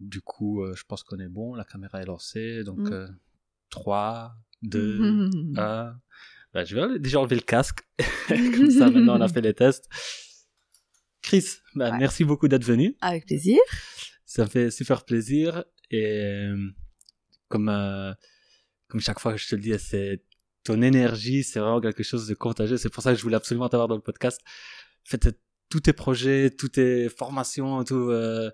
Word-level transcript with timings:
du 0.00 0.20
coup, 0.20 0.64
je 0.74 0.82
pense 0.84 1.02
qu'on 1.02 1.18
est 1.18 1.28
bon. 1.28 1.54
La 1.54 1.64
caméra 1.64 2.00
est 2.00 2.06
lancée. 2.06 2.64
Donc, 2.64 2.88
3, 3.70 4.34
2, 4.62 5.30
1. 5.56 5.94
je 6.64 6.76
vais 6.76 6.98
déjà 6.98 7.20
enlever 7.20 7.36
le 7.36 7.42
casque. 7.42 7.80
Comme 8.28 8.70
ça, 8.70 8.90
maintenant, 8.90 9.18
on 9.18 9.20
a 9.20 9.28
fait 9.28 9.40
les 9.40 9.54
tests. 9.54 9.88
Chris, 11.22 11.44
bah, 11.74 11.96
merci 11.96 12.24
beaucoup 12.24 12.48
d'être 12.48 12.64
venu. 12.64 12.96
Avec 13.00 13.26
plaisir. 13.26 13.58
Ça 14.24 14.46
fait 14.46 14.70
super 14.70 15.04
plaisir. 15.04 15.64
Et 15.90 16.48
comme, 17.48 17.68
euh, 17.68 18.14
comme 18.88 19.00
chaque 19.00 19.20
fois 19.20 19.32
que 19.32 19.38
je 19.38 19.48
te 19.48 19.54
le 19.54 19.60
dis, 19.60 19.74
c'est 19.78 20.22
ton 20.64 20.80
énergie, 20.82 21.42
c'est 21.42 21.58
vraiment 21.58 21.80
quelque 21.80 22.02
chose 22.02 22.26
de 22.26 22.34
contagieux. 22.34 22.76
C'est 22.76 22.88
pour 22.88 23.02
ça 23.02 23.12
que 23.12 23.18
je 23.18 23.22
voulais 23.22 23.36
absolument 23.36 23.68
t'avoir 23.68 23.88
dans 23.88 23.96
le 23.96 24.00
podcast. 24.00 24.40
Faites 25.04 25.36
tous 25.68 25.80
tes 25.80 25.92
projets, 25.92 26.50
toutes 26.50 26.72
tes 26.72 27.08
formations, 27.08 27.84
tout. 27.84 28.10
Euh, 28.10 28.50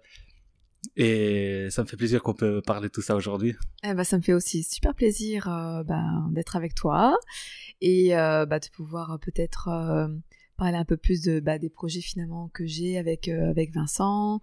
et 0.96 1.68
ça 1.70 1.82
me 1.82 1.88
fait 1.88 1.96
plaisir 1.96 2.22
qu'on 2.22 2.34
peut 2.34 2.62
parler 2.62 2.88
de 2.88 2.92
tout 2.92 3.02
ça 3.02 3.16
aujourd'hui. 3.16 3.54
Eh 3.82 3.94
ben, 3.94 4.04
ça 4.04 4.16
me 4.18 4.22
fait 4.22 4.32
aussi 4.32 4.62
super 4.62 4.94
plaisir 4.94 5.48
euh, 5.48 5.82
ben, 5.82 6.28
d'être 6.32 6.56
avec 6.56 6.74
toi 6.74 7.16
et 7.80 8.10
bah, 8.10 8.58
de 8.58 8.68
pouvoir 8.74 9.18
peut-être 9.20 9.68
parler 10.56 10.76
un 10.76 10.84
peu 10.84 10.96
plus 10.96 11.22
de, 11.22 11.40
bah, 11.40 11.58
des 11.58 11.68
projets 11.68 12.00
finalement 12.00 12.48
que 12.48 12.64
j'ai 12.64 12.96
avec, 12.98 13.28
avec 13.28 13.72
Vincent 13.74 14.40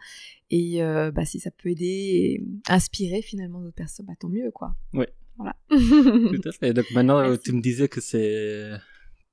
et 0.49 0.81
bah, 1.13 1.25
si 1.25 1.39
ça 1.39 1.51
peut 1.51 1.69
aider 1.69 1.85
et 1.85 2.43
inspirer 2.69 3.21
finalement 3.21 3.61
d'autres 3.61 3.75
personnes, 3.75 4.05
bah, 4.05 4.13
tant 4.19 4.29
mieux 4.29 4.51
quoi. 4.51 4.75
Oui, 4.93 5.05
voilà. 5.37 5.55
Tout 5.69 6.41
à 6.45 6.51
fait. 6.51 6.73
Donc 6.73 6.85
maintenant, 6.91 7.35
tu 7.43 7.53
me 7.53 7.61
disais 7.61 7.87
que 7.87 8.01
c'est 8.01 8.71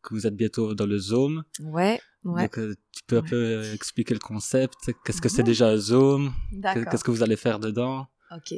que 0.03 0.15
vous 0.15 0.27
êtes 0.27 0.37
bientôt 0.37 0.75
dans 0.75 0.87
le 0.87 0.99
Zoom. 0.99 1.45
Ouais, 1.63 2.01
ouais. 2.25 2.43
Donc 2.43 2.59
euh, 2.59 2.77
tu 2.93 3.03
peux 3.07 3.19
un 3.19 3.23
peu 3.23 3.37
euh, 3.37 3.75
expliquer 3.75 4.15
le 4.15 4.21
concept. 4.21 4.93
Qu'est-ce 5.05 5.21
que 5.21 5.29
c'est 5.29 5.43
déjà 5.43 5.77
Zoom? 5.77 6.33
Qu'est-ce 6.63 7.05
que 7.05 7.11
vous 7.11 7.23
allez 7.23 7.37
faire 7.37 7.59
dedans? 7.59 8.07
Ok. 8.31 8.55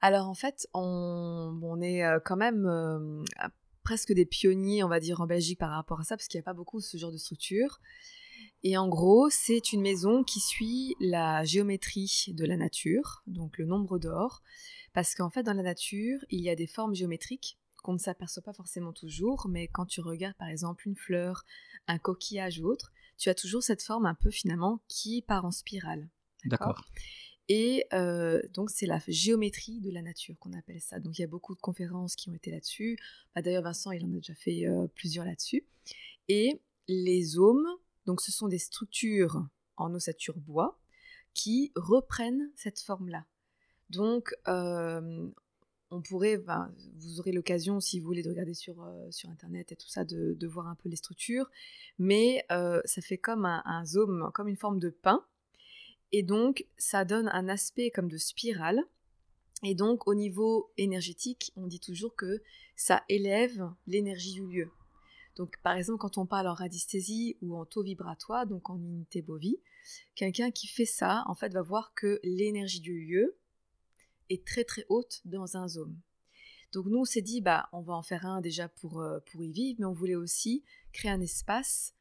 Alors 0.00 0.28
en 0.28 0.34
fait, 0.34 0.68
on, 0.74 1.58
on 1.62 1.80
est 1.80 2.04
euh, 2.04 2.18
quand 2.24 2.36
même 2.36 3.24
presque 3.82 4.12
des 4.12 4.26
pionniers, 4.26 4.84
on 4.84 4.88
va 4.88 5.00
dire, 5.00 5.20
en 5.20 5.26
Belgique 5.26 5.58
par 5.58 5.70
rapport 5.70 6.00
à 6.00 6.04
ça, 6.04 6.16
parce 6.16 6.28
qu'il 6.28 6.38
n'y 6.38 6.42
a 6.42 6.44
pas 6.44 6.54
beaucoup 6.54 6.80
ce 6.80 6.96
genre 6.96 7.12
de 7.12 7.18
structure. 7.18 7.80
Et 8.62 8.76
en 8.76 8.88
gros, 8.88 9.30
c'est 9.30 9.72
une 9.72 9.80
maison 9.80 10.22
qui 10.22 10.38
suit 10.40 10.94
la 11.00 11.44
géométrie 11.44 12.26
de 12.28 12.44
la 12.44 12.56
nature, 12.56 13.22
donc 13.26 13.56
le 13.56 13.64
nombre 13.64 13.98
d'or, 13.98 14.42
parce 14.92 15.14
qu'en 15.14 15.30
fait, 15.30 15.42
dans 15.42 15.54
la 15.54 15.62
nature, 15.62 16.18
il 16.28 16.40
y 16.40 16.50
a 16.50 16.56
des 16.56 16.66
formes 16.66 16.94
géométriques 16.94 17.58
qu'on 17.80 17.94
ne 17.94 17.98
s'aperçoit 17.98 18.42
pas 18.42 18.52
forcément 18.52 18.92
toujours, 18.92 19.48
mais 19.48 19.68
quand 19.68 19.86
tu 19.86 20.00
regardes 20.00 20.36
par 20.36 20.48
exemple 20.48 20.86
une 20.86 20.96
fleur, 20.96 21.44
un 21.86 21.98
coquillage 21.98 22.60
ou 22.60 22.66
autre, 22.66 22.92
tu 23.18 23.28
as 23.28 23.34
toujours 23.34 23.62
cette 23.62 23.82
forme 23.82 24.06
un 24.06 24.14
peu 24.14 24.30
finalement 24.30 24.80
qui 24.88 25.22
part 25.22 25.44
en 25.44 25.50
spirale. 25.50 26.08
D'accord? 26.44 26.84
Et 27.48 27.84
euh, 27.92 28.40
donc 28.54 28.70
c'est 28.70 28.86
la 28.86 29.00
géométrie 29.08 29.80
de 29.80 29.90
la 29.90 30.02
nature 30.02 30.36
qu'on 30.38 30.52
appelle 30.52 30.80
ça. 30.80 31.00
Donc 31.00 31.18
il 31.18 31.22
y 31.22 31.24
a 31.24 31.28
beaucoup 31.28 31.54
de 31.54 31.60
conférences 31.60 32.14
qui 32.14 32.30
ont 32.30 32.34
été 32.34 32.50
là-dessus. 32.50 32.96
Bah, 33.34 33.42
d'ailleurs 33.42 33.64
Vincent 33.64 33.90
il 33.90 34.04
en 34.04 34.10
a 34.10 34.16
déjà 34.16 34.34
fait 34.34 34.66
euh, 34.66 34.86
plusieurs 34.94 35.24
là-dessus. 35.24 35.64
Et 36.28 36.60
les 36.86 37.38
ohms, 37.38 37.66
donc 38.06 38.20
ce 38.20 38.30
sont 38.30 38.48
des 38.48 38.58
structures 38.58 39.44
en 39.76 39.92
ossature 39.94 40.36
bois 40.36 40.78
qui 41.34 41.72
reprennent 41.74 42.50
cette 42.56 42.80
forme-là. 42.80 43.24
Donc, 43.88 44.34
euh, 44.48 45.28
on 45.90 46.00
pourrait, 46.00 46.42
vous 46.94 47.20
aurez 47.20 47.32
l'occasion, 47.32 47.80
si 47.80 47.98
vous 47.98 48.06
voulez, 48.06 48.22
de 48.22 48.30
regarder 48.30 48.54
sur, 48.54 48.82
euh, 48.82 49.10
Internet 49.28 49.72
et 49.72 49.76
tout 49.76 49.88
ça, 49.88 50.04
de, 50.04 50.46
voir 50.46 50.68
un 50.68 50.74
peu 50.74 50.88
les 50.88 50.96
structures, 50.96 51.50
mais 51.98 52.44
euh, 52.52 52.80
ça 52.84 53.02
fait 53.02 53.18
comme 53.18 53.44
un, 53.44 53.62
un, 53.64 53.84
zoom, 53.84 54.30
comme 54.34 54.48
une 54.48 54.56
forme 54.56 54.78
de 54.78 54.90
pain, 54.90 55.24
et 56.12 56.22
donc 56.22 56.64
ça 56.78 57.04
donne 57.04 57.28
un 57.28 57.48
aspect 57.48 57.90
comme 57.90 58.08
de 58.08 58.18
spirale, 58.18 58.84
et 59.62 59.74
donc 59.74 60.06
au 60.06 60.14
niveau 60.14 60.70
énergétique, 60.76 61.52
on 61.56 61.66
dit 61.66 61.80
toujours 61.80 62.14
que 62.16 62.42
ça 62.76 63.02
élève 63.08 63.70
l'énergie 63.86 64.32
du 64.32 64.46
lieu. 64.46 64.70
Donc 65.36 65.56
par 65.62 65.76
exemple, 65.76 65.98
quand 65.98 66.18
on 66.18 66.26
parle 66.26 66.48
en 66.48 66.54
radiesthésie 66.54 67.36
ou 67.42 67.56
en 67.56 67.64
taux 67.64 67.82
vibratoire, 67.82 68.46
donc 68.46 68.70
en 68.70 68.78
unité 68.78 69.22
bovie, 69.22 69.60
quelqu'un 70.14 70.50
qui 70.50 70.66
fait 70.66 70.84
ça, 70.84 71.24
en 71.26 71.34
fait, 71.34 71.52
va 71.52 71.62
voir 71.62 71.94
que 71.94 72.20
l'énergie 72.22 72.80
du 72.80 73.06
lieu, 73.06 73.36
est 74.30 74.46
très 74.46 74.64
très 74.64 74.86
haute 74.88 75.20
dans 75.24 75.56
un 75.56 75.68
zone. 75.68 76.00
Donc 76.72 76.86
nous 76.86 76.98
on 76.98 77.04
s'est 77.04 77.22
dit 77.22 77.40
bah 77.40 77.68
on 77.72 77.80
va 77.80 77.94
en 77.94 78.02
faire 78.02 78.24
un 78.26 78.40
déjà 78.40 78.68
pour, 78.68 79.00
euh, 79.00 79.18
pour 79.26 79.42
y 79.42 79.50
vivre, 79.50 79.80
mais 79.80 79.86
on 79.86 79.92
voulait 79.92 80.14
aussi 80.14 80.64
créer 80.92 81.10
un 81.10 81.20
espace 81.20 81.94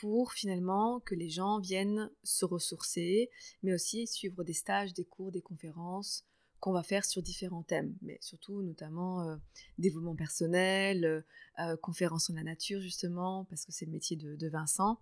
pour 0.00 0.32
finalement 0.32 1.00
que 1.00 1.14
les 1.14 1.28
gens 1.28 1.58
viennent 1.58 2.10
se 2.22 2.44
ressourcer, 2.44 3.30
mais 3.62 3.74
aussi 3.74 4.06
suivre 4.06 4.44
des 4.44 4.52
stages, 4.52 4.94
des 4.94 5.04
cours, 5.04 5.32
des 5.32 5.42
conférences 5.42 6.24
qu'on 6.60 6.72
va 6.72 6.84
faire 6.84 7.04
sur 7.04 7.20
différents 7.22 7.64
thèmes, 7.64 7.96
mais 8.02 8.18
surtout 8.20 8.62
notamment 8.62 9.28
euh, 9.28 9.36
développement 9.78 10.14
personnel, 10.14 11.24
euh, 11.58 11.76
conférences 11.78 12.30
en 12.30 12.34
la 12.34 12.44
nature 12.44 12.80
justement, 12.80 13.44
parce 13.46 13.64
que 13.64 13.72
c'est 13.72 13.84
le 13.84 13.90
métier 13.90 14.16
de, 14.16 14.48
Vincent. 14.48 15.00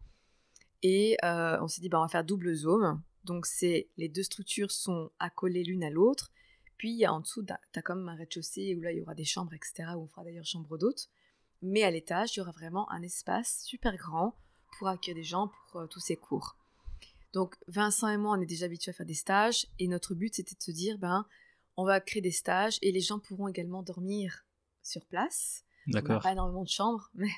Et 0.82 1.18
on 1.22 1.68
s'est 1.68 1.82
dit 1.82 1.91
bah 1.91 1.98
on 1.98 2.04
va 2.04 2.08
faire 2.08 2.24
double 2.24 2.54
zone. 2.54 3.02
Donc 3.24 3.44
c'est 3.44 3.91
les 3.98 4.08
deux 4.08 4.22
structures 4.22 4.70
sont 4.70 5.10
accolées 5.18 5.62
l'une 5.62 5.84
à 5.84 5.91
l'autre, 5.91 6.32
puis 6.80 7.06
en 7.06 7.20
dessous, 7.20 7.44
tu 7.44 7.52
as, 7.52 7.82
comme 7.82 8.08
un 8.08 8.14
rez-de-chaussée 8.14 8.74
où 8.74 8.80
là, 8.80 8.91
il 8.91 9.00
y 9.00 9.02
aura 9.02 9.14
des 9.14 9.26
chambres, 9.26 9.52
etc., 9.52 9.91
où 9.96 10.00
on 10.00 10.06
fera 10.06 10.24
d'ailleurs 10.24 10.46
chambre 10.46 10.78
d'hôtes. 10.78 11.10
Mais 11.60 11.82
à 11.82 11.91
l'étage, 11.91 12.34
il 12.34 12.38
y 12.38 12.41
aura 12.41 12.52
vraiment 12.52 12.91
un 12.91 13.02
espace 13.02 13.62
super 13.66 13.98
grand 13.98 14.34
pour 14.78 14.88
accueillir 14.88 15.16
des 15.16 15.22
gens 15.22 15.52
pour 15.70 15.82
euh, 15.82 15.86
tous 15.86 16.00
ces 16.00 16.16
cours. 16.16 16.56
Donc 17.34 17.54
Vincent 17.68 18.08
et 18.08 18.16
moi, 18.16 18.34
on 18.34 18.41
est 18.41 18.46
déjà 18.46 18.64
habitués 18.64 18.92
à 18.92 18.94
faire 18.94 19.04
des 19.04 19.12
stages 19.12 19.66
et 19.78 19.88
notre 19.88 20.14
but 20.14 20.34
c'était 20.34 20.54
de 20.54 20.62
se 20.62 20.70
dire, 20.70 20.96
ben, 20.96 21.26
on 21.76 21.84
va 21.84 22.00
créer 22.00 22.22
des 22.22 22.30
stages 22.30 22.78
et 22.80 22.92
les 22.92 23.02
gens 23.02 23.18
pourront 23.18 23.48
également 23.48 23.82
dormir 23.82 24.47
sur 24.82 25.04
place. 25.04 25.66
D'accord. 25.86 26.22
Pas 26.22 26.32
énormément 26.32 26.64
de 26.64 26.70
chambres, 26.70 27.10
mais 27.14 27.28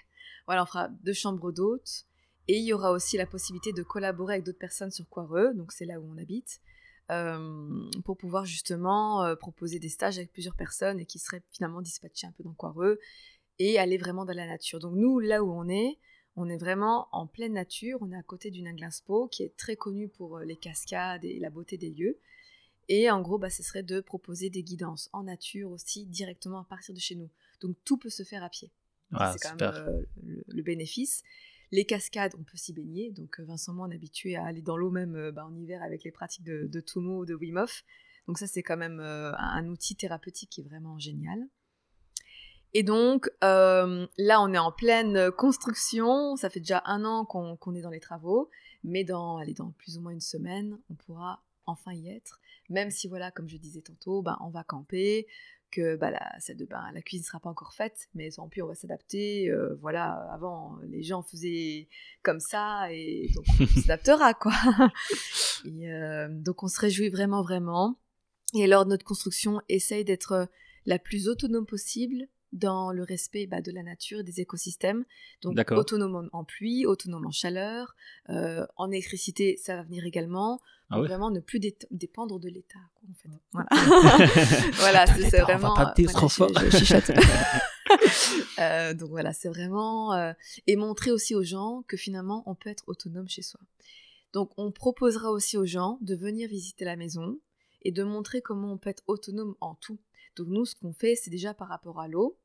voilà, 0.47 0.63
on 0.63 0.67
fera 0.67 0.87
deux 0.89 1.15
chambres 1.15 1.51
d'hôtes 1.51 2.05
et 2.47 2.59
il 2.59 2.65
y 2.65 2.73
aura 2.73 2.93
aussi 2.93 3.17
la 3.17 3.27
possibilité 3.27 3.73
de 3.73 3.83
collaborer 3.83 4.35
avec 4.35 4.47
d'autres 4.47 4.61
personnes 4.61 4.93
sur 4.93 5.09
Quareux, 5.09 5.53
donc 5.53 5.73
c'est 5.73 5.85
là 5.85 5.99
où 5.99 6.09
on 6.09 6.17
habite, 6.17 6.61
euh, 7.11 7.91
pour 8.05 8.17
pouvoir 8.17 8.45
justement 8.45 9.25
euh, 9.25 9.35
proposer 9.35 9.79
des 9.79 9.89
stages 9.89 10.19
avec 10.19 10.33
plusieurs 10.33 10.55
personnes 10.55 11.01
et 11.01 11.07
qui 11.07 11.19
seraient 11.19 11.43
finalement 11.51 11.83
dispatchés 11.83 12.27
un 12.27 12.33
peu 12.33 12.43
dans 12.43 12.55
Quareux 12.55 13.01
et 13.59 13.79
aller 13.79 13.99
vraiment 13.99 14.25
dans 14.25 14.35
la 14.35 14.47
nature. 14.47 14.79
Donc 14.79 14.95
nous, 14.95 15.19
là 15.19 15.43
où 15.43 15.53
on 15.53 15.69
est, 15.69 15.99
on 16.37 16.49
est 16.49 16.57
vraiment 16.57 17.09
en 17.13 17.27
pleine 17.27 17.55
nature, 17.55 17.99
on 18.01 18.13
est 18.13 18.17
à 18.17 18.23
côté 18.23 18.51
d'une 18.51 18.67
Inglispo 18.67 19.29
qui 19.29 19.43
est 19.43 19.57
très 19.57 19.77
connue 19.77 20.09
pour 20.09 20.39
euh, 20.39 20.45
les 20.45 20.57
cascades 20.57 21.25
et 21.25 21.39
la 21.39 21.51
beauté 21.51 21.77
des 21.77 21.91
lieux. 21.91 22.19
Et 22.89 23.11
en 23.11 23.21
gros, 23.21 23.39
bah, 23.39 23.51
ce 23.51 23.63
serait 23.63 23.83
de 23.83 24.01
proposer 24.01 24.49
des 24.49 24.63
guidances 24.63 25.09
en 25.13 25.25
nature 25.25 25.71
aussi 25.71 26.07
directement 26.07 26.61
à 26.61 26.65
partir 26.65 26.95
de 26.95 27.01
chez 27.01 27.15
nous. 27.15 27.31
Donc 27.61 27.77
tout 27.85 27.97
peut 27.97 28.11
se 28.11 28.23
faire 28.23 28.43
à 28.43 28.49
pied. 28.49 28.71
c'est 29.11 29.39
quand 29.41 29.61
même 29.61 30.07
le, 30.49 30.63
bénéfice. 30.63 31.23
Les 31.73 31.87
cascades, 31.87 32.35
on 32.39 32.45
peut 32.45 32.59
s'y 32.59 32.75
baigner. 32.75 33.11
Donc 33.11 33.41
euh, 33.41 33.45
Vincent 33.45 33.73
moi, 33.73 33.87
on 33.89 33.91
est 33.91 33.95
habitué 33.95 34.37
à 34.37 34.45
aller 34.45 34.61
dans 34.61 34.77
l'eau 34.77 34.91
même 34.91 35.17
euh, 35.17 35.33
bah, 35.33 35.47
en 35.47 35.57
hiver 35.57 35.83
avec 35.83 36.05
les 36.05 36.13
pratiques 36.13 36.45
de, 36.45 36.67
de 36.67 36.85
ou 36.99 37.25
de 37.25 37.35
Wim 37.35 37.57
Hof. 37.57 37.83
Donc 38.29 38.39
ça, 38.39 38.47
c'est 38.47 38.63
quand 38.63 38.77
même 38.77 39.01
euh, 39.01 39.33
un 39.37 39.67
outil 39.67 39.97
thérapeutique 39.97 40.51
qui 40.51 40.61
est 40.61 40.65
vraiment 40.65 40.99
génial. 40.99 41.49
Et 42.75 42.83
donc 42.83 43.31
là, 43.43 44.41
on 44.41 44.55
est 44.55 44.59
en 44.59 44.73
pleine 44.73 45.31
construction. 45.33 46.37
Ça 46.37 46.49
fait 46.49 46.61
déjà 46.61 46.83
un 46.87 47.05
an 47.05 47.27
qu'on 47.27 47.75
est 47.75 47.83
dans 47.83 47.91
les 47.91 48.01
travaux, 48.01 48.49
mais 48.83 49.05
dans, 49.05 49.37
allez, 49.37 49.53
dans 49.53 49.73
plus 49.73 49.99
ou 49.99 50.01
moins 50.01 50.13
une 50.13 50.21
semaine, 50.21 50.79
on 50.89 50.95
pourra 50.95 51.43
enfin 51.67 51.93
y 51.93 52.09
être. 52.09 52.41
Même 52.71 52.91
si 52.91 53.09
voilà, 53.09 53.31
comme 53.31 53.47
je 53.47 53.59
disais 53.59 53.83
tantôt, 53.83 54.23
bah, 54.23 54.39
on 54.41 54.49
va 54.49 54.65
camper, 54.65 55.27
que 55.73 55.97
bah, 55.97 56.11
la 56.11 56.39
salle 56.39 56.57
de 56.57 56.65
bain, 56.65 56.91
la 56.95 57.03
cuisine 57.03 57.23
ne 57.23 57.27
sera 57.27 57.41
pas 57.41 57.51
encore 57.51 57.73
faite, 57.75 58.09
mais 58.15 58.31
tant 58.31 58.49
pis, 58.49 58.63
on 58.63 58.69
va 58.69 58.75
s'adapter. 58.75 59.51
Euh, 59.51 59.77
voilà, 59.81 60.13
avant, 60.33 60.79
les 60.89 61.03
gens 61.03 61.23
faisaient 61.23 61.89
comme 62.23 62.39
ça, 62.39 62.93
et 62.93 63.31
donc 63.35 63.45
on 63.59 63.67
s'adaptera, 63.81 64.35
quoi. 64.35 64.53
Euh, 65.67 66.29
donc 66.31 66.63
on 66.63 66.69
se 66.69 66.81
réjouit 66.81 67.09
vraiment, 67.09 67.43
vraiment. 67.43 67.99
Et 68.55 68.67
lors 68.67 68.85
de 68.85 68.91
notre 68.91 69.05
construction, 69.05 69.61
essaye 69.69 70.05
d'être 70.05 70.49
la 70.87 70.99
plus 70.99 71.29
autonome 71.29 71.67
possible 71.67 72.29
dans 72.53 72.93
le 72.93 73.03
respect 73.03 73.47
bah, 73.47 73.61
de 73.61 73.73
la 73.73 73.83
nature 73.83 74.21
et 74.21 74.23
des 74.23 74.41
écosystèmes. 74.41 75.05
Donc 75.41 75.59
autonome 75.71 76.29
en, 76.33 76.45
pluie, 76.45 76.87
autonome 76.87 77.27
en 77.27 77.31
chaleur, 77.31 77.95
euh, 78.29 78.67
en 78.77 78.91
électricité, 78.91 79.59
ça 79.63 79.77
va 79.77 79.83
venir 79.83 80.05
également. 80.05 80.61
Ah 80.95 81.01
vraiment 81.01 81.31
ne 81.31 81.41
plus 81.41 81.59
dépendre 81.91 82.39
de 82.39 82.51
l'État. 82.51 82.79
En 83.09 83.15
fait. 83.15 83.31
Voilà, 83.53 83.69
voilà 84.75 85.07
c'est 85.07 85.41
vraiment. 85.41 85.75
Pas 85.75 85.95
trop 86.13 86.29
fort. 86.29 86.51
euh, 88.59 88.95
donc 88.95 89.09
voilà, 89.09 89.33
c'est 89.33 89.49
vraiment 89.49 90.13
euh, 90.13 90.33
et 90.67 90.77
montrer 90.77 91.11
aussi 91.11 91.35
aux 91.35 91.43
gens 91.43 91.83
que 91.89 91.97
finalement 91.97 92.43
on 92.47 92.55
peut 92.55 92.69
être 92.71 92.85
autonome 92.87 93.29
chez 93.29 93.43
soi. 93.43 93.61
Donc 94.33 94.51
on 94.57 94.71
proposera 94.71 95.31
aussi 95.31 95.57
aux 95.57 95.67
gens 95.67 95.99
de 96.01 96.15
venir 96.15 96.49
visiter 96.49 96.85
la 96.85 96.97
maison 96.97 97.39
et 97.83 97.93
de 97.93 98.03
montrer 98.03 98.43
comment 98.43 98.73
on 98.73 98.79
peut 98.79 98.91
être 98.91 99.03
autonome 99.07 99.55
en 99.61 99.75
tout. 99.75 99.99
Donc 100.37 100.49
nous, 100.49 100.65
ce 100.65 100.75
qu'on 100.75 100.93
fait, 100.93 101.15
c'est 101.15 101.31
déjà 101.31 101.53
par 101.55 101.69
rapport 101.69 102.01
à 102.01 102.09
l'eau, 102.09 102.39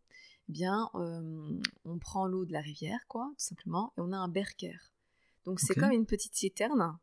bien, 0.48 0.90
euh, 0.96 1.60
on 1.86 1.98
prend 2.00 2.26
l'eau 2.26 2.46
de 2.46 2.54
la 2.54 2.62
rivière, 2.62 3.00
quoi, 3.08 3.30
tout 3.38 3.46
simplement, 3.46 3.94
et 3.98 4.02
on 4.02 4.12
a 4.12 4.18
un 4.18 4.28
berker. 4.28 4.94
Donc 5.46 5.60
c'est 5.60 5.76
comme 5.76 5.92
une 5.92 6.06
petite 6.06 6.36
citerne 6.36 6.98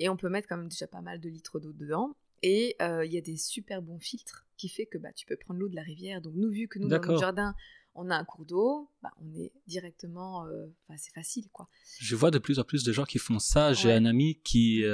et 0.00 0.08
on 0.08 0.16
peut 0.16 0.28
mettre 0.28 0.48
quand 0.48 0.56
même 0.56 0.68
déjà 0.68 0.88
pas 0.88 1.00
mal 1.00 1.20
de 1.20 1.28
litres 1.28 1.60
d'eau 1.60 1.72
dedans. 1.72 2.16
Et 2.42 2.76
il 2.80 3.12
y 3.12 3.16
a 3.16 3.20
des 3.20 3.36
super 3.36 3.82
bons 3.82 4.00
filtres 4.00 4.46
qui 4.56 4.68
fait 4.68 4.86
que 4.86 4.98
bah, 4.98 5.12
tu 5.12 5.26
peux 5.26 5.36
prendre 5.36 5.60
l'eau 5.60 5.68
de 5.68 5.76
la 5.76 5.82
rivière. 5.82 6.20
Donc 6.20 6.34
nous, 6.34 6.50
vu 6.50 6.66
que 6.66 6.78
nous, 6.80 6.88
dans 6.88 7.00
notre 7.00 7.18
jardin, 7.18 7.54
on 7.94 8.10
a 8.10 8.16
un 8.16 8.24
cours 8.24 8.46
d'eau, 8.46 8.90
bah, 9.00 9.12
on 9.20 9.32
est 9.34 9.52
directement, 9.68 10.44
c'est 10.96 11.14
facile 11.14 11.48
quoi. 11.52 11.68
Je 12.00 12.16
vois 12.16 12.32
de 12.32 12.38
plus 12.38 12.58
en 12.58 12.64
plus 12.64 12.82
de 12.82 12.92
gens 12.92 13.04
qui 13.04 13.18
font 13.18 13.38
ça. 13.38 13.72
J'ai 13.72 13.92
un 13.92 14.06
ami 14.06 14.40
qui 14.42 14.84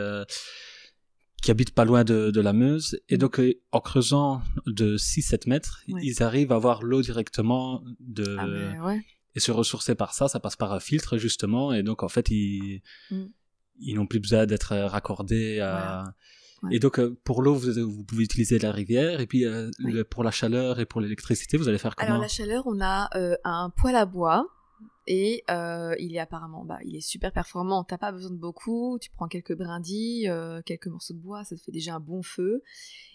qui 1.41 1.51
habite 1.51 1.73
pas 1.73 1.85
loin 1.85 2.05
de, 2.05 2.31
de 2.31 2.41
la 2.41 2.53
Meuse 2.53 3.01
et 3.09 3.17
mmh. 3.17 3.19
donc 3.19 3.41
en 3.73 3.81
creusant 3.81 4.43
de 4.67 4.97
6-7 4.97 5.49
mètres, 5.49 5.83
ils 5.87 6.23
arrivent 6.23 6.53
à 6.53 6.57
avoir 6.57 6.83
l'eau 6.83 7.03
directement 7.03 7.83
de 7.99 8.37
ah 8.39 8.95
et 9.37 9.41
se 9.41 9.53
ressourcer 9.53 9.95
par 9.95 10.13
ça. 10.13 10.29
Ça 10.29 10.41
passe 10.41 10.57
par 10.57 10.73
un 10.73 10.81
filtre 10.81 11.17
justement 11.17 11.73
et 11.73 11.83
donc 11.83 12.03
en 12.03 12.09
fait 12.09 12.31
ils 12.31 12.83
mmh. 13.11 13.25
ils 13.81 13.95
n'ont 13.95 14.07
plus 14.07 14.21
besoin 14.21 14.47
d'être 14.47 14.77
raccordés 14.77 15.61
à 15.61 16.15
et 16.71 16.79
donc, 16.79 16.99
euh, 16.99 17.19
pour 17.25 17.43
l'eau, 17.43 17.55
vous, 17.55 17.73
vous, 17.73 18.05
pouvez 18.05 18.25
utiliser 18.25 18.59
la 18.59 18.73
rivière. 18.73 19.21
Et 19.21 19.27
puis, 19.27 19.47
euh, 19.47 19.71
pour 20.11 20.25
la 20.25 20.31
chaleur 20.31 20.79
et 20.81 20.87
pour 20.87 21.01
l'électricité, 21.01 21.57
vous 21.57 21.69
allez 21.69 21.79
faire 21.79 21.97
comment 21.97 22.11
Alors, 22.11 22.23
la 22.23 22.29
chaleur, 22.29 22.65
on 22.67 22.81
a 22.81 23.09
euh, 23.17 23.37
un 23.45 23.71
poêle 23.71 23.97
à 23.97 24.05
bois. 24.05 24.47
Et 25.07 25.45
il 25.49 26.15
est 26.15 26.19
apparemment, 26.19 26.65
bah, 26.65 26.79
il 26.85 26.95
est 26.97 27.01
super 27.01 27.33
performant. 27.33 27.85
T'as 27.85 27.99
pas 27.99 28.13
besoin 28.13 28.31
de 28.31 28.37
beaucoup. 28.37 28.99
Tu 29.01 29.11
prends 29.11 29.29
quelques 29.29 29.57
brindilles, 29.57 30.31
quelques 30.65 30.87
morceaux 30.87 31.15
de 31.15 31.19
bois, 31.19 31.45
ça 31.45 31.57
te 31.57 31.61
fait 31.61 31.73
déjà 31.73 31.95
un 31.95 32.01
bon 32.01 32.23
feu. 32.23 32.63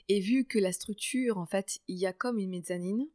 Et 0.07 0.19
vu 0.19 0.45
que 0.45 0.59
la 0.59 0.71
structure, 0.71 1.37
en 1.37 1.45
fait, 1.45 1.79
il 1.87 1.97
y 1.97 2.05
a 2.05 2.13
comme 2.13 2.37
une 2.37 2.49
mezzanine, 2.49 3.07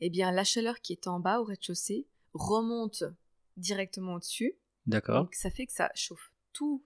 eh 0.00 0.10
bien, 0.10 0.30
la 0.32 0.44
chaleur 0.44 0.80
qui 0.80 0.92
est 0.92 1.06
en 1.06 1.20
bas 1.20 1.40
au 1.40 1.44
rez-de-chaussée 1.44 2.06
remonte 2.34 3.04
directement 3.56 4.14
au-dessus. 4.14 4.54
D'accord. 4.86 5.24
Donc, 5.24 5.34
ça 5.34 5.50
fait 5.50 5.66
que 5.66 5.72
ça 5.72 5.90
chauffe 5.94 6.32
toute, 6.52 6.82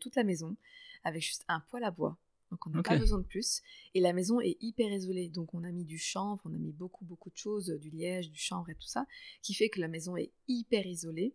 toute 0.00 0.16
la 0.16 0.24
maison 0.24 0.56
avec 1.04 1.22
juste 1.22 1.44
un 1.48 1.60
poêle 1.60 1.84
à 1.84 1.90
bois. 1.90 2.18
Donc 2.50 2.66
on 2.66 2.70
n'a 2.70 2.82
pas 2.82 2.96
besoin 2.96 3.18
de 3.18 3.24
plus. 3.24 3.62
Et 3.94 4.00
la 4.00 4.12
maison 4.12 4.40
est 4.40 4.56
hyper 4.60 4.90
isolée. 4.92 5.28
Donc 5.28 5.54
on 5.54 5.64
a 5.64 5.70
mis 5.70 5.84
du 5.84 5.98
chanvre, 5.98 6.40
on 6.44 6.54
a 6.54 6.58
mis 6.58 6.72
beaucoup 6.72 7.04
beaucoup 7.04 7.30
de 7.30 7.36
choses, 7.36 7.68
du 7.68 7.90
liège, 7.90 8.30
du 8.30 8.38
chanvre 8.38 8.70
et 8.70 8.74
tout 8.74 8.86
ça, 8.86 9.06
qui 9.42 9.54
fait 9.54 9.68
que 9.68 9.80
la 9.80 9.88
maison 9.88 10.16
est 10.16 10.30
hyper 10.48 10.86
isolée 10.86 11.34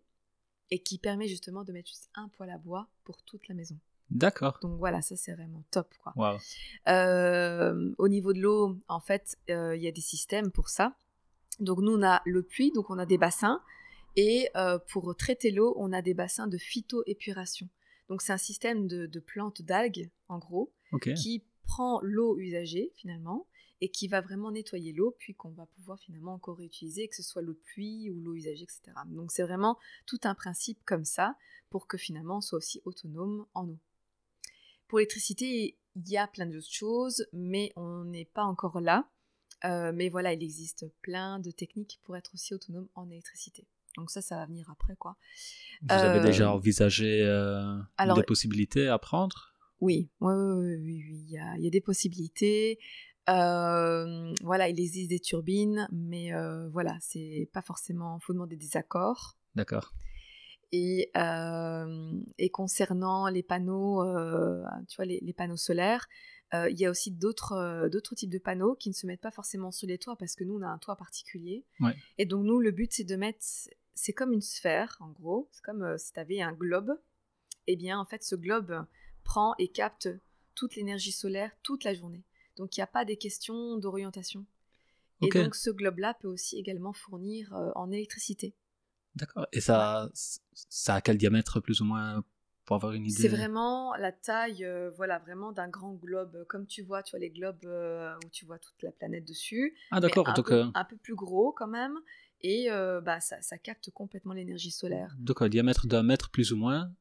et 0.69 0.79
qui 0.79 0.97
permet 0.97 1.27
justement 1.27 1.63
de 1.63 1.73
mettre 1.73 1.89
juste 1.89 2.09
un 2.15 2.29
poêle 2.29 2.49
à 2.49 2.57
bois 2.57 2.87
pour 3.03 3.21
toute 3.23 3.47
la 3.47 3.55
maison. 3.55 3.77
D'accord. 4.09 4.59
Donc 4.61 4.77
voilà, 4.77 5.01
ça 5.01 5.15
c'est 5.15 5.33
vraiment 5.33 5.63
top 5.71 5.87
quoi. 6.03 6.37
Euh, 6.87 7.93
au 7.97 8.07
niveau 8.09 8.33
de 8.33 8.41
l'eau, 8.41 8.77
en 8.89 8.99
fait, 8.99 9.37
euh, 9.49 9.75
il 9.75 9.81
y 9.81 9.87
a 9.87 9.91
des 9.91 10.01
systèmes 10.01 10.51
pour 10.51 10.69
ça. 10.69 10.95
Donc 11.59 11.79
nous 11.79 11.93
on 11.93 12.03
a 12.03 12.21
le 12.25 12.43
puits, 12.43 12.71
donc 12.71 12.89
on 12.89 12.97
a 12.97 13.05
des 13.05 13.17
bassins. 13.17 13.61
Et 14.17 14.49
euh, 14.57 14.77
pour 14.89 15.15
traiter 15.15 15.51
l'eau, 15.51 15.73
on 15.77 15.93
a 15.93 16.01
des 16.01 16.13
bassins 16.13 16.47
de 16.47 16.57
phytoépuration. 16.57 17.69
Donc 18.09 18.21
c'est 18.21 18.33
un 18.33 18.37
système 18.37 18.87
de, 18.87 19.19
plantes 19.19 19.61
d'algues, 19.61 20.09
en 20.27 20.37
gros, 20.37 20.73
qui 20.99 21.43
prend 21.63 21.99
l'eau 22.01 22.37
usagée 22.37 22.91
finalement 22.95 23.47
et 23.81 23.89
qui 23.89 24.07
va 24.07 24.21
vraiment 24.21 24.51
nettoyer 24.51 24.93
l'eau, 24.93 25.15
puis 25.17 25.33
qu'on 25.33 25.49
va 25.51 25.65
pouvoir 25.65 25.99
finalement 25.99 26.33
encore 26.33 26.57
réutiliser, 26.57 27.07
que 27.07 27.15
ce 27.15 27.23
soit 27.23 27.41
l'eau 27.41 27.53
de 27.53 27.61
pluie 27.65 28.11
ou 28.11 28.19
l'eau 28.19 28.35
usagée, 28.35 28.63
etc. 28.63 28.81
Donc 29.07 29.31
c'est 29.31 29.41
vraiment 29.41 29.77
tout 30.05 30.19
un 30.23 30.35
principe 30.35 30.79
comme 30.85 31.05
ça 31.05 31.35
pour 31.69 31.87
que 31.87 31.97
finalement 31.97 32.37
on 32.37 32.41
soit 32.41 32.57
aussi 32.57 32.81
autonome 32.85 33.45
en 33.55 33.67
eau. 33.67 33.79
Pour 34.87 34.99
l'électricité, 34.99 35.77
il 35.95 36.09
y 36.09 36.17
a 36.17 36.27
plein 36.27 36.45
d'autres 36.45 36.71
choses, 36.71 37.25
mais 37.33 37.71
on 37.75 38.03
n'est 38.03 38.25
pas 38.25 38.43
encore 38.43 38.79
là. 38.81 39.09
Euh, 39.63 39.91
mais 39.93 40.09
voilà, 40.09 40.33
il 40.33 40.43
existe 40.43 40.85
plein 41.01 41.39
de 41.39 41.51
techniques 41.51 41.99
pour 42.03 42.17
être 42.17 42.33
aussi 42.33 42.53
autonome 42.53 42.87
en 42.95 43.09
électricité. 43.09 43.67
Donc 43.97 44.09
ça, 44.09 44.21
ça 44.21 44.37
va 44.37 44.45
venir 44.45 44.69
après, 44.69 44.95
quoi. 44.95 45.17
Vous 45.81 45.93
avez 45.93 46.19
déjà 46.19 46.49
euh, 46.49 46.53
envisagé 46.53 47.23
euh, 47.23 47.77
des 48.15 48.23
possibilités 48.23 48.87
à 48.87 48.97
prendre? 48.97 49.50
Oui, 49.81 50.09
oui, 50.19 50.33
oui, 50.33 50.75
oui, 50.77 51.03
Il, 51.09 51.31
y 51.31 51.37
a, 51.37 51.57
il 51.57 51.63
y 51.63 51.67
a 51.67 51.69
des 51.69 51.81
possibilités. 51.81 52.79
Euh, 53.29 54.33
voilà, 54.41 54.69
il 54.69 54.79
existe 54.79 55.09
des 55.09 55.19
turbines, 55.19 55.87
mais 55.91 56.31
voilà, 56.71 56.97
c'est 57.01 57.49
pas 57.53 57.61
forcément. 57.61 58.17
Il 58.19 58.23
faut 58.23 58.33
demander 58.33 58.55
des 58.55 58.77
accords. 58.77 59.37
D'accord. 59.55 59.93
Et, 60.71 61.11
et, 62.37 62.49
concernant 62.49 63.27
les 63.27 63.43
panneaux, 63.43 64.03
tu 64.87 64.95
vois, 64.95 65.05
les, 65.05 65.19
les 65.21 65.33
panneaux 65.33 65.57
solaires, 65.57 66.07
il 66.53 66.79
y 66.79 66.85
a 66.85 66.89
aussi 66.89 67.11
d'autres 67.11 67.89
types 68.15 68.29
de 68.29 68.37
panneaux 68.37 68.75
qui 68.75 68.89
ne 68.89 68.93
se 68.93 69.05
mettent 69.05 69.21
pas 69.21 69.31
forcément 69.31 69.71
sur 69.71 69.87
les 69.87 69.97
toits 69.97 70.15
parce 70.15 70.35
que 70.35 70.43
nous, 70.43 70.57
on 70.57 70.61
a 70.61 70.67
un 70.67 70.77
toit 70.77 70.95
particulier. 70.95 71.65
Ouais. 71.79 71.95
Et 72.17 72.25
donc, 72.25 72.45
nous, 72.45 72.59
le 72.59 72.71
but, 72.71 72.93
c'est 72.93 73.03
de 73.03 73.15
mettre 73.15 73.43
c'est 74.01 74.13
comme 74.13 74.33
une 74.33 74.41
sphère, 74.41 74.97
en 74.99 75.09
gros. 75.09 75.47
C'est 75.51 75.63
comme 75.63 75.83
euh, 75.83 75.97
si 75.97 76.11
tu 76.11 76.19
avais 76.19 76.41
un 76.41 76.53
globe. 76.53 76.91
Eh 77.67 77.75
bien, 77.75 77.99
en 77.99 78.05
fait, 78.05 78.23
ce 78.23 78.35
globe 78.35 78.85
prend 79.23 79.55
et 79.57 79.67
capte 79.67 80.09
toute 80.55 80.75
l'énergie 80.75 81.11
solaire 81.11 81.51
toute 81.63 81.83
la 81.83 81.93
journée. 81.93 82.23
Donc, 82.57 82.75
il 82.75 82.79
n'y 82.79 82.83
a 82.83 82.87
pas 82.87 83.05
des 83.05 83.17
questions 83.17 83.77
d'orientation. 83.77 84.45
Et 85.21 85.29
donc, 85.29 85.55
ce 85.55 85.69
globe-là 85.69 86.15
peut 86.19 86.27
aussi 86.27 86.57
également 86.57 86.93
fournir 86.93 87.53
euh, 87.53 87.71
en 87.75 87.91
électricité. 87.91 88.55
D'accord. 89.15 89.45
Et 89.51 89.61
ça, 89.61 90.09
ça 90.13 90.95
a 90.95 91.01
quel 91.01 91.17
diamètre 91.17 91.59
plus 91.59 91.81
ou 91.81 91.85
moins 91.85 92.23
pour 92.65 92.75
avoir 92.75 92.93
une 92.93 93.05
idée? 93.05 93.21
C'est 93.21 93.27
vraiment 93.27 93.93
la 93.95 94.11
taille, 94.11 94.65
euh, 94.65 94.89
voilà, 94.91 95.19
vraiment 95.19 95.51
d'un 95.51 95.67
grand 95.67 95.93
globe. 95.93 96.43
Comme 96.47 96.65
tu 96.65 96.81
vois, 96.81 97.03
tu 97.03 97.11
vois 97.11 97.19
les 97.19 97.29
globes 97.29 97.65
où 98.25 98.29
tu 98.31 98.45
vois 98.45 98.57
toute 98.57 98.81
la 98.81 98.91
planète 98.91 99.25
dessus. 99.25 99.75
Ah 99.91 99.99
d'accord. 99.99 100.27
Un, 100.27 100.71
un, 100.73 100.85
peu 100.85 100.97
plus 100.97 101.15
gros 101.15 101.51
quand 101.51 101.67
même 101.67 101.99
et 102.43 102.71
euh, 102.71 103.01
bah, 103.01 103.19
ça, 103.19 103.41
ça, 103.41 103.57
capte 103.57 103.89
complètement 103.91 104.33
l'énergie 104.33 104.71
solaire. 104.71 105.15
Donc 105.19 105.41
un 105.41 105.49
diamètre 105.49 105.87
d'un 105.87 106.03
mètre 106.03 106.29
plus 106.29 106.51
ou 106.51 106.57
moins 106.57 106.91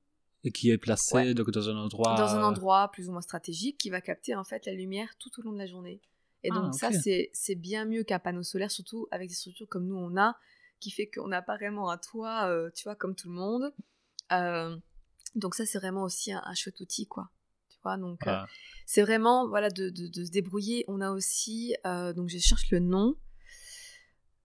et 0.45 0.53
qui 0.53 0.71
est 0.71 0.79
placé 0.79 1.35
donc, 1.35 1.51
dans 1.51 1.69
un 1.69 1.77
endroit 1.77 2.15
dans 2.17 2.35
un 2.35 2.43
endroit 2.43 2.91
plus 2.93 3.09
ou 3.09 3.13
moins 3.13 3.21
stratégique 3.21 3.79
qui 3.79 3.91
va 3.91 4.01
capter 4.01 4.35
en 4.35 4.45
fait 4.45 4.67
la 4.67 4.73
lumière 4.73 5.09
tout 5.19 5.31
au 5.39 5.43
long 5.43 5.53
de 5.53 5.59
la 5.59 5.67
journée. 5.67 6.01
Et 6.43 6.49
donc 6.49 6.73
ah, 6.83 6.91
ça 6.91 6.91
c'est 7.33 7.55
bien 7.55 7.85
mieux 7.85 8.03
qu'un 8.03 8.19
panneau 8.19 8.43
solaire 8.43 8.71
surtout 8.71 9.07
avec 9.11 9.29
des 9.29 9.35
structures 9.35 9.69
comme 9.69 9.87
nous 9.87 9.97
on 9.97 10.17
a 10.17 10.37
qui 10.79 10.91
fait 10.91 11.11
qu'on 11.11 11.29
n'a 11.29 11.43
pas 11.43 11.57
vraiment 11.57 11.91
un 11.91 11.99
toit 11.99 12.49
euh, 12.49 12.71
tu 12.75 12.85
vois 12.85 12.97
comme 12.97 13.15
tout 13.15 13.29
le 13.29 13.35
monde. 13.35 13.75
Euh, 14.33 14.77
donc 15.35 15.55
ça 15.55 15.67
c'est 15.67 15.79
vraiment 15.79 16.03
aussi 16.03 16.33
un, 16.33 16.55
chouette 16.55 16.81
outil 16.81 17.07
quoi. 17.07 17.29
Tu 17.69 17.77
vois 17.83 17.99
donc 17.99 18.21
c'est 18.87 19.03
vraiment 19.03 19.47
voilà 19.49 19.69
de, 19.69 19.91
de, 19.91 20.07
de, 20.07 20.25
se 20.25 20.31
débrouiller. 20.31 20.85
On 20.89 21.03
a 21.03 21.11
aussi 21.11 21.75
donc 21.85 22.31
je 22.31 22.39
cherche 22.39 22.71
le 22.71 22.79
nom 22.79 23.17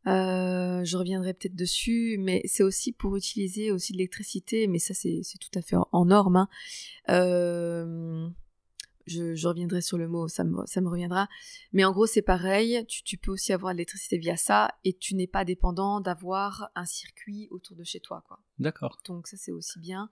euh, 0.07 0.83
je 0.83 0.97
reviendrai 0.97 1.33
peut-être 1.33 1.55
dessus, 1.55 2.17
mais 2.19 2.41
c'est 2.45 2.63
aussi 2.63 2.91
pour 2.91 3.15
utiliser 3.15 3.71
aussi 3.71 3.91
de 3.91 3.97
l'électricité, 3.97 4.67
mais 4.67 4.77
ça 4.77 4.93
c'est 4.93 5.21
tout 5.39 5.57
à 5.57 5.61
fait 5.61 5.75
en, 5.91 6.05
norme. 6.05 6.35
Hein. 6.35 6.49
Euh, 7.09 8.29
je, 9.07 9.47
reviendrai 9.47 9.81
sur 9.81 9.97
le 9.97 10.07
mot, 10.07 10.27
ça 10.27 10.43
me, 10.43 10.63
ça 10.67 10.81
me 10.81 10.89
reviendra. 10.89 11.27
Mais 11.73 11.83
en 11.85 11.91
gros 11.91 12.05
c'est 12.05 12.21
pareil, 12.21 12.85
tu, 12.87 13.17
peux 13.17 13.31
aussi 13.31 13.51
avoir 13.51 13.73
de 13.73 13.77
l'électricité 13.77 14.19
via 14.19 14.37
ça, 14.37 14.75
et 14.83 14.93
tu 14.93 15.15
n'es 15.15 15.27
pas 15.27 15.43
dépendant 15.43 16.01
d'avoir 16.01 16.69
un 16.75 16.85
circuit 16.85 17.47
autour 17.49 17.75
de 17.75 17.83
chez 17.83 17.99
toi. 17.99 18.23
D'accord. 18.59 18.99
Donc 19.07 19.27
ça 19.27 19.37
c'est 19.37 19.51
aussi 19.51 19.79
bien. 19.79 20.11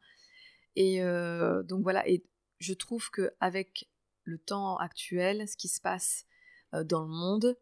Et 0.76 1.04
euh, 1.04 1.62
donc 1.62 1.84
voilà, 1.84 2.08
et 2.10 2.26
je 2.58 2.74
trouve 2.74 3.12
qu'avec 3.12 3.92
le 4.24 4.40
temps 4.40 4.78
actuel, 4.78 5.48
ce 5.48 5.56
qui 5.56 5.68
se 5.68 5.82
passe 5.82 6.26
dans 6.72 7.04
le 7.04 7.10
monde, 7.10 7.56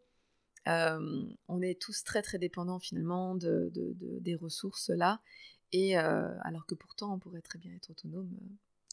euh, 0.68 1.26
on 1.48 1.60
est 1.60 1.80
tous 1.80 2.04
très 2.04 2.22
très 2.22 2.38
dépendants 2.38 2.78
finalement 2.78 3.34
de, 3.34 3.72
des 4.20 4.34
ressources 4.36 4.90
là, 4.90 5.20
et 5.72 5.98
euh, 5.98 6.28
alors 6.42 6.66
que 6.66 6.74
pourtant 6.74 7.12
on 7.14 7.18
pourrait 7.18 7.42
très 7.42 7.58
bien 7.58 7.74
être 7.74 7.90
autonome 7.90 8.30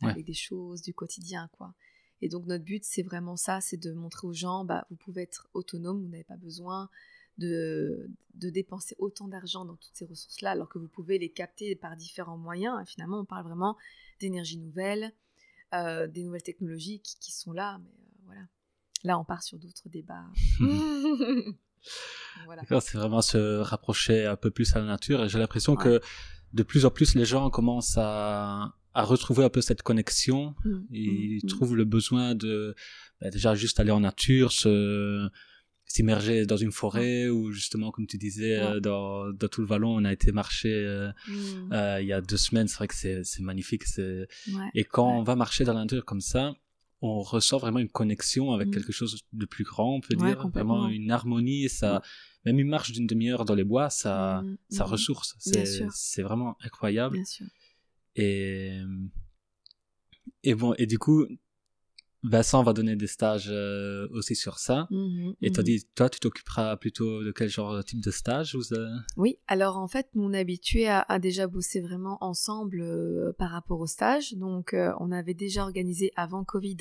euh, 0.04 0.08
avec 0.08 0.26
des 0.26 0.34
choses 0.34 0.82
du 0.82 0.94
quotidien 0.94 1.50
quoi. 1.54 1.74
Et 2.22 2.30
donc 2.30 2.46
notre 2.48 2.64
but 2.64 2.84
c'est 2.84 3.04
vraiment 3.04 3.38
ça, 3.38 3.62
c'est 3.62 3.78
de 3.78 3.94
montrer 3.94 4.28
aux 4.28 4.34
gens, 4.34 4.66
bah 4.66 4.88
vous 4.90 4.96
pouvez 4.96 5.22
être 5.22 5.48
autonome, 5.54 6.02
vous 6.02 6.10
n'avez 6.10 6.24
pas 6.24 6.38
besoin 6.38 6.90
de, 7.38 8.10
de 8.34 8.50
dépenser 8.50 8.96
autant 8.98 9.28
d'argent 9.28 9.64
dans 9.64 9.76
toutes 9.76 9.96
ces 9.96 10.06
ressources 10.06 10.42
là, 10.42 10.52
alors 10.52 10.70
que 10.70 10.80
vous 10.80 10.90
pouvez 10.90 11.20
les 11.20 11.30
capter 11.30 11.76
par 11.76 11.96
différents 11.96 12.38
moyens. 12.38 12.76
finalement 12.88 13.20
on 13.20 13.26
parle 13.26 13.46
vraiment 13.46 13.78
d'énergie 14.20 14.58
nouvelle, 14.58 15.14
des 15.72 16.24
nouvelles 16.24 16.44
technologies 16.44 17.00
qui, 17.00 17.32
sont 17.32 17.52
là, 17.52 17.80
mais 17.84 17.94
voilà. 18.26 18.42
Là, 19.04 19.20
on 19.20 19.24
part 19.24 19.44
sur 19.44 19.58
d'autres 19.58 19.90
débats. 19.90 20.26
C'est 22.82 22.98
vraiment 22.98 23.22
se 23.22 23.60
rapprocher 23.60 24.26
un 24.26 24.36
peu 24.36 24.52
plus 24.52 24.76
à 24.76 24.80
la 24.80 24.86
nature. 24.86 25.24
Et 25.24 25.30
j'ai 25.30 25.40
l'impression 25.40 25.76
que 25.76 26.02
de 26.54 26.64
plus 26.64 26.86
en 26.86 26.90
plus, 26.90 27.16
les 27.16 27.26
gens 27.26 27.50
commencent 27.50 27.98
à, 27.98 28.76
à 28.94 29.04
retrouver 29.04 29.44
un 29.44 29.50
peu 29.50 29.62
cette 29.62 29.82
connexion. 29.82 30.56
Mmh, 30.66 30.70
mmh, 30.70 30.86
Ils 30.92 31.42
mmh. 31.44 31.48
trouvent 31.48 31.76
le 31.76 31.86
besoin 31.86 32.36
de 32.36 32.76
bah, 33.22 33.30
déjà 33.30 33.56
juste 33.56 33.80
aller 33.80 33.92
en 33.92 34.02
nature, 34.02 34.52
se 34.52 35.30
s'immerger 35.86 36.46
dans 36.46 36.58
une 36.58 36.72
forêt 36.72 37.30
ou 37.30 37.52
justement 37.52 37.90
comme 37.92 38.06
tu 38.06 38.20
disais 38.20 38.60
euh, 38.60 38.80
dans, 38.80 39.32
dans, 39.34 39.48
tout 39.48 39.62
le 39.62 39.68
vallon. 39.68 39.96
On 39.96 40.06
a 40.06 40.14
été 40.14 40.32
marcher 40.32 40.72
euh, 40.72 41.10
euh, 41.72 41.98
il 42.00 42.08
y 42.08 42.14
a 42.14 42.22
deux 42.22 42.38
semaines. 42.38 42.68
C'est 42.68 42.78
vrai 42.78 42.88
que 42.88 42.96
c'est 42.96 43.40
magnifique 43.42 43.84
et 44.76 44.84
quand 44.84 45.20
on 45.20 45.24
va 45.24 45.36
marcher 45.36 45.64
dans 45.64 45.74
la 45.74 45.82
nature 45.82 46.06
comme 46.06 46.22
ça 46.22 46.54
on 47.02 47.22
ressent 47.22 47.58
vraiment 47.58 47.80
une 47.80 47.90
connexion 47.90 48.52
avec 48.52 48.68
mmh. 48.68 48.72
quelque 48.72 48.92
chose 48.92 49.22
de 49.32 49.46
plus 49.46 49.64
grand, 49.64 49.96
on 49.96 50.02
peut 50.02 50.16
dire, 50.16 50.48
vraiment 50.50 50.88
une 50.90 51.12
harmonie. 51.12 51.70
Ça, 51.70 52.02
même 52.46 52.60
une 52.60 52.68
marche 52.68 52.92
d'une 52.92 53.08
demi-heure 53.08 53.46
dans 53.46 53.56
les 53.56 53.64
bois, 53.64 53.90
ça, 53.90 54.42
mmh, 54.42 54.58
ça 54.70 54.84
mmh. 54.84 54.88
ressource. 54.88 55.36
C'est 55.40 56.22
vraiment 56.22 56.58
incroyable. 56.62 57.20
Et 58.16 58.80
et 60.44 60.56
bon, 60.56 60.74
et 60.78 60.86
du 60.86 60.98
coup, 60.98 61.26
Vincent 62.24 62.64
va 62.64 62.74
donner 62.74 62.96
des 62.96 63.08
stages 63.08 63.48
euh, 63.50 64.08
aussi 64.12 64.36
sur 64.36 64.60
ça. 64.60 64.88
Mhm, 64.92 65.36
Et 65.42 65.52
t'as 65.52 65.62
mhm. 65.62 65.66
dit, 65.66 65.86
toi, 65.96 66.10
tu 66.10 66.20
t'occuperas 66.20 66.76
plutôt 66.78 67.24
de 67.24 67.32
quel 67.32 67.48
genre 67.50 67.76
de 67.76 67.82
type 67.82 68.02
de 68.04 68.12
stage 68.12 68.56
ou 68.56 68.62
ça- 68.62 68.76
Oui, 69.16 69.38
alors 69.48 69.78
en 69.78 69.88
fait, 69.88 70.08
nous 70.16 70.24
on 70.24 70.34
est 70.34 70.40
habitués 70.40 70.88
à, 70.88 71.00
à 71.08 71.18
déjà 71.20 71.48
bosser 71.48 71.80
vraiment 71.80 72.18
ensemble 72.22 72.82
euh, 72.82 73.32
par 73.38 73.52
rapport 73.52 73.80
au 73.80 73.88
stage. 73.88 74.34
Donc 74.34 74.74
euh, 74.74 74.92
on 75.00 75.12
avait 75.12 75.34
déjà 75.34 75.64
organisé 75.64 76.12
avant 76.18 76.44
Covid 76.44 76.78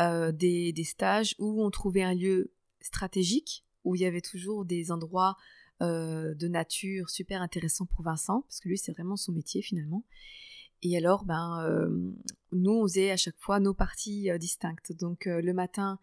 euh, 0.00 0.32
des, 0.32 0.72
des 0.72 0.84
stages 0.84 1.34
où 1.38 1.62
on 1.62 1.70
trouvait 1.70 2.02
un 2.02 2.14
lieu 2.14 2.50
stratégique, 2.80 3.64
où 3.84 3.94
il 3.94 4.00
y 4.00 4.06
avait 4.06 4.20
toujours 4.22 4.64
des 4.64 4.90
endroits 4.90 5.36
euh, 5.82 6.34
de 6.34 6.48
nature 6.48 7.10
super 7.10 7.42
intéressants 7.42 7.86
pour 7.86 8.02
Vincent, 8.04 8.42
parce 8.42 8.60
que 8.60 8.68
lui 8.68 8.78
c'est 8.78 8.92
vraiment 8.92 9.16
son 9.16 9.32
métier 9.32 9.60
finalement. 9.60 10.04
Et 10.82 10.96
alors, 10.96 11.24
ben, 11.24 11.64
euh, 11.64 11.88
nous, 12.50 12.72
on 12.72 12.82
faisait 12.82 13.12
à 13.12 13.16
chaque 13.16 13.38
fois 13.38 13.60
nos 13.60 13.72
parties 13.72 14.30
euh, 14.30 14.38
distinctes. 14.38 14.92
Donc, 14.92 15.26
euh, 15.26 15.40
le 15.40 15.52
matin, 15.52 15.98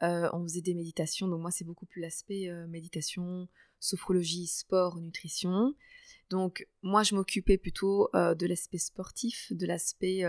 on 0.00 0.42
faisait 0.42 0.62
des 0.62 0.74
méditations. 0.74 1.28
Donc, 1.28 1.42
moi, 1.42 1.52
c'est 1.52 1.64
beaucoup 1.64 1.86
plus 1.86 2.00
l'aspect 2.00 2.50
méditation, 2.66 3.46
sophrologie, 3.78 4.48
sport, 4.48 4.98
nutrition. 4.98 5.76
Donc, 6.28 6.66
moi, 6.82 7.04
je 7.04 7.14
m'occupais 7.14 7.56
plutôt 7.56 8.10
de 8.12 8.46
l'aspect 8.48 8.78
sportif, 8.78 9.52
de 9.52 9.64
l'aspect 9.64 10.24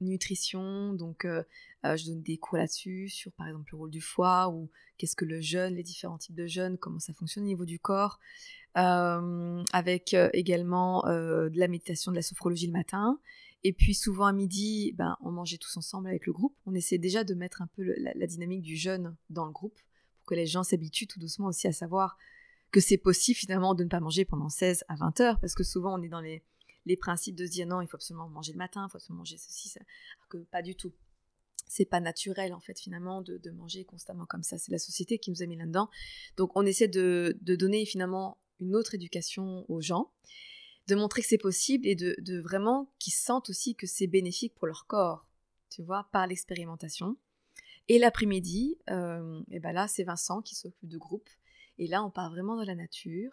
nutrition. 0.00 0.92
Donc, 0.94 1.24
euh, 1.24 1.42
euh, 1.84 1.96
je 1.96 2.06
donne 2.06 2.22
des 2.22 2.36
cours 2.36 2.58
là-dessus, 2.58 3.08
sur 3.08 3.32
par 3.32 3.46
exemple 3.46 3.70
le 3.72 3.78
rôle 3.78 3.90
du 3.90 4.00
foie 4.00 4.48
ou 4.48 4.68
qu'est-ce 4.98 5.16
que 5.16 5.24
le 5.24 5.40
jeûne, 5.40 5.74
les 5.74 5.82
différents 5.82 6.18
types 6.18 6.34
de 6.34 6.46
jeûne, 6.46 6.78
comment 6.78 6.98
ça 6.98 7.12
fonctionne 7.12 7.44
au 7.44 7.48
niveau 7.48 7.64
du 7.64 7.78
corps. 7.78 8.18
Euh, 8.78 9.64
avec 9.72 10.14
également 10.32 11.02
de 11.04 11.58
la 11.58 11.66
méditation, 11.66 12.12
de 12.12 12.16
la 12.16 12.22
sophrologie 12.22 12.66
le 12.66 12.72
matin. 12.72 13.18
Et 13.64 13.72
puis 13.72 13.94
souvent 13.94 14.26
à 14.26 14.32
midi, 14.32 14.92
ben, 14.96 15.16
on 15.20 15.32
mangeait 15.32 15.58
tous 15.58 15.76
ensemble 15.76 16.08
avec 16.08 16.26
le 16.26 16.32
groupe. 16.32 16.54
On 16.66 16.74
essayait 16.74 16.98
déjà 16.98 17.24
de 17.24 17.34
mettre 17.34 17.62
un 17.62 17.66
peu 17.66 17.82
la 17.98 18.26
dynamique 18.26 18.62
du 18.62 18.76
jeûne 18.76 19.16
dans 19.28 19.44
le 19.44 19.52
groupe 19.52 19.78
pour 20.18 20.26
que 20.26 20.34
les 20.34 20.46
gens 20.46 20.62
s'habituent 20.62 21.08
tout 21.08 21.18
doucement 21.18 21.48
aussi 21.48 21.66
à 21.66 21.72
savoir 21.72 22.16
que 22.70 22.80
c'est 22.80 22.98
possible 22.98 23.36
finalement 23.36 23.74
de 23.74 23.84
ne 23.84 23.88
pas 23.88 24.00
manger 24.00 24.24
pendant 24.24 24.48
16 24.48 24.84
à 24.88 24.94
20 24.94 25.20
heures 25.20 25.40
parce 25.40 25.54
que 25.54 25.64
souvent 25.64 25.98
on 25.98 26.02
est 26.02 26.08
dans 26.08 26.20
les, 26.20 26.42
les 26.86 26.96
principes 26.96 27.36
de 27.36 27.46
se 27.46 27.50
dire 27.50 27.66
non, 27.66 27.80
il 27.80 27.88
faut 27.88 27.96
absolument 27.96 28.28
manger 28.28 28.52
le 28.52 28.58
matin, 28.58 28.86
il 28.88 28.90
faut 28.90 28.96
absolument 28.96 29.20
manger 29.20 29.36
ceci, 29.36 29.68
ça. 29.68 29.80
alors 29.80 30.28
que 30.28 30.38
pas 30.38 30.62
du 30.62 30.74
tout. 30.74 30.92
C'est 31.66 31.84
pas 31.84 32.00
naturel 32.00 32.52
en 32.52 32.58
fait 32.58 32.80
finalement 32.80 33.22
de, 33.22 33.50
manger 33.50 33.84
constamment 33.84 34.26
comme 34.26 34.42
ça. 34.42 34.58
C'est 34.58 34.72
la 34.72 34.78
société 34.78 35.18
qui 35.18 35.30
nous 35.30 35.42
a 35.42 35.46
mis 35.46 35.56
là-dedans. 35.56 35.88
Donc 36.36 36.52
on 36.56 36.66
essaie 36.66 36.88
de, 36.88 37.38
donner 37.42 37.84
finalement 37.86 38.38
une 38.58 38.74
autre 38.74 38.94
éducation 38.94 39.64
aux 39.70 39.80
gens, 39.80 40.10
de 40.88 40.94
montrer 40.94 41.22
que 41.22 41.28
c'est 41.28 41.38
possible 41.38 41.86
et 41.86 41.94
de, 41.94 42.16
de 42.18 42.40
vraiment 42.40 42.92
qu'ils 42.98 43.12
sentent 43.12 43.50
aussi 43.50 43.76
que 43.76 43.86
c'est 43.86 44.08
bénéfique 44.08 44.54
pour 44.56 44.66
leur 44.66 44.86
corps, 44.86 45.26
tu 45.68 45.82
vois, 45.82 46.08
par 46.12 46.26
l'expérimentation. 46.26 47.16
Et 47.88 47.98
l'après-midi, 47.98 48.78
euh, 48.90 49.42
et 49.50 49.58
ben 49.58 49.72
là 49.72 49.88
c'est 49.88 50.04
Vincent 50.04 50.42
qui 50.42 50.54
s'occupe 50.54 50.88
de 50.88 50.96
groupe. 50.96 51.28
Et 51.78 51.88
là 51.88 52.04
on 52.04 52.10
part 52.10 52.30
vraiment 52.30 52.56
dans 52.56 52.64
la 52.64 52.76
nature. 52.76 53.32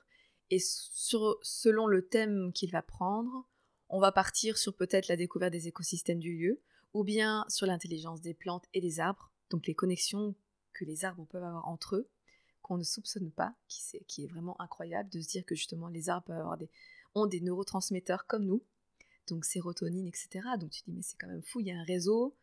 Et 0.50 0.60
selon 0.60 1.88
le 1.88 2.08
thème 2.08 2.52
qu'il 2.54 2.72
va 2.72 2.82
prendre, 2.82 3.48
on 3.90 4.00
va 4.00 4.12
partir 4.12 4.58
sur 4.58 4.76
peut-être 4.76 5.08
la 5.08 5.16
découverte 5.16 5.52
des 5.52 5.68
écosystèmes 5.68 6.20
du 6.20 6.38
lieu, 6.38 6.62
ou 6.94 7.04
bien 7.04 7.46
sur 7.48 7.66
l'intelligence 7.66 8.22
des 8.22 8.34
plantes 8.34 8.66
et 8.74 8.82
des 8.82 9.00
arbres, 9.00 9.32
donc 9.50 9.68
les 9.68 9.76
connexions 9.76 10.36
que 10.74 10.86
les 10.86 11.06
arbres 11.06 11.26
peuvent 11.26 11.44
avoir 11.44 11.68
entre 11.68 11.96
eux, 11.96 12.10
qu'on 12.62 12.78
ne 12.78 12.84
soupçonne 12.84 13.32
pas, 13.32 13.56
qui, 13.68 14.24
est 14.24 14.28
vraiment 14.28 14.60
incroyable 14.62 15.10
de 15.10 15.22
se 15.22 15.28
dire 15.28 15.46
que 15.46 15.56
justement 15.56 15.88
les 15.88 16.10
arbres 16.10 16.58
ont 17.16 17.26
des 17.26 17.42
neurotransmetteurs 17.42 18.26
comme 18.28 18.46
nous, 18.46 18.64
donc 19.28 19.46
sérotonine, 19.46 20.08
etc. 20.08 20.48
Donc 20.60 20.72
tu 20.72 20.82
dis 20.84 20.94
mais 20.94 21.02
c'est 21.02 21.18
quand 21.18 21.28
même 21.28 21.44
fou, 21.44 21.60
il 21.60 21.68
y 21.68 21.72
a 21.72 21.78
un 21.78 21.84
réseau 21.84 22.36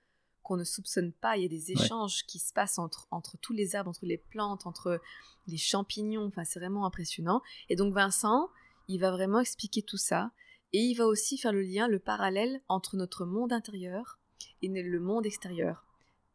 qu'on 0.44 0.56
ne 0.56 0.64
soupçonne 0.64 1.12
pas, 1.12 1.36
il 1.36 1.42
y 1.42 1.46
a 1.46 1.48
des 1.48 1.72
échanges 1.72 2.24
qui 2.26 2.38
se 2.38 2.52
passent 2.52 2.78
entre, 2.78 3.08
entre 3.10 3.36
tous 3.38 3.52
les 3.52 3.74
arbres, 3.74 3.90
entre 3.90 4.06
les 4.06 4.18
plantes, 4.18 4.66
entre 4.66 5.00
les 5.48 5.56
champignons, 5.56 6.26
enfin 6.26 6.44
c'est 6.44 6.60
vraiment 6.60 6.86
impressionnant. 6.86 7.42
Et 7.68 7.76
donc 7.76 7.92
Vincent, 7.92 8.48
il 8.86 9.00
va 9.00 9.10
vraiment 9.10 9.40
expliquer 9.40 9.82
tout 9.82 9.96
ça, 9.96 10.30
et 10.72 10.78
il 10.78 10.94
va 10.94 11.06
aussi 11.06 11.38
faire 11.38 11.52
le 11.52 11.62
lien, 11.62 11.88
le 11.88 11.98
parallèle 11.98 12.60
entre 12.68 12.96
notre 12.96 13.24
monde 13.24 13.52
intérieur 13.52 14.18
et 14.62 14.68
le 14.68 15.00
monde 15.00 15.26
extérieur, 15.26 15.86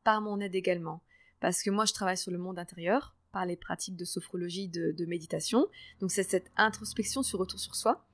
par 0.03 0.21
mon 0.21 0.39
aide 0.39 0.55
également. 0.55 1.01
Parce 1.39 1.63
que 1.63 1.69
moi, 1.69 1.85
je 1.85 1.93
travaille 1.93 2.17
sur 2.17 2.31
le 2.31 2.37
monde 2.37 2.59
intérieur, 2.59 3.15
par 3.31 3.45
les 3.45 3.55
pratiques 3.55 3.95
de 3.95 4.05
sophrologie, 4.05 4.67
de, 4.67 4.91
de 4.91 5.05
méditation. 5.05 5.67
Donc 5.99 6.11
c'est 6.11 6.23
cette 6.23 6.51
introspection 6.57 7.21
sur 7.21 7.39
retour 7.39 7.59
sur 7.59 7.75
soi, 7.75 8.05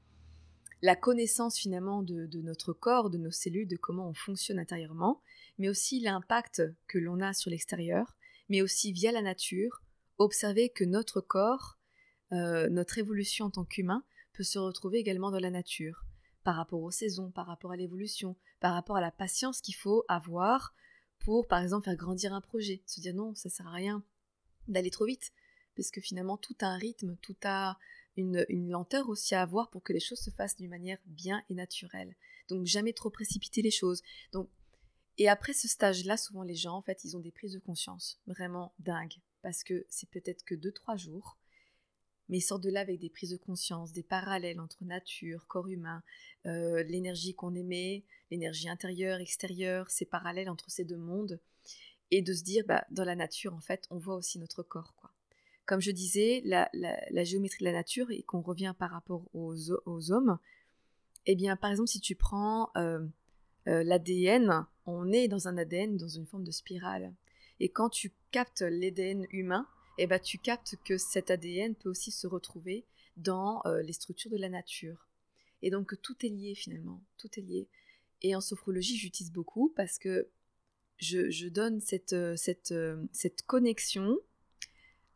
la 0.82 0.96
connaissance 0.96 1.58
finalement 1.58 2.04
de, 2.04 2.42
notre 2.42 2.74
corps, 2.74 3.10
de 3.10 3.18
nos 3.18 3.32
cellules, 3.32 3.68
de 3.68 3.78
comment 3.78 4.08
on 4.08 4.14
fonctionne 4.14 4.60
intérieurement, 4.60 5.22
mais 5.58 5.70
aussi 5.70 6.00
l'impact 6.00 6.62
que 6.88 6.98
l'on 6.98 7.22
a 7.22 7.34
sur 7.34 7.50
l'extérieur, 7.50 8.16
mais 8.50 8.62
aussi 8.62 8.92
via 8.92 9.12
la 9.12 9.22
nature, 9.22 9.82
observer 10.18 10.70
que 10.70 10.84
notre 10.84 11.22
corps, 11.22 11.78
euh, 12.32 12.70
notre 12.70 12.98
évolution 12.98 13.46
en 13.46 13.50
tant 13.50 13.66
qu'humain, 13.66 14.04
peut 14.34 14.44
se 14.44 14.60
retrouver 14.60 15.00
également 15.00 15.32
dans 15.32 15.40
la 15.40 15.50
nature, 15.50 16.06
par 16.44 16.56
rapport 16.56 16.82
aux 16.82 16.92
saisons, 16.92 17.32
par 17.32 17.48
rapport 17.48 17.72
à 17.72 17.78
l'évolution, 17.78 18.36
par 18.60 18.74
rapport 18.74 18.98
à 18.98 19.02
la 19.02 19.12
patience 19.12 19.62
qu'il 19.62 19.76
faut 19.76 20.04
avoir 20.08 20.76
pour, 21.20 21.48
par 21.48 21.62
exemple, 21.62 21.86
faire 21.86 21.96
grandir 21.96 22.34
un 22.34 22.42
projet. 22.42 22.84
Se 22.86 23.02
dire 23.02 23.16
non, 23.16 23.34
ça 23.34 23.50
sert 23.50 23.68
à 23.68 23.72
rien 23.72 24.04
d'aller 24.68 24.92
trop 24.92 25.06
vite, 25.06 25.34
parce 25.76 25.90
que 25.90 26.02
finalement, 26.02 26.38
tout 26.38 26.56
a 26.62 26.68
un 26.68 26.78
rythme, 26.78 27.18
tout 27.22 27.36
a 27.44 27.78
une, 28.18 28.46
lenteur 28.70 29.10
aussi 29.10 29.36
à 29.36 29.42
avoir 29.42 29.70
pour 29.70 29.84
que 29.84 29.94
les 29.94 30.00
choses 30.00 30.20
se 30.20 30.30
fassent 30.30 30.56
d'une 30.56 30.70
manière 30.70 31.00
bien 31.06 31.44
et 31.50 31.54
naturelle. 31.54 32.16
Donc, 32.50 32.66
jamais 32.66 32.94
trop 32.94 33.10
précipiter 33.10 33.62
les 33.62 33.72
choses. 33.72 34.02
Donc, 34.32 34.50
et 35.18 35.30
après 35.30 35.54
ce 35.54 35.68
stage-là, 35.68 36.18
souvent 36.18 36.44
les 36.44 36.56
gens, 36.56 36.76
en 36.76 36.82
fait, 36.82 37.04
ils 37.04 37.16
ont 37.16 37.22
des 37.22 37.32
prises 37.32 37.54
de 37.54 37.60
conscience 37.60 38.20
vraiment 38.28 38.74
dingues, 38.80 39.18
parce 39.42 39.64
que 39.64 39.86
c'est 39.90 40.10
peut-être 40.10 40.44
que 40.44 40.56
2-3 40.56 40.98
jours, 40.98 41.38
mais 42.28 42.40
ils 42.40 42.42
sortent 42.42 42.64
de 42.64 42.70
là 42.72 42.82
avec 42.82 43.00
des 43.00 43.10
prises 43.10 43.30
de 43.30 43.38
conscience, 43.38 43.94
des 43.94 44.04
parallèles 44.04 44.60
entre 44.60 44.84
nature, 44.84 45.48
corps 45.48 45.70
humain, 45.70 46.04
euh, 46.46 46.84
l'énergie 46.84 47.34
qu'on 47.34 47.56
émet, 47.56 48.04
l'énergie 48.32 48.68
intérieure, 48.68 49.20
extérieure, 49.20 49.90
ces 49.90 50.06
parallèles 50.06 50.50
entre 50.50 50.70
ces 50.70 50.84
deux 50.84 50.98
mondes, 50.98 51.40
et 52.12 52.22
de 52.22 52.34
se 52.34 52.44
dire, 52.44 52.66
bah, 52.68 52.86
dans 52.92 53.06
la 53.06 53.16
nature, 53.16 53.54
en 53.54 53.62
fait, 53.62 53.88
on 53.90 53.98
voit 53.98 54.16
aussi 54.16 54.40
notre 54.40 54.64
corps, 54.64 54.96
quoi. 54.96 55.15
Comme 55.66 55.82
je 55.82 55.92
disais, 55.92 56.42
la, 56.46 56.70
géométrie 57.24 57.60
de 57.60 57.66
la 57.66 57.72
nature, 57.72 58.12
et 58.12 58.22
qu'on 58.24 58.42
revient 58.42 58.76
par 58.78 58.92
rapport 58.92 59.24
aux, 59.34 60.12
hommes, 60.12 60.38
eh 61.26 61.36
bien, 61.36 61.56
par 61.56 61.72
exemple, 61.72 61.90
si 61.90 62.00
tu 62.00 62.16
prends 62.16 62.70
euh, 62.78 63.04
euh, 63.68 63.84
l'ADN, 63.84 64.68
on 64.86 65.12
est 65.12 65.28
dans 65.28 65.48
un 65.48 65.58
ADN 65.58 65.98
dans 65.98 66.08
une 66.08 66.28
forme 66.28 66.44
de 66.44 66.52
spirale. 66.52 67.14
Et 67.60 67.70
quand 67.70 67.90
tu 67.90 68.14
captes 68.32 68.62
l'ADN 68.62 69.26
humain, 69.32 69.68
eh 69.98 70.06
ben, 70.06 70.20
tu 70.20 70.38
captes 70.38 70.76
que 70.86 70.98
cet 70.98 71.32
ADN 71.32 71.74
peut 71.74 71.90
aussi 71.90 72.12
se 72.12 72.28
retrouver 72.28 72.86
dans 73.18 73.62
euh, 73.66 73.82
les 73.82 73.94
structures 73.94 74.30
de 74.30 74.38
la 74.38 74.50
nature. 74.50 75.08
Et 75.64 75.72
donc 75.72 76.00
tout 76.02 76.26
est 76.26 76.30
lié 76.30 76.54
finalement, 76.54 77.02
tout 77.18 77.30
est 77.38 77.42
lié. 77.42 77.68
Et 78.22 78.36
en 78.36 78.42
sophrologie, 78.42 78.98
j'utilise 78.98 79.32
beaucoup 79.32 79.74
parce 79.76 79.98
que 79.98 80.28
je, 80.98 81.32
je 81.32 81.48
donne 81.48 81.80
cette, 81.80 82.16
cette, 82.36 82.74
cette 83.12 83.42
connexion 83.44 84.20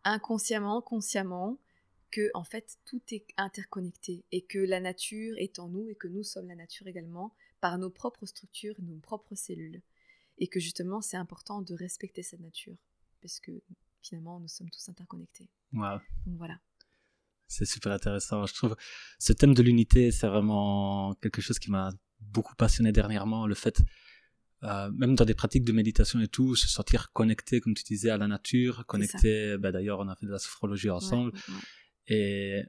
inconsciemment, 0.04 0.82
consciemment, 0.82 1.60
que 2.12 2.30
en 2.34 2.44
fait 2.44 2.78
tout 2.86 3.02
est 3.12 3.26
interconnecté 3.38 4.26
et 4.32 4.42
que 4.42 4.58
la 4.58 4.80
nature 4.80 5.36
est 5.38 5.60
en 5.60 5.70
nous 5.70 5.88
et 5.90 5.96
que 5.96 6.08
nous 6.08 6.24
sommes 6.24 6.48
la 6.48 6.56
nature 6.56 6.88
également 6.88 7.36
par 7.62 7.78
nos 7.78 7.90
propres 7.90 8.26
structures 8.26 8.76
nos 8.80 8.98
propres 8.98 9.36
cellules. 9.36 9.82
Et 10.38 10.48
que 10.48 10.60
justement 10.60 11.02
c'est 11.02 11.18
important 11.18 11.62
de 11.62 11.74
respecter 11.74 12.24
cette 12.24 12.40
nature 12.40 12.78
parce 13.22 13.40
que 13.40 13.52
finalement 14.02 14.40
nous 14.40 14.48
sommes 14.48 14.70
tous 14.70 14.90
interconnectés. 14.90 15.50
Wow. 15.74 16.00
Donc 16.26 16.38
voilà. 16.38 16.60
C'est 17.48 17.66
super 17.66 17.92
intéressant. 17.92 18.46
Je 18.46 18.54
trouve 18.54 18.76
ce 19.18 19.34
thème 19.34 19.54
de 19.54 19.64
l'unité, 19.64 20.12
c'est 20.12 20.28
vraiment 20.28 21.16
quelque 21.16 21.42
chose 21.42 21.60
qui 21.60 21.72
m'a 21.72 21.92
beaucoup 22.20 22.56
passionné 22.56 22.92
dernièrement. 22.92 23.48
Le 23.48 23.56
fait, 23.56 23.82
euh, 24.64 24.92
même 24.92 25.16
dans 25.16 25.26
des 25.26 25.34
pratiques 25.34 25.64
de 25.64 25.72
méditation 25.72 26.20
et 26.20 26.28
tout, 26.28 26.56
se 26.56 26.68
sentir 26.68 27.12
connecté, 27.12 27.62
comme 27.62 27.74
tu 27.74 27.84
disais, 27.84 28.10
à 28.10 28.18
la 28.18 28.28
nature, 28.28 28.86
connecté. 28.86 29.58
Ben, 29.58 29.72
D'ailleurs, 29.72 30.00
on 30.00 30.08
a 30.08 30.16
fait 30.16 30.26
de 30.26 30.32
la 30.32 30.40
sophrologie 30.40 30.90
ensemble. 30.90 31.32
Ouais, 31.32 31.54
ouais. 31.54 31.62
Et 32.08 32.64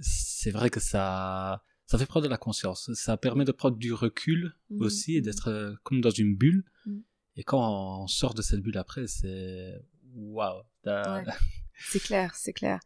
c'est 0.00 0.50
vrai 0.50 0.70
que 0.70 0.80
ça, 0.80 1.64
ça 1.86 1.98
fait 1.98 2.06
prendre 2.06 2.24
de 2.24 2.30
la 2.30 2.36
conscience. 2.38 2.90
Ça 2.94 3.16
permet 3.16 3.44
de 3.44 3.52
prendre 3.52 3.76
du 3.76 3.92
recul 3.92 4.54
Mhm, 4.70 4.82
aussi 4.82 5.16
et 5.16 5.20
mhm. 5.20 5.24
d'être 5.24 5.48
euh, 5.48 5.74
comme 5.82 6.00
dans 6.00 6.10
une 6.10 6.36
bulle. 6.36 6.64
Mhm. 6.86 7.02
Et 7.36 7.44
quand 7.44 8.02
on 8.02 8.06
sort 8.06 8.34
de 8.34 8.42
cette 8.42 8.60
bulle 8.60 8.76
après, 8.78 9.06
c'est 9.06 9.80
waouh. 10.14 10.62
Ouais. 10.86 11.24
C'est 11.80 12.02
clair, 12.02 12.34
c'est 12.34 12.52
clair. 12.52 12.80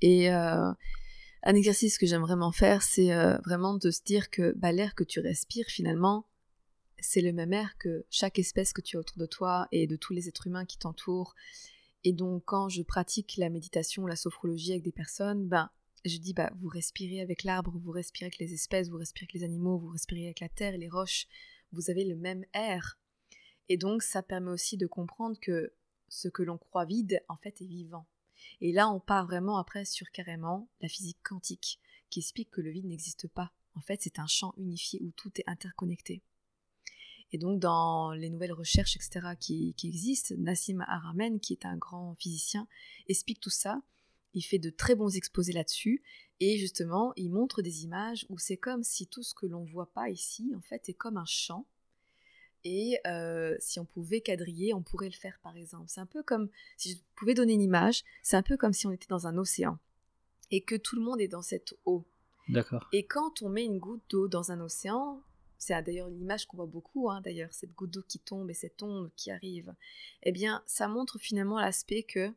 Et 0.00 0.32
euh, 0.32 0.72
un 1.42 1.54
exercice 1.54 1.98
que 1.98 2.06
j'aime 2.06 2.22
vraiment 2.22 2.50
faire, 2.50 2.80
c'est 2.80 3.12
euh, 3.12 3.36
vraiment 3.44 3.74
de 3.74 3.90
se 3.90 4.02
dire 4.02 4.30
que 4.30 4.54
bah, 4.56 4.72
l'air 4.72 4.94
que 4.94 5.04
tu 5.04 5.20
respires, 5.20 5.66
finalement, 5.66 6.26
c'est 7.00 7.20
le 7.20 7.32
même 7.32 7.52
air 7.52 7.76
que 7.78 8.04
chaque 8.10 8.38
espèce 8.38 8.72
que 8.72 8.80
tu 8.80 8.96
as 8.96 9.00
autour 9.00 9.18
de 9.18 9.26
toi 9.26 9.68
et 9.72 9.86
de 9.86 9.96
tous 9.96 10.12
les 10.12 10.28
êtres 10.28 10.46
humains 10.46 10.64
qui 10.64 10.78
t'entourent. 10.78 11.34
Et 12.04 12.12
donc, 12.12 12.44
quand 12.46 12.68
je 12.68 12.82
pratique 12.82 13.36
la 13.36 13.50
méditation, 13.50 14.06
la 14.06 14.16
sophrologie 14.16 14.72
avec 14.72 14.84
des 14.84 14.92
personnes, 14.92 15.46
ben, 15.46 15.70
je 16.04 16.16
dis, 16.18 16.32
bah, 16.32 16.52
vous 16.60 16.68
respirez 16.68 17.20
avec 17.20 17.44
l'arbre, 17.44 17.72
vous 17.76 17.90
respirez 17.90 18.26
avec 18.26 18.38
les 18.38 18.54
espèces, 18.54 18.88
vous 18.88 18.98
respirez 18.98 19.24
avec 19.24 19.34
les 19.34 19.44
animaux, 19.44 19.78
vous 19.78 19.90
respirez 19.90 20.26
avec 20.26 20.40
la 20.40 20.48
terre 20.48 20.74
et 20.74 20.78
les 20.78 20.88
roches, 20.88 21.26
vous 21.72 21.90
avez 21.90 22.04
le 22.04 22.16
même 22.16 22.44
air. 22.54 22.98
Et 23.68 23.76
donc, 23.76 24.02
ça 24.02 24.22
permet 24.22 24.50
aussi 24.50 24.76
de 24.76 24.86
comprendre 24.86 25.38
que 25.40 25.72
ce 26.08 26.28
que 26.28 26.42
l'on 26.42 26.58
croit 26.58 26.84
vide, 26.84 27.22
en 27.28 27.36
fait, 27.36 27.60
est 27.60 27.66
vivant. 27.66 28.06
Et 28.60 28.72
là, 28.72 28.88
on 28.88 29.00
part 29.00 29.26
vraiment 29.26 29.58
après 29.58 29.84
sur 29.84 30.10
carrément 30.10 30.68
la 30.80 30.88
physique 30.88 31.18
quantique, 31.22 31.80
qui 32.10 32.20
explique 32.20 32.50
que 32.50 32.60
le 32.60 32.70
vide 32.70 32.86
n'existe 32.86 33.28
pas. 33.28 33.52
En 33.74 33.80
fait, 33.80 34.00
c'est 34.02 34.18
un 34.18 34.26
champ 34.26 34.54
unifié 34.56 35.00
où 35.02 35.10
tout 35.12 35.30
est 35.38 35.48
interconnecté. 35.48 36.22
Et 37.32 37.38
donc, 37.38 37.60
dans 37.60 38.12
les 38.12 38.30
nouvelles 38.30 38.52
recherches, 38.52 38.96
etc., 38.96 39.20
qui, 39.38 39.74
existent, 39.84 40.34
Nassim 40.38 40.80
Haramein, 40.80 41.38
qui 41.38 41.52
est 41.52 41.66
un 41.66 41.76
grand 41.76 42.14
physicien, 42.14 42.66
explique 43.08 43.40
tout 43.40 43.50
ça. 43.50 43.82
Il 44.34 44.42
fait 44.42 44.58
de 44.58 44.70
très 44.70 44.94
bons 44.94 45.16
exposés 45.16 45.52
là-dessus. 45.52 46.02
Et 46.40 46.58
justement, 46.58 47.12
il 47.16 47.30
montre 47.30 47.62
des 47.62 47.84
images 47.84 48.26
où 48.28 48.38
c'est 48.38 48.56
comme 48.56 48.82
si 48.82 49.06
tout 49.06 49.22
ce 49.22 49.34
que 49.34 49.46
l'on 49.46 49.64
voit 49.64 49.92
pas 49.92 50.08
ici, 50.08 50.52
en 50.56 50.60
fait, 50.60 50.88
est 50.88 50.94
comme 50.94 51.16
un 51.16 51.26
champ 51.26 51.66
et 52.64 52.98
euh, 53.06 53.56
si 53.60 53.78
on 53.78 53.84
pouvait 53.84 54.20
quadriller, 54.20 54.74
on 54.74 54.82
pourrait 54.82 55.08
le 55.08 55.14
faire 55.14 55.38
par 55.42 55.56
exemple. 55.56 55.84
C'est 55.88 56.00
un 56.00 56.06
peu 56.06 56.22
comme, 56.22 56.48
si 56.76 56.92
je 56.92 56.98
pouvais 57.14 57.34
donner 57.34 57.54
une 57.54 57.62
image, 57.62 58.04
c'est 58.22 58.36
un 58.36 58.42
peu 58.42 58.56
comme 58.56 58.72
si 58.72 58.86
on 58.86 58.90
était 58.90 59.06
dans 59.08 59.26
un 59.26 59.38
océan 59.38 59.78
et 60.50 60.62
que 60.62 60.74
tout 60.74 60.96
le 60.96 61.02
monde 61.02 61.20
est 61.20 61.28
dans 61.28 61.42
cette 61.42 61.74
eau. 61.84 62.04
D'accord. 62.48 62.88
Et 62.92 63.06
quand 63.06 63.42
on 63.42 63.48
met 63.48 63.64
une 63.64 63.78
goutte 63.78 64.02
d'eau 64.08 64.28
dans 64.28 64.50
un 64.50 64.60
océan, 64.60 65.22
c'est 65.58 65.82
d'ailleurs 65.82 66.08
l'image 66.08 66.46
qu'on 66.46 66.56
voit 66.56 66.66
beaucoup, 66.66 67.10
hein, 67.10 67.20
d'ailleurs, 67.20 67.52
cette 67.52 67.74
goutte 67.74 67.90
d'eau 67.90 68.02
qui 68.02 68.20
tombe 68.20 68.48
et 68.50 68.54
cette 68.54 68.82
onde 68.82 69.10
qui 69.16 69.30
arrive, 69.30 69.74
eh 70.22 70.32
bien, 70.32 70.62
ça 70.66 70.86
montre 70.88 71.18
finalement 71.18 71.58
l'aspect 71.58 72.04
que 72.04 72.32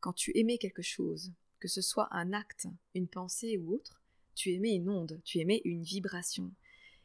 quand 0.00 0.14
tu 0.14 0.36
aimais 0.36 0.58
quelque 0.58 0.82
chose, 0.82 1.32
que 1.60 1.68
ce 1.68 1.82
soit 1.82 2.08
un 2.10 2.32
acte, 2.32 2.66
une 2.94 3.08
pensée 3.08 3.58
ou 3.58 3.74
autre, 3.74 4.02
tu 4.34 4.52
aimais 4.52 4.74
une 4.74 4.88
onde, 4.88 5.20
tu 5.24 5.38
aimais 5.38 5.60
une 5.64 5.82
vibration. 5.82 6.52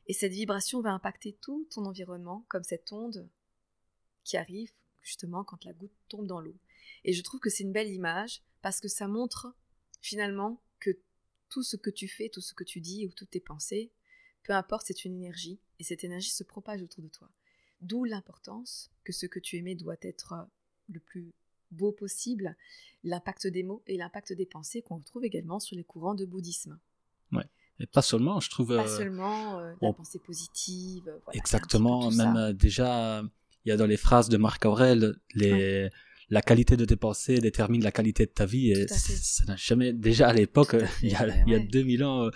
Et 0.07 0.13
cette 0.13 0.31
vibration 0.31 0.81
va 0.81 0.91
impacter 0.91 1.37
tout 1.41 1.67
ton 1.69 1.85
environnement, 1.85 2.45
comme 2.47 2.63
cette 2.63 2.91
onde 2.91 3.29
qui 4.23 4.37
arrive 4.37 4.71
justement 5.01 5.43
quand 5.43 5.63
la 5.65 5.73
goutte 5.73 5.95
tombe 6.07 6.25
dans 6.25 6.41
l'eau. 6.41 6.57
Et 7.03 7.13
je 7.13 7.21
trouve 7.21 7.39
que 7.39 7.49
c'est 7.49 7.63
une 7.63 7.71
belle 7.71 7.89
image 7.89 8.43
parce 8.61 8.79
que 8.79 8.87
ça 8.87 9.07
montre 9.07 9.53
finalement 10.01 10.61
que 10.79 10.91
tout 11.49 11.63
ce 11.63 11.75
que 11.75 11.89
tu 11.89 12.07
fais, 12.07 12.29
tout 12.29 12.41
ce 12.41 12.53
que 12.53 12.63
tu 12.63 12.81
dis 12.81 13.05
ou 13.05 13.11
toutes 13.11 13.31
tes 13.31 13.39
pensées, 13.39 13.91
peu 14.49 14.55
importe, 14.55 14.87
c'est 14.87 15.05
une 15.05 15.13
énergie 15.13 15.59
et 15.77 15.83
cette 15.83 16.03
énergie 16.03 16.31
se 16.31 16.43
propage 16.43 16.81
autour 16.81 17.03
de 17.03 17.07
toi. 17.07 17.29
D'où 17.81 18.03
l'importance 18.03 18.89
que 19.03 19.13
ce 19.13 19.27
que 19.27 19.37
tu 19.37 19.57
aimais 19.57 19.75
doit 19.75 19.97
être 20.01 20.33
le 20.91 20.99
plus 20.99 21.35
beau 21.69 21.91
possible, 21.91 22.57
l'impact 23.03 23.45
des 23.45 23.61
mots 23.61 23.83
et 23.85 23.95
l'impact 23.95 24.33
des 24.33 24.47
pensées 24.47 24.81
qu'on 24.81 24.97
retrouve 24.97 25.23
également 25.23 25.59
sur 25.59 25.77
les 25.77 25.83
courants 25.83 26.15
de 26.15 26.25
bouddhisme. 26.25 26.79
Ouais. 27.31 27.45
Et 27.79 27.85
pas 27.85 28.01
seulement, 28.01 28.39
je 28.39 28.49
trouve. 28.49 28.75
Pas 28.75 28.87
euh, 28.91 28.97
seulement 28.97 29.59
euh, 29.59 29.75
la 29.83 29.93
pensée 29.93 30.17
positive. 30.17 31.03
Voilà, 31.25 31.37
exactement, 31.37 32.09
même 32.09 32.35
euh, 32.35 32.51
déjà, 32.51 33.21
il 33.65 33.69
y 33.69 33.71
a 33.71 33.77
dans 33.77 33.85
les 33.85 33.97
phrases 33.97 34.29
de 34.29 34.37
Marc 34.37 34.65
Aurel, 34.65 35.15
les, 35.35 35.91
la 36.29 36.41
qualité 36.41 36.77
de 36.77 36.85
tes 36.85 36.95
pensées 36.95 37.39
détermine 37.39 37.83
la 37.83 37.91
qualité 37.91 38.25
de 38.25 38.31
ta 38.31 38.45
vie. 38.45 38.71
Et 38.71 38.87
ça 38.87 39.45
n'a 39.45 39.55
jamais, 39.55 39.93
déjà 39.93 40.27
à 40.27 40.33
l'époque, 40.33 40.75
il, 41.01 41.09
y 41.09 41.15
a, 41.15 41.27
il 41.45 41.51
y 41.51 41.55
a 41.55 41.59
2000 41.59 42.03
ans, 42.03 42.29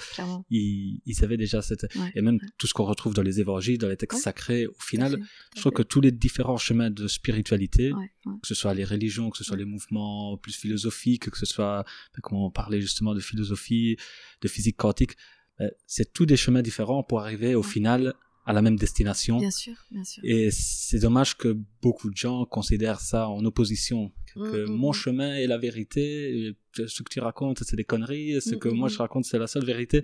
ils, 0.50 1.01
ils 1.05 1.15
savaient 1.15 1.38
déjà 1.38 1.62
cette. 1.62 1.85
Et 2.15 2.21
même 2.21 2.39
tout 2.57 2.67
ce 2.67 2.73
qu'on 2.73 2.85
retrouve 2.85 3.13
dans 3.13 3.21
les 3.21 3.39
évangiles, 3.39 3.77
dans 3.77 3.88
les 3.88 3.97
textes 3.97 4.21
sacrés, 4.21 4.67
au 4.67 4.79
final, 4.79 5.19
je 5.55 5.62
trouve 5.62 5.71
que 5.71 5.83
tous 5.83 6.01
les 6.01 6.12
différents 6.12 6.57
chemins 6.57 6.89
de 6.89 7.07
spiritualité, 7.07 7.91
que 8.25 8.47
ce 8.47 8.55
soit 8.55 8.73
les 8.73 8.85
religions, 8.85 9.29
que 9.29 9.38
ce 9.38 9.43
soit 9.43 9.57
les 9.57 9.65
mouvements 9.65 10.38
plus 10.38 10.55
philosophiques, 10.55 11.29
que 11.29 11.38
ce 11.38 11.45
soit, 11.45 11.83
ben, 12.15 12.21
comme 12.21 12.38
on 12.38 12.51
parlait 12.51 12.81
justement 12.81 13.13
de 13.13 13.19
philosophie, 13.19 13.97
de 14.41 14.47
physique 14.47 14.77
quantique, 14.77 15.15
ben, 15.59 15.71
c'est 15.85 16.13
tous 16.13 16.25
des 16.25 16.38
chemins 16.38 16.62
différents 16.62 17.03
pour 17.03 17.19
arriver 17.19 17.55
au 17.55 17.63
final 17.63 18.13
à 18.45 18.53
la 18.53 18.62
même 18.62 18.75
destination. 18.75 19.38
Bien 19.38 19.51
sûr, 19.51 19.75
bien 19.91 20.03
sûr. 20.03 20.23
Et 20.25 20.50
c'est 20.51 21.00
dommage 21.00 21.38
que 21.38 21.57
beaucoup 21.81 22.09
de 22.09 22.17
gens 22.17 22.45
considèrent 22.45 23.00
ça 23.00 23.29
en 23.29 23.43
opposition. 23.45 24.12
Que 24.33 24.65
mm, 24.65 24.71
mm, 24.71 24.75
mon 24.75 24.89
mm. 24.89 24.93
chemin 24.93 25.35
est 25.35 25.47
la 25.47 25.57
vérité, 25.57 26.55
ce 26.73 27.03
que 27.03 27.09
tu 27.09 27.19
racontes, 27.19 27.63
c'est 27.63 27.75
des 27.75 27.83
conneries, 27.83 28.41
ce 28.41 28.55
que 28.55 28.70
moi 28.70 28.89
je 28.89 28.98
raconte, 28.98 29.25
c'est 29.25 29.39
la 29.39 29.48
seule 29.48 29.65
vérité. 29.65 30.03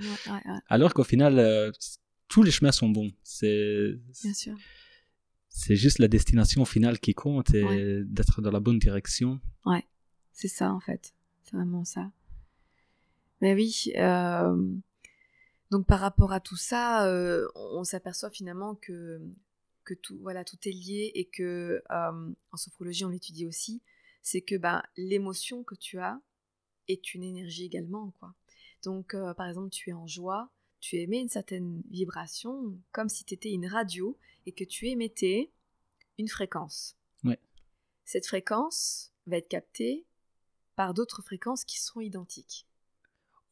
Alors 0.68 0.94
qu'au 0.94 1.04
final, 1.04 1.38
euh, 1.40 1.72
tous 2.28 2.44
les 2.44 2.52
chemins 2.52 2.72
sont 2.72 2.90
bons. 2.90 3.12
C'est, 3.24 3.94
bien 4.24 4.34
sûr. 4.34 4.56
C'est 5.50 5.76
juste 5.76 6.00
la 6.00 6.08
destination 6.08 6.64
finale 6.64 7.00
qui 7.00 7.14
compte 7.14 7.54
et 7.54 8.04
d'être 8.06 8.42
dans 8.42 8.52
la 8.52 8.60
bonne 8.60 8.80
direction. 8.80 9.42
Ouais, 9.66 9.86
c'est 10.32 10.48
ça 10.48 10.72
en 10.72 10.80
fait. 10.80 11.14
C'est 11.44 11.56
vraiment 11.58 11.84
ça. 11.84 12.12
Mais 13.42 13.54
oui, 13.54 13.92
euh 13.96 14.56
donc 15.72 15.86
par 15.86 16.00
rapport 16.00 16.32
à 16.32 16.40
tout 16.40 16.56
ça, 16.56 17.08
euh, 17.08 17.48
on, 17.56 17.84
s'aperçoit 17.84 18.32
finalement 18.32 18.76
que, 18.76 19.22
que 19.84 19.94
tout, 19.94 20.18
voilà, 20.22 20.44
tout 20.44 20.58
est 20.66 20.72
lié 20.72 21.12
et 21.14 21.26
que 21.26 21.84
euh, 21.92 22.34
en 22.52 22.58
sophrologie 22.58 23.06
on 23.06 23.10
l'étudie 23.10 23.46
aussi, 23.46 23.82
c'est 24.24 24.42
que 24.42 24.56
bah, 24.56 24.84
l'émotion 24.98 25.64
que 25.64 25.76
tu 25.76 26.00
as 26.00 26.20
est 26.88 27.14
une 27.14 27.24
énergie 27.24 27.66
également. 27.66 28.12
quoi. 28.20 28.34
Donc 28.84 29.14
euh, 29.14 29.34
par 29.36 29.48
exemple 29.48 29.70
tu 29.70 29.92
es 29.92 29.94
en 29.94 30.08
joie, 30.08 30.50
tu 30.80 30.96
émets 30.98 31.22
une 31.22 31.30
certaine 31.30 31.84
vibration 31.92 32.80
comme 32.92 33.10
si 33.10 33.24
tu 33.24 33.36
étais 33.36 33.52
une 33.52 33.68
radio 33.68 34.18
et 34.48 34.54
que 34.54 34.64
tu 34.64 34.88
émettais 34.88 35.52
une 36.18 36.28
fréquence. 36.28 36.96
Cette 38.06 38.26
fréquence 38.26 39.12
va 39.28 39.38
être 39.38 39.50
captée 39.50 40.04
par 40.76 40.96
d'autres 40.96 41.22
fréquences 41.22 41.64
qui 41.64 41.80
seront 41.80 42.02
identiques. 42.02 42.66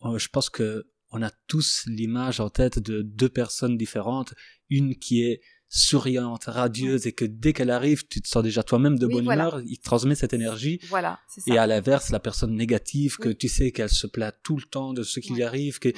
Je 0.02 0.28
pense 0.30 0.50
que 0.50 0.88
on 1.12 1.22
a 1.22 1.32
tous 1.48 1.86
l'image 1.88 2.40
en 2.40 2.50
tête 2.50 2.80
de 2.80 3.02
deux 3.02 3.30
personnes 3.30 3.78
différentes, 3.78 4.34
une 4.70 4.96
qui 4.96 5.24
est 5.24 5.42
souriante, 5.70 6.46
radieuse 6.46 7.08
et 7.08 7.12
que 7.12 7.26
dès 7.26 7.52
qu'elle 7.52 7.72
arrive, 7.72 8.08
tu 8.08 8.22
te 8.22 8.28
sens 8.28 8.42
déjà 8.42 8.64
toi-même 8.64 8.98
de 8.98 9.06
bonne 9.06 9.26
humeur, 9.26 9.62
il 9.66 9.80
transmet 9.80 10.16
cette 10.16 10.34
énergie. 10.34 10.80
Voilà, 10.90 11.20
Et 11.46 11.58
à 11.58 11.68
l'inverse, 11.68 12.10
la 12.10 12.20
personne 12.20 12.56
négative 12.56 13.18
que 13.18 13.30
tu 13.30 13.50
sais 13.50 13.72
qu'elle 13.72 13.90
se 13.90 14.08
plaint 14.08 14.34
tout 14.44 14.56
le 14.56 14.64
temps 14.64 14.94
de 14.94 15.04
ce 15.04 15.20
qui 15.20 15.34
lui 15.34 15.44
arrive, 15.44 15.80
que... 15.80 15.90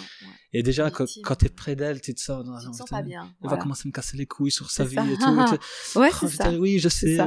et 0.53 0.63
déjà 0.63 0.89
quand 0.89 1.05
tu 1.05 1.45
es 1.45 1.49
près 1.49 1.75
d'elle, 1.75 2.01
tu 2.01 2.15
te 2.15 2.19
sens, 2.19 2.45
tu 2.63 2.71
te 2.71 2.75
sens 2.75 2.89
pas 2.89 3.03
bien. 3.03 3.31
Elle 3.43 3.49
va 3.49 3.57
commencer 3.57 3.83
à 3.85 3.87
me 3.89 3.93
casser 3.93 4.17
les 4.17 4.25
couilles 4.25 4.51
sur 4.51 4.71
sa 4.71 4.85
vie 4.85 4.97
et 4.97 5.17
tout. 5.17 5.99
ouais, 5.99 6.09
c'est 6.19 6.27
ça. 6.29 6.51
Oui, 6.51 6.79
je 6.79 6.89
sais. 6.89 7.17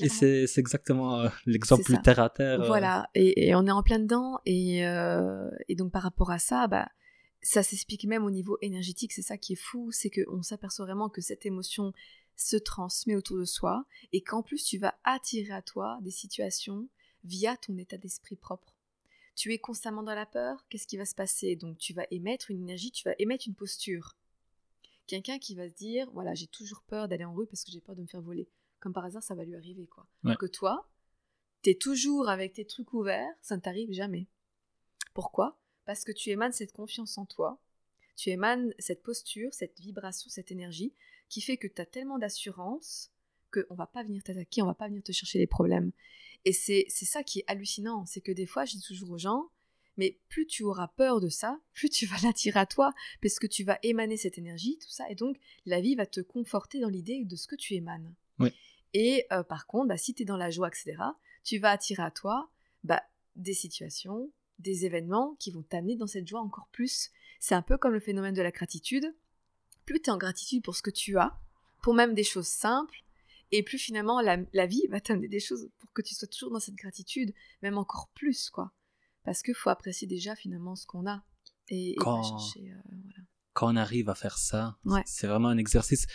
et 0.00 0.08
c'est 0.08 0.58
exactement 0.58 1.20
euh, 1.20 1.28
l'exemple 1.46 1.82
terre 2.02 2.20
à 2.20 2.30
terre. 2.30 2.60
Euh. 2.60 2.66
Voilà, 2.66 3.08
et, 3.14 3.48
et, 3.48 3.54
on 3.54 3.66
est 3.66 3.72
en 3.72 3.82
plein 3.82 3.98
dedans 3.98 4.38
et, 4.46 4.86
euh, 4.86 5.50
et 5.68 5.74
donc 5.74 5.92
par 5.92 6.02
rapport 6.02 6.30
à 6.30 6.38
ça, 6.38 6.66
bah 6.68 6.88
ça 7.44 7.62
s'explique 7.62 8.04
même 8.04 8.24
au 8.24 8.30
niveau 8.30 8.56
énergétique, 8.62 9.12
c'est 9.12 9.22
ça 9.22 9.36
qui 9.36 9.52
est 9.52 9.56
fou, 9.56 9.92
c'est 9.92 10.08
qu'on 10.08 10.42
s'aperçoit 10.42 10.86
vraiment 10.86 11.10
que 11.10 11.20
cette 11.20 11.44
émotion 11.44 11.92
se 12.36 12.56
transmet 12.56 13.14
autour 13.14 13.36
de 13.36 13.44
soi 13.44 13.84
et 14.12 14.22
qu'en 14.22 14.42
plus 14.42 14.64
tu 14.64 14.78
vas 14.78 14.98
attirer 15.04 15.52
à 15.52 15.60
toi 15.60 15.98
des 16.00 16.10
situations 16.10 16.88
via 17.22 17.56
ton 17.58 17.76
état 17.76 17.98
d'esprit 17.98 18.36
propre. 18.36 18.74
Tu 19.36 19.52
es 19.52 19.58
constamment 19.58 20.02
dans 20.02 20.14
la 20.14 20.24
peur, 20.24 20.64
qu'est-ce 20.70 20.86
qui 20.86 20.96
va 20.96 21.04
se 21.04 21.14
passer? 21.14 21.54
Donc 21.54 21.76
tu 21.76 21.92
vas 21.92 22.06
émettre 22.10 22.50
une 22.50 22.62
énergie, 22.62 22.90
tu 22.90 23.04
vas 23.04 23.14
émettre 23.18 23.44
une 23.46 23.54
posture. 23.54 24.16
Quelqu'un 25.06 25.38
qui 25.38 25.54
va 25.54 25.68
se 25.68 25.74
dire, 25.74 26.10
voilà, 26.12 26.34
j'ai 26.34 26.46
toujours 26.46 26.80
peur 26.80 27.08
d'aller 27.08 27.26
en 27.26 27.34
rue 27.34 27.46
parce 27.46 27.62
que 27.62 27.70
j'ai 27.70 27.80
peur 27.80 27.94
de 27.94 28.00
me 28.00 28.06
faire 28.06 28.22
voler. 28.22 28.48
Comme 28.80 28.94
par 28.94 29.04
hasard, 29.04 29.22
ça 29.22 29.34
va 29.34 29.44
lui 29.44 29.54
arriver, 29.54 29.86
quoi. 29.86 30.06
que 30.38 30.46
toi, 30.46 30.88
t'es 31.60 31.74
toujours 31.74 32.30
avec 32.30 32.54
tes 32.54 32.64
trucs 32.64 32.94
ouverts, 32.94 33.34
ça 33.42 33.56
ne 33.56 33.60
t'arrive 33.60 33.92
jamais. 33.92 34.28
Pourquoi? 35.12 35.58
Parce 35.84 36.04
que 36.04 36.12
tu 36.12 36.30
émanes 36.30 36.52
cette 36.52 36.72
confiance 36.72 37.18
en 37.18 37.26
toi, 37.26 37.58
tu 38.16 38.30
émanes 38.30 38.74
cette 38.78 39.02
posture, 39.02 39.52
cette 39.52 39.80
vibration, 39.80 40.30
cette 40.30 40.52
énergie 40.52 40.92
qui 41.28 41.40
fait 41.40 41.56
que 41.56 41.66
tu 41.66 41.80
as 41.80 41.86
tellement 41.86 42.18
d'assurance 42.18 43.10
qu'on 43.52 43.74
va 43.74 43.86
pas 43.86 44.02
venir 44.02 44.22
t'attaquer, 44.22 44.62
on 44.62 44.66
va 44.66 44.74
pas 44.74 44.88
venir 44.88 45.02
te 45.02 45.12
chercher 45.12 45.38
les 45.38 45.46
problèmes. 45.46 45.92
Et 46.44 46.52
c'est 46.52 46.86
ça 46.88 47.22
qui 47.22 47.40
est 47.40 47.44
hallucinant, 47.46 48.04
c'est 48.06 48.20
que 48.20 48.32
des 48.32 48.46
fois, 48.46 48.64
je 48.64 48.76
dis 48.76 48.82
toujours 48.82 49.10
aux 49.10 49.18
gens, 49.18 49.48
mais 49.96 50.18
plus 50.28 50.46
tu 50.46 50.64
auras 50.64 50.88
peur 50.88 51.20
de 51.20 51.28
ça, 51.28 51.60
plus 51.72 51.88
tu 51.88 52.06
vas 52.06 52.16
l'attirer 52.22 52.60
à 52.60 52.66
toi, 52.66 52.92
parce 53.22 53.38
que 53.38 53.46
tu 53.46 53.64
vas 53.64 53.78
émaner 53.82 54.16
cette 54.16 54.38
énergie, 54.38 54.78
tout 54.78 54.90
ça, 54.90 55.08
et 55.10 55.14
donc 55.14 55.38
la 55.66 55.80
vie 55.80 55.94
va 55.94 56.06
te 56.06 56.20
conforter 56.20 56.80
dans 56.80 56.88
l'idée 56.88 57.24
de 57.24 57.36
ce 57.36 57.46
que 57.46 57.56
tu 57.56 57.74
émanes. 57.74 58.14
Et 58.96 59.26
euh, 59.32 59.42
par 59.42 59.66
contre, 59.66 59.88
bah, 59.88 59.96
si 59.96 60.14
tu 60.14 60.22
es 60.22 60.24
dans 60.24 60.36
la 60.36 60.50
joie, 60.50 60.68
etc., 60.68 60.96
tu 61.42 61.58
vas 61.58 61.72
attirer 61.72 62.02
à 62.02 62.12
toi 62.12 62.48
bah, 62.84 63.02
des 63.34 63.54
situations, 63.54 64.30
des 64.58 64.86
événements 64.86 65.36
qui 65.38 65.50
vont 65.50 65.62
t'amener 65.62 65.96
dans 65.96 66.06
cette 66.06 66.26
joie 66.26 66.40
encore 66.40 66.68
plus. 66.72 67.10
C'est 67.40 67.54
un 67.54 67.62
peu 67.62 67.76
comme 67.76 67.92
le 67.92 68.00
phénomène 68.00 68.34
de 68.34 68.42
la 68.42 68.50
gratitude. 68.50 69.14
Plus 69.84 70.00
tu 70.00 70.10
es 70.10 70.12
en 70.12 70.18
gratitude 70.18 70.62
pour 70.62 70.76
ce 70.76 70.82
que 70.82 70.90
tu 70.90 71.18
as, 71.18 71.38
pour 71.82 71.94
même 71.94 72.14
des 72.14 72.24
choses 72.24 72.46
simples, 72.46 73.04
et 73.50 73.62
plus 73.62 73.78
finalement 73.78 74.20
la, 74.20 74.66
vie 74.66 74.86
va 74.88 75.00
t'amener 75.00 75.28
des 75.28 75.40
choses 75.40 75.68
pour 75.78 75.92
que 75.92 76.02
tu 76.02 76.14
sois 76.14 76.28
toujours 76.28 76.50
dans 76.50 76.60
cette 76.60 76.74
gratitude, 76.74 77.34
même 77.62 77.78
encore 77.78 78.08
plus, 78.14 78.50
quoi. 78.50 78.72
Parce 79.24 79.42
qu'il 79.42 79.54
faut 79.54 79.70
apprécier 79.70 80.06
déjà 80.06 80.34
finalement 80.34 80.76
ce 80.76 80.86
qu'on 80.86 81.06
a. 81.06 81.22
Et, 81.68 81.94
quand, 81.98 82.22
chercher, 82.22 82.72
euh, 82.72 83.22
quand 83.52 83.72
on 83.72 83.76
arrive 83.76 84.08
à 84.08 84.14
faire 84.14 84.38
ça, 84.38 84.76
c'est 85.06 85.26
vraiment 85.26 85.48
un 85.48 85.56
exercice. 85.58 86.06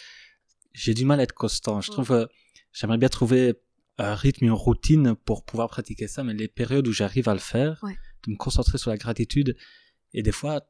J'ai 0.73 0.93
du 0.93 1.05
mal 1.05 1.19
à 1.19 1.23
être 1.23 1.33
constant. 1.33 1.81
Je 1.81 1.91
trouve, 1.91 2.27
j'aimerais 2.71 2.97
bien 2.97 3.09
trouver 3.09 3.59
un 3.97 4.15
rythme, 4.15 4.45
une 4.45 4.51
routine 4.51 5.15
pour 5.15 5.43
pouvoir 5.43 5.69
pratiquer 5.69 6.07
ça, 6.07 6.23
mais 6.23 6.33
les 6.33 6.47
périodes 6.47 6.87
où 6.87 6.91
j'arrive 6.91 7.29
à 7.29 7.33
le 7.33 7.39
faire, 7.39 7.83
de 8.25 8.31
me 8.31 8.37
concentrer 8.37 8.77
sur 8.77 8.91
la 8.91 8.97
gratitude. 8.97 9.55
Et 10.13 10.23
des 10.23 10.31
fois, 10.31 10.61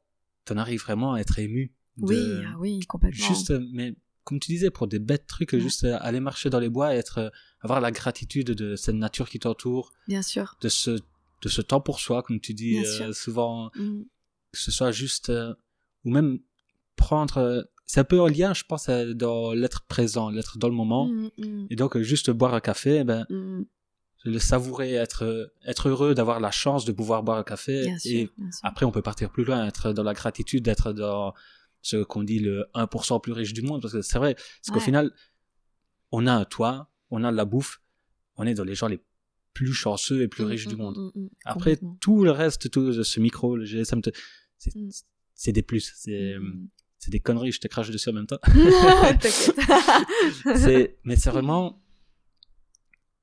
tu 0.45 0.53
en 0.53 0.57
arrives 0.57 0.81
vraiment 0.81 1.13
à 1.13 1.19
être 1.19 1.39
ému. 1.39 1.73
oui, 1.97 2.17
ah 2.47 2.55
oui, 2.59 2.79
complètement. 2.87 3.27
Juste, 3.27 3.53
mais 3.73 3.95
comme 4.23 4.39
tu 4.39 4.51
disais, 4.51 4.69
pour 4.69 4.87
des 4.87 4.99
bêtes 4.99 5.25
trucs, 5.27 5.53
Ouais. 5.53 5.59
juste 5.59 5.83
aller 5.85 6.19
marcher 6.19 6.49
dans 6.49 6.59
les 6.59 6.69
bois 6.69 6.93
et 6.95 6.97
être, 6.99 7.17
euh, 7.17 7.29
avoir 7.61 7.81
la 7.81 7.91
gratitude 7.91 8.47
de 8.51 8.75
cette 8.75 8.95
nature 8.95 9.27
qui 9.29 9.39
t'entoure, 9.39 9.91
Bien 10.07 10.21
sûr. 10.21 10.55
de 10.61 10.69
ce, 10.69 10.91
de 10.91 11.49
ce 11.49 11.61
temps 11.61 11.81
pour 11.81 11.99
soi, 11.99 12.21
comme 12.23 12.39
tu 12.39 12.53
dis 12.53 12.77
euh, 12.85 13.11
souvent, 13.13 13.71
Mm. 13.75 14.03
que 14.51 14.59
ce 14.59 14.71
soit 14.71 14.91
juste, 14.91 15.29
euh, 15.29 15.53
ou 16.05 16.11
même 16.11 16.39
prendre, 16.95 17.67
c'est 17.85 17.99
un 18.01 18.03
peu 18.03 18.19
en 18.21 18.27
lien, 18.27 18.53
je 18.53 18.63
pense, 18.65 18.87
dans 18.89 19.53
l'être 19.53 19.83
présent, 19.87 20.29
l'être 20.29 20.57
dans 20.57 20.69
le 20.69 20.75
moment. 20.75 21.07
Mm, 21.07 21.29
mm, 21.37 21.67
Et 21.71 21.75
donc, 21.75 21.97
juste 21.99 22.29
boire 22.29 22.53
un 22.53 22.59
café, 22.59 23.03
ben, 23.03 23.25
mm. 23.29 23.63
Le 24.25 24.39
savourer, 24.39 24.93
être, 24.93 25.23
euh, 25.23 25.47
être 25.65 25.89
heureux 25.89 26.13
d'avoir 26.13 26.39
la 26.39 26.51
chance 26.51 26.85
de 26.85 26.91
pouvoir 26.91 27.23
boire 27.23 27.37
un 27.37 27.43
café. 27.43 27.83
Bien 27.83 27.95
et 27.95 27.99
sûr. 28.25 28.29
bien 28.37 28.51
sûr. 28.51 28.59
après, 28.63 28.85
on 28.85 28.91
peut 28.91 29.01
partir 29.01 29.29
plus 29.31 29.45
loin, 29.45 29.65
être 29.65 29.93
dans 29.93 30.03
la 30.03 30.13
gratitude, 30.13 30.63
d'être 30.63 30.91
dans 30.93 31.33
ce 31.81 32.03
qu'on 32.03 32.23
dit 32.23 32.39
le 32.39 32.65
1% 32.75 33.21
plus 33.21 33.31
riche 33.31 33.53
du 33.53 33.61
monde. 33.61 33.81
Parce 33.81 33.93
que 33.93 34.01
c'est 34.01 34.17
vrai, 34.17 34.35
parce 34.35 34.71
qu'au 34.73 34.79
final, 34.81 35.11
on 36.11 36.27
a 36.27 36.33
un 36.33 36.45
toit, 36.45 36.89
on 37.11 37.23
a 37.23 37.31
de 37.31 37.37
la 37.37 37.45
bouffe, 37.45 37.81
on 38.35 38.45
est 38.45 38.53
dans 38.53 38.63
les 38.65 38.75
gens 38.75 38.87
les 38.87 38.99
plus 39.53 39.73
chanceux 39.73 40.21
et 40.21 40.27
plus 40.27 40.43
Mm, 40.43 40.47
riches 40.47 40.67
du 40.67 40.75
monde. 40.75 40.97
mm, 41.15 41.19
mm, 41.21 41.29
Après, 41.45 41.79
tout 42.01 42.23
le 42.23 42.31
reste, 42.31 42.69
tout 42.69 43.03
ce 43.03 43.19
micro, 43.19 43.55
le 43.55 43.65
GSM, 43.65 44.01
c'est 45.35 45.51
des 45.53 45.61
plus. 45.61 45.93
C'est 45.95 46.37
Mm. 46.37 46.67
c'est 46.97 47.11
des 47.11 47.21
conneries, 47.21 47.53
je 47.53 47.61
te 47.61 47.67
crache 47.69 47.89
dessus 47.91 48.09
en 48.09 48.13
même 48.13 48.27
temps. 48.27 48.39
C'est- 50.55 50.97
mais 51.05 51.15
c'est 51.15 51.29
vraiment 51.29 51.81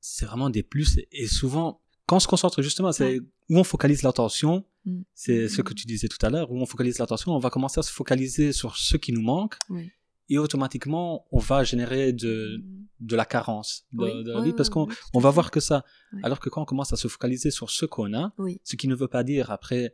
c'est 0.08 0.26
vraiment 0.26 0.50
des 0.50 0.62
plus 0.62 0.90
et, 1.12 1.26
souvent 1.26 1.80
quand 2.06 2.16
on 2.16 2.20
se 2.20 2.28
concentre 2.28 2.62
justement 2.62 2.92
c'est 2.92 3.18
où 3.50 3.58
on 3.58 3.64
focalise 3.64 4.02
l'attention 4.02 4.64
Mm. 4.88 5.02
c'est 5.14 5.48
ce 5.48 5.62
que 5.62 5.74
tu 5.74 5.84
disais 5.84 6.06
tout 6.06 6.22
à 6.24 6.30
l'heure 6.30 6.48
où 6.52 6.56
on 6.64 6.66
focalise 6.74 6.98
l'attention 7.00 7.32
on 7.34 7.40
va 7.40 7.50
commencer 7.50 7.80
à 7.80 7.82
se 7.82 7.90
focaliser 7.92 8.52
sur 8.52 8.76
ce 8.76 8.96
qui 8.96 9.10
nous 9.16 9.20
manque 9.32 9.56
Oui. 9.68 9.90
et 10.28 10.38
automatiquement 10.38 11.26
on 11.32 11.40
va 11.50 11.64
générer 11.64 12.12
de, 12.12 12.58
Mm. 12.58 12.86
de 13.10 13.16
la 13.16 13.24
carence 13.24 13.70
de, 13.92 14.04
Oui, 14.04 14.24
de 14.24 14.30
la 14.36 14.40
vie 14.42 14.52
parce 14.52 14.70
qu'on 14.70 14.86
on 15.12 15.18
va 15.26 15.30
voir 15.30 15.50
que 15.50 15.58
ça 15.58 15.84
alors 16.22 16.38
que 16.38 16.48
quand 16.50 16.62
on 16.62 16.64
commence 16.72 16.92
à 16.92 16.96
se 17.04 17.08
focaliser 17.08 17.50
sur 17.50 17.68
ce 17.78 17.84
qu'on 17.84 18.12
a 18.14 18.24
ce 18.62 18.76
qui 18.76 18.86
ne 18.86 18.94
veut 18.94 19.08
pas 19.08 19.24
dire 19.24 19.50
après 19.50 19.92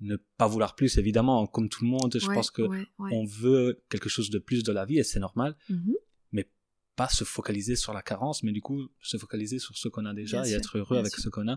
ne 0.00 0.16
pas 0.40 0.48
vouloir 0.48 0.74
plus 0.74 0.98
évidemment 0.98 1.46
comme 1.46 1.68
tout 1.68 1.84
le 1.84 1.90
monde 1.90 2.12
je 2.20 2.26
Ouais, 2.26 2.34
pense 2.34 2.50
que 2.50 2.62
ouais, 2.62 2.84
ouais. 2.98 3.10
on 3.18 3.24
veut 3.24 3.80
quelque 3.92 4.08
chose 4.08 4.28
de 4.36 4.40
plus 4.48 4.64
de 4.64 4.72
la 4.72 4.84
vie 4.90 4.98
et 4.98 5.04
c'est 5.04 5.20
normal 5.28 5.50
Mhm. 5.68 5.94
Pas 6.96 7.08
se 7.08 7.24
focaliser 7.24 7.76
sur 7.76 7.92
la 7.92 8.02
carence, 8.02 8.42
mais 8.42 8.52
du 8.52 8.60
coup 8.60 8.88
se 9.00 9.16
focaliser 9.16 9.58
sur 9.58 9.76
ce 9.76 9.88
qu'on 9.88 10.04
a 10.06 10.14
déjà 10.14 10.38
Bien 10.42 10.44
et 10.44 10.50
sûr, 10.50 10.58
être 10.58 10.78
heureux 10.78 10.98
avec 10.98 11.12
sûr. 11.12 11.22
ce 11.24 11.28
qu'on 11.30 11.48
a. 11.48 11.56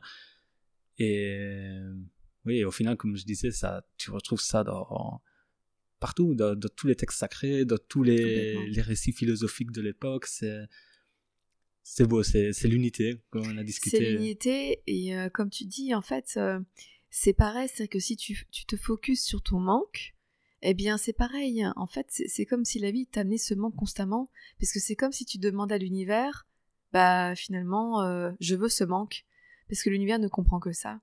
Et 0.97 1.77
oui, 2.45 2.63
au 2.63 2.71
final, 2.71 2.95
comme 2.95 3.17
je 3.17 3.25
disais, 3.25 3.51
ça, 3.51 3.85
tu 3.97 4.11
retrouves 4.11 4.41
ça 4.41 4.63
dans 4.63 5.21
partout, 5.99 6.35
dans, 6.35 6.55
dans 6.55 6.69
tous 6.69 6.87
les 6.87 6.95
textes 6.95 7.19
sacrés, 7.19 7.65
dans 7.65 7.77
tous 7.89 8.03
les, 8.03 8.55
récits 8.81 9.11
philosophiques 9.11 9.71
de 9.71 9.81
l'époque. 9.81 10.25
C'est 10.27 10.63
c'est 11.83 12.07
beau, 12.07 12.23
c'est 12.23 12.51
c'est 12.51 12.67
l'unité, 12.67 13.21
comme 13.29 13.43
on 13.45 13.57
a 13.57 13.59
C'est 13.59 13.63
discuté. 13.65 14.11
l'unité 14.11 14.81
et 14.87 15.15
euh, 15.17 15.29
comme 15.29 15.49
tu 15.49 15.65
dis, 15.65 15.93
en 15.93 16.01
fait, 16.01 16.33
euh, 16.37 16.59
c'est 17.11 17.33
pareil, 17.33 17.69
c'est 17.73 17.87
que 17.87 17.99
si 17.99 18.15
tu, 18.17 18.45
tu 18.51 18.65
te 18.65 18.75
focuses 18.75 19.21
sur 19.21 19.41
ton 19.43 19.59
manque, 19.59 20.14
eh 20.67 20.73
bien 20.73 20.97
c'est 20.97 21.13
pareil. 21.13 21.65
En 21.75 21.87
fait, 21.87 22.07
c'est 22.09 22.45
comme 22.45 22.65
si 22.65 22.79
la 22.79 22.91
vie 22.91 23.05
t'amenait 23.05 23.37
ce 23.37 23.53
manque 23.53 23.75
constamment, 23.75 24.29
parce 24.59 24.71
que 24.71 24.79
c'est 24.79 24.95
comme 24.95 25.11
si 25.11 25.25
tu 25.25 25.37
demandais 25.37 25.75
à 25.75 25.77
l'univers, 25.77 26.47
bah 26.91 27.35
finalement, 27.35 28.01
euh, 28.01 28.31
je 28.39 28.55
veux 28.55 28.69
ce 28.69 28.83
manque, 28.83 29.25
parce 29.69 29.83
que 29.83 29.89
l'univers 29.89 30.19
ne 30.19 30.27
comprend 30.27 30.59
que 30.59 30.71
ça. 30.71 30.99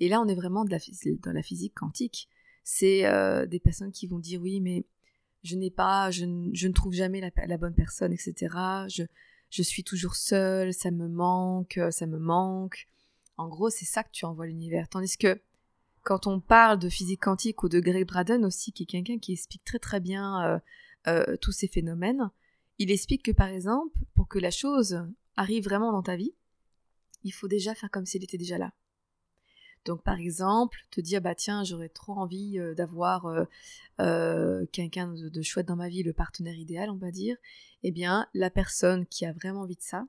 Et 0.00 0.08
là, 0.08 0.20
on 0.20 0.28
est 0.28 0.34
vraiment 0.34 0.64
de 0.64 0.70
la, 0.70 0.78
dans 1.22 1.32
la 1.32 1.42
physique 1.42 1.74
quantique. 1.74 2.28
C'est 2.64 3.06
euh, 3.06 3.46
des 3.46 3.60
personnes 3.60 3.92
qui 3.92 4.06
vont 4.06 4.18
dire 4.18 4.40
oui, 4.40 4.60
mais 4.60 4.84
je 5.42 5.56
n'ai 5.56 5.70
pas, 5.70 6.10
je, 6.10 6.24
ne- 6.24 6.72
trouve 6.72 6.92
jamais 6.92 7.20
la, 7.20 7.56
bonne 7.58 7.74
personne, 7.74 8.12
etc. 8.12 8.56
Je, 8.88 9.04
je 9.50 9.62
suis 9.62 9.84
toujours 9.84 10.14
seule, 10.14 10.72
ça 10.72 10.90
me 10.90 11.08
manque, 11.08 11.78
euh, 11.78 11.90
ça 11.90 12.06
me 12.06 12.18
manque. 12.18 12.88
En 13.36 13.48
gros, 13.48 13.70
c'est 13.70 13.84
ça 13.84 14.04
que 14.04 14.10
tu 14.12 14.24
envoies 14.24 14.46
l'univers. 14.46 14.88
Tandis 14.88 15.16
que 15.16 15.40
quand 16.02 16.26
on 16.26 16.40
parle 16.40 16.78
de 16.78 16.88
physique 16.88 17.22
quantique 17.22 17.62
ou 17.62 17.68
de 17.68 17.80
Greg 17.80 18.06
Braden 18.06 18.44
aussi, 18.44 18.72
qui 18.72 18.84
est 18.84 18.86
quelqu'un 18.86 19.18
qui 19.18 19.32
explique 19.32 19.64
très 19.64 19.78
très 19.78 20.00
bien 20.00 20.42
euh, 20.44 20.58
euh, 21.06 21.36
tous 21.36 21.52
ces 21.52 21.68
phénomènes, 21.68 22.30
il 22.78 22.90
explique 22.90 23.24
que 23.24 23.32
par 23.32 23.48
exemple, 23.48 23.98
pour 24.14 24.28
que 24.28 24.38
la 24.38 24.50
chose 24.50 25.04
arrive 25.36 25.64
vraiment 25.64 25.92
dans 25.92 26.02
ta 26.02 26.16
vie, 26.16 26.34
il 27.24 27.32
faut 27.32 27.48
déjà 27.48 27.74
faire 27.74 27.90
comme 27.90 28.06
si 28.06 28.16
elle 28.16 28.24
était 28.24 28.38
déjà 28.38 28.58
là. 28.58 28.72
Donc 29.84 30.02
par 30.02 30.18
exemple, 30.18 30.78
te 30.90 31.00
dire 31.00 31.20
bah 31.20 31.34
tiens 31.34 31.64
j'aurais 31.64 31.88
trop 31.88 32.14
envie 32.14 32.58
euh, 32.58 32.74
d'avoir 32.74 33.26
quelqu'un 34.72 35.08
de, 35.08 35.28
de 35.28 35.42
chouette 35.42 35.66
dans 35.66 35.76
ma 35.76 35.88
vie, 35.88 36.02
le 36.02 36.12
partenaire 36.12 36.56
idéal 36.56 36.90
on 36.90 36.96
va 36.96 37.12
dire, 37.12 37.36
eh 37.84 37.92
bien 37.92 38.26
la 38.34 38.50
personne 38.50 39.06
qui 39.06 39.24
a 39.24 39.32
vraiment 39.32 39.60
envie 39.60 39.76
de 39.76 39.82
ça, 39.82 40.06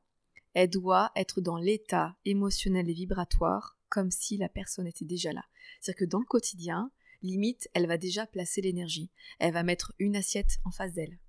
elle 0.55 0.69
doit 0.69 1.11
être 1.15 1.41
dans 1.41 1.57
l'état 1.57 2.15
émotionnel 2.25 2.89
et 2.89 2.93
vibratoire 2.93 3.72
comme 3.93 4.09
si 4.09 4.37
la 4.37 4.49
personne 4.49 4.87
était 4.87 5.05
déjà 5.05 5.31
là. 5.33 5.45
C'est-à-dire 5.79 5.99
que 5.99 6.09
dans 6.09 6.19
le 6.19 6.25
quotidien, 6.25 6.89
limite, 7.21 7.69
elle 7.75 7.85
va 7.85 7.99
déjà 7.99 8.25
placer 8.25 8.59
l'énergie. 8.59 9.11
Elle 9.37 9.53
va 9.53 9.61
mettre 9.61 9.93
une 9.99 10.15
assiette 10.15 10.57
en 10.65 10.71
face 10.71 10.93
d'elle. 10.93 11.19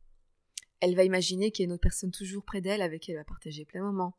Elle 0.81 0.96
va 0.96 1.05
imaginer 1.05 1.50
qu'il 1.50 1.64
y 1.64 1.64
a 1.64 1.68
une 1.68 1.72
autre 1.72 1.83
personne 1.83 2.11
toujours 2.11 2.42
près 2.42 2.62
d'elle 2.62 2.81
avec 2.81 3.03
qui 3.03 3.11
elle 3.11 3.18
va 3.18 3.24
partager 3.24 3.66
plein 3.66 3.81
de 3.81 3.85
moments. 3.85 4.16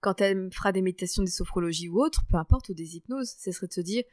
Quand 0.00 0.22
elle 0.22 0.50
fera 0.54 0.72
des 0.72 0.80
méditations, 0.80 1.22
des 1.22 1.30
sophrologies 1.30 1.90
ou 1.90 2.02
autres, 2.02 2.24
peu 2.30 2.38
importe, 2.38 2.70
ou 2.70 2.74
des 2.74 2.96
hypnoses, 2.96 3.34
ce 3.38 3.52
serait 3.52 3.66
de 3.66 3.74
se 3.74 3.82
dire 3.82 4.04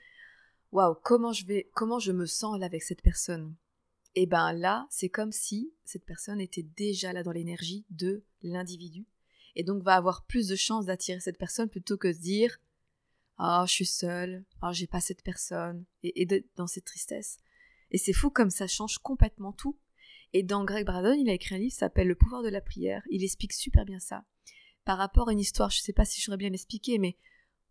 Waouh, 0.74 0.96
comment 1.02 1.32
je 1.32 1.46
vais, 1.46 1.70
comment 1.74 2.00
je 2.00 2.12
me 2.12 2.26
sens 2.26 2.60
là 2.60 2.66
avec 2.66 2.84
cette 2.84 3.02
personne? 3.02 3.56
Et 4.16 4.26
ben 4.26 4.52
là, 4.52 4.88
c'est 4.90 5.08
comme 5.08 5.32
si 5.32 5.72
cette 5.86 6.06
personne 6.06 6.42
était 6.42 6.68
déjà 6.76 7.14
là 7.14 7.24
dans 7.24 7.32
l'énergie 7.32 7.86
de 7.92 8.26
l'individu 8.44 9.06
et 9.56 9.64
donc 9.64 9.84
va 9.84 9.96
avoir 9.96 10.26
plus 10.26 10.50
de 10.50 10.58
chances 10.58 10.88
d'attirer 10.88 11.22
cette 11.22 11.38
personne 11.38 11.70
plutôt 11.70 11.96
que 11.96 12.10
de 12.10 12.14
se 12.14 12.20
dire 12.20 12.60
ah 13.40 13.64
je 13.66 13.74
suis 13.74 13.86
seule. 13.86 14.44
Ah 14.62 14.74
j'ai 14.74 14.88
pas 14.88 15.02
cette 15.02 15.24
personne 15.24 15.86
et, 16.04 16.28
dans 16.56 16.68
cette 16.68 16.86
tristesse. 16.86 17.38
Et 17.92 17.98
c'est 17.98 18.14
fou 18.14 18.30
comme 18.30 18.50
ça 18.50 18.68
change 18.68 19.00
complètement 19.00 19.54
tout. 19.54 19.78
Et 20.34 20.44
dans 20.44 20.66
Greg 20.66 20.86
Braden 20.86 21.18
il 21.20 21.30
a 21.30 21.34
écrit 21.34 21.56
un 21.56 21.58
livre 21.58 21.72
qui 21.72 21.78
s'appelle 21.78 22.08
Le 22.08 22.16
pouvoir 22.16 22.44
de 22.44 22.50
la 22.50 22.62
prière 22.62 23.02
il 23.10 23.24
explique 23.24 23.54
super 23.54 23.86
bien 23.86 24.00
ça. 24.00 24.26
Par 24.86 24.98
rapport 24.98 25.30
à 25.30 25.32
une 25.32 25.40
histoire 25.40 25.70
je 25.70 25.80
sais 25.80 25.94
pas 25.94 26.06
si 26.06 26.20
je 26.20 26.26
saurais 26.26 26.38
bien 26.38 26.50
l'expliquer 26.50 27.00
mais 27.00 27.18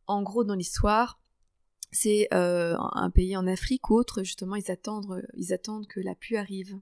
en 0.07 0.23
gros 0.23 0.43
dans 0.43 0.55
l'histoire 0.55 1.21
c'est 1.93 2.29
euh, 2.35 2.77
un 2.79 3.11
pays 3.11 3.37
en 3.37 3.47
Afrique 3.47 3.91
ou 3.91 3.95
autre 3.95 4.23
justement 4.23 4.57
ils 4.57 4.71
attendent 4.71 5.23
ils 5.35 5.53
attendent 5.53 5.87
que 5.87 6.01
la 6.01 6.15
pluie 6.15 6.37
arrive. 6.37 6.81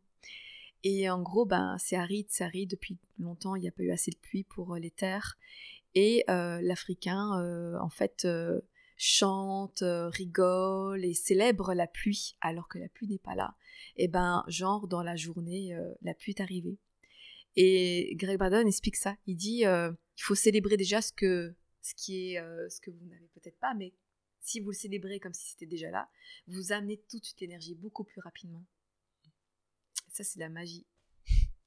Et 0.89 1.11
en 1.11 1.21
gros, 1.21 1.47
ben, 1.47 1.77
c'est 1.81 1.97
aride, 1.97 2.27
c'est 2.29 2.45
aride. 2.45 2.71
Depuis 2.71 2.97
longtemps, 3.19 3.57
il 3.57 3.63
n'y 3.63 3.67
a 3.67 3.73
pas 3.73 3.83
eu 3.83 3.91
assez 3.91 4.13
de 4.13 4.19
pluie 4.19 4.45
pour 4.45 4.75
euh, 4.75 4.79
les 4.79 4.93
terres. 4.93 5.37
Et 5.97 6.25
euh, 6.29 6.61
l'Africain, 6.61 7.41
euh, 7.41 7.79
en 7.81 7.89
fait, 7.89 8.27
euh, 8.27 8.61
chante, 8.97 9.83
euh, 9.83 10.09
rigole 10.09 11.05
et 11.05 11.15
célèbre 11.15 11.75
la 11.75 11.87
pluie, 11.87 12.37
alors 12.41 12.69
que 12.69 12.79
la 12.79 12.89
pluie 12.89 13.07
n'est 13.07 13.19
pas 13.19 13.35
là. 13.35 13.57
Et 13.97 14.09
ben, 14.09 14.45
genre, 14.49 14.89
dans 14.89 15.03
la 15.03 15.17
journée, 15.17 15.75
euh, 15.75 15.95
la 16.03 16.15
pluie 16.15 16.33
est 16.37 16.41
arrivée. 16.41 16.79
Et 17.57 18.15
Greg 18.17 18.39
Braden 18.39 18.67
explique 18.67 18.97
ça. 18.97 19.17
Il 19.27 19.37
dit, 19.37 19.67
euh, 19.67 19.93
il 20.17 20.23
faut 20.23 20.35
célébrer 20.35 20.77
déjà 20.77 21.01
ce 21.03 21.13
que, 21.13 21.55
ce 21.83 21.95
qui 21.95 22.35
est, 22.35 22.41
ce 22.69 22.81
que 22.81 22.91
vous 22.91 23.07
n'avez 23.07 23.29
peut-être 23.29 23.59
pas, 23.59 23.75
mais 23.75 23.95
si 24.41 24.61
vous 24.61 24.71
le 24.71 24.77
célébrez 24.77 25.21
comme 25.21 25.35
si 25.35 25.51
c'était 25.51 25.67
déjà 25.67 25.91
là, 25.91 26.09
vous 26.47 26.73
amenez 26.73 26.99
tout 27.09 27.19
de 27.19 27.25
suite 27.25 27.41
l'énergie 27.41 27.75
beaucoup 27.75 28.05
plus 28.05 28.21
rapidement. 28.21 28.65
Ça, 30.09 30.25
c'est 30.25 30.39
la 30.39 30.49
magie. 30.49 30.87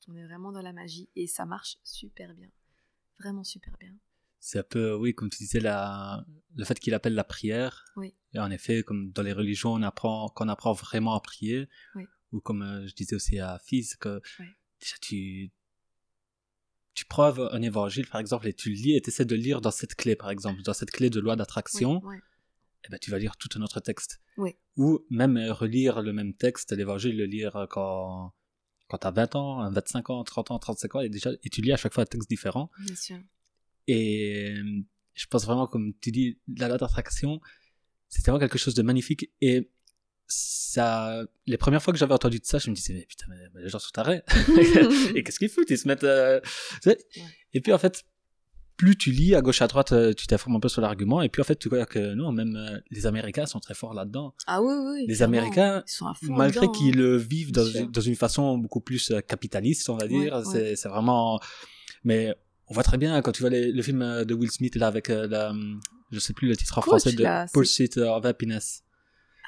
On 0.08 0.15
est 0.15 0.24
vraiment 0.24 0.52
dans 0.52 0.62
la 0.62 0.74
magie 0.74 1.10
et 1.15 1.28
ça 1.28 1.46
marche 1.46 1.78
super 1.84 2.34
bien. 2.34 2.50
Vraiment 3.20 3.44
super 3.44 3.76
bien. 3.78 3.94
C'est 4.39 4.60
un 4.60 4.63
peu, 4.63 4.93
oui, 4.95 5.13
comme 5.13 5.30
tu 5.30 5.38
disais, 5.39 5.60
la... 5.60 6.25
le 6.56 6.63
fait 6.63 6.80
qu'il 6.80 6.93
appelle 6.93 7.13
la 7.13 7.23
prière. 7.23 7.86
Oui. 7.97 8.13
Et 8.34 8.39
en 8.39 8.49
effet, 8.52 8.84
comme 8.84 9.12
dans 9.12 9.21
les 9.23 9.34
religions, 9.34 9.73
on 9.73 9.82
apprend, 9.84 10.30
qu'on 10.30 10.47
apprend 10.47 10.73
vraiment 10.73 11.13
à 11.13 11.19
prier. 11.19 11.67
Oui. 11.95 12.06
Ou 12.32 12.39
comme 12.39 12.62
euh, 12.62 12.88
je 12.88 12.93
disais 12.93 13.15
aussi 13.15 13.39
à 13.39 13.60
Fils, 13.65 13.95
que 13.95 14.21
Oui. 14.39 14.45
déjà 14.80 14.95
tu, 15.02 15.52
tu 16.93 17.06
prends 17.06 17.38
un 17.38 17.62
évangile, 17.62 18.08
par 18.08 18.21
exemple, 18.21 18.47
et 18.47 18.54
tu 18.54 18.69
le 18.69 18.75
lis 18.75 18.95
et 18.95 19.02
tu 19.02 19.10
essaies 19.10 19.25
de 19.25 19.36
lire 19.36 19.62
dans 19.62 19.71
cette 19.71 19.95
clé, 19.95 20.15
par 20.15 20.30
exemple, 20.30 20.62
dans 20.62 20.73
cette 20.73 20.91
clé 20.91 21.10
de 21.10 21.19
loi 21.19 21.36
d'attraction, 21.36 22.02
eh 22.86 22.89
ben, 22.89 22.97
tu 22.99 23.12
vas 23.12 23.19
lire 23.19 23.36
tout 23.36 23.49
un 23.58 23.62
autre 23.62 23.80
texte. 23.82 24.21
Oui. 24.38 24.56
Ou 24.78 25.06
même 25.10 25.36
euh, 25.38 25.52
relire 25.54 26.02
le 26.02 26.13
même 26.13 26.34
texte, 26.34 26.71
l'évangile, 26.71 27.17
le 27.17 27.25
lire 27.25 27.67
quand, 27.69 28.34
quand 28.88 28.97
tu 28.99 29.08
as 29.08 29.12
20 29.12 29.36
ans, 29.36 29.71
25 29.71 30.10
ans, 30.12 30.23
30 30.23 30.52
ans, 30.52 30.60
35 30.60 30.95
ans, 30.95 30.99
et, 31.02 31.10
déjà, 31.10 31.32
et 31.43 31.49
tu 31.49 31.62
lis 31.62 31.73
à 31.73 31.78
chaque 31.78 31.93
fois 31.93 32.04
un 32.04 32.06
texte 32.06 32.30
différent. 32.30 32.69
Bien 32.86 32.95
sûr. 32.95 33.17
Et 33.91 34.54
euh, 34.58 34.63
je 35.15 35.25
pense 35.28 35.45
vraiment, 35.45 35.65
comme 35.67 35.93
tu 36.02 36.12
dis, 36.12 36.38
la 36.58 36.67
loi 36.67 36.78
d'attraction, 36.78 37.39
c'est 38.08 38.21
vraiment 38.23 38.39
quelque 38.39 38.58
chose 38.60 38.75
de 38.75 38.84
magnifique. 38.84 39.32
Et 39.41 39.69
ça, 40.28 41.23
les 41.47 41.58
premières 41.58 41.82
fois 41.82 41.91
que 41.91 41.99
j'avais 41.99 42.13
entendu 42.13 42.39
de 42.39 42.45
ça, 42.45 42.60
je 42.60 42.69
me 42.69 42.75
disais, 42.75 42.93
mais 42.93 43.06
putain, 43.08 43.25
mais, 43.30 43.62
les 43.63 43.69
gens 43.69 43.80
sont 43.80 43.89
tarés. 43.91 44.21
et 45.15 45.23
qu'est-ce 45.23 45.39
qu'ils 45.39 45.49
foutent? 45.49 45.69
Ils 45.71 45.78
se 45.78 45.88
mettent. 45.88 46.04
euh, 46.04 46.39
Et 47.54 47.62
puis 47.62 47.73
en 47.73 47.80
fait, 47.80 48.04
plus 48.78 48.95
tu 48.95 49.12
lis 49.12 49.34
à 49.36 49.41
gauche 49.41 49.62
à 49.63 49.67
droite, 49.67 49.91
euh, 49.91 50.13
tu 50.13 50.28
t'informes 50.28 50.56
un 50.56 50.60
peu 50.60 50.69
sur 50.69 50.82
l'argument, 50.82 51.21
et 51.23 51.30
puis 51.30 51.41
en 51.41 51.45
fait, 51.45 51.58
tu 51.58 51.67
vois 51.67 51.86
que 51.88 52.13
non, 52.13 52.32
même 52.32 52.56
euh, 52.56 52.80
les 52.91 53.08
Américains 53.08 53.45
sont 53.47 53.60
très 53.60 53.73
forts 53.73 53.93
là-dedans. 53.95 54.34
Ah 54.47 54.62
oui, 54.62 54.73
oui. 54.86 55.06
Les. 55.08 55.21
Américains, 55.23 55.84
Malgré 56.30 56.62
dedans, 56.67 56.71
qu'ils 56.71 56.95
hein. 56.95 57.02
le 57.02 57.17
vivent 57.17 57.52
dans, 57.52 57.65
une- 57.65 57.91
dans 57.91 58.02
une 58.02 58.15
façon 58.15 58.58
beaucoup 58.60 58.82
plus 58.82 59.12
capitaliste, 59.28 59.89
on 59.89 59.97
va 59.97 60.08
dire, 60.08 60.36
ouais. 60.36 60.43
c'est 60.52 60.75
c'est 60.75 60.88
vraiment. 60.89 61.39
Mais 62.04 62.34
on 62.69 62.73
voit 62.73 62.84
très 62.84 62.97
bien 62.97 63.21
quand 63.21 63.32
tu 63.32 63.41
vois 63.41 63.49
les- 63.49 63.71
le 63.71 63.82
film 63.82 64.01
euh, 64.01 64.25
de 64.25 64.34
Will 64.34 64.51
Smith 64.51 64.75
là 64.75 64.88
avec 64.88 65.10
euh, 65.10 65.27
la, 65.27 65.53
je 66.12 66.19
sais 66.19 66.34
plus 66.34 66.47
le 66.47 66.55
titre 66.55 66.77
en 66.77 66.82
français 66.82 67.12
de 67.12 67.23
là, 67.23 67.45
Pursuit 67.53 67.89
of 67.97 68.25
Happiness. 68.25 68.84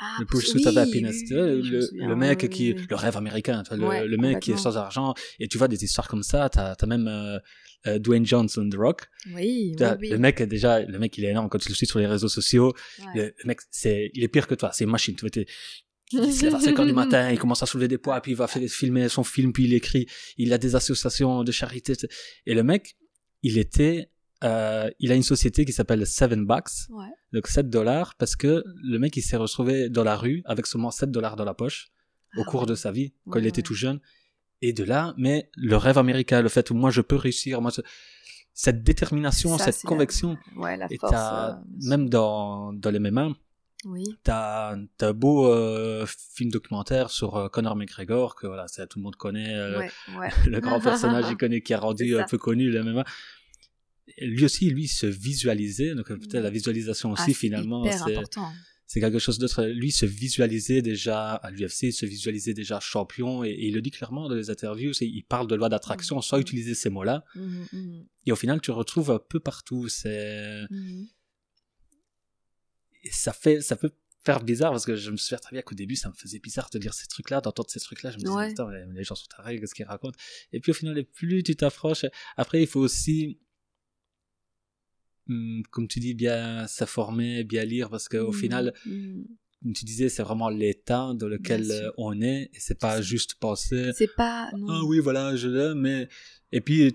Ah, 0.03 0.15
le 0.19 0.25
Pursuit 0.25 0.61
oui, 0.65 0.67
of 0.67 0.77
Happiness. 0.77 1.15
oui, 1.29 1.37
oui, 1.37 1.69
le, 1.93 2.15
mec 2.15 2.49
qui, 2.49 2.73
le 2.73 2.95
rêve 2.95 3.17
américain, 3.17 3.61
tu 3.61 3.75
vois, 3.75 3.77
le, 3.77 3.87
Ouais, 3.87 4.07
le 4.07 4.17
mec 4.17 4.39
qui 4.39 4.51
est 4.51 4.57
sans 4.57 4.75
argent. 4.75 5.13
Et 5.39 5.47
tu 5.47 5.59
vois 5.59 5.67
des 5.67 5.83
histoires 5.83 6.07
comme 6.07 6.23
ça. 6.23 6.49
T'as 6.49 6.73
as 6.79 6.85
même 6.87 7.07
euh, 7.07 7.37
euh, 7.85 7.99
Dwayne 7.99 8.25
Johnson, 8.25 8.67
The 8.67 8.77
Rock. 8.77 9.03
Oui. 9.35 9.75
Le 9.79 10.17
mec 10.17 10.41
déjà, 10.41 10.81
le 10.81 10.97
mec 10.97 11.15
il 11.19 11.25
est 11.25 11.29
énorme 11.29 11.49
quand 11.49 11.59
tu 11.59 11.69
le 11.69 11.75
suis 11.75 11.85
sur 11.85 11.99
les 11.99 12.07
réseaux 12.07 12.29
sociaux. 12.29 12.73
Ouais. 13.13 13.33
Le, 13.37 13.47
mec, 13.47 13.59
c'est, 13.69 14.09
il 14.15 14.23
est 14.23 14.27
pire 14.27 14.47
que 14.47 14.55
toi. 14.55 14.71
C'est 14.73 14.85
une 14.85 14.89
machine. 14.89 15.15
Tu 15.15 15.21
vois, 15.21 15.29
il 16.13 16.33
se 16.33 16.45
lève 16.45 16.55
à 16.55 16.59
5 16.59 16.77
heures 16.79 16.85
du 16.87 16.93
matin, 16.93 17.31
il 17.31 17.37
commence 17.39 17.61
à 17.61 17.65
soulever 17.65 17.87
des 17.87 17.97
poids, 17.99 18.19
puis 18.21 18.31
il 18.31 18.35
va 18.35 18.47
filmer 18.47 19.07
son 19.07 19.23
film, 19.23 19.53
puis 19.53 19.65
il 19.65 19.73
écrit. 19.75 20.07
Il 20.37 20.51
a 20.51 20.57
des 20.57 20.75
associations 20.75 21.43
de 21.43 21.51
charité. 21.51 21.93
Et 22.47 22.53
le 22.55 22.63
mec, 22.63 22.95
il 23.43 23.57
était, 23.57 24.09
euh, 24.43 24.89
il 24.99 25.11
a 25.11 25.15
une 25.15 25.23
société 25.23 25.65
qui 25.65 25.71
s'appelle 25.73 26.05
Seven 26.07 26.45
Bucks, 26.45 26.89
Ouais. 26.89 27.05
donc 27.33 27.47
7 27.47 27.69
dollars, 27.69 28.15
parce 28.15 28.35
que 28.35 28.63
le 28.83 28.97
mec, 28.99 29.15
il 29.17 29.21
s'est 29.21 29.37
retrouvé 29.37 29.89
dans 29.89 30.03
la 30.03 30.15
rue 30.15 30.41
avec 30.45 30.65
seulement 30.67 30.91
7 30.91 31.11
dollars 31.11 31.35
dans 31.35 31.45
la 31.45 31.53
poche 31.53 31.89
au 32.37 32.41
Ah 32.41 32.45
cours 32.49 32.61
ouais. 32.61 32.67
de 32.67 32.75
sa 32.75 32.91
vie, 32.91 33.13
quand 33.25 33.33
Ouais, 33.33 33.41
il 33.41 33.47
était 33.47 33.61
tout 33.61 33.73
jeune. 33.75 33.99
Et 34.61 34.73
de 34.73 34.83
là, 34.83 35.13
mais 35.17 35.49
le 35.55 35.75
rêve 35.75 35.97
américain, 35.97 36.41
le 36.41 36.49
fait 36.49 36.69
où 36.71 36.75
moi 36.75 36.91
je 36.91 37.01
peux 37.01 37.15
réussir, 37.15 37.61
moi, 37.61 37.71
ce- 37.71 37.81
cette 38.53 38.83
détermination, 38.83 39.57
Ça, 39.57 39.71
cette 39.71 39.83
la- 39.83 39.87
conviction. 39.89 40.37
Ouais, 40.55 40.77
la 40.77 40.87
Et 40.91 40.97
force. 40.97 41.13
euh, 41.15 41.53
même 41.87 42.09
dans, 42.09 42.71
dans 42.73 42.91
les 42.91 42.99
MMA, 42.99 43.29
Oui. 43.85 44.03
t'as, 44.23 44.75
un 44.75 45.13
beau 45.13 45.47
euh, 45.47 46.05
film 46.07 46.51
documentaire 46.51 47.09
sur 47.09 47.35
euh, 47.35 47.49
Conor 47.49 47.75
McGregor, 47.75 48.35
que 48.35 48.47
voilà, 48.47 48.67
tout 48.67 48.99
le 48.99 49.03
monde 49.03 49.15
connaît, 49.15 49.55
euh, 49.55 49.79
Ouais, 49.79 49.91
ouais. 50.17 50.29
le 50.47 50.59
grand 50.59 50.79
personnage 50.79 51.31
iconique 51.31 51.65
qui 51.67 51.73
a 51.73 51.79
rendu 51.79 52.17
un 52.17 52.25
peu 52.25 52.37
connu 52.37 52.69
le 52.69 52.83
MMA. 52.83 53.03
Lui 54.19 54.45
aussi, 54.45 54.69
lui, 54.69 54.87
se 54.87 55.05
visualisait, 55.07 55.95
donc 55.95 56.07
peut-être 56.07 56.43
la 56.43 56.49
visualisation 56.49 57.09
Ah, 57.09 57.21
aussi, 57.21 57.33
finalement, 57.33 57.89
c'est, 58.87 58.99
quelque 58.99 59.19
chose 59.19 59.39
d'autre. 59.39 59.63
Lui 59.63 59.91
se 59.91 60.05
visualisait 60.05 60.81
déjà 60.81 61.35
à 61.35 61.49
l'UFC, 61.49 61.91
se 61.93 62.05
visualisait 62.05 62.53
déjà 62.53 62.79
champion, 62.81 63.43
et, 63.45 63.49
et 63.49 63.67
il 63.67 63.73
le 63.73 63.81
dit 63.81 63.91
clairement 63.91 64.27
dans 64.27 64.35
les 64.35 64.49
interviews, 64.49 64.91
il 64.99 65.23
parle 65.23 65.47
de 65.47 65.55
loi 65.55 65.69
d'attraction 65.69 66.19
sans 66.21 66.35
Mhm. 66.35 66.41
utiliser 66.41 66.75
ces 66.75 66.89
mots-là, 66.89 67.23
Mhm, 67.35 67.67
mhm, 67.71 68.05
et 68.25 68.31
au 68.31 68.35
final, 68.35 68.59
tu 68.59 68.71
retrouves 68.71 69.11
un 69.11 69.19
peu 69.19 69.39
partout. 69.39 69.87
C'est. 69.87 70.61
Et 73.03 73.11
ça 73.11 73.33
fait, 73.33 73.61
ça 73.61 73.75
peut 73.75 73.91
faire 74.23 74.43
bizarre 74.43 74.71
parce 74.71 74.85
que 74.85 74.95
je 74.95 75.09
me 75.09 75.17
souviens 75.17 75.39
très 75.39 75.55
bien 75.55 75.61
qu'au 75.63 75.73
début, 75.75 75.95
ça 75.95 76.09
me 76.09 76.13
faisait 76.13 76.37
bizarre 76.39 76.69
de 76.71 76.77
lire 76.79 76.93
ces 76.93 77.07
trucs-là, 77.07 77.41
d'entendre 77.41 77.69
ces 77.71 77.79
trucs-là. 77.79 78.11
Je 78.11 78.17
me 78.17 78.21
disais, 78.21 78.31
Ouais. 78.63 78.85
Mais 78.87 78.99
les 78.99 79.03
gens 79.03 79.15
sont 79.15 79.25
tarés, 79.35 79.59
qu'est-ce 79.59 79.73
qu'ils 79.73 79.85
racontent? 79.85 80.17
Et 80.53 80.59
puis 80.59 80.71
au 80.71 80.75
final, 80.75 81.03
plus 81.05 81.41
tu 81.41 81.55
t'approches, 81.55 82.05
après, 82.37 82.61
il 82.61 82.67
faut 82.67 82.79
aussi, 82.81 83.39
hum, 85.29 85.63
comme 85.71 85.87
tu 85.87 85.99
dis, 85.99 86.13
bien 86.13 86.67
s'informer, 86.67 87.43
bien 87.43 87.65
lire 87.65 87.89
parce 87.89 88.07
qu'au 88.07 88.31
Mhm, 88.31 88.33
final, 88.39 88.73
mhm. 88.85 89.25
comme 89.63 89.73
tu 89.73 89.85
disais, 89.85 90.09
c'est 90.09 90.23
vraiment 90.23 90.49
l'état 90.49 91.13
dans 91.15 91.27
lequel 91.27 91.91
on 91.97 92.21
est 92.21 92.49
et 92.53 92.59
c'est 92.59 92.79
pas 92.79 93.01
juste 93.01 93.35
penser, 93.35 93.91
C'est 93.95 94.13
pas. 94.15 94.51
Non. 94.57 94.67
ah 94.69 94.81
oui, 94.85 94.99
voilà, 94.99 95.35
je 95.35 95.47
l'ai, 95.47 95.73
mais, 95.75 96.07
et 96.51 96.61
puis, 96.61 96.93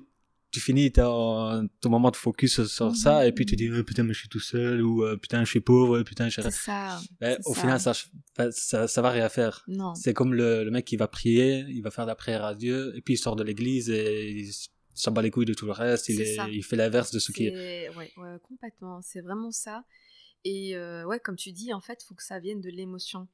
tu 0.57 0.61
finis 0.63 0.91
ton, 0.91 1.69
ton 1.83 1.91
moment 1.91 2.11
de 2.11 2.17
focus 2.17 2.65
sur 2.65 2.87
Mhm, 2.87 2.95
ça, 2.95 3.27
et 3.27 3.33
puis 3.33 3.45
tu 3.45 3.57
mhm. 3.57 3.59
dis, 3.59 3.79
oh, 3.79 3.85
putain, 3.85 4.05
mais 4.05 4.15
je 4.15 4.21
suis 4.21 4.29
tout 4.31 4.41
seul, 4.41 4.81
ou 4.83 5.05
euh, 5.05 5.19
putain, 5.19 5.45
je 5.45 5.51
suis 5.51 5.61
pauvre, 5.61 6.03
putain, 6.03 6.31
je 6.31 6.41
C'est 6.41 6.51
ça. 6.51 6.99
au 7.45 7.53
ça. 7.55 7.61
final, 7.61 7.79
ça, 7.79 7.93
ça, 8.53 8.89
ça 8.89 9.03
va 9.03 9.11
rien 9.11 9.29
faire. 9.29 9.65
Non. 9.69 9.95
C'est 9.95 10.15
comme 10.15 10.33
le, 10.33 10.65
le 10.65 10.71
mec 10.71 10.87
qui 10.87 10.97
va 10.97 11.09
prier, 11.09 11.67
il 11.69 11.83
va 11.83 11.91
faire 11.91 12.07
la 12.07 12.15
prière 12.15 12.43
à 12.43 12.55
Dieu, 12.55 12.97
et 12.97 13.03
puis 13.03 13.15
il 13.15 13.17
sort 13.19 13.37
de 13.37 13.43
l'église 13.43 13.91
et 13.91 14.31
il 14.31 14.51
s'en 14.95 15.13
bat 15.13 15.21
les 15.21 15.31
couilles 15.31 15.45
de 15.45 15.53
tout 15.53 15.67
le 15.67 15.73
reste, 15.73 16.09
il, 16.09 16.23
est, 16.23 16.39
il 16.51 16.65
fait 16.65 16.77
l'inverse 16.77 17.11
de 17.11 17.19
ce 17.19 17.33
qui 17.33 17.49
est. 17.49 17.91
Ouais, 17.91 18.11
ouais, 18.17 18.39
complètement. 18.43 19.03
C'est 19.03 19.21
vraiment 19.21 19.51
ça. 19.51 19.85
Et 20.45 20.75
euh, 20.75 21.05
ouais, 21.05 21.21
comme 21.21 21.37
tu 21.37 21.53
dis, 21.53 21.75
en 21.75 21.83
fait, 21.83 22.03
faut 22.03 22.15
que 22.15 22.23
ça 22.23 22.39
vienne 22.41 22.63
de 22.63 22.71
l'émotion. 22.71 23.29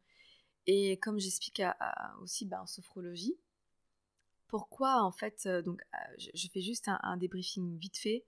Et 0.67 0.97
comme 0.97 1.21
j'explique 1.21 1.63
aussi 2.21 2.47
bah, 2.47 2.63
en 2.63 2.67
sophrologie, 2.67 3.37
pourquoi 4.53 5.03
en 5.03 5.12
fait, 5.12 5.47
euh, 5.47 5.62
donc 5.62 5.81
euh, 5.95 6.15
je, 6.35 6.47
fais 6.49 6.61
juste 6.61 6.87
un, 6.87 7.17
débriefing 7.17 7.79
vite 7.79 7.97
fait. 7.97 8.23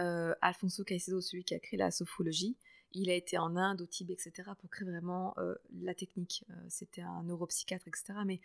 Euh, 0.00 0.34
Alfonso 0.40 0.82
Caicedo, 0.82 1.20
celui 1.20 1.44
qui 1.44 1.54
a 1.54 1.60
créé 1.60 1.78
la 1.78 1.92
sophrologie, 1.92 2.56
il 2.94 3.08
a 3.10 3.14
été 3.14 3.38
en 3.38 3.54
Inde, 3.54 3.80
au 3.82 3.86
Tibet, 3.86 4.14
etc., 4.14 4.50
pour 4.58 4.70
créer 4.70 4.88
vraiment 4.88 5.36
la 5.82 5.94
technique. 5.94 6.44
C'était 6.68 7.02
un 7.02 7.22
neuropsychiatre, 7.22 7.86
etc. 7.86 8.14
Mais 8.26 8.40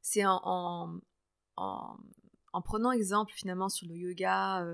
c'est 0.00 0.24
en, 0.24 0.40
en, 0.44 1.00
en, 1.56 1.96
en 2.52 2.62
prenant 2.62 2.92
exemple 2.92 3.32
finalement 3.32 3.68
sur 3.68 3.88
le 3.88 3.96
yoga, 3.96 4.64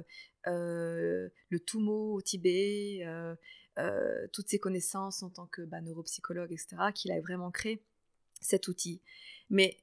le 0.45 1.31
Tumo 1.65 2.15
au 2.15 2.21
Tibet, 2.21 3.07
toutes 4.33 4.49
ses 4.49 4.59
connaissances 4.59 5.23
en 5.23 5.31
tant 5.31 5.47
que 5.47 5.63
bah, 5.63 5.81
neuropsychologue, 5.81 6.53
etc., 6.53 6.77
qu'il 6.95 7.13
a 7.13 7.21
vraiment 7.21 7.51
créé 7.51 7.83
cet 8.41 8.69
outil. 8.69 9.01
Mais 9.49 9.79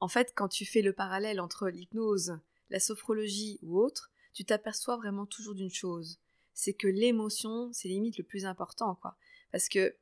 en 0.00 0.08
fait, 0.08 0.32
quand 0.34 0.48
tu 0.48 0.64
fais 0.64 0.82
le 0.82 0.92
parallèle 0.92 1.40
entre 1.40 1.68
l'hypnose, 1.68 2.38
la 2.70 2.80
sophrologie 2.80 3.58
ou 3.62 3.78
autre, 3.78 4.10
tu 4.32 4.44
t'aperçois 4.44 4.96
vraiment 4.96 5.26
toujours 5.26 5.54
d'une 5.54 5.70
chose, 5.70 6.20
c'est 6.52 6.74
que 6.74 6.88
l'émotion, 6.88 7.72
c'est 7.72 7.88
limite 7.88 8.18
le 8.18 8.24
plus 8.24 8.44
important, 8.44 8.96
quoi. 8.96 9.16
Parce 9.52 9.68
que 9.68 9.96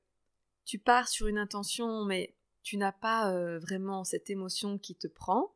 tu 0.64 0.78
pars 0.78 1.08
sur 1.08 1.26
une 1.26 1.38
intention, 1.38 2.04
mais 2.04 2.34
tu 2.62 2.76
n'as 2.76 2.92
pas 2.92 3.32
euh, 3.32 3.58
vraiment 3.58 4.04
cette 4.04 4.28
émotion 4.30 4.78
qui 4.78 4.96
te 4.96 5.06
prend, 5.06 5.54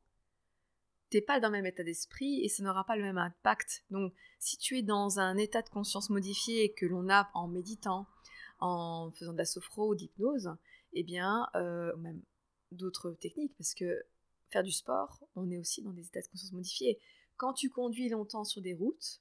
t'es 1.10 1.20
pas 1.20 1.40
dans 1.40 1.48
le 1.48 1.52
même 1.52 1.66
état 1.66 1.82
d'esprit 1.82 2.44
et 2.44 2.48
ça 2.48 2.62
n'aura 2.62 2.84
pas 2.84 2.96
le 2.96 3.02
même 3.02 3.18
impact. 3.18 3.84
Donc, 3.90 4.14
si 4.38 4.56
tu 4.56 4.78
es 4.78 4.82
dans 4.82 5.18
un 5.18 5.36
état 5.36 5.60
de 5.60 5.68
conscience 5.68 6.08
modifié 6.08 6.72
que 6.72 6.86
l'on 6.86 7.10
a 7.10 7.28
en 7.34 7.48
méditant, 7.48 8.06
en 8.60 9.10
faisant 9.12 9.32
de 9.32 9.38
la 9.38 9.44
sophro 9.44 9.88
ou 9.88 9.94
d'hypnose, 9.94 10.54
eh 10.92 11.02
bien, 11.02 11.48
euh, 11.56 11.94
même 11.96 12.22
d'autres 12.70 13.10
techniques, 13.12 13.54
parce 13.56 13.74
que 13.74 14.04
faire 14.50 14.62
du 14.62 14.72
sport, 14.72 15.24
on 15.36 15.50
est 15.50 15.58
aussi 15.58 15.82
dans 15.82 15.92
des 15.92 16.06
états 16.06 16.20
de 16.20 16.26
conscience 16.26 16.52
modifiés. 16.52 16.98
Quand 17.36 17.52
tu 17.52 17.70
conduis 17.70 18.08
longtemps 18.08 18.44
sur 18.44 18.60
des 18.60 18.74
routes, 18.74 19.20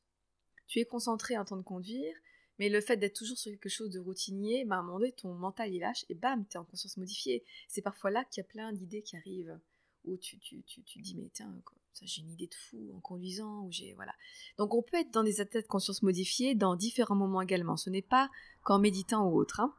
tu 0.68 0.80
es 0.80 0.86
concentré 0.86 1.38
en 1.38 1.46
train 1.46 1.58
de 1.58 1.64
conduire, 1.64 2.14
mais 2.60 2.70
le 2.70 2.82
fait 2.82 2.98
d'être 2.98 3.16
toujours 3.16 3.38
sur 3.38 3.52
quelque 3.52 3.70
chose 3.70 3.90
de 3.90 4.00
routinier, 4.00 4.66
bah, 4.66 4.76
à 4.76 4.80
un 4.80 4.84
moment 4.84 5.00
donné, 5.00 5.14
ton 5.14 5.34
mental 5.34 5.74
il 5.74 5.80
lâche 5.80 6.06
et 6.10 6.16
bam, 6.16 6.46
tu 6.50 6.56
es 6.56 6.60
en 6.60 6.66
conscience 6.66 6.98
modifiée. 6.98 7.44
C'est 7.68 7.82
parfois 7.82 8.12
là 8.12 8.26
qu'il 8.26 8.42
y 8.42 8.46
a 8.46 8.50
plein 8.50 8.74
d'idées 8.74 9.02
qui 9.02 9.16
arrivent, 9.16 9.58
où 10.06 10.18
tu, 10.18 10.38
tu, 10.40 10.62
tu, 10.64 10.84
tu 10.84 11.00
dis, 11.00 11.16
mais 11.16 11.30
tiens, 11.34 11.54
j'ai 12.02 12.22
une 12.22 12.32
idée 12.32 12.48
de 12.48 12.54
fou 12.54 12.92
en 12.96 13.00
conduisant, 13.00 13.64
ou 13.66 13.72
j'ai. 13.72 13.94
Voilà. 13.94 14.14
Donc 14.58 14.74
on 14.74 14.82
peut 14.82 14.98
être 14.98 15.12
dans 15.12 15.24
des 15.24 15.42
états 15.42 15.62
de 15.62 15.68
conscience 15.68 16.04
modifiés 16.04 16.56
dans 16.56 16.76
différents 16.76 17.16
moments 17.16 17.42
également. 17.42 17.78
Ce 17.78 17.90
n'est 17.90 18.02
pas 18.02 18.30
qu'en 18.64 18.80
méditant 18.80 19.28
ou 19.30 19.38
autre. 19.38 19.60
hein. 19.62 19.74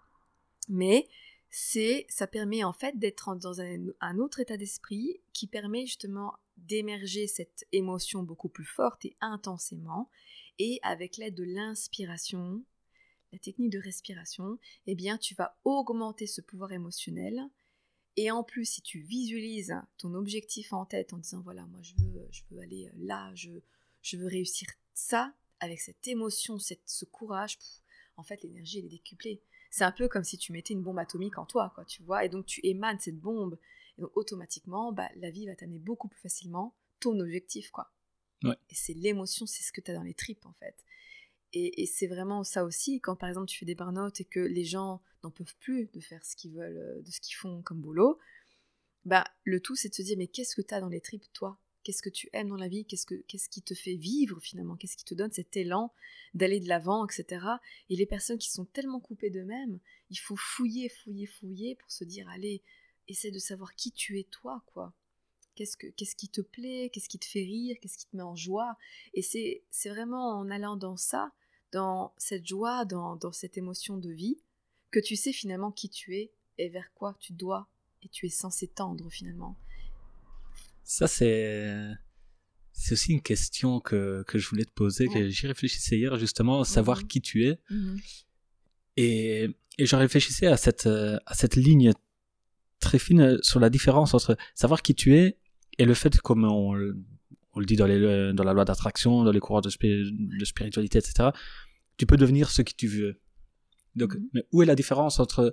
Mais 0.69 1.09
c'est, 1.51 2.07
ça 2.09 2.27
permet 2.27 2.63
en 2.63 2.73
fait 2.73 2.99
d'être 2.99 3.35
dans 3.35 3.61
un, 3.61 4.19
autre 4.19 4.41
état 4.41 4.57
d'esprit 4.57 5.21
qui 5.33 5.49
permet 5.49 5.85
justement 5.85 6.35
d'émerger 6.57 7.27
cette 7.27 7.67
émotion 7.73 8.23
beaucoup 8.23 8.49
plus 8.49 8.65
forte 8.65 9.05
et 9.05 9.17
intensément. 9.21 10.11
Et 10.59 10.79
avec 10.83 11.17
l'aide 11.17 11.35
de 11.35 11.45
l'inspiration, 11.45 12.65
la 13.33 13.39
technique 13.39 13.71
de 13.71 13.79
respiration, 13.79 14.59
eh 14.87 14.95
bien, 14.95 15.19
tu 15.19 15.35
vas 15.35 15.59
augmenter 15.65 16.27
ce 16.27 16.41
pouvoir 16.41 16.73
émotionnel. 16.73 17.41
Et 18.17 18.31
en 18.31 18.45
plus, 18.45 18.67
si 18.67 18.83
tu 18.83 19.01
visualises 19.01 19.75
ton 19.97 20.15
objectif 20.15 20.73
en 20.73 20.85
tête 20.85 21.13
en 21.13 21.19
disant 21.19 21.41
voilà, 21.41 21.65
moi 21.67 21.81
je 21.83 21.95
veux, 21.97 22.29
je 22.31 22.43
veux 22.51 22.61
aller 22.61 22.91
là, 22.97 23.33
je, 23.35 23.51
je 24.03 24.17
veux 24.17 24.27
réussir 24.27 24.69
ça, 24.95 25.35
avec 25.61 25.81
cette 25.81 26.07
émotion, 26.07 26.59
cette, 26.59 26.89
ce 26.89 27.05
courage, 27.05 27.59
en 28.17 28.23
fait, 28.23 28.43
l'énergie 28.43 28.79
elle 28.79 28.87
est 28.87 28.91
décuplée. 28.91 29.43
C'est 29.71 29.85
un 29.85 29.93
peu 29.93 30.09
comme 30.09 30.25
si 30.25 30.37
tu 30.37 30.53
mettais 30.53 30.75
une 30.75 30.83
bombe 30.83 30.99
atomique 30.99 31.39
en 31.39 31.47
toi, 31.47 31.73
quoi, 31.75 31.85
tu 31.85 32.03
vois, 32.03 32.25
et 32.25 32.29
donc 32.29 32.47
tu 32.47 32.61
émanes 32.65 32.99
cette 32.99 33.19
bombe, 33.19 33.57
et 33.97 34.03
donc 34.03 34.11
automatiquement, 34.17 34.93
bah, 34.93 35.09
la 35.17 35.31
vie 35.31 35.47
va 35.47 35.55
t'amener 35.55 35.79
beaucoup 35.79 36.09
plus 36.09 36.21
facilement 36.21 36.75
ton 36.99 37.19
objectif, 37.21 37.71
quoi. 37.71 37.91
Ouais. 38.43 38.57
Et 38.71 38.75
c'est 38.75 38.95
l'émotion, 38.95 39.47
c'est 39.47 39.63
ce 39.63 39.73
que 39.73 39.81
tu 39.81 39.91
as 39.91 39.95
dans 39.95 40.03
les 40.03 40.15
tripes, 40.15 40.45
en 40.47 40.53
fait. 40.55 40.75
Et, 41.53 41.83
et 41.83 41.87
c'est 41.87 42.07
vraiment 42.07 42.45
ça 42.45 42.65
aussi, 42.65 43.01
quand 43.01 43.17
par 43.17 43.29
exemple 43.29 43.47
tu 43.47 43.59
fais 43.59 43.67
des 43.67 43.75
burn-out 43.75 44.21
et 44.21 44.25
que 44.25 44.41
les 44.41 44.65
gens 44.65 45.03
n'en 45.25 45.31
peuvent 45.31 45.57
plus 45.59 45.91
de 45.93 46.01
faire 46.01 46.25
ce 46.25 46.37
qu'ils 46.37 46.53
veulent, 46.53 46.79
euh, 46.79 47.03
de 47.03 47.11
ce 47.11 47.21
qu'ils 47.21 47.35
font 47.35 47.63
comme 47.63 47.81
boulot, 47.81 48.19
bah, 49.05 49.25
le 49.45 49.61
tout 49.61 49.75
c'est 49.77 49.89
de 49.89 49.95
se 49.95 50.03
dire 50.03 50.17
mais 50.17 50.29
qu'est-ce 50.29 50.55
que 50.55 50.63
tu 50.63 50.75
as 50.75 50.81
dans 50.81 50.89
les 50.89 51.01
tripes 51.01 51.25
toi? 51.33 51.59
Qu'est-ce 51.83 52.03
que 52.03 52.11
tu 52.11 52.29
aimes 52.33 52.49
dans 52.49 52.57
la 52.57 52.69
vie 52.69 52.85
Qu'est-ce 52.85 53.07
que 53.07 53.15
qu'est-ce 53.27 53.49
qui 53.49 53.63
te 53.63 53.75
fait 53.75 53.95
vivre 53.95 54.39
finalement 54.41 54.77
Qu'est-ce 54.77 54.97
qui 54.97 55.05
te 55.05 55.15
donne 55.15 55.33
cet 55.33 55.57
élan 55.57 55.93
d'aller 56.35 56.61
de 56.61 56.69
l'avant, 56.69 57.07
etc. 57.07 57.45
Et 57.89 57.97
les 57.97 58.07
personnes 58.07 58.39
qui 58.39 58.51
sont 58.51 58.67
tellement 58.67 59.01
coupées 59.01 59.31
d'eux-mêmes, 59.31 59.81
il 60.11 60.19
faut 60.19 60.37
fouiller, 60.37 60.89
fouiller, 60.89 61.27
fouiller 61.27 61.75
pour 61.77 61.91
se 61.91 62.05
dire 62.05 62.29
allez, 62.29 62.63
essaie 63.09 63.31
de 63.31 63.39
savoir 63.39 63.75
qui 63.75 63.93
tu 63.93 64.19
es 64.19 64.25
toi, 64.25 64.63
quoi. 64.67 64.93
Qu'est-ce, 65.55 65.77
que, 65.77 65.89
qu'est-ce 65.89 66.17
qui 66.17 66.29
te 66.29 66.41
plaît 66.41 66.91
Qu'est-ce 66.93 67.09
qui 67.09 67.19
te 67.19 67.27
fait 67.27 67.43
rire 67.43 67.77
Qu'est-ce 67.81 67.99
qui 67.99 68.07
te 68.07 68.17
met 68.17 68.23
en 68.23 68.37
joie 68.37 68.77
Et 69.15 69.21
c'est, 69.21 69.63
c'est 69.71 69.91
vraiment 69.91 70.39
en 70.39 70.51
allant 70.51 70.77
dans 70.77 70.97
ça, 70.97 71.33
dans 71.73 72.15
cette 72.17 72.47
joie, 72.47 72.85
dans, 72.85 73.17
dans 73.17 73.33
cette 73.33 73.59
émotion 73.59 73.99
de 73.99 74.11
vie, 74.11 74.39
que 74.91 75.01
tu 75.01 75.17
sais 75.17 75.33
finalement 75.33 75.71
qui 75.71 75.89
tu 75.89 76.17
es 76.17 76.33
et 76.59 76.69
vers 76.69 76.93
quoi 76.95 77.17
tu 77.21 77.33
dois 77.33 77.69
et 78.03 78.09
tu 78.09 78.27
es 78.27 78.31
censé 78.31 78.69
tendre 78.69 79.11
finalement. 79.11 79.57
Ça, 80.91 81.07
c'est. 81.07 81.73
C'est 82.73 82.95
aussi 82.95 83.13
une 83.13 83.23
question 83.23 83.79
que, 83.79 84.25
que 84.27 84.39
je 84.39 84.49
voulais 84.49 84.65
te 84.65 84.73
poser, 84.73 85.07
que 85.07 85.29
j'y 85.29 85.47
réfléchissais 85.47 85.97
hier, 85.99 86.17
justement, 86.17 86.65
savoir 86.65 86.99
mhm. 87.03 87.07
qui 87.07 87.21
tu 87.21 87.47
es. 87.47 87.61
Mhm. 87.71 88.01
Et, 88.97 89.51
et 89.79 89.87
je 89.87 89.95
réfléchissais 89.95 90.47
à 90.47 90.57
cette, 90.57 90.87
à 90.87 91.35
cette 91.35 91.55
ligne 91.55 91.93
très 92.81 92.99
fine 92.99 93.39
sur 93.43 93.61
la 93.61 93.71
différence 93.71 94.15
entre 94.15 94.37
savoir 94.55 94.83
qui 94.83 94.95
tu 94.97 95.15
es 95.15 95.39
et 95.79 95.85
le 95.85 95.95
fait, 95.95 96.19
comme 96.19 96.45
on, 96.45 96.75
on 97.53 97.61
le 97.61 97.67
dit 97.67 97.77
dans, 97.77 97.87
les, 97.87 98.33
dans 98.33 98.45
la 98.45 98.53
loi 98.53 98.65
d'attraction, 98.65 99.23
dans 99.23 99.33
les 99.33 99.41
courants 99.41 99.61
de, 99.61 99.69
de, 99.71 100.45
spiritualité, 100.45 100.99
etc., 100.99 101.29
tu 101.99 102.07
peux 102.07 102.17
devenir 102.17 102.51
ce 102.51 102.63
que 102.63 102.73
tu 102.73 102.89
veux. 102.89 103.21
Donc, 103.95 104.15
mhm. 104.15 104.29
mais 104.33 104.45
où 104.51 104.63
est 104.63 104.67
la 104.67 104.75
différence 104.75 105.21
entre 105.21 105.53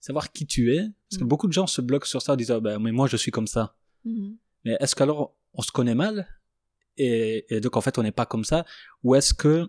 savoir 0.00 0.32
qui 0.32 0.46
tu 0.46 0.74
es? 0.74 0.88
Parce 1.08 1.20
que 1.20 1.24
beaucoup 1.24 1.46
de 1.46 1.52
gens 1.52 1.68
se 1.68 1.82
bloquent 1.82 2.08
sur 2.08 2.20
ça 2.20 2.32
en 2.32 2.36
disant, 2.36 2.60
ben, 2.60 2.80
mais 2.80 2.90
moi 2.90 3.06
je 3.06 3.16
suis 3.16 3.30
comme 3.30 3.46
ça. 3.46 3.76
Mais 4.64 4.76
est-ce 4.80 4.94
qu'alors 4.94 5.34
on 5.54 5.62
se 5.62 5.72
connaît 5.72 5.94
mal 5.94 6.28
et, 6.96 7.46
donc 7.60 7.76
en 7.76 7.80
fait 7.80 7.98
on 7.98 8.02
n'est 8.02 8.12
pas 8.12 8.26
comme 8.26 8.44
ça? 8.44 8.64
Ou 9.02 9.14
est-ce 9.14 9.34
que 9.34 9.68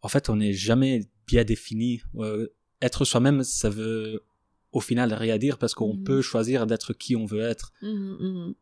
en 0.00 0.08
fait 0.08 0.28
on 0.28 0.36
n'est 0.36 0.52
jamais 0.52 1.08
bien 1.26 1.44
défini? 1.44 2.02
Euh, 2.16 2.48
être 2.80 3.04
soi-même 3.04 3.42
ça 3.42 3.70
veut 3.70 4.24
au 4.72 4.80
final 4.80 5.12
rien 5.12 5.38
dire 5.38 5.58
parce 5.58 5.74
qu'on 5.74 5.94
mmh. 5.94 6.04
peut 6.04 6.22
choisir 6.22 6.66
d'être 6.66 6.92
qui 6.92 7.14
on 7.16 7.26
veut 7.26 7.42
être. 7.42 7.72
Mmh, 7.82 7.88
mmh, 7.88 8.54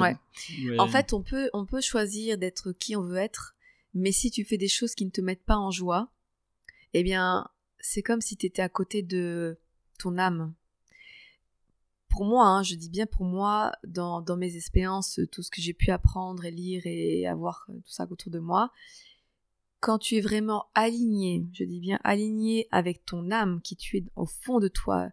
ouais. 0.00 0.16
en 0.78 0.88
fait 0.88 1.12
on 1.12 1.22
peut 1.22 1.48
on 1.52 1.64
peut 1.64 1.80
choisir 1.80 2.36
d'être 2.38 2.72
qui 2.72 2.96
on 2.96 3.02
veut 3.02 3.18
être 3.18 3.54
mais 3.94 4.12
si 4.12 4.30
tu 4.30 4.44
fais 4.44 4.58
des 4.58 4.68
choses 4.68 4.94
qui 4.94 5.04
ne 5.04 5.10
te 5.10 5.20
mettent 5.20 5.44
pas 5.44 5.56
en 5.56 5.70
joie 5.70 6.10
eh 6.94 7.02
bien 7.02 7.48
c'est 7.78 8.02
comme 8.02 8.20
si 8.20 8.36
tu 8.36 8.46
étais 8.46 8.62
à 8.62 8.68
côté 8.68 9.02
de 9.02 9.58
ton 9.98 10.18
âme 10.18 10.52
pour 12.12 12.26
moi, 12.26 12.46
hein, 12.46 12.62
je 12.62 12.74
dis 12.74 12.90
bien 12.90 13.06
pour 13.06 13.24
moi, 13.24 13.72
dans, 13.84 14.22
mes 14.36 14.54
expériences, 14.56 15.18
tout 15.32 15.42
ce 15.42 15.50
que 15.50 15.62
j'ai 15.62 15.72
pu 15.72 15.90
apprendre 15.90 16.44
et 16.44 16.50
lire 16.50 16.82
et 16.84 17.26
avoir 17.26 17.64
euh, 17.70 17.72
tout 17.72 17.90
ça 17.90 18.06
autour 18.10 18.30
de 18.30 18.38
moi, 18.38 18.70
quand 19.80 19.98
tu 19.98 20.16
es 20.16 20.20
vraiment 20.20 20.66
aligné, 20.74 21.46
je 21.54 21.64
dis 21.64 21.80
bien 21.80 21.98
aligné 22.04 22.68
avec 22.70 23.06
ton 23.06 23.30
âme 23.30 23.62
qui 23.62 23.76
tu 23.76 23.96
es 23.96 24.04
au 24.14 24.26
fond 24.26 24.60
de 24.60 24.68
toi, 24.68 25.08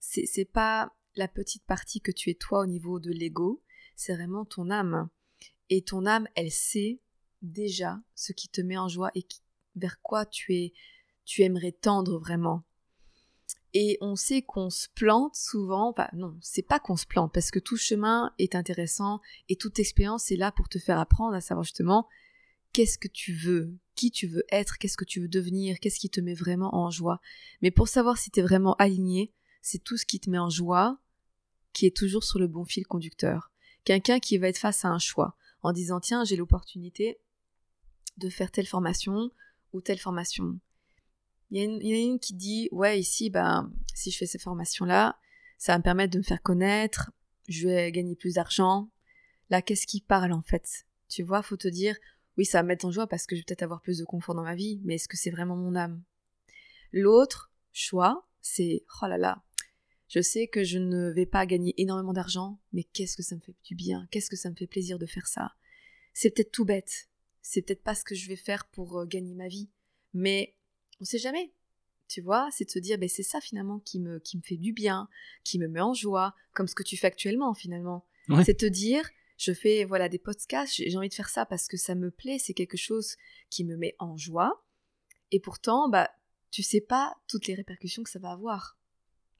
c'est, 0.00 0.26
c'est 0.26 0.44
pas 0.44 0.92
la 1.14 1.28
petite 1.28 1.62
partie 1.62 2.00
que 2.00 2.10
tu 2.10 2.30
es 2.30 2.34
toi 2.34 2.62
au 2.62 2.66
niveau 2.66 2.98
de 2.98 3.12
l'ego, 3.12 3.62
c'est 3.94 4.14
vraiment 4.14 4.44
ton 4.44 4.70
âme. 4.70 5.08
Et 5.68 5.82
ton 5.82 6.04
âme, 6.04 6.26
elle 6.34 6.50
sait 6.50 6.98
déjà 7.42 8.00
ce 8.16 8.32
qui 8.32 8.48
te 8.48 8.60
met 8.60 8.76
en 8.76 8.88
joie 8.88 9.12
et 9.14 9.24
vers 9.76 10.02
quoi 10.02 10.26
tu 10.26 10.52
es, 10.56 10.72
tu 11.24 11.42
aimerais 11.42 11.72
tendre 11.72 12.18
vraiment. 12.18 12.64
Et 13.72 13.98
on 14.00 14.16
sait 14.16 14.42
qu'on 14.42 14.68
se 14.68 14.88
plante 14.88 15.36
souvent, 15.36 15.94
non, 16.12 16.36
c'est 16.40 16.66
pas 16.66 16.80
qu'on 16.80 16.96
se 16.96 17.06
plante 17.06 17.32
parce 17.32 17.52
que 17.52 17.60
tout 17.60 17.76
chemin 17.76 18.32
est 18.38 18.56
intéressant 18.56 19.20
et 19.48 19.56
toute 19.56 19.78
expérience 19.78 20.32
est 20.32 20.36
là 20.36 20.50
pour 20.50 20.68
te 20.68 20.78
faire 20.78 20.98
apprendre 20.98 21.34
à 21.36 21.40
savoir 21.40 21.62
justement 21.62 22.08
qu'est-ce 22.72 22.98
que 22.98 23.08
tu 23.08 23.32
veux, 23.32 23.76
qui 23.94 24.10
tu 24.10 24.26
veux 24.26 24.44
être, 24.50 24.78
qu'est-ce 24.78 24.96
que 24.96 25.04
tu 25.04 25.20
veux 25.20 25.28
devenir, 25.28 25.78
qu'est-ce 25.78 26.00
qui 26.00 26.10
te 26.10 26.20
met 26.20 26.34
vraiment 26.34 26.74
en 26.74 26.90
joie. 26.90 27.20
Mais 27.62 27.70
pour 27.70 27.86
savoir 27.86 28.18
si 28.18 28.30
tu 28.30 28.40
es 28.40 28.42
vraiment 28.42 28.74
aligné, 28.74 29.32
c'est 29.62 29.82
tout 29.82 29.96
ce 29.96 30.06
qui 30.06 30.18
te 30.18 30.30
met 30.30 30.38
en 30.38 30.50
joie 30.50 30.98
qui 31.72 31.86
est 31.86 31.96
toujours 31.96 32.24
sur 32.24 32.40
le 32.40 32.48
bon 32.48 32.64
fil 32.64 32.86
conducteur. 32.86 33.52
Quelqu'un 33.84 34.18
qui 34.18 34.36
va 34.38 34.48
être 34.48 34.58
face 34.58 34.84
à 34.84 34.88
un 34.88 34.98
choix 34.98 35.36
en 35.62 35.72
disant 35.72 36.00
tiens, 36.00 36.24
j'ai 36.24 36.36
l'opportunité 36.36 37.20
de 38.16 38.28
faire 38.28 38.50
telle 38.50 38.66
formation 38.66 39.30
ou 39.72 39.80
telle 39.80 39.98
formation. 39.98 40.58
Il 41.50 41.62
y, 41.62 41.66
en 41.66 41.96
a 41.96 42.12
une 42.12 42.20
qui 42.20 42.34
dit 42.34 42.68
ouais 42.70 43.00
ici 43.00 43.28
ben 43.28 43.72
si 43.94 44.10
je 44.10 44.18
fais 44.18 44.26
ces 44.26 44.38
formations 44.38 44.84
là 44.84 45.18
ça 45.58 45.72
va 45.72 45.78
me 45.78 45.82
permettre 45.82 46.12
de 46.12 46.18
me 46.18 46.22
faire 46.22 46.42
connaître 46.42 47.10
je 47.48 47.66
vais 47.66 47.90
gagner 47.90 48.14
plus 48.14 48.34
d'argent. 48.34 48.88
Là 49.50 49.60
qu'est-ce 49.60 49.86
qui 49.86 50.00
parle 50.00 50.32
en 50.32 50.42
fait? 50.42 50.86
Tu 51.08 51.24
vois 51.24 51.42
faut 51.42 51.56
te 51.56 51.66
dire 51.66 51.96
oui 52.38 52.44
ça 52.44 52.58
va 52.58 52.62
me 52.62 52.68
mettre 52.68 52.84
en 52.84 52.92
joie 52.92 53.08
parce 53.08 53.26
que 53.26 53.34
je 53.34 53.40
vais 53.40 53.44
peut-être 53.44 53.64
avoir 53.64 53.80
plus 53.80 53.98
de 53.98 54.04
confort 54.04 54.34
dans 54.34 54.44
ma 54.44 54.54
vie 54.54 54.80
mais 54.84 54.94
est-ce 54.94 55.08
que 55.08 55.16
c'est 55.16 55.30
vraiment 55.30 55.56
mon 55.56 55.74
âme? 55.74 56.02
L'autre 56.92 57.50
choix 57.72 58.28
c'est 58.40 58.84
oh 59.02 59.06
là 59.06 59.18
là 59.18 59.42
je 60.08 60.20
sais 60.20 60.46
que 60.46 60.64
je 60.64 60.78
ne 60.78 61.10
vais 61.10 61.26
pas 61.26 61.46
gagner 61.46 61.74
énormément 61.78 62.12
d'argent 62.12 62.60
mais 62.72 62.84
qu'est-ce 62.84 63.16
que 63.16 63.22
ça 63.24 63.34
me 63.34 63.40
fait 63.40 63.56
du 63.64 63.74
bien 63.74 64.06
qu'est-ce 64.12 64.30
que 64.30 64.36
ça 64.36 64.50
me 64.50 64.54
fait 64.54 64.68
plaisir 64.68 65.00
de 65.00 65.06
faire 65.06 65.26
ça? 65.26 65.52
C'est 66.14 66.30
peut-être 66.30 66.52
tout 66.52 66.64
bête 66.64 67.08
c'est 67.42 67.62
peut-être 67.62 67.82
pas 67.82 67.96
ce 67.96 68.04
que 68.04 68.14
je 68.14 68.28
vais 68.28 68.36
faire 68.36 68.66
pour 68.66 69.00
euh, 69.00 69.06
gagner 69.06 69.34
ma 69.34 69.48
vie 69.48 69.68
mais 70.14 70.54
on 71.00 71.04
sait 71.04 71.18
jamais. 71.18 71.52
Tu 72.08 72.20
vois, 72.20 72.48
c'est 72.50 72.64
de 72.64 72.70
se 72.70 72.78
dire, 72.78 72.98
ben, 72.98 73.08
c'est 73.08 73.22
ça 73.22 73.40
finalement 73.40 73.78
qui 73.78 74.00
me, 74.00 74.18
qui 74.18 74.36
me 74.36 74.42
fait 74.42 74.56
du 74.56 74.72
bien, 74.72 75.08
qui 75.44 75.58
me 75.58 75.68
met 75.68 75.80
en 75.80 75.94
joie, 75.94 76.34
comme 76.52 76.66
ce 76.66 76.74
que 76.74 76.82
tu 76.82 76.96
fais 76.96 77.06
actuellement 77.06 77.54
finalement. 77.54 78.04
C'est 78.44 78.58
te 78.58 78.66
dire, 78.66 79.08
je 79.38 79.52
fais 79.52 79.84
voilà 79.84 80.08
des 80.08 80.18
podcasts, 80.18 80.74
j'ai 80.74 80.96
envie 80.96 81.08
de 81.08 81.14
faire 81.14 81.28
ça 81.28 81.46
parce 81.46 81.66
que 81.66 81.76
ça 81.76 81.96
me 81.96 82.12
plaît, 82.12 82.38
c'est 82.38 82.54
quelque 82.54 82.76
chose 82.76 83.16
qui 83.48 83.64
me 83.64 83.76
met 83.76 83.96
en 83.98 84.16
joie. 84.16 84.64
Et 85.32 85.40
pourtant, 85.40 85.88
bah, 85.88 86.10
tu 86.50 86.62
sais 86.62 86.80
pas 86.80 87.16
toutes 87.26 87.46
les 87.46 87.54
répercussions 87.54 88.02
que 88.02 88.10
ça 88.10 88.18
va 88.18 88.30
avoir. 88.30 88.76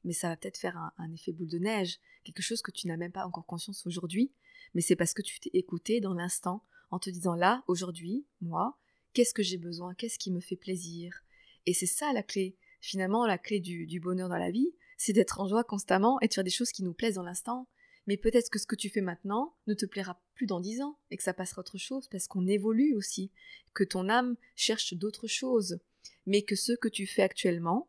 Mais 0.03 0.13
ça 0.13 0.29
va 0.29 0.35
peut-être 0.35 0.57
faire 0.57 0.77
un, 0.77 0.91
un, 0.97 1.11
effet 1.13 1.31
boule 1.31 1.47
de 1.47 1.59
neige, 1.59 1.99
quelque 2.23 2.41
chose 2.41 2.61
que 2.61 2.71
tu 2.71 2.87
n'as 2.87 2.97
même 2.97 3.11
pas 3.11 3.25
encore 3.25 3.45
conscience 3.45 3.85
aujourd'hui. 3.85 4.31
Mais 4.73 4.81
c'est 4.81 4.95
parce 4.95 5.13
que 5.13 5.21
tu 5.21 5.39
t'es 5.39 5.51
écouté 5.53 6.01
dans 6.01 6.13
l'instant, 6.13 6.63
en 6.89 6.99
te 6.99 7.09
disant 7.09 7.35
là, 7.35 7.63
aujourd'hui, 7.67 8.25
moi, 8.41 8.77
qu'est-ce 9.13 9.33
que 9.33 9.43
j'ai 9.43 9.57
besoin, 9.57 9.93
qu'est-ce 9.93 10.17
qui 10.19 10.31
me 10.31 10.39
fait 10.39 10.55
plaisir, 10.55 11.23
et 11.65 11.73
c'est 11.73 11.85
ça 11.85 12.13
la 12.13 12.23
clé. 12.23 12.55
Finalement, 12.81 13.25
la 13.25 13.37
clé 13.37 13.59
du, 13.59 13.99
bonheur 13.99 14.29
dans 14.29 14.37
la 14.37 14.51
vie, 14.51 14.73
c'est 14.97 15.13
d'être 15.13 15.39
en 15.39 15.47
joie 15.47 15.63
constamment 15.63 16.19
et 16.21 16.27
de 16.27 16.33
faire 16.33 16.43
des 16.43 16.49
choses 16.49 16.71
qui 16.71 16.83
nous 16.83 16.93
plaisent 16.93 17.15
dans 17.15 17.23
l'instant. 17.23 17.67
Mais 18.07 18.17
peut-être 18.17 18.49
que 18.49 18.57
ce 18.57 18.65
que 18.65 18.75
tu 18.75 18.89
fais 18.89 19.01
maintenant 19.01 19.55
ne 19.67 19.75
te 19.75 19.85
plaira 19.85 20.19
plus 20.33 20.47
dans 20.47 20.59
dix 20.59 20.81
ans 20.81 20.97
et 21.11 21.17
que 21.17 21.23
ça 21.23 21.35
passera 21.35 21.59
autre 21.59 21.77
chose 21.77 22.07
parce 22.07 22.27
qu'on 22.27 22.47
évolue 22.47 22.95
aussi, 22.95 23.31
que 23.75 23.83
ton 23.83 24.09
âme 24.09 24.35
cherche 24.55 24.95
d'autres 24.95 25.27
choses, 25.27 25.79
mais 26.25 26.41
que 26.41 26.55
ce 26.55 26.73
que 26.73 26.87
tu 26.87 27.05
fais 27.05 27.21
actuellement 27.21 27.87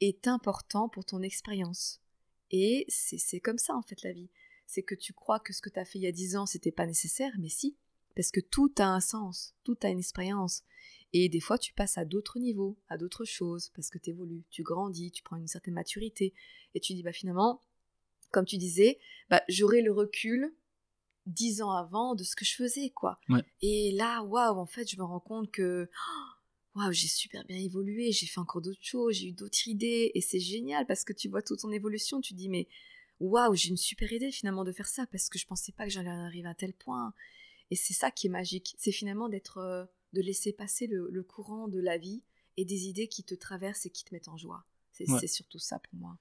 est 0.00 0.28
important 0.28 0.88
pour 0.88 1.04
ton 1.04 1.22
expérience. 1.22 2.00
Et 2.52 2.86
c'est 2.88 3.40
comme 3.40 3.58
ça 3.58 3.74
en 3.74 3.82
fait 3.82 4.02
la 4.02 4.12
vie. 4.12 4.30
C'est 4.66 4.82
que 4.82 4.94
tu 4.94 5.12
crois 5.12 5.40
que 5.40 5.52
ce 5.52 5.60
que 5.60 5.70
tu 5.70 5.80
as 5.80 5.84
fait 5.84 5.98
il 5.98 6.02
y 6.02 6.06
a 6.06 6.12
dix 6.12 6.36
ans 6.36 6.46
c'était 6.46 6.70
pas 6.70 6.86
nécessaire, 6.86 7.32
mais 7.38 7.48
si, 7.48 7.76
parce 8.14 8.30
que 8.30 8.40
tout 8.40 8.72
a 8.78 8.86
un 8.86 9.00
sens, 9.00 9.54
tout 9.64 9.76
a 9.82 9.88
une 9.88 9.98
expérience. 9.98 10.62
Et 11.12 11.28
des 11.28 11.40
fois, 11.40 11.58
tu 11.58 11.72
passes 11.72 11.98
à 11.98 12.04
d'autres 12.04 12.38
niveaux, 12.38 12.78
à 12.88 12.98
d'autres 12.98 13.24
choses, 13.24 13.70
parce 13.74 13.88
que 13.90 13.98
tu 13.98 14.10
évolues, 14.10 14.44
tu 14.50 14.62
grandis, 14.62 15.10
tu 15.10 15.22
prends 15.22 15.36
une 15.36 15.46
certaine 15.46 15.74
maturité. 15.74 16.34
Et 16.74 16.80
tu 16.80 16.94
dis, 16.94 17.02
bah 17.02 17.12
finalement, 17.12 17.60
comme 18.30 18.44
tu 18.44 18.58
disais, 18.58 18.98
bah, 19.30 19.42
j'aurai 19.48 19.80
le 19.80 19.92
recul 19.92 20.54
dix 21.26 21.62
ans 21.62 21.70
avant 21.70 22.14
de 22.14 22.24
ce 22.24 22.36
que 22.36 22.44
je 22.44 22.54
faisais, 22.54 22.90
quoi. 22.90 23.20
Et 23.62 23.92
là, 23.92 24.22
waouh, 24.22 24.58
en 24.58 24.66
fait, 24.66 24.90
je 24.90 24.96
me 24.96 25.04
rends 25.04 25.20
compte 25.20 25.50
que 25.50 25.88
waouh, 26.74 26.92
j'ai 26.92 27.08
super 27.08 27.44
bien 27.44 27.58
évolué, 27.58 28.12
j'ai 28.12 28.26
fait 28.26 28.38
encore 28.40 28.62
d'autres 28.62 28.82
choses, 28.82 29.16
j'ai 29.16 29.28
eu 29.28 29.32
d'autres 29.32 29.66
idées, 29.66 30.12
et 30.14 30.20
c'est 30.20 30.40
génial 30.40 30.86
parce 30.86 31.04
que 31.04 31.12
tu 31.12 31.28
vois 31.28 31.42
toute 31.42 31.60
ton 31.60 31.70
évolution, 31.70 32.20
tu 32.20 32.34
dis, 32.34 32.48
mais 32.48 32.68
waouh, 33.20 33.54
j'ai 33.54 33.70
une 33.70 33.76
super 33.76 34.12
idée 34.12 34.30
finalement 34.30 34.64
de 34.64 34.72
faire 34.72 34.86
ça 34.86 35.06
parce 35.06 35.28
que 35.28 35.38
je 35.38 35.46
pensais 35.46 35.72
pas 35.72 35.84
que 35.84 35.90
j'allais 35.90 36.08
arriver 36.08 36.48
à 36.48 36.54
tel 36.54 36.72
point. 36.72 37.12
Et 37.70 37.76
c'est 37.76 37.94
ça 37.94 38.10
qui 38.10 38.28
est 38.28 38.30
magique, 38.30 38.74
c'est 38.78 38.92
finalement 38.92 39.28
d'être 39.28 39.58
euh, 39.58 39.84
de 40.12 40.20
laisser 40.20 40.52
passer 40.52 40.86
le, 40.86 41.22
courant 41.22 41.68
de 41.68 41.80
la 41.80 41.98
vie 41.98 42.22
et 42.56 42.64
des 42.64 42.86
idées 42.86 43.08
qui 43.08 43.24
te 43.24 43.34
traversent 43.34 43.86
et 43.86 43.90
qui 43.90 44.04
te 44.04 44.14
mettent 44.14 44.28
en 44.28 44.36
joie. 44.36 44.64
C'est 44.92 45.28
surtout 45.28 45.58
ça 45.58 45.78
pour 45.78 45.94
moi. 45.98 46.18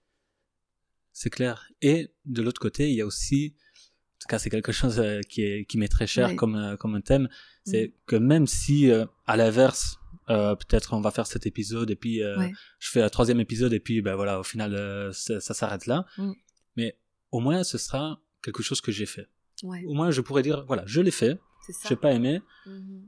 C'est 1.12 1.32
clair. 1.32 1.71
Et 1.82 2.13
de 2.26 2.43
l'autre 2.43 2.62
côté, 2.62 2.89
il 2.91 2.95
y 2.95 3.02
a 3.02 3.06
aussi, 3.06 3.56
en 3.58 4.19
tout 4.19 4.28
cas 4.30 4.38
c'est 4.38 4.52
quelque 4.52 4.71
chose 4.71 5.00
euh, 5.00 5.21
qui, 5.21 5.41
est, 5.41 5.65
qui 5.65 5.80
m'est 5.80 5.88
très 5.88 6.06
cher 6.06 6.36
comme, 6.36 6.56
euh, 6.56 6.78
comme 6.78 6.93
un 6.93 7.02
thème, 7.02 7.28
c'est 7.65 7.88
mm. 7.88 7.91
que 8.06 8.15
même 8.17 8.45
si 8.45 8.91
euh, 8.91 9.06
à 9.26 9.36
l'inverse, 9.36 9.97
peut-être 10.28 10.93
on 10.93 11.02
va 11.02 11.10
faire 11.10 11.26
cet 11.26 11.47
épisode 11.47 11.89
et 11.89 11.95
puis 11.95 12.19
je 12.19 12.89
fais 12.91 13.02
un 13.02 13.10
troisième 13.10 13.39
épisode 13.39 13.71
et 13.71 13.80
puis 13.80 14.02
ben 14.02 14.15
voilà, 14.15 14.41
au 14.41 14.43
final 14.43 15.12
ça, 15.13 15.39
s'arrête 15.39 15.88
là, 15.88 16.06
mm. 16.17 16.34
mais 16.76 17.00
au 17.32 17.39
moins 17.39 17.63
ce 17.63 17.78
sera 17.78 18.21
quelque 18.43 18.62
chose 18.62 18.82
que 18.82 18.91
j'ai 18.91 19.06
fait. 19.06 19.28
Au 19.63 19.93
moins 19.95 20.12
je 20.12 20.21
pourrais 20.21 20.43
dire, 20.43 20.65
voilà, 20.67 20.84
je 20.86 21.02
l'ai 21.02 21.12
fait, 21.12 21.39
j'ai 21.88 21.95
pas 21.95 22.11
aimé, 22.11 22.41
mm-hmm. 22.68 23.01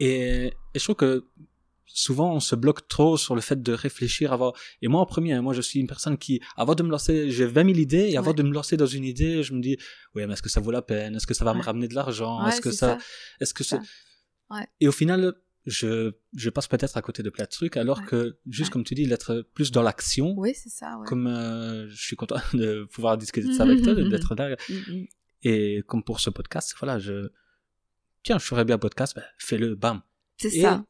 Et, 0.00 0.52
je 0.74 0.82
trouve 0.84 0.96
que 0.96 1.24
souvent 1.86 2.32
on 2.32 2.40
se 2.40 2.54
bloque 2.54 2.86
trop 2.86 3.16
sur 3.16 3.34
le 3.34 3.40
fait 3.40 3.60
de 3.60 3.72
réfléchir 3.72 4.32
avant 4.32 4.52
et 4.82 4.88
moi 4.88 5.00
en 5.00 5.06
premier 5.06 5.32
hein, 5.32 5.42
moi 5.42 5.54
je 5.54 5.62
suis 5.62 5.80
une 5.80 5.88
personne 5.88 6.16
qui 6.16 6.40
avant 6.56 6.76
de 6.76 6.82
me 6.84 6.90
lancer 6.90 7.30
j'ai 7.30 7.46
20 7.46 7.64
000 7.64 7.78
idées 7.78 8.10
et 8.10 8.16
avant 8.16 8.34
de 8.34 8.42
me 8.44 8.52
lancer 8.52 8.76
dans 8.76 8.86
une 8.86 9.04
idée 9.04 9.42
je 9.42 9.52
me 9.54 9.60
dis 9.60 9.78
oui 10.14 10.24
mais 10.26 10.34
est-ce 10.34 10.42
que 10.42 10.50
ça 10.50 10.60
vaut 10.60 10.70
la 10.70 10.82
peine? 10.82 11.16
Est-ce 11.16 11.26
que 11.26 11.34
ça 11.34 11.44
va 11.44 11.54
me 11.54 11.62
ramener 11.62 11.88
de 11.88 11.94
l'argent? 11.94 12.46
Est-ce 12.46 12.60
que 12.60 12.70
ça, 12.70 12.98
est-ce 13.40 13.54
que 13.54 13.64
c'est 13.64 13.80
et 14.80 14.86
au 14.86 14.92
final 14.92 15.34
je, 15.66 16.12
je 16.34 16.48
passe 16.48 16.68
peut-être 16.68 16.96
à 16.96 17.02
côté 17.02 17.22
de 17.22 17.28
plein 17.28 17.44
de 17.44 17.50
trucs 17.50 17.76
alors 17.76 18.04
que 18.04 18.38
juste 18.48 18.70
comme 18.70 18.84
tu 18.84 18.94
dis 18.94 19.06
d'être 19.06 19.46
plus 19.54 19.70
dans 19.70 19.82
l'action 19.82 20.34
oui 20.38 20.54
c'est 20.54 20.70
ça 20.70 20.98
comme 21.04 21.26
euh, 21.26 21.88
je 21.90 22.02
suis 22.02 22.16
content 22.16 22.36
de 22.54 22.84
pouvoir 22.84 23.18
discuter 23.18 23.48
de 23.48 23.52
ça 23.52 23.62
avec 23.64 23.82
toi 23.82 23.94
d'être 23.94 24.34
là. 24.38 24.56
Mm, 24.68 24.74
mm. 24.74 25.06
Et 25.42 25.82
comme 25.86 26.02
pour 26.02 26.20
ce 26.20 26.30
podcast, 26.30 26.74
voilà, 26.78 26.98
je, 26.98 27.30
tiens, 28.22 28.38
je 28.38 28.44
ferais 28.44 28.64
bien 28.64 28.76
un 28.76 28.78
podcast, 28.78 29.14
ben, 29.16 29.24
fais-le, 29.38 29.74
bam. 29.74 30.02
C'est 30.36 30.50
ça, 30.50 30.84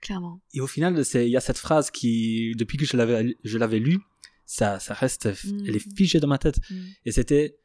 clairement. 0.00 0.40
Et 0.54 0.60
au 0.60 0.66
final, 0.66 1.02
il 1.14 1.28
y 1.28 1.36
a 1.36 1.40
cette 1.40 1.58
phrase 1.58 1.90
qui, 1.90 2.54
depuis 2.56 2.76
que 2.78 2.84
je 2.86 2.96
l'avais, 2.96 3.36
je 3.44 3.58
l'avais 3.58 3.78
lue, 3.78 3.98
ça, 4.46 4.80
ça 4.80 4.94
reste, 4.94 5.26
Mm. 5.44 5.64
elle 5.66 5.76
est 5.76 5.96
figée 5.96 6.18
dans 6.20 6.26
ma 6.28 6.38
tête. 6.38 6.58
Mm. 6.70 6.86
Et 7.04 7.12
c'était, 7.12 7.58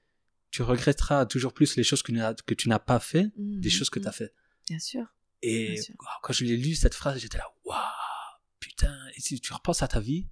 tu 0.52 0.62
regretteras 0.62 1.26
toujours 1.26 1.54
plus 1.54 1.76
les 1.78 1.84
choses 1.84 2.02
que, 2.04 2.12
tu 2.12 2.18
n'as- 2.18 2.34
que 2.36 2.54
tu 2.54 2.70
n'as 2.70 2.80
pas 2.80 3.00
fait, 3.00 3.26
des 3.38 3.70
Mhm, 3.70 3.76
choses 3.76 3.90
que 3.90 4.00
tu 4.00 4.08
as 4.08 4.12
fait. 4.12 4.34
Bien 4.70 4.80
sûr. 4.80 5.06
Et 5.42 5.74
Bien 5.74 5.82
sûr. 5.82 5.96
wow, 6.00 6.08
quand 6.24 6.34
je 6.34 6.46
l'ai 6.46 6.58
lu, 6.58 6.76
cette 6.76 6.94
phrase, 6.94 7.20
j'étais 7.20 7.38
là, 7.40 7.48
waouh, 7.66 7.80
putain. 8.60 8.96
Et 9.16 9.22
si 9.22 9.40
tu 9.40 9.52
repenses 9.54 9.82
à 9.84 9.88
ta 9.88 10.00
vie, 10.00 10.28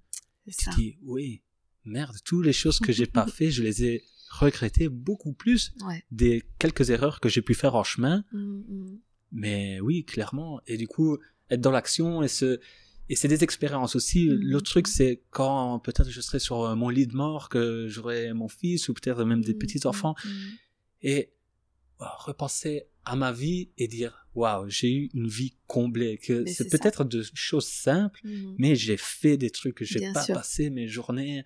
tu 0.46 0.54
te 0.64 0.74
dis, 0.76 0.98
oui, 1.02 1.42
merde, 1.84 2.16
toutes 2.24 2.44
les 2.46 2.52
choses 2.52 2.78
que 2.78 2.92
j'ai 2.92 3.06
pas 3.06 3.26
fait, 3.36 3.50
je 3.50 3.62
les 3.62 3.84
ai 3.84 4.04
regrettées 4.38 4.88
beaucoup 4.88 5.32
plus 5.32 5.72
Ouais. 5.86 6.04
des 6.10 6.42
quelques 6.58 6.90
erreurs 6.90 7.20
que 7.20 7.28
j'ai 7.28 7.42
pu 7.42 7.54
faire 7.54 7.74
en 7.74 7.84
chemin. 7.84 8.24
Mhm, 8.32 8.64
mhm. 8.68 8.98
Mais 9.32 9.80
oui, 9.80 10.04
clairement. 10.04 10.60
Et 10.66 10.76
du 10.76 10.86
coup, 10.86 11.18
être 11.50 11.60
dans 11.60 11.70
l'action 11.70 12.22
et 12.22 12.28
se, 12.28 12.60
et 13.08 13.16
c'est 13.16 13.28
des 13.28 13.44
expériences 13.44 13.96
aussi. 13.96 14.28
Mhm. 14.28 14.40
L'autre 14.42 14.70
truc, 14.70 14.88
c'est 14.88 15.22
quand 15.30 15.78
peut-être 15.80 16.10
je 16.10 16.20
serai 16.20 16.38
sur 16.38 16.62
euh, 16.62 16.74
mon 16.74 16.88
lit 16.88 17.06
de 17.06 17.14
mort, 17.14 17.48
que 17.48 17.86
j'aurai 17.88 18.32
mon 18.32 18.48
fils 18.48 18.88
ou 18.88 18.94
peut-être 18.94 19.24
même 19.24 19.42
des 19.42 19.54
petits 19.54 19.86
enfants 19.86 20.14
mhm. 20.24 20.50
et 21.02 21.32
euh, 22.00 22.06
repenser 22.18 22.84
à 23.04 23.16
ma 23.16 23.32
vie 23.32 23.70
et 23.76 23.86
dire, 23.86 24.26
waouh, 24.34 24.68
j'ai 24.68 24.92
eu 24.92 25.10
une 25.14 25.28
vie 25.28 25.54
comblée. 25.66 26.18
Que 26.18 26.46
c'est 26.46 26.68
peut-être 26.68 27.04
de 27.04 27.22
choses 27.34 27.66
simples, 27.66 28.20
mais 28.58 28.74
j'ai 28.74 28.96
fait 28.96 29.36
des 29.36 29.50
trucs 29.50 29.82
j'ai 29.84 30.12
pas 30.12 30.22
sûr. 30.22 30.34
passé 30.34 30.70
mes 30.70 30.88
journées 30.88 31.44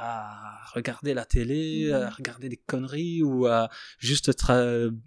à 0.00 0.60
regarder 0.74 1.12
la 1.12 1.24
télé, 1.24 1.90
à 1.92 2.08
regarder 2.10 2.48
des 2.48 2.56
conneries 2.56 3.22
ou 3.22 3.46
à 3.46 3.68
juste 3.98 4.30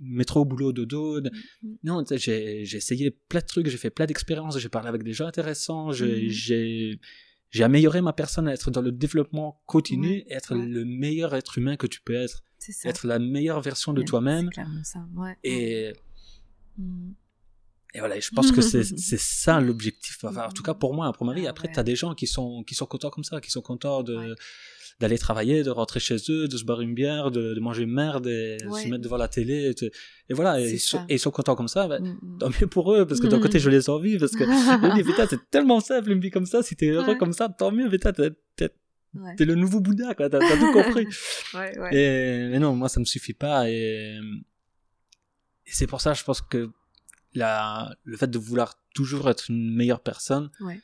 métro, 0.01 0.43
boulot, 0.43 0.73
dodo. 0.73 1.21
Mhm. 1.21 1.77
Non, 1.83 2.03
tu 2.03 2.19
sais, 2.19 2.65
j'ai, 2.65 2.77
essayé 2.77 3.09
plein 3.09 3.39
de 3.39 3.45
trucs, 3.45 3.67
j'ai 3.67 3.77
fait 3.77 3.89
plein 3.89 4.05
d'expériences, 4.05 4.59
j'ai 4.59 4.69
parlé 4.69 4.89
avec 4.89 5.03
des 5.03 5.13
gens 5.13 5.27
intéressants, 5.27 5.93
j'ai, 5.93 6.29
j'ai 6.29 7.63
amélioré 7.63 8.01
ma 8.01 8.11
personne 8.11 8.49
à 8.49 8.53
être 8.53 8.69
dans 8.69 8.81
le 8.81 8.91
développement 8.91 9.61
continu, 9.65 10.25
être 10.29 10.55
ouais. 10.55 10.65
le 10.65 10.83
meilleur 10.83 11.35
être 11.35 11.57
humain 11.57 11.77
que 11.77 11.87
tu 11.87 12.01
peux 12.01 12.15
être, 12.15 12.43
ça. 12.59 12.89
être 12.89 13.07
la 13.07 13.17
meilleure 13.17 13.61
version 13.61 13.93
de 13.93 14.01
toi-même. 14.01 14.49
Ouais. 15.15 15.37
Et. 15.45 15.93
Et 17.93 17.99
voilà, 17.99 18.17
et 18.17 18.21
je 18.21 18.29
pense 18.31 18.51
que 18.51 18.61
c'est, 18.61 18.83
c'est 18.97 19.19
ça 19.19 19.59
l'objectif. 19.59 20.17
Enfin, 20.23 20.47
en 20.47 20.51
tout 20.51 20.63
cas 20.63 20.73
pour 20.73 20.93
moi, 20.93 21.11
pour 21.13 21.25
ma 21.25 21.33
vie. 21.33 21.47
Ah 21.47 21.51
Après, 21.51 21.67
ouais. 21.67 21.73
tu 21.73 21.79
as 21.79 21.83
des 21.83 21.95
gens 21.95 22.13
qui 22.15 22.27
sont, 22.27 22.63
qui 22.63 22.75
sont 22.75 22.85
contents 22.85 23.09
comme 23.09 23.23
ça, 23.23 23.41
qui 23.41 23.51
sont 23.51 23.61
contents 23.61 24.03
de, 24.03 24.15
Ouais. 24.15 24.35
d'aller 24.99 25.17
travailler, 25.17 25.63
de 25.63 25.69
rentrer 25.71 25.99
chez 25.99 26.17
eux, 26.29 26.47
de 26.47 26.57
se 26.57 26.63
boire 26.63 26.81
une 26.81 26.93
bière, 26.93 27.31
de, 27.31 27.53
de 27.55 27.59
manger 27.59 27.83
une 27.83 27.91
merde 27.93 28.27
et 28.27 28.57
Ouais. 28.67 28.83
se 28.83 28.87
mettre 28.87 29.01
devant 29.03 29.17
la 29.17 29.27
télé. 29.27 29.73
Et, 30.29 30.33
voilà, 30.33 30.59
et 30.61 30.67
C'est 30.67 30.73
ils, 30.75 30.79
sont, 30.79 30.97
ça. 30.99 31.05
et 31.09 31.15
ils 31.15 31.19
sont 31.19 31.31
contents 31.31 31.55
comme 31.55 31.67
ça. 31.67 31.87
Ben, 31.87 32.17
tant 32.39 32.49
mieux 32.49 32.67
pour 32.67 32.93
eux, 32.93 33.05
parce 33.07 33.19
que 33.19 33.27
d'un 33.27 33.37
Mhm. 33.37 33.43
côté, 33.43 33.59
je 33.59 33.69
les 33.69 33.89
envie, 33.89 34.17
parce 34.19 34.31
que 34.33 34.43
je 34.45 34.49
me 34.49 34.93
dis, 35.03 35.11
c'est 35.29 35.49
tellement 35.49 35.79
simple 35.79 36.11
une 36.11 36.19
vie 36.19 36.29
comme 36.31 36.45
ça. 36.45 36.61
Si 36.63 36.75
t'es 36.75 36.89
heureux 36.89 37.15
comme 37.15 37.33
ça, 37.33 37.49
tant 37.49 37.71
mieux, 37.71 37.89
putain, 37.89 38.13
t'es, 38.13 38.29
Ouais. 39.13 39.35
t'es 39.35 39.43
le 39.43 39.55
nouveau 39.55 39.81
Bouddha, 39.81 40.15
quoi. 40.15 40.29
T'as, 40.29 40.39
t'as 40.39 40.57
tout 40.57 40.71
compris. 40.71 41.05
Ouais, 41.53 41.77
ouais. 41.77 41.89
Et, 41.93 42.47
mais 42.49 42.59
non, 42.59 42.73
moi, 42.77 42.87
ça 42.87 43.01
me 43.01 43.05
suffit 43.05 43.33
pas. 43.33 43.69
Et, 43.69 44.15
et 45.65 45.71
c'est 45.73 45.87
pour 45.87 45.99
ça, 45.99 46.13
je 46.13 46.23
pense 46.23 46.41
que 46.41 46.69
la, 47.33 47.95
le 48.03 48.17
fait 48.17 48.27
de 48.29 48.37
vouloir 48.37 48.81
toujours 48.93 49.29
être 49.29 49.49
une 49.49 49.73
meilleure 49.73 50.01
personne, 50.03 50.49
Ouais. 50.59 50.79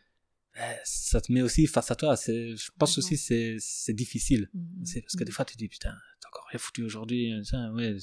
eh, 0.56 0.60
ça 0.86 1.20
te 1.22 1.32
met 1.32 1.42
aussi 1.42 1.68
face 1.68 1.92
à 1.92 1.96
toi. 1.96 2.16
C'est, 2.16 2.56
je 2.56 2.72
pense 2.78 2.98
aussi 2.98 3.18
c'est, 3.18 3.58
c'est 3.60 3.94
difficile. 3.94 4.50
Mhm. 4.54 4.86
C'est 4.86 5.02
parce 5.02 5.16
que 5.16 5.24
des 5.24 5.32
fois, 5.32 5.46
tu 5.46 5.54
te 5.54 5.60
dis, 5.60 5.68
putain, 5.68 5.94
t'as 6.22 6.30
encore 6.30 6.48
rien 6.50 6.60
foutu 6.60 6.84
aujourd'hui. 6.84 7.34
Ouais. 7.74 7.96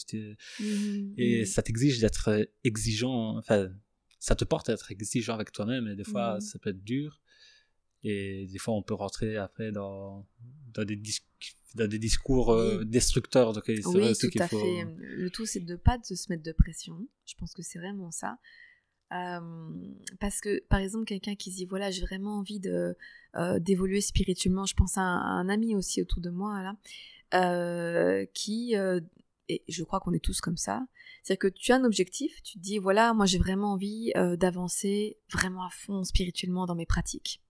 Mhm. 0.61 1.15
Et 1.17 1.41
Mhm. 1.41 1.47
ça 1.47 1.63
t'exige 1.63 1.99
d'être 2.01 2.49
exigeant. 2.65 3.37
Enfin, 3.39 3.71
ça 4.21 4.35
te 4.35 4.45
porte 4.45 4.69
à 4.69 4.73
être 4.75 4.91
exigeant 4.91 5.35
avec 5.35 5.53
toi-même. 5.53 5.89
Et 5.89 5.97
des 5.97 6.05
fois, 6.05 6.35
Mhm. 6.35 6.41
ça 6.41 6.59
peut 6.59 6.71
être 6.71 6.85
dur. 6.85 7.21
Et 8.05 8.47
des 8.47 8.59
fois, 8.59 8.75
on 8.75 8.83
peut 8.83 8.95
rentrer 8.95 9.37
après 9.39 9.73
dans, 9.73 10.27
dans, 10.75 10.85
des, 10.85 10.97
dis- 10.97 11.25
dans 11.75 11.89
des 11.89 11.99
discours 11.99 12.53
euh, 12.53 12.85
destructeurs. 12.85 13.55
Donc, 13.55 13.65
c'est 13.67 13.81
vrai 13.81 14.11
Oui, 14.11 14.17
tout 14.19 14.29
à 14.39 14.47
faut... 14.47 14.61
fait. 14.61 14.87
Le 14.99 15.31
tout, 15.31 15.47
c'est 15.47 15.61
de 15.61 15.73
ne 15.73 15.77
pas 15.77 15.97
de 15.99 16.05
se 16.15 16.31
mettre 16.31 16.43
de 16.43 16.53
pression. 16.53 17.09
Je 17.25 17.35
pense 17.35 17.55
que 17.55 17.63
c'est 17.63 17.79
vraiment 17.79 18.11
ça. 18.11 18.39
Euh, 19.13 19.41
parce 20.21 20.41
que, 20.41 20.63
par 20.69 20.81
exemple, 20.81 21.07
quelqu'un 21.07 21.35
qui 21.35 21.51
se 21.53 21.57
dit, 21.57 21.65
voilà, 21.67 21.91
j'ai 21.91 22.03
vraiment 22.03 22.39
envie 22.39 22.61
de 22.61 22.97
euh, 23.37 23.59
d'évoluer 23.59 24.01
spirituellement. 24.01 24.67
Je 24.67 24.75
pense 24.75 24.99
à 24.99 25.03
un, 25.03 25.19
à 25.19 25.41
un 25.41 25.49
ami 25.49 25.75
aussi 25.75 26.03
autour 26.03 26.21
de 26.21 26.31
moi, 26.31 26.63
là, 26.63 26.77
euh, 27.35 28.27
qui, 28.35 28.75
et 29.49 29.63
je 29.69 29.85
crois 29.85 30.01
qu'on 30.01 30.13
est 30.13 30.25
tous 30.25 30.41
comme 30.41 30.57
ça, 30.57 30.87
c'est-à-dire 31.23 31.39
que 31.39 31.49
tu 31.49 31.73
as 31.73 31.77
un 31.77 31.85
objectif, 31.85 32.43
tu 32.43 32.59
te 32.59 32.63
dis, 32.63 32.79
voilà, 32.79 33.15
moi 33.15 33.27
j'ai 33.27 33.39
vraiment 33.39 33.73
envie 33.73 34.13
d'avancer 34.15 35.19
vraiment 35.31 35.65
à 35.65 35.71
fond 35.71 36.03
spirituellement 36.03 36.67
dans 36.67 36.75
mes 36.75 36.87
pratiques. 36.87 37.43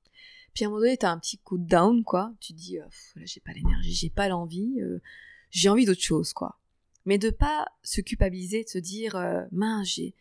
Puis 0.55 0.65
à 0.65 0.69
un 0.69 0.71
moment 0.71 0.83
donné, 0.83 0.97
tu 0.97 1.05
as 1.07 1.11
un 1.11 1.19
petit 1.19 1.39
coup 1.39 1.59
de 1.59 1.67
down, 1.67 2.05
quoi. 2.05 2.33
Tu 2.41 2.53
te 2.53 2.59
dis, 2.59 2.79
euh, 2.79 2.85
pff, 2.85 3.13
là, 3.17 3.23
j'ai 3.27 3.41
pas 3.41 3.53
l'énergie, 3.53 3.93
j'ai 3.93 4.11
pas 4.11 4.29
l'envie, 4.29 4.81
euh, 4.81 5.01
j'ai 5.51 5.69
envie 5.69 5.85
d'autre 5.85 6.01
chose, 6.03 6.33
quoi. 6.33 6.59
Mais 7.07 7.19
de 7.19 7.31
pas 7.31 7.67
se 7.83 8.01
culpabiliser, 8.01 8.65
de 8.65 8.69
se 8.69 8.79
dire, 8.79 9.17
euh, 9.17 9.43
mince, 9.53 9.89
j'ai, 9.89 10.15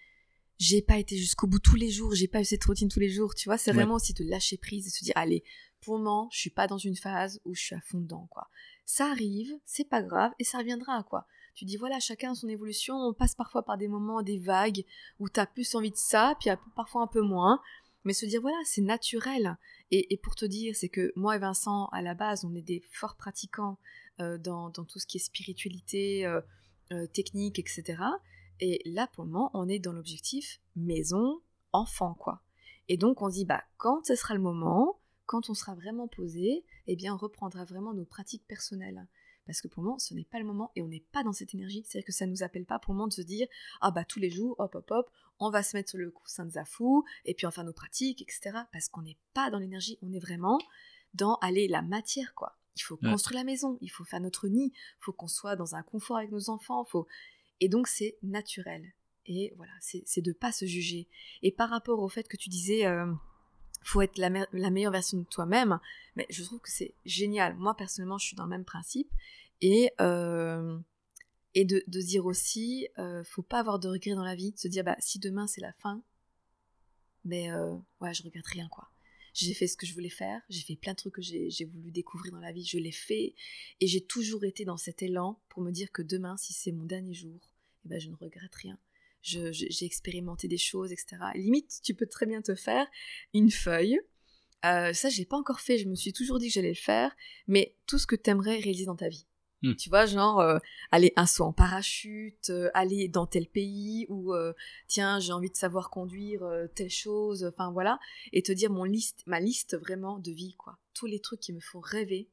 j'ai 0.58 0.82
pas 0.82 0.98
été 0.98 1.16
jusqu'au 1.18 1.48
bout 1.48 1.60
tous 1.60 1.76
les 1.76 1.90
jours, 1.92 2.14
j'ai 2.16 2.28
pas 2.28 2.42
eu 2.42 2.46
cette 2.46 2.64
routine 2.66 2.90
tous 2.90 3.00
les 3.00 3.10
jours, 3.10 3.36
tu 3.36 3.48
vois. 3.48 3.58
C'est 3.58 3.72
Ouais. 3.72 3.78
vraiment 3.78 3.96
aussi 3.96 4.14
de 4.14 4.24
lâcher 4.24 4.58
prise 4.58 4.88
et 4.88 4.90
se 4.90 5.04
dire, 5.04 5.14
allez, 5.16 5.44
pour 5.82 5.98
le 5.98 6.04
moment, 6.04 6.30
je 6.32 6.40
suis 6.40 6.50
pas 6.50 6.68
dans 6.68 6.78
une 6.78 6.96
phase 6.96 7.40
où 7.46 7.54
je 7.54 7.62
suis 7.62 7.76
à 7.76 7.82
fond 7.82 8.00
dedans, 8.00 8.28
quoi. 8.32 8.48
Ça 8.86 9.10
arrive, 9.12 9.54
c'est 9.66 9.88
pas 9.88 10.02
grave, 10.02 10.32
et 10.40 10.44
ça 10.44 10.58
reviendra, 10.58 11.04
quoi. 11.04 11.26
Tu 11.56 11.66
dis, 11.66 11.78
voilà, 11.78 12.00
chacun 12.00 12.32
a 12.32 12.36
son 12.36 12.48
évolution, 12.50 12.96
on 12.96 13.14
passe 13.14 13.36
parfois 13.36 13.64
par 13.64 13.78
des 13.78 13.88
moments, 13.88 14.24
des 14.24 14.40
vagues, 14.40 14.84
où 15.20 15.30
t'as 15.30 15.46
plus 15.46 15.76
envie 15.76 15.92
de 15.92 15.96
ça, 15.98 16.36
puis 16.40 16.50
parfois 16.76 17.04
un 17.04 17.08
peu 17.08 17.22
moins. 17.22 17.62
Mais 18.04 18.14
se 18.14 18.26
dire, 18.26 18.42
voilà, 18.42 18.58
c'est 18.66 18.82
naturel. 18.82 19.58
Et, 19.92 20.18
pour 20.18 20.36
te 20.36 20.46
dire, 20.46 20.76
c'est 20.76 20.90
que 20.90 21.14
moi 21.16 21.36
et 21.36 21.40
Vincent, 21.40 21.86
à 21.88 22.02
la 22.02 22.16
base, 22.16 22.46
on 22.46 22.56
est 22.56 22.62
des 22.62 22.82
forts 22.92 23.16
pratiquants 23.16 23.78
euh, 24.20 24.38
dans, 24.38 24.70
dans 24.70 24.86
tout 24.86 25.00
ce 25.00 25.06
qui 25.06 25.18
est 25.18 25.22
spiritualité, 25.22 26.26
euh, 26.26 26.42
euh, 26.92 27.08
technique, 27.08 27.60
etc. 27.60 28.02
Et 28.60 28.82
là, 28.86 29.08
pour 29.08 29.24
le 29.24 29.30
moment, 29.30 29.52
on 29.54 29.68
est 29.68 29.80
dans 29.80 29.94
l'objectif 29.94 30.60
maison, 30.76 31.42
enfant, 31.72 32.14
quoi. 32.16 32.42
Et 32.90 32.98
donc, 32.98 33.22
on 33.22 33.30
se 33.30 33.36
dit, 33.36 33.46
bah, 33.46 33.64
quand 33.78 34.06
ce 34.06 34.16
sera 34.16 34.34
le 34.34 34.42
moment, 34.42 35.00
quand 35.26 35.50
on 35.50 35.54
sera 35.54 35.76
vraiment 35.76 36.08
posé, 36.08 36.66
eh 36.88 36.96
bien, 36.96 37.14
on 37.14 37.18
reprendra 37.18 37.64
vraiment 37.64 37.94
nos 37.94 38.06
pratiques 38.06 38.46
personnelles. 38.48 39.08
Parce 39.46 39.62
que 39.62 39.68
pour 39.68 39.84
le 39.84 39.88
moment, 39.88 40.00
ce 40.00 40.14
n'est 40.14 40.24
pas 40.24 40.40
le 40.40 40.46
moment 40.46 40.72
et 40.76 40.82
on 40.82 40.88
n'est 40.88 41.04
pas 41.12 41.24
dans 41.24 41.34
cette 41.34 41.54
énergie. 41.54 41.84
C'est-à-dire 41.86 42.06
que 42.06 42.14
ça 42.14 42.26
ne 42.26 42.32
nous 42.32 42.44
appelle 42.44 42.66
pas 42.66 42.80
pour 42.80 42.94
le 42.94 42.98
moment 42.98 43.08
de 43.08 43.14
se 43.14 43.22
dire 43.22 43.48
Ah 43.82 43.92
bah 43.92 44.06
tous 44.06 44.20
les 44.20 44.30
jours, 44.30 44.56
hop 44.60 44.76
hop 44.76 44.92
hop, 44.92 45.12
on 45.40 45.50
va 45.50 45.64
se 45.64 45.76
mettre 45.76 45.90
sur 45.90 46.00
le 46.00 46.12
coussin 46.12 46.46
de 46.46 46.52
Zafou 46.52 47.04
et 47.26 47.34
puis 47.34 47.46
on 47.46 47.50
va 47.50 47.54
faire 47.54 47.64
nos 47.64 47.74
pratiques, 47.74 48.22
etc. 48.22 48.52
Parce 48.72 48.88
qu'on 48.90 49.02
n'est 49.02 49.18
pas 49.34 49.50
dans 49.50 49.60
l'énergie, 49.60 49.98
on 50.02 50.12
est 50.14 50.20
vraiment 50.20 50.60
dans 51.14 51.36
aller 51.36 51.68
la 51.68 51.82
matière, 51.82 52.34
quoi. 52.36 52.58
Il 52.76 52.82
faut 52.82 52.98
Ouais. 53.04 53.12
construire 53.12 53.40
la 53.42 53.44
maison, 53.44 53.78
il 53.82 53.90
faut 53.90 54.04
faire 54.04 54.20
notre 54.22 54.48
nid, 54.48 54.72
il 54.74 54.98
faut 55.04 55.14
qu'on 55.14 55.28
soit 55.28 55.56
dans 55.56 55.76
un 55.76 55.84
confort 55.84 56.18
avec 56.18 56.32
nos 56.32 56.50
enfants, 56.50 56.86
faut... 56.86 57.08
et 57.60 57.70
donc 57.70 57.88
c'est 57.88 58.18
naturel. 58.24 58.94
Et 59.26 59.54
voilà, 59.58 59.72
c'est 59.80 60.22
de 60.22 60.34
pas 60.34 60.52
se 60.52 60.66
juger. 60.66 61.08
Et 61.44 61.52
par 61.52 61.70
rapport 61.70 62.00
au 62.00 62.10
fait 62.10 62.28
que 62.28 62.36
tu 62.36 62.50
disais, 62.50 62.86
euh, 62.88 63.06
faut 63.84 64.02
être 64.02 64.18
la, 64.18 64.30
me- 64.30 64.48
la 64.54 64.70
meilleure 64.70 64.92
version 64.92 65.18
de 65.20 65.24
toi-même, 65.26 65.80
mais 66.16 66.26
je 66.30 66.44
trouve 66.44 66.60
que 66.60 66.72
c'est 66.72 66.94
génial. 67.06 67.56
Moi 67.58 67.76
personnellement, 67.76 68.18
je 68.18 68.26
suis 68.28 68.36
dans 68.36 68.44
le 68.44 68.50
même 68.50 68.66
principe 68.66 69.10
et 69.62 69.92
euh, 70.02 70.78
et 71.56 71.66
de, 71.66 71.84
dire 71.88 72.26
aussi, 72.26 72.88
euh, 72.98 73.24
faut 73.24 73.44
pas 73.44 73.60
avoir 73.60 73.80
de 73.80 73.88
regrets 73.88 74.16
dans 74.16 74.24
la 74.24 74.36
vie, 74.36 74.52
de 74.52 74.58
se 74.58 74.68
dire 74.68 74.84
bah 74.84 74.98
si 75.00 75.20
demain 75.20 75.48
c'est 75.48 75.62
la 75.62 75.74
fin, 75.74 76.04
mais 77.26 77.52
euh, 77.52 77.76
ouais, 78.02 78.14
je 78.14 78.24
regrette 78.24 78.48
rien 78.48 78.68
quoi. 78.70 78.90
J'ai 79.34 79.56
fait 79.56 79.66
ce 79.66 79.76
que 79.78 79.88
je 79.88 79.94
voulais 79.94 80.10
faire, 80.10 80.42
j'ai 80.50 80.62
fait 80.62 80.76
plein 80.76 80.94
de 80.94 80.98
trucs 80.98 81.16
que 81.16 81.22
j'ai 81.22 81.66
voulu 81.66 81.92
découvrir 81.92 82.32
dans 82.32 82.40
la 82.40 82.52
vie, 82.52 82.64
je 82.64 82.78
l'ai 82.78 82.92
fait, 82.92 83.34
et 83.80 83.88
j'ai 83.88 84.02
toujours 84.02 84.44
été 84.44 84.64
dans 84.64 84.78
cet 84.78 85.02
élan 85.02 85.42
pour 85.50 85.64
me 85.64 85.72
dire 85.72 85.92
que 85.92 86.04
demain, 86.04 86.38
si 86.38 86.54
c'est 86.54 86.72
mon 86.72 86.86
dernier 86.86 87.16
jour, 87.16 87.40
eh 87.86 87.90
ben, 87.90 88.00
je 88.00 88.10
ne 88.10 88.16
regrette 88.16 88.54
rien. 88.54 88.78
J'ai 89.24 89.86
expérimenté 89.86 90.48
des 90.48 90.58
choses, 90.58 90.92
etc. 90.92 91.18
Limite, 91.34 91.80
tu 91.82 91.96
peux 91.96 92.06
très 92.06 92.28
bien 92.28 92.44
te 92.44 92.54
faire 92.54 92.86
une 93.34 93.50
feuille. 93.50 94.00
Euh, 94.66 94.94
ça, 94.94 95.10
je 95.10 95.18
l'ai 95.18 95.26
pas 95.26 95.38
encore 95.38 95.62
fait, 95.62 95.78
je 95.78 95.88
me 95.88 95.96
suis 95.96 96.14
toujours 96.14 96.38
dit 96.38 96.48
que 96.48 96.54
j'allais 96.54 96.70
le 96.70 96.76
faire, 96.76 97.16
mais 97.48 97.76
tout 97.88 97.98
ce 97.98 98.06
que 98.06 98.16
tu 98.16 98.30
aimerais 98.30 98.58
réaliser 98.60 98.86
dans 98.86 98.96
ta 98.96 99.10
vie. 99.10 99.26
Hmm. 99.64 99.76
Tu 99.76 99.90
vois, 99.90 100.06
genre, 100.06 100.42
euh, 100.42 100.60
aller 100.92 101.14
un 101.16 101.26
saut 101.26 101.46
en 101.46 101.54
parachute, 101.54 102.50
euh, 102.50 102.70
aller 102.74 103.08
dans 103.08 103.26
tel 103.26 103.48
pays, 103.48 104.06
ou 104.10 104.34
euh, 104.34 104.54
tiens, 104.88 105.22
j'ai 105.22 105.32
envie 105.32 105.50
de 105.50 105.56
savoir 105.56 105.90
conduire 105.90 106.44
telle 106.76 106.90
chose, 106.90 107.46
enfin 107.46 107.72
voilà, 107.72 107.98
et 108.34 108.44
te 108.44 108.52
dire 108.52 108.70
mon 108.70 108.84
liste, 108.84 109.24
ma 109.26 109.40
liste 109.40 109.78
vraiment 109.78 110.20
de 110.20 110.32
vie, 110.32 110.56
quoi. 110.56 110.78
Tous 110.94 111.06
les 111.06 111.22
trucs 111.22 111.40
qui 111.40 111.54
me 111.54 111.62
font 111.62 111.80
rêver, 111.80 112.30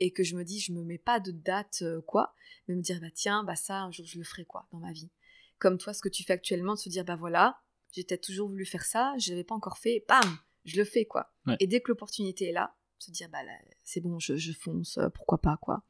et 0.00 0.12
que 0.12 0.24
je 0.24 0.34
me 0.34 0.44
dis, 0.44 0.58
je 0.58 0.72
me 0.72 0.82
mets 0.82 0.98
pas 0.98 1.20
de 1.20 1.30
date, 1.30 1.84
quoi, 2.06 2.34
mais 2.66 2.74
me 2.74 2.82
dire, 2.82 3.00
bah 3.00 3.10
tiens, 3.14 3.44
bah 3.44 3.56
ça, 3.56 3.82
un 3.82 3.90
jour 3.90 4.06
je 4.06 4.18
le 4.18 4.24
ferai, 4.24 4.46
quoi, 4.46 4.66
dans 4.72 4.78
ma 4.78 4.92
vie. 4.92 5.10
Comme 5.58 5.76
toi, 5.76 5.92
ce 5.92 6.00
que 6.00 6.08
tu 6.08 6.24
fais 6.24 6.32
actuellement, 6.32 6.74
de 6.74 6.78
se 6.78 6.88
dire, 6.88 7.04
bah 7.04 7.16
voilà, 7.16 7.60
j'ai 7.92 8.02
peut-être 8.02 8.24
toujours 8.24 8.48
voulu 8.48 8.64
faire 8.64 8.84
ça, 8.84 9.14
je 9.18 9.30
l'avais 9.30 9.44
pas 9.44 9.54
encore 9.54 9.76
fait, 9.76 10.06
bam, 10.08 10.38
je 10.64 10.78
le 10.78 10.84
fais, 10.84 11.04
quoi. 11.04 11.34
Ouais. 11.46 11.56
Et 11.60 11.66
dès 11.66 11.82
que 11.82 11.88
l'opportunité 11.88 12.48
est 12.48 12.52
là, 12.52 12.74
se 12.98 13.10
dire, 13.10 13.28
bah 13.28 13.40
c'est 13.84 14.00
bon, 14.00 14.18
je, 14.18 14.36
je 14.36 14.52
fonce, 14.52 14.98
pourquoi 15.14 15.38
pas, 15.38 15.58
quoi. 15.60 15.82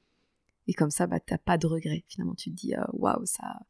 Et 0.68 0.74
comme 0.74 0.90
ça, 0.90 1.06
bah, 1.06 1.20
t'as 1.20 1.38
pas 1.38 1.58
de 1.58 1.66
regret. 1.66 2.04
Finalement, 2.08 2.34
tu 2.34 2.50
te 2.50 2.56
dis, 2.56 2.74
euh, 2.74 2.82
waouh, 2.92 3.24
ça, 3.24 3.60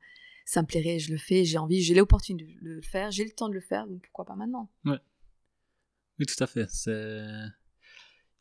ça 0.45 0.63
me 0.63 0.67
plairait, 0.67 0.99
je 0.99 1.13
le 1.13 1.19
fais, 1.19 1.45
j'ai 1.45 1.59
envie, 1.59 1.83
j'ai 1.83 1.95
l'opportunité 1.95 2.57
de 2.63 2.71
le 2.71 2.81
faire, 2.83 3.11
j'ai 3.11 3.25
le 3.25 3.31
temps 3.31 3.49
de 3.49 3.55
le 3.55 3.61
faire, 3.61 3.87
donc 3.87 4.03
pourquoi 4.03 4.25
pas 4.25 4.35
maintenant? 4.37 4.71
Ouais. 4.85 4.99
Oui, 6.19 6.27
tout 6.27 6.43
à 6.43 6.47
fait. 6.47 6.67
C'est... 6.71 7.23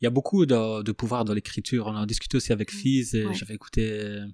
Il 0.01 0.03
y 0.05 0.07
a 0.07 0.09
beaucoup 0.09 0.45
de, 0.45 0.83
de 0.83 0.91
pouvoir 0.91 1.25
dans 1.25 1.33
l'écriture. 1.33 1.87
On 1.87 1.91
en 1.95 2.01
a 2.01 2.05
discuté 2.05 2.37
aussi 2.37 2.51
avec 2.53 2.71
Mm. 2.73 2.77
Fizz 2.77 3.15
et 3.15 3.25
Ouais. 3.25 3.33
j'avais 3.33 3.55
écouté 3.55 3.89
euh, 3.91 4.25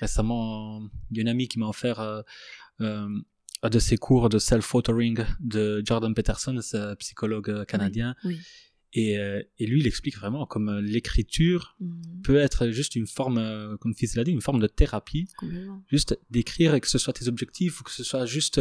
récemment, 0.00 0.82
il 1.10 1.16
y 1.16 1.20
a 1.20 1.22
une 1.22 1.28
amie 1.28 1.48
qui 1.48 1.58
m'a 1.58 1.68
offert 1.68 2.00
euh, 2.00 2.22
euh, 2.80 3.08
un 3.62 3.70
de 3.70 3.78
ses 3.78 3.96
cours 3.96 4.28
de 4.28 4.38
self-authoring 4.38 5.24
de 5.40 5.82
Jordan 5.84 6.12
Peterson, 6.14 6.58
un 6.74 6.94
psychologue 6.96 7.50
euh, 7.50 7.64
canadien. 7.64 8.14
Oui. 8.24 8.38
Et, 8.98 9.18
euh, 9.18 9.42
et 9.58 9.66
lui, 9.66 9.80
il 9.80 9.86
explique 9.86 10.16
vraiment 10.16 10.46
comme 10.46 10.68
euh, 10.70 10.80
l'écriture 10.80 11.76
Mhm. 11.80 12.22
peut 12.22 12.36
être 12.36 12.68
juste 12.70 12.96
une 12.96 13.06
forme, 13.06 13.36
euh, 13.38 13.76
comme 13.76 13.94
Fizz 13.94 14.16
l'a 14.16 14.24
dit, 14.24 14.30
une 14.32 14.40
forme 14.40 14.58
de 14.60 14.66
thérapie 14.66 15.28
juste 15.88 16.18
d'écrire 16.30 16.74
et 16.74 16.80
que 16.80 16.88
ce 16.88 16.98
soit 16.98 17.12
tes 17.12 17.28
objectifs 17.28 17.80
ou 17.80 17.84
que 17.84 17.90
ce 17.90 18.02
soit 18.04 18.24
juste 18.26 18.60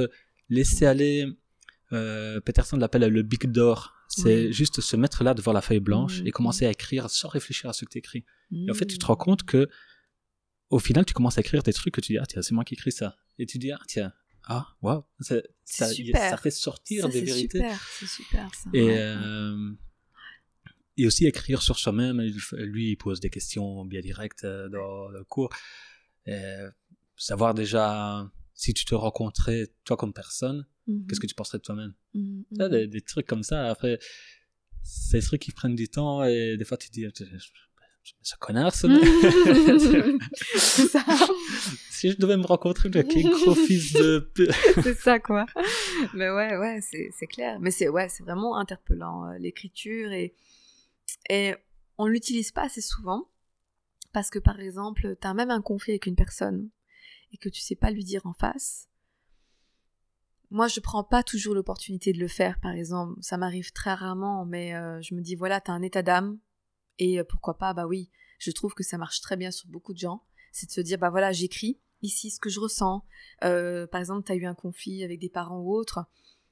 laisser 0.50 0.86
aller. 0.86 1.26
Peterson 2.46 2.76
l'appelle 2.78 3.08
le 3.10 3.22
big 3.24 3.46
door. 3.52 3.94
C'est 4.10 4.52
juste 4.52 4.82
se 4.82 4.96
mettre 4.98 5.24
là 5.24 5.34
devant 5.34 5.54
la 5.54 5.62
feuille 5.62 5.80
blanche 5.80 6.20
Mhm. 6.22 6.28
et 6.28 6.32
commencer 6.32 6.66
à 6.66 6.72
écrire 6.72 7.10
sans 7.10 7.30
réfléchir 7.30 7.70
à 7.70 7.74
ce 7.74 7.86
que 7.86 7.92
tu 7.92 7.98
écris. 8.00 8.24
Et 8.52 8.70
en 8.70 8.74
fait, 8.74 8.86
tu 8.86 8.98
te 8.98 9.06
Mhm. 9.06 9.08
rends 9.08 9.16
compte 9.16 9.44
que 9.44 9.68
au 10.70 10.80
final, 10.80 11.06
tu 11.06 11.14
commences 11.14 11.38
à 11.38 11.42
écrire 11.42 11.64
des 11.64 11.74
trucs 11.74 11.94
que 11.94 12.02
tu 12.02 12.14
dis 12.14 12.18
ah 12.20 12.26
tiens 12.26 12.42
c'est 12.42 12.54
moi 12.54 12.64
qui 12.66 12.74
écris 12.74 12.92
ça 12.92 13.16
et 13.40 13.46
tu 13.46 13.58
dis 13.60 13.72
ah 13.72 13.80
tiens 13.88 14.12
ah 14.48 14.68
waouh 14.82 15.04
ça, 15.20 15.36
C'est 15.64 15.86
ça, 15.86 16.38
fait 16.38 16.52
sortir 16.52 17.04
Ça, 17.04 17.08
des 17.10 17.20
c'est 17.20 17.26
vérités 17.26 17.58
super, 17.60 17.88
c'est 18.00 18.08
super 18.08 18.54
ça. 18.56 18.70
et 18.74 18.82
ouais. 18.84 19.16
Et 20.98 21.08
aussi 21.08 21.26
écrire 21.26 21.62
sur 21.62 21.78
soi-même. 21.78 22.22
Lui, 22.54 22.92
il 22.92 22.96
pose 22.96 23.20
des 23.20 23.30
questions 23.30 23.86
bien 23.86 24.02
directes 24.02 24.44
euh, 24.46 24.70
dans 24.70 25.10
le 25.10 25.24
cours. 25.24 25.50
Euh, 26.28 26.70
savoir 27.18 27.54
déjà 27.54 28.30
si 28.54 28.74
tu 28.74 28.86
te 28.86 28.96
rencontrais 28.96 29.68
toi 29.84 29.98
comme 29.98 30.14
personne, 30.14 30.66
Mhm. 30.88 31.08
qu'est-ce 31.08 31.20
que 31.20 31.26
tu 31.28 31.34
penserais 31.36 31.58
de 31.58 31.64
toi-même? 31.64 31.94
Mhm. 32.14 32.44
Ça, 32.58 32.70
des, 32.70 32.88
des 32.88 33.02
trucs 33.02 33.26
comme 33.26 33.42
ça. 33.44 33.70
Après, 33.70 33.98
c'est 34.84 35.20
des 35.20 35.26
trucs 35.26 35.42
qui 35.42 35.52
prennent 35.52 35.76
du 35.76 35.90
temps 35.90 36.24
et 36.24 36.58
des 36.58 36.64
fois 36.66 36.78
tu 36.78 36.90
te 36.90 36.94
dis, 36.94 37.06
ce 38.22 38.36
connard, 38.40 38.74
ça. 38.76 38.88
c'est 40.56 40.88
ça, 40.88 41.04
si 41.90 42.12
je 42.12 42.18
devais 42.18 42.38
me 42.38 42.46
rencontrer, 42.46 42.90
le 42.90 43.02
quel 43.04 43.24
gros 43.24 43.56
fils 43.68 43.94
de. 43.94 44.30
c'est 44.84 44.94
ça 45.00 45.20
quoi. 45.20 45.46
Mais 46.14 46.30
ouais, 46.30 46.56
ouais, 46.58 46.80
c'est 46.82 47.28
clair. 47.28 47.60
Mais 47.60 47.72
c'est 47.72 47.90
ouais, 47.90 48.08
vraiment 48.20 48.58
interpellant 48.58 49.26
euh, 49.30 49.38
l'écriture 49.40 50.12
et 50.12 50.34
et 51.30 51.56
on 51.98 52.08
l'utilise 52.08 52.52
pas 52.52 52.64
assez 52.64 52.82
souvent 52.82 53.30
parce 54.14 54.30
que 54.30 54.40
par 54.40 54.60
exemple, 54.60 55.18
tu 55.20 55.28
as 55.28 55.34
même 55.34 55.52
un 55.52 55.62
conflit 55.62 55.92
avec 55.94 56.06
une 56.06 56.16
personne 56.16 56.70
et 57.32 57.38
que 57.38 57.50
tu 57.50 57.62
sais 57.62 57.76
pas 57.76 57.92
lui 57.92 58.04
dire 58.04 58.26
en 58.26 58.34
face. 58.34 58.88
Moi, 60.52 60.68
je 60.68 60.80
prends 60.80 61.04
pas 61.04 61.24
toujours 61.24 61.56
l'opportunité 61.56 62.14
de 62.14 62.20
le 62.20 62.28
faire, 62.28 62.60
par 62.62 62.72
exemple. 62.72 63.20
Ça 63.22 63.38
m'arrive 63.38 63.74
très 63.74 63.94
rarement, 63.94 64.46
mais 64.46 64.76
euh, 64.76 65.02
je 65.02 65.16
me 65.16 65.22
dis, 65.22 65.36
voilà, 65.36 65.60
tu 65.60 65.72
as 65.72 65.74
un 65.74 65.82
état 65.82 66.02
d'âme, 66.02 66.40
et 67.00 67.20
euh, 67.20 67.24
pourquoi 67.24 67.58
pas, 67.58 67.74
bah 67.74 67.88
oui, 67.88 68.10
je 68.40 68.52
trouve 68.52 68.74
que 68.74 68.84
ça 68.84 68.98
marche 68.98 69.22
très 69.22 69.38
bien 69.38 69.52
sur 69.52 69.68
beaucoup 69.68 69.94
de 69.94 70.00
gens. 70.00 70.24
C'est 70.52 70.68
de 70.68 70.72
se 70.72 70.82
dire, 70.82 70.98
bah 70.98 71.10
voilà, 71.10 71.32
j'écris 71.32 71.80
ici 72.02 72.30
ce 72.30 72.40
que 72.40 72.50
je 72.50 72.60
ressens. 72.60 73.06
Euh, 73.44 73.88
par 73.88 74.00
exemple, 74.00 74.26
tu 74.26 74.32
as 74.32 74.36
eu 74.36 74.46
un 74.46 74.56
conflit 74.56 75.04
avec 75.04 75.20
des 75.20 75.30
parents 75.30 75.60
ou 75.60 75.74
autre. 75.74 76.06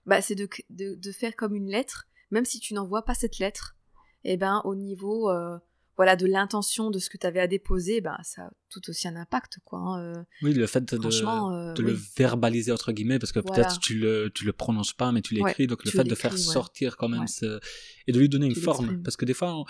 Bah, 0.05 0.21
c'est 0.21 0.35
de, 0.35 0.49
de, 0.69 0.95
de 0.95 1.11
faire 1.11 1.35
comme 1.35 1.55
une 1.55 1.69
lettre, 1.69 2.09
même 2.31 2.45
si 2.45 2.59
tu 2.59 2.73
n'envoies 2.73 3.05
pas 3.05 3.13
cette 3.13 3.37
lettre, 3.37 3.77
et 4.23 4.37
ben 4.37 4.61
au 4.65 4.75
niveau 4.75 5.29
euh, 5.29 5.57
voilà, 5.95 6.15
de 6.15 6.25
l'intention 6.25 6.89
de 6.89 6.97
ce 6.97 7.07
que 7.09 7.17
tu 7.17 7.27
avais 7.27 7.39
à 7.39 7.45
déposer, 7.47 8.01
ben, 8.01 8.17
ça 8.23 8.45
a 8.45 8.49
tout 8.69 8.81
aussi 8.89 9.07
un 9.07 9.15
impact, 9.15 9.59
quoi. 9.63 9.77
hein, 9.79 10.01
euh. 10.03 10.23
Oui, 10.41 10.53
le 10.55 10.65
fait 10.65 10.83
de, 10.91 10.97
euh, 10.97 11.73
le 11.77 11.91
verbaliser, 12.17 12.71
entre 12.71 12.91
guillemets, 12.91 13.19
parce 13.19 13.31
que 13.31 13.39
Voilà. 13.39 13.63
peut-être 13.63 13.79
tu 13.79 13.99
le, 13.99 14.31
tu 14.33 14.43
le 14.43 14.53
prononces 14.53 14.93
pas, 14.93 15.11
mais 15.11 15.21
tu 15.21 15.35
l'écris. 15.35 15.63
Ouais, 15.63 15.67
donc 15.67 15.85
le 15.85 15.91
fait 15.91 16.03
de 16.03 16.15
faire 16.15 16.31
ouais. 16.31 16.37
sortir 16.39 16.97
quand 16.97 17.09
même 17.09 17.21
Ouais. 17.21 17.27
ce- 17.27 17.59
et 18.07 18.11
de 18.11 18.19
lui 18.19 18.27
donner 18.27 18.47
une 18.47 18.55
forme. 18.55 19.03
Parce 19.03 19.15
que 19.17 19.25
des 19.25 19.35
fois, 19.35 19.55
on, 19.55 19.65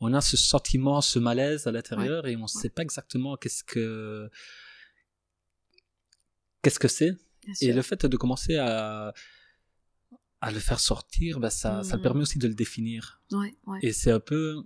on 0.00 0.12
a 0.12 0.20
ce 0.20 0.36
sentiment, 0.36 1.00
ce 1.00 1.18
malaise 1.18 1.66
à 1.66 1.72
l'intérieur 1.72 2.26
et 2.26 2.36
on 2.36 2.42
ne 2.42 2.46
sait 2.46 2.68
pas 2.68 2.82
exactement 2.82 3.36
qu'est-ce 3.38 3.64
que 3.64 4.28
qu'est-ce 6.62 6.78
que 6.78 6.88
c'est. 6.88 7.12
Et 7.62 7.72
le 7.72 7.82
fait 7.82 8.04
de 8.06 8.16
commencer 8.18 8.56
à, 8.56 9.12
à 10.46 10.50
le 10.52 10.60
faire 10.60 10.78
sortir, 10.80 11.40
bah, 11.40 11.50
ça, 11.50 11.82
ça 11.82 11.96
Mhm. 11.96 12.02
permet 12.02 12.20
aussi 12.22 12.38
de 12.38 12.48
le 12.48 12.54
définir. 12.54 13.20
Ouais, 13.32 13.54
ouais. 13.66 13.78
Et 13.82 13.92
c'est 13.92 14.10
un 14.10 14.20
peu, 14.20 14.62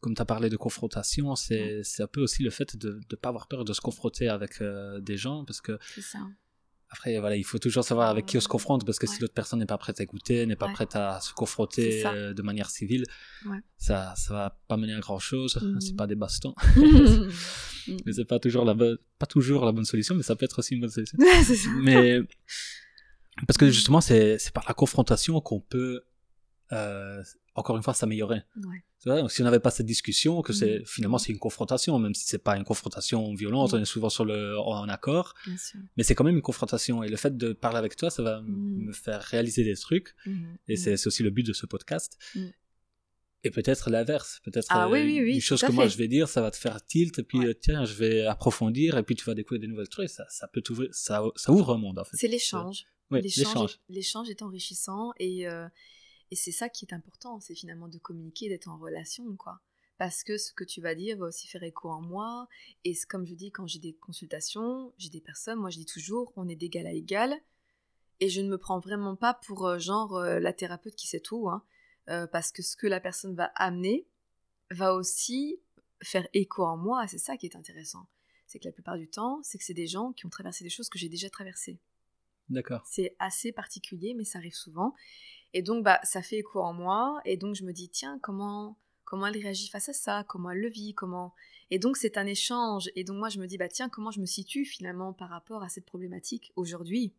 comme 0.00 0.14
tu 0.14 0.22
as 0.22 0.24
parlé 0.24 0.48
de 0.50 0.56
confrontation, 0.56 1.34
c'est 1.36 1.82
un 2.00 2.06
peu 2.08 2.20
aussi 2.20 2.42
le 2.42 2.50
fait 2.50 2.76
de 2.76 3.00
ne 3.10 3.16
pas 3.16 3.28
avoir 3.30 3.46
peur 3.46 3.64
de 3.64 3.72
se 3.72 3.80
confronter 3.80 4.28
avec 4.28 4.60
euh, 4.60 5.00
des 5.00 5.16
gens, 5.16 5.44
parce 5.44 5.60
que 5.60 5.78
C'est 5.94 6.00
ça. 6.02 6.18
après, 6.90 7.18
voilà, 7.20 7.36
il 7.36 7.44
faut 7.44 7.58
toujours 7.58 7.84
savoir 7.84 8.08
avec 8.10 8.26
qui 8.26 8.36
on 8.36 8.40
se 8.40 8.48
confronte, 8.48 8.84
parce 8.84 8.98
que 8.98 9.06
si 9.06 9.20
l'autre 9.20 9.34
personne 9.34 9.58
n'est 9.60 9.66
pas 9.74 9.78
prête 9.78 10.00
à 10.00 10.02
écouter, 10.02 10.44
n'est 10.46 10.56
pas 10.56 10.68
prête 10.68 10.96
à 10.96 11.20
se 11.20 11.32
confronter 11.32 12.04
euh, 12.06 12.34
de 12.34 12.42
manière 12.42 12.70
civile, 12.70 13.04
ça 13.76 14.12
ça 14.16 14.34
va 14.34 14.58
pas 14.68 14.76
mener 14.76 14.94
à 14.94 15.00
grand 15.00 15.18
chose. 15.20 15.56
Mhm. 15.62 15.80
C'est 15.84 15.96
pas 15.96 16.06
des 16.08 16.16
bastons, 16.16 16.54
Mhm. 17.88 17.98
mais 18.04 18.12
c'est 18.12 18.24
pas 18.24 18.40
toujours 18.40 18.64
la 18.64 18.74
bonne, 18.74 18.98
pas 19.20 19.26
toujours 19.26 19.64
la 19.64 19.70
bonne 19.70 19.84
solution, 19.84 20.16
mais 20.16 20.24
ça 20.24 20.34
peut 20.34 20.44
être 20.44 20.58
aussi 20.58 20.74
une 20.74 20.80
bonne 20.80 20.90
solution. 20.90 21.16
Mais 21.86 22.18
parce 23.46 23.58
que 23.58 23.68
justement, 23.70 24.00
c'est 24.00 24.38
par 24.54 24.64
la 24.68 24.74
confrontation 24.74 25.40
qu'on 25.40 25.60
peut 25.60 26.02
euh, 26.72 27.22
encore 27.54 27.76
une 27.76 27.82
fois 27.84 27.94
s'améliorer. 27.94 28.42
Ouais. 28.56 29.22
Si 29.28 29.40
on 29.40 29.44
n'avait 29.44 29.60
pas 29.60 29.70
cette 29.70 29.86
discussion, 29.86 30.42
que 30.42 30.52
c'est 30.52 30.80
Mhm. 30.80 30.84
finalement 30.86 31.18
c'est 31.18 31.30
une 31.30 31.38
confrontation, 31.38 31.96
même 32.00 32.12
si 32.12 32.26
c'est 32.26 32.42
pas 32.42 32.56
une 32.56 32.64
confrontation 32.64 33.32
violente, 33.34 33.72
Mhm. 33.72 33.78
on 33.78 33.82
est 33.82 33.86
souvent 33.86 34.08
sur 34.08 34.24
le 34.24 34.58
en 34.58 34.88
accord, 34.88 35.34
mais 35.96 36.02
c'est 36.02 36.16
quand 36.16 36.24
même 36.24 36.34
une 36.34 36.42
confrontation. 36.42 37.04
Et 37.04 37.08
le 37.08 37.16
fait 37.16 37.36
de 37.36 37.52
parler 37.52 37.78
avec 37.78 37.94
toi, 37.94 38.10
ça 38.10 38.20
va 38.24 38.38
m- 38.38 38.46
Mhm. 38.48 38.86
me 38.86 38.92
faire 38.92 39.22
réaliser 39.22 39.62
des 39.62 39.76
trucs. 39.76 40.16
Et 40.66 40.76
c'est 40.76 41.06
aussi 41.06 41.22
le 41.22 41.30
but 41.30 41.46
de 41.46 41.52
ce 41.52 41.66
podcast. 41.66 42.18
Et 43.44 43.50
peut-être 43.50 43.90
l'inverse, 43.90 44.40
peut-être 44.42 44.66
Ah 44.70 44.86
euh, 44.86 44.90
oui, 44.90 45.02
oui, 45.04 45.20
oui, 45.22 45.34
une 45.34 45.40
chose 45.40 45.60
que 45.62 45.70
moi 45.70 45.86
je 45.86 45.96
vais 45.98 46.08
dire, 46.08 46.26
ça 46.28 46.40
va 46.40 46.50
te 46.50 46.56
faire 46.56 46.84
tilt, 46.84 47.16
et 47.20 47.22
puis 47.22 47.38
Ouais. 47.38 47.46
euh, 47.46 47.54
tiens, 47.54 47.84
je 47.84 47.94
vais 47.94 48.26
approfondir, 48.26 48.98
et 48.98 49.04
puis 49.04 49.14
tu 49.14 49.24
vas 49.24 49.34
découvrir 49.34 49.60
des 49.60 49.68
nouvelles 49.68 49.88
trucs. 49.88 50.08
Ça, 50.10 50.24
ça 50.30 50.48
peut 50.48 50.62
t'ouvrir, 50.62 50.88
ça, 50.92 51.22
ça 51.36 51.52
ouvre 51.52 51.74
un 51.74 51.78
monde 51.78 52.00
en 52.00 52.04
fait. 52.04 52.16
C'est 52.16 52.26
l'échange. 52.26 52.86
Oui, 53.10 53.22
l'échange, 53.22 53.78
l'échange. 53.88 54.30
est, 54.30 54.42
enrichissant 54.42 55.12
et, 55.18 55.46
euh, 55.48 55.68
et 56.30 56.36
c'est 56.36 56.52
ça 56.52 56.68
qui 56.68 56.84
est 56.84 56.92
important, 56.92 57.40
c'est 57.40 57.54
finalement 57.54 57.88
de 57.88 57.98
communiquer, 57.98 58.48
d'être 58.48 58.68
en 58.68 58.78
relation, 58.78 59.36
quoi. 59.36 59.60
Parce 59.98 60.24
que 60.24 60.36
ce 60.36 60.52
que 60.52 60.64
tu 60.64 60.80
vas 60.80 60.94
dire 60.94 61.16
va 61.16 61.26
aussi 61.26 61.46
faire 61.46 61.62
écho 61.62 61.88
en 61.88 62.02
moi. 62.02 62.48
Et 62.84 62.94
comme 63.08 63.24
je 63.26 63.34
dis, 63.34 63.50
quand 63.50 63.66
j'ai 63.66 63.78
des 63.78 63.94
consultations, 63.94 64.92
j'ai 64.98 65.08
des 65.08 65.22
personnes, 65.22 65.58
moi 65.58 65.70
je 65.70 65.78
dis 65.78 65.86
toujours, 65.86 66.32
on 66.36 66.48
est 66.48 66.56
d'égal 66.56 66.86
à 66.86 66.92
égal. 66.92 67.34
Et 68.20 68.28
je 68.28 68.40
ne 68.40 68.48
me 68.48 68.58
prends 68.58 68.78
vraiment 68.78 69.16
pas 69.16 69.34
pour 69.34 69.66
euh, 69.66 69.78
genre 69.78 70.16
euh, 70.16 70.38
la 70.38 70.52
thérapeute 70.52 70.96
qui 70.96 71.06
sait 71.06 71.20
tout, 71.20 71.48
hein. 71.48 71.62
Parce 72.30 72.52
que 72.52 72.62
ce 72.62 72.76
que 72.76 72.86
la 72.86 73.00
personne 73.00 73.34
va 73.34 73.50
amener 73.56 74.06
va 74.70 74.94
aussi 74.94 75.60
faire 76.02 76.28
écho 76.34 76.64
en 76.64 76.76
moi. 76.76 77.06
C'est 77.08 77.18
ça 77.18 77.36
qui 77.36 77.46
est 77.46 77.56
intéressant. 77.56 78.06
C'est 78.46 78.60
que 78.60 78.68
la 78.68 78.72
plupart 78.72 78.96
du 78.96 79.08
temps, 79.08 79.40
c'est 79.42 79.58
que 79.58 79.64
c'est 79.64 79.74
des 79.74 79.88
gens 79.88 80.12
qui 80.12 80.24
ont 80.24 80.30
traversé 80.30 80.62
des 80.62 80.70
choses 80.70 80.88
que 80.88 81.00
j'ai 81.00 81.08
déjà 81.08 81.28
traversées. 81.30 81.80
D'accord. 82.48 82.82
C'est 82.86 83.16
assez 83.18 83.52
particulier, 83.52 84.14
mais 84.14 84.24
ça 84.24 84.38
arrive 84.38 84.54
souvent. 84.54 84.94
Et 85.52 85.62
donc, 85.62 85.84
bah, 85.84 86.00
ça 86.02 86.22
fait 86.22 86.38
écho 86.38 86.60
en 86.60 86.72
moi. 86.72 87.20
Et 87.24 87.36
donc, 87.36 87.54
je 87.54 87.64
me 87.64 87.72
dis, 87.72 87.88
tiens, 87.88 88.18
comment, 88.22 88.78
comment 89.04 89.26
elle 89.26 89.36
réagit 89.36 89.68
face 89.68 89.88
à 89.88 89.92
ça? 89.92 90.24
Comment 90.28 90.50
elle 90.50 90.60
le 90.60 90.68
vit? 90.68 90.94
Comment? 90.94 91.34
Et 91.70 91.78
donc, 91.78 91.96
c'est 91.96 92.18
un 92.18 92.26
échange. 92.26 92.90
Et 92.94 93.04
donc, 93.04 93.16
moi, 93.18 93.28
je 93.28 93.40
me 93.40 93.46
dis, 93.46 93.58
bah, 93.58 93.68
tiens, 93.68 93.88
comment 93.88 94.10
je 94.10 94.20
me 94.20 94.26
situe 94.26 94.64
finalement 94.64 95.12
par 95.12 95.30
rapport 95.30 95.62
à 95.62 95.68
cette 95.68 95.86
problématique 95.86 96.52
aujourd'hui? 96.56 97.14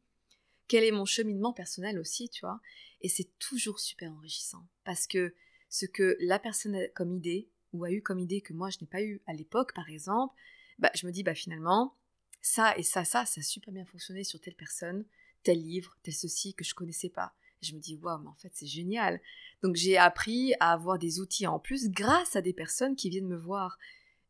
Quel 0.67 0.83
est 0.83 0.91
mon 0.91 1.05
cheminement 1.05 1.53
personnel 1.53 1.97
aussi, 1.99 2.29
tu 2.29 2.45
vois? 2.45 2.59
Et 3.01 3.09
c'est 3.09 3.37
toujours 3.39 3.79
super 3.79 4.11
enrichissant. 4.11 4.67
Parce 4.83 5.07
que 5.07 5.33
ce 5.69 5.85
que 5.85 6.17
la 6.19 6.39
personne 6.39 6.75
a 6.75 6.87
comme 6.89 7.11
idée, 7.11 7.49
ou 7.73 7.83
a 7.83 7.91
eu 7.91 8.01
comme 8.01 8.19
idée 8.19 8.41
que 8.41 8.53
moi, 8.53 8.69
je 8.69 8.77
n'ai 8.81 8.87
pas 8.87 9.01
eu 9.01 9.21
à 9.27 9.33
l'époque, 9.33 9.73
par 9.73 9.89
exemple, 9.89 10.35
bah, 10.79 10.91
je 10.93 11.05
me 11.05 11.11
dis, 11.11 11.23
bah, 11.23 11.35
finalement, 11.35 11.95
ça 12.41 12.77
et 12.77 12.83
ça, 12.83 13.03
ça, 13.03 13.25
ça 13.25 13.39
a 13.41 13.43
super 13.43 13.73
bien 13.73 13.85
fonctionné 13.85 14.23
sur 14.23 14.39
telle 14.39 14.55
personne, 14.55 15.05
tel 15.43 15.61
livre, 15.61 15.97
tel 16.03 16.13
ceci 16.13 16.53
que 16.53 16.63
je 16.63 16.73
connaissais 16.73 17.09
pas. 17.09 17.33
Je 17.61 17.73
me 17.73 17.79
dis, 17.79 17.95
waouh, 17.95 18.21
mais 18.21 18.29
en 18.29 18.35
fait, 18.35 18.51
c'est 18.53 18.67
génial. 18.67 19.19
Donc, 19.63 19.75
j'ai 19.75 19.97
appris 19.97 20.53
à 20.59 20.73
avoir 20.73 20.99
des 20.99 21.19
outils 21.19 21.47
en 21.47 21.59
plus 21.59 21.89
grâce 21.89 22.35
à 22.35 22.41
des 22.41 22.53
personnes 22.53 22.95
qui 22.95 23.09
viennent 23.09 23.27
me 23.27 23.37
voir. 23.37 23.77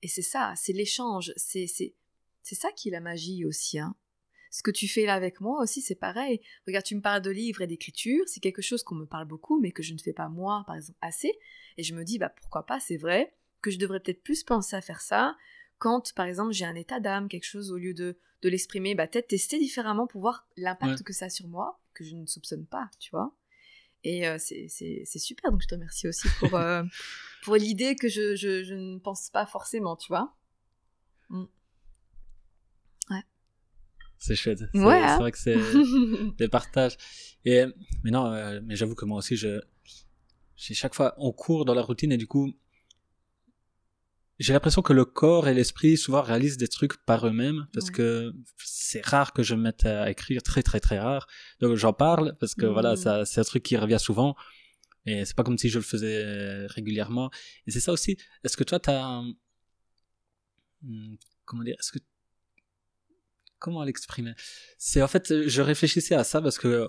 Et 0.01 0.07
c'est 0.07 0.21
ça, 0.21 0.53
c'est 0.55 0.73
l'échange. 0.73 1.33
C'est, 1.35 1.67
c'est, 1.67 1.93
c'est 2.43 2.55
ça 2.55 2.71
qui 2.71 2.87
est 2.87 2.91
la 2.91 3.01
magie 3.01 3.45
aussi. 3.45 3.79
Hein. 3.79 3.95
Ce 4.49 4.63
que 4.63 4.71
tu 4.71 4.87
fais 4.87 5.05
là 5.05 5.13
avec 5.13 5.41
moi 5.41 5.61
aussi, 5.61 5.81
c'est 5.81 5.95
pareil. 5.95 6.39
Regarde, 6.65 6.85
tu 6.85 6.95
me 6.95 7.01
parles 7.01 7.21
de 7.21 7.31
livres 7.31 7.61
et 7.61 7.67
d'écriture. 7.67 8.23
C'est 8.27 8.39
quelque 8.39 8.61
chose 8.61 8.83
qu'on 8.83 8.95
me 8.95 9.05
parle 9.05 9.25
beaucoup, 9.25 9.59
mais 9.59 9.71
que 9.71 9.83
je 9.83 9.93
ne 9.93 9.99
fais 9.99 10.13
pas 10.13 10.29
moi, 10.29 10.63
par 10.65 10.75
exemple, 10.75 10.97
assez. 11.01 11.37
Et 11.77 11.83
je 11.83 11.93
me 11.93 12.03
dis, 12.03 12.17
bah, 12.17 12.29
pourquoi 12.29 12.65
pas, 12.65 12.79
c'est 12.79 12.97
vrai 12.97 13.35
que 13.61 13.71
je 13.71 13.77
devrais 13.77 13.99
peut-être 13.99 14.23
plus 14.23 14.43
penser 14.43 14.75
à 14.75 14.81
faire 14.81 15.01
ça 15.01 15.35
quand, 15.79 16.13
par 16.13 16.25
exemple, 16.25 16.53
j'ai 16.53 16.65
un 16.65 16.75
état 16.75 16.99
d'âme, 16.99 17.27
quelque 17.27 17.43
chose, 17.43 17.71
au 17.71 17.77
lieu 17.77 17.93
de, 17.93 18.17
de 18.41 18.49
l'exprimer, 18.49 18.95
bah, 18.95 19.07
peut-être 19.07 19.27
tester 19.29 19.57
différemment 19.59 20.07
pour 20.07 20.21
voir 20.21 20.47
l'impact 20.57 20.99
Ouais. 20.99 21.03
que 21.03 21.13
ça 21.13 21.25
a 21.25 21.29
sur 21.29 21.47
moi, 21.47 21.79
que 21.93 22.03
je 22.03 22.15
ne 22.15 22.25
soupçonne 22.25 22.65
pas, 22.65 22.89
tu 22.99 23.09
vois. 23.11 23.35
Et 24.03 24.27
euh, 24.27 24.37
c'est 24.37 24.67
super, 25.19 25.51
donc 25.51 25.61
je 25.61 25.67
te 25.67 25.75
remercie 25.75 26.07
aussi 26.07 26.27
pour, 26.39 26.53
euh, 26.55 26.83
pour 27.43 27.55
l'idée 27.55 27.95
que 27.95 28.07
je, 28.07 28.35
je, 28.35 28.63
je 28.63 28.73
ne 28.75 28.99
pense 28.99 29.29
pas 29.31 29.45
forcément, 29.45 29.95
tu 29.95 30.07
vois. 30.09 30.35
Mm. 31.29 31.45
Ouais. 33.09 33.23
C'est 34.19 34.35
chouette. 34.35 34.63
C'est 34.73 34.79
Ouais, 34.79 34.99
c'est 34.99 35.03
hein. 35.05 35.17
vrai 35.17 35.31
que 35.31 35.37
c'est 35.39 35.57
des 36.37 36.47
partages. 36.47 36.97
Et, 37.43 37.65
mais 38.03 38.11
non, 38.11 38.31
euh, 38.31 38.59
mais 38.63 38.75
j'avoue 38.75 38.95
que 38.95 39.05
moi 39.05 39.17
aussi, 39.17 39.35
je, 39.35 39.59
j'ai 40.55 40.73
chaque 40.73 40.93
fois, 40.95 41.15
on 41.17 41.31
court 41.31 41.65
dans 41.65 41.73
la 41.73 41.81
routine 41.81 42.11
et 42.11 42.17
du 42.17 42.27
coup, 42.27 42.53
j'ai 44.39 44.53
l'impression 44.53 44.81
que 44.81 44.93
le 44.93 45.03
corps 45.05 45.47
et 45.47 45.53
l'esprit 45.53 45.97
souvent 45.97 46.21
réalisent 46.21 46.57
des 46.57 46.67
trucs 46.67 46.97
par 47.05 47.25
eux-mêmes 47.27 47.67
parce 47.73 47.87
Ouais. 47.87 47.91
que 47.93 48.33
c'est 48.57 49.05
rare 49.05 49.33
que 49.33 49.41
je 49.43 49.55
me 49.55 49.61
mette 49.63 49.85
à 49.85 50.09
écrire, 50.11 50.43
très 50.43 50.61
très 50.63 50.79
très 50.79 50.99
rare. 50.99 51.27
Donc 51.59 51.75
j'en 51.75 51.93
parle 51.93 52.35
parce 52.39 52.53
que 52.55 52.65
voilà, 52.65 52.95
ça, 52.95 53.25
c'est 53.25 53.41
un 53.41 53.43
truc 53.43 53.63
qui 53.63 53.77
revient 53.77 53.99
souvent 53.99 54.35
et 55.05 55.25
c'est 55.25 55.35
pas 55.35 55.43
comme 55.43 55.57
si 55.57 55.69
je 55.69 55.77
le 55.79 55.83
faisais 55.83 56.23
euh, 56.23 56.67
régulièrement. 56.67 57.31
Et 57.65 57.71
c'est 57.71 57.79
ça 57.79 57.91
aussi. 57.93 58.17
Est-ce 58.43 58.57
que 58.57 58.63
toi, 58.63 58.79
t'as, 58.79 59.21
Hmm, 60.83 61.15
comment 61.45 61.63
dire, 61.63 61.75
est-ce 61.79 61.91
que 61.91 61.99
comment 63.59 63.83
l'exprimer? 63.83 64.33
C'est 64.77 65.01
en 65.01 65.07
fait, 65.07 65.47
je 65.47 65.61
réfléchissais 65.63 66.13
à 66.15 66.23
ça 66.23 66.39
parce 66.41 66.59
que 66.59 66.87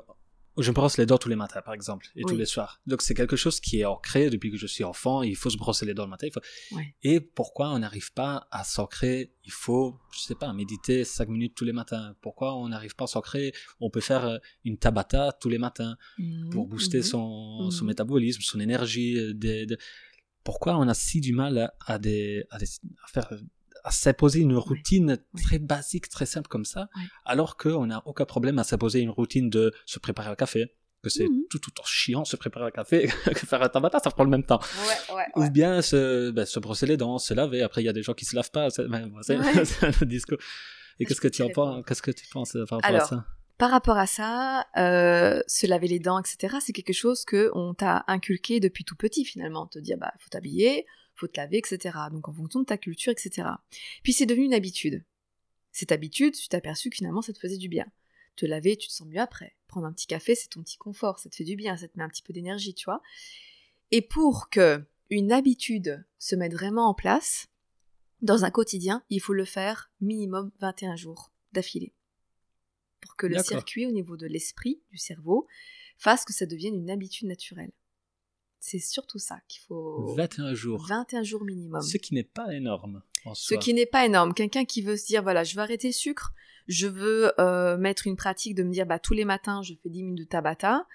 je 0.63 0.71
me 0.71 0.75
brosse 0.75 0.97
les 0.99 1.07
dents 1.07 1.19
tous 1.19 1.29
les 1.29 1.37
matins, 1.37 1.63
par 1.63 1.75
exemple, 1.75 2.07
et 2.17 2.23
tous 2.23 2.37
les 2.37 2.47
soirs. 2.47 2.81
Donc 2.87 3.03
c'est 3.03 3.15
quelque 3.15 3.37
chose 3.37 3.61
qui 3.61 3.81
est 3.81 3.85
ancré 3.85 4.31
depuis 4.31 4.51
que 4.51 4.57
je 4.57 4.67
suis 4.67 4.85
enfant. 4.85 5.23
Il 5.23 5.37
faut 5.37 5.51
se 5.51 5.57
brosser 5.57 5.87
les 5.87 5.95
dents 5.95 6.05
le 6.05 6.11
matin. 6.11 6.27
Il 6.27 6.33
faut... 6.33 6.41
Ouais. 6.77 6.95
Et 7.03 7.21
pourquoi 7.21 7.71
on 7.71 7.79
n'arrive 7.79 8.13
pas 8.13 8.47
à 8.51 8.65
s'ancrer? 8.65 9.33
Il 9.45 9.53
faut, 9.53 9.99
je 10.13 10.21
sais 10.21 10.35
pas, 10.35 10.53
méditer 10.53 11.05
5 11.05 11.29
minutes 11.29 11.55
tous 11.55 11.65
les 11.65 11.73
matins. 11.73 12.15
Pourquoi 12.21 12.55
on 12.57 12.69
n'arrive 12.69 12.95
pas 12.97 13.05
à 13.05 13.09
s'ancrer? 13.09 13.53
On 13.81 13.91
peut 13.91 14.01
faire 14.01 14.25
euh, 14.27 14.39
une 14.65 14.79
tabata 14.79 15.33
tous 15.41 15.49
les 15.49 15.59
matins 15.59 15.97
Mhm, 16.19 16.51
pour 16.51 16.67
booster 16.67 16.99
mhm. 16.99 17.03
son, 17.05 17.71
son 17.71 17.85
Mhm. 17.85 17.89
métabolisme, 17.89 18.41
son 18.43 18.61
énergie. 18.61 19.17
euh, 19.19 19.33
Des, 19.35 19.67
des- 19.67 19.79
Pourquoi 20.45 20.77
on 20.79 20.89
a 20.89 20.95
si 20.95 21.21
du 21.21 21.33
mal 21.33 21.59
à, 21.59 21.75
à 21.87 21.99
des, 21.99 22.45
à, 22.51 22.59
des- 22.59 22.67
à 23.05 23.09
faire, 23.09 23.31
s'imposer 23.91 24.41
une 24.41 24.57
routine 24.57 25.19
très 25.45 25.59
basique, 25.59 26.09
très 26.09 26.27
simple 26.27 26.49
comme 26.49 26.65
ça, 26.65 26.89
alors 27.25 27.57
qu'on 27.57 27.87
n'a 27.87 28.03
aucun 28.07 28.25
problème 28.25 28.59
à 28.59 28.65
s'imposer 28.65 29.01
une 29.01 29.11
routine 29.11 29.51
de 29.51 29.73
se 29.87 29.99
préparer 29.99 30.31
un 30.31 30.35
café, 30.35 30.75
que 31.03 31.11
c'est 31.11 31.29
Mhm. 31.29 31.45
tout 31.49 31.61
autant 31.69 31.85
chiant 31.85 32.25
se 32.25 32.35
préparer 32.37 32.67
un 32.67 32.71
café 32.73 33.07
que 33.35 33.47
faire 33.47 33.63
un 33.63 33.69
tabata, 33.69 34.01
ça 34.01 34.11
prend 34.11 34.25
le 34.25 34.31
même 34.31 34.43
temps. 34.43 34.59
Ouais, 34.59 35.15
ouais, 35.15 35.25
Ou 35.37 35.49
bien 35.51 35.81
se, 35.81 36.31
ben, 36.31 36.45
se 36.45 36.59
brosser 36.59 36.87
les 36.87 36.97
dents, 36.97 37.19
se 37.19 37.35
laver. 37.35 37.63
Après, 37.63 37.83
il 37.83 37.85
y 37.85 37.89
a 37.89 37.93
des 37.93 38.03
gens 38.03 38.15
qui 38.15 38.25
se 38.25 38.35
lavent 38.35 38.51
pas. 38.51 38.69
C'est 38.71 38.89
ben, 38.89 39.09
un 40.03 40.07
discours. 40.07 40.39
Et 40.99 41.05
qu'est-ce 41.05 41.21
que 41.21 41.29
tu 41.29 41.43
en 41.43 41.51
penses. 41.51 41.85
Qu'est-ce 41.87 42.03
que 42.03 42.11
tu 42.11 42.27
penses 42.27 42.57
euh, 42.57 42.65
par 42.67 42.79
rapport 42.79 42.89
Alors, 42.91 43.03
à 43.03 43.07
ça? 43.07 43.25
Par 43.59 43.71
rapport 43.71 43.97
à 43.97 44.07
ça, 44.09 44.67
euh, 44.77 45.41
se 45.47 45.67
laver 45.69 45.87
les 45.87 46.01
dents, 46.01 46.19
etc., 46.19 46.57
c'est 46.61 46.73
quelque 46.73 46.93
chose 46.93 47.25
que 47.25 47.51
on 47.55 47.75
t'a 47.75 48.05
inculqué 48.09 48.59
depuis 48.59 48.85
tout 48.85 48.97
petit 48.97 49.25
finalement. 49.25 49.69
Te 49.69 49.79
dire, 49.79 49.99
bah, 49.99 50.13
faut 50.19 50.29
t'habiller, 50.31 50.85
faut 51.19 51.29
te 51.29 51.39
laver, 51.39 51.59
etc. 51.59 51.97
Donc 52.11 52.29
en 52.29 52.33
fonction 52.33 52.61
de 52.61 52.67
ta 52.67 52.79
culture, 52.79 53.13
etc. 53.13 53.49
Puis 54.03 54.13
c'est 54.13 54.27
devenu 54.27 54.45
une 54.45 54.55
habitude. 54.55 55.05
Cette 55.73 55.93
habitude, 55.93 56.35
tu 56.35 56.49
t'es 56.49 56.57
aperçu 56.57 56.91
que 56.91 56.97
finalement 56.97 57.23
ça 57.23 57.33
te 57.33 57.39
faisait 57.39 57.59
du 57.59 57.69
bien. 57.69 57.87
Te 58.37 58.47
laver, 58.47 58.77
tu 58.77 58.89
te 58.89 58.93
sens 58.93 59.07
mieux 59.09 59.21
après. 59.21 59.57
Prendre 59.67 59.87
un 59.87 59.93
petit 59.93 60.07
café, 60.07 60.35
c'est 60.35 60.49
ton 60.49 60.63
petit 60.63 60.79
confort, 60.79 61.19
ça 61.19 61.29
te 61.29 61.37
fait 61.37 61.45
du 61.45 61.57
bien, 61.57 61.77
ça 61.77 61.89
te 61.89 61.99
met 61.99 62.05
un 62.05 62.09
petit 62.09 62.23
peu 62.23 62.33
d'énergie, 62.33 62.75
tu 62.75 62.85
vois. 62.85 63.03
Et 63.91 64.03
pour 64.03 64.49
que 64.51 64.85
une 65.11 65.33
habitude 65.33 66.05
se 66.19 66.37
mette 66.37 66.53
vraiment 66.53 66.89
en 66.89 66.95
place, 66.95 67.49
dans 68.21 68.45
un 68.45 68.51
quotidien, 68.51 69.03
il 69.11 69.21
faut 69.21 69.33
le 69.33 69.45
faire 69.45 69.91
minimum 70.01 70.51
21 70.61 70.97
jours 70.97 71.33
d'affilée. 71.53 71.95
Pour 73.01 73.17
que 73.17 73.27
le 73.27 73.43
circuit 73.43 73.87
au 73.87 73.93
niveau 73.93 74.17
de 74.17 74.27
l'esprit, 74.27 74.83
du 74.91 74.99
cerveau, 74.99 75.47
fasse 75.97 76.25
que 76.25 76.33
ça 76.33 76.47
devienne 76.47 76.75
une 76.75 76.91
habitude 76.91 77.29
naturelle. 77.29 77.73
C'est 78.61 78.79
surtout 78.79 79.19
ça 79.19 79.41
qu'il 79.49 79.63
faut. 79.63 80.15
21 80.15 80.55
jours. 80.55 80.85
21 80.87 81.23
jours 81.23 81.45
minimum. 81.45 81.81
Ce 81.81 81.97
qui 81.97 82.15
n'est 82.15 82.25
pas 82.25 82.53
énorme 82.53 83.03
en 83.25 83.35
Ce 83.35 83.55
qui 83.55 83.73
n'est 83.75 83.87
pas 83.87 84.05
énorme. 84.05 84.35
Quelqu'un 84.35 84.65
qui 84.65 84.83
veut 84.83 84.97
se 84.97 85.07
dire, 85.07 85.23
voilà, 85.23 85.45
je 85.45 85.55
veux 85.55 85.63
arrêter 85.63 85.89
le 85.89 85.93
sucre, 85.93 86.33
je 86.67 86.87
veux 86.87 87.33
euh, 87.41 87.79
mettre 87.79 88.07
une 88.07 88.17
pratique 88.17 88.55
de 88.55 88.63
me 88.63 88.73
dire, 88.73 88.87
bah, 88.87 88.99
tous 88.99 89.15
les 89.15 89.25
matins, 89.25 89.63
je 89.63 89.75
fais 89.83 89.89
10 89.89 90.03
minutes 90.03 90.19
de 90.19 90.25
tabata, 90.25 90.87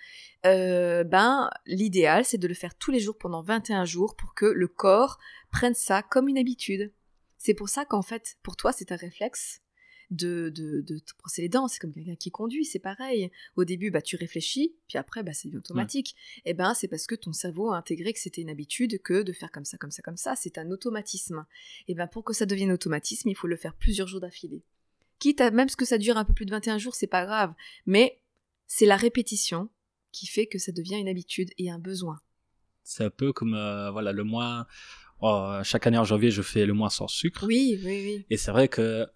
euh, 0.46 1.04
ben, 1.04 1.50
l'idéal, 1.66 2.26
c'est 2.26 2.38
de 2.38 2.48
le 2.48 2.54
faire 2.54 2.76
tous 2.76 2.92
les 2.92 3.00
jours 3.00 3.18
pendant 3.18 3.42
21 3.42 3.86
jours 3.86 4.16
pour 4.16 4.34
que 4.34 4.46
le 4.46 4.68
corps 4.68 5.18
prenne 5.52 5.74
ça 5.74 6.04
comme 6.04 6.28
une 6.28 6.38
habitude. 6.38 6.92
C'est 7.38 7.54
pour 7.54 7.70
ça 7.70 7.86
qu'en 7.86 8.02
fait, 8.02 8.38
pour 8.44 8.56
toi, 8.56 8.72
c'est 8.72 8.92
un 8.92 8.96
réflexe 8.96 9.63
de, 10.12 10.52
de, 10.54 10.82
de 10.82 11.00
te 11.00 11.12
brosser 11.18 11.42
les 11.42 11.50
dents. 11.50 11.68
C'est 11.68 11.80
comme 11.80 11.94
quelqu'un 11.94 12.16
qui 12.16 12.32
conduit, 12.32 12.66
c'est 12.66 12.80
pareil. 12.80 13.32
Au 13.56 13.66
début, 13.66 13.92
bah, 13.92 14.02
tu 14.02 14.16
réfléchis, 14.16 14.76
puis 14.88 14.98
après, 14.98 15.24
bah, 15.24 15.34
c'est 15.34 15.48
devenu 15.48 15.60
automatique. 15.60 16.16
Et 16.46 16.54
ben, 16.54 16.74
c'est 16.74 16.88
parce 16.88 17.08
que 17.08 17.16
ton 17.16 17.34
cerveau 17.34 17.72
a 17.72 17.78
intégré 17.78 18.14
que 18.14 18.20
c'était 18.20 18.42
une 18.42 18.50
habitude 18.50 19.02
que 19.02 19.24
de 19.24 19.34
faire 19.34 19.52
comme 19.52 19.66
ça, 19.66 19.78
comme 19.78 19.92
ça, 19.92 20.02
comme 20.02 20.18
ça. 20.18 20.36
C'est 20.36 20.58
un 20.58 20.70
automatisme. 20.72 21.46
Et 21.88 21.96
ben, 21.96 22.08
pour 22.08 22.24
que 22.24 22.34
ça 22.34 22.46
devienne 22.46 22.72
automatisme, 22.72 23.30
il 23.30 23.36
faut 23.36 23.48
le 23.48 23.58
faire 23.58 23.76
plusieurs 23.76 24.08
jours 24.08 24.22
d'affilée. 24.22 24.64
Quitte 25.20 25.42
à 25.42 25.52
même 25.52 25.70
ce 25.70 25.76
que 25.76 25.86
ça 25.86 25.98
dure 25.98 26.18
un 26.18 26.26
peu 26.26 26.34
plus 26.34 26.46
de 26.46 26.52
21 26.52 26.78
jours, 26.78 26.96
c'est 26.96 27.08
pas 27.08 27.26
grave. 27.26 27.54
Mais 27.86 28.20
c'est 28.68 28.86
la 28.86 28.98
répétition 28.98 29.70
qui 30.12 30.28
fait 30.28 30.48
que 30.48 30.60
ça 30.60 30.72
devient 30.72 30.96
une 30.96 31.08
habitude 31.08 31.50
et 31.58 31.70
un 31.70 31.80
besoin. 31.80 32.20
C'est 32.84 33.06
un 33.06 33.10
peu 33.10 33.34
comme 33.34 33.54
euh, 33.54 33.92
voilà 33.92 34.12
le 34.12 34.24
mois. 34.24 34.68
oh, 35.22 35.60
chaque 35.64 35.88
année 35.88 35.98
en 35.98 36.04
janvier, 36.04 36.32
je 36.32 36.42
fais 36.42 36.66
le 36.66 36.74
mois 36.74 36.90
sans 36.90 37.08
sucre. 37.08 37.46
Oui, 37.48 37.80
oui, 37.84 38.02
oui. 38.06 38.26
Et 38.30 38.38
c'est 38.38 38.52
vrai 38.52 38.68
que 38.68 39.08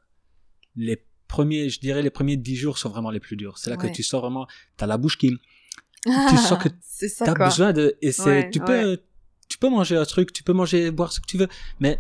les 0.78 1.04
premiers, 1.28 1.70
je 1.70 1.80
dirais, 1.80 2.02
les 2.02 2.10
premiers 2.10 2.38
10 2.38 2.56
jours 2.56 2.78
sont 2.78 2.90
vraiment 2.90 3.12
les 3.12 3.20
plus 3.20 3.36
durs. 3.36 3.58
C'est 3.58 3.70
là 3.70 3.76
Ouais. 3.78 3.90
que 3.90 3.94
tu 3.96 4.04
sens 4.04 4.22
vraiment, 4.22 4.48
t'as 4.78 4.86
la 4.88 4.98
bouche 4.98 5.18
qui, 5.18 5.38
sens 6.06 6.58
que 6.64 6.70
t'as 7.26 7.34
besoin 7.34 7.74
de, 7.74 7.98
et 8.02 8.12
c'est, 8.12 8.24
Ouais, 8.44 8.50
tu 8.50 8.60
peux, 8.60 9.02
tu 9.50 9.58
peux 9.58 9.70
manger 9.70 9.98
un 9.98 10.06
truc, 10.06 10.32
tu 10.32 10.44
peux 10.44 10.54
manger, 10.54 10.90
boire 10.92 11.12
ce 11.12 11.20
que 11.20 11.26
tu 11.28 11.38
veux, 11.38 11.48
mais 11.80 12.00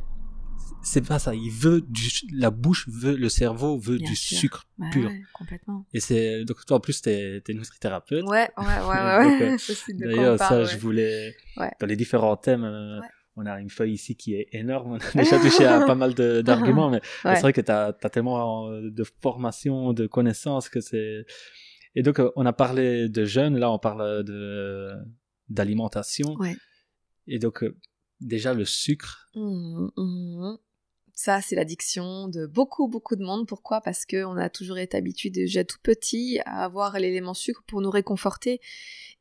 c'est 0.84 1.06
pas 1.06 1.20
ça. 1.20 1.36
Il 1.36 1.50
veut 1.52 1.82
du, 1.82 2.10
la 2.32 2.50
bouche 2.50 2.88
veut, 2.88 3.18
le 3.18 3.28
cerveau 3.28 3.78
veut 3.78 3.98
Bien 3.98 4.08
du 4.08 4.16
sûr. 4.16 4.38
sucre 4.38 4.66
Ouais, 4.80 4.90
pur. 4.92 5.10
ouais, 5.10 5.22
complètement. 5.34 5.86
Et 5.94 6.00
c'est, 6.00 6.46
donc 6.46 6.66
toi 6.66 6.78
en 6.78 6.80
plus 6.80 7.02
t'es, 7.02 7.42
t'es 7.44 7.54
nutrithérapeute. 7.54 8.24
Ouais, 8.26 8.50
ouais, 8.58 8.66
ouais, 8.66 8.82
ouais. 8.86 9.58
Euh, 9.58 9.58
D'ailleurs, 9.98 10.38
ça, 10.38 10.64
je 10.64 10.78
voulais, 10.78 11.36
dans 11.58 11.88
les 11.88 11.96
différents 11.98 12.38
thèmes, 12.38 12.64
euh, 12.64 13.00
Ouais. 13.02 13.08
On 13.38 13.46
a 13.46 13.60
une 13.62 13.70
feuille 13.70 13.94
ici 13.94 14.16
qui 14.16 14.34
est 14.34 14.48
énorme. 14.52 14.94
On 14.94 14.96
a 14.96 15.00
déjà 15.24 15.40
touché 15.40 15.66
à 15.66 15.86
pas 15.86 15.96
mal 15.96 16.14
de- 16.14 16.42
d'arguments, 16.42 16.90
mais 16.90 17.02
Ouais. 17.24 17.36
c'est 17.36 17.42
vrai 17.42 17.54
que 17.54 17.62
tu 17.62 17.72
as, 17.72 17.94
tellement 18.12 18.68
euh, 18.70 18.90
de 18.90 19.04
formation, 19.22 19.94
de 19.94 20.08
connaissances 20.08 20.68
que 20.70 20.82
c'est. 20.82 21.26
Et 21.96 22.02
donc, 22.04 22.20
euh, 22.20 22.32
on 22.36 22.46
a 22.46 22.54
parlé 22.54 23.08
de 23.10 23.26
jeunes, 23.26 23.58
là, 23.58 23.72
on 23.72 23.80
parle 23.80 24.24
de 24.24 24.92
d'alimentation. 25.50 26.36
Ouais. 26.40 26.56
Et 27.28 27.40
donc, 27.40 27.64
euh, 27.64 27.76
déjà, 28.20 28.54
le 28.54 28.66
sucre. 28.66 29.30
Mhm, 29.36 29.92
mhm. 29.96 30.58
Ça, 31.20 31.42
c'est 31.42 31.56
l'addiction 31.56 32.28
de 32.28 32.46
beaucoup, 32.46 32.88
beaucoup 32.88 33.16
de 33.16 33.24
monde. 33.24 33.48
Pourquoi? 33.48 33.82
Parce 33.82 34.06
qu'on 34.06 34.38
a 34.38 34.52
toujours 34.52 34.78
été 34.78 34.96
habitué 34.96 35.32
déjà 35.32 35.64
tout 35.64 35.80
petit 35.82 36.40
à 36.46 36.64
avoir 36.64 37.00
l'élément 37.00 37.34
sucre 37.34 37.64
pour 37.66 37.82
nous 37.82 37.90
réconforter. 37.90 38.62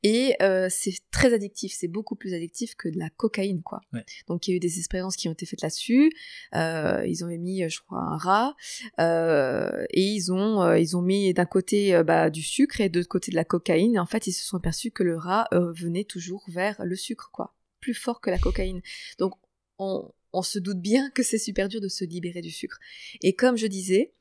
Et 0.02 0.36
euh, 0.42 0.68
c'est 0.70 0.92
très 1.10 1.32
addictif, 1.32 1.72
c'est 1.74 1.88
beaucoup 1.88 2.14
plus 2.14 2.34
addictif 2.34 2.74
que 2.74 2.90
de 2.90 2.98
la 2.98 3.08
cocaïne, 3.08 3.62
quoi. 3.62 3.80
Ouais. 3.94 4.04
Donc 4.26 4.46
il 4.46 4.50
y 4.50 4.52
a 4.52 4.56
eu 4.58 4.60
des 4.60 4.76
expériences 4.76 5.16
qui 5.16 5.26
ont 5.26 5.32
été 5.32 5.46
faites 5.46 5.62
là-dessus. 5.62 6.12
Euh, 6.54 7.02
ils 7.06 7.24
ont 7.24 7.28
mis, 7.28 7.66
je 7.66 7.80
crois, 7.80 8.00
un 8.00 8.18
rat, 8.18 8.54
euh, 9.00 9.86
et 9.88 10.02
ils 10.02 10.30
ont, 10.34 10.60
euh, 10.60 10.78
ils 10.78 10.98
ont 10.98 11.02
mis 11.02 11.32
d'un 11.32 11.46
côté 11.46 11.94
euh, 11.94 12.04
bah, 12.04 12.28
du 12.28 12.42
sucre 12.42 12.82
et 12.82 12.90
de 12.90 12.98
l'autre 12.98 13.08
côté 13.08 13.30
de 13.30 13.36
la 13.36 13.46
cocaïne. 13.46 13.94
Et 13.94 13.98
en 13.98 14.06
fait, 14.06 14.26
ils 14.26 14.34
se 14.34 14.44
sont 14.44 14.58
aperçus 14.58 14.90
que 14.90 15.02
le 15.02 15.16
rat 15.16 15.48
euh, 15.54 15.72
venait 15.72 16.04
toujours 16.04 16.44
vers 16.48 16.76
le 16.84 16.94
sucre, 16.94 17.30
quoi, 17.32 17.54
plus 17.80 17.94
fort 17.94 18.20
que 18.20 18.28
la 18.28 18.38
cocaïne. 18.38 18.82
Donc 19.18 19.32
on, 19.78 20.12
on 20.38 20.42
se 20.42 20.58
doute 20.58 20.80
bien 20.80 21.10
que 21.10 21.22
c'est 21.22 21.38
super 21.38 21.68
dur 21.68 21.80
de 21.80 21.88
se 21.88 22.04
libérer 22.04 22.42
du 22.42 22.50
sucre. 22.50 22.78
Et 23.22 23.32
comme 23.34 23.56
je 23.56 23.66
disais, 23.66 24.12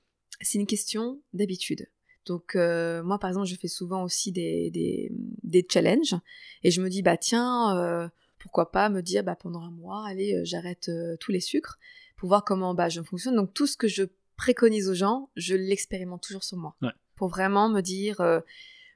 c'est 0.41 0.57
une 0.57 0.66
question 0.68 1.22
d'habitude. 1.34 1.88
Donc 2.26 2.55
euh, 2.55 3.03
moi 3.03 3.20
par 3.20 3.30
exemple 3.30 3.47
je 3.47 3.55
fais 3.55 3.68
souvent 3.68 4.01
aussi 4.03 4.32
des, 4.32 4.72
des, 4.72 5.11
des 5.43 5.66
challenges 5.72 6.16
et 6.63 6.72
je 6.72 6.82
me 6.82 6.89
dis 6.89 7.03
bah 7.03 7.18
tiens 7.18 7.78
euh, 7.78 8.07
pourquoi 8.39 8.72
pas 8.72 8.89
me 8.89 9.01
dire 9.01 9.24
bah 9.24 9.36
pendant 9.36 9.61
un 9.61 9.70
mois 9.72 10.03
allez 10.07 10.34
euh, 10.34 10.41
j'arrête 10.43 10.89
tous 11.20 11.32
les 11.32 11.39
sucres 11.39 11.78
pour 12.18 12.28
voir 12.30 12.43
comment 12.43 12.74
bah 12.74 12.89
je 12.89 13.01
fonctionne 13.03 13.36
donc 13.36 13.53
tout 13.53 13.68
ce 13.68 13.78
que 13.78 13.88
je 13.88 14.03
préconise 14.38 14.89
aux 14.89 14.95
gens 14.95 15.30
je 15.36 15.53
l'expérimente 15.53 16.24
toujours 16.24 16.43
sur 16.43 16.57
moi 16.57 16.76
Ouais. 16.82 16.89
pour 17.16 17.28
vraiment 17.28 17.70
me 17.70 17.82
dire 17.82 18.16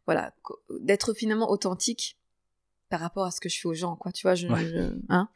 voilà 0.07 0.34
d'être 0.82 1.13
finalement 1.13 1.51
authentique 1.51 2.17
par 2.89 2.99
rapport 2.99 3.25
à 3.25 3.31
ce 3.31 3.39
que 3.39 3.49
je 3.49 3.59
fais 3.59 3.67
aux 3.67 3.73
gens 3.73 3.95
quoi 3.95 4.11
tu 4.11 4.23
vois 4.23 4.35
je, 4.35 4.47
Ouais. 4.47 4.65
je- 4.65 4.97
hein. 5.09 5.29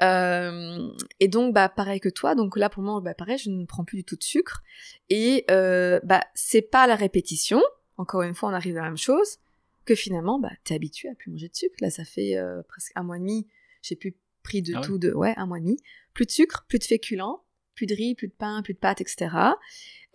Euh, 0.00 0.88
et 1.20 1.28
donc 1.28 1.54
bah 1.54 1.68
pareil 1.68 2.00
que 2.00 2.08
toi 2.08 2.34
donc 2.34 2.56
là 2.56 2.68
pour 2.68 2.82
moi 2.82 3.00
bah 3.00 3.14
pareil 3.14 3.38
je 3.38 3.50
ne 3.50 3.64
prends 3.64 3.84
plus 3.84 3.98
du 3.98 4.04
tout 4.04 4.16
de 4.16 4.22
sucre. 4.24 4.62
Et 5.10 5.44
euh, 5.50 6.00
bah 6.04 6.22
c'est 6.34 6.62
pas 6.62 6.86
la 6.86 6.96
répétition. 6.96 7.62
Encore 7.96 8.22
une 8.22 8.34
fois 8.34 8.48
on 8.48 8.52
arrive 8.52 8.76
à 8.76 8.80
la 8.82 8.88
même 8.88 8.96
chose. 8.98 9.38
Que 9.84 9.94
finalement 9.94 10.38
bah 10.38 10.50
t'es 10.64 10.74
habitué 10.74 11.08
à 11.10 11.14
plus 11.14 11.30
manger 11.30 11.48
de 11.48 11.54
sucre. 11.54 11.76
Là 11.80 11.90
ça 11.90 12.04
fait 12.04 12.36
euh, 12.36 12.62
presque 12.68 12.92
un 12.96 13.02
mois 13.02 13.16
et 13.16 13.20
demi. 13.20 13.46
J'ai 13.82 13.96
plus 13.96 14.16
pris 14.42 14.62
de 14.62 14.72
Ah 14.74 14.80
ouais. 14.80 14.86
tout 14.86 14.98
de 14.98 15.12
ouais 15.12 15.34
un 15.36 15.46
mois 15.46 15.58
et 15.58 15.60
demi. 15.62 15.76
Plus 16.14 16.26
de 16.26 16.30
sucre 16.30 16.64
plus 16.68 16.78
de 16.78 16.84
féculents 16.84 17.43
plus 17.74 17.86
de 17.86 17.94
riz 17.94 18.14
plus 18.14 18.28
de 18.28 18.34
pain 18.34 18.62
plus 18.62 18.74
de 18.74 18.78
pâtes 18.78 19.00
etc 19.00 19.54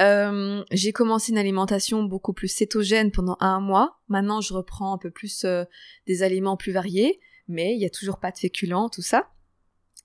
euh, 0.01 0.63
j'ai 0.71 0.93
commencé 0.93 1.31
une 1.31 1.37
alimentation 1.37 2.03
beaucoup 2.03 2.33
plus 2.33 2.47
cétogène 2.47 3.11
pendant 3.11 3.35
un 3.39 3.59
mois. 3.59 3.99
Maintenant, 4.07 4.39
je 4.39 4.53
reprends 4.53 4.93
un 4.93 4.97
peu 4.97 5.11
plus 5.11 5.43
euh, 5.43 5.65
des 6.07 6.23
aliments 6.23 6.55
plus 6.55 6.71
variés, 6.71 7.19
mais 7.47 7.75
il 7.75 7.81
y 7.81 7.85
a 7.85 7.89
toujours 7.89 8.19
pas 8.19 8.31
de 8.31 8.37
féculents, 8.37 8.89
tout 8.89 9.01
ça. 9.01 9.29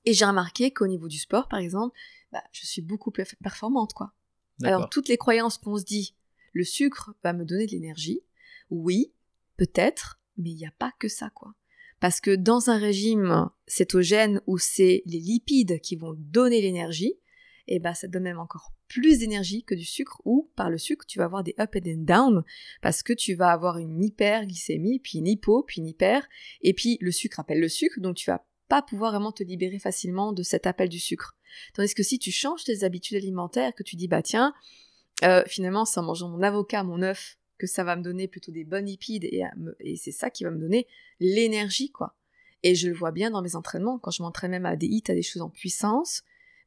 Et 0.05 0.12
j'ai 0.12 0.24
remarqué 0.24 0.72
qu'au 0.72 0.86
niveau 0.86 1.09
du 1.09 1.18
sport, 1.18 1.48
par 1.48 1.61
exemple, 1.61 1.96
bah, 2.32 2.42
je 2.52 2.66
suis 2.66 2.82
beaucoup 2.82 3.11
plus 3.11 3.24
performante, 3.42 3.92
quoi. 3.92 4.12
Alors, 4.62 4.88
toutes 4.88 5.09
les 5.09 5.16
croyances 5.16 5.59
qu'on 5.59 5.76
se 5.76 5.84
dit, 5.84 6.14
le 6.52 6.64
sucre 6.64 7.14
va 7.24 7.32
me 7.32 7.44
donner 7.44 7.66
de 7.66 7.72
l'énergie, 7.72 8.20
oui, 8.70 9.12
peut-être, 9.57 10.20
mais 10.36 10.50
il 10.50 10.57
n'y 10.57 10.66
a 10.66 10.72
pas 10.78 10.92
que 10.98 11.09
ça, 11.09 11.30
quoi. 11.30 11.55
Parce 12.00 12.20
que 12.20 12.34
dans 12.34 12.70
un 12.70 12.78
régime 12.78 13.48
cétogène 13.66 14.40
où 14.46 14.59
c'est 14.59 15.02
les 15.07 15.18
lipides 15.18 15.80
qui 15.80 15.96
vont 15.96 16.14
donner 16.16 16.61
l'énergie, 16.61 17.14
et 17.66 17.78
ben 17.78 17.94
ça 17.94 18.08
donne 18.08 18.24
même 18.24 18.38
encore 18.38 18.72
plus 18.88 19.18
d'énergie 19.18 19.64
que 19.64 19.74
du 19.74 19.84
sucre 19.84 20.20
ou 20.24 20.50
par 20.56 20.70
le 20.70 20.78
sucre 20.78 21.06
tu 21.06 21.18
vas 21.18 21.24
avoir 21.24 21.42
des 21.42 21.54
up 21.58 21.76
and 21.76 22.04
down 22.04 22.44
parce 22.82 23.02
que 23.02 23.12
tu 23.12 23.34
vas 23.34 23.50
avoir 23.50 23.78
une 23.78 24.02
hyperglycémie 24.02 25.00
puis 25.00 25.18
une 25.18 25.26
hypo 25.26 25.62
puis 25.62 25.80
une 25.80 25.88
hyper 25.88 26.28
et 26.60 26.74
puis 26.74 26.98
le 27.00 27.10
sucre 27.12 27.40
appelle 27.40 27.60
le 27.60 27.68
sucre 27.68 28.00
donc 28.00 28.16
tu 28.16 28.30
vas 28.30 28.44
pas 28.68 28.82
pouvoir 28.82 29.12
vraiment 29.12 29.32
te 29.32 29.42
libérer 29.42 29.78
facilement 29.78 30.32
de 30.32 30.42
cet 30.42 30.66
appel 30.66 30.88
du 30.88 30.98
sucre. 30.98 31.36
Tandis 31.74 31.94
que 31.94 32.02
si 32.02 32.18
tu 32.18 32.30
changes 32.30 32.64
tes 32.64 32.82
habitudes 32.82 33.16
alimentaires, 33.16 33.74
que 33.74 33.82
tu 33.82 33.96
dis 33.96 34.08
bah 34.08 34.22
tiens 34.22 34.54
euh, 35.22 35.44
finalement 35.46 35.84
c'est 35.84 36.00
en 36.00 36.02
mangeant 36.02 36.28
mon 36.28 36.42
avocat, 36.42 36.82
mon 36.82 37.02
œuf 37.02 37.38
que 37.58 37.66
ça 37.66 37.84
va 37.84 37.94
me 37.94 38.02
donner 38.02 38.26
plutôt 38.26 38.50
des 38.50 38.64
bonnes 38.64 38.86
lipides 38.86 39.24
et, 39.24 39.42
et 39.80 39.96
c'est 39.96 40.12
ça 40.12 40.28
qui 40.28 40.44
va 40.44 40.50
me 40.50 40.58
donner 40.58 40.86
l'énergie 41.20 41.90
quoi. 41.90 42.16
Et 42.62 42.74
je 42.74 42.88
le 42.88 42.94
vois 42.94 43.12
bien 43.12 43.30
dans 43.30 43.42
mes 43.42 43.56
entraînements 43.56 43.98
quand 43.98 44.10
je 44.10 44.22
m'entraîne 44.22 44.50
même 44.50 44.66
à 44.66 44.74
des 44.74 44.86
hits, 44.86 45.04
à 45.08 45.14
des 45.14 45.22
choses 45.22 45.42
en 45.42 45.50
puissance 45.50 46.22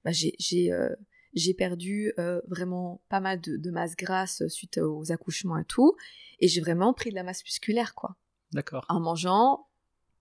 bah, 0.08 0.14
j'ai 0.14 0.72
euh, 0.72 0.90
j'ai 1.34 1.54
perdu 1.54 2.14
euh, 2.18 2.42
vraiment 2.48 3.04
pas 3.10 3.20
mal 3.20 3.42
de, 3.42 3.72
masse 3.72 3.98
grasse 3.98 4.48
suite 4.48 4.78
aux 4.78 5.12
accouchements 5.12 5.58
et 5.58 5.66
tout, 5.66 5.98
et 6.40 6.48
j'ai 6.48 6.62
vraiment 6.62 6.94
pris 6.94 7.10
de 7.10 7.16
la 7.16 7.24
masse 7.24 7.44
musculaire, 7.44 7.94
quoi. 7.94 8.16
D'accord. 8.54 8.86
En 8.88 9.02
mangeant 9.02 9.68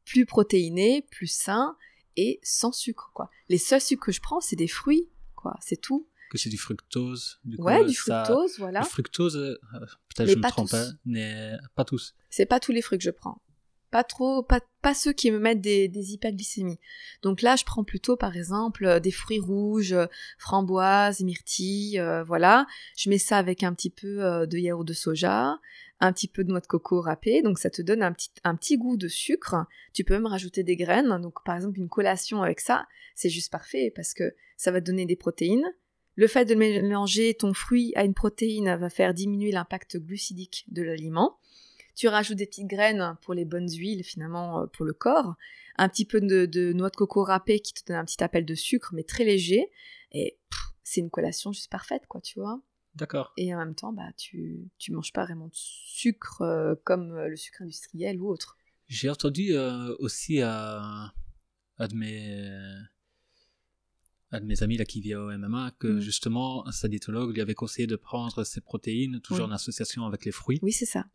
plus 0.04 0.26
protéiné, 0.26 1.06
plus 1.10 1.28
sain 1.28 1.76
et 2.16 2.40
sans 2.42 2.72
sucre, 2.72 3.12
quoi. 3.14 3.30
Les 3.48 3.58
seuls 3.58 3.80
sucres 3.80 4.06
que 4.06 4.12
je 4.12 4.20
prends, 4.20 4.40
c'est 4.40 4.56
des 4.56 4.66
fruits, 4.66 5.08
quoi, 5.36 5.54
c'est 5.60 5.80
tout. 5.80 6.08
Que 6.32 6.38
c'est 6.38 6.50
du 6.50 6.58
fructose. 6.58 7.38
Du 7.44 7.56
ouais, 7.58 7.84
du 7.84 7.94
fructose, 7.94 8.58
voilà. 8.58 8.80
Le 8.80 8.86
fructose, 8.86 9.36
euh, 9.36 9.56
peut-être 10.16 10.30
je 10.30 10.36
me 10.36 10.42
trompe, 10.42 10.70
pas, 10.70 10.88
mais 11.04 11.52
pas 11.76 11.84
tous. 11.84 12.16
C'est 12.28 12.46
pas 12.46 12.58
tous 12.58 12.72
les 12.72 12.82
fruits 12.82 12.98
que 12.98 13.04
je 13.04 13.10
prends 13.10 13.40
pas 13.90 14.04
trop, 14.04 14.42
pas, 14.42 14.60
pas 14.82 14.94
ceux 14.94 15.12
qui 15.12 15.30
me 15.30 15.38
mettent 15.38 15.60
des, 15.60 15.88
des, 15.88 16.12
hyperglycémies. 16.12 16.78
Donc 17.22 17.42
là, 17.42 17.56
je 17.56 17.64
prends 17.64 17.84
plutôt, 17.84 18.16
par 18.16 18.36
exemple, 18.36 18.84
euh, 18.84 19.00
des 19.00 19.10
fruits 19.10 19.40
rouges, 19.40 19.92
euh, 19.92 20.06
framboises, 20.38 21.20
myrtilles, 21.20 21.98
euh, 21.98 22.22
voilà. 22.22 22.66
Je 22.96 23.10
mets 23.10 23.18
ça 23.18 23.38
avec 23.38 23.62
un 23.62 23.74
petit 23.74 23.90
peu 23.90 24.46
de 24.46 24.58
yaourt 24.58 24.84
de 24.84 24.92
soja, 24.92 25.58
un 26.00 26.12
petit 26.12 26.28
peu 26.28 26.44
de 26.44 26.50
noix 26.50 26.60
de 26.60 26.66
coco 26.66 27.00
râpée, 27.00 27.42
donc 27.42 27.58
ça 27.58 27.70
te 27.70 27.82
donne 27.82 28.02
un 28.02 28.12
petit, 28.12 28.30
un 28.44 28.54
petit 28.54 28.76
goût 28.76 28.96
de 28.96 29.08
sucre. 29.08 29.66
Tu 29.92 30.04
peux 30.04 30.14
même 30.14 30.26
rajouter 30.26 30.62
des 30.62 30.76
graines, 30.76 31.20
donc 31.20 31.42
par 31.44 31.56
exemple 31.56 31.78
une 31.78 31.88
collation 31.88 32.42
avec 32.42 32.60
ça, 32.60 32.86
c'est 33.14 33.30
juste 33.30 33.50
parfait 33.50 33.92
parce 33.94 34.14
que 34.14 34.34
ça 34.56 34.70
va 34.70 34.80
te 34.80 34.86
donner 34.86 35.06
des 35.06 35.16
protéines. 35.16 35.64
Le 36.16 36.28
fait 36.28 36.46
de 36.46 36.54
mélanger 36.54 37.34
ton 37.34 37.52
fruit 37.52 37.92
à 37.94 38.04
une 38.04 38.14
protéine 38.14 38.74
va 38.76 38.88
faire 38.88 39.12
diminuer 39.12 39.52
l'impact 39.52 39.98
glucidique 39.98 40.64
de 40.68 40.82
l'aliment. 40.82 41.38
Tu 41.96 42.08
rajoutes 42.08 42.36
des 42.36 42.44
petites 42.44 42.66
graines 42.66 43.16
pour 43.22 43.32
les 43.32 43.46
bonnes 43.46 43.70
huiles, 43.70 44.04
finalement, 44.04 44.60
euh, 44.60 44.66
pour 44.66 44.84
le 44.84 44.92
corps. 44.92 45.34
Un 45.78 45.88
petit 45.88 46.04
peu 46.04 46.20
de, 46.20 46.72
noix 46.74 46.90
de 46.90 46.96
coco 46.96 47.24
râpée 47.24 47.60
qui 47.60 47.72
te 47.72 47.86
donne 47.86 47.96
un 47.96 48.04
petit 48.04 48.22
appel 48.22 48.44
de 48.44 48.54
sucre, 48.54 48.90
mais 48.92 49.02
très 49.02 49.24
léger. 49.24 49.70
Et 50.12 50.38
c'est 50.84 51.00
une 51.00 51.08
collation 51.08 51.52
juste 51.52 51.70
parfaite, 51.70 52.02
quoi, 52.06 52.20
tu 52.20 52.38
vois. 52.38 52.60
D'accord. 52.94 53.32
Et 53.38 53.54
en 53.54 53.58
même 53.58 53.74
temps, 53.74 53.94
bah, 53.94 54.12
tu, 54.18 54.70
tu 54.76 54.92
manges 54.92 55.12
pas 55.12 55.24
vraiment 55.24 55.46
de 55.46 55.54
sucre 55.54 56.42
euh, 56.42 56.74
comme 56.84 57.12
euh, 57.12 57.28
le 57.28 57.36
sucre 57.36 57.62
industriel 57.62 58.20
ou 58.20 58.28
autre. 58.28 58.58
J'ai 58.88 59.08
entendu 59.08 59.56
aussi 59.98 60.42
à, 60.42 61.12
de 61.80 61.94
mes, 61.96 62.30
de 64.32 64.44
mes 64.44 64.62
amis 64.62 64.76
là, 64.76 64.84
qui 64.84 65.00
vit 65.00 65.16
au 65.16 65.36
MMA 65.36 65.72
que 65.80 65.88
mm. 65.88 66.00
justement, 66.00 66.64
un 66.66 66.88
diétologue 66.88 67.34
lui 67.34 67.40
avait 67.40 67.54
conseillé 67.54 67.88
de 67.88 67.96
prendre 67.96 68.44
ses 68.44 68.60
protéines 68.60 69.20
toujours 69.22 69.46
en 69.46 69.50
association 69.50 70.04
avec 70.04 70.24
les 70.24 70.30
fruits. 70.30 70.60
Oui, 70.62 70.72
c'est 70.72 70.86
ça. 70.86 71.06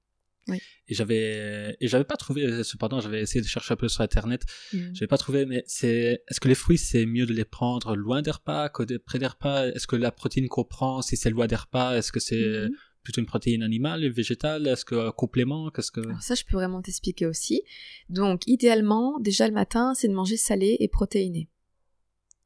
Et 0.50 0.94
j'avais 0.94 1.78
et 1.80 1.88
j'avais 1.88 2.04
pas 2.04 2.18
trouvé 2.18 2.64
cependant 2.64 3.00
j'avais 3.00 3.22
essayé 3.22 3.42
de 3.42 3.48
chercher 3.48 3.74
un 3.74 3.78
peu 3.78 3.88
sur 3.88 4.02
internet. 4.02 4.44
Mm. 4.74 4.94
J'avais 4.94 5.08
pas 5.08 5.18
trouvé 5.18 5.46
mais 5.46 5.64
c'est 5.68 6.24
est-ce 6.28 6.40
que 6.40 6.48
les 6.48 6.56
fruits 6.56 6.78
c'est 6.78 7.06
mieux 7.06 7.26
de 7.26 7.34
les 7.34 7.46
prendre 7.46 7.96
loin 7.96 8.22
des 8.22 8.32
repas 8.32 8.70
que 8.70 8.98
près 8.98 9.20
des 9.20 9.28
repas? 9.28 9.68
Est-ce 9.68 9.88
que 9.88 9.96
la 9.96 10.12
protéine 10.12 10.48
qu'on 10.48 10.64
prend 10.64 11.02
si 11.02 11.16
c'est 11.16 11.30
loin 11.30 11.48
des 11.48 11.56
repas 11.56 11.96
est-ce 11.96 12.12
que 12.12 12.20
c'est 12.20 12.36
mm-hmm. 12.36 12.72
plutôt 13.04 13.22
une 13.22 13.28
protéine 13.28 13.64
animale, 13.64 14.08
végétale? 14.10 14.68
Est-ce 14.68 14.84
que 14.84 14.96
un 14.96 15.12
complément? 15.12 15.70
Qu'est-ce 15.70 15.92
que 15.92 16.02
ça 16.20 16.36
je 16.36 16.44
peux 16.44 16.58
vraiment 16.58 16.82
t'expliquer 16.82 17.28
aussi. 17.28 17.62
Donc 18.10 18.42
idéalement 18.48 19.20
déjà 19.20 19.48
le 19.48 19.54
matin 19.54 19.94
c'est 19.96 20.08
de 20.08 20.14
manger 20.14 20.38
salé 20.38 20.78
et 20.80 20.88
protéiné. 20.88 21.50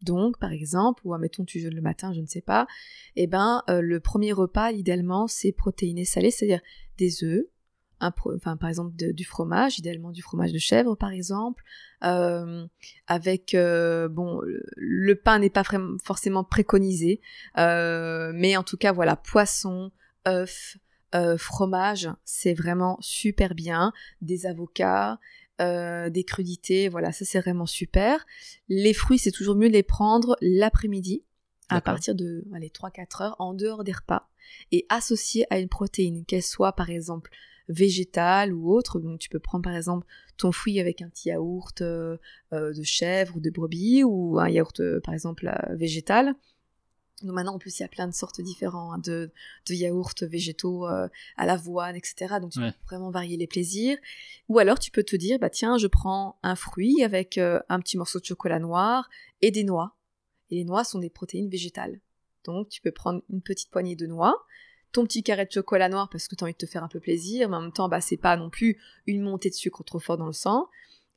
Donc, 0.02 0.38
par 0.40 0.52
exemple, 0.52 1.02
ou 1.06 1.14
admettons 1.14 1.46
tu 1.46 1.60
jeûnes 1.60 1.74
le 1.74 1.82
matin, 1.82 2.14
je 2.14 2.22
ne 2.22 2.28
sais 2.28 2.42
pas, 2.42 2.68
eh 3.16 3.28
ben 3.28 3.64
euh, 3.70 3.82
le 3.82 4.00
premier 4.00 4.34
repas, 4.34 4.72
idéalement, 4.72 5.28
c'est 5.28 5.52
protéiné 5.52 6.06
salé, 6.06 6.32
c'est-à-dire 6.32 6.62
des 6.98 7.24
œufs, 7.24 7.46
enfin, 8.36 8.58
par 8.58 8.70
exemple 8.70 8.96
du 8.96 9.26
fromage, 9.26 9.80
idéalement 9.80 10.12
du 10.12 10.22
fromage 10.22 10.52
de 10.52 10.58
chèvre 10.58 10.96
par 10.96 11.12
exemple, 11.12 11.64
euh, 12.04 12.66
avec 13.08 13.54
euh, 13.54 14.08
bon 14.10 14.42
le, 14.76 15.16
pain 15.16 15.40
n'est 15.40 15.50
pas 15.50 15.64
forcément 16.04 16.44
préconisé, 16.44 17.22
euh, 17.58 18.32
mais 18.36 18.58
en 18.58 18.64
tout 18.64 18.78
cas 18.78 18.92
voilà 18.92 19.16
poisson, 19.16 19.92
œufs, 20.28 20.78
fromage, 21.38 22.10
c'est 22.26 22.54
vraiment 22.54 22.98
super 23.00 23.56
bien, 23.56 23.94
des 24.22 24.46
avocats. 24.46 25.20
des 25.60 26.24
crudités, 26.28 26.90
voilà, 26.90 27.14
ça 27.14 27.24
c'est 27.24 27.40
vraiment 27.40 27.66
super. 27.66 28.26
Les 28.68 28.94
fruits, 28.94 29.18
c'est 29.18 29.32
toujours 29.32 29.56
mieux 29.56 29.70
de 29.70 29.74
les 29.74 29.84
prendre 29.84 30.36
l'après-midi, 30.42 31.24
à 31.70 31.80
partir 31.80 32.16
de 32.16 32.46
allez, 32.54 32.70
3-4 32.70 33.24
heures, 33.24 33.36
en 33.40 33.54
dehors 33.54 33.86
des 33.86 33.94
repas, 33.94 34.30
et 34.72 34.86
associé 34.90 35.46
à 35.50 35.60
une 35.60 35.70
protéine, 35.70 36.26
qu'elle 36.26 36.44
soit 36.44 36.74
par 36.74 36.90
exemple 36.90 37.32
végétale 37.70 38.54
ou 38.54 38.72
autre. 38.72 39.00
Donc 39.00 39.20
tu 39.20 39.30
peux 39.30 39.40
prendre 39.40 39.64
par 39.64 39.76
exemple 39.76 40.06
ton 40.38 40.52
fruit 40.52 40.80
avec 40.80 41.02
un 41.02 41.10
petit 41.10 41.30
yaourt 41.30 41.82
euh, 41.82 42.18
euh, 42.54 42.74
de 42.74 42.84
chèvre 42.84 43.38
ou 43.38 43.40
de 43.40 43.50
brebis 43.50 44.04
ou 44.04 44.40
un 44.40 44.50
yaourt 44.50 44.80
euh, 44.80 45.00
par 45.02 45.14
exemple 45.14 45.50
végétal. 45.72 46.36
Donc 47.24 47.34
maintenant 47.34 47.56
en 47.56 47.60
plus 47.60 47.80
il 47.80 47.82
y 47.82 47.86
a 47.86 47.90
plein 47.90 48.08
de 48.08 48.14
sortes 48.14 48.42
différentes 48.42 48.94
hein, 48.94 49.02
de, 49.04 49.32
de 49.70 49.74
yaourts 49.74 50.14
végétaux 50.22 50.86
à 50.86 51.46
l'avoine, 51.46 51.96
etc. 51.96 52.36
Donc 52.42 52.52
tu 52.52 52.60
peux 52.60 52.72
vraiment 52.88 53.10
varier 53.10 53.38
les 53.38 53.48
plaisirs. 53.48 53.98
Ou 54.50 54.60
alors 54.60 54.80
tu 54.80 54.92
peux 54.92 55.04
te 55.04 55.16
dire 55.16 55.40
bah 55.40 55.50
tiens 55.50 55.78
je 55.78 55.88
prends 55.88 56.38
un 56.44 56.56
fruit 56.56 57.04
avec 57.04 57.38
un 57.38 57.80
petit 57.80 57.98
morceau 57.98 58.20
de 58.20 58.26
chocolat 58.26 58.60
noir 58.60 59.10
et 59.42 59.50
des 59.50 59.64
noix. 59.64 59.96
Et 60.52 60.56
les 60.56 60.66
noix 60.66 60.84
sont 60.84 61.00
des 61.00 61.10
protéines 61.10 61.50
végétales. 61.50 62.02
Donc 62.44 62.68
tu 62.68 62.82
peux 62.82 62.92
prendre 62.92 63.24
une 63.30 63.42
petite 63.42 63.72
poignée 63.72 63.96
de 63.96 64.08
noix, 64.08 64.36
ton 64.96 65.04
petit 65.04 65.24
carré 65.24 65.46
de 65.46 65.52
chocolat 65.52 65.90
noir 65.90 66.10
parce 66.10 66.30
que 66.30 66.36
tu 66.36 66.44
as 66.44 66.46
envie 66.46 66.54
de 66.54 66.58
te 66.58 66.66
faire 66.66 66.84
un 66.84 66.88
peu 66.88 67.02
plaisir, 67.02 67.50
mais 67.50 67.58
en 67.58 67.62
même 67.64 67.74
temps, 67.74 67.90
bah, 67.90 68.00
c'est 68.00 68.16
pas 68.16 68.38
non 68.38 68.50
plus 68.50 68.82
une 69.08 69.22
montée 69.22 69.50
de 69.50 69.56
sucre 69.56 69.84
trop 69.84 70.00
fort 70.00 70.16
dans 70.16 70.26
le 70.26 70.32
sang. 70.32 70.70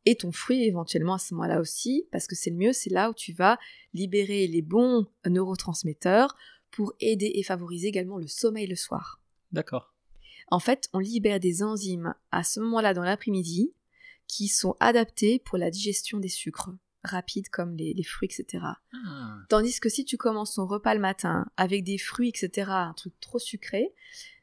Et 0.05 0.17
ton 0.17 0.33
fruit 0.33 0.65
éventuellement 0.65 1.15
à 1.15 1.19
ce 1.19 1.33
moment-là 1.35 1.61
aussi, 1.61 2.09
parce 2.11 2.27
que 2.27 2.35
c'est 2.35 2.51
le 2.51 2.57
mieux, 2.57 2.73
c'est 2.73 2.91
là 2.91 3.09
où 3.09 3.15
tu 3.15 3.33
vas 3.33 3.57
libérer 3.95 4.49
les 4.49 4.63
bons 4.63 5.07
neurotransmetteurs 5.25 6.37
pour 6.73 6.93
aider 6.99 7.31
et 7.37 7.45
favoriser 7.45 7.87
également 7.87 8.19
le 8.19 8.27
sommeil 8.27 8.67
le 8.67 8.75
soir. 8.75 9.21
D'accord. 9.53 9.95
En 10.51 10.59
fait, 10.59 10.89
on 10.93 10.99
libère 10.99 11.39
des 11.39 11.63
enzymes 11.63 12.15
à 12.33 12.43
ce 12.43 12.59
moment-là 12.59 12.95
dans 12.95 13.05
l'après-midi 13.05 13.75
qui 14.27 14.49
sont 14.49 14.75
adaptés 14.81 15.39
pour 15.39 15.57
la 15.57 15.71
digestion 15.71 16.19
des 16.19 16.29
sucres 16.29 16.71
rapides 17.09 17.49
comme 17.49 17.77
les, 17.77 18.03
fruits, 18.03 18.29
etc. 18.31 18.65
Ah. 18.93 19.39
Tandis 19.49 19.81
que 19.81 19.89
si 19.89 20.05
tu 20.05 20.17
commences 20.17 20.55
ton 20.55 20.67
repas 20.67 20.95
le 20.95 21.01
matin 21.01 21.47
avec 21.57 21.85
des 21.85 21.99
fruits, 21.99 22.29
etc., 22.29 22.71
un 22.71 22.95
truc 22.95 23.13
trop 23.21 23.39
sucré, 23.39 23.95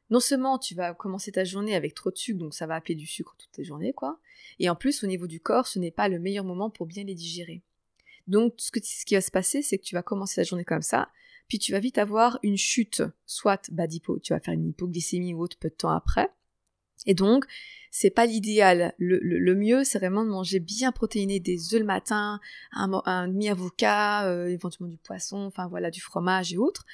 non 0.10 0.20
seulement 0.20 0.60
tu 0.60 0.76
vas 0.76 0.94
commencer 0.94 1.32
ta 1.32 1.44
journée 1.44 1.76
avec 1.76 1.94
trop 1.96 2.12
de 2.12 2.18
sucre, 2.18 2.40
donc 2.40 2.54
ça 2.54 2.68
va 2.68 2.76
appeler 2.76 2.96
du 2.96 3.08
sucre 3.08 3.36
toute 3.38 3.52
ta 3.52 3.64
journée, 3.64 3.94
quoi. 3.94 4.20
Et 4.60 4.70
en 4.70 4.76
plus, 4.76 5.04
au 5.04 5.08
niveau 5.08 5.28
du 5.28 5.40
corps, 5.40 5.68
ce 5.68 5.80
n'est 5.80 5.92
pas 5.92 6.08
le 6.08 6.20
meilleur 6.20 6.46
moment 6.46 6.70
pour 6.70 6.86
bien 6.86 7.04
les 7.04 7.16
digérer. 7.16 7.64
Donc, 8.28 8.54
ce, 8.58 8.72
que, 8.72 8.80
ce 8.84 9.06
qui 9.06 9.16
va 9.16 9.22
se 9.22 9.32
passer, 9.32 9.62
c'est 9.62 9.78
que 9.78 9.84
tu 9.84 9.96
vas 9.96 10.04
commencer 10.04 10.42
la 10.42 10.46
journée 10.46 10.66
comme 10.66 10.82
ça, 10.82 11.10
puis 11.48 11.60
tu 11.60 11.72
vas 11.72 11.80
vite 11.80 11.98
avoir 11.98 12.40
une 12.44 12.58
chute, 12.58 13.04
soit 13.26 13.70
d'hypo, 13.70 14.20
tu 14.20 14.34
vas 14.34 14.40
faire 14.40 14.54
une 14.54 14.70
hypoglycémie 14.70 15.34
ou 15.34 15.42
autre 15.42 15.58
peu 15.60 15.70
de 15.70 15.76
temps 15.76 15.92
après. 15.92 16.30
Et 17.06 17.14
donc, 17.14 17.46
c'est 17.98 18.10
pas 18.10 18.26
l'idéal. 18.26 18.94
Le, 18.98 19.56
mieux, 19.56 19.86
c'est 19.86 20.00
vraiment 20.00 20.26
de 20.26 20.30
manger 20.30 20.60
bien 20.60 20.92
protéiné 20.92 21.40
des 21.40 21.74
œufs 21.74 21.80
le 21.80 21.86
matin, 21.86 22.42
un, 22.74 23.28
demi-avocat, 23.30 24.28
euh, 24.28 24.48
éventuellement 24.48 24.92
du 24.92 24.98
poisson, 24.98 25.38
enfin 25.38 25.68
voilà, 25.68 25.92
du 25.92 26.02
fromage 26.02 26.52
et 26.52 26.58
autres. 26.58 26.86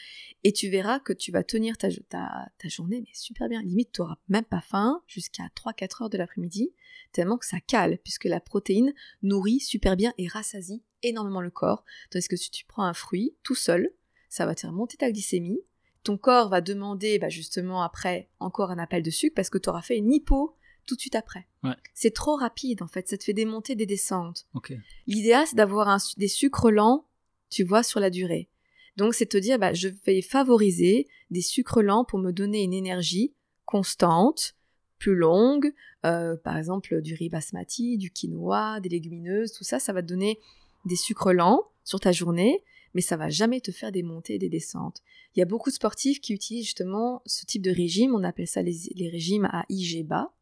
Et 0.44 0.54
tu 0.54 0.70
verras 0.70 1.00
que 1.00 1.12
tu 1.12 1.32
vas 1.32 1.44
tenir 1.44 1.76
ta, 1.80 1.90
ta, 2.10 2.68
journée, 2.68 3.02
mais 3.02 3.10
super 3.14 3.50
bien. 3.50 3.64
Limite, 3.64 3.94
tu 3.94 4.02
n'auras 4.02 4.18
même 4.30 4.44
pas 4.44 4.62
faim 4.62 5.02
jusqu'à 5.08 5.50
3-4 5.56 6.04
heures 6.04 6.10
de 6.12 6.20
l'après-midi, 6.20 6.72
tellement 7.14 7.40
que 7.40 7.48
ça 7.48 7.60
cale, 7.60 7.98
puisque 8.04 8.26
la 8.26 8.40
protéine 8.40 8.94
nourrit 9.24 9.60
super 9.60 9.96
bien 9.96 10.14
et 10.20 10.28
rassasie 10.28 10.84
énormément 11.02 11.42
le 11.42 11.50
corps. 11.50 11.84
Tandis 12.12 12.28
que 12.28 12.36
si 12.36 12.52
tu 12.52 12.66
prends 12.66 12.84
un 12.84 12.94
fruit 12.94 13.36
tout 13.42 13.56
seul, 13.56 13.92
ça 14.30 14.46
va 14.46 14.54
te 14.54 14.62
faire 14.62 14.72
monter 14.72 14.98
ta 14.98 15.12
glycémie, 15.12 15.62
ton 16.04 16.18
corps 16.18 16.50
va 16.50 16.62
demander 16.62 17.20
bah, 17.20 17.30
justement 17.30 17.84
après 17.84 18.30
encore 18.40 18.72
un 18.72 18.80
appel 18.80 19.04
de 19.04 19.10
sucre 19.10 19.36
parce 19.36 19.50
que 19.50 19.58
tu 19.58 19.70
auras 19.70 19.82
fait 19.82 19.98
une 19.98 20.12
hypo 20.12 20.56
tout 20.88 20.96
de 20.96 21.02
suite 21.02 21.16
après. 21.16 21.48
Ouais. 21.64 21.76
C'est 21.94 22.14
trop 22.14 22.36
rapide 22.36 22.82
en 22.82 22.88
fait, 22.88 23.08
ça 23.08 23.18
te 23.18 23.24
fait 23.24 23.34
des 23.34 23.46
montées, 23.46 23.76
des 23.76 23.86
descentes. 23.86 24.48
Ok. 24.54 24.74
L'idéal, 25.08 25.46
c'est 25.48 25.56
d'avoir 25.56 25.98
des 26.18 26.28
sucres 26.28 26.72
lents, 26.72 27.06
tu 27.50 27.64
vois, 27.64 27.84
sur 27.84 28.00
la 28.00 28.10
durée. 28.10 28.50
Donc, 28.98 29.14
c'est 29.14 29.26
te 29.26 29.38
dire, 29.38 29.58
bah, 29.58 29.74
je 29.74 29.88
vais 29.88 30.22
favoriser 30.22 31.08
des 31.30 31.42
sucres 31.42 31.82
lents 31.82 32.04
pour 32.04 32.20
me 32.20 32.32
donner 32.32 32.64
une 32.64 32.74
énergie 32.74 33.34
constante, 33.66 34.56
plus 34.98 35.16
longue. 35.16 35.74
Euh, 36.06 36.36
par 36.36 36.58
exemple, 36.58 37.02
du 37.02 37.14
riz 37.14 37.30
basmati, 37.30 37.98
du 37.98 38.12
quinoa, 38.12 38.80
des 38.80 38.90
légumineuses, 38.90 39.54
tout 39.54 39.64
ça, 39.64 39.80
ça 39.80 39.94
va 39.94 40.02
te 40.02 40.08
donner 40.08 40.40
des 40.86 40.96
sucres 40.96 41.34
lents 41.34 41.64
sur 41.84 42.00
ta 42.00 42.12
journée, 42.12 42.64
mais 42.94 43.02
ça 43.02 43.18
va 43.18 43.30
jamais 43.30 43.62
te 43.62 43.72
faire 43.72 43.92
des 43.92 44.04
montées 44.04 44.36
et 44.36 44.40
des 44.40 44.50
descentes. 44.50 45.02
Il 45.36 45.40
y 45.40 45.42
a 45.42 45.46
beaucoup 45.46 45.70
de 45.70 45.76
sportifs 45.76 46.20
qui 46.22 46.34
utilisent 46.34 46.66
justement 46.66 47.22
ce 47.26 47.46
type 47.46 47.62
de 47.62 47.72
régime, 47.72 48.14
on 48.16 48.24
appelle 48.24 48.48
ça 48.48 48.62
les, 48.62 48.76
les 48.96 49.10
régimes 49.10 49.46
à 49.46 49.66
IG 49.70 50.06
bas, 50.06 50.34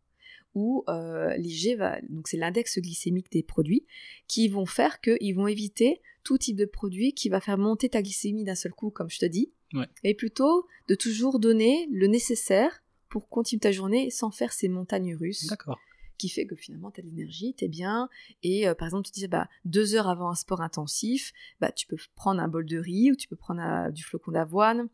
où 0.56 0.84
euh, 0.90 1.36
l'IG 1.38 1.78
va, 1.78 2.02
donc 2.10 2.28
c'est 2.28 2.38
l'index 2.38 2.80
glycémique 2.80 3.32
des 3.32 3.44
produits, 3.44 3.86
qui 4.28 4.48
vont 4.48 4.66
faire 4.66 5.00
qu'ils 5.00 5.36
vont 5.36 5.48
éviter 5.48 6.02
tout 6.24 6.38
type 6.40 6.58
de 6.58 6.66
produit 6.66 7.14
qui 7.14 7.30
va 7.30 7.40
faire 7.40 7.58
monter 7.58 7.90
ta 7.90 8.02
glycémie 8.02 8.44
d'un 8.44 8.56
seul 8.56 8.74
coup, 8.74 8.90
comme 8.90 9.10
je 9.10 9.20
te 9.20 9.26
dis, 9.26 9.52
Ouais. 9.76 9.86
et 10.04 10.16
plutôt 10.16 10.66
de 10.88 10.96
toujours 10.96 11.40
donner 11.40 11.88
le 11.92 12.08
nécessaire 12.08 12.82
pour 13.08 13.30
continuer 13.30 13.60
ta 13.60 13.72
journée 13.72 14.10
sans 14.10 14.32
faire 14.32 14.52
ces 14.52 14.68
montagnes 14.68 15.16
russes 15.16 15.46
D'accord. 15.46 15.80
Qui 16.20 16.30
fait 16.30 16.46
que 16.46 16.56
finalement 16.56 16.92
tu 16.92 17.02
as 17.02 17.04
de 17.04 17.08
l'énergie, 17.08 17.56
tu 17.58 17.66
es 17.66 17.68
bien. 17.68 18.10
Et 18.44 18.68
euh, 18.68 18.76
par 18.76 18.88
exemple, 18.88 19.06
tu 19.06 19.12
disais, 19.12 19.28
bah, 19.28 19.48
deux 19.66 19.96
heures 19.96 20.08
avant 20.08 20.30
un 20.30 20.36
sport 20.36 20.62
intensif, 20.62 21.34
bah, 21.60 21.72
tu 21.72 21.88
peux 21.88 21.98
prendre 22.14 22.40
un 22.40 22.48
bol 22.48 22.66
de 22.66 22.78
riz 22.78 23.12
ou 23.12 23.16
tu 23.16 23.28
peux 23.28 23.36
prendre 23.36 23.62
euh, 23.62 23.90
du 23.90 24.04
flocon 24.04 24.32
d'avoine. 24.32 24.88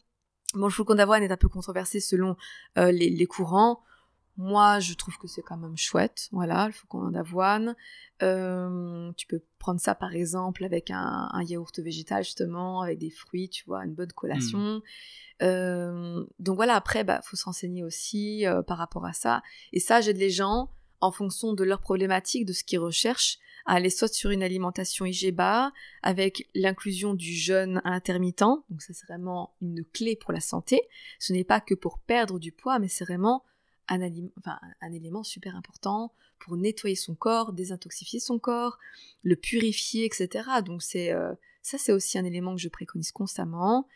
Bon, 0.54 0.68
le 0.68 0.72
flocon 0.72 0.96
d'avoine 0.96 1.24
est 1.24 1.32
un 1.32 1.38
peu 1.38 1.50
controversé 1.50 2.00
selon 2.00 2.38
euh, 2.78 2.92
les, 2.94 3.10
les 3.10 3.26
courants. 3.26 3.82
Moi, 4.38 4.82
je 4.82 4.94
trouve 4.96 5.18
que 5.18 5.28
c'est 5.28 5.42
quand 5.42 5.56
même 5.56 5.78
chouette, 5.78 6.28
voilà, 6.34 6.68
le 6.68 6.74
flocon 6.74 7.10
d'avoine. 7.10 7.74
Euh, 8.22 9.12
tu 9.16 9.28
peux 9.28 9.42
prendre 9.60 9.80
ça, 9.80 9.96
par 9.96 10.14
exemple, 10.14 10.66
avec 10.66 10.92
un, 10.92 11.30
un 11.32 11.42
yaourt 11.42 11.80
végétal, 11.80 12.24
justement, 12.24 12.82
avec 12.82 13.00
des 13.00 13.10
fruits, 13.10 13.48
tu 13.48 13.64
vois, 13.66 13.86
une 13.86 13.94
bonne 13.94 14.12
collation. 14.12 14.82
Euh, 15.42 16.26
donc 16.40 16.58
voilà, 16.58 16.76
après, 16.76 17.06
bah, 17.06 17.22
faut 17.24 17.38
se 17.38 17.46
renseigner 17.46 17.84
aussi 17.86 18.46
euh, 18.46 18.62
par 18.62 18.78
rapport 18.78 19.06
à 19.06 19.14
ça. 19.14 19.42
Et 19.72 19.80
ça, 19.80 20.02
j'aide 20.02 20.18
les 20.18 20.32
gens, 20.32 20.70
en 21.02 21.12
fonction 21.12 21.54
de 21.54 21.64
leurs 21.64 21.82
problématiques, 21.82 22.46
de 22.46 22.54
ce 22.54 22.64
qu'ils 22.64 22.80
recherchent, 22.80 23.40
à 23.66 23.76
aller 23.76 23.90
soit 23.90 24.14
sur 24.14 24.30
une 24.30 24.44
alimentation 24.44 25.06
IGBA, 25.06 25.72
avec 26.04 26.48
l'inclusion 26.54 27.14
du 27.14 27.34
jeûne 27.34 27.82
intermittent. 27.84 28.40
Donc 28.70 28.82
ça, 28.82 28.94
c'est 28.94 29.08
vraiment 29.08 29.56
une 29.62 29.84
clé 29.84 30.16
pour 30.16 30.32
la 30.32 30.40
santé. 30.40 30.82
Ce 31.20 31.34
n'est 31.34 31.44
pas 31.44 31.60
que 31.62 31.74
pour 31.74 32.00
perdre 32.00 32.40
du 32.40 32.52
poids, 32.52 32.80
mais 32.80 32.88
c'est 32.88 33.06
vraiment 33.06 33.44
un, 33.88 34.02
élément 34.92 35.24
super 35.24 35.56
important 35.56 36.12
pour 36.40 36.58
nettoyer 36.58 36.96
son 36.96 37.16
corps, 37.16 37.54
désintoxifier 37.54 38.20
son 38.20 38.40
corps, 38.40 38.78
le 39.24 39.36
purifier, 39.36 40.06
etc. 40.06 40.50
Donc 40.64 40.84
c'est 40.84 41.12
euh, 41.12 41.34
ça, 41.62 41.78
c'est 41.80 41.92
aussi 41.92 42.18
un 42.18 42.26
élément 42.26 42.56
que 42.56 42.62
je 42.62 42.70
préconise 42.70 43.12
constamment. 43.12 43.88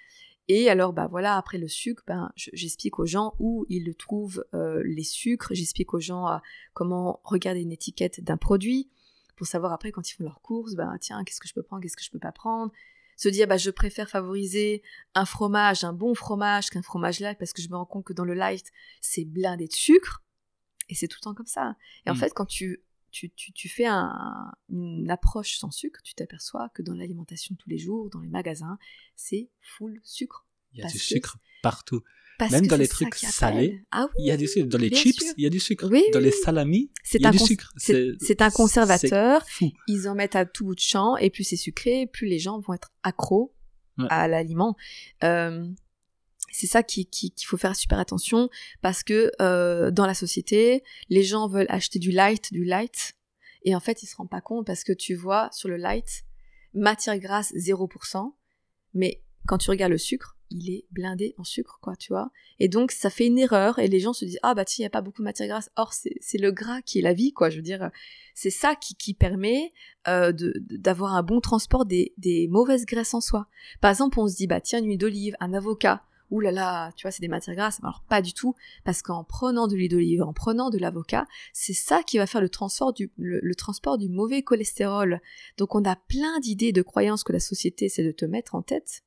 Et 0.52 0.68
alors, 0.70 0.94
bah 0.94 1.08
voilà, 1.08 1.38
après 1.38 1.58
le 1.60 1.68
sucre, 1.68 2.04
ben, 2.08 2.32
je- 2.36 2.50
j'explique 2.54 2.98
aux 3.00 3.06
gens 3.06 3.36
où 3.40 3.66
ils 3.70 3.86
le 3.86 3.94
trouvent, 3.94 4.44
euh, 4.56 4.82
les 4.84 5.04
sucres. 5.04 5.54
J'explique 5.54 5.94
aux 5.94 6.00
gens 6.00 6.28
euh, 6.28 6.38
comment 6.74 7.22
regarder 7.24 7.62
une 7.62 7.72
étiquette 7.72 8.22
d'un 8.24 8.36
produit 8.38 8.90
pour 9.36 9.46
savoir 9.48 9.72
après 9.72 9.92
quand 9.92 10.10
ils 10.10 10.16
font 10.16 10.24
leurs 10.24 10.42
courses, 10.42 10.74
ben 10.76 10.98
tiens, 11.00 11.24
qu'est-ce 11.24 11.40
que 11.40 11.48
je 11.48 11.54
peux 11.54 11.62
prendre, 11.64 11.82
qu'est-ce 11.84 11.96
que 11.96 12.04
je 12.04 12.10
peux 12.12 12.20
pas 12.20 12.32
prendre. 12.34 12.72
Se 13.16 13.30
dire, 13.30 13.48
bah 13.48 13.58
je 13.58 13.70
préfère 13.70 14.10
favoriser 14.10 14.82
un 15.14 15.26
fromage, 15.26 15.84
un 15.84 15.94
bon 15.94 16.16
fromage 16.16 16.70
qu'un 16.72 16.82
fromage 16.82 17.20
light 17.20 17.38
parce 17.38 17.54
que 17.54 17.62
je 17.62 17.70
me 17.70 17.76
rends 17.76 17.86
compte 17.86 18.06
que 18.06 18.14
dans 18.14 18.26
le 18.26 18.34
light, 18.34 18.72
c'est 19.02 19.26
blindé 19.26 19.68
de 19.68 19.74
sucre. 19.74 20.24
Et 20.90 20.96
c'est 20.96 21.08
tout 21.08 21.18
le 21.22 21.24
temps 21.26 21.36
comme 21.36 21.46
ça. 21.46 21.76
Et 22.06 22.10
en 22.10 22.14
Mm. 22.16 22.18
fait, 22.18 22.34
quand 22.34 22.46
tu, 22.48 22.82
tu, 23.12 23.30
tu, 23.32 23.52
tu 23.54 23.70
fais 23.70 23.86
un- 23.86 24.52
une 24.70 25.10
approche 25.10 25.58
sans 25.58 25.72
sucre, 25.72 26.02
tu 26.04 26.14
t'aperçois 26.16 26.70
que 26.74 26.82
dans 26.82 26.94
l'alimentation 26.94 27.54
de 27.56 27.58
tous 27.58 27.70
les 27.70 27.78
jours, 27.78 28.10
dans 28.10 28.20
les 28.22 28.28
magasins, 28.30 28.78
c'est 29.16 29.50
full 29.62 30.00
sucre. 30.04 30.46
Il 30.74 30.80
y 30.82 30.84
a 30.84 30.88
du 30.88 31.00
sucre 31.00 31.38
partout. 31.64 32.02
Parce 32.38 32.52
Même 32.54 32.68
dans 32.68 32.78
les 32.78 32.88
trucs 32.88 33.16
salés. 33.16 33.84
Ah 33.92 34.06
oui, 34.08 34.14
Il 34.20 34.28
y 34.28 34.32
a 34.32 34.38
du 34.38 34.48
sucre. 34.48 34.68
Dans 34.70 34.78
les 34.78 34.90
chips, 34.96 35.22
sûr. 35.22 35.34
il 35.36 35.44
y 35.44 35.48
a 35.48 35.50
du 35.50 35.60
sucre. 35.60 35.90
Oui, 35.92 36.04
dans 36.14 36.20
les 36.22 36.32
salamis, 36.32 36.90
c'est 37.04 37.18
il 37.18 37.24
y 37.24 37.26
a 37.26 37.30
un, 37.30 37.32
du 37.34 37.38
cons- 37.38 37.46
sucre. 37.46 37.74
c'est- 37.76 38.12
c'est 38.22 38.42
un 38.42 38.50
conservateur. 38.50 39.44
Ils 39.88 40.08
en 40.08 40.16
mettent 40.16 40.38
à 40.38 40.46
tout 40.46 40.64
bout 40.64 40.76
de 40.76 40.80
champ, 40.80 41.18
et 41.18 41.30
plus 41.30 41.44
c'est 41.44 41.58
sucré, 41.58 42.08
plus 42.08 42.28
les 42.28 42.40
gens 42.40 42.60
vont 42.60 42.74
être 42.74 42.92
accros 43.04 43.54
Ouais. 43.98 44.08
à 44.10 44.30
l'aliment. 44.30 44.78
Euh, 45.26 45.68
c'est 46.52 46.68
ça 46.68 46.84
qui- 46.84 47.06
qui- 47.06 47.32
qu'il 47.32 47.48
faut 47.48 47.58
faire 47.58 47.76
super 47.76 48.00
attention, 48.00 48.50
parce 48.82 49.04
que 49.04 49.32
euh, 49.42 49.92
dans 49.92 50.06
la 50.06 50.14
société, 50.14 50.84
les 51.10 51.24
gens 51.24 51.48
veulent 51.48 51.68
acheter 51.70 52.00
du 52.00 52.12
light, 52.12 52.52
du 52.52 52.64
light, 52.64 53.14
et 53.64 53.76
en 53.76 53.80
fait, 53.80 54.04
ils 54.04 54.08
se 54.08 54.16
rendent 54.16 54.30
pas 54.30 54.42
compte, 54.42 54.66
parce 54.66 54.84
que 54.84 54.94
tu 54.94 55.16
vois, 55.16 55.50
sur 55.52 55.70
le 55.70 55.78
light, 55.78 56.24
matière 56.74 57.18
grasse 57.20 57.54
0%, 57.56 58.34
mais 58.94 59.22
quand 59.46 59.58
tu 59.58 59.70
regardes 59.70 59.92
le 59.92 59.98
sucre, 59.98 60.36
il 60.52 60.72
est 60.72 60.86
blindé 60.92 61.36
en 61.38 61.44
sucre, 61.44 61.78
quoi, 61.82 61.96
tu 61.96 62.12
vois. 62.12 62.32
Et 62.58 62.68
donc, 62.70 62.92
ça 62.92 63.10
fait 63.12 63.28
une 63.28 63.38
erreur, 63.38 63.78
et 63.78 63.88
les 63.88 64.00
gens 64.00 64.14
se 64.14 64.26
disent, 64.26 64.40
ah 64.42 64.56
bah 64.56 64.66
tiens, 64.66 64.78
il 64.84 64.86
n'y 64.86 64.88
a 64.88 64.90
pas 64.90 65.02
beaucoup 65.02 65.22
de 65.22 65.26
matière 65.26 65.48
grasse. 65.48 65.70
Or, 65.76 65.94
c'est 65.94 66.38
le 66.40 66.52
gras 66.52 66.82
qui 66.82 67.00
est 67.00 67.02
la 67.04 67.14
vie, 67.14 67.32
quoi, 67.34 67.50
je 67.52 67.58
veux 67.58 67.62
dire. 67.62 67.92
C'est 68.34 68.50
ça 68.50 68.76
qui, 68.76 68.96
qui 68.96 69.14
permet 69.14 69.72
euh, 70.08 70.32
d'avoir 70.70 71.14
un 71.16 71.22
bon 71.24 71.40
transport 71.40 71.86
des, 71.86 72.14
des 72.18 72.48
mauvaises 72.48 72.86
graisses 72.86 73.14
en 73.14 73.22
soi. 73.22 73.48
Par 73.82 73.92
exemple, 73.92 74.20
on 74.20 74.28
se 74.28 74.36
dit, 74.38 74.48
bah 74.48 74.60
tiens, 74.62 74.80
une 74.80 74.88
huile 74.88 74.98
d'olive, 74.98 75.36
un 75.40 75.54
avocat, 75.54 76.04
ouh 76.32 76.40
là 76.40 76.52
là, 76.52 76.92
tu 76.96 77.04
vois, 77.04 77.12
c'est 77.12 77.22
des 77.22 77.28
matières 77.28 77.56
grasses. 77.56 77.80
Alors, 77.82 78.04
pas 78.08 78.22
du 78.22 78.34
tout, 78.34 78.56
parce 78.84 79.02
qu'en 79.02 79.24
prenant 79.24 79.68
de 79.68 79.76
l'huile 79.76 79.90
d'olive, 79.90 80.22
en 80.22 80.34
prenant 80.34 80.70
de 80.70 80.78
l'avocat, 80.78 81.26
c'est 81.54 81.74
ça 81.74 82.04
qui 82.04 82.18
va 82.18 82.28
faire 82.28 82.42
le 82.42 82.50
transport 82.50 82.94
du, 82.94 83.10
mauvais 84.10 84.44
cholestérol. 84.44 85.22
Donc, 85.58 85.76
on 85.76 85.84
a 85.86 85.96
plein 85.96 86.40
d'idées, 86.40 86.72
de 86.72 86.82
croyances 86.82 87.24
que 87.24 87.34
la 87.34 87.40
société 87.40 87.86
essaie 87.86 88.04
de 88.04 88.12
te 88.12 88.26
mettre 88.26 88.56
en 88.56 88.62
tête, 88.62 89.04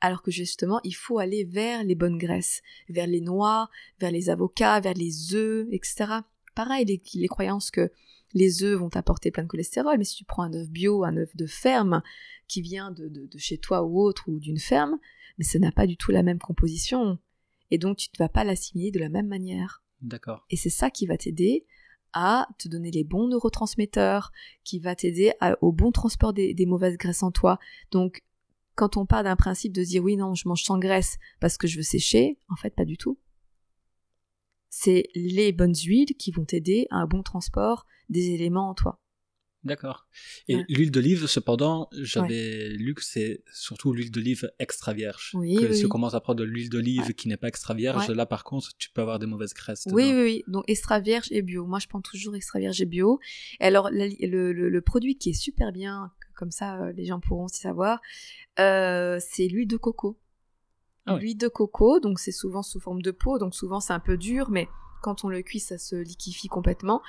alors 0.00 0.22
que 0.22 0.30
justement, 0.30 0.80
il 0.84 0.94
faut 0.94 1.18
aller 1.18 1.44
vers 1.44 1.84
les 1.84 1.94
bonnes 1.94 2.18
graisses, 2.18 2.62
vers 2.88 3.06
les 3.06 3.20
noix, 3.20 3.68
vers 4.00 4.10
les 4.10 4.30
avocats, 4.30 4.80
vers 4.80 4.94
les 4.94 5.34
œufs, 5.34 5.66
etc. 5.70 6.06
Pareil, 6.54 6.84
les, 7.14 7.28
croyances 7.28 7.70
que 7.70 7.90
les 8.32 8.62
œufs 8.62 8.78
vont 8.78 8.90
t'apporter 8.90 9.30
plein 9.30 9.44
de 9.44 9.48
cholestérol, 9.48 9.98
mais 9.98 10.04
si 10.04 10.16
tu 10.16 10.24
prends 10.24 10.44
un 10.44 10.54
œuf 10.54 10.68
bio, 10.68 11.04
un 11.04 11.16
œuf 11.16 11.34
de 11.36 11.46
ferme, 11.46 12.02
qui 12.46 12.60
vient 12.60 12.90
de 12.90 13.38
chez 13.38 13.58
toi 13.58 13.82
ou 13.82 14.00
autre, 14.00 14.24
ou 14.28 14.38
d'une 14.38 14.58
ferme, 14.58 14.98
mais 15.38 15.44
ça 15.44 15.58
n'a 15.58 15.72
pas 15.72 15.86
du 15.86 15.96
tout 15.96 16.10
la 16.10 16.22
même 16.22 16.38
composition. 16.38 17.18
Et 17.70 17.78
donc, 17.78 17.96
tu 17.96 18.08
ne 18.12 18.18
vas 18.18 18.28
pas 18.28 18.44
l'assimiler 18.44 18.90
de 18.90 19.00
la 19.00 19.08
même 19.08 19.26
manière. 19.26 19.82
D'accord. 20.00 20.44
Et 20.50 20.56
c'est 20.56 20.70
ça 20.70 20.90
qui 20.90 21.06
va 21.06 21.16
t'aider 21.16 21.66
à 22.12 22.46
te 22.58 22.68
donner 22.68 22.90
les 22.90 23.02
bons 23.02 23.26
neurotransmetteurs, 23.26 24.30
qui 24.62 24.78
va 24.78 24.94
t'aider 24.94 25.32
au 25.60 25.72
bon 25.72 25.90
transport 25.90 26.32
des, 26.32 26.54
des 26.54 26.66
mauvaises 26.66 26.96
graisses 26.96 27.24
en 27.24 27.32
toi. 27.32 27.58
Donc, 27.90 28.22
quand 28.76 28.96
on 28.96 29.06
part 29.06 29.24
d'un 29.24 29.36
principe 29.36 29.72
de 29.72 29.82
dire 29.82 30.02
oui, 30.02 30.16
non, 30.16 30.34
je 30.34 30.48
mange 30.48 30.62
sans 30.62 30.78
graisse 30.78 31.18
parce 31.40 31.56
que 31.56 31.66
je 31.66 31.76
veux 31.76 31.82
sécher, 31.82 32.38
en 32.48 32.56
fait, 32.56 32.70
pas 32.70 32.84
du 32.84 32.96
tout. 32.96 33.18
C'est 34.68 35.08
les 35.14 35.52
bonnes 35.52 35.74
huiles 35.74 36.14
qui 36.16 36.32
vont 36.32 36.44
t'aider 36.44 36.86
à 36.90 36.96
un 36.96 37.06
bon 37.06 37.22
transport 37.22 37.86
des 38.08 38.30
éléments 38.30 38.68
en 38.68 38.74
toi. 38.74 39.00
D'accord. 39.64 40.06
Et 40.48 40.56
Ouais. 40.56 40.64
l'huile 40.68 40.90
d'olive, 40.90 41.26
cependant, 41.26 41.88
j'avais 41.92 42.68
lu 42.68 42.94
que 42.94 43.02
c'est 43.02 43.42
surtout 43.52 43.92
l'huile 43.94 44.10
d'olive 44.10 44.50
extra 44.58 44.92
vierge. 44.92 45.30
Oui, 45.34 45.56
que 45.56 45.62
oui, 45.66 45.74
si 45.74 45.80
oui. 45.80 45.86
on 45.86 45.88
commence 45.88 46.12
à 46.14 46.20
prendre 46.20 46.40
de 46.40 46.44
l'huile 46.44 46.68
d'olive 46.68 47.06
Ouais. 47.06 47.14
qui 47.14 47.28
n'est 47.28 47.36
pas 47.38 47.48
extra 47.48 47.72
vierge, 47.74 48.08
là 48.10 48.26
par 48.26 48.44
contre, 48.44 48.70
tu 48.76 48.90
peux 48.90 49.00
avoir 49.00 49.18
des 49.18 49.26
mauvaises 49.26 49.54
graisses. 49.54 49.84
Oui, 49.90 50.04
oui, 50.12 50.22
oui. 50.22 50.44
Donc 50.48 50.64
extra 50.68 51.00
vierge 51.00 51.28
et 51.30 51.40
bio. 51.42 51.66
Moi, 51.66 51.78
je 51.78 51.86
prends 51.88 52.02
toujours 52.02 52.34
extra 52.36 52.58
vierge 52.58 52.80
et 52.82 52.84
bio. 52.86 53.20
Et 53.60 53.64
alors, 53.64 53.90
la- 53.90 54.06
le, 54.08 54.52
le- 54.52 54.68
le 54.68 54.80
produit 54.82 55.16
qui 55.16 55.30
est 55.30 55.34
super 55.34 55.72
bien, 55.72 56.12
comme 56.36 56.50
ça, 56.50 56.78
euh, 56.82 56.92
les 56.92 57.06
gens 57.06 57.20
pourront 57.20 57.44
aussi 57.44 57.60
savoir, 57.60 58.00
euh, 58.58 59.18
c'est 59.20 59.48
l'huile 59.48 59.68
de 59.68 59.76
coco. 59.76 60.18
Ah. 61.06 61.16
L'huile 61.18 61.36
de 61.38 61.48
coco, 61.48 62.00
donc 62.00 62.18
c'est 62.18 62.32
souvent 62.32 62.62
sous 62.62 62.80
forme 62.80 63.02
de 63.02 63.10
peau, 63.10 63.38
donc 63.38 63.54
souvent 63.54 63.80
c'est 63.80 63.92
un 63.92 64.00
peu 64.00 64.16
dur, 64.16 64.50
mais 64.50 64.68
quand 65.04 65.24
on 65.24 65.28
le 65.28 65.42
cuit, 65.42 65.60
ça 65.60 65.76
se 65.78 65.96
liquifie 65.96 66.48
complètement. 66.48 67.02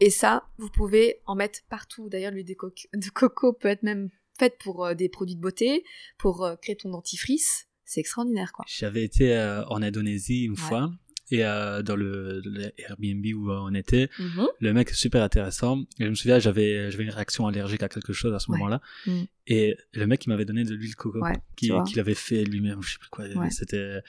Et 0.00 0.10
ça, 0.10 0.48
vous 0.58 0.68
pouvez 0.68 1.20
en 1.26 1.34
mettre 1.36 1.60
partout. 1.70 2.08
D'ailleurs, 2.08 2.32
l'huile 2.32 2.44
de, 2.46 2.54
co- 2.54 2.72
de 2.92 3.08
coco 3.10 3.52
peut 3.52 3.68
être 3.68 3.82
même 3.84 4.10
faite 4.38 4.56
pour 4.58 4.84
euh, 4.84 4.94
des 4.94 5.08
produits 5.08 5.36
de 5.36 5.40
beauté, 5.40 5.84
pour 6.18 6.44
euh, 6.44 6.56
créer 6.56 6.76
ton 6.76 6.90
dentifrice. 6.90 7.68
C'est 7.84 8.00
extraordinaire, 8.00 8.52
quoi. 8.52 8.64
J'avais 8.68 9.04
été 9.04 9.36
euh, 9.36 9.64
en 9.66 9.80
Indonésie 9.80 10.42
une 10.44 10.52
Ouais. 10.52 10.58
fois. 10.58 10.90
Et 11.32 11.38
dans 11.42 11.96
le, 11.96 12.40
le 12.44 12.70
Airbnb 12.80 13.24
où 13.34 13.50
on 13.50 13.74
était, 13.74 14.08
Mhm. 14.20 14.46
le 14.60 14.72
mec 14.72 14.90
est 14.90 14.94
super 14.94 15.24
intéressant. 15.24 15.80
Et 15.98 16.04
je 16.04 16.08
me 16.10 16.14
souviens, 16.14 16.38
j'avais 16.38 16.88
j'avais 16.92 17.02
une 17.02 17.10
réaction 17.10 17.48
allergique 17.48 17.82
à 17.82 17.88
quelque 17.88 18.12
chose 18.12 18.32
à 18.32 18.38
ce 18.38 18.48
Ouais. 18.48 18.58
moment-là. 18.58 18.80
Mm. 19.06 19.22
Et 19.48 19.76
le 19.92 20.06
mec, 20.06 20.24
il 20.24 20.28
m'avait 20.28 20.44
donné 20.44 20.62
de 20.62 20.72
l'huile 20.74 20.92
de 20.92 20.94
coco 20.94 21.18
Ouais, 21.20 21.32
qu'il 21.56 21.98
avait 21.98 22.14
fait 22.14 22.44
lui-même, 22.44 22.80
je 22.80 22.92
sais 22.92 22.98
plus 23.00 23.08
quoi. 23.08 23.24
C'était 23.50 24.02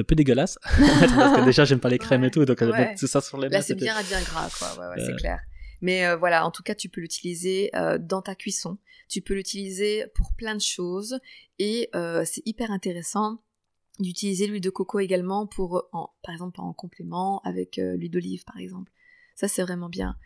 un 0.00 0.04
peu 0.04 0.14
dégueulasse. 0.14 0.58
parce 0.62 1.40
que 1.40 1.44
déjà, 1.44 1.64
j'aime 1.64 1.80
pas 1.80 1.88
les 1.90 1.98
crèmes 1.98 2.22
Ouais. 2.22 2.28
et 2.28 2.30
tout. 2.30 2.44
Donc, 2.44 2.60
Ouais. 2.60 2.70
mettre 2.72 3.00
tout 3.00 3.06
ça 3.06 3.20
sur 3.20 3.38
les 3.38 3.48
mains. 3.48 3.56
Là, 3.56 3.62
c'est 3.62 3.74
bien, 3.74 4.00
bien 4.02 4.20
gras, 4.22 4.48
quoi. 4.58 4.88
Ouais, 4.90 4.94
c'est 5.04 5.12
Euh. 5.12 5.16
clair. 5.16 5.40
Mais 5.80 6.06
euh, 6.06 6.16
voilà, 6.16 6.46
en 6.46 6.50
tout 6.52 6.62
cas, 6.62 6.74
tu 6.76 6.88
peux 6.88 7.00
l'utiliser 7.00 7.70
euh, 7.74 7.98
dans 7.98 8.22
ta 8.22 8.34
cuisson. 8.36 8.78
Tu 9.08 9.20
peux 9.20 9.34
l'utiliser 9.34 10.04
pour 10.14 10.32
plein 10.34 10.54
de 10.54 10.60
choses. 10.60 11.18
Et 11.58 11.90
euh, 11.94 12.22
c'est 12.24 12.42
hyper 12.46 12.70
intéressant 12.70 13.42
d'utiliser 13.98 14.46
l'huile 14.46 14.60
de 14.62 14.70
coco 14.70 15.00
également 15.00 15.46
pour, 15.46 15.88
par 16.22 16.32
exemple, 16.32 16.60
en 16.60 16.72
complément 16.72 17.40
avec 17.44 17.76
l'huile 17.76 18.10
d'olive, 18.10 18.44
par 18.44 18.56
exemple. 18.58 18.90
Ça, 19.34 19.48
c'est 19.48 19.62
vraiment 19.62 19.88
bien. 19.90 20.16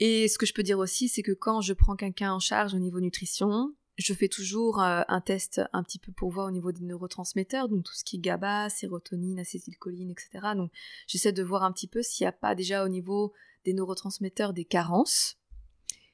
Et 0.00 0.28
ce 0.28 0.36
que 0.36 0.46
je 0.46 0.52
peux 0.52 0.62
dire 0.62 0.78
aussi, 0.78 1.08
c'est 1.08 1.22
que 1.22 1.32
quand 1.32 1.60
je 1.60 1.72
prends 1.72 1.96
quelqu'un 1.96 2.32
en 2.32 2.38
charge 2.40 2.74
au 2.74 2.78
niveau 2.78 3.00
nutrition, 3.00 3.72
je 3.96 4.12
fais 4.12 4.28
toujours 4.28 4.80
euh, 4.82 5.02
un 5.08 5.20
test 5.20 5.60
un 5.72 5.82
petit 5.82 5.98
peu 5.98 6.12
pour 6.12 6.30
voir 6.30 6.46
au 6.46 6.50
niveau 6.50 6.72
des 6.72 6.84
neurotransmetteurs, 6.84 7.68
donc 7.68 7.84
tout 7.84 7.94
ce 7.94 8.04
qui 8.04 8.16
est 8.16 8.20
GABA, 8.20 8.68
sérotonine, 8.68 9.38
acétylcholine, 9.38 10.10
etc. 10.10 10.54
Donc 10.54 10.70
j'essaie 11.06 11.32
de 11.32 11.42
voir 11.42 11.62
un 11.62 11.72
petit 11.72 11.88
peu 11.88 12.02
s'il 12.02 12.24
n'y 12.24 12.28
a 12.28 12.32
pas 12.32 12.54
déjà 12.54 12.84
au 12.84 12.88
niveau 12.88 13.32
des 13.64 13.72
neurotransmetteurs 13.72 14.52
des 14.52 14.64
carences, 14.64 15.38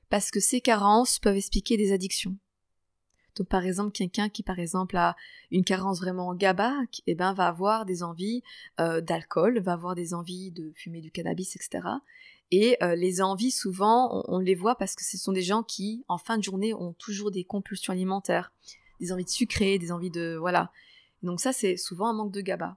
parce 0.09 0.31
que 0.31 0.41
ces 0.41 0.61
carences 0.61 1.19
peuvent 1.19 1.37
expliquer 1.37 1.77
des 1.77 1.93
addictions. 1.93 2.37
Donc 3.37 3.49
par 3.49 3.65
exemple, 3.65 3.93
quelqu'un 3.93 4.29
qui 4.29 4.43
par 4.43 4.59
exemple 4.59 4.97
a 4.97 5.17
une 5.51 5.65
carence 5.65 6.01
vraiment 6.01 6.29
en 6.29 6.35
GABA, 6.35 6.75
eh 7.07 7.15
ben, 7.15 7.33
va 7.33 7.49
avoir 7.49 7.87
des 7.87 8.03
envies 8.03 8.43
euh, 8.81 9.01
d'alcool, 9.01 9.59
va 9.59 9.73
avoir 9.73 9.95
des 9.95 10.15
envies 10.15 10.51
de 10.51 10.73
fumer 10.77 11.01
du 11.01 11.11
cannabis, 11.11 11.57
etc. 11.57 11.89
Et 12.53 12.77
euh, 12.83 12.95
les 12.95 13.23
envies, 13.23 13.51
souvent, 13.51 14.23
on, 14.29 14.39
les 14.39 14.55
voit 14.55 14.77
parce 14.77 14.95
que 14.95 15.03
ce 15.03 15.17
sont 15.17 15.33
des 15.33 15.41
gens 15.41 15.63
qui, 15.63 16.05
en 16.07 16.19
fin 16.19 16.37
de 16.37 16.45
journée, 16.45 16.75
ont 16.75 16.93
toujours 16.93 17.31
des 17.31 17.45
compulsions 17.45 17.95
alimentaires, 17.95 18.53
des 19.01 19.11
envies 19.11 19.25
de 19.25 19.31
sucrer, 19.31 19.79
des 19.79 19.91
envies 19.91 20.11
de... 20.11 20.37
Voilà. 20.39 20.71
Donc 21.23 21.41
ça, 21.41 21.55
c'est 21.55 21.79
souvent 21.79 22.09
un 22.09 22.13
manque 22.13 22.31
de 22.31 22.43
GABA. 22.43 22.77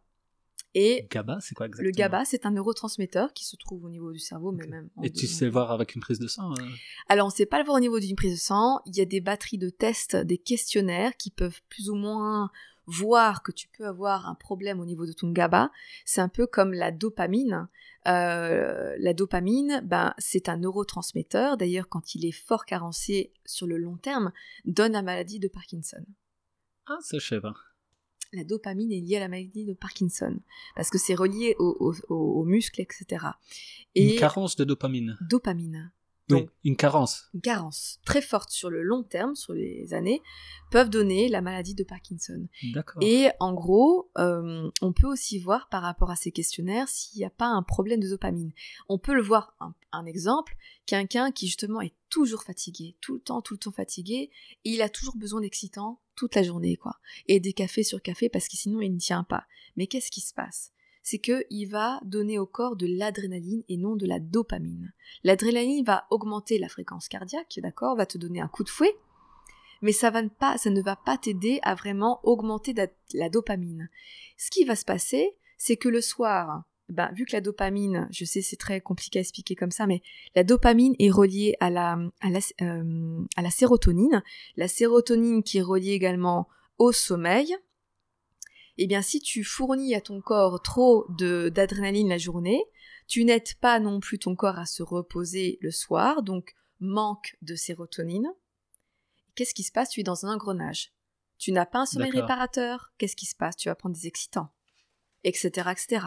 Et 0.76 1.07
GABA, 1.11 1.39
c'est 1.41 1.55
quoi 1.55 1.65
exactement 1.65 1.88
Le 1.88 1.91
GABA, 1.91 2.23
c'est 2.23 2.45
un 2.45 2.51
neurotransmetteur 2.51 3.34
qui 3.34 3.45
se 3.45 3.57
trouve 3.57 3.84
au 3.84 3.89
niveau 3.89 4.13
du 4.13 4.19
cerveau, 4.19 4.53
mais 4.53 4.65
même. 4.65 4.89
Et 5.03 5.11
tu 5.11 5.28
sais 5.28 5.49
voir 5.49 5.71
avec 5.71 5.93
une 5.93 6.01
prise 6.01 6.19
de 6.19 6.28
sang 6.28 6.53
euh? 6.53 6.65
Alors, 7.09 7.26
on 7.26 7.30
ne 7.30 7.34
sait 7.34 7.45
pas 7.45 7.59
le 7.59 7.65
voir 7.65 7.76
au 7.76 7.82
niveau 7.82 7.99
d'une 7.99 8.15
prise 8.15 8.34
de 8.34 8.39
sang. 8.39 8.80
Il 8.86 8.95
y 8.95 9.01
a 9.01 9.05
des 9.05 9.19
batteries 9.19 9.57
de 9.57 9.69
tests, 9.69 10.15
des 10.15 10.38
questionnaires 10.38 11.17
qui 11.17 11.32
peuvent 11.32 11.61
plus 11.67 11.89
ou 11.89 11.95
moins 11.95 12.49
voir 12.88 13.44
que 13.44 13.52
tu 13.52 13.68
peux 13.68 13.86
avoir 13.86 14.28
un 14.28 14.36
problème 14.36 14.80
au 14.80 14.86
niveau 14.86 15.06
de 15.06 15.14
ton 15.14 15.32
GABA. 15.32 15.72
C'est 16.06 16.22
un 16.22 16.30
peu 16.30 16.48
comme 16.48 16.74
la 16.74 16.92
dopamine. 16.92 17.68
Euh, 18.08 18.96
la 19.00 19.14
dopamine, 19.14 19.82
ben, 19.84 20.14
c'est 20.18 20.50
un 20.50 20.58
neurotransmetteur, 20.58 21.58
d'ailleurs 21.58 21.90
quand 21.90 22.14
il 22.14 22.26
est 22.26 22.32
fort 22.32 22.66
carencé 22.66 23.34
sur 23.46 23.66
le 23.66 23.78
long 23.78 23.98
terme, 23.98 24.32
donne 24.66 24.92
la 24.92 25.02
maladie 25.02 25.40
de 25.40 25.48
Parkinson. 25.48 26.06
Ah, 26.86 26.98
ça 27.02 27.18
je 27.18 27.28
sais 27.28 27.42
pas. 27.42 27.56
La 28.32 28.44
dopamine 28.44 28.92
est 28.92 29.00
liée 29.00 29.18
à 29.18 29.22
la 29.22 29.28
maladie 29.28 29.66
de 29.66 29.74
Parkinson, 29.74 30.38
parce 30.76 30.90
que 30.90 30.98
c'est 30.98 31.16
relié 31.16 31.56
aux 31.58 32.44
muscles, 32.44 32.82
etc. 32.82 33.26
Et 33.96 34.14
Une 34.14 34.20
carence 34.20 34.56
de 34.56 34.66
dopamine. 34.66 35.18
Dopamine. 35.22 35.92
Donc, 36.28 36.49
une 36.63 36.76
carence. 36.76 37.30
Une 37.34 37.41
carence 37.41 37.99
très 38.05 38.21
forte 38.21 38.49
sur 38.49 38.69
le 38.69 38.82
long 38.82 39.03
terme, 39.03 39.36
sur 39.36 39.53
les 39.53 39.93
années, 39.93 40.21
peuvent 40.71 40.89
donner 40.89 41.30
la 41.30 41.41
maladie 41.41 41.76
de 41.76 41.84
Parkinson. 41.84 42.47
D'accord. 42.73 43.01
Et 43.01 43.30
en 43.39 43.53
gros, 43.53 44.09
euh, 44.17 44.69
on 44.82 44.91
peut 44.91 45.07
aussi 45.07 45.38
voir 45.38 45.69
par 45.69 45.84
rapport 45.84 46.09
à 46.09 46.15
ces 46.15 46.32
questionnaires 46.32 46.89
s'il 46.89 47.19
n'y 47.19 47.26
a 47.26 47.30
pas 47.30 47.47
un 47.47 47.61
problème 47.61 47.99
de 47.99 48.09
dopamine. 48.09 48.51
On 48.89 48.97
peut 48.97 49.13
le 49.13 49.21
voir, 49.21 49.55
un, 49.91 50.05
exemple, 50.05 50.55
quelqu'un 50.86 51.32
qui 51.32 51.47
justement 51.47 51.82
est 51.82 51.93
toujours 52.09 52.43
fatigué, 52.43 52.95
tout 53.01 53.15
le 53.15 53.21
temps, 53.21 53.41
tout 53.41 53.53
le 53.53 53.59
temps 53.59 53.71
fatigué, 53.71 54.32
et 54.63 54.69
il 54.71 54.82
a 54.82 54.89
toujours 54.89 55.15
besoin 55.15 55.41
d'excitants 55.41 56.01
toute 56.15 56.36
la 56.36 56.43
journée, 56.43 56.76
quoi. 56.76 56.95
Et 57.28 57.39
des 57.39 57.53
cafés 57.53 57.84
sur 57.84 58.01
café 58.01 58.30
parce 58.30 58.47
que 58.47 58.57
sinon 58.57 58.82
il 58.82 58.93
ne 58.93 58.99
tient 58.99 59.23
pas. 59.23 59.45
Mais 59.76 59.88
qu'est-ce 59.88 60.11
qui 60.11 60.21
se 60.21 60.34
passe? 60.34 60.71
C'est 61.06 61.20
qu'il 61.20 61.70
va 61.70 62.01
donner 62.03 62.39
au 62.39 62.47
corps 62.47 62.76
de 62.76 62.88
l'adrénaline 62.88 63.62
et 63.70 63.78
non 63.78 63.95
de 63.95 64.08
la 64.08 64.20
dopamine. 64.20 64.91
L'adrénaline 65.24 65.86
va 65.86 66.08
augmenter 66.10 66.58
la 66.58 66.68
fréquence 66.68 67.08
cardiaque, 67.08 67.60
d'accord, 67.62 67.95
va 67.95 68.08
te 68.08 68.18
donner 68.18 68.41
un 68.41 68.47
coup 68.47 68.64
de 68.64 68.70
fouet, 68.70 68.97
mais 69.84 69.91
ça, 69.91 70.10
ne 70.10 70.82
va 70.82 70.95
pas 70.95 71.20
t'aider 71.20 71.60
à 71.62 71.76
vraiment 71.76 72.22
augmenter 72.24 72.74
la, 73.14 73.30
dopamine. 73.30 73.88
Ce 74.38 74.49
qui 74.49 74.66
va 74.66 74.76
se 74.76 74.84
passer, 74.84 75.36
c'est 75.60 75.78
que 75.78 75.89
le 75.89 76.01
soir, 76.01 76.64
ben, 76.89 77.12
vu 77.14 77.26
que 77.26 77.34
la 77.34 77.41
dopamine, 77.41 78.08
je 78.12 78.26
sais 78.26 78.41
c'est 78.41 78.56
très 78.56 78.82
compliqué 78.82 79.20
à 79.20 79.22
expliquer 79.22 79.53
comme 79.53 79.70
ça, 79.70 79.86
mais 79.86 80.01
la 80.34 80.43
dopamine 80.43 80.95
est 80.97 81.12
reliée 81.12 81.56
à 81.60 81.70
la, 81.70 81.99
euh, 82.62 83.24
à 83.36 83.43
la 83.43 83.51
sérotonine, 83.51 84.24
la 84.58 84.68
sérotonine 84.68 85.43
qui 85.43 85.60
est 85.60 85.62
reliée 85.62 85.91
également 85.91 86.47
au 86.80 86.91
sommeil, 86.91 87.56
eh 88.78 88.88
bien 88.88 89.01
si 89.01 89.19
tu 89.21 89.43
fournis 89.43 89.95
à 89.95 90.01
ton 90.01 90.21
corps 90.21 90.61
trop 90.61 91.05
d'adrénaline 91.09 92.09
la 92.09 92.17
journée, 92.17 92.63
tu 93.07 93.23
n'aides 93.23 93.55
pas 93.61 93.80
non 93.80 93.99
plus 93.99 94.19
ton 94.19 94.36
corps 94.36 94.59
à 94.59 94.65
se 94.65 94.84
reposer 94.84 95.57
le 95.61 95.71
soir, 95.71 96.23
donc 96.23 96.55
manque 96.80 97.38
de 97.41 97.55
sérotonine. 97.55 98.28
Qu'est-ce 99.36 99.53
qui 99.53 99.63
se 99.63 99.71
passe? 99.71 99.89
Tu 99.89 99.99
es 99.99 100.03
dans 100.03 100.26
un 100.26 100.34
engrenage. 100.34 100.93
Tu 101.38 101.51
n'as 101.51 101.65
pas 101.65 101.80
un 101.80 101.86
sommeil 101.86 102.11
réparateur. 102.11 102.93
Qu'est-ce 102.97 103.15
qui 103.15 103.26
se 103.26 103.36
passe? 103.36 103.57
Tu 103.57 103.69
vas 103.69 103.76
prendre 103.76 103.95
des 103.95 104.07
excitants, 104.07 104.51
etc., 105.23 105.69
etc. 105.71 106.05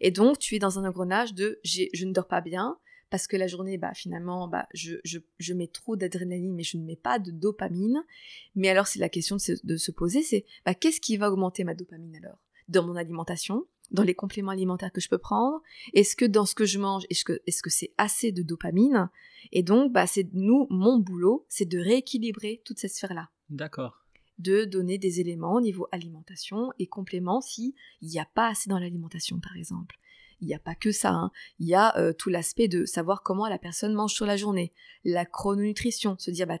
Et 0.00 0.10
donc 0.10 0.38
tu 0.38 0.56
es 0.56 0.58
dans 0.58 0.78
un 0.78 0.84
engrenage 0.84 1.34
de 1.34 1.60
je 1.64 2.04
ne 2.04 2.12
dors 2.12 2.28
pas 2.28 2.40
bien, 2.40 2.78
parce 3.14 3.28
que 3.28 3.36
la 3.36 3.46
journée, 3.46 3.78
bah, 3.78 3.94
finalement, 3.94 4.48
bah, 4.48 4.66
je, 4.74 4.96
je, 5.04 5.54
mets 5.54 5.68
trop 5.68 5.94
d'adrénaline, 5.94 6.52
mais 6.52 6.64
je 6.64 6.76
ne 6.78 6.82
mets 6.82 6.96
pas 6.96 7.20
de 7.20 7.30
dopamine. 7.30 8.02
Mais 8.56 8.68
alors, 8.68 8.88
c'est 8.88 8.98
la 8.98 9.08
question 9.08 9.36
de 9.36 9.76
se, 9.76 9.92
poser, 9.92 10.24
c'est 10.24 10.44
bah, 10.66 10.74
qu'est-ce 10.74 11.00
qui 11.00 11.16
va 11.16 11.30
augmenter 11.30 11.62
ma 11.62 11.76
dopamine 11.76 12.16
alors? 12.16 12.38
Dans 12.66 12.84
mon 12.84 12.96
alimentation 12.96 13.68
dans 13.92 14.02
les 14.02 14.16
compléments 14.16 14.50
alimentaires 14.50 14.90
que 14.90 15.00
je 15.00 15.08
peux 15.08 15.18
prendre? 15.18 15.62
Est-ce 15.92 16.16
que 16.16 16.24
dans 16.24 16.44
ce 16.44 16.56
que 16.56 16.64
je 16.64 16.80
mange, 16.80 17.04
est-ce 17.08 17.62
que 17.62 17.70
c'est 17.70 17.94
assez 17.98 18.32
de 18.32 18.42
dopamine? 18.42 19.08
Et 19.52 19.62
donc, 19.62 19.92
bah, 19.92 20.08
c'est 20.08 20.28
nous, 20.32 20.66
mon 20.68 20.98
boulot, 20.98 21.46
c'est 21.48 21.66
de 21.66 21.78
rééquilibrer 21.78 22.62
toute 22.64 22.80
cette 22.80 22.94
sphère-là. 22.94 23.30
D'accord. 23.48 24.04
De 24.38 24.64
donner 24.64 24.98
des 24.98 25.20
éléments 25.20 25.54
au 25.54 25.60
niveau 25.60 25.86
alimentation 25.92 26.72
et 26.80 26.88
compléments 26.88 27.40
s'il 27.40 27.74
n'y 28.02 28.18
a 28.18 28.26
pas 28.34 28.48
assez 28.48 28.68
dans 28.68 28.80
l'alimentation, 28.80 29.38
par 29.38 29.56
exemple 29.56 30.00
il 30.44 30.48
n'y 30.48 30.54
a 30.54 30.58
pas 30.58 30.74
que 30.74 30.92
ça. 30.92 31.10
Hein. 31.10 31.30
Il 31.58 31.66
y 31.66 31.74
a 31.74 31.96
euh, 31.98 32.12
tout 32.12 32.30
l'aspect 32.30 32.68
de 32.68 32.84
savoir 32.84 33.22
comment 33.22 33.48
la 33.48 33.58
personne 33.58 33.94
mange 33.94 34.12
sur 34.12 34.26
la 34.26 34.36
journée. 34.36 34.72
La 35.04 35.24
chrononutrition, 35.24 36.16
se 36.18 36.30
dire, 36.30 36.46
bah, 36.46 36.58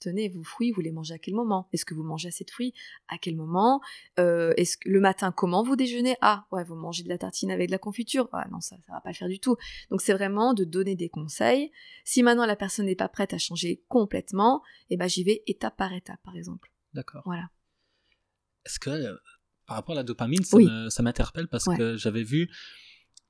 tenez, 0.00 0.28
vos 0.28 0.42
fruits, 0.42 0.72
vous 0.72 0.80
les 0.80 0.90
mangez 0.90 1.14
à 1.14 1.18
quel 1.18 1.34
moment? 1.34 1.68
Est-ce 1.72 1.84
que 1.84 1.94
vous 1.94 2.02
mangez 2.02 2.28
assez 2.28 2.44
de 2.44 2.50
fruits? 2.50 2.74
À 3.08 3.18
quel 3.18 3.36
moment? 3.36 3.80
Euh, 4.18 4.52
Est-ce 4.56 4.76
que 4.76 4.88
le 4.88 5.00
matin, 5.00 5.30
comment 5.30 5.62
vous 5.62 5.76
déjeunez? 5.76 6.16
Ah, 6.20 6.46
ouais, 6.50 6.64
vous 6.64 6.74
mangez 6.74 7.04
de 7.04 7.08
la 7.08 7.18
tartine 7.18 7.50
avec 7.50 7.68
de 7.68 7.72
la 7.72 7.78
confiture? 7.78 8.28
Ah 8.32 8.46
non, 8.50 8.60
ça, 8.60 8.76
ça 8.86 8.92
va 8.94 9.00
pas 9.00 9.10
le 9.10 9.14
faire 9.14 9.28
du 9.28 9.38
tout. 9.38 9.56
Donc 9.90 10.00
c'est 10.00 10.14
vraiment 10.14 10.54
de 10.54 10.64
donner 10.64 10.96
des 10.96 11.08
conseils. 11.08 11.70
Si 12.04 12.22
maintenant 12.22 12.46
la 12.46 12.56
personne 12.56 12.86
n'est 12.86 12.96
pas 12.96 13.08
prête 13.08 13.32
à 13.34 13.38
changer 13.38 13.84
complètement, 13.88 14.62
eh 14.88 14.96
ben 14.96 15.06
j'y 15.06 15.22
vais 15.22 15.42
étape 15.46 15.76
par 15.76 15.92
étape, 15.92 16.20
par 16.24 16.36
exemple. 16.36 16.72
D'accord. 16.94 17.22
Voilà. 17.24 17.50
Est-ce 18.66 18.80
que 18.80 18.90
euh, 18.90 19.16
par 19.66 19.76
rapport 19.76 19.92
à 19.92 19.98
la 19.98 20.02
dopamine, 20.02 20.42
ça 20.90 21.02
m'interpelle 21.02 21.46
parce 21.46 21.64
que 21.64 21.96
j'avais 21.96 22.24
vu 22.24 22.50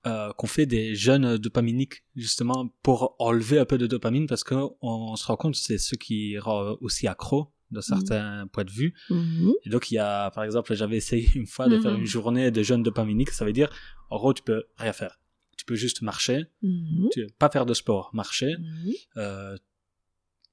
euh, 0.07 0.33
qu'on 0.33 0.47
fait 0.47 0.67
des 0.67 0.95
jeûnes 0.95 1.37
dopaminiques 1.37 2.05
justement 2.17 2.69
pour 2.83 3.17
enlever 3.19 3.59
un 3.59 3.67
peu 3.67 3.77
de 3.77 3.87
dopamine 3.87 4.27
parce 4.27 4.45
qu'on 4.45 4.75
on 4.81 5.15
se 5.17 5.27
rend 5.27 5.37
compte 5.37 5.57
c'est 5.57 5.77
ce 5.77 5.95
qui 5.95 6.39
rend 6.39 6.77
aussi 6.81 7.07
accro 7.07 7.53
de 7.71 7.81
certains 7.81 8.47
points 8.49 8.65
de 8.65 8.71
vue. 8.71 8.95
Mhm. 9.11 9.53
Et 9.65 9.71
donc 9.71 9.91
il 9.91 9.95
y 9.95 9.99
a 9.99 10.31
par 10.31 10.45
exemple 10.45 10.75
j'avais 10.75 10.97
essayé 10.97 11.29
une 11.35 11.47
fois 11.47 11.69
de 11.69 11.79
faire 11.81 11.93
une 11.93 12.01
mhm. 12.01 12.07
journée 12.07 12.51
de 12.51 12.63
jeûne 12.63 12.83
dopaminique, 12.83 13.31
ça 13.31 13.45
veut 13.45 13.53
dire 13.53 13.71
en 14.09 14.17
gros 14.17 14.33
tu 14.33 14.43
peux 14.43 14.65
rien 14.79 14.93
faire. 14.93 15.21
Tu 15.57 15.67
peux 15.67 15.75
juste 15.75 16.01
marcher, 16.01 16.47
mhm. 16.63 17.09
tu, 17.13 17.27
pas 17.39 17.51
faire 17.51 17.67
de 17.67 17.75
sport, 17.75 18.11
marcher. 18.15 18.55
Euh, 19.19 19.55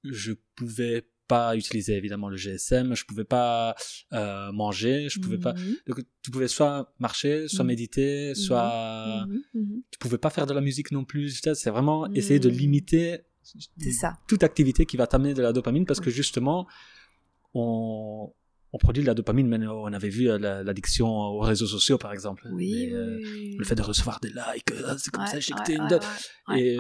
je 0.04 0.34
pouvais 0.56 1.08
pas 1.28 1.56
utiliser 1.56 1.96
évidemment 1.96 2.30
le 2.30 2.38
GSM, 2.38 2.96
je 2.96 3.06
pouvais 3.06 3.24
pas 3.24 3.76
euh, 4.14 4.52
manger, 4.52 5.10
je 5.10 5.20
pouvais 5.20 5.38
pas. 5.38 5.54
Mhm. 5.54 5.76
Donc 5.88 6.00
tu 6.22 6.32
pouvais 6.32 6.48
soit 6.48 6.94
marcher, 7.00 7.48
soit 7.48 7.64
mhm. 7.64 7.68
méditer, 7.68 8.36
soit 8.36 9.26
mhm. 9.54 9.82
tu 9.92 10.00
pouvais 10.00 10.18
pas 10.18 10.30
faire 10.30 10.46
de 10.46 10.54
la 10.54 10.62
musique 10.62 10.92
non 10.92 11.06
plus. 11.06 11.42
C'est 11.54 11.70
vraiment 11.70 12.12
essayer 12.14 12.40
de 12.40 12.50
limiter 12.50 13.22
ça. 13.92 14.14
toute 14.28 14.44
activité 14.44 14.86
qui 14.86 14.98
va 14.98 15.08
t'amener 15.08 15.34
de 15.34 15.42
la 15.42 15.54
dopamine 15.54 15.86
parce 15.86 16.00
que 16.00 16.10
justement 16.10 16.68
on 17.54 18.32
on 18.74 18.78
produit 18.78 19.02
de 19.02 19.08
la 19.08 19.14
dopamine, 19.14 19.48
mais 19.48 19.66
on 19.66 19.94
avait 19.94 20.10
vu 20.10 20.30
euh, 20.30 20.38
l'addiction 20.38 21.08
aux 21.08 21.40
réseaux 21.40 21.68
sociaux, 21.68 21.98
par 21.98 22.12
exemple. 22.12 22.48
Oui, 22.52 22.90
euh, 22.92 23.18
oui, 23.24 23.56
Le 23.58 23.64
fait 23.64 23.76
de 23.76 23.82
recevoir 23.82 24.20
des 24.20 24.30
likes, 24.30 24.74
c'est 24.98 25.10
comme 25.10 25.26
ça, 25.26 25.40
j'ai 25.40 25.54
ouais, 25.54 25.76
une 25.76 26.58
Et 26.58 26.78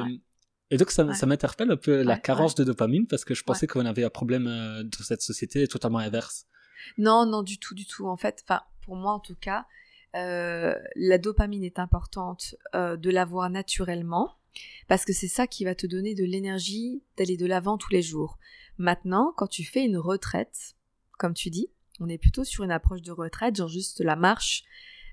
et 0.69 0.77
donc, 0.77 0.91
ça, 0.91 1.13
ça 1.13 1.25
m'interpelle 1.25 1.71
un 1.71 1.77
peu 1.77 2.01
la 2.01 2.17
carence 2.17 2.55
de 2.55 2.63
dopamine 2.63 3.07
parce 3.07 3.23
que 3.23 3.33
je 3.33 3.43
pensais 3.43 3.67
qu'on 3.67 3.85
avait 3.85 4.03
un 4.03 4.09
problème 4.09 4.47
euh, 4.47 4.83
dans 4.83 5.03
cette 5.03 5.21
société 5.21 5.65
totalement 5.67 5.99
inverse. 5.99 6.45
Non, 6.97 7.25
non, 7.25 7.41
du 7.41 7.57
tout, 7.57 7.73
du 7.73 7.85
tout. 7.85 8.07
En 8.07 8.17
fait, 8.17 8.43
enfin, 8.43 8.61
pour 8.81 8.97
moi 8.97 9.13
en 9.13 9.19
tout 9.19 9.35
cas, 9.35 9.65
euh, 10.15 10.75
la 10.95 11.17
dopamine 11.17 11.63
est 11.63 11.79
importante 11.79 12.55
euh, 12.75 12.97
de 12.97 13.09
l'avoir 13.09 13.49
naturellement 13.49 14.35
parce 14.87 15.05
que 15.05 15.13
c'est 15.13 15.27
ça 15.27 15.47
qui 15.47 15.63
va 15.63 15.75
te 15.75 15.87
donner 15.87 16.15
de 16.15 16.25
l'énergie 16.25 17.01
d'aller 17.15 17.37
de 17.37 17.45
l'avant 17.45 17.77
tous 17.77 17.91
les 17.93 18.01
jours. 18.01 18.37
Maintenant, 18.77 19.33
quand 19.37 19.47
tu 19.47 19.63
fais 19.63 19.85
une 19.85 19.97
retraite, 19.97 20.75
comme 21.17 21.33
tu 21.33 21.49
dis, 21.49 21.69
on 21.99 22.09
est 22.09 22.17
plutôt 22.17 22.43
sur 22.43 22.63
une 22.63 22.71
approche 22.71 23.01
de 23.01 23.11
retraite, 23.11 23.55
genre 23.55 23.67
juste 23.67 24.01
la 24.01 24.15
marche. 24.15 24.63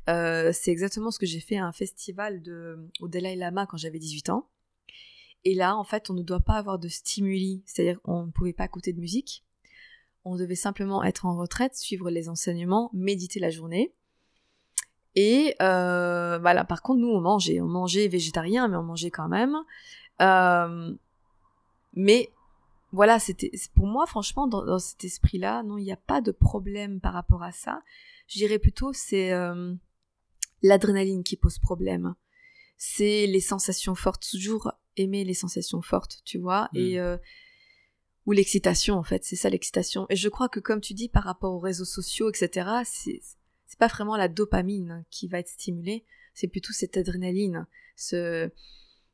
c'est 0.06 0.68
exactement 0.70 1.10
ce 1.10 1.18
que 1.18 1.26
j'ai 1.26 1.40
fait 1.40 1.58
à 1.58 1.66
un 1.66 1.72
festival 1.72 2.42
de, 2.42 2.90
au 3.00 3.08
Dalai 3.08 3.36
Lama 3.36 3.66
quand 3.66 3.76
j'avais 3.76 3.98
18 3.98 4.30
ans. 4.30 4.48
Et 5.44 5.54
là, 5.54 5.76
en 5.76 5.84
fait, 5.84 6.10
on 6.10 6.14
ne 6.14 6.22
doit 6.22 6.40
pas 6.40 6.54
avoir 6.54 6.78
de 6.78 6.88
stimuli, 6.88 7.62
c'est-à-dire 7.66 8.00
on 8.04 8.26
ne 8.26 8.30
pouvait 8.30 8.52
pas 8.52 8.64
écouter 8.64 8.92
de 8.92 9.00
musique. 9.00 9.44
On 10.24 10.36
devait 10.36 10.54
simplement 10.54 11.04
être 11.04 11.26
en 11.26 11.36
retraite, 11.36 11.76
suivre 11.76 12.10
les 12.10 12.28
enseignements, 12.30 12.90
méditer 12.94 13.40
la 13.40 13.50
journée. 13.50 13.92
Et 15.16 15.54
euh, 15.60 16.38
voilà, 16.38 16.64
par 16.64 16.82
contre, 16.82 17.00
nous, 17.00 17.10
on 17.10 17.20
mangeait. 17.20 17.60
On 17.60 17.68
mangeait 17.68 18.08
végétarien, 18.08 18.68
mais 18.68 18.76
on 18.76 18.82
mangeait 18.82 19.10
quand 19.10 19.28
même. 19.28 19.56
Euh, 20.22 20.94
mais 21.92 22.30
voilà, 22.92 23.18
pour 23.74 23.86
moi, 23.86 24.06
franchement, 24.06 24.46
dans, 24.46 24.78
cet 24.78 25.04
esprit-là, 25.04 25.62
non, 25.62 25.78
il 25.78 25.84
n'y 25.84 25.92
a 25.92 25.96
pas 25.96 26.20
de 26.20 26.32
problème 26.32 27.00
par 27.00 27.12
rapport 27.12 27.42
à 27.42 27.52
ça. 27.52 27.82
Je 28.28 28.38
dirais 28.38 28.58
plutôt, 28.58 28.92
c'est 28.92 29.32
euh, 29.32 29.74
l'adrénaline 30.62 31.22
qui 31.22 31.36
pose 31.36 31.58
problème. 31.58 32.14
C'est 32.76 33.26
les 33.26 33.40
sensations 33.40 33.94
fortes. 33.94 34.26
Toujours 34.30 34.72
aimer 34.96 35.24
les 35.24 35.34
sensations 35.34 35.82
fortes, 35.82 36.20
tu 36.24 36.38
vois. 36.38 36.68
Et 36.74 36.98
mmh. 36.98 37.18
ou 38.26 38.32
l'excitation, 38.32 38.96
en 38.96 39.02
fait. 39.02 39.24
C'est 39.24 39.36
ça 39.36 39.50
l'excitation. 39.50 40.06
Et 40.10 40.16
je 40.16 40.28
crois 40.28 40.48
que, 40.48 40.60
comme 40.60 40.80
tu 40.80 40.94
dis, 40.94 41.08
par 41.08 41.24
rapport 41.24 41.52
aux 41.52 41.58
réseaux 41.58 41.84
sociaux, 41.84 42.30
etc., 42.30 42.68
c'est 42.84 43.20
c'est 43.74 43.78
pas 43.78 43.88
vraiment 43.88 44.16
la 44.16 44.28
dopamine 44.28 45.04
qui 45.10 45.26
va 45.26 45.40
être 45.40 45.48
stimulée, 45.48 46.04
c'est 46.32 46.46
plutôt 46.46 46.72
cette 46.72 46.96
adrénaline, 46.96 47.66
ce, 47.96 48.48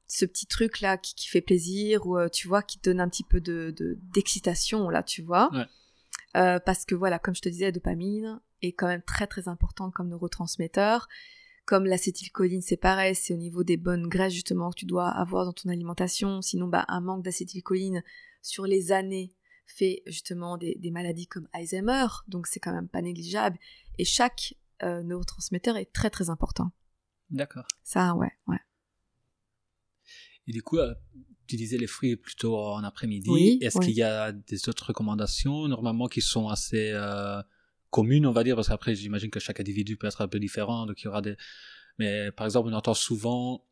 ce 0.07 0.27
petit 0.27 0.47
truc 0.47 0.81
là 0.81 0.99
qui, 0.99 1.29
fait 1.29 1.41
plaisir 1.41 2.07
ou 2.07 2.19
euh, 2.19 2.29
tu 2.29 2.47
vois 2.47 2.63
qui 2.63 2.79
donne 2.83 3.01
un 3.01 3.09
petit 3.09 3.25
peu 3.25 3.41
de 3.41 3.75
d'excitation 4.13 4.91
là, 4.91 5.03
tu 5.03 5.23
vois. 5.23 5.51
Euh, 6.37 6.59
parce 6.61 6.85
que 6.85 6.95
voilà, 6.95 7.19
comme 7.19 7.35
je 7.35 7.41
te 7.41 7.49
disais, 7.49 7.67
la 7.67 7.73
dopamine 7.73 8.41
est 8.61 8.73
quand 8.73 8.87
même 8.87 9.03
très 9.03 9.27
très 9.27 9.49
important 9.49 9.91
comme 9.91 10.09
neurotransmetteur. 10.09 11.09
Comme 11.71 11.87
l'acétylcholine, 11.87 12.63
c'est 12.63 12.77
pareil, 12.77 13.15
c'est 13.15 13.33
au 13.33 13.37
niveau 13.37 13.63
des 13.63 13.77
bonnes 13.77 14.09
graisses 14.09 14.33
justement 14.33 14.71
que 14.71 14.75
tu 14.81 14.87
dois 14.87 15.07
avoir 15.07 15.45
dans 15.45 15.53
ton 15.53 15.69
alimentation. 15.69 16.43
Sinon, 16.43 16.67
bah, 16.67 16.85
un 16.89 17.01
manque 17.01 17.23
d'acétylcholine 17.23 18.03
sur 18.43 18.67
les 18.67 18.91
années 18.91 19.37
fait 19.67 20.03
justement 20.05 20.59
des, 20.59 20.75
des 20.81 20.91
maladies 20.91 21.29
comme 21.29 21.47
Alzheimer, 21.53 22.09
donc 22.27 22.49
c'est 22.49 22.59
quand 22.59 22.73
même 22.73 22.89
pas 22.89 23.03
négligeable. 23.03 23.57
Et 23.99 24.05
chaque 24.05 24.57
euh, 24.83 25.05
neurotransmetteur 25.05 25.77
est 25.77 25.93
très 25.93 26.11
très 26.11 26.29
important. 26.29 26.73
D'accord. 27.31 27.69
Ça, 27.85 28.17
ouais, 28.17 28.33
ouais. 28.49 28.59
Et 30.49 30.53
du 30.53 30.65
coup, 30.65 30.79
euh, 30.79 30.93
tu 31.47 31.55
disais 31.55 31.79
les 31.79 31.87
fruits 31.87 32.17
plutôt 32.17 32.59
en 32.59 32.83
après-midi. 32.83 33.31
Oui, 33.31 33.59
Est-ce 33.63 33.79
qu'il 33.79 33.95
y 33.95 34.03
a 34.03 34.33
des 34.33 34.69
autres 34.69 34.89
recommandations 34.89 35.69
normalement 35.69 36.09
qui 36.09 36.21
sont 36.21 36.49
assez 36.49 36.91
euh, 36.93 37.41
communes, 37.91 38.27
on 38.27 38.33
va 38.33 38.45
dire, 38.45 38.57
parce 38.57 38.69
qu'après 38.69 38.95
j'imagine 38.95 39.31
que 39.31 39.41
chaque 39.41 39.61
individu 39.61 39.97
peut 39.97 40.07
être 40.07 40.21
un 40.23 40.29
peu 40.29 40.39
différent, 40.39 40.87
donc 40.87 41.01
il 41.03 41.05
y 41.07 41.09
aura 41.09 41.23
des. 41.23 41.37
Mais 41.99 42.33
par 42.33 42.47
exemple, 42.47 42.69
on 42.71 42.73
entend 42.73 42.95
souvent 42.95 43.65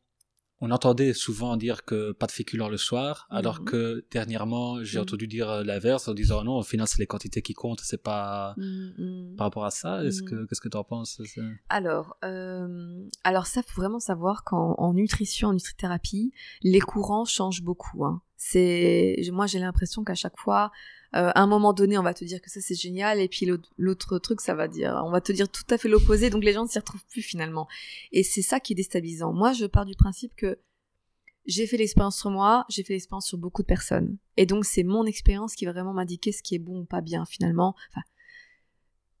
on 0.61 0.71
entendait 0.71 1.13
souvent 1.13 1.55
dire 1.55 1.85
que 1.85 2.11
pas 2.11 2.27
de 2.27 2.31
féculents 2.31 2.67
le 2.67 2.77
soir, 2.77 3.27
alors 3.29 3.59
mhm. 3.59 3.65
que 3.65 4.05
dernièrement, 4.11 4.83
j'ai 4.83 4.97
mhm. 4.97 5.03
entendu 5.03 5.27
dire 5.27 5.49
euh, 5.49 5.63
l'inverse 5.63 6.07
en 6.07 6.13
disant 6.13 6.43
non, 6.43 6.57
au 6.57 6.63
final, 6.63 6.87
c'est 6.87 6.99
les 6.99 7.07
quantités 7.07 7.41
qui 7.41 7.53
comptent, 7.53 7.79
c'est 7.81 8.01
pas 8.01 8.55
mhm, 8.57 9.35
par 9.37 9.47
rapport 9.47 9.65
à 9.65 9.71
ça. 9.71 10.03
Est-ce 10.03 10.21
que 10.21 10.45
qu'est-ce 10.45 10.61
que 10.61 10.69
tu 10.69 10.77
en 10.77 10.83
penses 10.83 11.21
Alors, 11.69 12.17
euh, 12.25 13.07
alors 13.23 13.47
ça, 13.47 13.61
faut 13.63 13.81
vraiment 13.81 13.99
savoir 13.99 14.43
qu'en 14.43 14.93
nutrition, 14.93 15.49
en 15.49 15.53
nutrithérapie, 15.53 16.33
les 16.61 16.81
courants 16.81 17.25
changent 17.25 17.63
beaucoup. 17.63 18.05
Hein. 18.05 18.21
C'est 18.41 19.17
moi, 19.33 19.47
j'ai 19.47 19.59
l'impression 19.59 20.05
qu'à 20.05 20.15
chaque 20.15 20.39
fois, 20.39 20.71
euh, 21.13 21.29
à 21.35 21.41
un 21.41 21.45
moment 21.45 21.73
donné, 21.73 21.97
on 21.97 22.03
va 22.03 22.13
te 22.13 22.23
dire 22.23 22.41
que 22.41 22.49
ça 22.49 22.61
c'est 22.61 22.73
génial, 22.73 23.19
et 23.19 23.27
puis 23.27 23.45
l'autre 23.77 24.17
truc, 24.17 24.39
ça 24.39 24.55
va 24.55 24.69
dire, 24.69 25.01
on 25.05 25.11
va 25.11 25.19
te 25.19 25.33
dire 25.33 25.49
tout 25.49 25.65
à 25.69 25.77
fait 25.77 25.89
l'opposé, 25.89 26.29
donc 26.29 26.45
les 26.45 26.53
gens 26.53 26.63
ne 26.63 26.69
s'y 26.69 26.79
retrouvent 26.79 27.05
plus 27.09 27.21
finalement. 27.21 27.67
Et 28.13 28.23
c'est 28.23 28.41
ça 28.41 28.61
qui 28.61 28.71
est 28.71 28.75
déstabilisant. 28.77 29.33
Moi, 29.33 29.51
je 29.51 29.65
pars 29.65 29.85
du 29.85 29.93
principe 29.93 30.33
que 30.37 30.57
j'ai 31.47 31.67
fait 31.67 31.75
l'expérience 31.75 32.17
sur 32.17 32.29
moi, 32.29 32.65
j'ai 32.69 32.83
fait 32.83 32.93
l'expérience 32.93 33.27
sur 33.27 33.37
beaucoup 33.37 33.61
de 33.61 33.67
personnes, 33.67 34.17
et 34.37 34.45
donc 34.45 34.63
c'est 34.63 34.83
mon 34.83 35.05
expérience 35.05 35.53
qui 35.53 35.65
va 35.65 35.73
vraiment 35.73 35.93
m'indiquer 35.93 36.31
ce 36.31 36.41
qui 36.41 36.55
est 36.55 36.59
bon 36.59 36.79
ou 36.79 36.85
pas 36.85 37.01
bien 37.01 37.25
finalement. 37.25 37.75
Enfin, 37.91 38.03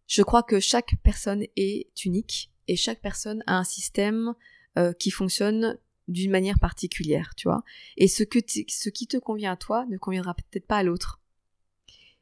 je 0.07 0.21
crois 0.21 0.43
que 0.43 0.61
chaque 0.61 0.95
personne 1.03 1.43
est 1.57 1.89
unique 2.05 2.51
et 2.69 2.77
chaque 2.77 3.01
personne 3.01 3.43
a 3.47 3.57
un 3.57 3.65
système 3.65 4.33
euh, 4.77 4.93
qui 4.93 5.11
fonctionne 5.11 5.77
d'une 6.09 6.31
manière 6.31 6.59
particulière, 6.59 7.33
tu 7.35 7.47
vois. 7.47 7.63
Et 7.97 8.07
ce, 8.07 8.23
que 8.23 8.39
ce 8.67 8.89
qui 8.89 9.07
te 9.07 9.17
convient 9.17 9.53
à 9.53 9.57
toi 9.57 9.85
ne 9.89 9.97
conviendra 9.97 10.33
peut-être 10.33 10.65
pas 10.65 10.77
à 10.77 10.83
l'autre. 10.83 11.21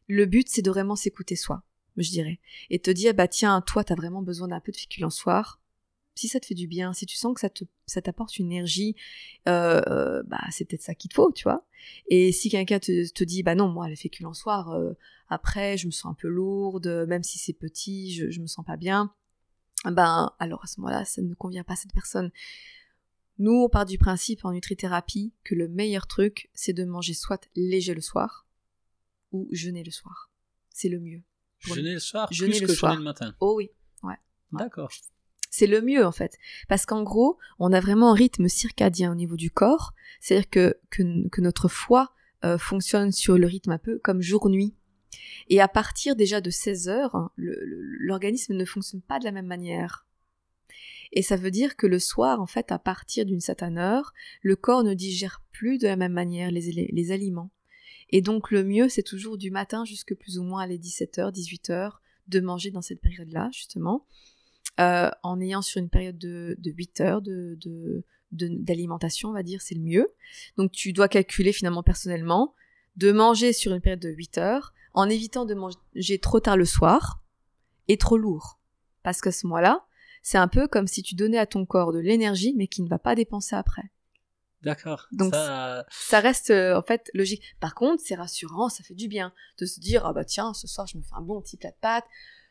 Le 0.08 0.26
but, 0.26 0.48
c'est 0.50 0.62
de 0.62 0.70
vraiment 0.70 0.96
s'écouter 0.96 1.36
soi, 1.36 1.64
je 1.98 2.10
dirais. 2.10 2.40
Et 2.70 2.80
te 2.80 2.92
dire, 2.92 3.14
bah 3.14 3.28
tiens, 3.28 3.62
toi, 3.62 3.84
t'as 3.84 3.96
vraiment 3.96 4.22
besoin 4.22 4.48
d'un 4.48 4.60
peu 4.60 4.72
de 4.72 4.78
féculent 4.78 5.12
soir. 5.12 5.60
Si 6.16 6.28
ça 6.28 6.40
te 6.40 6.48
fait 6.48 6.56
du 6.56 6.68
bien, 6.68 6.94
si 6.94 7.06
tu 7.06 7.16
sens 7.16 7.34
que 7.36 7.42
ça 7.42 7.50
ça 7.86 8.02
t'apporte 8.02 8.38
une 8.40 8.52
énergie, 8.52 8.96
euh, 9.48 9.82
euh, 9.88 10.24
bah 10.26 10.42
c'est 10.50 10.66
peut-être 10.66 10.82
ça 10.82 10.96
qu'il 10.96 11.10
te 11.10 11.16
faut, 11.16 11.32
tu 11.32 11.44
vois. 11.44 11.64
Et 12.08 12.32
si 12.32 12.50
quelqu'un 12.50 12.80
te, 12.80 13.08
te, 13.12 13.24
dit, 13.24 13.44
bah 13.44 13.54
non, 13.54 13.68
moi, 13.68 13.88
les 13.88 13.96
féculents 13.96 14.34
soir, 14.34 14.72
euh, 14.72 14.94
après, 15.30 15.78
je 15.78 15.86
me 15.86 15.92
sens 15.92 16.12
un 16.12 16.16
peu 16.16 16.28
lourde, 16.28 17.06
même 17.08 17.22
si 17.24 17.38
c'est 17.38 17.54
petit, 17.54 18.14
je, 18.14 18.32
je 18.32 18.42
me 18.42 18.48
sens 18.48 18.66
pas 18.66 18.78
bien. 18.78 19.14
Ben, 19.86 20.34
alors 20.40 20.64
à 20.64 20.68
ce 20.68 20.80
moment-là, 20.82 21.06
ça 21.06 21.22
ne 21.22 21.34
convient 21.36 21.64
pas 21.64 21.74
à 21.74 21.76
cette 21.78 21.94
personne. 21.94 22.32
Nous, 23.40 23.52
on 23.52 23.70
part 23.70 23.86
du 23.86 23.98
principe 23.98 24.46
en 24.46 24.52
nutrithérapie 24.52 25.34
que 25.44 25.54
le 25.54 25.68
meilleur 25.68 26.08
truc, 26.08 26.50
c'est 26.54 26.74
de 26.74 26.86
manger 26.86 27.14
soit 27.14 27.48
léger 27.56 27.94
le 27.94 28.02
soir, 28.02 28.48
ou 29.32 29.48
jeûner 29.52 29.84
le 29.84 29.92
soir. 29.92 30.32
C'est 30.70 30.90
le 30.90 31.00
mieux. 31.00 31.22
Jeûner 31.60 31.94
le 31.94 32.00
soir 32.00 32.32
jeûner 32.32 32.58
plus 32.58 32.62
le 32.62 32.68
que 32.68 32.74
soir. 32.74 32.94
jeûner 32.94 33.04
le 33.04 33.06
matin. 33.06 33.36
Oh 33.40 33.56
oui, 33.58 33.72
ouais. 34.04 34.18
D'accord. 34.52 34.92
C'est 35.50 35.68
le 35.68 35.82
mieux 35.82 36.06
en 36.06 36.12
fait. 36.12 36.38
Parce 36.68 36.86
qu'en 36.86 37.04
gros, 37.04 37.38
on 37.60 37.74
a 37.74 37.80
vraiment 37.80 38.12
un 38.12 38.16
rythme 38.16 38.48
circadien 38.48 39.12
au 39.12 39.16
niveau 39.16 39.36
du 39.36 39.50
corps. 39.50 39.94
C'est-à-dire 40.20 40.50
que, 40.50 40.80
que, 40.90 41.42
notre 41.42 41.68
foie 41.68 42.14
euh, 42.44 42.58
fonctionne 42.58 43.12
sur 43.12 43.38
le 43.38 43.48
rythme 43.48 43.72
un 43.72 43.78
peu 43.78 44.00
comme 44.00 44.22
jour-nuit. 44.22 44.76
Et 45.50 45.62
à 45.62 45.68
partir 45.68 46.16
déjà 46.16 46.42
de 46.42 46.50
16 46.50 46.90
heures, 46.90 47.32
l'organisme 47.38 48.54
ne 48.54 48.66
fonctionne 48.66 49.02
pas 49.02 49.20
de 49.20 49.24
la 49.24 49.32
même 49.32 49.48
manière. 49.48 50.06
Et 51.14 51.22
ça 51.22 51.38
veut 51.38 51.52
dire 51.52 51.76
que 51.76 51.88
le 51.88 52.00
soir, 52.00 52.42
en 52.42 52.48
fait, 52.48 52.72
à 52.72 52.80
partir 52.80 53.26
d'une 53.26 53.40
certaine 53.40 53.78
heure, 53.78 54.14
le 54.42 54.56
corps 54.56 54.84
ne 54.84 54.94
digère 54.94 55.42
plus 55.52 55.78
de 55.78 55.88
la 55.88 55.96
même 55.96 56.14
manière 56.14 56.52
les, 56.52 57.12
aliments. 57.12 57.52
Et 58.10 58.22
donc 58.22 58.52
le 58.52 58.64
mieux, 58.64 58.90
c'est 58.90 59.04
toujours 59.04 59.38
du 59.38 59.52
matin 59.52 59.86
jusque 59.86 60.16
plus 60.16 60.38
ou 60.38 60.44
moins 60.44 60.66
les 60.66 60.78
17h, 60.78 61.34
18h, 61.34 61.92
de 62.28 62.40
manger 62.40 62.72
dans 62.72 62.82
cette 62.82 63.02
période-là, 63.02 63.50
justement, 63.54 64.06
euh, 64.80 65.10
en 65.24 65.40
ayant 65.40 65.62
sur 65.62 65.82
une 65.82 65.90
période 65.90 66.18
de, 66.18 66.56
de 66.60 66.72
8 66.72 67.02
heures 67.02 67.22
de, 67.22 67.58
d'alimentation, 68.32 69.30
on 69.30 69.34
va 69.34 69.44
dire, 69.44 69.62
c'est 69.62 69.76
le 69.76 69.82
mieux. 69.82 70.14
Donc 70.58 70.72
tu 70.72 70.92
dois 70.94 71.08
calculer 71.08 71.54
finalement 71.54 71.84
personnellement 71.84 72.54
de 72.98 73.12
manger 73.12 73.54
sur 73.54 73.74
une 73.74 73.82
période 73.82 74.02
de 74.02 74.10
8 74.10 74.38
heures, 74.38 74.74
en 74.94 75.10
évitant 75.10 75.46
de 75.46 75.54
manger 75.54 76.20
trop 76.20 76.40
tard 76.40 76.58
le 76.58 76.66
soir 76.66 77.22
et 77.88 77.98
trop 77.98 78.18
lourd. 78.18 78.60
Parce 79.04 79.22
qu'à 79.22 79.32
ce 79.32 79.48
moment-là, 79.48 79.87
c'est 80.28 80.38
un 80.38 80.50
peu 80.50 80.68
comme 80.68 80.88
si 80.88 81.04
tu 81.04 81.16
donnais 81.16 81.38
à 81.38 81.46
ton 81.46 81.66
corps 81.66 81.94
de 81.94 82.00
l'énergie, 82.00 82.54
mais 82.58 82.68
qui 82.68 82.82
ne 82.82 82.90
va 82.90 83.00
pas 83.00 83.16
dépenser 83.16 83.56
après. 83.56 83.84
D'accord. 84.62 85.08
Donc 85.14 85.34
ça... 85.34 85.86
reste 86.20 86.50
euh, 86.50 86.78
en 86.78 86.82
fait 86.82 87.10
logique. 87.14 87.56
Par 87.62 87.74
contre, 87.74 88.04
c'est 88.06 88.16
rassurant, 88.16 88.68
ça 88.68 88.84
fait 88.84 88.94
du 88.94 89.08
bien 89.08 89.32
de 89.58 89.66
se 89.66 89.80
dire 89.80 90.06
ah 90.06 90.12
bah 90.12 90.26
tiens, 90.26 90.54
ce 90.54 90.68
soir 90.68 90.86
je 90.86 90.98
me 90.98 91.02
fais 91.02 91.16
un 91.16 91.22
bon 91.22 91.42
petit 91.42 91.56
plat 91.56 91.72
de 91.72 91.78
pâtes. 91.80 92.04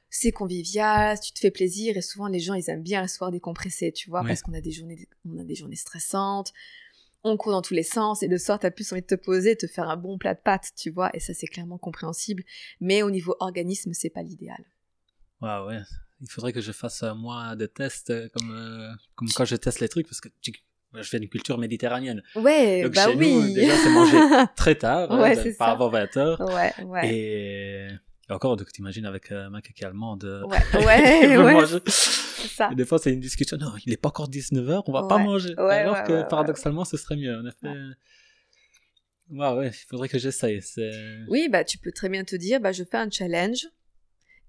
C'est 0.08 0.32
convivial, 0.32 1.20
tu 1.20 1.34
te 1.34 1.38
fais 1.38 1.50
plaisir 1.50 1.98
et 1.98 2.00
souvent 2.00 2.28
les 2.28 2.38
gens 2.38 2.54
ils 2.54 2.70
aiment 2.70 2.82
bien 2.82 3.02
le 3.02 3.08
soir 3.08 3.30
décompresser, 3.30 3.92
tu 3.92 4.08
vois, 4.08 4.24
parce 4.24 4.40
qu'on 4.40 4.54
a 4.54 4.62
des 4.62 4.72
journées 4.72 5.06
on 5.26 5.36
a 5.36 5.44
des 5.44 5.54
journées 5.54 5.76
stressantes. 5.76 6.54
On 7.24 7.36
court 7.36 7.52
dans 7.52 7.60
tous 7.60 7.74
les 7.74 7.82
sens 7.82 8.22
et 8.22 8.28
le 8.28 8.38
soir 8.38 8.58
t'as 8.58 8.70
plus 8.70 8.90
envie 8.90 9.02
de 9.02 9.06
te 9.06 9.16
poser, 9.16 9.54
de 9.54 9.60
te 9.60 9.66
faire 9.66 9.90
un 9.90 9.98
bon 9.98 10.16
plat 10.16 10.32
de 10.32 10.40
pâtes, 10.40 10.70
tu 10.78 10.88
vois, 10.88 11.10
et 11.12 11.20
ça 11.20 11.34
c'est 11.34 11.46
clairement 11.46 11.76
compréhensible. 11.76 12.42
Mais 12.80 13.02
au 13.02 13.10
niveau 13.10 13.36
organisme, 13.38 13.92
c'est 13.92 14.08
pas 14.08 14.22
l'idéal. 14.22 14.64
Ouais 15.42 15.58
ouais, 15.66 15.82
il 16.20 16.30
faudrait 16.30 16.52
que 16.52 16.60
je 16.60 16.72
fasse 16.72 17.02
euh, 17.02 17.14
moi 17.14 17.56
des 17.56 17.68
tests 17.68 18.10
euh, 18.10 18.28
comme 18.32 18.96
comme 19.14 19.28
quand 19.34 19.44
je 19.44 19.56
teste 19.56 19.80
les 19.80 19.88
trucs 19.88 20.06
parce 20.06 20.20
que 20.20 20.28
je 20.94 21.02
fais 21.02 21.18
une 21.18 21.28
culture 21.28 21.58
méditerranéenne. 21.58 22.22
Ouais, 22.34 22.82
Donc 22.82 22.94
bah 22.94 23.06
chez 23.06 23.16
oui. 23.16 23.34
Nous, 23.34 23.54
déjà, 23.54 23.76
c'est 23.76 23.90
manger 23.90 24.18
très 24.56 24.76
tard, 24.76 25.10
ouais, 25.10 25.38
hein, 25.38 25.52
par 25.58 25.70
avant 25.70 25.88
20 25.90 26.16
heures. 26.16 26.40
Ouais, 26.40 26.72
ouais. 26.84 27.10
Et, 27.12 27.88
encore, 28.30 28.56
donc 28.56 28.72
t'imagines 28.72 29.04
avec 29.04 29.30
euh, 29.30 29.50
ma 29.50 29.60
caca 29.60 29.88
allemande. 29.88 30.24
Ouais, 30.48 30.58
ouais, 30.86 31.36
ouais. 31.36 31.66
C'est 31.66 32.48
ça. 32.48 32.70
Et 32.72 32.74
des 32.74 32.84
fois, 32.84 32.98
c'est 32.98 33.12
une 33.12 33.20
discussion. 33.20 33.56
Non, 33.58 33.72
il 33.84 33.92
est 33.92 33.98
pas 33.98 34.08
encore 34.08 34.28
19 34.28 34.70
heures, 34.70 34.88
on 34.88 34.92
va 34.92 35.06
pas 35.06 35.18
manger. 35.18 35.54
Alors 35.58 36.02
que 36.04 36.26
paradoxalement, 36.28 36.84
ce 36.84 36.96
serait 36.96 37.16
mieux. 37.16 37.36
En 37.36 37.46
effet. 37.46 37.68
Ouais, 39.28 39.52
ouais, 39.54 39.68
il 39.68 39.86
faudrait 39.88 40.08
que 40.08 40.18
j'essaye. 40.18 40.60
Oui, 41.28 41.48
bah, 41.50 41.64
tu 41.64 41.78
peux 41.78 41.92
très 41.92 42.08
bien 42.08 42.24
te 42.24 42.36
dire, 42.36 42.60
bah, 42.60 42.72
je 42.72 42.84
fais 42.84 42.96
un 42.96 43.10
challenge 43.10 43.66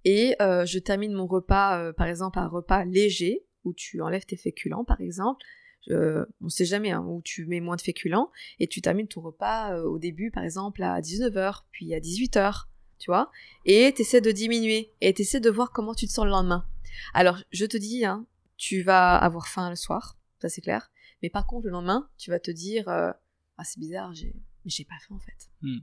et 0.09 0.41
euh, 0.41 0.65
je 0.65 0.79
termine 0.79 1.11
mon 1.11 1.27
repas, 1.27 1.81
euh, 1.81 1.91
par 1.91 2.07
exemple, 2.07 2.39
un 2.39 2.47
repas 2.47 2.85
léger 2.85 3.45
où 3.65 3.73
tu 3.73 4.01
enlèves 4.01 4.25
tes 4.25 4.37
féculents, 4.37 4.85
par 4.85 5.01
exemple, 5.01 5.43
euh, 5.89 6.25
on 6.39 6.47
sait 6.47 6.63
jamais, 6.63 6.91
hein, 6.91 7.03
où 7.05 7.21
tu 7.21 7.45
mets 7.45 7.59
moins 7.59 7.75
de 7.75 7.81
féculents, 7.81 8.31
et 8.59 8.67
tu 8.67 8.81
termines 8.81 9.09
ton 9.09 9.19
repas 9.19 9.73
euh, 9.73 9.83
au 9.83 9.99
début, 9.99 10.31
par 10.31 10.45
exemple, 10.45 10.81
à 10.81 11.01
19h, 11.01 11.63
puis 11.71 11.93
à 11.93 11.99
18h, 11.99 12.67
tu 12.99 13.11
vois, 13.11 13.29
et 13.65 13.93
essaies 13.99 14.21
de 14.21 14.31
diminuer, 14.31 14.93
et 15.01 15.13
essaies 15.19 15.41
de 15.41 15.49
voir 15.49 15.71
comment 15.73 15.93
tu 15.93 16.07
te 16.07 16.11
sens 16.13 16.23
le 16.23 16.31
lendemain. 16.31 16.65
Alors, 17.13 17.43
je 17.51 17.65
te 17.65 17.75
dis, 17.75 18.05
hein, 18.05 18.25
tu 18.55 18.83
vas 18.83 19.17
avoir 19.17 19.49
faim 19.49 19.69
le 19.69 19.75
soir, 19.75 20.17
ça 20.41 20.47
c'est 20.47 20.61
clair, 20.61 20.89
mais 21.21 21.29
par 21.29 21.45
contre, 21.47 21.65
le 21.65 21.73
lendemain, 21.73 22.09
tu 22.17 22.29
vas 22.29 22.39
te 22.39 22.51
dire, 22.51 22.87
ah 22.87 23.63
c'est 23.65 23.79
bizarre, 23.81 24.13
j'ai, 24.13 24.33
j'ai 24.63 24.85
pas 24.85 24.95
faim 25.05 25.15
en 25.15 25.19
fait. 25.19 25.49
Hmm. 25.61 25.79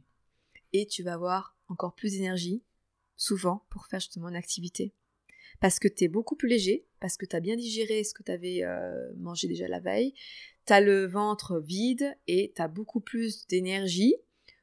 Et 0.73 0.87
tu 0.87 1.03
vas 1.03 1.13
avoir 1.13 1.59
encore 1.69 1.95
plus 1.95 2.13
d'énergie, 2.13 2.63
souvent, 3.17 3.67
pour 3.71 3.87
faire 3.87 4.01
justement 4.01 4.29
une 4.29 4.37
activité. 4.37 4.93
Parce 5.61 5.79
que 5.79 5.89
tu 5.89 6.05
es 6.05 6.09
beaucoup 6.09 6.37
plus 6.37 6.49
léger, 6.49 6.87
parce 7.01 7.17
que 7.17 7.27
tu 7.27 7.37
as 7.37 7.41
bien 7.41 7.57
digéré 7.57 8.03
ce 8.05 8.15
que 8.15 8.23
tu 8.23 8.33
avais 8.33 8.65
euh, 8.65 9.13
mangé 9.17 9.49
déjà 9.49 9.69
la 9.69 9.81
veille, 9.81 10.15
tu 10.67 10.73
as 10.73 10.81
le 10.81 11.07
ventre 11.07 11.61
vide 11.61 12.17
et 12.27 12.53
tu 12.55 12.63
as 12.63 12.69
beaucoup 12.69 13.01
plus 13.01 13.47
d'énergie 13.47 14.15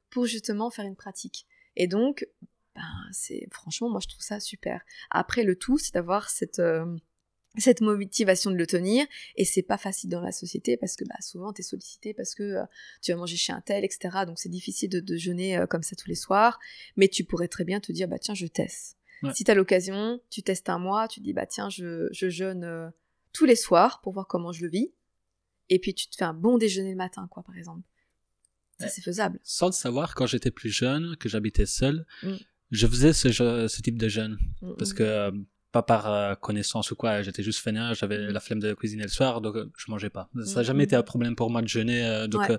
pour 0.10 0.26
justement 0.26 0.70
faire 0.70 0.86
une 0.86 0.96
pratique. 0.96 1.48
Et 1.76 1.88
donc, 1.88 2.28
ben, 2.76 2.82
c'est 3.12 3.48
franchement, 3.52 3.90
moi 3.90 4.00
je 4.02 4.08
trouve 4.08 4.22
ça 4.22 4.40
super. 4.40 4.84
Après, 5.10 5.44
le 5.44 5.56
tout, 5.56 5.78
c'est 5.78 5.94
d'avoir 5.94 6.30
cette, 6.30 6.60
euh, 6.60 6.86
cette 7.58 7.82
motivation 7.82 8.50
de 8.52 8.56
le 8.56 8.66
tenir 8.66 9.06
et 9.36 9.46
c'est 9.46 9.62
pas 9.62 9.78
facile 9.78 10.10
dans 10.10 10.22
la 10.22 10.32
société 10.32 10.78
parce 10.78 10.96
que 10.96 11.04
bah, 11.04 11.16
souvent 11.20 11.52
tu 11.52 11.62
es 11.62 11.64
sollicité 11.64 12.14
parce 12.14 12.34
que 12.34 12.44
euh, 12.44 12.64
tu 13.02 13.12
vas 13.12 13.18
manger 13.18 13.36
chez 13.36 13.52
un 13.52 13.62
tel, 13.62 13.84
etc. 13.84 14.20
Donc 14.26 14.40
c'est 14.40 14.50
difficile 14.50 14.90
de, 14.90 15.00
de 15.00 15.18
jeûner 15.18 15.58
euh, 15.58 15.66
comme 15.66 15.84
ça 15.84 15.96
tous 15.96 16.08
les 16.08 16.16
soirs, 16.16 16.60
mais 16.96 17.08
tu 17.08 17.24
pourrais 17.24 17.48
très 17.48 17.66
bien 17.66 17.80
te 17.80 17.92
dire, 17.92 18.08
bah 18.08 18.20
tiens, 18.20 18.36
je 18.36 18.48
teste. 18.48 18.98
Si 19.36 19.44
tu 19.44 19.52
as 19.52 19.54
l'occasion, 19.54 20.20
tu 20.32 20.42
testes 20.42 20.68
un 20.68 20.80
mois, 20.80 21.08
tu 21.08 21.20
dis, 21.20 21.32
bah 21.32 21.46
tiens, 21.46 21.70
je, 21.70 22.08
je 22.12 22.28
jeûne 22.28 22.92
tous 23.34 23.46
les 23.46 23.56
soirs 23.56 24.02
pour 24.02 24.14
voir 24.14 24.26
comment 24.26 24.52
je 24.52 24.64
le 24.64 24.72
vis. 24.72 24.92
Et 25.70 25.78
puis 25.78 25.94
tu 25.94 26.08
te 26.10 26.16
fais 26.16 26.26
un 26.26 26.34
bon 26.34 26.58
déjeuner 26.58 26.90
le 26.90 26.98
matin, 26.98 27.28
quoi, 27.30 27.44
par 27.44 27.56
exemple. 27.56 27.84
Ça, 28.80 28.88
c'est 28.88 29.02
faisable. 29.02 29.40
Sans 29.44 29.68
le 29.68 29.74
savoir, 29.74 30.16
quand 30.16 30.26
j'étais 30.26 30.52
plus 30.52 30.70
jeune, 30.70 31.16
que 31.18 31.30
j'habitais 31.30 31.68
seul, 31.68 32.06
mm. 32.24 32.34
je 32.72 32.88
faisais 32.88 33.14
ce, 33.14 33.32
ce, 33.32 33.82
type 33.82 33.98
de 33.98 34.08
jeûne. 34.08 34.40
Mm, 34.62 34.74
parce 34.78 34.92
mm. 34.92 34.96
que, 34.96 35.04
euh, 35.04 35.32
pas 35.72 35.84
par 35.84 36.12
euh, 36.12 36.36
connaissance 36.36 36.92
ou 36.92 36.96
quoi, 36.96 37.22
j'étais 37.22 37.44
juste 37.44 37.60
fainéant, 37.60 37.94
j'avais 37.94 38.18
la 38.18 38.40
flemme 38.40 38.60
de 38.60 38.74
cuisiner 38.74 39.04
le 39.04 39.10
soir, 39.10 39.42
donc 39.42 39.56
euh, 39.56 39.72
je 39.78 39.90
mangeais 39.90 40.10
pas. 40.10 40.30
Ça 40.46 40.58
n'a 40.58 40.64
jamais 40.64 40.84
été 40.84 40.96
un 40.96 41.04
problème 41.04 41.36
pour 41.36 41.50
moi 41.50 41.62
de 41.62 41.68
jeûner. 41.68 42.26
donc, 42.28 42.52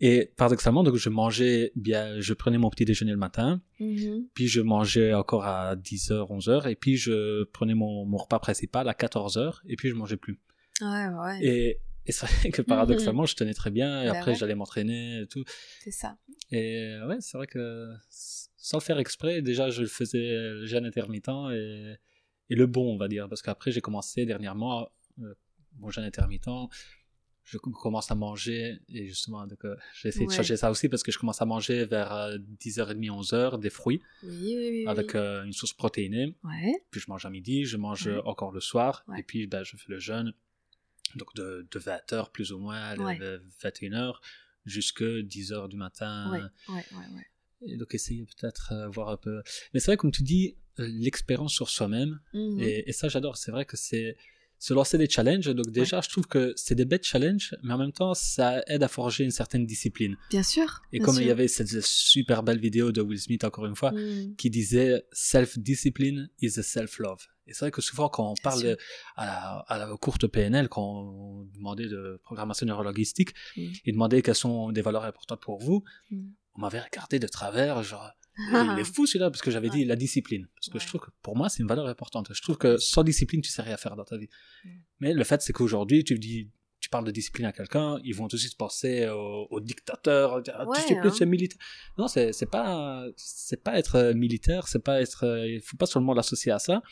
et 0.00 0.30
paradoxalement, 0.36 0.84
donc 0.84 0.94
je 0.94 1.08
mangeais 1.08 1.72
bien, 1.74 2.20
je 2.20 2.32
prenais 2.34 2.58
mon 2.58 2.70
petit 2.70 2.84
déjeuner 2.84 3.10
le 3.10 3.18
matin, 3.18 3.60
mm-hmm. 3.80 4.26
puis 4.34 4.46
je 4.46 4.60
mangeais 4.60 5.12
encore 5.12 5.44
à 5.44 5.74
10h, 5.74 6.28
11h, 6.30 6.68
et 6.68 6.76
puis 6.76 6.96
je 6.96 7.44
prenais 7.44 7.74
mon, 7.74 8.04
mon 8.04 8.16
repas 8.16 8.38
principal 8.38 8.88
à 8.88 8.92
14h, 8.92 9.60
et 9.66 9.74
puis 9.74 9.88
je 9.88 9.94
mangeais 9.94 10.16
plus. 10.16 10.38
Ouais, 10.80 11.08
ouais. 11.08 11.38
Et, 11.42 11.80
et 12.06 12.12
c'est 12.12 12.26
vrai 12.26 12.50
que 12.50 12.62
paradoxalement, 12.62 13.26
je 13.26 13.34
tenais 13.34 13.54
très 13.54 13.70
bien. 13.70 14.02
Et 14.02 14.06
bah 14.06 14.18
après, 14.18 14.34
j'allais 14.34 14.54
m'entraîner 14.54 15.22
et 15.22 15.26
tout. 15.26 15.44
C'est 15.82 15.90
ça. 15.90 16.16
Et 16.50 16.96
ouais, 17.06 17.16
c'est 17.20 17.36
vrai 17.36 17.46
que 17.46 17.88
sans 18.08 18.78
le 18.78 18.82
faire 18.82 18.98
exprès, 18.98 19.42
déjà, 19.42 19.70
je 19.70 19.82
le 19.82 19.88
faisais 19.88 20.66
jeune 20.66 20.86
intermittent 20.86 21.28
et, 21.52 21.94
et 22.50 22.54
le 22.54 22.66
bon, 22.66 22.94
on 22.94 22.96
va 22.96 23.08
dire. 23.08 23.28
Parce 23.28 23.42
qu'après, 23.42 23.70
j'ai 23.72 23.80
commencé 23.80 24.26
dernièrement, 24.26 24.90
euh, 25.22 25.34
mon 25.78 25.90
jeûne 25.90 26.04
intermittent, 26.04 26.48
je 27.44 27.56
commence 27.56 28.10
à 28.10 28.14
manger, 28.14 28.78
et 28.88 29.06
justement, 29.06 29.46
euh, 29.64 29.76
j'ai 29.94 30.10
essayé 30.10 30.26
de 30.26 30.32
changer 30.32 30.58
ça 30.58 30.70
aussi 30.70 30.90
parce 30.90 31.02
que 31.02 31.10
je 31.10 31.18
commence 31.18 31.40
à 31.40 31.46
manger 31.46 31.86
vers 31.86 32.36
10h30, 32.60 33.08
euh, 33.08 33.22
11h 33.22 33.58
des 33.58 33.70
fruits 33.70 34.02
avec 34.86 35.14
une 35.14 35.52
source 35.52 35.72
protéinée. 35.72 36.36
Ouais. 36.44 36.84
Puis 36.90 37.00
je 37.00 37.06
mange 37.08 37.24
à 37.24 37.30
midi, 37.30 37.64
je 37.64 37.78
mange 37.78 38.08
encore 38.24 38.52
le 38.52 38.60
soir, 38.60 39.04
et 39.16 39.22
puis 39.22 39.46
ben, 39.46 39.64
je 39.64 39.76
fais 39.76 39.88
le 39.88 39.98
jeûne 39.98 40.34
donc 41.16 41.34
de, 41.34 41.66
de 41.70 41.78
20h 41.78 42.30
plus 42.32 42.52
ou 42.52 42.58
moins 42.58 42.80
à 42.80 42.96
21h 42.96 44.16
jusqu'à 44.66 45.04
10h 45.04 45.68
du 45.68 45.76
matin. 45.76 46.30
Ouais, 46.30 46.74
ouais, 46.74 46.84
ouais, 47.14 47.26
Et 47.66 47.76
donc 47.76 47.94
essayer 47.94 48.24
peut-être 48.24 48.72
euh, 48.72 48.88
voir 48.88 49.08
un 49.08 49.16
peu. 49.16 49.42
Mais 49.72 49.80
c'est 49.80 49.90
vrai, 49.90 49.96
comme 49.96 50.12
tu 50.12 50.22
dis, 50.22 50.56
euh, 50.80 50.86
l'expérience 50.88 51.52
sur 51.52 51.68
soi-même. 51.68 52.20
Mmh 52.32 52.60
et, 52.60 52.92
ça, 52.92 53.08
j'adore. 53.08 53.36
C'est 53.36 53.50
vrai 53.50 53.64
que 53.64 53.76
c'est 53.76 54.16
se 54.58 54.74
lancer 54.74 54.98
des 54.98 55.08
challenges. 55.08 55.46
Donc 55.46 55.70
déjà, 55.70 56.00
je 56.00 56.08
trouve 56.08 56.26
que 56.26 56.52
c'est 56.56 56.74
des 56.74 56.84
bêtes 56.84 57.04
challenges, 57.04 57.54
mais 57.62 57.72
en 57.72 57.78
même 57.78 57.92
temps, 57.92 58.14
ça 58.14 58.60
aide 58.66 58.82
à 58.82 58.88
forger 58.88 59.24
une 59.24 59.30
certaine 59.30 59.66
discipline. 59.66 60.16
Bien 60.30 60.42
sûr. 60.42 60.82
Et 60.92 60.98
comme 60.98 61.16
il 61.16 61.26
y 61.26 61.30
avait 61.30 61.48
cette 61.48 61.80
super 61.84 62.42
belle 62.42 62.58
vidéo 62.58 62.92
de 62.92 63.00
Will 63.00 63.20
Smith, 63.20 63.44
encore 63.44 63.66
une 63.66 63.76
fois, 63.76 63.92
mmh. 63.92 64.34
qui 64.36 64.50
disait 64.50 65.04
Self-discipline 65.12 66.28
is 66.40 66.58
a 66.58 66.62
self-love. 66.62 67.26
Et 67.46 67.54
c'est 67.54 67.60
vrai 67.60 67.70
que 67.70 67.80
souvent, 67.80 68.08
quand 68.08 68.30
on 68.30 68.34
parle 68.42 68.76
à 69.16 69.64
la, 69.70 69.96
courte 69.96 70.26
PNL, 70.26 70.68
quand 70.68 70.82
on 70.82 71.44
demandait 71.54 71.88
de 71.88 72.20
programmation 72.22 72.66
neurologistique, 72.66 73.30
mmh. 73.56 73.66
et 73.84 73.92
demandait 73.92 74.22
quelles 74.22 74.34
sont 74.34 74.70
des 74.72 74.82
valeurs 74.82 75.04
importantes 75.04 75.40
pour 75.40 75.58
vous, 75.58 75.82
mmh. 76.10 76.28
On 76.58 76.62
m'avait 76.62 76.80
regardé 76.80 77.18
de 77.18 77.28
travers, 77.28 77.82
genre, 77.82 78.10
il 78.36 78.78
est 78.78 78.84
fou 78.84 79.06
celui-là, 79.06 79.30
parce 79.30 79.42
que 79.42 79.50
j'avais 79.50 79.70
dit 79.70 79.84
la 79.84 79.96
discipline. 79.96 80.48
Parce 80.54 80.68
que 80.68 80.78
je 80.78 80.86
trouve 80.86 81.00
que 81.00 81.10
pour 81.22 81.36
moi, 81.36 81.48
c'est 81.48 81.62
une 81.62 81.68
valeur 81.68 81.86
importante. 81.86 82.28
Je 82.32 82.42
trouve 82.42 82.58
que 82.58 82.76
sans 82.78 83.04
discipline, 83.04 83.40
tu 83.40 83.50
sais 83.50 83.62
rien 83.62 83.76
faire 83.76 83.96
dans 83.96 84.04
ta 84.04 84.16
vie. 84.16 84.28
Mais 85.00 85.12
le 85.12 85.24
fait, 85.24 85.40
c'est 85.40 85.52
qu'aujourd'hui, 85.52 86.02
tu 86.02 86.18
dis, 86.18 86.50
tu 86.80 86.88
parles 86.88 87.04
de 87.04 87.10
discipline 87.10 87.46
à 87.46 87.52
quelqu'un, 87.52 87.98
ils 88.04 88.14
vont 88.14 88.28
tout 88.28 88.36
de 88.36 88.40
suite 88.40 88.56
penser 88.56 89.08
au, 89.08 89.60
dictateur, 89.60 90.42
tu 90.42 90.50
sais 90.80 91.00
plus, 91.00 91.22
hein. 91.22 91.26
militaire. 91.26 91.58
Non, 91.96 92.08
c'est, 92.08 92.32
c'est 92.32 92.50
pas, 92.50 93.04
c'est 93.16 93.62
pas 93.62 93.78
être 93.78 94.12
militaire, 94.14 94.68
c'est 94.68 94.82
pas 94.82 95.00
être, 95.00 95.44
il 95.46 95.60
faut 95.60 95.76
pas 95.76 95.86
seulement 95.86 96.14
l'associer 96.14 96.52
à 96.52 96.58
ça 96.58 96.82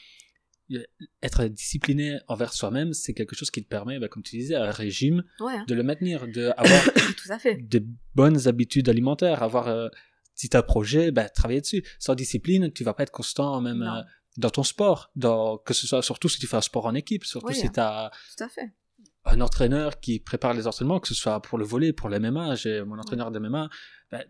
être 1.22 1.44
discipliné 1.44 2.18
envers 2.28 2.52
soi-même, 2.52 2.92
c'est 2.92 3.14
quelque 3.14 3.36
chose 3.36 3.50
qui 3.50 3.62
te 3.62 3.68
permet, 3.68 3.98
bah, 3.98 4.08
comme 4.08 4.22
tu 4.22 4.36
disais, 4.36 4.56
un 4.56 4.70
régime, 4.70 5.22
hein. 5.40 5.64
de 5.66 5.74
le 5.74 5.82
maintenir, 5.82 6.26
de 6.26 6.52
avoir 6.56 6.82
des 7.60 7.84
bonnes 8.14 8.48
habitudes 8.48 8.88
alimentaires, 8.88 9.42
avoir, 9.42 9.68
euh, 9.68 9.88
si 10.34 10.48
tu 10.48 10.56
as 10.56 10.60
un 10.60 10.62
projet, 10.62 11.10
bah, 11.10 11.28
travailler 11.28 11.60
dessus. 11.60 11.84
Sans 11.98 12.14
discipline, 12.14 12.72
tu 12.72 12.84
vas 12.84 12.94
pas 12.94 13.04
être 13.04 13.12
constant 13.12 13.60
même 13.60 13.82
euh, 13.82 14.02
dans 14.36 14.50
ton 14.50 14.62
sport, 14.62 15.10
dans, 15.16 15.58
que 15.58 15.74
ce 15.74 15.86
soit 15.86 16.02
surtout 16.02 16.28
si 16.28 16.38
tu 16.38 16.46
fais 16.46 16.56
un 16.56 16.62
sport 16.62 16.86
en 16.86 16.94
équipe, 16.94 17.24
surtout 17.24 17.52
si 17.52 17.70
tu 17.70 17.80
as 17.80 18.10
un 19.24 19.40
entraîneur 19.40 20.00
qui 20.00 20.20
prépare 20.20 20.54
les 20.54 20.66
entraînements, 20.66 21.00
que 21.00 21.08
ce 21.08 21.14
soit 21.14 21.40
pour 21.42 21.58
le 21.58 21.64
volet, 21.64 21.92
pour 21.92 22.08
le 22.08 22.18
MMA, 22.20 22.54
j'ai 22.54 22.82
mon 22.84 22.98
entraîneur 22.98 23.30
de 23.30 23.38
MMA, 23.38 23.68
bah, 24.10 24.24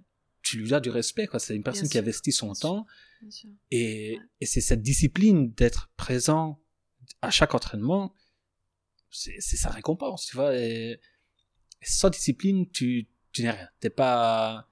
tu 0.46 0.58
lui 0.58 0.72
as 0.74 0.80
du 0.80 0.90
respect, 0.90 1.26
quoi. 1.26 1.40
C'est 1.40 1.56
une 1.56 1.64
personne 1.64 1.88
qui 1.88 1.98
investit 1.98 2.30
son 2.30 2.52
temps. 2.52 2.86
Et, 3.72 4.16
et 4.40 4.46
c'est 4.46 4.60
cette 4.60 4.82
discipline 4.82 5.52
d'être 5.52 5.90
présent 5.96 6.62
à 7.20 7.30
chaque 7.30 7.54
entraînement, 7.54 8.14
c'est 9.10 9.40
sa 9.40 9.70
récompense, 9.70 10.26
tu 10.26 10.36
vois. 10.36 10.56
Et, 10.56 11.00
sans 11.82 12.10
discipline, 12.10 12.70
tu, 12.70 13.08
tu 13.32 13.42
n'es 13.42 13.50
rien. 13.50 13.68
T'es 13.80 13.90
pas, 13.90 14.68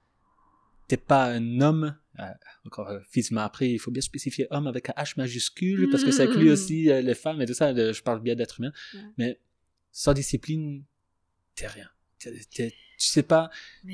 t'es 0.86 0.96
pas 0.96 1.24
un 1.26 1.60
homme. 1.60 1.98
Euh, 2.20 2.24
encore, 2.64 2.88
euh, 2.88 3.01
fils 3.10 3.32
m'a 3.32 3.44
appris, 3.44 3.72
il 3.72 3.78
faut 3.78 3.90
bien 3.90 4.01
spécifier 4.01 4.46
homme 4.51 4.68
avec 4.68 4.90
un 4.90 4.92
H 4.92 5.14
majuscule, 5.16 5.88
parce 5.90 6.05
que 6.05 6.12
ça 6.12 6.22
inclut 6.22 6.51
mmh. 6.51 6.52
aussi 6.52 6.90
euh, 6.90 7.02
les 7.02 7.16
femmes 7.16 7.42
et 7.42 7.46
tout 7.46 7.55
ça. 7.55 7.74
Je 7.74 8.02
parle 8.02 8.22
bien 8.22 8.36
d'être 8.36 8.60
humain. 8.60 8.72
Mais 9.18 9.40
sans 9.90 10.12
discipline, 10.12 10.84
t'es 11.56 11.66
rien. 11.66 11.90
Tu 12.24 12.72
sais 12.98 13.22
pas, 13.22 13.51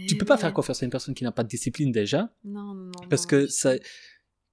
tu 0.08 0.16
peux 0.16 0.24
pas 0.24 0.36
faire 0.36 0.52
confiance 0.52 0.82
à 0.82 0.84
une 0.84 0.90
personne 0.90 1.14
qui 1.14 1.24
n'a 1.24 1.32
pas 1.32 1.42
de 1.42 1.48
discipline 1.48 1.92
déjà. 1.92 2.32
Non, 2.44 2.74
non, 2.74 2.84
non. 2.84 3.08
Parce 3.08 3.26
que 3.26 3.46
ça, 3.46 3.72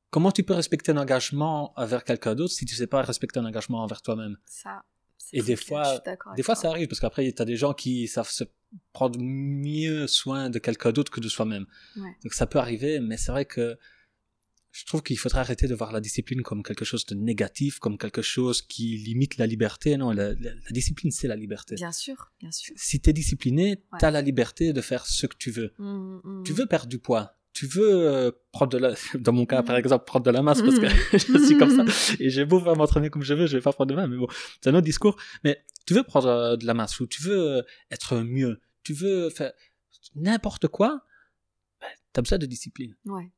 comment 0.09 0.31
tu 0.31 0.43
peux 0.43 0.53
respecter 0.53 0.91
un 0.91 0.97
engagement 0.97 1.73
envers 1.79 2.03
quelqu'un 2.03 2.35
d'autre 2.35 2.53
si 2.53 2.65
tu 2.65 2.75
sais 2.75 2.87
pas 2.87 3.01
respecter 3.01 3.39
un 3.39 3.45
engagement 3.45 3.83
envers 3.83 4.01
toi-même? 4.01 4.37
Ça. 4.45 4.83
Et 5.33 5.41
des 5.41 5.57
fois, 5.57 6.01
des 6.37 6.43
fois 6.43 6.55
ça 6.55 6.69
arrive 6.69 6.87
parce 6.87 7.01
qu'après 7.01 7.31
tu 7.33 7.41
as 7.41 7.45
des 7.45 7.57
gens 7.57 7.73
qui 7.73 8.07
savent 8.07 8.29
se 8.29 8.45
prendre 8.93 9.19
mieux 9.19 10.07
soin 10.07 10.49
de 10.49 10.59
quelqu'un 10.59 10.91
d'autre 10.91 11.11
que 11.11 11.19
de 11.19 11.27
soi-même. 11.27 11.65
Donc 11.95 12.33
ça 12.33 12.47
peut 12.47 12.59
arriver, 12.59 12.99
mais 12.99 13.17
c'est 13.17 13.31
vrai 13.31 13.45
que 13.45 13.77
je 14.77 14.85
trouve 14.85 15.01
qu'il 15.01 15.17
faudrait 15.17 15.39
arrêter 15.39 15.67
de 15.67 15.73
voir 15.73 15.91
la 15.91 15.99
discipline 15.99 16.43
comme 16.43 16.61
quelque 16.61 16.85
chose 16.85 17.03
de 17.07 17.15
négatif, 17.15 17.79
comme 17.79 17.97
quelque 17.97 18.21
chose 18.21 18.61
qui 18.61 18.97
limite 18.97 19.37
la 19.37 19.47
liberté. 19.47 19.97
Non, 19.97 20.11
la, 20.11 20.35
discipline, 20.69 21.09
c'est 21.09 21.27
la 21.27 21.35
liberté. 21.35 21.73
Bien 21.73 21.91
sûr, 21.91 22.31
bien 22.39 22.51
sûr. 22.51 22.75
Si 22.77 22.99
tu 22.99 23.09
es 23.09 23.13
discipliné, 23.13 23.81
tu 23.97 24.05
as 24.05 24.11
la 24.11 24.21
liberté 24.21 24.73
de 24.73 24.81
faire 24.81 25.07
ce 25.07 25.25
que 25.25 25.35
tu 25.35 25.49
veux. 25.49 25.73
Mmh, 25.79 25.85
mmh, 25.85 26.21
mmh. 26.23 26.43
Tu 26.43 26.53
veux 26.53 26.67
perdre 26.67 26.87
du 26.87 26.99
poids, 26.99 27.35
tu 27.53 27.65
veux 27.65 28.07
euh, 28.07 28.31
prendre 28.51 28.71
de 28.71 28.77
la, 28.77 28.93
dans 29.15 29.33
mon 29.33 29.47
cas, 29.47 29.63
par 29.63 29.75
mm. 29.75 29.79
exemple, 29.79 30.05
prendre 30.05 30.25
de 30.27 30.31
la 30.31 30.43
masse 30.43 30.61
parce 30.61 30.77
que 30.77 30.87
je 31.17 31.43
suis 31.43 31.57
comme 31.57 31.75
ça 31.75 32.15
et 32.19 32.29
j'ai 32.29 32.45
beau 32.45 32.59
faire 32.59 32.75
m'entraîner 32.75 33.09
comme 33.09 33.23
je 33.23 33.33
veux, 33.33 33.47
je 33.47 33.57
vais 33.57 33.63
pas 33.63 33.73
prendre 33.73 33.89
de 33.89 33.95
masse, 33.95 34.07
mais 34.07 34.17
bon, 34.17 34.27
c'est 34.61 34.69
un 34.69 34.75
autre 34.75 34.85
discours. 34.85 35.17
Mais 35.43 35.65
tu 35.87 35.95
veux 35.95 36.03
prendre 36.03 36.27
euh, 36.27 36.55
de 36.55 36.67
la 36.67 36.75
masse 36.75 36.99
ou 36.99 37.07
tu 37.07 37.23
veux 37.23 37.57
euh, 37.57 37.61
être 37.89 38.17
mieux, 38.17 38.61
tu 38.83 38.93
veux 38.93 39.31
faire 39.31 39.53
n'importe 40.13 40.67
quoi, 40.67 41.01
ben, 41.81 41.87
tu 42.13 42.19
as 42.19 42.21
besoin 42.21 42.37
de 42.37 42.45
discipline. 42.45 42.95
Ouais. 43.05 43.31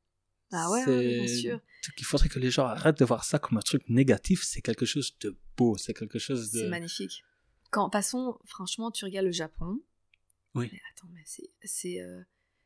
Ah 0.52 0.70
ouais, 0.72 0.86
bien 0.86 1.28
sûr. 1.28 1.60
Il 1.98 2.06
faudrait 2.06 2.30
que 2.30 2.40
les 2.40 2.52
gens 2.52 2.66
arrêtent 2.66 3.00
de 3.00 3.06
voir 3.06 3.24
ça 3.24 3.40
comme 3.40 3.58
un 3.58 3.62
truc 3.62 3.84
négatif. 3.88 4.44
C'est 4.44 4.62
quelque 4.62 4.86
chose 4.86 5.16
de 5.20 5.38
beau, 5.58 5.78
c'est 5.78 5.94
quelque 5.94 6.20
chose 6.20 6.52
de. 6.52 6.60
C'est 6.62 6.70
magnifique. 6.70 7.24
Quand, 7.72 7.90
passons, 7.90 8.40
franchement, 8.46 8.90
tu 8.90 9.06
regardes 9.06 9.28
le 9.28 9.32
Japon. 9.32 9.80
Oui. 10.56 10.70
Mais 10.72 10.82
attends, 10.92 11.10
mais 11.14 11.24
c'est 11.26 12.02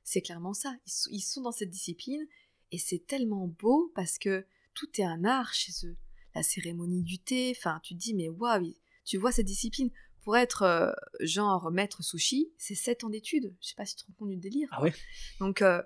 c'est 0.04 0.22
clairement 0.22 0.54
ça. 0.54 0.76
Ils, 1.10 1.22
sont 1.22 1.42
dans 1.42 1.52
cette 1.52 1.70
discipline 1.70 2.26
et 2.72 2.78
c'est 2.78 3.06
tellement 3.08 3.48
beau 3.48 3.92
parce 3.96 4.18
que 4.20 4.46
tout 4.74 4.90
est 5.00 5.04
un 5.04 5.24
art 5.24 5.54
chez 5.54 5.72
eux. 5.86 5.98
La 6.36 6.44
cérémonie 6.44 7.04
du 7.04 7.20
thé, 7.20 7.54
enfin, 7.56 7.80
tu 7.84 7.94
te 7.94 8.00
dis, 8.00 8.14
mais 8.14 8.28
waouh, 8.30 8.74
tu 9.06 9.18
vois 9.18 9.32
cette 9.32 9.46
discipline. 9.46 9.90
Pour 10.24 10.38
être 10.38 10.62
euh, 10.62 10.92
genre 11.20 11.70
maître 11.70 12.02
sushi, 12.02 12.52
c'est 12.58 12.76
7 12.76 13.04
ans 13.04 13.10
d'études. 13.10 13.54
Je 13.62 13.68
sais 13.68 13.76
pas 13.76 13.86
si 13.86 13.96
tu 13.96 14.04
te 14.04 14.08
rends 14.08 14.14
compte 14.20 14.30
du 14.30 14.38
délire. 14.38 14.70
Ah 14.72 14.82
ouais 14.82 14.94
Donc, 15.40 15.62
euh, 15.62 15.82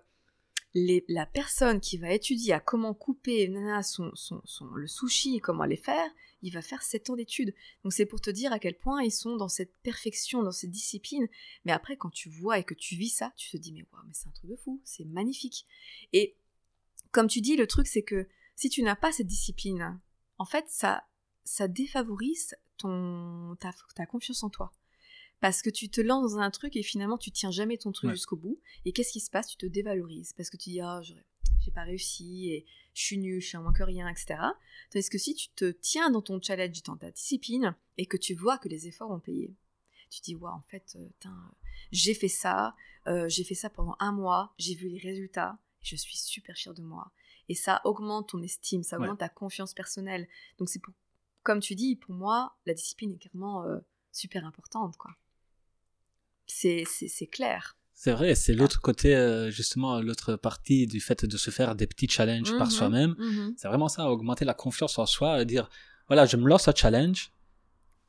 la 1.08 1.26
personne 1.26 1.80
qui 1.80 1.98
va 1.98 2.14
étudier 2.14 2.54
à 2.54 2.60
comment 2.60 2.94
couper 2.94 3.52
son, 3.84 4.12
son, 4.16 4.42
son, 4.46 4.66
le 4.68 4.88
sushi 4.88 5.40
comment 5.40 5.66
les 5.66 5.78
faire, 5.78 6.10
il 6.42 6.54
va 6.54 6.62
faire 6.62 6.82
7 6.82 7.10
ans 7.10 7.16
d'études. 7.16 7.54
Donc 7.84 7.94
c'est 7.94 8.06
pour 8.06 8.22
te 8.22 8.30
dire 8.30 8.52
à 8.52 8.60
quel 8.60 8.78
point 8.78 9.02
ils 9.04 9.12
sont 9.12 9.36
dans 9.36 9.48
cette 9.48 9.74
perfection, 9.82 10.44
dans 10.44 10.52
cette 10.52 10.72
discipline. 10.72 11.28
Mais 11.66 11.72
après, 11.72 11.98
quand 11.98 12.10
tu 12.10 12.30
vois 12.30 12.60
et 12.60 12.64
que 12.64 12.74
tu 12.74 12.96
vis 12.96 13.10
ça, 13.10 13.34
tu 13.38 13.50
te 13.50 13.58
dis, 13.58 13.72
mais 13.74 13.86
waouh, 13.92 14.04
mais 14.06 14.14
c'est 14.14 14.28
un 14.28 14.32
truc 14.32 14.50
de 14.50 14.56
fou, 14.56 14.82
c'est 14.84 15.06
magnifique. 15.06 15.66
Et 16.14 16.36
comme 17.12 17.28
tu 17.28 17.42
dis, 17.42 17.56
le 17.56 17.68
truc, 17.68 17.88
c'est 17.88 18.04
que 18.04 18.28
si 18.56 18.70
tu 18.70 18.84
n'as 18.84 18.96
pas 18.96 19.12
cette 19.12 19.28
discipline, 19.28 20.00
en 20.38 20.46
fait, 20.46 20.66
ça, 20.68 21.08
ça 21.44 21.68
défavorise 21.68 22.56
ton, 22.78 23.56
ta, 23.60 23.72
ta 23.96 24.06
confiance 24.06 24.44
en 24.44 24.50
toi. 24.50 24.74
Parce 25.40 25.62
que 25.62 25.70
tu 25.70 25.90
te 25.90 26.02
lances 26.02 26.34
dans 26.34 26.40
un 26.40 26.50
truc 26.52 26.76
et 26.76 26.84
finalement 26.84 27.18
tu 27.18 27.32
tiens 27.32 27.52
jamais 27.52 27.78
ton 27.78 27.92
truc 27.92 28.10
Ouais. 28.10 28.16
jusqu'au 28.16 28.36
bout. 28.38 28.60
Et 28.86 28.92
qu'est-ce 28.92 29.12
qui 29.12 29.20
se 29.20 29.30
passe? 29.30 29.48
Tu 29.48 29.58
te 29.58 29.66
dévalorises 29.68 30.34
parce 30.34 30.50
que 30.50 30.58
tu 30.58 30.70
dis 30.72 30.82
ah 30.82 31.00
j'aurais- 31.04 31.26
j'ai 31.60 31.72
pas 31.72 31.84
réussi 31.84 32.50
et 32.50 32.66
je 32.94 33.02
suis 33.04 33.18
nul, 33.18 33.40
je 33.42 33.48
suis 33.48 33.58
un 33.58 33.62
moins 33.62 33.74
que 33.74 33.84
rien, 33.84 34.08
etc. 34.10 34.40
Tandis 34.90 35.10
que 35.10 35.18
si 35.18 35.36
tu 35.36 35.50
te 35.50 35.70
tiens 35.72 36.10
dans 36.10 36.22
ton 36.22 36.42
challenge, 36.42 36.82
dans 36.84 36.98
ta 36.98 37.12
discipline 37.12 37.76
et 37.98 38.06
que 38.08 38.18
tu 38.18 38.34
vois 38.34 38.58
que 38.58 38.68
les 38.70 38.88
efforts 38.88 39.12
ont 39.12 39.20
payé, 39.20 39.56
tu 40.10 40.22
dis 40.22 40.34
ouais 40.36 40.50
en 40.50 40.62
fait 40.62 40.98
euh, 41.00 41.30
j'ai 41.92 42.14
fait 42.14 42.28
ça, 42.30 42.76
euh, 43.08 43.30
j'ai 43.30 43.44
fait 43.44 43.56
ça 43.56 43.70
pendant 43.70 43.96
un 44.00 44.12
mois, 44.12 44.54
j'ai 44.58 44.74
vu 44.76 44.90
les 44.90 44.98
résultats, 45.00 45.60
je 45.82 45.96
suis 45.96 46.18
super 46.18 46.56
fière 46.56 46.74
de 46.74 46.82
moi. 46.82 47.12
Et 47.50 47.56
ça 47.56 47.80
augmente 47.86 48.30
ton 48.30 48.42
estime, 48.42 48.84
ça 48.84 48.98
Ouais. 48.98 49.04
augmente 49.06 49.20
ta 49.20 49.30
confiance 49.30 49.74
personnelle. 49.74 50.28
Donc 50.58 50.68
c'est 50.70 50.80
pour, 50.80 50.94
comme 51.44 51.60
tu 51.62 51.76
dis, 51.76 51.96
pour 51.96 52.14
moi, 52.14 52.58
la 52.66 52.74
discipline 52.74 53.14
est 53.14 53.18
clairement 53.20 53.64
euh, 53.64 53.78
super 54.12 54.46
importante, 54.46 54.98
quoi. 54.98 55.12
C'est, 56.48 56.84
c'est, 56.90 57.08
c'est 57.08 57.28
clair. 57.28 57.76
C'est 57.94 58.12
vrai, 58.12 58.36
c'est 58.36 58.54
l'autre 58.54 58.80
côté, 58.80 59.16
euh, 59.16 59.50
justement, 59.50 60.00
l'autre 60.02 60.36
partie 60.36 60.86
du 60.88 61.00
fait 61.02 61.26
de 61.26 61.36
se 61.38 61.50
faire 61.50 61.76
des 61.76 61.88
petits 61.88 62.08
challenges 62.08 62.56
par 62.58 62.68
Mhm, 62.68 62.72
soi-même. 62.72 63.16
mhm. 63.18 63.54
C'est 63.58 63.68
vraiment 63.68 63.88
ça, 63.90 64.10
augmenter 64.10 64.46
la 64.46 64.54
confiance 64.54 64.98
en 65.00 65.06
soi 65.08 65.44
dire, 65.46 65.68
voilà, 66.08 66.26
je 66.26 66.38
me 66.38 66.48
lance 66.48 66.68
un 66.68 66.74
challenge 66.76 67.32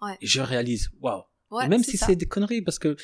Ouais. 0.02 0.16
et 0.20 0.26
je 0.26 0.40
réalise, 0.40 0.90
waouh. 1.00 1.22
Ouais, 1.50 1.66
même 1.68 1.82
si 1.82 1.96
c'est 1.96 2.14
des 2.16 2.26
conneries, 2.26 2.60
parce 2.62 2.78
que, 2.78 2.96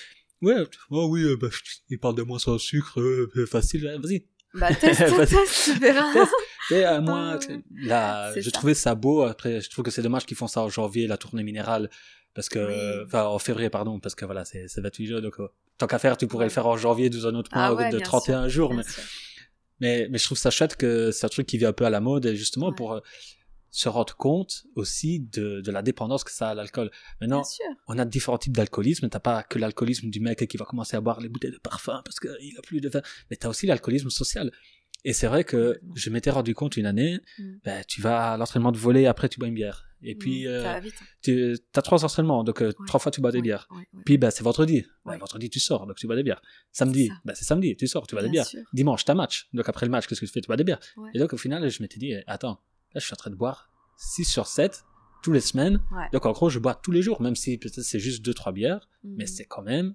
ouais, 0.43 0.57
oh 0.91 1.09
oui, 1.11 1.23
euh, 1.23 1.37
bah, 1.37 1.49
il 1.89 1.99
parle 1.99 2.15
de 2.17 2.23
moi 2.23 2.39
sans 2.39 2.59
sucre, 2.59 3.01
euh, 3.01 3.47
facile, 3.51 3.83
vas-y. 4.03 4.27
Bah, 4.53 4.73
teste, 4.75 5.01
Vas-y. 5.17 5.27
teste, 5.31 5.65
tu 5.73 5.79
verras. 5.81 6.13
Teste. 6.13 6.33
Et 6.71 6.87
euh, 6.87 7.01
moi, 7.01 7.39
là, 7.75 8.33
je 8.35 8.41
ça. 8.43 8.51
trouvais 8.51 8.75
ça 8.75 8.95
beau. 8.95 9.23
Après, 9.23 9.61
je 9.61 9.69
trouve 9.71 9.85
que 9.85 9.91
c'est 9.91 10.03
dommage 10.03 10.27
qu'ils 10.27 10.37
font 10.37 10.47
ça 10.47 10.63
en 10.63 10.69
janvier, 10.69 11.07
la 11.07 11.17
tournée 11.17 11.43
minérale, 11.43 11.91
parce 12.35 12.49
que, 12.49 13.05
enfin, 13.05 13.25
en 13.25 13.39
février, 13.39 13.71
pardon, 13.71 14.01
parce 14.01 14.15
que 14.15 14.25
voilà, 14.25 14.45
c'est 14.45 14.67
c'est 14.69 14.81
28 14.81 15.07
jours, 15.07 15.21
donc 15.23 15.39
euh, 15.41 15.49
tant 15.79 15.87
qu'à 15.87 15.99
faire, 15.99 16.17
tu 16.17 16.27
pourrais 16.27 16.47
le 16.47 16.51
faire 16.51 16.67
en 16.67 16.77
janvier, 16.77 17.11
dans 17.11 17.27
un 17.27 17.35
autre 17.35 17.51
mois, 17.55 17.65
Ah 17.67 17.75
ouais, 17.75 17.91
de 17.91 17.97
bien 17.99 18.05
31 18.05 18.49
jours. 18.49 18.73
Mais, 18.75 18.83
mais, 19.81 20.09
mais 20.11 20.19
je 20.19 20.25
trouve 20.25 20.39
ça 20.39 20.51
chouette 20.51 20.77
que 20.77 21.11
c'est 21.11 21.27
un 21.27 21.29
truc 21.29 21.47
qui 21.47 21.59
vient 21.59 21.69
un 21.71 21.73
peu 21.73 21.85
à 21.85 21.91
la 21.91 22.01
mode, 22.01 22.27
et 22.27 22.37
justement 22.37 22.69
Ouais. 22.69 22.75
pour 22.77 22.93
euh, 22.95 23.01
se 23.71 23.89
rendre 23.89 24.15
compte 24.17 24.65
aussi 24.77 25.19
de, 25.19 25.61
de 25.61 25.71
la 25.73 25.83
dépendance 25.83 26.23
que 26.23 26.31
ça 26.31 26.47
a 26.49 26.51
à 26.53 26.55
l'alcool. 26.55 26.91
Maintenant, 27.21 27.43
on 27.89 27.99
a 27.99 28.05
différents 28.05 28.39
types 28.39 28.53
d'alcoolisme. 28.57 29.09
T'as 29.09 29.19
pas 29.19 29.43
que 29.43 29.59
l'alcoolisme 29.59 30.11
du 30.11 30.21
mec 30.21 30.47
qui 30.47 30.57
va 30.57 30.65
commencer 30.65 30.97
à 30.97 31.01
boire 31.01 31.21
les 31.21 31.29
bouteilles 31.29 31.51
de 31.51 31.59
parfum 31.59 32.01
parce 32.05 32.21
qu'il 32.21 32.57
a 32.57 32.63
plus 32.63 32.81
de 32.81 32.89
vin, 32.89 33.03
mais 33.31 33.37
t'as 33.37 33.49
aussi 33.49 33.67
l'alcoolisme 33.67 34.11
social. 34.11 34.53
Et 35.05 35.13
c'est 35.13 35.27
vrai 35.27 35.45
que 35.45 35.79
je 35.95 36.09
m'étais 36.11 36.31
rendu 36.31 36.55
compte 36.55 36.77
une 36.77 36.87
année, 36.87 37.21
Mm. 37.39 37.53
ben, 37.65 37.85
tu 37.87 38.01
vas 38.01 38.33
à 38.33 38.37
l'entraînement 38.39 38.73
de 38.73 38.79
volley, 38.79 39.07
après 39.07 39.29
tu 39.29 39.39
bois 39.39 39.49
une 39.49 39.55
bière. 39.55 39.85
Et 40.03 40.15
puis, 40.15 40.45
Mm, 40.45 40.49
euh, 40.49 40.63
ça 40.63 40.73
va 40.75 40.81
vite. 40.81 40.95
hein. 41.01 41.05
tu 41.23 41.57
as 41.77 41.83
trois 41.83 42.05
entraînements, 42.05 42.43
donc 42.45 42.63
euh, 42.63 42.69
Ouais. 42.69 42.87
trois 42.87 43.01
fois 43.01 43.11
tu 43.13 43.21
bois 43.21 43.31
des 43.33 43.39
Ouais, 43.39 43.43
bières. 43.43 43.69
ouais. 43.71 43.87
Puis 44.05 44.17
ben, 44.19 44.31
c'est 44.31 44.43
vendredi. 44.45 44.85
Ben, 45.05 45.13
Ouais. 45.13 45.19
vendredi 45.19 45.49
tu 45.51 45.61
sors, 45.61 45.87
donc 45.87 45.97
tu 45.97 46.07
bois 46.07 46.17
des 46.17 46.23
bières. 46.23 46.41
Samedi, 46.73 47.11
ben, 47.25 47.35
c'est 47.35 47.45
samedi, 47.45 47.77
tu 47.77 47.87
sors, 47.87 48.07
tu 48.07 48.15
bois 48.15 48.23
des 48.23 48.31
bières. 48.31 48.47
sûr. 48.47 48.63
Dimanche, 48.73 49.05
t'as 49.05 49.15
match. 49.15 49.49
Donc 49.53 49.69
après 49.69 49.87
le 49.87 49.91
match, 49.91 50.07
qu'est-ce 50.07 50.21
que 50.21 50.27
tu 50.27 50.33
fais? 50.33 50.41
Tu 50.41 50.47
bois 50.47 50.57
des 50.57 50.65
bières. 50.65 50.81
Et 51.15 51.19
donc 51.19 51.33
au 51.33 51.39
final, 51.39 51.69
je 51.69 51.83
m'étais 51.83 51.99
dit, 51.99 52.15
attends, 52.27 52.61
là 52.95 53.01
je 53.01 53.05
suis 53.05 53.13
en 53.15 53.17
train 53.17 53.31
de 53.31 53.37
boire 53.37 53.71
6 53.97 54.25
sur 54.25 54.47
7 54.47 54.85
tous 55.23 55.33
les 55.33 55.41
semaines. 55.41 55.81
Donc 56.13 56.25
en 56.27 56.33
gros, 56.33 56.49
je 56.51 56.59
bois 56.59 56.75
tous 56.75 56.91
les 56.93 57.01
jours, 57.03 57.21
même 57.23 57.37
si 57.37 57.57
peut-être 57.59 57.81
c'est 57.83 57.99
juste 57.99 58.23
2-3 58.25 58.53
bières, 58.53 58.89
mais 59.03 59.25
Mhm. 59.25 59.27
c'est 59.27 59.45
quand 59.45 59.63
même. 59.63 59.95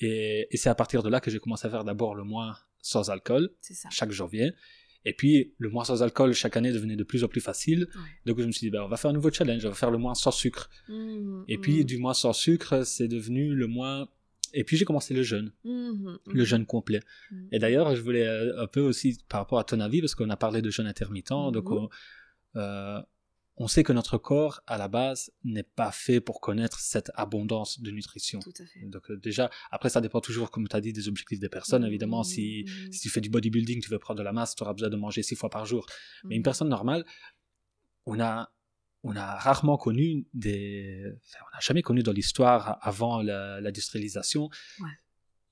Et, 0.00 0.46
et 0.50 0.56
c'est 0.58 0.68
à 0.68 0.74
partir 0.74 1.02
de 1.02 1.08
là 1.08 1.20
que 1.20 1.30
j'ai 1.30 1.38
commencé 1.38 1.66
à 1.66 1.70
faire 1.70 1.84
d'abord 1.84 2.14
le 2.14 2.22
mois 2.24 2.58
sans 2.86 3.10
alcool, 3.10 3.50
ça. 3.60 3.88
chaque 3.90 4.12
janvier. 4.12 4.52
Et 5.04 5.12
puis 5.12 5.54
le 5.58 5.68
mois 5.68 5.84
sans 5.84 6.02
alcool, 6.02 6.32
chaque 6.32 6.56
année, 6.56 6.72
devenait 6.72 6.96
de 6.96 7.04
plus 7.04 7.22
en 7.24 7.28
plus 7.28 7.40
facile. 7.40 7.86
Ouais. 7.94 8.00
Donc 8.26 8.40
je 8.40 8.46
me 8.46 8.52
suis 8.52 8.66
dit, 8.66 8.70
ben, 8.70 8.82
on 8.82 8.88
va 8.88 8.96
faire 8.96 9.10
un 9.10 9.14
nouveau 9.14 9.30
challenge, 9.30 9.64
on 9.64 9.68
va 9.68 9.74
faire 9.74 9.90
le 9.90 9.98
mois 9.98 10.14
sans 10.14 10.30
sucre. 10.32 10.68
Mhm, 10.88 11.44
Et 11.48 11.58
puis 11.58 11.78
mhm. 11.78 11.84
du 11.84 11.98
mois 11.98 12.14
sans 12.14 12.32
sucre, 12.32 12.84
c'est 12.84 13.08
devenu 13.08 13.54
le 13.54 13.66
mois... 13.66 14.08
Et 14.52 14.64
puis 14.64 14.76
j'ai 14.76 14.84
commencé 14.84 15.12
le 15.12 15.22
jeûne, 15.22 15.52
Mhm, 15.64 16.18
le 16.32 16.44
jeûne 16.44 16.64
complet. 16.66 17.00
Et 17.52 17.58
d'ailleurs, 17.58 17.94
je 17.94 18.00
voulais 18.00 18.26
euh, 18.26 18.62
un 18.62 18.66
peu 18.66 18.80
aussi, 18.80 19.18
par 19.28 19.40
rapport 19.40 19.58
à 19.58 19.64
ton 19.64 19.80
avis, 19.80 20.00
parce 20.00 20.14
qu'on 20.14 20.30
a 20.30 20.36
parlé 20.36 20.62
de 20.62 20.70
jeûne 20.70 20.86
intermittent, 20.86 21.52
donc 21.52 21.70
on, 21.70 21.88
euh, 22.56 23.00
on 23.58 23.68
sait 23.68 23.82
que 23.82 23.92
notre 23.92 24.18
corps, 24.18 24.60
à 24.66 24.76
la 24.76 24.86
base, 24.88 25.30
n'est 25.42 25.62
pas 25.62 25.90
fait 25.90 26.20
pour 26.20 26.40
connaître 26.42 26.78
cette 26.78 27.10
abondance 27.14 27.80
de 27.80 27.90
nutrition. 27.90 28.38
Tout 28.40 28.52
à 28.60 28.66
fait. 28.66 28.80
Donc 28.86 29.10
euh, 29.10 29.16
déjà, 29.16 29.50
après, 29.70 29.88
ça 29.88 30.00
dépend 30.02 30.20
toujours, 30.20 30.50
comme 30.50 30.68
tu 30.68 30.76
as 30.76 30.80
dit, 30.82 30.92
des 30.92 31.08
objectifs 31.08 31.40
des 31.40 31.48
personnes. 31.48 31.82
Mhm, 31.82 31.88
Évidemment, 31.88 32.22
si, 32.22 32.66
si 32.92 33.00
tu 33.00 33.08
fais 33.08 33.22
du 33.22 33.30
bodybuilding, 33.30 33.80
tu 33.82 33.88
veux 33.90 33.98
prendre 33.98 34.18
de 34.18 34.24
la 34.24 34.32
masse, 34.32 34.54
tu 34.54 34.62
auras 34.62 34.74
besoin 34.74 34.90
de 34.90 34.96
manger 34.96 35.22
six 35.22 35.36
fois 35.36 35.48
par 35.48 35.64
jour. 35.64 35.86
Mais 36.24 36.34
une 36.34 36.40
mhm. 36.40 36.44
personne 36.44 36.68
normale, 36.68 37.04
on 38.04 38.20
a, 38.20 38.52
on 39.02 39.16
a 39.16 39.36
rarement 39.36 39.78
connu 39.78 40.26
des... 40.34 41.02
enfin, 41.06 41.44
on 41.50 41.54
n'a 41.56 41.60
jamais 41.60 41.82
connu 41.82 42.02
dans 42.02 42.12
l'histoire, 42.12 42.78
avant 42.82 43.22
l'industrialisation, 43.22 44.50
Ouais. 44.80 44.90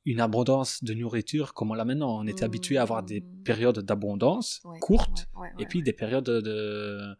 une 0.04 0.20
abondance 0.20 0.84
de 0.84 0.92
nourriture 0.92 1.54
comme 1.54 1.70
on 1.70 1.74
l'a 1.74 1.84
maintenant. 1.86 2.18
On 2.20 2.26
était 2.26 2.44
habitué 2.44 2.76
à 2.76 2.82
avoir 2.82 3.02
des 3.02 3.20
Mhm. 3.22 3.42
périodes 3.44 3.78
d'abondance 3.80 4.60
Ouais, 4.64 4.78
courtes 4.80 5.26
ouais, 5.36 5.48
et 5.58 5.64
puis 5.66 5.82
des 5.82 5.92
périodes 5.94 6.24
de... 6.24 7.16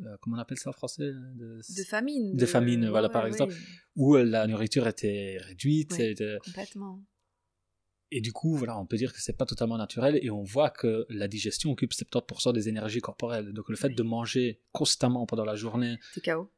euh, 0.00 0.16
comment 0.20 0.36
on 0.36 0.40
appelle 0.40 0.58
ça 0.58 0.70
en 0.70 0.72
français 0.72 1.04
de, 1.12 1.60
de 1.76 1.82
famine. 1.84 2.36
de 2.36 2.46
famine, 2.46 2.88
voilà, 2.88 3.08
par 3.08 3.26
exemple. 3.26 3.54
Où 3.96 4.16
euh, 4.16 4.24
la 4.24 4.46
nourriture 4.46 4.86
était 4.88 5.38
réduite. 5.40 5.94
Complètement. 6.44 7.02
Et 8.10 8.20
du 8.20 8.32
coup, 8.32 8.54
voilà, 8.56 8.78
on 8.78 8.86
peut 8.86 8.96
dire 8.96 9.12
que 9.12 9.20
c'est 9.20 9.36
pas 9.36 9.46
totalement 9.46 9.76
naturel 9.76 10.18
et 10.22 10.30
on 10.30 10.42
voit 10.44 10.70
que 10.70 11.04
la 11.08 11.26
digestion 11.26 11.70
occupe 11.72 11.92
70% 11.92 12.52
des 12.52 12.68
énergies 12.68 13.00
corporelles. 13.00 13.52
Donc 13.52 13.68
le 13.68 13.76
fait 13.76 13.88
Oui. 13.88 13.94
de 13.96 14.02
manger 14.04 14.60
constamment 14.72 15.26
pendant 15.26 15.44
la 15.44 15.56
journée, 15.56 15.98
T'es 16.14 16.20
KO. 16.20 16.48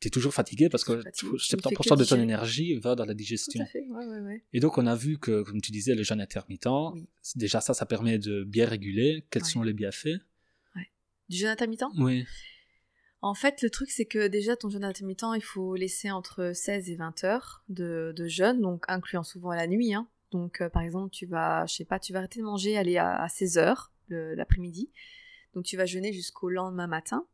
tu 0.00 0.08
es 0.08 0.10
toujours 0.10 0.32
fatigué 0.32 0.70
parce 0.70 0.84
que 0.84 1.02
fais 1.02 1.10
70% 1.10 1.96
que 1.96 1.98
de 1.98 2.04
ton 2.04 2.18
énergie 2.20 2.74
va 2.76 2.94
dans 2.94 3.04
la 3.04 3.12
Tout 3.12 3.18
digestion. 3.18 3.62
à 3.62 3.66
fait. 3.66 3.84
Ouais, 3.90 4.06
ouais, 4.06 4.20
ouais. 4.20 4.44
Et 4.54 4.60
donc 4.60 4.78
on 4.78 4.86
a 4.86 4.94
vu 4.94 5.18
que, 5.18 5.42
comme 5.42 5.60
tu 5.60 5.70
disais, 5.70 5.94
le 5.94 6.02
jeûne 6.02 6.20
intermittent, 6.20 6.66
Oui. 6.94 7.06
c'est- 7.20 7.36
déjà 7.38 7.60
ça, 7.60 7.74
ça 7.74 7.84
permet 7.84 8.18
de 8.18 8.44
bien 8.44 8.66
réguler. 8.66 9.26
Quels 9.30 9.44
sont 9.44 9.62
les 9.62 9.74
bienfaits? 9.74 10.18
Du 11.28 11.36
jeûne 11.36 11.48
intermittent? 11.50 11.84
Oui. 11.98 12.24
En 13.22 13.34
fait, 13.34 13.62
le 13.62 13.70
truc, 13.70 13.90
c'est 13.90 14.04
que 14.04 14.26
déjà, 14.26 14.56
ton 14.56 14.68
jeûne 14.68 14.84
intermittent, 14.84 15.24
il 15.36 15.42
faut 15.42 15.76
laisser 15.76 16.10
entre 16.10 16.52
16 16.54 16.90
et 16.90 16.96
20 16.96 17.22
heures 17.22 17.62
de, 17.68 18.12
jeûne, 18.26 18.60
donc 18.60 18.84
incluant 18.88 19.22
souvent 19.22 19.52
la 19.52 19.68
nuit. 19.68 19.94
hein. 19.94 20.08
Donc, 20.32 20.60
euh, 20.60 20.68
par 20.68 20.82
exemple, 20.82 21.10
tu 21.10 21.26
vas, 21.26 21.64
je 21.66 21.74
sais 21.74 21.84
pas, 21.84 22.00
tu 22.00 22.12
vas 22.12 22.18
arrêter 22.18 22.40
de 22.40 22.44
manger, 22.44 22.76
aller 22.76 22.98
à, 22.98 23.14
à 23.14 23.28
16 23.28 23.58
heures 23.58 23.92
l'après-midi. 24.08 24.90
Donc, 25.54 25.64
tu 25.64 25.76
vas 25.76 25.86
jeûner 25.86 26.12
jusqu'au 26.12 26.50
lendemain 26.50 26.86
matin. 26.88 27.24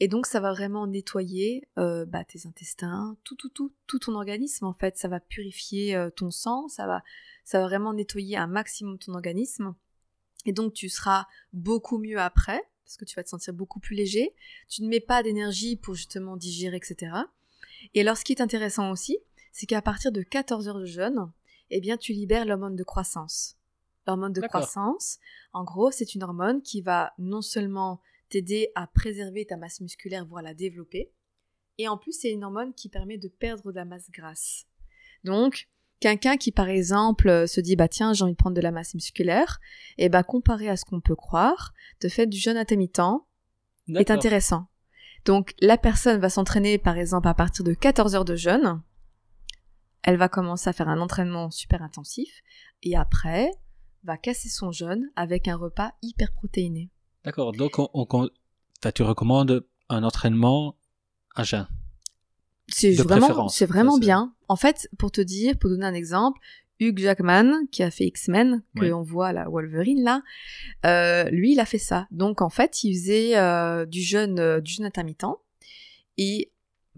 Et 0.00 0.08
donc, 0.08 0.26
ça 0.26 0.40
va 0.40 0.52
vraiment 0.52 0.88
nettoyer 0.88 1.68
euh, 1.78 2.04
bah, 2.04 2.24
tes 2.24 2.48
intestins, 2.48 3.16
tout, 3.22 3.36
tout, 3.36 3.50
tout, 3.50 3.72
tout 3.86 4.00
ton 4.00 4.16
organisme, 4.16 4.66
en 4.66 4.72
fait. 4.72 4.98
Ça 4.98 5.06
va 5.06 5.20
purifier 5.20 5.94
euh, 5.94 6.10
ton 6.10 6.32
sang, 6.32 6.66
ça 6.66 6.88
va, 6.88 7.04
ça 7.44 7.60
va 7.60 7.66
vraiment 7.66 7.92
nettoyer 7.92 8.36
un 8.36 8.48
maximum 8.48 8.98
ton 8.98 9.14
organisme. 9.14 9.76
Et 10.44 10.52
donc, 10.52 10.72
tu 10.72 10.88
seras 10.88 11.28
beaucoup 11.52 11.98
mieux 11.98 12.18
après, 12.18 12.60
parce 12.92 12.98
que 12.98 13.04
tu 13.04 13.16
vas 13.16 13.24
te 13.24 13.30
sentir 13.30 13.54
beaucoup 13.54 13.80
plus 13.80 13.96
léger. 13.96 14.34
Tu 14.68 14.82
ne 14.82 14.88
mets 14.88 15.00
pas 15.00 15.22
d'énergie 15.22 15.76
pour 15.76 15.94
justement 15.94 16.36
digérer, 16.36 16.76
etc. 16.76 17.12
Et 17.94 18.02
alors, 18.02 18.16
ce 18.18 18.24
qui 18.24 18.32
est 18.32 18.42
intéressant 18.42 18.90
aussi, 18.90 19.18
c'est 19.50 19.66
qu'à 19.66 19.80
partir 19.80 20.12
de 20.12 20.22
14 20.22 20.68
heures 20.68 20.78
de 20.78 20.84
jeûne, 20.84 21.32
eh 21.70 21.80
bien, 21.80 21.96
tu 21.96 22.12
libères 22.12 22.44
l'hormone 22.44 22.76
de 22.76 22.84
croissance. 22.84 23.56
L'hormone 24.06 24.32
de 24.32 24.40
croissance, 24.42 25.18
en 25.52 25.64
gros, 25.64 25.90
c'est 25.90 26.14
une 26.14 26.22
hormone 26.22 26.60
qui 26.60 26.82
va 26.82 27.14
non 27.18 27.40
seulement 27.40 28.00
t'aider 28.28 28.70
à 28.74 28.86
préserver 28.86 29.46
ta 29.46 29.56
masse 29.56 29.80
musculaire, 29.80 30.26
voire 30.26 30.42
la 30.42 30.54
développer, 30.54 31.12
et 31.78 31.88
en 31.88 31.96
plus, 31.96 32.12
c'est 32.12 32.30
une 32.30 32.44
hormone 32.44 32.74
qui 32.74 32.88
permet 32.88 33.18
de 33.18 33.28
perdre 33.28 33.70
de 33.70 33.76
la 33.76 33.84
masse 33.84 34.10
grasse. 34.10 34.66
Donc, 35.24 35.68
quelqu'un 36.02 36.36
qui, 36.36 36.52
par 36.52 36.68
exemple, 36.68 37.28
euh, 37.28 37.46
se 37.46 37.60
dit, 37.60 37.76
bah 37.76 37.88
tiens, 37.88 38.12
j'ai 38.12 38.24
envie 38.24 38.32
de 38.32 38.36
prendre 38.36 38.56
de 38.56 38.60
la 38.60 38.70
masse 38.72 38.92
musculaire, 38.94 39.60
et 39.98 40.08
bah 40.08 40.22
comparé 40.22 40.68
à 40.68 40.76
ce 40.76 40.84
qu'on 40.84 41.00
peut 41.00 41.16
croire, 41.16 41.72
de 42.02 42.08
fait 42.08 42.26
du 42.26 42.36
jeûne 42.38 42.56
intermittent 42.58 43.00
est 44.00 44.10
intéressant. 44.14 44.66
Donc, 45.24 45.54
la 45.60 45.78
personne 45.78 46.20
va 46.20 46.28
s'entraîner, 46.28 46.78
par 46.78 46.98
exemple, 46.98 47.28
à 47.28 47.34
partir 47.34 47.64
de 47.64 47.74
14 47.74 48.14
heures 48.16 48.24
de 48.24 48.36
jeûne. 48.36 48.82
Elle 50.02 50.16
va 50.16 50.28
commencer 50.28 50.68
à 50.68 50.72
faire 50.72 50.88
un 50.88 51.00
entraînement 51.00 51.50
super 51.52 51.80
intensif. 51.82 52.42
Et 52.82 52.96
après, 52.96 53.48
va 54.02 54.16
casser 54.16 54.48
son 54.48 54.72
jeûne 54.72 55.04
avec 55.14 55.46
un 55.46 55.56
repas 55.56 55.92
hyper 56.02 56.32
protéiné. 56.32 56.90
D'accord. 57.24 57.52
Donc 57.52 57.78
on, 57.78 57.88
on- 57.94 58.28
tu 58.92 59.02
recommandes 59.04 59.64
un 59.88 60.02
entraînement 60.02 60.76
à 61.36 61.44
jeun. 61.44 61.68
C'est 62.74 62.92
vraiment, 62.94 63.48
c'est 63.48 63.66
vraiment 63.66 63.98
bien. 63.98 64.34
En 64.48 64.56
fait, 64.56 64.88
pour 64.98 65.10
te 65.12 65.20
dire, 65.20 65.58
pour 65.58 65.70
donner 65.70 65.86
un 65.86 65.94
exemple, 65.94 66.40
Hugh 66.80 66.98
Jackman, 66.98 67.66
qui 67.70 67.82
a 67.82 67.90
fait 67.90 68.04
X-Men, 68.06 68.62
que 68.76 68.86
Oui. 68.86 68.92
on 68.92 69.02
voit 69.02 69.28
à 69.28 69.32
la 69.32 69.48
Wolverine 69.48 70.02
là, 70.02 70.22
euh, 70.86 71.24
lui, 71.30 71.52
il 71.52 71.60
a 71.60 71.64
fait 71.66 71.78
ça. 71.78 72.08
Donc 72.10 72.40
en 72.40 72.48
fait, 72.50 72.82
il 72.82 72.94
faisait 72.94 73.36
euh, 73.38 73.86
du 73.86 74.00
jeûne, 74.00 74.38
euh, 74.40 74.60
du 74.60 74.72
jeûne 74.72 74.86
intermittent. 74.86 75.24
Et 76.18 76.50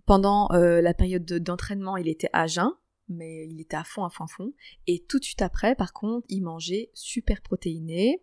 pendant 0.07 0.49
la 0.53 0.95
période 0.95 1.25
de- 1.25 1.39
d'entraînement, 1.39 1.97
il 1.97 2.09
était 2.09 2.29
à 2.33 2.47
jeun, 2.47 2.71
mais 3.09 3.47
il 3.49 3.61
était 3.61 3.77
à 3.77 3.85
fond, 3.85 4.05
à 4.05 4.11
fond, 4.11 4.25
à 4.25 4.27
fond. 4.29 4.53
Et 4.87 5.05
tout 5.09 5.19
de 5.19 5.25
suite 5.25 5.41
après, 5.43 5.75
par 5.75 5.93
contre, 5.93 6.27
il 6.29 6.43
mangeait 6.43 6.91
super 6.95 7.41
protéiné. 7.43 8.23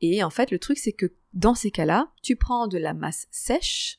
Et 0.00 0.22
en 0.24 0.30
fait, 0.30 0.50
le 0.50 0.58
truc, 0.58 0.78
c'est 0.78 0.92
que 0.92 1.06
dans 1.34 1.54
ces 1.54 1.70
cas-là, 1.70 2.10
tu 2.22 2.36
prends 2.36 2.68
de 2.68 2.78
la 2.78 2.94
masse 2.94 3.26
sèche 3.30 3.98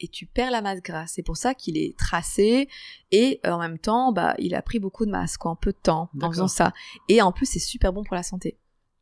et 0.00 0.08
tu 0.08 0.26
perds 0.26 0.50
la 0.50 0.62
masse 0.62 0.82
grasse. 0.82 1.12
C'est 1.14 1.22
pour 1.22 1.36
ça 1.36 1.54
qu'il 1.54 1.76
est 1.76 1.96
tracé 1.98 2.68
et 3.10 3.40
euh, 3.46 3.50
en 3.50 3.58
même 3.58 3.78
temps, 3.78 4.12
bah, 4.12 4.34
il 4.38 4.54
a 4.54 4.62
pris 4.62 4.78
beaucoup 4.78 5.06
de 5.06 5.10
masse, 5.10 5.36
quoi, 5.36 5.50
en 5.52 5.56
peu 5.56 5.72
de 5.72 5.78
temps, 5.82 6.10
en 6.20 6.30
faisant 6.30 6.48
ça. 6.48 6.72
Et 7.08 7.22
en 7.22 7.32
plus, 7.32 7.46
c'est 7.46 7.58
super 7.58 7.92
bon 7.92 8.04
pour 8.04 8.14
la 8.14 8.22
santé. 8.22 8.58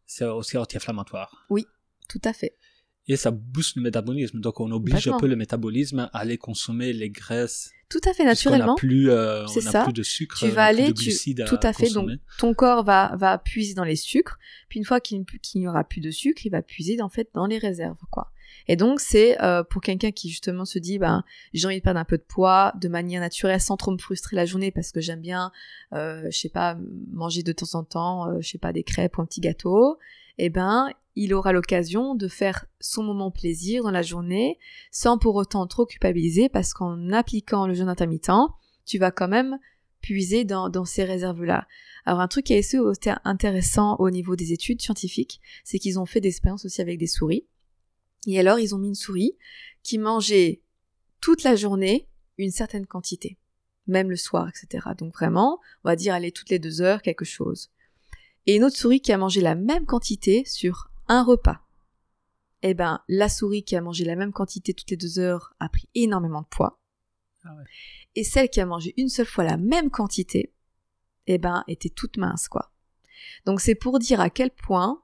C'est 0.06 0.24
aussi 0.24 0.56
anti-inflammatoire. 0.56 1.46
Oui, 1.50 1.66
tout 2.08 2.20
à 2.24 2.32
fait. 2.32 2.56
Et 3.06 3.16
ça 3.16 3.30
booste 3.30 3.76
le 3.76 3.82
métabolisme. 3.82 4.40
Donc, 4.40 4.60
on 4.60 4.70
oblige 4.70 5.08
un 5.08 5.18
peu 5.18 5.26
le 5.26 5.36
métabolisme 5.36 5.98
à 6.12 6.18
aller 6.18 6.38
consommer 6.38 6.92
les 6.92 7.10
graisses. 7.10 7.70
Tout 7.90 8.00
à 8.04 8.14
fait, 8.14 8.24
naturellement. 8.24 8.64
On 8.64 8.68
n'a 8.68 8.74
plus, 8.76 9.10
euh, 9.10 9.44
on 9.46 9.66
a 9.74 9.84
plus 9.84 9.92
de 9.92 10.02
sucre, 10.02 10.38
tu 10.38 10.48
vas 10.48 10.64
aller, 10.64 10.88
de 10.88 10.92
glucides 10.92 11.44
tout 11.46 11.58
à, 11.62 11.74
fait. 11.74 11.90
Donc, 11.90 12.08
ton 12.38 12.54
corps 12.54 12.82
va, 12.82 13.14
va 13.16 13.36
puiser 13.36 13.74
dans 13.74 13.84
les 13.84 13.96
sucres. 13.96 14.38
Puis 14.70 14.78
une 14.78 14.86
fois 14.86 15.00
qu'il 15.00 15.24
n'y 15.56 15.68
aura 15.68 15.84
plus 15.84 16.00
de 16.00 16.10
sucre, 16.10 16.46
il 16.46 16.50
va 16.50 16.62
puiser 16.62 17.00
en 17.02 17.10
fait 17.10 17.28
dans 17.34 17.46
les 17.46 17.58
réserves, 17.58 17.98
quoi. 18.10 18.32
Et 18.68 18.76
donc, 18.76 19.00
c'est 19.00 19.40
euh, 19.42 19.62
pour 19.62 19.82
quelqu'un 19.82 20.10
qui 20.10 20.28
justement 20.28 20.64
se 20.64 20.78
dit, 20.78 20.98
ben, 20.98 21.24
j'ai 21.52 21.66
envie 21.66 21.78
de 21.78 21.82
perdre 21.82 22.00
un 22.00 22.04
peu 22.04 22.18
de 22.18 22.22
poids 22.22 22.72
de 22.80 22.88
manière 22.88 23.20
naturelle 23.20 23.60
sans 23.60 23.76
trop 23.76 23.90
me 23.90 23.98
frustrer 23.98 24.36
la 24.36 24.46
journée 24.46 24.70
parce 24.70 24.92
que 24.92 25.00
j'aime 25.00 25.20
bien, 25.20 25.52
euh, 25.92 26.24
je 26.30 26.38
sais 26.38 26.48
pas, 26.48 26.76
manger 27.12 27.42
de 27.42 27.52
temps 27.52 27.74
en 27.74 27.84
temps, 27.84 28.28
euh, 28.28 28.40
je 28.40 28.48
sais 28.48 28.58
pas, 28.58 28.72
des 28.72 28.82
crêpes 28.82 29.18
ou 29.18 29.22
un 29.22 29.26
petit 29.26 29.40
gâteau. 29.40 29.98
Eh 30.38 30.50
ben, 30.50 30.88
il 31.16 31.32
aura 31.34 31.52
l'occasion 31.52 32.14
de 32.14 32.26
faire 32.26 32.66
son 32.80 33.02
moment 33.02 33.30
plaisir 33.30 33.84
dans 33.84 33.90
la 33.90 34.02
journée 34.02 34.58
sans 34.90 35.18
pour 35.18 35.36
autant 35.36 35.66
trop 35.66 35.86
culpabiliser 35.86 36.48
parce 36.48 36.74
qu'en 36.74 37.12
appliquant 37.12 37.66
le 37.66 37.74
jeûne 37.74 37.88
intermittent, 37.88 38.30
tu 38.84 38.98
vas 38.98 39.10
quand 39.10 39.28
même 39.28 39.58
puiser 40.00 40.44
dans, 40.44 40.84
ces 40.84 41.04
réserves-là. 41.04 41.66
Alors 42.04 42.20
un 42.20 42.28
truc 42.28 42.46
qui 42.46 42.52
est 42.52 42.74
aussi 42.76 43.08
intéressant 43.24 43.96
au 43.98 44.10
niveau 44.10 44.36
des 44.36 44.52
études 44.52 44.82
scientifiques, 44.82 45.40
c'est 45.64 45.78
qu'ils 45.78 45.98
ont 45.98 46.04
fait 46.04 46.20
des 46.20 46.28
expériences 46.28 46.66
aussi 46.66 46.82
avec 46.82 46.98
des 46.98 47.06
souris. 47.06 47.46
Et 48.26 48.38
alors, 48.38 48.58
ils 48.58 48.74
ont 48.74 48.78
mis 48.78 48.88
une 48.88 48.94
souris 48.94 49.36
qui 49.82 49.98
mangeait 49.98 50.62
toute 51.20 51.42
la 51.42 51.56
journée 51.56 52.08
une 52.38 52.50
certaine 52.50 52.86
quantité, 52.86 53.38
même 53.86 54.10
le 54.10 54.16
soir, 54.16 54.48
etc. 54.48 54.88
Donc 54.98 55.14
vraiment, 55.14 55.60
on 55.84 55.88
va 55.88 55.96
dire 55.96 56.14
aller 56.14 56.32
toutes 56.32 56.50
les 56.50 56.58
deux 56.58 56.82
heures, 56.82 57.02
quelque 57.02 57.24
chose. 57.24 57.70
Et 58.46 58.56
une 58.56 58.64
autre 58.64 58.76
souris 58.76 59.00
qui 59.00 59.12
a 59.12 59.18
mangé 59.18 59.40
la 59.40 59.54
même 59.54 59.86
quantité 59.86 60.44
sur 60.44 60.90
un 61.08 61.22
repas. 61.22 61.60
Eh 62.62 62.74
ben, 62.74 63.02
la 63.08 63.28
souris 63.28 63.62
qui 63.62 63.76
a 63.76 63.80
mangé 63.80 64.04
la 64.04 64.16
même 64.16 64.32
quantité 64.32 64.74
toutes 64.74 64.90
les 64.90 64.96
deux 64.96 65.18
heures 65.18 65.54
a 65.60 65.68
pris 65.68 65.88
énormément 65.94 66.42
de 66.42 66.46
poids. 66.46 66.80
Ah 67.44 67.54
Et 68.14 68.24
celle 68.24 68.48
qui 68.48 68.60
a 68.60 68.66
mangé 68.66 68.94
une 68.96 69.08
seule 69.08 69.26
fois 69.26 69.44
la 69.44 69.58
même 69.58 69.90
quantité, 69.90 70.52
eh 71.26 71.38
ben, 71.38 71.62
était 71.68 71.90
toute 71.90 72.16
mince, 72.16 72.48
quoi. 72.48 72.72
Donc 73.44 73.60
c'est 73.60 73.74
pour 73.74 73.98
dire 73.98 74.20
à 74.20 74.30
quel 74.30 74.50
point 74.50 75.02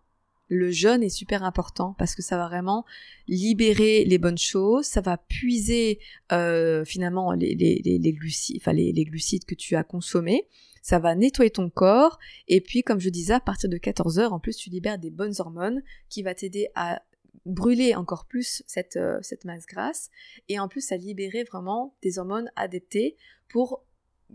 le 0.51 0.70
jeûne 0.72 1.02
est 1.02 1.09
super 1.09 1.44
important 1.44 1.94
parce 1.97 2.14
que 2.14 2.22
ça 2.22 2.36
va 2.36 2.48
vraiment 2.48 2.85
libérer 3.28 4.05
les 4.05 4.18
bonnes 4.18 4.36
choses, 4.36 4.85
ça 4.85 5.01
va 5.01 5.16
puiser 5.16 6.01
euh, 6.32 6.85
finalement 6.85 7.32
les, 7.32 8.12
glucides, 8.12 8.56
enfin 8.60 8.72
les, 8.72 9.05
glucides 9.05 9.44
que 9.44 9.55
tu 9.55 9.77
as 9.77 9.85
consommés, 9.85 10.48
ça 10.82 10.98
va 10.98 11.14
nettoyer 11.14 11.51
ton 11.51 11.70
corps 11.70 12.18
et 12.48 12.60
puis 12.60 12.82
comme 12.82 12.98
je 12.98 13.10
disais 13.10 13.35
à 13.35 13.40
partir 13.40 13.70
de 13.70 13.77
14 13.77 14.18
heures 14.18 14.32
en 14.32 14.40
plus 14.40 14.56
tu 14.56 14.70
libères 14.70 14.98
des 14.98 15.10
bonnes 15.10 15.35
hormones 15.39 15.82
qui 16.09 16.22
va 16.22 16.35
t'aider 16.35 16.68
à 16.74 17.02
brûler 17.47 17.94
encore 17.94 18.27
plus 18.27 18.64
cette, 18.66 18.97
euh, 18.97 19.18
cette 19.22 19.44
masse 19.44 19.66
grasse 19.66 20.10
et 20.48 20.59
en 20.59 20.66
plus 20.66 20.90
à 20.90 20.97
libérer 20.97 21.44
vraiment 21.44 21.94
des 22.02 22.18
hormones 22.18 22.51
adaptées 22.56 23.16
pour 23.48 23.85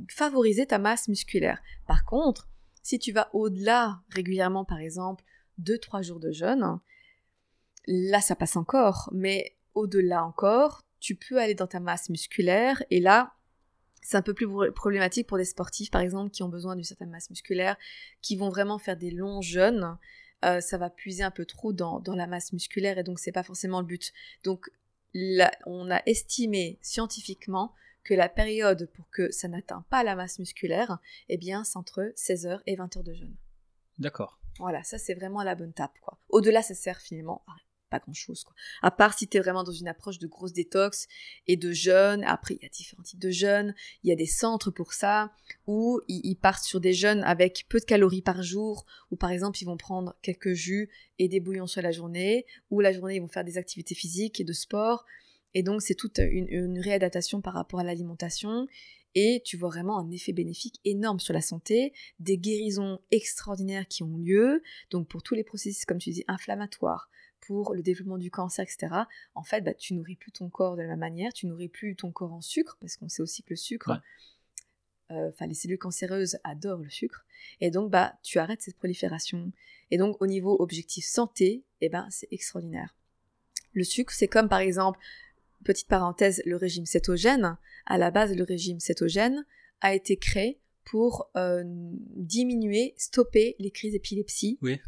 favoriser 0.10 0.66
ta 0.66 0.78
masse 0.78 1.08
musculaire. 1.08 1.62
Par 1.88 2.06
contre, 2.06 2.48
si 2.84 3.00
tu 3.00 3.12
vas 3.12 3.30
au-delà 3.34 4.02
régulièrement 4.10 4.64
par 4.64 4.80
exemple 4.80 5.26
deux, 5.58 5.78
trois 5.78 6.02
jours 6.02 6.20
de 6.20 6.32
jeûne, 6.32 6.80
là 7.88 8.22
ça 8.22 8.36
passe 8.36 8.56
encore, 8.56 9.10
mais 9.14 9.56
au-delà 9.74 10.24
encore, 10.24 10.82
tu 11.00 11.16
peux 11.16 11.40
aller 11.40 11.56
dans 11.56 11.68
ta 11.68 11.80
masse 11.80 12.10
musculaire 12.10 12.84
et 12.90 13.00
là, 13.00 13.34
c'est 14.02 14.18
un 14.18 14.22
peu 14.22 14.34
plus 14.36 14.48
problématique 14.72 15.28
pour 15.28 15.38
des 15.38 15.46
sportifs, 15.46 15.90
par 15.90 16.02
exemple, 16.02 16.30
qui 16.30 16.44
ont 16.44 16.50
besoin 16.50 16.76
d'une 16.76 16.84
certaine 16.84 17.10
masse 17.10 17.30
musculaire, 17.32 17.76
qui 18.22 18.36
vont 18.36 18.50
vraiment 18.50 18.78
faire 18.78 18.98
des 18.98 19.10
longs 19.10 19.42
jeûnes. 19.42 19.98
Euh, 20.44 20.62
ça 20.62 20.78
va 20.78 20.92
puiser 20.92 21.24
un 21.24 21.32
peu 21.32 21.46
trop 21.46 21.74
dans, 21.74 22.02
la 22.06 22.28
masse 22.28 22.54
musculaire 22.54 23.00
et 23.00 23.04
donc 23.04 23.20
c'est 23.20 23.32
pas 23.32 23.42
forcément 23.42 23.82
le 23.82 23.88
but. 23.88 24.14
Donc 24.44 24.70
on 25.66 25.90
a 25.90 26.02
estimé 26.06 26.78
scientifiquement 26.82 27.74
que 28.04 28.14
la 28.14 28.30
période 28.30 28.90
pour 28.94 29.10
que 29.10 29.32
ça 29.32 29.48
n'atteint 29.48 29.84
pas 29.90 30.04
la 30.04 30.16
masse 30.16 30.38
musculaire, 30.38 31.00
eh 31.30 31.38
bien, 31.38 31.64
c'est 31.64 31.78
entre 31.78 32.12
16 32.16 32.46
heures 32.46 32.64
et 32.68 32.76
20 32.76 32.98
heures 32.98 33.04
de 33.04 33.14
jeûne. 33.14 33.36
D'accord. 33.98 34.40
Voilà, 34.60 34.84
ça 34.84 34.98
c'est 34.98 35.14
vraiment 35.14 35.44
la 35.44 35.56
bonne 35.56 35.74
tape, 35.74 35.98
quoi. 36.02 36.18
Au-delà, 36.30 36.62
ça 36.62 36.74
sert 36.74 37.00
finalement 37.00 37.44
pas 37.90 38.00
grand-chose. 38.00 38.46
À 38.82 38.92
part 38.92 39.18
si 39.18 39.28
tu 39.28 39.38
es 39.38 39.40
vraiment 39.40 39.64
dans 39.64 39.72
une 39.72 39.88
approche 39.88 40.20
de 40.20 40.28
grosse 40.28 40.54
détox 40.54 41.08
et 41.48 41.58
de 41.58 41.72
jeûne. 41.72 42.24
Après, 42.26 42.56
il 42.56 42.64
y 42.64 42.66
a 42.66 42.70
différents 42.70 43.04
types 43.04 43.20
de 43.20 43.30
jeûnes. 43.30 43.76
Il 44.04 44.10
y 44.10 44.14
a 44.14 44.16
des 44.16 44.26
centres 44.26 44.72
pour 44.72 44.94
ça, 44.94 45.32
où 45.68 46.02
ils, 46.08 46.36
partent 46.36 46.64
sur 46.64 46.80
des 46.80 46.94
jeûnes 46.94 47.24
avec 47.24 47.66
peu 47.70 47.80
de 47.80 47.86
calories 47.86 48.22
par 48.22 48.42
jour, 48.42 48.86
ou 49.12 49.16
par 49.16 49.32
exemple, 49.32 49.62
ils 49.62 49.66
vont 49.66 49.78
prendre 49.78 50.16
quelques 50.22 50.54
jus 50.54 50.90
et 51.20 51.28
des 51.28 51.40
bouillons 51.40 51.68
sur 51.68 51.82
la 51.82 51.92
journée, 51.92 52.46
ou 52.70 52.80
la 52.80 52.92
journée, 52.92 53.16
ils 53.16 53.22
vont 53.22 53.28
faire 53.28 53.46
des 53.46 53.58
activités 53.58 53.96
physiques 53.96 54.40
et 54.40 54.44
de 54.44 54.54
sport. 54.54 55.06
Et 55.54 55.64
donc, 55.64 55.82
c'est 55.82 55.96
toute 55.96 56.20
une 56.20 56.80
réadaptation 56.80 57.42
par 57.42 57.54
rapport 57.54 57.80
à 57.80 57.84
l'alimentation 57.84 58.68
et 59.16 59.42
tu 59.44 59.58
vois 59.58 59.70
vraiment 59.70 59.98
un 59.98 60.12
effet 60.12 60.34
bénéfique 60.34 60.80
énorme 60.84 61.20
sur 61.20 61.34
la 61.34 61.42
santé, 61.42 61.94
des 62.20 62.38
guérisons 62.38 63.00
extraordinaires 63.12 63.88
qui 63.88 64.04
ont 64.04 64.18
lieu, 64.18 64.62
donc 64.92 65.08
pour 65.08 65.24
tous 65.24 65.36
les 65.36 65.44
processus, 65.44 65.86
comme 65.86 65.98
tu 65.98 66.12
dis, 66.12 66.24
inflammatoires, 66.28 67.10
pour 67.40 67.74
le 67.74 67.82
développement 67.82 68.18
du 68.18 68.32
cancer, 68.32 68.64
etc., 68.64 68.94
en 69.36 69.44
fait, 69.44 69.62
bah, 69.62 69.74
tu 69.74 69.94
nourris 69.94 70.16
plus 70.16 70.32
ton 70.32 70.50
corps 70.50 70.76
de 70.76 70.82
la 70.82 70.90
même 70.90 71.00
manière, 71.00 71.32
tu 71.32 71.48
nourris 71.48 71.70
plus 71.70 71.96
ton 71.96 72.12
corps 72.12 72.34
en 72.34 72.42
sucre, 72.42 72.78
parce 72.82 72.98
qu'on 72.98 73.08
sait 73.08 73.22
aussi 73.22 73.44
que 73.44 73.52
le 73.52 73.56
sucre, 73.56 74.02
euh, 75.12 75.30
enfin 75.30 75.46
les 75.46 75.54
cellules 75.54 75.78
cancéreuses 75.78 76.38
adorent 76.44 76.82
le 76.82 76.90
sucre, 76.90 77.26
et 77.62 77.70
donc 77.70 77.92
bah 77.92 78.18
tu 78.24 78.40
arrêtes 78.40 78.62
cette 78.62 78.78
prolifération. 78.78 79.52
Et 79.92 79.98
donc 79.98 80.20
au 80.22 80.28
niveau 80.28 80.58
objectif 80.60 81.06
santé, 81.06 81.64
eh 81.82 81.90
ben 81.90 82.08
c'est 82.10 82.28
extraordinaire. 82.32 82.96
Le 83.74 83.84
sucre, 83.84 84.14
c'est 84.14 84.28
comme 84.28 84.50
par 84.50 84.60
exemple 84.60 85.00
petite 85.64 85.88
parenthèse, 85.88 86.42
le 86.46 86.56
régime 86.56 86.86
cétogène, 86.86 87.58
à 87.86 87.98
la 87.98 88.12
base, 88.12 88.36
le 88.36 88.44
régime 88.44 88.80
cétogène 88.80 89.46
a 89.82 89.94
été 89.94 90.18
créé 90.18 90.60
pour 90.84 91.30
euh, 91.36 91.64
diminuer, 91.66 92.94
stopper 92.98 93.56
les 93.60 93.72
crises 93.72 93.94
d'épilepsie. 93.94 94.58
Oui. 94.62 94.80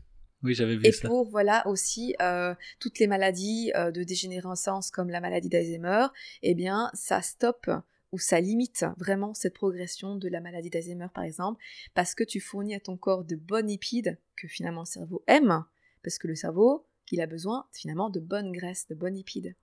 Oui, 0.44 0.54
j'avais 0.54 0.78
vu 0.78 0.86
et 0.86 0.92
ça. 0.92 1.08
Et 1.08 1.10
pour 1.10 1.28
voilà 1.30 1.66
aussi 1.68 2.16
euh, 2.22 2.54
toutes 2.80 3.00
les 3.00 3.08
maladies 3.08 3.72
euh, 3.76 3.92
de 3.92 4.04
dégénérescence 4.04 4.92
comme 4.92 5.10
la 5.10 5.20
maladie 5.20 5.50
d'Alzheimer, 5.50 6.08
eh 6.44 6.54
bien 6.54 6.92
ça 6.94 7.24
stoppe 7.24 7.72
ou 8.12 8.20
ça 8.20 8.40
limite 8.40 8.86
vraiment 8.98 9.34
cette 9.34 9.56
progression 9.56 10.16
de 10.16 10.30
la 10.30 10.40
maladie 10.40 10.70
d'Alzheimer 10.70 11.08
par 11.14 11.24
exemple, 11.24 11.60
parce 11.96 12.14
que 12.14 12.24
tu 12.24 12.40
fournis 12.40 12.76
à 12.76 12.80
ton 12.80 12.98
corps 12.98 13.24
de 13.24 13.36
bonnes 13.36 13.68
lipides 13.68 14.20
que 14.36 14.48
finalement 14.48 14.82
le 14.82 14.86
cerveau 14.86 15.24
aime, 15.26 15.66
parce 16.04 16.20
que 16.20 16.28
le 16.28 16.36
cerveau 16.36 16.86
il 17.12 17.20
a 17.20 17.26
besoin 17.26 17.66
finalement 17.72 18.10
de 18.10 18.20
bonnes 18.20 18.52
graisses, 18.52 18.88
de 18.88 18.96
bonnes 18.96 19.16
lipides. 19.16 19.56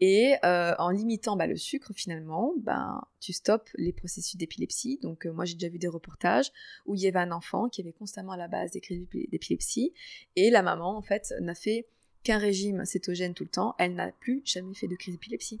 Et 0.00 0.34
euh, 0.44 0.74
en 0.78 0.90
limitant 0.90 1.36
bah, 1.36 1.46
le 1.46 1.56
sucre, 1.56 1.92
finalement, 1.94 2.52
ben, 2.58 3.02
tu 3.20 3.32
stoppes 3.32 3.70
les 3.76 3.92
processus 3.92 4.36
d'épilepsie. 4.36 4.98
Donc 5.02 5.26
euh, 5.26 5.32
moi, 5.32 5.44
j'ai 5.44 5.54
déjà 5.54 5.68
vu 5.68 5.78
des 5.78 5.88
reportages 5.88 6.52
où 6.84 6.94
il 6.94 7.00
y 7.00 7.06
avait 7.06 7.18
un 7.18 7.32
enfant 7.32 7.68
qui 7.68 7.80
avait 7.80 7.92
constamment 7.92 8.32
à 8.32 8.36
la 8.36 8.48
base 8.48 8.72
des 8.72 8.80
crises 8.80 9.06
d'épilepsie. 9.30 9.94
Et 10.36 10.50
la 10.50 10.62
maman, 10.62 10.96
en 10.96 11.02
fait, 11.02 11.32
n'a 11.40 11.54
fait 11.54 11.88
qu'un 12.22 12.38
régime 12.38 12.84
cétogène 12.84 13.34
tout 13.34 13.44
le 13.44 13.50
temps. 13.50 13.74
Elle 13.78 13.94
n'a 13.94 14.12
plus 14.12 14.42
jamais 14.44 14.74
fait 14.74 14.88
de 14.88 14.96
crise 14.96 15.14
d'épilepsie. 15.14 15.60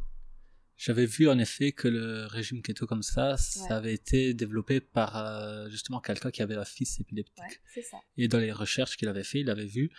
J'avais 0.76 1.06
vu 1.06 1.26
en 1.28 1.38
effet 1.38 1.72
que 1.72 1.88
le 1.88 2.26
régime 2.26 2.60
keto 2.60 2.86
comme 2.86 3.02
ça, 3.02 3.38
ça 3.38 3.76
avait 3.76 3.94
été 3.94 4.34
développé 4.34 4.80
par 4.80 5.16
euh, 5.16 5.70
justement 5.70 6.00
quelqu'un 6.00 6.30
qui 6.30 6.42
avait 6.42 6.56
un 6.56 6.66
fils 6.66 7.00
épileptique. 7.00 7.62
Ouais, 7.76 7.82
ça. 7.82 7.96
Et 8.18 8.28
dans 8.28 8.38
les 8.38 8.52
recherches 8.52 8.98
qu'il 8.98 9.08
avait 9.08 9.24
fait, 9.24 9.40
il 9.40 9.48
avait 9.48 9.64
vu 9.64 9.90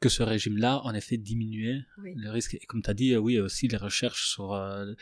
que 0.00 0.08
ce 0.08 0.22
régime-là, 0.22 0.80
en 0.84 0.94
effet, 0.94 1.16
diminuait 1.16 1.80
le 1.96 2.30
risque. 2.30 2.54
Et 2.54 2.66
comme 2.66 2.82
tu 2.82 2.90
as 2.90 2.94
dit, 2.94 3.12
euh, 3.14 3.18
oui, 3.18 3.38
aussi 3.38 3.68
les 3.68 3.76
recherches 3.76 4.28
sur 4.28 4.54
euh, 4.54 4.92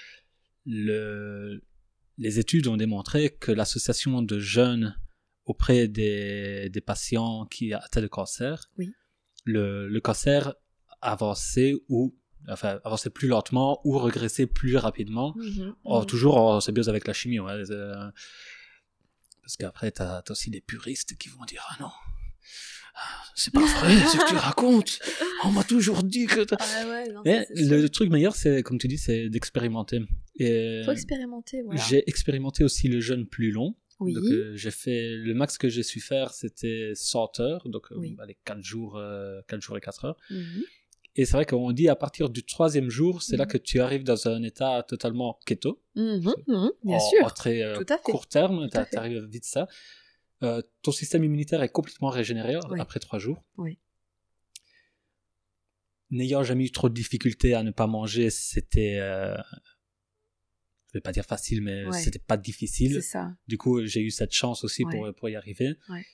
le... 0.64 1.62
les 2.18 2.38
études 2.38 2.66
ont 2.66 2.76
démontré 2.76 3.30
que 3.30 3.52
l'association 3.52 4.22
de 4.22 4.38
jeunes 4.38 4.96
auprès 5.44 5.86
des, 5.86 6.70
des 6.70 6.80
patients 6.80 7.46
qui 7.46 7.72
atteints 7.72 8.00
de 8.00 8.06
cancer, 8.06 8.70
oui. 8.78 8.92
le, 9.44 9.88
le 9.88 10.00
cancer 10.00 10.54
avançait 11.00 11.74
ou 11.88 12.16
enfin 12.48 12.80
avançait 12.84 13.10
plus 13.10 13.28
lentement 13.28 13.80
ou 13.84 13.98
régressait 13.98 14.46
plus 14.46 14.76
rapidement. 14.76 15.34
Mhm, 15.36 15.74
mhm. 15.84 16.06
toujours 16.06 16.36
en 16.36 16.60
symbiose 16.60 16.88
avec 16.88 17.06
la 17.06 17.12
chimie. 17.12 17.38
Ouais, 17.38 17.70
euh, 17.70 18.10
parce 19.42 19.56
qu'après, 19.56 19.92
tu 19.92 20.02
as, 20.02 20.22
aussi 20.30 20.50
les 20.50 20.60
puristes 20.60 21.16
qui 21.16 21.28
vont 21.28 21.44
dire 21.44 21.64
Ah 21.70 21.76
non, 21.80 21.90
c'est 23.34 23.52
pas 23.52 23.60
vrai 23.60 23.94
ce 24.06 24.16
que 24.16 24.28
tu 24.28 24.34
racontes. 24.36 24.98
On 25.44 25.50
m'a 25.50 25.64
toujours 25.64 26.02
dit 26.02 26.26
que. 26.26 26.46
Ah 26.58 26.88
ouais, 26.88 27.12
non, 27.12 27.22
le 27.24 27.86
truc 27.88 28.10
meilleur, 28.10 28.34
c'est 28.34 28.62
comme 28.62 28.78
tu 28.78 28.88
dis, 28.88 28.98
c'est 28.98 29.28
d'expérimenter. 29.28 30.00
Et 30.38 30.82
Faut 30.84 30.92
expérimenter, 30.92 31.62
voilà. 31.62 31.80
J'ai 31.88 32.08
expérimenté 32.08 32.64
aussi 32.64 32.88
le 32.88 33.00
jeûne 33.00 33.26
plus 33.26 33.50
long. 33.50 33.74
Oui. 33.98 34.12
Donc, 34.12 34.24
euh, 34.24 34.52
j'ai 34.56 34.70
fait 34.70 35.14
le 35.16 35.32
max 35.32 35.56
que 35.56 35.70
j'ai 35.70 35.82
su 35.82 36.00
faire, 36.00 36.34
c'était 36.34 36.92
100 36.94 37.40
heures, 37.40 37.66
donc 37.68 37.90
euh, 37.92 37.96
oui. 37.96 38.14
allez, 38.20 38.36
4 38.44 38.60
jours, 38.62 38.96
euh, 38.98 39.40
4 39.48 39.62
jours 39.62 39.78
et 39.78 39.80
4 39.80 40.04
heures. 40.04 40.16
Mhm. 40.30 40.62
Et 41.18 41.24
c'est 41.24 41.32
vrai 41.32 41.46
qu'on 41.46 41.72
dit 41.72 41.88
à 41.88 41.96
partir 41.96 42.28
du 42.28 42.44
troisième 42.44 42.90
jour, 42.90 43.22
c'est 43.22 43.38
là 43.38 43.44
Mhm. 43.44 43.50
que 43.52 43.56
tu 43.58 43.80
arrives 43.80 44.04
dans 44.04 44.28
un 44.28 44.42
état 44.42 44.82
totalement 44.86 45.38
keto. 45.46 45.80
Mhm, 45.94 46.20
bien 46.84 46.96
en, 46.96 47.00
sûr. 47.00 47.24
en 47.24 47.30
très 47.30 47.62
euh, 47.62 47.74
Tout 47.78 47.86
à 47.90 47.96
fait. 47.96 48.02
court 48.02 48.26
terme, 48.26 48.68
tu 48.70 48.98
arrives 48.98 49.24
vite 49.30 49.46
ça. 49.46 49.66
Euh, 50.42 50.60
ton 50.82 50.92
système 50.92 51.24
immunitaire 51.24 51.62
est 51.62 51.68
complètement 51.70 52.10
régénéré 52.10 52.56
Oui. 52.70 52.78
après 52.80 53.00
trois 53.00 53.18
jours. 53.18 53.42
Oui. 53.56 53.78
N'ayant 56.10 56.42
jamais 56.44 56.66
eu 56.66 56.70
trop 56.70 56.88
de 56.88 56.94
difficultés 56.94 57.54
à 57.54 57.62
ne 57.62 57.70
pas 57.72 57.86
manger, 57.88 58.30
c'était, 58.30 58.98
euh, 59.00 59.36
je 60.88 60.98
vais 60.98 61.00
pas 61.00 61.10
dire 61.12 61.24
facile, 61.24 61.62
mais 61.62 61.84
Ouais. 61.86 61.98
c'était 62.00 62.20
pas 62.20 62.36
difficile. 62.36 62.92
C'est 62.94 63.00
ça. 63.02 63.34
Du 63.48 63.58
coup, 63.58 63.84
j'ai 63.86 64.02
eu 64.02 64.10
cette 64.10 64.32
chance 64.32 64.62
aussi 64.62 64.84
Ouais. 64.84 64.92
pour, 64.96 65.14
pour 65.14 65.28
y 65.28 65.34
arriver. 65.36 65.74
Ouais. 65.88 66.04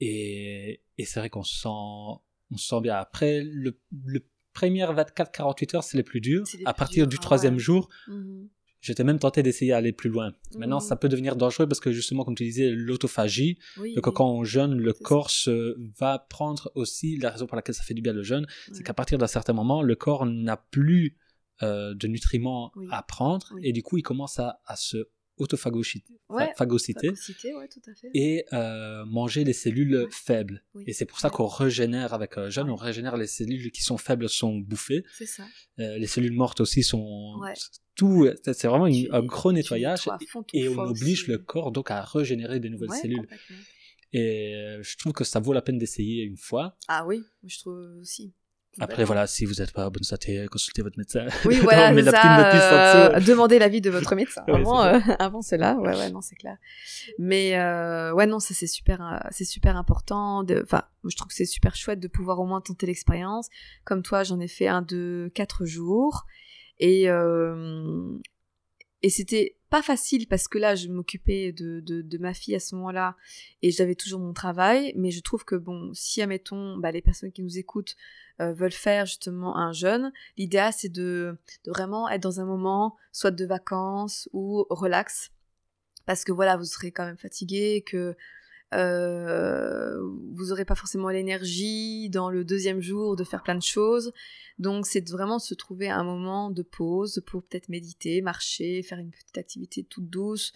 Et, 0.00 0.80
et 0.96 1.04
c'est 1.04 1.20
vrai 1.20 1.28
qu'on 1.28 1.42
se 1.42 1.54
sent, 1.56 1.68
on 1.68 2.56
se 2.56 2.66
sent 2.68 2.80
bien. 2.80 2.94
Après, 2.96 3.42
le, 3.42 3.78
le 4.06 4.24
première 4.54 4.94
24-48 4.94 5.76
heures, 5.76 5.84
c'est 5.84 5.98
les 5.98 6.02
plus 6.02 6.22
durs. 6.22 6.44
Les 6.54 6.64
À 6.64 6.72
plus 6.72 6.78
partir 6.78 7.06
durs, 7.06 7.08
du 7.10 7.16
ah 7.18 7.22
troisième 7.22 7.54
ouais. 7.54 7.60
jour, 7.60 7.88
Mhm. 8.08 8.48
J'étais 8.80 9.04
même 9.04 9.18
tenté 9.18 9.42
d'essayer 9.42 9.72
d'aller 9.72 9.92
plus 9.92 10.10
loin. 10.10 10.32
Maintenant, 10.56 10.80
ça 10.80 10.96
peut 10.96 11.08
devenir 11.08 11.36
dangereux 11.36 11.66
parce 11.66 11.80
que 11.80 11.92
justement, 11.92 12.24
comme 12.24 12.34
tu 12.34 12.44
disais, 12.44 12.70
l'autophagie, 12.70 13.58
Oui, 13.78 13.94
donc 13.94 14.12
quand 14.14 14.30
on 14.30 14.44
jeûne, 14.44 14.74
le 14.74 14.92
corps 14.92 15.30
se, 15.30 15.76
va 15.98 16.18
prendre 16.30 16.70
aussi, 16.74 17.16
la 17.16 17.30
raison 17.30 17.46
pour 17.46 17.56
laquelle 17.56 17.74
ça 17.74 17.82
fait 17.82 17.94
du 17.94 18.02
bien 18.02 18.12
le 18.12 18.22
jeûne, 18.22 18.46
c'est 18.72 18.82
qu'à 18.82 18.94
partir 18.94 19.18
d'un 19.18 19.26
certain 19.26 19.52
moment, 19.52 19.82
le 19.82 19.94
corps 19.96 20.26
n'a 20.26 20.56
plus 20.56 21.16
euh, 21.62 21.94
de 21.94 22.06
nutriments 22.08 22.72
Oui. 22.76 22.86
à 22.90 23.02
prendre 23.02 23.46
Oui. 23.54 23.60
et 23.64 23.72
du 23.72 23.82
coup, 23.82 23.98
il 23.98 24.02
commence 24.02 24.38
à, 24.38 24.60
à 24.64 24.76
se 24.76 25.08
autophagocyter, 25.40 26.14
Ouais, 26.28 26.52
phagocyter 26.56 27.08
Phagocyté, 27.08 27.54
ouais, 27.54 27.68
tout 27.68 27.80
à 27.90 27.94
fait. 27.94 28.10
et 28.14 28.44
euh, 28.52 29.04
manger 29.06 29.42
les 29.44 29.52
cellules 29.52 30.06
faibles. 30.10 30.62
Oui. 30.74 30.84
Et 30.86 30.92
c'est 30.92 31.06
pour 31.06 31.18
ça 31.18 31.30
qu'on 31.30 31.46
régénère 31.46 32.14
avec 32.14 32.38
un 32.38 32.50
jeûne, 32.50 32.66
Ouais. 32.66 32.72
on 32.72 32.76
régénère 32.76 33.16
les 33.16 33.26
cellules 33.26 33.70
qui 33.72 33.82
sont 33.82 33.98
faibles 33.98 34.28
sont 34.28 34.56
bouffées, 34.58 35.02
ça. 35.26 35.44
Euh, 35.80 35.98
les 35.98 36.06
cellules 36.06 36.32
mortes 36.32 36.60
aussi 36.60 36.82
sont 36.82 37.40
tout. 37.96 38.28
C'est 38.44 38.66
vraiment 38.68 38.86
une- 38.86 39.06
Tu- 39.06 39.12
un 39.12 39.22
gros 39.22 39.52
nettoyage 39.52 40.08
et 40.54 40.68
on 40.68 40.78
oblige 40.78 41.22
aussi. 41.22 41.30
le 41.30 41.38
corps 41.38 41.72
donc 41.72 41.90
à 41.90 42.02
régénérer 42.02 42.60
des 42.60 42.70
nouvelles 42.70 42.90
cellules. 43.00 43.26
Et 44.12 44.54
euh, 44.56 44.82
je 44.82 44.96
trouve 44.96 45.12
que 45.12 45.22
ça 45.24 45.38
vaut 45.38 45.52
la 45.52 45.62
peine 45.62 45.78
d'essayer 45.78 46.24
une 46.24 46.36
fois. 46.36 46.76
Ah 46.88 47.06
oui, 47.06 47.22
je 47.44 47.58
trouve 47.60 47.78
aussi. 48.00 48.32
Après 48.78 49.04
voilà, 49.04 49.26
si 49.26 49.44
vous 49.44 49.54
n'êtes 49.54 49.72
pas 49.72 49.84
à 49.84 49.90
bonne 49.90 50.04
santé, 50.04 50.46
consultez 50.50 50.82
votre 50.82 50.96
médecin. 50.96 51.26
Oui, 51.44 51.56
voilà, 51.62 51.92
ça. 52.04 53.16
euh, 53.16 53.20
demandez 53.20 53.58
l'avis 53.58 53.80
de 53.80 53.90
votre 53.90 54.14
médecin 54.14 54.44
Ouais, 54.48 54.54
avant, 54.60 54.84
euh, 54.84 54.98
avant 55.18 55.42
cela. 55.42 55.74
Ouais, 55.74 55.96
ouais, 55.96 56.10
non, 56.10 56.20
c'est 56.20 56.36
clair. 56.36 56.56
Mais 57.18 57.58
euh, 57.58 58.12
ouais, 58.12 58.26
non, 58.26 58.38
ça 58.38 58.54
c'est 58.54 58.68
super, 58.68 59.02
euh, 59.02 59.28
c'est 59.32 59.44
super 59.44 59.76
important. 59.76 60.44
Enfin, 60.62 60.84
je 61.04 61.16
trouve 61.16 61.28
que 61.28 61.34
c'est 61.34 61.46
super 61.46 61.74
chouette 61.74 61.98
de 62.00 62.08
pouvoir 62.08 62.38
au 62.38 62.46
moins 62.46 62.60
tenter 62.60 62.86
l'expérience. 62.86 63.48
Comme 63.84 64.02
toi, 64.02 64.22
j'en 64.22 64.38
ai 64.38 64.48
fait 64.48 64.68
un 64.68 64.82
de 64.82 65.32
quatre 65.34 65.66
jours 65.66 66.26
et 66.78 67.10
euh, 67.10 68.16
et 69.02 69.10
c'était 69.10 69.56
pas 69.70 69.82
facile 69.82 70.26
parce 70.26 70.48
que 70.48 70.58
là, 70.58 70.74
je 70.74 70.88
m'occupais 70.88 71.52
de, 71.52 71.80
de, 71.80 72.02
de 72.02 72.18
ma 72.18 72.34
fille 72.34 72.54
à 72.54 72.60
ce 72.60 72.74
moment-là 72.74 73.16
et 73.62 73.70
j'avais 73.70 73.94
toujours 73.94 74.20
mon 74.20 74.32
travail. 74.32 74.92
Mais 74.96 75.10
je 75.10 75.20
trouve 75.22 75.44
que 75.44 75.54
bon, 75.54 75.92
si 75.94 76.20
admettons, 76.20 76.76
bah, 76.76 76.90
les 76.90 77.00
personnes 77.00 77.32
qui 77.32 77.42
nous 77.42 77.56
écoutent 77.56 77.96
euh, 78.40 78.52
veulent 78.52 78.72
faire 78.72 79.06
justement 79.06 79.56
un 79.56 79.72
jeûne, 79.72 80.12
l'idéal 80.36 80.72
c'est 80.76 80.88
de, 80.88 81.38
de 81.64 81.70
vraiment 81.70 82.08
être 82.08 82.22
dans 82.22 82.40
un 82.40 82.44
moment 82.44 82.96
soit 83.12 83.30
de 83.30 83.46
vacances 83.46 84.28
ou 84.32 84.66
relax 84.70 85.30
parce 86.06 86.24
que 86.24 86.32
voilà 86.32 86.56
vous 86.56 86.64
serez 86.64 86.90
quand 86.90 87.04
même 87.04 87.18
fatigué 87.18 87.84
que 87.86 88.16
euh, 88.72 89.98
vous 90.34 90.52
aurez 90.52 90.64
pas 90.64 90.74
forcément 90.74 91.08
l'énergie 91.08 92.08
dans 92.10 92.30
le 92.30 92.44
deuxième 92.44 92.80
jour 92.80 93.16
de 93.16 93.24
faire 93.24 93.42
plein 93.42 93.54
de 93.56 93.62
choses 93.62 94.12
donc 94.58 94.86
c'est 94.86 95.08
vraiment 95.10 95.38
se 95.38 95.54
trouver 95.54 95.88
un 95.90 96.04
moment 96.04 96.50
de 96.50 96.62
pause 96.62 97.22
pour 97.26 97.42
peut-être 97.42 97.68
méditer 97.68 98.20
marcher 98.22 98.82
faire 98.82 98.98
une 98.98 99.10
petite 99.10 99.38
activité 99.38 99.82
toute 99.84 100.08
douce 100.08 100.52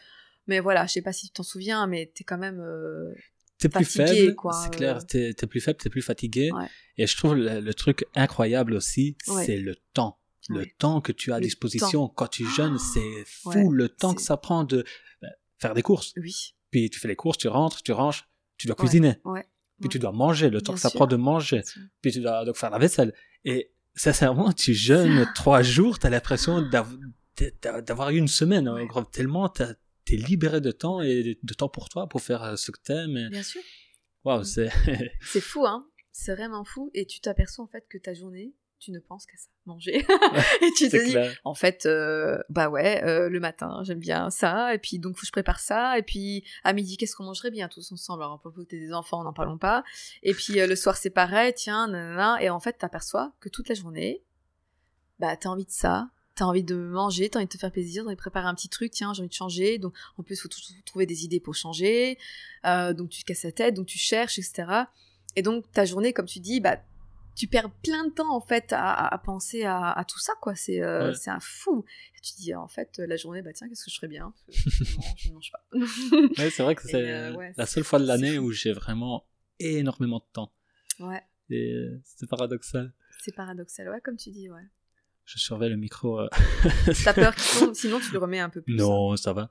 mais 0.47 0.61
voilà 0.61 0.87
je 0.87 0.93
sais 0.93 1.03
pas 1.03 1.13
si 1.13 1.27
tu 1.27 1.33
t'en 1.33 1.43
souviens 1.43 1.87
mais 1.87 2.11
t'es 2.15 2.25
quand 2.25 2.39
même 2.39 2.61
euh, 2.61 3.13
T'es 3.59 3.69
plus 3.69 3.85
fatigué, 3.85 4.27
faible, 4.27 4.37
c'est 4.63 4.71
clair. 4.77 5.07
T'es 5.07 5.33
t'es 5.33 5.47
plus 5.47 5.61
faible, 5.61 5.79
t'es 5.79 5.89
plus 5.89 6.03
fatigué. 6.03 6.51
Ouais. 6.53 6.67
Et 6.99 7.07
je 7.07 7.17
trouve 7.17 7.35
le, 7.37 7.61
le 7.61 7.73
truc 7.73 8.05
incroyable 8.17 8.75
aussi, 8.75 9.17
Ouais. 9.29 9.47
c'est 9.47 9.57
le 9.59 9.77
temps. 9.95 10.19
Le 10.49 10.59
Ouais. 10.59 10.75
temps 10.77 11.01
que 11.01 11.13
tu 11.13 11.31
as 11.33 11.37
à 11.37 11.39
Le 11.39 11.45
disposition 11.47 12.09
quand 12.09 12.27
tu 12.27 12.45
jeûnes, 12.47 12.77
Ah, 12.79 12.91
c'est 12.93 13.25
fou. 13.25 13.51
ouais, 13.51 13.65
le 13.71 13.89
temps 13.89 14.13
que 14.13 14.21
ça 14.21 14.37
prend 14.37 14.65
de 14.65 14.85
ben, 15.23 15.31
faire 15.59 15.73
des 15.73 15.83
courses. 15.83 16.13
oui 16.17 16.57
Puis 16.75 16.91
tu 16.91 16.99
fais 16.99 17.07
les 17.07 17.15
courses, 17.15 17.39
tu 17.39 17.47
rentres, 17.47 17.85
tu 17.85 17.93
ranges, 17.93 18.25
tu 18.57 18.67
dois 18.67 18.75
cuisiner. 18.75 19.15
ouais 19.25 19.47
Puis 19.81 19.89
tu 19.89 20.01
dois 20.01 20.11
manger, 20.11 20.51
le 20.51 20.61
temps 20.61 20.73
Bien 20.73 20.75
que 20.75 20.81
ça 20.81 20.89
sûr. 20.91 20.99
prend 20.99 21.07
de 21.07 21.15
manger. 21.15 21.63
Puis 22.03 22.11
tu 22.11 22.21
dois 22.21 22.45
donc 22.45 22.57
faire 22.57 22.71
la 22.71 22.79
vaisselle. 22.79 23.15
Et 23.45 23.71
sincèrement, 23.95 24.53
tu 24.53 24.75
jeûnes 24.75 25.25
trois 25.37 25.63
jours, 25.63 26.01
t'as 26.01 26.11
l'impression 26.11 26.63
d'av- 26.63 26.99
d'a- 27.63 27.81
d'avoir 27.81 28.11
eu 28.11 28.17
une 28.17 28.27
semaine. 28.27 28.69
gros. 28.89 29.05
Tellement 29.05 29.49
t'as- 29.49 29.75
t'es 30.05 30.17
libéré 30.17 30.61
de 30.61 30.73
temps 30.73 31.01
et 31.01 31.39
de 31.41 31.55
temps 31.55 31.69
pour 31.69 31.89
toi 31.89 32.09
pour 32.09 32.21
faire 32.23 32.43
euh, 32.43 32.57
ce 32.57 32.73
que 32.73 32.81
t'aimes. 32.83 33.17
et- 33.17 33.29
bien 33.31 33.45
sûr 33.45 33.63
Waouh, 34.25 34.41
Mm. 34.41 34.45
c'est 34.45 34.71
C'est 35.21 35.41
fou, 35.41 35.65
hein 35.65 35.87
C'est 36.11 36.35
vraiment 36.35 36.65
fou. 36.65 36.91
Et 36.93 37.07
tu 37.07 37.21
t'aperçois 37.21 37.65
en 37.65 37.69
fait 37.69 37.85
que 37.89 37.99
ta 37.99 38.15
journée, 38.15 38.53
tu 38.85 38.91
ne 38.91 38.99
penses 38.99 39.25
qu'à 39.25 39.37
ça, 39.37 39.49
manger. 39.65 39.99
et 40.63 40.71
tu 40.77 40.89
te 40.89 41.05
dis, 41.05 41.13
clair. 41.13 41.35
en 41.45 41.55
fait, 41.55 41.87
euh, 41.87 42.39
bah 42.51 42.69
ouais, 42.69 43.03
euh, 43.03 43.31
le 43.31 43.41
matin, 43.41 43.83
j'aime 43.83 43.99
bien 43.99 44.29
ça. 44.31 44.75
Et 44.75 44.79
puis 44.79 44.99
donc, 44.99 45.17
faut 45.17 45.23
que 45.23 45.27
je 45.27 45.33
prépare 45.33 45.59
ça. 45.59 45.99
Et 45.99 46.03
puis 46.03 46.45
à 46.65 46.73
midi, 46.73 46.97
qu'est-ce 46.97 47.17
qu'on 47.17 47.25
mangerait 47.25 47.51
bien 47.51 47.69
tous 47.69 47.91
ensemble? 47.93 48.23
Alors, 48.23 48.41
pour 48.41 48.53
que 48.53 48.61
des 48.63 48.93
enfants, 48.93 49.25
n'en 49.25 49.33
parlons 49.33 49.59
pas. 49.59 49.85
Et 50.23 50.35
puis 50.35 50.61
euh, 50.61 50.67
le 50.67 50.77
soir, 50.77 50.97
c'est 50.97 51.11
pareil, 51.11 51.55
tiens, 51.55 51.89
nanana. 51.89 52.43
Et 52.43 52.51
en 52.51 52.61
fait, 52.61 52.75
t'aperçois 52.75 53.33
que 53.41 53.49
toute 53.49 53.69
la 53.69 53.75
journée, 53.75 54.23
bah 55.19 55.37
t'as 55.37 55.49
envie 55.49 55.65
de 55.65 55.71
ça. 55.71 56.11
T'as 56.35 56.47
envie 56.47 56.65
de 56.65 56.75
manger, 56.75 57.31
t'as 57.31 57.39
envie 57.39 57.47
de 57.47 57.53
te 57.53 57.59
faire 57.59 57.71
plaisir, 57.71 58.03
t'as 58.03 58.09
envie 58.09 58.17
de 58.17 58.21
préparer 58.21 58.49
un 58.49 58.55
petit 58.55 58.69
truc, 58.69 58.91
tiens, 58.91 59.15
j'ai 59.15 59.23
envie 59.23 59.29
de 59.29 59.35
changer. 59.35 59.79
Donc, 59.79 59.95
en 60.19 60.25
plus, 60.25 60.41
faut 60.41 60.49
trouver 60.85 61.07
des 61.07 61.25
idées 61.25 61.39
pour 61.39 61.55
changer. 61.55 62.19
Euh, 62.67 62.93
donc, 62.93 63.11
tu 63.11 63.23
te 63.23 63.27
casses 63.27 63.45
la 63.45 63.53
tête, 63.53 63.75
donc 63.75 63.87
tu 63.87 63.99
cherches, 63.99 64.39
etc. 64.41 64.85
Et 65.37 65.43
donc, 65.43 65.71
ta 65.71 65.85
journée, 65.85 66.13
comme 66.13 66.27
tu 66.27 66.41
dis, 66.41 66.61
bah, 66.61 66.79
tu 67.35 67.47
perds 67.49 67.71
plein 67.83 68.07
de 68.07 68.13
temps, 68.13 68.35
en 68.35 68.41
fait, 68.41 68.73
à, 68.77 69.21
penser 69.25 69.65
à, 69.65 69.91
à 69.91 70.05
tout 70.05 70.19
ça, 70.19 70.33
quoi. 70.41 70.55
C'est 70.55 70.83
euh, 70.83 71.09
Ouais. 71.09 71.15
c'est 71.15 71.31
un 71.31 71.41
fou. 71.41 71.85
Et 72.17 72.21
tu 72.21 72.33
dis, 72.37 72.55
en 72.55 72.69
fait, 72.69 72.99
la 72.99 73.17
journée, 73.17 73.43
bah, 73.43 73.53
tiens, 73.53 73.69
qu'est-ce 73.69 73.85
que 73.85 73.91
je 73.91 73.97
ferais 73.97 74.09
bien? 74.09 74.33
Non, 74.49 75.03
je 75.17 75.29
ne 75.29 75.35
mange 75.35 75.51
pas. 75.53 76.43
Ouais, 76.43 76.51
c'est 76.51 76.63
vrai 76.63 76.75
que 76.75 76.83
c'est 76.83 76.95
euh, 77.11 77.35
ouais, 77.35 77.53
la 77.57 77.67
seule 77.67 77.85
fois 77.85 77.99
de 77.99 78.07
l'année 78.07 78.39
où 78.39 78.53
j'ai 78.53 78.73
vraiment 78.73 79.27
énormément 79.59 80.19
de 80.19 80.33
temps. 80.33 80.53
ouais, 81.01 81.23
Et 81.51 81.73
euh, 81.73 82.01
c'est 82.05 82.29
paradoxal. 82.29 82.93
c'est 83.21 83.35
paradoxal. 83.35 83.89
Ouais, 83.89 84.01
comme 84.01 84.17
tu 84.17 84.31
dis, 84.31 84.51
ouais. 84.51 84.63
Je 85.25 85.39
surveille 85.39 85.71
le 85.71 85.77
micro. 85.77 86.21
euh. 86.21 86.29
T'as 87.05 87.15
peur 87.15 87.35
qu'il 87.35 87.59
tombe, 87.61 87.75
sinon 87.75 87.99
tu 87.99 88.13
le 88.13 88.19
remets 88.19 88.41
un 88.41 88.51
peu 88.51 88.61
plus. 88.63 88.75
Non, 88.77 89.17
ça 89.17 89.33
va. 89.33 89.49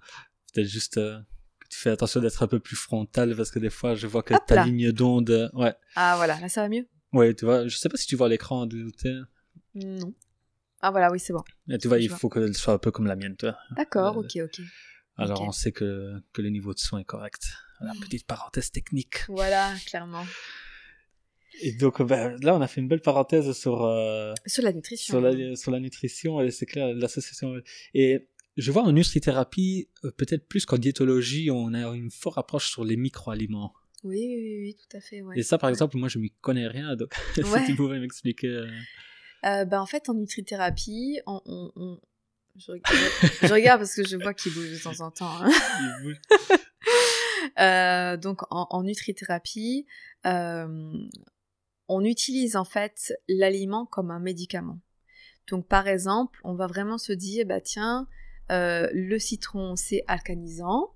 Peut-être 0.54 0.68
juste 0.68 0.98
euh, 0.98 1.20
que 1.60 1.68
tu 1.68 1.80
fais 1.80 1.90
attention 1.90 2.20
d'être 2.22 2.44
un 2.44 2.48
peu 2.48 2.60
plus 2.60 2.76
frontal 2.76 3.36
parce 3.36 3.50
que 3.50 3.58
des 3.60 3.72
fois, 3.72 3.96
je 3.96 4.06
vois 4.06 4.22
que 4.22 4.36
Hop 4.36 4.46
ta 4.46 4.56
là. 4.56 4.66
ligne 4.66 4.92
d'onde. 4.92 5.32
euh, 5.32 5.50
Ouais. 5.54 5.74
Ah, 5.96 6.14
voilà, 6.18 6.40
là, 6.40 6.48
ça 6.48 6.62
va 6.62 6.70
mieux? 6.70 6.88
Ouais, 7.14 7.34
tu 7.34 7.46
vois, 7.46 7.68
je 7.68 7.78
sais 7.78 7.90
pas 7.90 7.98
si 7.98 8.08
tu 8.08 8.16
vois 8.16 8.28
l'écran 8.30 8.66
de 8.66 8.90
t'es- 8.92 9.14
Non. 9.76 10.14
Ah, 10.82 10.92
voilà, 10.92 11.12
oui, 11.12 11.20
c'est 11.20 11.32
bon. 11.34 11.44
Tu 11.80 11.88
vois, 11.88 12.00
il 12.00 12.10
vois. 12.10 12.18
faut 12.18 12.30
qu'elle 12.30 12.54
soit 12.56 12.74
un 12.74 12.78
peu 12.78 12.92
comme 12.92 13.06
la 13.08 13.16
mienne, 13.16 13.36
tu 13.38 13.46
vois. 13.46 13.58
D'accord, 13.78 14.18
Euh, 14.18 14.22
ok, 14.22 14.38
ok. 14.44 14.62
Alors, 15.16 15.42
on 15.42 15.52
sait 15.52 15.72
que, 15.72 16.14
que 16.34 16.42
le 16.42 16.50
niveau 16.50 16.74
de 16.74 16.80
son 16.80 16.98
est 16.98 17.06
correct. 17.06 17.44
Voilà, 17.80 17.94
Mm. 17.94 18.00
petite 18.00 18.26
parenthèse 18.26 18.72
technique. 18.72 19.26
Voilà, 19.30 19.74
clairement. 19.86 20.26
Et 21.62 21.72
donc, 21.74 22.02
ben, 22.02 22.36
là, 22.42 22.56
on 22.56 22.62
a 22.62 22.68
fait 22.68 22.82
une 22.82 22.88
belle 22.88 23.02
parenthèse 23.02 23.52
sur, 23.54 23.84
euh, 23.84 24.34
Sur 24.48 24.64
la 24.64 24.74
nutrition. 24.74 25.14
sur, 25.14 25.22
la, 25.22 25.56
sur 25.56 25.72
la 25.72 25.80
nutrition, 25.80 26.42
et 26.42 26.50
c'est 26.50 26.66
clair, 26.66 26.94
l'association. 26.96 27.62
Et 27.94 28.28
je 28.58 28.72
vois 28.72 28.82
en 28.84 28.92
nutrithérapie, 28.92 29.88
euh, 30.04 30.12
peut-être 30.12 30.48
plus 30.48 30.66
qu'en 30.66 30.78
diétologie, 30.80 31.52
on 31.52 31.74
a 31.76 31.88
une 31.96 32.10
forte 32.12 32.40
approche 32.40 32.72
sur 32.72 32.84
les 32.84 32.98
micro-aliments. 32.98 33.74
Oui, 34.04 34.18
oui, 34.18 34.36
oui, 34.36 34.60
oui, 34.64 34.76
tout 34.76 34.98
à 34.98 35.00
fait. 35.02 35.22
Ouais. 35.22 35.40
Et 35.40 35.44
ça, 35.44 35.58
par 35.58 35.70
exemple, 35.70 35.98
moi, 35.98 36.10
je 36.10 36.20
m'y 36.20 36.32
connais 36.42 36.68
rien, 36.68 36.96
donc 36.96 37.14
si 37.36 37.44
Ouais. 37.44 37.66
tu 37.66 37.76
pouvais 37.76 38.00
m'expliquer. 38.00 38.48
euh, 38.48 38.68
Euh, 39.46 39.66
bah, 39.66 39.82
en 39.82 39.86
fait, 39.86 40.10
en 40.10 40.14
nutrithérapie, 40.14 41.20
on, 41.26 41.42
on- 41.46 41.72
on- 41.76 42.00
Je, 42.56 42.72
regarde, 42.72 42.98
je 43.42 43.54
regarde 43.54 43.80
parce 43.82 43.96
que 43.96 44.06
je 44.08 44.16
vois 44.18 44.34
qu'il 44.34 44.54
bouge 44.54 44.72
de 44.72 44.78
temps 44.78 45.00
en 45.02 45.10
temps. 45.12 45.32
hein. 45.42 45.50
il 45.80 46.04
bouge. 46.04 46.22
Euh, 47.60 48.18
donc, 48.18 48.42
en, 48.52 48.68
en 48.70 48.84
nutrithérapie, 48.84 49.86
euh, 50.26 50.94
on 51.88 52.04
utilise 52.06 52.56
en 52.56 52.64
fait 52.66 53.14
l'aliment 53.28 53.86
comme 53.86 54.12
un 54.12 54.20
médicament. 54.20 54.80
Donc, 55.50 55.68
par 55.68 55.88
exemple, 55.88 56.40
on 56.44 56.54
va 56.56 56.68
vraiment 56.68 56.98
se 56.98 57.12
dire, 57.14 57.46
bah 57.46 57.60
tiens, 57.62 58.08
le 58.50 59.18
citron 59.18 59.76
c'est 59.76 60.04
alcanisant. 60.08 60.94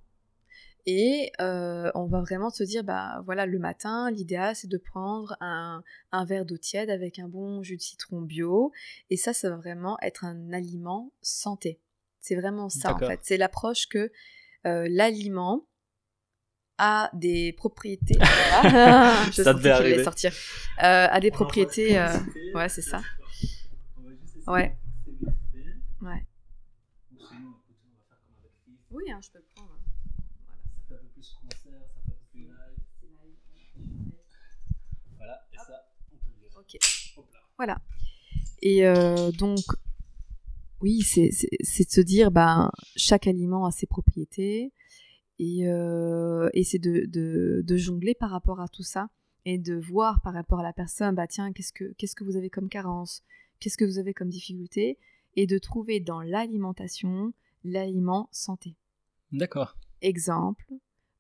Et 0.89 1.33
euh, 1.41 1.91
on 1.95 2.05
va 2.05 2.21
vraiment 2.21 2.49
se 2.49 2.63
dire, 2.63 2.81
bah 2.81 3.21
voilà, 3.25 3.45
le 3.45 3.59
matin, 3.59 4.09
l'idéal 4.09 4.55
c'est 4.55 4.69
de 4.69 4.77
prendre 4.77 5.35
un, 5.41 5.83
un 6.13 6.23
verre 6.25 6.45
d'eau 6.45 6.57
tiède 6.57 6.89
avec 6.89 7.19
un 7.19 7.27
bon 7.27 7.61
jus 7.61 7.75
de 7.75 7.81
citron 7.81 8.21
bio. 8.21 8.71
Et 9.09 9.17
ça, 9.17 9.33
ça 9.33 9.49
va 9.49 9.57
vraiment 9.57 9.97
être 10.01 10.23
un 10.23 10.53
aliment 10.53 11.11
santé. 11.21 11.81
C'est 12.21 12.35
vraiment 12.35 12.69
ça 12.69 12.95
en 12.95 12.99
fait. 12.99 13.19
C'est 13.23 13.35
l'approche 13.35 13.87
que 13.87 14.11
euh, 14.65 14.87
l'aliment 14.89 15.65
a 16.77 17.09
des 17.13 17.51
propriétés. 17.53 18.17
Voilà. 18.61 19.13
je 19.31 19.43
Ça 19.43 19.53
devait 19.53 19.71
arriver. 19.71 20.03
sortir. 20.05 20.31
Euh, 20.83 21.07
a 21.09 21.19
des 21.19 21.31
propriétés. 21.31 21.99
euh, 21.99 22.17
ouais, 22.55 22.69
c'est 22.69 22.81
ça. 22.81 23.01
Ouais. 24.47 24.77
Ouais. 26.01 26.25
Oui, 28.91 29.11
hein, 29.11 29.19
je 29.21 29.29
peux 29.31 29.39
le 29.39 29.45
prendre. 29.53 29.73
Voilà, 35.17 35.45
et 35.53 35.57
ça, 35.57 35.89
on 36.13 36.15
peut 36.17 36.29
le 36.29 36.39
virer. 36.39 36.49
Ok. 36.67 36.79
Voilà. 37.57 37.81
Et 38.61 38.85
euh, 38.85 39.31
donc, 39.31 39.59
oui, 40.81 41.01
c'est 41.01 41.29
de 41.29 41.89
se 41.89 42.01
dire, 42.01 42.31
ben, 42.31 42.71
chaque 42.95 43.27
aliment 43.27 43.65
a 43.65 43.71
ses 43.71 43.87
propriétés. 43.87 44.73
Et, 45.39 45.67
euh, 45.67 46.49
et 46.53 46.63
c'est 46.63 46.79
de, 46.79 47.05
de, 47.05 47.61
de 47.63 47.77
jongler 47.77 48.15
par 48.15 48.31
rapport 48.31 48.59
à 48.59 48.67
tout 48.67 48.83
ça. 48.83 49.09
Et 49.45 49.57
de 49.57 49.75
voir 49.75 50.19
par 50.21 50.33
rapport 50.33 50.59
à 50.59 50.63
la 50.63 50.73
personne, 50.73 51.15
bah 51.15 51.25
tiens, 51.25 51.53
qu'est-ce 51.53 51.71
que, 51.71 51.93
qu'est-ce 51.93 52.15
que 52.15 52.25
vous 52.25 52.35
avez 52.35 52.49
comme 52.49 52.67
carence? 52.67 53.23
Qu'est-ce 53.59 53.77
que 53.77 53.85
vous 53.85 53.97
avez 53.97 54.13
comme 54.13 54.27
difficulté? 54.27 54.97
Et 55.37 55.47
de 55.47 55.57
trouver 55.57 56.01
dans 56.01 56.21
l'alimentation 56.21 57.31
l'aliment 57.63 58.27
santé. 58.33 58.75
D'accord. 59.31 59.77
Exemple, 60.01 60.65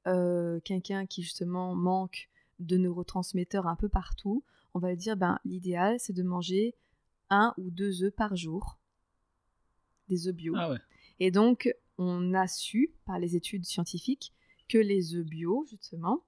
euh, 0.07 0.59
quelqu'un 0.61 1.05
qui 1.05 1.23
justement 1.23 1.73
manque 1.73 2.29
de 2.59 2.77
neurotransmetteurs 2.77 3.67
un 3.67 3.75
peu 3.75 3.87
partout, 3.87 4.43
on 4.73 4.79
va 4.79 4.95
dire 4.95 5.17
ben, 5.17 5.39
l'idéal 5.45 5.99
c'est 5.99 6.13
de 6.13 6.23
manger 6.23 6.75
un 7.29 7.53
ou 7.57 7.71
deux 7.71 8.03
œufs 8.03 8.13
par 8.13 8.35
jour, 8.35 8.77
des 10.07 10.27
œufs 10.27 10.35
bio. 10.35 10.53
Ah 10.57 10.71
ouais. 10.71 10.79
Et 11.19 11.31
donc 11.31 11.73
on 11.97 12.33
a 12.33 12.47
su 12.47 12.93
par 13.05 13.19
les 13.19 13.35
études 13.35 13.65
scientifiques 13.65 14.33
que 14.69 14.77
les 14.77 15.15
œufs 15.15 15.25
bio 15.25 15.65
justement 15.67 16.23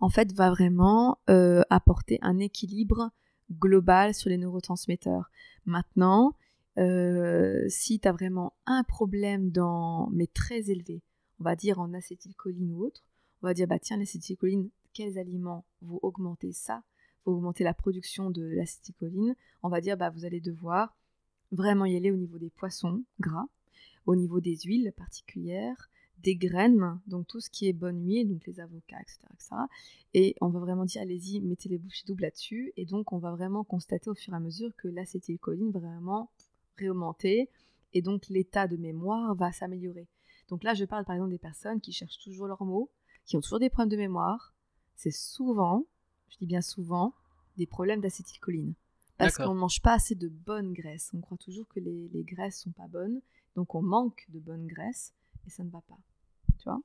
en 0.00 0.08
fait 0.08 0.32
va 0.32 0.50
vraiment 0.50 1.18
euh, 1.30 1.62
apporter 1.70 2.18
un 2.22 2.38
équilibre 2.38 3.10
global 3.50 4.14
sur 4.14 4.30
les 4.30 4.38
neurotransmetteurs. 4.38 5.30
Maintenant, 5.66 6.36
euh, 6.78 7.64
si 7.68 8.00
tu 8.00 8.08
as 8.08 8.12
vraiment 8.12 8.54
un 8.66 8.82
problème 8.84 9.50
dans, 9.50 10.08
mais 10.10 10.26
très 10.26 10.70
élevé, 10.70 11.02
on 11.40 11.44
va 11.44 11.56
dire 11.56 11.80
en 11.80 11.92
acétylcholine 11.94 12.72
ou 12.72 12.84
autre, 12.84 13.04
on 13.42 13.46
va 13.46 13.54
dire 13.54 13.66
bah 13.66 13.78
tiens 13.78 13.96
l'acétylcholine, 13.96 14.70
quels 14.92 15.18
aliments 15.18 15.64
vont 15.82 15.98
augmenter 16.02 16.52
ça, 16.52 16.82
vont 17.24 17.32
augmenter 17.32 17.64
la 17.64 17.74
production 17.74 18.30
de 18.30 18.42
l'acétylcholine. 18.42 19.34
On 19.62 19.68
va 19.68 19.80
dire 19.80 19.96
bah 19.96 20.10
vous 20.10 20.24
allez 20.24 20.40
devoir 20.40 20.96
vraiment 21.52 21.84
y 21.84 21.96
aller 21.96 22.10
au 22.10 22.16
niveau 22.16 22.38
des 22.38 22.50
poissons 22.50 23.04
gras, 23.20 23.46
au 24.06 24.16
niveau 24.16 24.40
des 24.40 24.56
huiles 24.64 24.92
particulières, 24.96 25.90
des 26.18 26.36
graines, 26.36 27.00
donc 27.06 27.26
tout 27.26 27.40
ce 27.40 27.50
qui 27.50 27.68
est 27.68 27.72
bonne 27.72 28.04
huile, 28.04 28.28
donc 28.28 28.46
les 28.46 28.58
avocats, 28.60 29.00
etc., 29.00 29.18
etc. 29.32 29.56
Et 30.14 30.34
on 30.40 30.48
va 30.48 30.58
vraiment 30.58 30.84
dire, 30.84 31.02
allez-y, 31.02 31.40
mettez 31.40 31.68
les 31.68 31.78
bouchées 31.78 32.04
doubles 32.06 32.22
là-dessus. 32.22 32.72
Et 32.76 32.86
donc, 32.86 33.12
on 33.12 33.18
va 33.18 33.32
vraiment 33.32 33.62
constater 33.62 34.08
au 34.08 34.14
fur 34.14 34.32
et 34.32 34.36
à 34.36 34.40
mesure 34.40 34.70
que 34.76 34.88
l'acétylcholine 34.88 35.70
vraiment 35.70 36.30
réaugmenter. 36.78 37.50
Et 37.92 38.00
donc, 38.02 38.28
l'état 38.28 38.66
de 38.66 38.76
mémoire 38.76 39.34
va 39.34 39.52
s'améliorer. 39.52 40.08
Donc 40.48 40.64
là, 40.64 40.74
je 40.74 40.84
parle 40.84 41.04
par 41.04 41.14
exemple 41.14 41.30
des 41.30 41.38
personnes 41.38 41.80
qui 41.80 41.92
cherchent 41.92 42.18
toujours 42.18 42.46
leurs 42.46 42.64
mots, 42.64 42.90
qui 43.26 43.36
ont 43.36 43.40
toujours 43.40 43.60
des 43.60 43.70
problèmes 43.70 43.90
de 43.90 43.96
mémoire. 43.96 44.54
C'est 44.96 45.10
souvent, 45.10 45.84
je 46.28 46.36
dis 46.38 46.46
bien 46.46 46.62
souvent, 46.62 47.14
des 47.56 47.66
problèmes 47.66 48.00
d'acétylcholine. 48.00 48.74
Parce 49.16 49.36
qu'on 49.46 49.54
ne 49.54 49.60
mange 49.60 49.80
pas 49.80 49.92
assez 49.94 50.14
de 50.16 50.28
bonnes 50.28 50.72
graisses. 50.72 51.10
On 51.14 51.20
croit 51.20 51.38
toujours 51.38 51.68
que 51.68 51.78
les, 51.78 52.08
les 52.08 52.24
graisses 52.24 52.60
sont 52.60 52.72
pas 52.72 52.88
bonnes. 52.88 53.20
Donc, 53.54 53.74
on 53.76 53.82
manque 53.82 54.26
de 54.30 54.40
bonnes 54.40 54.66
graisses 54.66 55.12
et 55.46 55.50
ça 55.50 55.62
ne 55.62 55.70
va 55.70 55.80
pas. 55.82 55.98
Tu 56.58 56.64
vois? 56.64 56.80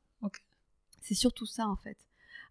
C'est 1.01 1.15
surtout 1.15 1.45
ça 1.45 1.67
en 1.67 1.75
fait. 1.77 1.97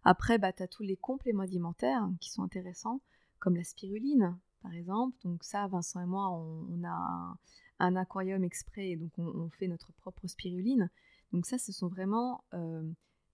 Après, 0.05 0.39
bah, 0.39 0.53
tu 0.53 0.63
as 0.63 0.69
tous 0.69 0.83
les 0.83 0.97
compléments 0.97 1.43
alimentaires 1.43 2.09
qui 2.21 2.31
sont 2.31 2.43
intéressants, 2.43 3.01
comme 3.39 3.57
la 3.57 3.63
spiruline 3.65 4.37
par 4.63 4.73
exemple. 4.73 5.17
Donc 5.23 5.45
ça, 5.45 5.67
Vincent 5.69 6.01
et 6.01 6.07
moi, 6.07 6.31
on, 6.31 6.67
on 6.71 6.83
a 6.85 6.89
un, 6.89 7.39
un 7.79 7.95
aquarium 7.95 8.43
exprès, 8.43 8.91
et 8.91 8.97
donc 8.97 9.13
on, 9.19 9.27
on 9.27 9.51
fait 9.51 9.69
notre 9.69 9.93
propre 9.93 10.27
spiruline. 10.27 10.91
Donc 11.33 11.47
ça, 11.47 11.59
ce 11.59 11.73
sont 11.73 11.89
vraiment, 11.89 12.43
euh, 12.55 12.83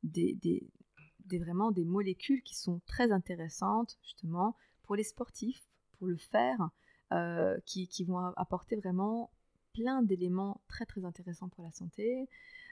des, 0.02 0.34
des- 0.34 0.68
des- 1.24 1.38
vraiment 1.38 1.70
des 1.70 1.84
molécules 1.84 2.42
qui 2.42 2.54
sont 2.56 2.80
très 2.86 3.12
intéressantes 3.12 3.98
justement 4.02 4.56
pour 4.82 4.96
les 4.96 5.04
sportifs, 5.04 5.62
pour 5.98 6.06
le 6.06 6.16
faire, 6.16 6.70
euh, 7.12 7.58
qui, 7.64 7.88
qui 7.88 8.04
vont 8.04 8.18
apporter 8.18 8.76
vraiment 8.76 9.30
plein 9.72 10.02
d'éléments 10.02 10.60
très 10.68 10.86
très 10.86 11.04
intéressants 11.04 11.48
pour 11.48 11.64
la 11.64 11.70
santé. 11.72 12.28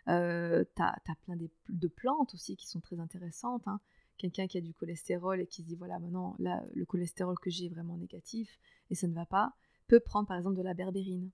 Euh, 0.08 0.64
t'as 0.74 0.94
as 1.08 1.14
plein 1.24 1.36
de 1.36 1.88
plantes 1.88 2.34
aussi 2.34 2.56
qui 2.56 2.66
sont 2.68 2.80
très 2.80 2.98
intéressantes. 3.00 3.66
hein. 3.68 3.80
Quelqu'un 4.18 4.46
qui 4.46 4.58
a 4.58 4.60
du 4.60 4.74
cholestérol 4.74 5.40
et 5.40 5.46
qui 5.46 5.62
se 5.62 5.66
dit 5.66 5.74
voilà 5.76 5.98
maintenant 5.98 6.36
là 6.38 6.62
le 6.74 6.84
cholestérol 6.84 7.38
que 7.38 7.50
j'ai 7.50 7.66
est 7.66 7.68
vraiment 7.70 7.96
négatif 7.96 8.58
et 8.90 8.94
ça 8.94 9.08
ne 9.08 9.14
va 9.14 9.26
pas, 9.26 9.54
peut 9.88 10.00
prendre 10.00 10.28
par 10.28 10.36
exemple 10.36 10.56
de 10.56 10.62
la 10.62 10.74
berbérine. 10.74 11.30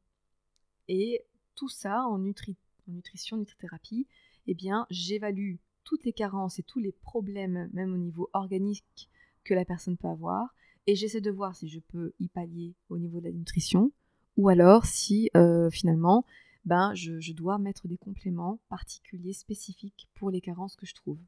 Et 0.89 1.25
tout 1.55 1.69
ça 1.69 2.05
en, 2.07 2.19
nutri- 2.19 2.57
en 2.89 2.93
nutrition, 2.93 3.37
nutrithérapie, 3.37 4.07
eh 4.47 4.55
bien 4.55 4.87
j'évalue 4.91 5.57
toutes 5.89 6.05
les 6.05 6.13
carences 6.13 6.59
et 6.59 6.63
tous 6.63 6.79
les 6.81 6.93
problèmes 6.93 7.71
même 7.73 7.95
au 7.95 7.97
niveau 7.97 8.29
organique 8.35 9.09
que 9.45 9.55
la 9.55 9.65
personne 9.65 9.97
peut 9.97 10.09
avoir 10.09 10.55
et 10.87 10.95
j'essaie 10.95 11.23
de 11.23 11.31
voir 11.31 11.57
si 11.57 11.69
je 11.69 11.81
peux 11.81 12.13
y 12.21 12.29
pallier 12.29 12.75
au 12.91 12.99
niveau 12.99 13.21
de 13.21 13.25
la 13.25 13.33
nutrition 13.33 13.91
ou 14.37 14.51
alors 14.51 14.85
si 14.85 15.31
euh, 15.37 15.71
finalement 15.71 16.25
ben, 16.67 16.95
je, 16.95 17.19
je 17.21 17.33
dois 17.33 17.57
mettre 17.59 17.89
des 17.89 17.97
compléments 17.97 18.61
particuliers, 18.69 19.33
spécifiques 19.33 20.09
pour 20.15 20.31
les 20.31 20.43
carences 20.43 20.77
que 20.77 20.85
je 20.85 20.95
trouve. 20.95 21.19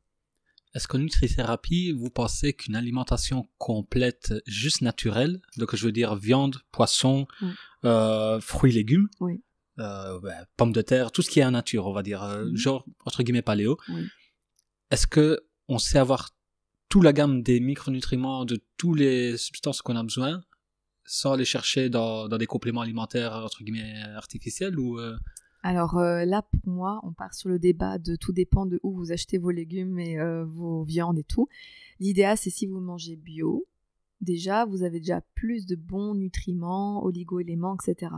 Est-ce 0.75 0.87
qu'en 0.87 0.99
nutrithérapie, 0.99 1.93
vous 1.93 2.11
pensez 2.11 2.53
qu'une 2.53 2.77
alimentation 2.77 3.49
complète, 3.57 4.35
juste 4.47 4.83
naturelle, 4.83 5.41
donc 5.57 5.75
je 5.75 5.85
veux 5.87 5.93
dire 5.93 6.15
viande, 6.15 6.57
poisson, 6.73 7.27
Mm. 7.41 7.51
euh, 7.87 8.41
fruits, 8.41 8.73
légumes, 8.73 9.09
Oui. 9.21 9.43
euh, 9.79 10.21
pommes 10.59 10.73
de 10.73 10.83
terre, 10.83 11.11
tout 11.11 11.23
ce 11.23 11.31
qui 11.31 11.41
est 11.41 11.45
en 11.45 11.53
nature, 11.53 11.87
on 11.87 11.93
va 11.93 12.03
dire, 12.03 12.23
Mhm. 12.23 12.57
genre 12.57 12.85
entre 13.07 13.23
guillemets 13.23 13.41
paléo, 13.43 13.79
Oui. 13.89 14.11
Est-ce 14.91 15.07
que 15.07 15.41
on 15.69 15.79
sait 15.79 15.99
avoir 15.99 16.31
toute 16.89 17.05
la 17.05 17.13
gamme 17.13 17.43
des 17.43 17.61
micronutriments 17.61 18.45
de 18.45 18.61
toutes 18.77 18.99
les 18.99 19.37
substances 19.37 19.81
qu'on 19.83 19.97
a 19.97 20.03
besoin 20.03 20.43
sans 21.05 21.35
les 21.35 21.45
chercher 21.45 21.89
dans, 21.89 22.29
des 22.29 22.47
compléments 22.47 22.83
alimentaires 22.83 23.35
entre 23.35 23.63
guillemets 23.65 24.01
artificiels 24.15 24.79
ou 24.79 24.99
euh, 24.99 25.17
Alors 25.63 25.99
euh, 25.99 26.25
là, 26.25 26.43
pour 26.43 26.73
moi, 26.73 27.01
on 27.03 27.13
part 27.13 27.35
sur 27.35 27.49
le 27.49 27.59
débat 27.59 27.99
de 27.99 28.17
tout 28.17 28.33
dépend 28.33 28.67
de 28.67 28.79
où 28.83 28.93
vous 28.93 29.13
achetez 29.13 29.39
vos 29.39 29.51
légumes 29.51 29.99
et 29.99 30.19
euh, 30.19 30.45
vos 30.45 30.85
viandes 30.85 31.19
et 31.19 31.25
tout. 31.25 31.49
L'idéal, 31.99 32.37
c'est 32.37 32.51
si 32.51 32.67
vous 32.67 32.81
mangez 32.81 33.17
bio, 33.17 33.67
déjà, 34.21 34.65
vous 34.65 34.83
avez 34.83 35.01
déjà 35.01 35.21
plus 35.35 35.67
de 35.67 35.75
bons 35.75 36.15
nutriments, 36.15 37.05
oligo-éléments, 37.05 37.77
etc. 37.77 38.13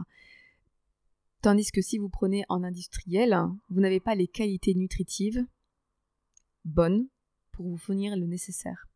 Tandis 1.40 1.72
que 1.72 1.80
si 1.80 1.98
vous 1.98 2.08
prenez 2.08 2.44
en 2.48 2.62
industriel, 2.62 3.36
vous 3.70 3.80
n'avez 3.80 4.00
pas 4.00 4.14
les 4.14 4.28
qualités 4.28 4.74
nutritives 4.74 5.44
bonnes 6.64 7.06
pour 7.52 7.66
vous 7.68 7.76
fournir 7.76 8.16
le 8.16 8.26
nécessaire. 8.26 8.89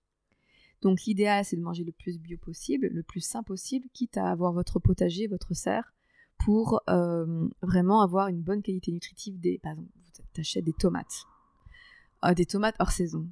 Donc 0.83 1.03
l'idéal, 1.05 1.45
c'est 1.45 1.57
de 1.57 1.63
manger 1.63 1.85
le 1.85 1.93
plus 1.93 2.19
bio 2.19 2.37
possible, 2.39 2.89
le 2.89 3.03
plus 3.03 3.21
sain 3.21 3.43
possible, 3.43 3.89
quitte 3.93 4.17
à 4.17 4.31
avoir 4.31 4.53
votre 4.53 4.79
potager, 4.79 5.27
votre 5.27 5.55
serre, 5.55 5.95
pour 6.39 6.83
euh, 6.89 7.49
vraiment 7.63 8.03
avoir 8.03 8.29
une 8.29 8.43
bonne 8.43 8.63
qualité 8.63 8.93
nutritive. 8.93 9.41
Des, 9.41 9.59
par 9.59 9.73
exemple, 9.73 9.91
tu 10.35 10.41
achètes 10.41 10.65
des 10.65 10.75
tomates, 10.75 11.25
Euh, 12.25 12.35
des 12.35 12.47
tomates 12.47 12.77
hors 12.79 12.93
saison, 12.93 13.29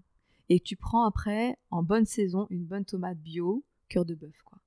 et 0.49 0.61
tu 0.61 0.77
prends 0.77 1.07
après, 1.07 1.59
en 1.71 1.83
bonne 1.83 2.07
saison, 2.07 2.47
une 2.51 2.65
bonne 2.65 2.85
tomate 2.85 3.19
bio, 3.19 3.65
cœur 3.89 4.05
de 4.05 4.15
bœuf, 4.15 4.37
quoi. 4.45 4.59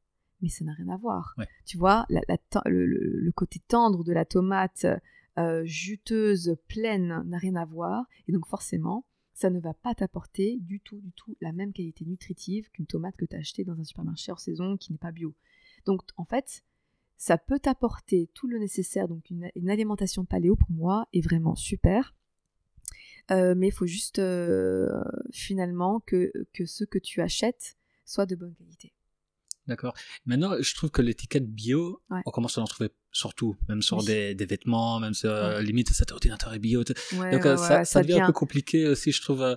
Mais 0.41 0.49
ça 0.49 0.63
n'a 0.65 0.73
rien 0.73 0.89
à 0.89 0.97
voir. 0.97 1.33
Ouais. 1.37 1.47
Tu 1.65 1.77
vois, 1.77 2.05
la- 2.09 2.21
la 2.27 2.37
ten- 2.37 2.61
le, 2.65 2.85
le- 2.85 3.19
le 3.19 3.31
côté 3.31 3.59
tendre 3.67 4.03
de 4.03 4.13
la 4.13 4.25
tomate, 4.25 4.85
euh, 5.39 5.63
juteuse, 5.65 6.57
pleine, 6.67 7.23
n'a 7.25 7.37
rien 7.37 7.55
à 7.55 7.65
voir. 7.65 8.05
Et 8.27 8.31
donc 8.31 8.45
forcément, 8.47 9.03
ça 9.39 9.51
ne 9.51 9.59
va 9.59 9.75
pas 9.75 9.93
t'apporter 9.93 10.57
du 10.61 10.79
tout, 10.79 10.99
du 10.99 11.11
tout 11.11 11.37
la 11.41 11.51
même 11.51 11.71
qualité 11.71 12.05
nutritive 12.05 12.71
qu'une 12.71 12.87
tomate 12.87 13.15
que 13.15 13.25
tu 13.25 13.35
as 13.35 13.39
achetée 13.39 13.63
dans 13.63 13.79
un 13.79 13.83
supermarché 13.83 14.31
hors 14.31 14.39
saison 14.39 14.77
qui 14.77 14.91
n'est 14.91 14.97
pas 14.97 15.11
bio. 15.11 15.35
Donc 15.85 16.01
en 16.17 16.25
fait, 16.25 16.63
ça 17.17 17.37
peut 17.37 17.59
t'apporter 17.59 18.31
tout 18.33 18.47
le 18.47 18.57
nécessaire. 18.57 19.07
Donc 19.07 19.29
une, 19.29 19.51
une 19.53 19.69
alimentation 19.69 20.25
paléo 20.25 20.55
pour 20.55 20.71
moi 20.71 21.07
est 21.13 21.21
vraiment 21.21 21.55
super. 21.55 22.15
Euh, 23.29 23.53
mais 23.55 23.67
il 23.67 23.71
faut 23.71 23.85
juste 23.85 24.17
euh, 24.17 24.89
finalement 25.31 25.99
que, 25.99 26.31
que 26.53 26.65
ce 26.65 26.83
que 26.83 26.97
tu 26.97 27.21
achètes 27.21 27.77
soit 28.05 28.25
de 28.25 28.35
bonne 28.35 28.55
qualité. 28.55 28.91
D'accord. 29.67 29.93
Maintenant, 30.25 30.55
je 30.59 30.73
trouve 30.73 30.89
que 30.89 31.03
l'étiquette 31.03 31.45
bio, 31.47 32.01
Ouais. 32.09 32.21
on 32.25 32.31
commence 32.31 32.57
à 32.57 32.61
en 32.61 32.65
trouver 32.65 32.89
surtout, 33.17 33.55
même 33.67 33.81
sur 33.81 33.97
Oui. 33.97 34.05
des, 34.05 34.35
des 34.35 34.45
vêtements, 34.45 34.99
même 34.99 35.13
sur, 35.13 35.29
euh, 35.31 35.57
Ouais. 35.57 35.63
limite 35.63 35.89
cet 35.89 36.11
ordinateur 36.11 36.53
est 36.53 36.59
bio. 36.59 36.81
Ouais, 37.13 37.31
Donc 37.31 37.43
ouais, 37.43 37.47
euh, 37.47 37.83
ça, 37.83 38.01
devient 38.01 38.21
un 38.21 38.27
peu 38.27 38.33
compliqué 38.33 38.87
aussi, 38.87 39.11
je 39.11 39.21
trouve. 39.21 39.41
euh. 39.41 39.55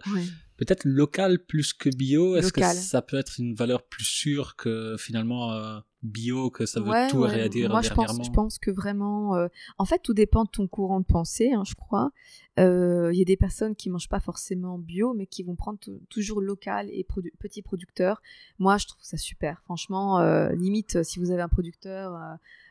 Peut-être 0.56 0.84
local 0.84 1.38
plus 1.38 1.72
que 1.72 1.88
bio. 1.88 2.36
Est-ce 2.36 2.52
que 2.52 2.60
ça 2.60 3.00
peut 3.00 3.16
être 3.16 3.36
une 3.38 3.54
valeur 3.54 3.82
plus 3.82 4.04
sûre 4.04 4.56
que 4.56 4.94
finalement 4.98 5.54
euh, 5.54 5.78
bio, 6.02 6.50
que 6.50 6.66
ça 6.66 6.80
veut 6.80 6.92
tout 7.10 7.20
réadire 7.22 7.70
Moi, 7.70 7.80
je 7.80 7.88
pense, 7.94 8.18
je 8.26 8.30
pense 8.30 8.58
que 8.58 8.70
vraiment. 8.70 9.36
euh, 9.36 9.48
En 9.78 9.86
fait, 9.86 10.00
tout 10.02 10.12
dépend 10.12 10.44
de 10.44 10.50
ton 10.50 10.66
courant 10.68 11.00
de 11.00 11.06
pensée, 11.06 11.50
hein, 11.54 11.62
je 11.66 11.74
crois. 11.74 12.10
Euh, 12.58 13.08
Il 13.10 13.18
y 13.18 13.22
a 13.22 13.24
des 13.24 13.38
personnes 13.38 13.74
qui 13.74 13.88
mangent 13.88 14.10
pas 14.10 14.20
forcément 14.20 14.76
bio, 14.78 15.14
mais 15.14 15.24
qui 15.24 15.42
vont 15.44 15.54
prendre 15.56 15.78
tou- 15.78 16.02
toujours 16.10 16.42
local 16.42 16.88
et 16.92 17.06
produ- 17.08 17.32
petit 17.38 17.62
producteur. 17.62 18.20
Moi, 18.58 18.76
je 18.76 18.86
trouve 18.86 19.00
ça 19.02 19.16
super. 19.16 19.62
Franchement, 19.64 20.20
limite, 20.50 21.02
si 21.04 21.18
vous 21.20 21.30
avez 21.30 21.40
un 21.40 21.48
producteur, 21.48 22.20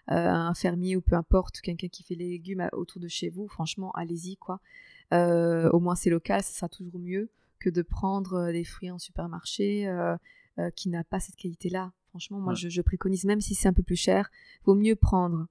un 0.09 0.53
fermier 0.53 0.95
ou 0.95 1.01
peu 1.01 1.15
importe, 1.15 1.61
quelqu'un 1.61 1.87
qui 1.87 2.03
fait 2.03 2.15
les 2.15 2.29
légumes 2.29 2.67
autour 2.73 2.99
de 3.01 3.07
chez 3.07 3.29
vous, 3.29 3.47
franchement, 3.47 3.91
allez-y, 3.93 4.35
quoi. 4.37 4.59
Euh, 5.13 5.69
au 5.71 5.79
moins, 5.79 5.95
c'est 5.95 6.09
local, 6.09 6.43
ça 6.43 6.51
sera 6.51 6.69
toujours 6.69 6.99
mieux 6.99 7.29
que 7.59 7.69
de 7.69 7.81
prendre 7.81 8.33
euh, 8.35 8.51
des 8.51 8.63
fruits 8.63 8.91
en 8.91 8.99
supermarché 8.99 9.87
euh, 9.87 10.15
euh, 10.59 10.69
qui 10.71 10.89
n'a 10.89 11.03
pas 11.03 11.19
cette 11.19 11.35
qualité-là. 11.35 11.91
Franchement, 12.09 12.39
moi, 12.39 12.53
Ouais. 12.53 12.59
je, 12.59 12.69
je 12.69 12.81
préconise, 12.81 13.25
même 13.25 13.41
si 13.41 13.53
c'est 13.55 13.67
un 13.67 13.73
peu 13.73 13.83
plus 13.83 13.95
cher, 13.95 14.29
vaut 14.65 14.75
mieux 14.75 14.95
prendre 14.95 15.47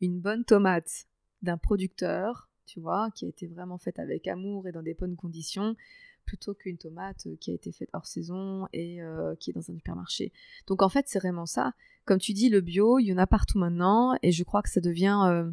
une 0.00 0.20
bonne 0.20 0.44
tomate 0.44 1.06
d'un 1.42 1.56
producteur, 1.58 2.48
tu 2.66 2.80
vois, 2.80 3.10
qui 3.14 3.26
a 3.26 3.28
été 3.28 3.46
vraiment 3.46 3.78
faite 3.78 3.98
avec 3.98 4.26
amour 4.26 4.66
et 4.66 4.72
dans 4.72 4.82
des 4.82 4.94
bonnes 4.94 5.16
conditions, 5.16 5.76
plutôt 6.24 6.54
qu'une 6.54 6.78
tomate 6.78 7.26
euh, 7.26 7.36
qui 7.40 7.50
a 7.50 7.54
été 7.54 7.70
faite 7.72 7.88
hors 7.92 8.06
saison 8.06 8.66
et 8.72 9.02
euh, 9.02 9.34
qui 9.36 9.50
est 9.50 9.52
dans 9.52 9.70
un 9.70 9.74
supermarché. 9.74 10.32
Donc 10.66 10.82
en 10.82 10.88
fait, 10.88 11.04
c'est 11.08 11.18
vraiment 11.18 11.46
ça. 11.46 11.72
Comme 12.04 12.18
tu 12.18 12.32
dis, 12.32 12.48
le 12.48 12.60
bio, 12.60 12.98
il 12.98 13.06
y 13.06 13.12
en 13.12 13.18
a 13.18 13.26
partout 13.26 13.58
maintenant, 13.58 14.16
et 14.22 14.30
je 14.32 14.44
crois 14.44 14.62
que 14.62 14.68
ça 14.70 14.80
devient 14.80 15.18
euh, 15.26 15.50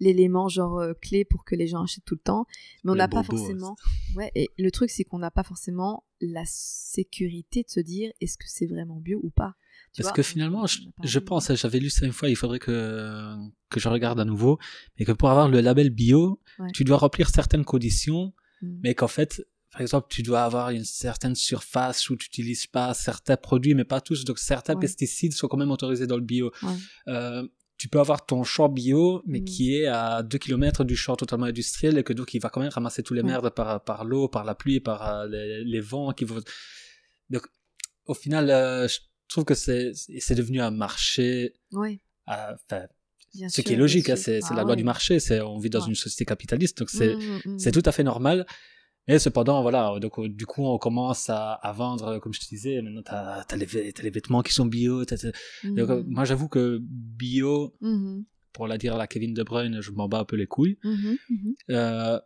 l'élément 0.00 0.48
genre 0.48 0.78
euh, 0.78 0.94
clé 0.94 1.24
pour 1.24 1.44
que 1.44 1.54
les 1.54 1.66
gens 1.66 1.82
achètent 1.82 2.04
tout 2.04 2.14
le 2.14 2.20
temps. 2.20 2.46
Mais 2.84 2.92
on 2.92 2.94
n'a 2.94 3.08
pas 3.08 3.22
forcément. 3.22 3.76
Ouais, 4.16 4.30
et 4.34 4.48
le 4.58 4.70
truc, 4.70 4.90
c'est 4.90 5.04
qu'on 5.04 5.18
n'a 5.18 5.30
pas 5.30 5.42
forcément 5.42 6.04
la 6.20 6.44
sécurité 6.46 7.62
de 7.62 7.68
se 7.70 7.80
dire 7.80 8.12
est-ce 8.20 8.38
que 8.38 8.44
c'est 8.46 8.66
vraiment 8.66 9.00
bio 9.00 9.20
ou 9.22 9.30
pas? 9.30 9.54
Tu 9.92 10.02
Parce 10.02 10.08
vois, 10.10 10.16
que 10.16 10.22
finalement, 10.22 10.66
je, 10.66 11.18
pense, 11.18 11.52
j'avais 11.54 11.80
lu 11.80 11.88
ça 11.90 12.04
une 12.06 12.12
fois, 12.12 12.28
il 12.28 12.36
faudrait 12.36 12.58
que, 12.58 13.34
que 13.70 13.80
je 13.80 13.88
regarde 13.88 14.20
à 14.20 14.24
nouveau, 14.24 14.58
mais 14.98 15.04
que 15.04 15.12
pour 15.12 15.30
avoir 15.30 15.48
le 15.48 15.60
label 15.60 15.90
bio, 15.90 16.40
Ouais. 16.58 16.70
tu 16.74 16.84
dois 16.84 16.96
remplir 16.98 17.30
certaines 17.30 17.64
conditions, 17.64 18.32
Mm. 18.60 18.80
mais 18.82 18.94
qu'en 18.96 19.06
fait, 19.08 19.40
par 19.72 19.80
exemple, 19.82 20.06
tu 20.10 20.22
dois 20.22 20.42
avoir 20.44 20.70
une 20.70 20.84
certaine 20.84 21.34
surface 21.34 22.08
où 22.10 22.16
tu 22.16 22.26
n'utilises 22.26 22.66
pas 22.66 22.94
certains 22.94 23.36
produits, 23.36 23.74
mais 23.74 23.84
pas 23.84 24.00
tous. 24.00 24.24
Donc, 24.24 24.38
certains 24.38 24.74
Ouais. 24.74 24.80
pesticides 24.80 25.32
sont 25.34 25.46
quand 25.48 25.56
même 25.58 25.70
autorisés 25.70 26.06
dans 26.06 26.16
le 26.16 26.22
bio. 26.24 26.50
Ouais. 26.62 26.72
Euh, 27.08 27.46
tu 27.76 27.88
peux 27.88 28.00
avoir 28.00 28.26
ton 28.26 28.42
champ 28.44 28.68
bio, 28.68 29.22
mais 29.26 29.40
Mm. 29.40 29.44
qui 29.44 29.76
est 29.76 29.86
à 29.86 30.22
2 30.24 30.38
km 30.38 30.82
du 30.84 30.96
champ 30.96 31.14
totalement 31.16 31.46
industriel 31.46 31.96
et 31.98 32.02
que 32.02 32.12
donc 32.12 32.34
il 32.34 32.40
va 32.40 32.48
quand 32.48 32.60
même 32.60 32.70
ramasser 32.70 33.02
tous 33.04 33.14
les 33.14 33.22
merdes 33.22 33.50
par, 33.50 33.84
par 33.84 34.04
l'eau, 34.04 34.26
par 34.28 34.44
la 34.44 34.54
pluie, 34.56 34.80
par 34.80 35.06
euh, 35.06 35.28
les, 35.28 35.62
les 35.64 35.80
vents 35.80 36.12
qui 36.12 36.24
vont. 36.24 36.40
Donc, 37.30 37.46
au 38.06 38.14
final, 38.14 38.50
euh, 38.50 38.88
je 38.88 38.98
trouve 39.28 39.44
que 39.44 39.54
c'est 39.54 39.92
devenu 40.34 40.60
un 40.60 40.70
marché. 40.72 41.54
Bien 43.34 43.48
ce 43.50 43.56
sûr, 43.56 43.64
qui 43.64 43.74
est 43.74 43.76
logique, 43.76 44.08
hein, 44.08 44.16
c'est 44.16 44.40
c'est 44.40 44.48
Ah 44.52 44.56
la 44.56 44.62
loi 44.64 44.74
du 44.74 44.84
marché. 44.84 45.18
On 45.42 45.58
vit 45.58 45.68
dans 45.70 45.80
Ouais. 45.82 45.88
une 45.88 45.94
société 45.94 46.24
capitaliste, 46.24 46.78
donc 46.78 46.90
c'est 46.90 47.14
Mm, 47.14 47.40
mm, 47.44 47.58
c'est 47.58 47.70
mm. 47.70 47.80
tout 47.80 47.82
à 47.84 47.92
fait 47.92 48.02
normal. 48.02 48.46
Et 49.08 49.18
cependant, 49.18 49.62
voilà, 49.62 49.98
donc 50.00 50.18
euh, 50.18 50.28
du 50.28 50.44
coup, 50.46 50.64
on 50.66 50.76
commence 50.78 51.30
à, 51.30 51.52
à 51.54 51.72
vendre, 51.72 52.18
comme 52.18 52.32
je 52.34 52.40
te 52.40 52.46
disais, 52.48 52.82
maintenant, 52.82 53.02
t'as 53.02 53.42
as 53.50 53.56
les, 53.56 54.10
vêtements 54.10 54.42
qui 54.42 54.52
sont 54.52 54.66
bio. 54.66 55.00
euh, 55.02 55.32
Mm. 55.64 56.04
moi, 56.08 56.24
j'avoue 56.24 56.48
que 56.48 56.78
bio, 56.82 57.74
Mhm, 57.80 58.24
pour 58.52 58.66
la 58.66 58.76
dire 58.78 58.94
à 58.94 58.98
la 58.98 59.06
Kevin 59.06 59.32
De 59.34 59.42
Bruyne, 59.42 59.80
je 59.80 59.90
m'en 59.92 60.08
bats 60.08 60.20
un 60.20 60.24
peu 60.24 60.36
les 60.36 60.46
couilles. 60.46 60.78
mhm, 60.84 61.16
mhm. 61.30 61.54
Euh, 61.70 62.20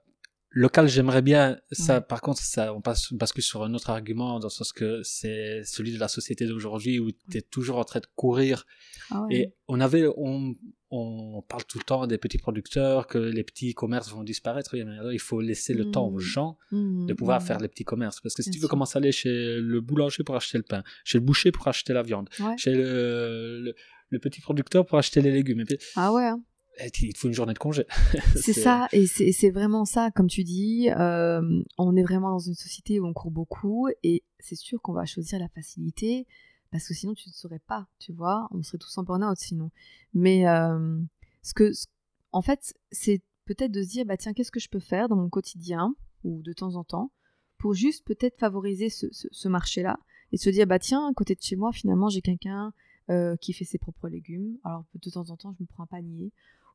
local, 0.52 0.88
j'aimerais 0.88 1.22
bien. 1.22 1.58
Ça, 1.72 2.00
par 2.00 2.20
contre, 2.20 2.40
ça, 2.42 2.72
on 2.74 2.80
passe, 2.80 3.10
on 3.12 3.16
bascule 3.16 3.42
sur 3.42 3.62
un 3.64 3.74
autre 3.74 3.90
argument, 3.90 4.38
dans 4.38 4.46
le 4.48 4.50
sens 4.52 4.72
que 4.72 5.02
c'est 5.02 5.62
celui 5.64 5.92
de 5.92 5.98
la 5.98 6.08
société 6.08 6.46
d'aujourd'hui 6.46 6.98
où 7.00 7.10
tu 7.12 7.38
es 7.38 7.42
toujours 7.42 7.78
en 7.78 7.84
train 7.84 8.00
de 8.00 8.06
courir. 8.14 8.64
Ah 9.10 9.22
ouais. 9.22 9.34
Et 9.34 9.54
on 9.68 9.80
avait, 9.80 10.06
on, 10.16 10.54
on 10.90 11.42
parle 11.48 11.64
tout 11.64 11.78
le 11.78 11.84
temps 11.84 12.06
des 12.06 12.18
petits 12.18 12.38
producteurs, 12.38 13.06
que 13.06 13.18
les 13.18 13.44
petits 13.44 13.72
commerces 13.74 14.10
vont 14.10 14.22
disparaître. 14.22 14.74
Il 14.74 15.18
faut 15.20 15.40
laisser 15.40 15.72
le 15.74 15.90
temps 15.90 16.06
aux 16.06 16.18
Mm. 16.18 16.20
gens 16.20 16.58
Mhm, 16.70 17.06
de 17.06 17.14
pouvoir 17.14 17.42
faire 17.42 17.58
les 17.58 17.68
petits 17.68 17.84
commerces. 17.84 18.20
Parce 18.20 18.34
que 18.34 18.42
si 18.42 18.50
Bien 18.50 18.54
tu 18.54 18.58
veux 18.58 18.64
sûr. 18.66 18.70
commencer 18.70 18.96
à 18.96 18.98
aller 18.98 19.12
chez 19.12 19.56
le 19.58 19.80
boulanger 19.80 20.22
pour 20.22 20.36
acheter 20.36 20.58
le 20.58 20.64
pain, 20.64 20.82
chez 21.04 21.18
le 21.18 21.24
boucher 21.24 21.50
pour 21.50 21.66
acheter 21.68 21.92
la 21.94 22.02
viande, 22.02 22.28
Ouais. 22.40 22.56
chez 22.58 22.74
le, 22.74 23.60
le, 23.64 23.74
le 24.10 24.18
petit 24.18 24.40
producteur 24.42 24.84
pour 24.84 24.98
acheter 24.98 25.22
les 25.22 25.30
légumes, 25.32 25.60
et 25.60 25.64
puis, 25.64 25.78
Ah 25.96 26.12
ouais. 26.12 26.24
hein. 26.26 26.42
Eh, 26.78 26.88
il 27.02 27.12
te 27.12 27.18
faut 27.18 27.28
une 27.28 27.34
journée 27.34 27.54
de 27.54 27.58
congé. 27.58 27.84
C'est 28.36 28.52
ça, 28.52 28.88
et 28.92 29.06
c'est 29.06 29.32
c'est 29.32 29.50
vraiment 29.50 29.84
ça, 29.84 30.10
comme 30.10 30.26
tu 30.28 30.42
dis, 30.44 30.88
euh, 30.90 31.62
on 31.78 31.96
est 31.96 32.02
vraiment 32.02 32.30
dans 32.30 32.38
une 32.38 32.54
société 32.54 32.98
où 33.00 33.06
on 33.06 33.12
court 33.12 33.30
beaucoup, 33.30 33.88
et 34.02 34.22
c'est 34.40 34.56
sûr 34.56 34.80
qu'on 34.80 34.92
va 34.92 35.04
choisir 35.04 35.38
la 35.38 35.48
facilité, 35.48 36.26
parce 36.70 36.88
que 36.88 36.94
sinon 36.94 37.14
tu 37.14 37.28
ne 37.28 37.32
saurais 37.34 37.60
pas, 37.60 37.86
tu 37.98 38.12
vois, 38.12 38.48
on 38.50 38.62
serait 38.62 38.78
tous 38.78 38.96
en 38.98 39.02
burn-out 39.02 39.36
sinon. 39.38 39.70
Mais 40.14 40.48
euh, 40.48 40.98
ce 41.42 41.54
que, 41.54 41.72
ce- 41.72 41.86
en 42.32 42.42
fait, 42.42 42.74
c'est 42.90 43.20
peut-être 43.44 43.72
de 43.72 43.82
se 43.82 43.88
dire, 43.88 44.04
bah 44.06 44.16
tiens, 44.16 44.32
qu'est-ce 44.32 44.52
que 44.52 44.60
je 44.60 44.68
peux 44.70 44.80
faire 44.80 45.08
dans 45.08 45.16
mon 45.16 45.28
quotidien, 45.28 45.94
ou 46.24 46.42
de 46.42 46.52
temps 46.52 46.74
en 46.76 46.84
temps, 46.84 47.12
pour 47.58 47.74
juste 47.74 48.04
peut-être 48.06 48.38
favoriser 48.38 48.88
ce, 48.88 49.06
ce- 49.12 49.28
ce 49.30 49.48
marché-là, 49.48 49.98
et 50.32 50.36
se 50.38 50.48
dire, 50.48 50.66
bah 50.66 50.78
tiens, 50.78 51.06
à 51.08 51.12
côté 51.12 51.34
de 51.34 51.42
chez 51.42 51.56
moi, 51.56 51.72
finalement, 51.72 52.08
j'ai 52.08 52.22
quelqu'un 52.22 52.72
euh, 53.10 53.36
qui 53.36 53.52
fait 53.52 53.64
ses 53.66 53.78
propres 53.78 54.08
légumes, 54.08 54.56
alors 54.64 54.84
de 54.94 55.10
temps 55.10 55.28
en 55.28 55.36
temps, 55.36 55.52
je 55.58 55.62
me 55.62 55.66
prends 55.66 55.82
un 55.82 55.86
panier, 55.86 56.32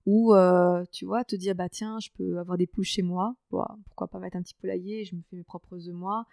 ou 0.08 0.34
euh, 0.34 0.84
tu 0.92 1.06
vois 1.06 1.24
te 1.24 1.36
dire 1.36 1.54
bah 1.54 1.70
tiens 1.70 2.00
je 2.00 2.10
peux 2.18 2.40
avoir 2.40 2.58
des 2.58 2.66
poules 2.66 2.86
chez 2.86 3.02
moi 3.04 3.36
Bon, 3.52 3.64
pourquoi 3.86 4.08
pas 4.08 4.18
mettre 4.20 4.38
un 4.38 4.42
petit 4.42 4.56
poulailler 4.56 5.04
je 5.06 5.16
me 5.16 5.22
fais 5.30 5.36
mes 5.36 5.44
propres 5.44 5.88
œufs 5.88 5.94
moi. 5.94 6.26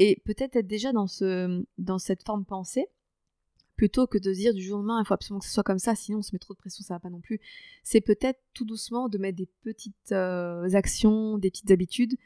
Et 0.00 0.20
peut-être 0.24 0.56
être 0.56 0.66
déjà 0.66 0.92
dans 0.92 1.06
ce 1.06 1.64
dans 1.76 1.98
cette 1.98 2.24
forme 2.24 2.44
pensée 2.44 2.86
plutôt 3.76 4.06
que 4.08 4.18
de 4.18 4.32
dire 4.32 4.54
du 4.54 4.62
jour 4.62 4.76
au 4.76 4.78
lendemain 4.78 5.00
il 5.02 5.06
faut 5.06 5.14
absolument 5.14 5.40
que 5.40 5.46
ce 5.46 5.52
soit 5.52 5.62
comme 5.62 5.78
ça 5.78 5.94
sinon 5.94 6.18
on 6.18 6.22
se 6.22 6.34
met 6.34 6.38
trop 6.40 6.54
de 6.54 6.58
pression 6.58 6.82
ça 6.82 6.94
va 6.94 7.00
pas 7.00 7.10
non 7.10 7.20
plus. 7.20 7.38
C'est 7.84 8.00
peut-être 8.00 8.40
tout 8.54 8.64
doucement 8.64 9.08
de 9.08 9.18
mettre 9.18 9.36
des 9.36 9.48
petites 9.62 10.12
euh, 10.12 10.72
actions 10.74 11.36
des 11.38 11.50
petites 11.50 11.70
habitudes 11.70 12.16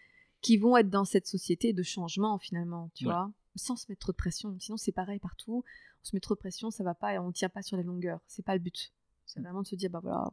qui 0.41 0.57
vont 0.57 0.77
être 0.77 0.89
dans 0.89 1.05
cette 1.05 1.27
société 1.27 1.73
de 1.73 1.83
changement 1.83 2.39
finalement 2.39 2.91
tu 2.95 3.07
Ouais. 3.07 3.13
vois 3.13 3.31
sans 3.57 3.77
se 3.77 3.85
mettre 3.91 4.01
trop 4.01 4.13
de 4.13 4.17
pression. 4.17 4.57
Sinon 4.61 4.77
c'est 4.79 4.93
pareil 4.93 5.19
partout. 5.19 5.63
On 6.03 6.05
se 6.05 6.17
met 6.17 6.21
trop 6.21 6.35
de 6.35 6.39
pression 6.41 6.71
ça 6.71 6.85
va 6.85 6.95
pas 6.95 7.13
et 7.15 7.19
on 7.19 7.33
tient 7.33 7.51
pas 7.51 7.63
sur 7.63 7.77
la 7.77 7.83
longueur. 7.83 8.21
C'est 8.29 8.45
pas 8.45 8.55
le 8.55 8.61
but. 8.61 8.93
C'est 9.27 9.41
vraiment 9.41 9.63
de 9.63 9.67
se 9.67 9.75
dire 9.75 9.91
bah 9.91 10.01
voilà 10.03 10.31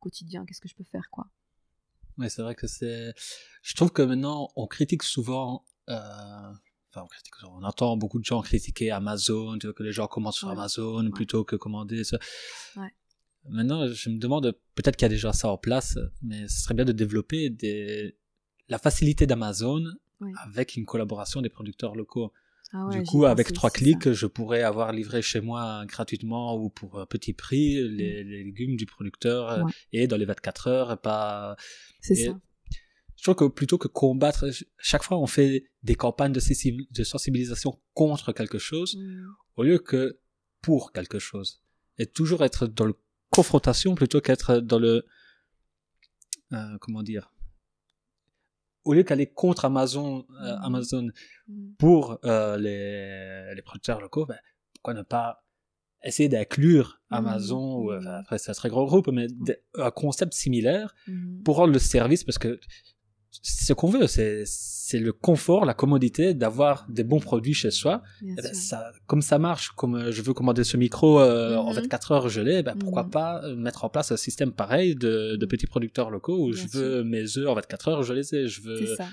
quotidien 0.00 0.44
qu'est-ce 0.46 0.60
que 0.60 0.68
je 0.68 0.74
peux 0.74 0.84
faire 0.84 1.08
quoi 1.10 1.28
Ouais, 2.18 2.28
c'est 2.28 2.42
vrai 2.42 2.54
que 2.54 2.66
c'est. 2.66 3.14
Je 3.62 3.74
trouve 3.74 3.92
que 3.92 4.02
maintenant, 4.02 4.50
on 4.56 4.66
critique 4.66 5.02
souvent. 5.04 5.64
euh, 5.88 6.52
Enfin, 6.92 7.02
on 7.04 7.06
critique. 7.06 7.34
On 7.44 7.62
entend 7.62 7.96
beaucoup 7.96 8.18
de 8.18 8.24
gens 8.24 8.42
critiquer 8.42 8.90
Amazon, 8.90 9.56
tu 9.58 9.68
vois, 9.68 9.74
que 9.74 9.84
les 9.84 9.92
gens 9.92 10.08
commandent 10.08 10.32
sur 10.34 10.48
Ouais. 10.48 10.54
Amazon 10.54 11.04
Ouais. 11.04 11.10
plutôt 11.10 11.44
que 11.44 11.54
commander. 11.54 12.02
Ça. 12.02 12.18
Ouais. 12.76 12.92
Maintenant, 13.48 13.86
je 13.86 14.10
me 14.10 14.18
demande, 14.18 14.52
peut-être 14.74 14.96
qu'il 14.96 15.04
y 15.04 15.06
a 15.06 15.08
déjà 15.08 15.32
ça 15.32 15.48
en 15.50 15.56
place, 15.56 15.96
mais 16.20 16.48
ce 16.48 16.62
serait 16.62 16.74
bien 16.74 16.84
de 16.84 16.92
développer 16.92 17.48
des... 17.48 18.18
la 18.68 18.78
facilité 18.78 19.24
d'Amazon 19.26 19.84
avec 20.44 20.74
une 20.76 20.84
collaboration 20.84 21.40
des 21.42 21.48
producteurs 21.48 21.94
locaux. 21.94 22.32
Ah 22.72 22.86
ouais, 22.86 23.00
du 23.00 23.02
coup, 23.04 23.24
avec 23.24 23.52
trois 23.52 23.70
ça. 23.70 23.78
clics, 23.78 24.12
je 24.12 24.26
pourrais 24.26 24.62
avoir 24.62 24.92
livré 24.92 25.22
chez 25.22 25.40
moi 25.40 25.84
gratuitement 25.86 26.56
ou 26.56 26.68
pour 26.70 27.00
un 27.00 27.06
petit 27.06 27.32
prix 27.32 27.74
les, 27.88 28.22
les 28.22 28.44
légumes 28.44 28.76
du 28.76 28.86
producteur 28.86 29.50
euh. 29.50 29.62
Ouais. 29.64 29.72
et 29.92 30.06
dans 30.06 30.16
les 30.16 30.24
24 30.24 30.66
heures, 30.68 31.00
pas 31.00 31.56
c'est 32.00 32.14
ça 32.14 32.38
je 33.16 33.24
trouve 33.24 33.34
que 33.34 33.52
plutôt 33.52 33.76
que 33.76 33.86
combattre, 33.88 34.46
chaque 34.78 35.02
fois 35.02 35.18
on 35.18 35.26
fait 35.26 35.64
des 35.82 35.94
campagnes 35.94 36.32
de, 36.32 36.40
sensi- 36.40 36.88
de 36.90 37.04
sensibilisation 37.04 37.78
contre 37.92 38.32
quelque 38.32 38.58
chose 38.58 38.96
Mm. 38.96 39.26
au 39.56 39.62
lieu 39.64 39.78
que 39.78 40.18
pour 40.62 40.92
quelque 40.92 41.18
chose. 41.18 41.60
Et 41.98 42.06
toujours 42.06 42.42
être 42.44 42.66
dans 42.66 42.86
le 42.86 42.94
confrontation 43.28 43.94
plutôt 43.94 44.20
qu'être 44.22 44.60
dans 44.60 44.78
le 44.78 45.04
euh, 46.52 46.78
comment 46.80 47.02
dire 47.02 47.30
au 48.84 48.94
lieu 48.94 49.02
qu'aller 49.02 49.26
contre 49.26 49.64
Amazon 49.64 50.24
euh, 50.42 50.56
Mhm. 50.56 50.64
Amazon 50.64 51.08
Mm. 51.48 51.72
pour 51.78 52.18
euh, 52.24 52.56
les, 52.56 53.54
les 53.54 53.62
producteurs 53.62 54.00
locaux 54.00 54.26
ben, 54.26 54.38
pourquoi 54.74 54.94
ne 54.94 55.02
pas 55.02 55.44
essayer 56.04 56.28
d'inclure 56.28 57.00
Mhm. 57.10 57.16
Amazon 57.18 57.76
ou 57.80 57.92
enfin, 57.92 58.14
après 58.22 58.38
c'est 58.38 58.50
un 58.50 58.54
très 58.54 58.68
gros 58.70 58.86
groupe 58.86 59.08
mais 59.08 59.26
un 59.74 59.90
concept 59.90 60.32
similaire 60.32 60.94
pour 61.44 61.56
rendre 61.56 61.72
le 61.72 61.78
service 61.78 62.24
parce 62.24 62.38
que 62.38 62.58
ce 63.42 63.72
qu'on 63.72 63.88
veut, 63.88 64.06
c'est 64.06 64.44
c'est 64.46 64.98
le 64.98 65.12
confort, 65.12 65.64
la 65.66 65.74
commodité 65.74 66.34
d'avoir 66.34 66.84
des 66.88 67.04
bons 67.04 67.20
produits 67.20 67.54
chez 67.54 67.70
soi. 67.70 68.02
Eh 68.22 68.34
ben, 68.34 68.52
ça, 68.54 68.90
comme 69.06 69.22
ça 69.22 69.38
marche, 69.38 69.70
comme 69.70 69.94
euh, 69.94 70.10
je 70.10 70.20
veux 70.20 70.34
commander 70.34 70.64
ce 70.64 70.76
micro 70.76 71.20
euh, 71.20 71.54
en 71.56 71.68
Mhm. 71.70 71.76
24 71.76 72.10
heures 72.12 72.28
gelé, 72.28 72.64
ben, 72.64 72.74
pourquoi 72.76 73.04
Mhm. 73.04 73.10
pas 73.10 73.54
mettre 73.54 73.84
en 73.84 73.88
place 73.88 74.10
un 74.10 74.16
système 74.16 74.50
pareil 74.52 74.96
de, 74.96 75.36
de 75.36 75.46
petits 75.46 75.66
producteurs 75.68 76.10
locaux 76.10 76.44
où 76.48 76.52
Bien 76.52 76.64
je 76.64 76.68
sûr. 76.68 76.80
veux 76.80 77.04
mes 77.04 77.38
œufs 77.38 77.46
en 77.48 77.54
24 77.54 77.86
heures, 77.88 78.02
je 78.02 78.12
les 78.14 78.34
ai. 78.34 78.48
Je 78.48 78.60
c'est 78.60 78.66
veux. 78.66 78.96
ça 78.96 79.08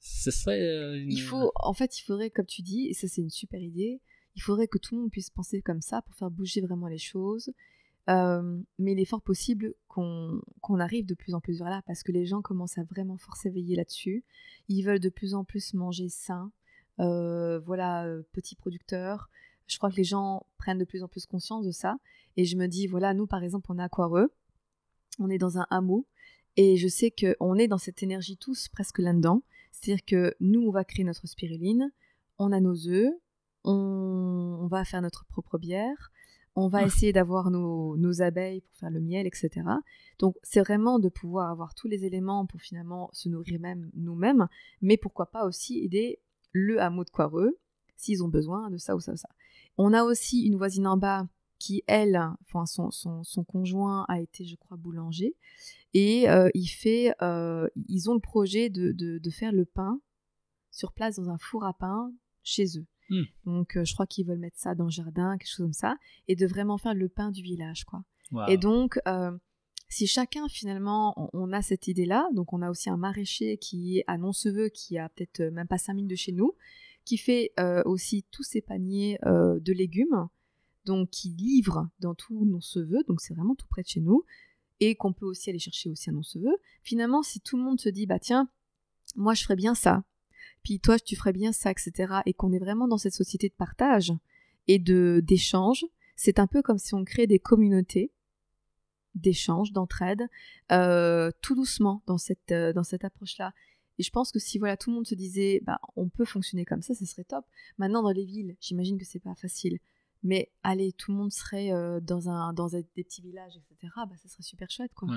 Ce 0.00 0.30
serait. 0.30 0.60
euh, 0.60 0.94
une- 1.00 1.10
il 1.12 1.20
faut 1.22 1.50
en 1.54 1.72
fait 1.72 1.98
il 1.98 2.02
faudrait 2.02 2.28
comme 2.30 2.44
tu 2.46 2.60
dis 2.60 2.88
et 2.88 2.94
ça 2.94 3.08
c'est 3.08 3.22
une 3.22 3.30
super 3.30 3.60
idée 3.60 4.00
il 4.36 4.42
faudrait 4.42 4.68
que 4.68 4.76
tout 4.78 4.94
le 4.96 5.00
monde 5.02 5.10
puisse 5.10 5.30
penser 5.30 5.62
comme 5.62 5.80
ça 5.80 6.02
pour 6.02 6.14
faire 6.14 6.30
bouger 6.30 6.60
vraiment 6.60 6.88
les 6.88 6.98
choses 6.98 7.50
Mais 8.06 8.92
il 8.92 9.00
est 9.00 9.04
fort 9.04 9.22
possible 9.22 9.74
qu'on 9.88 10.42
arrive 10.78 11.06
de 11.06 11.14
plus 11.14 11.34
en 11.34 11.40
plus 11.40 11.58
vers 11.58 11.70
là 11.70 11.82
parce 11.86 12.02
que 12.02 12.12
les 12.12 12.26
gens 12.26 12.42
commencent 12.42 12.78
à 12.78 12.84
vraiment 12.84 13.16
fort 13.16 13.36
s'éveiller 13.36 13.76
là-dessus. 13.76 14.24
Ils 14.68 14.82
veulent 14.82 15.00
de 15.00 15.08
plus 15.08 15.34
en 15.34 15.44
plus 15.44 15.74
manger 15.74 16.08
sain. 16.08 16.52
Voilà, 16.98 18.06
petits 18.32 18.56
producteurs. 18.56 19.30
Je 19.66 19.78
crois 19.78 19.90
que 19.90 19.96
les 19.96 20.04
gens 20.04 20.46
prennent 20.58 20.78
de 20.78 20.84
plus 20.84 21.02
en 21.02 21.08
plus 21.08 21.24
conscience 21.26 21.64
de 21.64 21.70
ça. 21.70 21.96
Et 22.36 22.44
je 22.44 22.56
me 22.56 22.66
dis, 22.66 22.86
voilà, 22.86 23.14
nous 23.14 23.26
par 23.26 23.42
exemple, 23.42 23.70
on 23.70 23.78
est 23.78 23.82
à. 23.82 23.88
On 25.18 25.30
est 25.30 25.38
dans 25.38 25.58
un 25.58 25.66
hameau. 25.70 26.06
Et 26.56 26.76
je 26.76 26.88
sais 26.88 27.10
qu'on 27.10 27.56
est 27.56 27.68
dans 27.68 27.78
cette 27.78 28.02
énergie 28.02 28.36
tous 28.36 28.68
presque 28.68 28.98
là-dedans. 28.98 29.42
C'est-à-dire 29.72 30.04
que 30.04 30.34
nous, 30.40 30.60
on 30.60 30.70
va 30.70 30.84
créer 30.84 31.04
notre 31.04 31.26
spiruline. 31.26 31.90
On 32.38 32.52
a 32.52 32.60
nos 32.60 32.88
œufs. 32.88 33.12
on 33.64 34.66
va 34.66 34.84
faire 34.84 35.02
notre 35.02 35.24
propre 35.24 35.58
bière 35.58 36.12
on 36.56 36.68
va 36.68 36.84
essayer 36.84 37.12
d'avoir 37.12 37.50
nos, 37.50 38.22
abeilles 38.22 38.60
pour 38.60 38.76
faire 38.76 38.90
le 38.90 39.00
miel, 39.00 39.26
etc. 39.26 39.50
Donc 40.18 40.36
c'est 40.42 40.60
vraiment 40.60 40.98
de 40.98 41.08
pouvoir 41.08 41.50
avoir 41.50 41.74
tous 41.74 41.88
les 41.88 42.04
éléments 42.04 42.46
pour 42.46 42.60
finalement 42.60 43.10
se 43.12 43.28
nourrir 43.28 43.60
même 43.60 43.90
nous-mêmes, 43.94 44.46
mais 44.80 44.96
pourquoi 44.96 45.26
pas 45.26 45.46
aussi 45.46 45.80
aider 45.80 46.20
le 46.52 46.80
hameau 46.80 47.04
de 47.04 47.10
Quareux 47.10 47.58
s'ils 47.96 48.22
ont 48.22 48.28
besoin 48.28 48.70
de 48.70 48.76
ça 48.76 48.94
ou 48.94 49.00
ça 49.00 49.12
ou 49.12 49.16
ça. 49.16 49.28
On 49.78 49.92
a 49.92 50.04
aussi 50.04 50.42
une 50.42 50.56
voisine 50.56 50.86
en 50.86 50.96
bas 50.96 51.26
qui, 51.58 51.82
elle, 51.86 52.20
son, 52.66 53.44
conjoint 53.44 54.04
a 54.08 54.20
été, 54.20 54.44
je 54.44 54.56
crois, 54.56 54.76
boulanger, 54.76 55.34
et 55.94 56.28
euh, 56.28 56.50
euh, 57.22 57.68
ils 57.88 58.10
ont 58.10 58.14
le 58.14 58.20
projet 58.20 58.68
de 58.70 59.30
faire 59.30 59.52
le 59.52 59.64
pain 59.64 60.00
sur 60.70 60.92
place 60.92 61.16
dans 61.16 61.30
un 61.30 61.38
four 61.38 61.64
à 61.64 61.72
pain 61.72 62.12
chez 62.42 62.78
eux. 62.78 62.86
Hmm. 63.10 63.22
Donc, 63.44 63.76
euh, 63.76 63.84
je 63.84 63.94
crois 63.94 64.06
qu'ils 64.06 64.26
veulent 64.26 64.38
mettre 64.38 64.58
ça 64.58 64.74
dans 64.74 64.84
le 64.84 64.90
jardin, 64.90 65.36
quelque 65.38 65.48
chose 65.48 65.66
comme 65.66 65.72
ça, 65.72 65.96
et 66.28 66.36
de 66.36 66.46
vraiment 66.46 66.78
faire 66.78 66.94
le 66.94 67.08
pain 67.08 67.30
du 67.30 67.42
village, 67.42 67.84
quoi. 67.84 68.04
Et 68.48 68.56
donc, 68.56 68.98
euh, 69.06 69.30
si 69.88 70.08
chacun, 70.08 70.48
finalement, 70.48 71.30
on, 71.34 71.52
a 71.52 71.62
cette 71.62 71.86
idée-là, 71.86 72.26
donc 72.32 72.52
on 72.52 72.62
a 72.62 72.70
aussi 72.70 72.90
un 72.90 72.96
maraîcher 72.96 73.58
qui 73.58 73.98
est 73.98 74.04
à 74.08 74.18
Nonceveux, 74.18 74.70
qui 74.70 74.98
a 74.98 75.08
peut-être 75.08 75.40
euh, 75.40 75.50
même 75.52 75.68
pas 75.68 75.78
5 75.78 75.94
minutes 75.94 76.10
de 76.10 76.16
chez 76.16 76.32
nous, 76.32 76.56
qui 77.04 77.16
fait 77.16 77.52
aussi 77.84 78.24
tous 78.30 78.44
ses 78.44 78.62
paniers 78.62 79.18
de 79.26 79.72
légumes, 79.74 80.26
donc 80.86 81.10
qui 81.10 81.28
livre 81.28 81.90
dans 82.00 82.14
tout 82.14 82.46
Nonceveux, 82.46 83.04
donc 83.06 83.20
c'est 83.20 83.34
vraiment 83.34 83.54
tout 83.54 83.66
près 83.68 83.82
de 83.82 83.88
chez 83.88 84.00
nous, 84.00 84.24
et 84.80 84.96
qu'on 84.96 85.12
peut 85.12 85.26
aussi 85.26 85.50
aller 85.50 85.58
chercher 85.58 85.90
aussi 85.90 86.08
à 86.08 86.14
Nonceveux. 86.14 86.56
Finalement, 86.82 87.22
si 87.22 87.40
tout 87.40 87.58
le 87.58 87.62
monde 87.62 87.78
se 87.78 87.90
dit, 87.90 88.06
bah 88.06 88.18
tiens, 88.18 88.48
moi 89.16 89.34
je 89.34 89.42
ferais 89.42 89.54
bien 89.54 89.74
ça, 89.74 90.02
puis 90.64 90.80
toi 90.80 90.98
tu 90.98 91.14
ferais 91.14 91.32
bien 91.32 91.52
ça, 91.52 91.70
etc. 91.70 92.14
Et 92.26 92.34
qu'on 92.34 92.52
est 92.52 92.58
vraiment 92.58 92.88
dans 92.88 92.98
cette 92.98 93.14
société 93.14 93.48
de 93.48 93.54
partage 93.54 94.12
et 94.66 94.80
de 94.80 95.22
d'échange, 95.22 95.84
c'est 96.16 96.38
un 96.38 96.46
peu 96.46 96.62
comme 96.62 96.78
si 96.78 96.94
on 96.94 97.04
crée 97.04 97.26
des 97.26 97.38
communautés 97.38 98.10
d'échange, 99.14 99.72
d'entraide, 99.72 100.26
euh, 100.72 101.30
tout 101.40 101.54
doucement 101.54 102.02
dans 102.06 102.18
cette, 102.18 102.50
euh, 102.50 102.72
dans 102.72 102.82
cette 102.82 103.04
approche-là. 103.04 103.52
Et 103.98 104.02
je 104.02 104.10
pense 104.10 104.32
que 104.32 104.40
si 104.40 104.58
voilà 104.58 104.76
tout 104.76 104.90
le 104.90 104.96
monde 104.96 105.06
se 105.06 105.14
disait, 105.14 105.60
bah, 105.64 105.78
on 105.94 106.08
peut 106.08 106.24
fonctionner 106.24 106.64
comme 106.64 106.82
ça, 106.82 106.94
ce 106.94 107.06
serait 107.06 107.22
top. 107.22 107.44
Maintenant 107.78 108.02
dans 108.02 108.10
les 108.10 108.24
villes, 108.24 108.56
j'imagine 108.60 108.98
que 108.98 109.04
c'est 109.04 109.20
pas 109.20 109.36
facile. 109.36 109.78
Mais 110.24 110.50
allez, 110.62 110.92
tout 110.92 111.12
le 111.12 111.18
monde 111.18 111.32
serait 111.32 111.70
euh, 111.72 112.00
dans, 112.00 112.28
un, 112.28 112.52
dans 112.54 112.68
des 112.68 112.82
petits 112.82 113.22
villages, 113.22 113.56
etc. 113.56 113.92
Bah, 113.96 114.16
ça 114.20 114.28
serait 114.28 114.42
super 114.42 114.70
chouette, 114.70 114.94
quoi. 114.94 115.08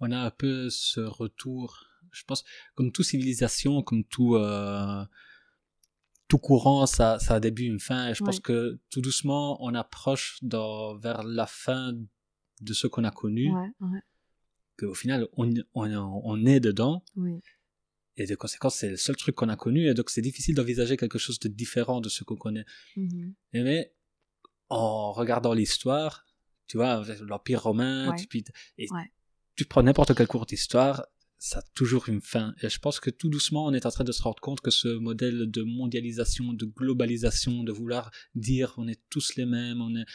On 0.00 0.10
a 0.10 0.18
un 0.18 0.30
peu 0.30 0.70
ce 0.70 1.00
retour 1.00 1.86
je 2.14 2.24
pense, 2.24 2.44
comme 2.74 2.92
toute 2.92 3.06
civilisation, 3.06 3.82
comme 3.82 4.04
tout, 4.04 4.36
euh, 4.36 5.04
tout 6.28 6.38
courant, 6.38 6.86
ça, 6.86 7.18
ça 7.18 7.34
a 7.34 7.40
début, 7.40 7.64
une 7.64 7.80
fin. 7.80 8.08
Et 8.08 8.14
je 8.14 8.24
pense 8.24 8.40
que 8.40 8.80
tout 8.90 9.00
doucement, 9.00 9.62
on 9.62 9.74
approche 9.74 10.38
vers 10.42 11.22
la 11.24 11.46
fin 11.46 11.92
de 12.60 12.72
ce 12.72 12.86
qu'on 12.86 13.04
a 13.04 13.10
connu. 13.10 13.52
Ouais, 13.52 14.00
Qu'au 14.76 14.94
final, 14.94 15.28
on, 15.36 15.52
on, 15.74 15.92
on, 15.94 16.46
est 16.46 16.58
dedans. 16.58 17.04
Et 18.16 18.26
de 18.26 18.34
conséquence, 18.34 18.76
c'est 18.76 18.90
le 18.90 18.96
seul 18.96 19.16
truc 19.16 19.34
qu'on 19.36 19.48
a 19.48 19.56
connu. 19.56 19.88
Et 19.88 19.94
donc, 19.94 20.10
c'est 20.10 20.22
difficile 20.22 20.54
d'envisager 20.54 20.96
quelque 20.96 21.18
chose 21.18 21.38
de 21.38 21.48
différent 21.48 22.00
de 22.00 22.08
ce 22.08 22.24
qu'on 22.24 22.36
connaît. 22.36 22.64
Mm-hmm. 22.96 23.34
Mais 23.52 23.94
en 24.68 25.12
regardant 25.12 25.52
l'histoire, 25.52 26.26
tu 26.66 26.76
vois, 26.76 27.04
l'Empire 27.20 27.62
romain, 27.62 28.14
tu, 28.16 28.44
et 28.78 28.88
tu 29.56 29.64
prends 29.64 29.82
n'importe 29.82 30.14
quel 30.14 30.26
cours 30.26 30.46
d'histoire, 30.46 31.06
ça 31.44 31.58
a 31.58 31.62
toujours 31.74 32.08
une 32.08 32.22
fin. 32.22 32.54
Et 32.62 32.70
je 32.70 32.78
pense 32.78 33.00
que 33.00 33.10
tout 33.10 33.28
doucement, 33.28 33.66
on 33.66 33.74
est 33.74 33.84
en 33.84 33.90
train 33.90 34.04
de 34.04 34.12
se 34.12 34.22
rendre 34.22 34.40
compte 34.40 34.62
que 34.62 34.70
ce 34.70 34.88
modèle 34.88 35.50
de 35.50 35.62
mondialisation, 35.62 36.54
de 36.54 36.64
globalisation, 36.64 37.64
de 37.64 37.70
vouloir 37.70 38.10
dire 38.34 38.72
on 38.78 38.88
est 38.88 39.02
tous 39.10 39.36
les 39.36 39.44
mêmes, 39.44 39.82
on, 39.82 39.94
est, 39.94 40.06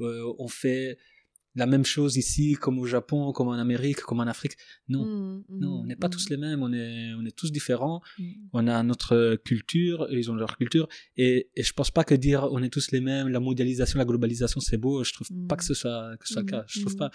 euh, 0.00 0.34
on 0.40 0.48
fait 0.48 0.98
la 1.54 1.66
même 1.66 1.84
chose 1.84 2.16
ici, 2.16 2.54
comme 2.54 2.78
au 2.78 2.86
Japon, 2.86 3.32
comme 3.32 3.48
en 3.48 3.52
Amérique, 3.52 4.00
comme 4.00 4.20
en 4.20 4.26
Afrique. 4.26 4.56
Non, 4.88 5.04
mmh, 5.04 5.44
mmh, 5.48 5.58
non, 5.58 5.80
on 5.80 5.84
n'est 5.84 5.96
pas 5.96 6.08
tous 6.08 6.26
mmh. 6.26 6.30
les 6.30 6.36
mêmes, 6.38 6.62
on 6.62 6.72
est, 6.72 7.12
on 7.14 7.24
est 7.26 7.36
tous 7.36 7.52
différents. 7.52 8.00
On 8.52 8.66
a 8.68 8.82
notre 8.82 9.36
culture, 9.36 10.06
ils 10.10 10.30
ont 10.30 10.34
leur 10.34 10.56
culture. 10.56 10.88
Et, 11.16 11.50
et 11.54 11.62
je 11.62 11.72
pense 11.72 11.90
pas 11.90 12.04
que 12.04 12.14
dire 12.14 12.48
on 12.52 12.62
est 12.62 12.70
tous 12.70 12.90
les 12.90 13.00
mêmes, 13.00 13.28
la 13.28 13.40
mondialisation, 13.40 13.98
la 13.98 14.04
globalisation, 14.04 14.60
c'est 14.60 14.78
beau. 14.78 15.04
Je 15.04 15.12
trouve 15.12 15.28
pas 15.48 15.56
que 15.56 15.64
ce 15.64 15.74
soit, 15.74 16.16
que 16.18 16.26
ce 16.26 16.34
soit 16.34 16.42
le 16.42 16.48
cas. 16.48 16.64
Je 16.68 16.80
trouve 16.80 16.96
pas. 16.96 17.10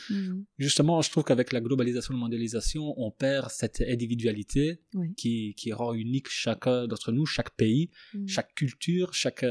Justement, 0.58 1.02
je 1.02 1.10
trouve 1.10 1.24
qu'avec 1.24 1.52
la 1.52 1.62
globalisation, 1.62 2.14
la 2.14 2.20
mondialisation, 2.20 2.94
on 2.98 3.12
perd 3.12 3.50
cette 3.50 3.82
individualité 3.82 4.82
qui, 5.16 5.56
qui 5.56 5.74
rend 5.74 5.94
unique 5.94 6.30
chacun 6.30 6.88
d'entre 6.88 7.12
nous, 7.12 7.26
chaque 7.26 7.56
pays, 7.56 7.90
chaque 8.28 8.54
culture, 8.54 9.14
chaque. 9.14 9.46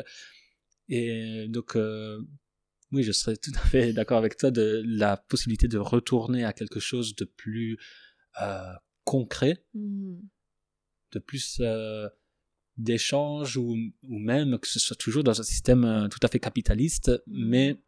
Et 0.88 1.46
donc, 1.48 1.74
euh, 1.74 2.20
oui, 2.92 3.02
je 3.02 3.12
serais 3.12 3.36
tout 3.36 3.52
à 3.56 3.66
fait 3.66 3.92
d'accord 3.92 4.18
avec 4.18 4.36
toi 4.36 4.50
de 4.50 4.82
la 4.86 5.16
possibilité 5.16 5.68
de 5.68 5.78
retourner 5.78 6.44
à 6.44 6.52
quelque 6.52 6.80
chose 6.80 7.16
de 7.16 7.24
plus 7.24 7.78
euh, 8.40 8.72
concret, 9.04 9.64
mmh. 9.74 10.18
de 11.12 11.18
plus 11.18 11.58
euh, 11.60 12.08
d'échange 12.76 13.56
ou, 13.56 13.76
ou, 14.08 14.18
même 14.18 14.58
que 14.58 14.68
ce 14.68 14.78
soit 14.78 14.96
toujours 14.96 15.24
dans 15.24 15.40
un 15.40 15.44
système 15.44 15.84
euh, 15.84 16.08
tout 16.08 16.20
à 16.22 16.28
fait 16.28 16.38
capitaliste, 16.38 17.10
mmh. 17.26 17.48
mais 17.48 17.80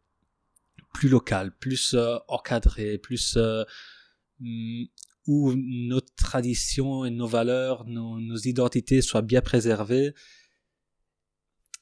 plus 0.93 1.09
local, 1.09 1.55
plus 1.57 1.95
encadré, 2.27 2.97
plus 2.97 3.37
mmh, 4.39 4.83
où 5.27 5.53
nos 5.55 6.01
traditions 6.01 7.05
et 7.05 7.11
nos 7.11 7.27
valeurs, 7.27 7.85
nos, 7.85 8.19
nos 8.19 8.37
identités 8.37 9.01
soient 9.01 9.21
bien 9.21 9.41
préservées 9.41 10.13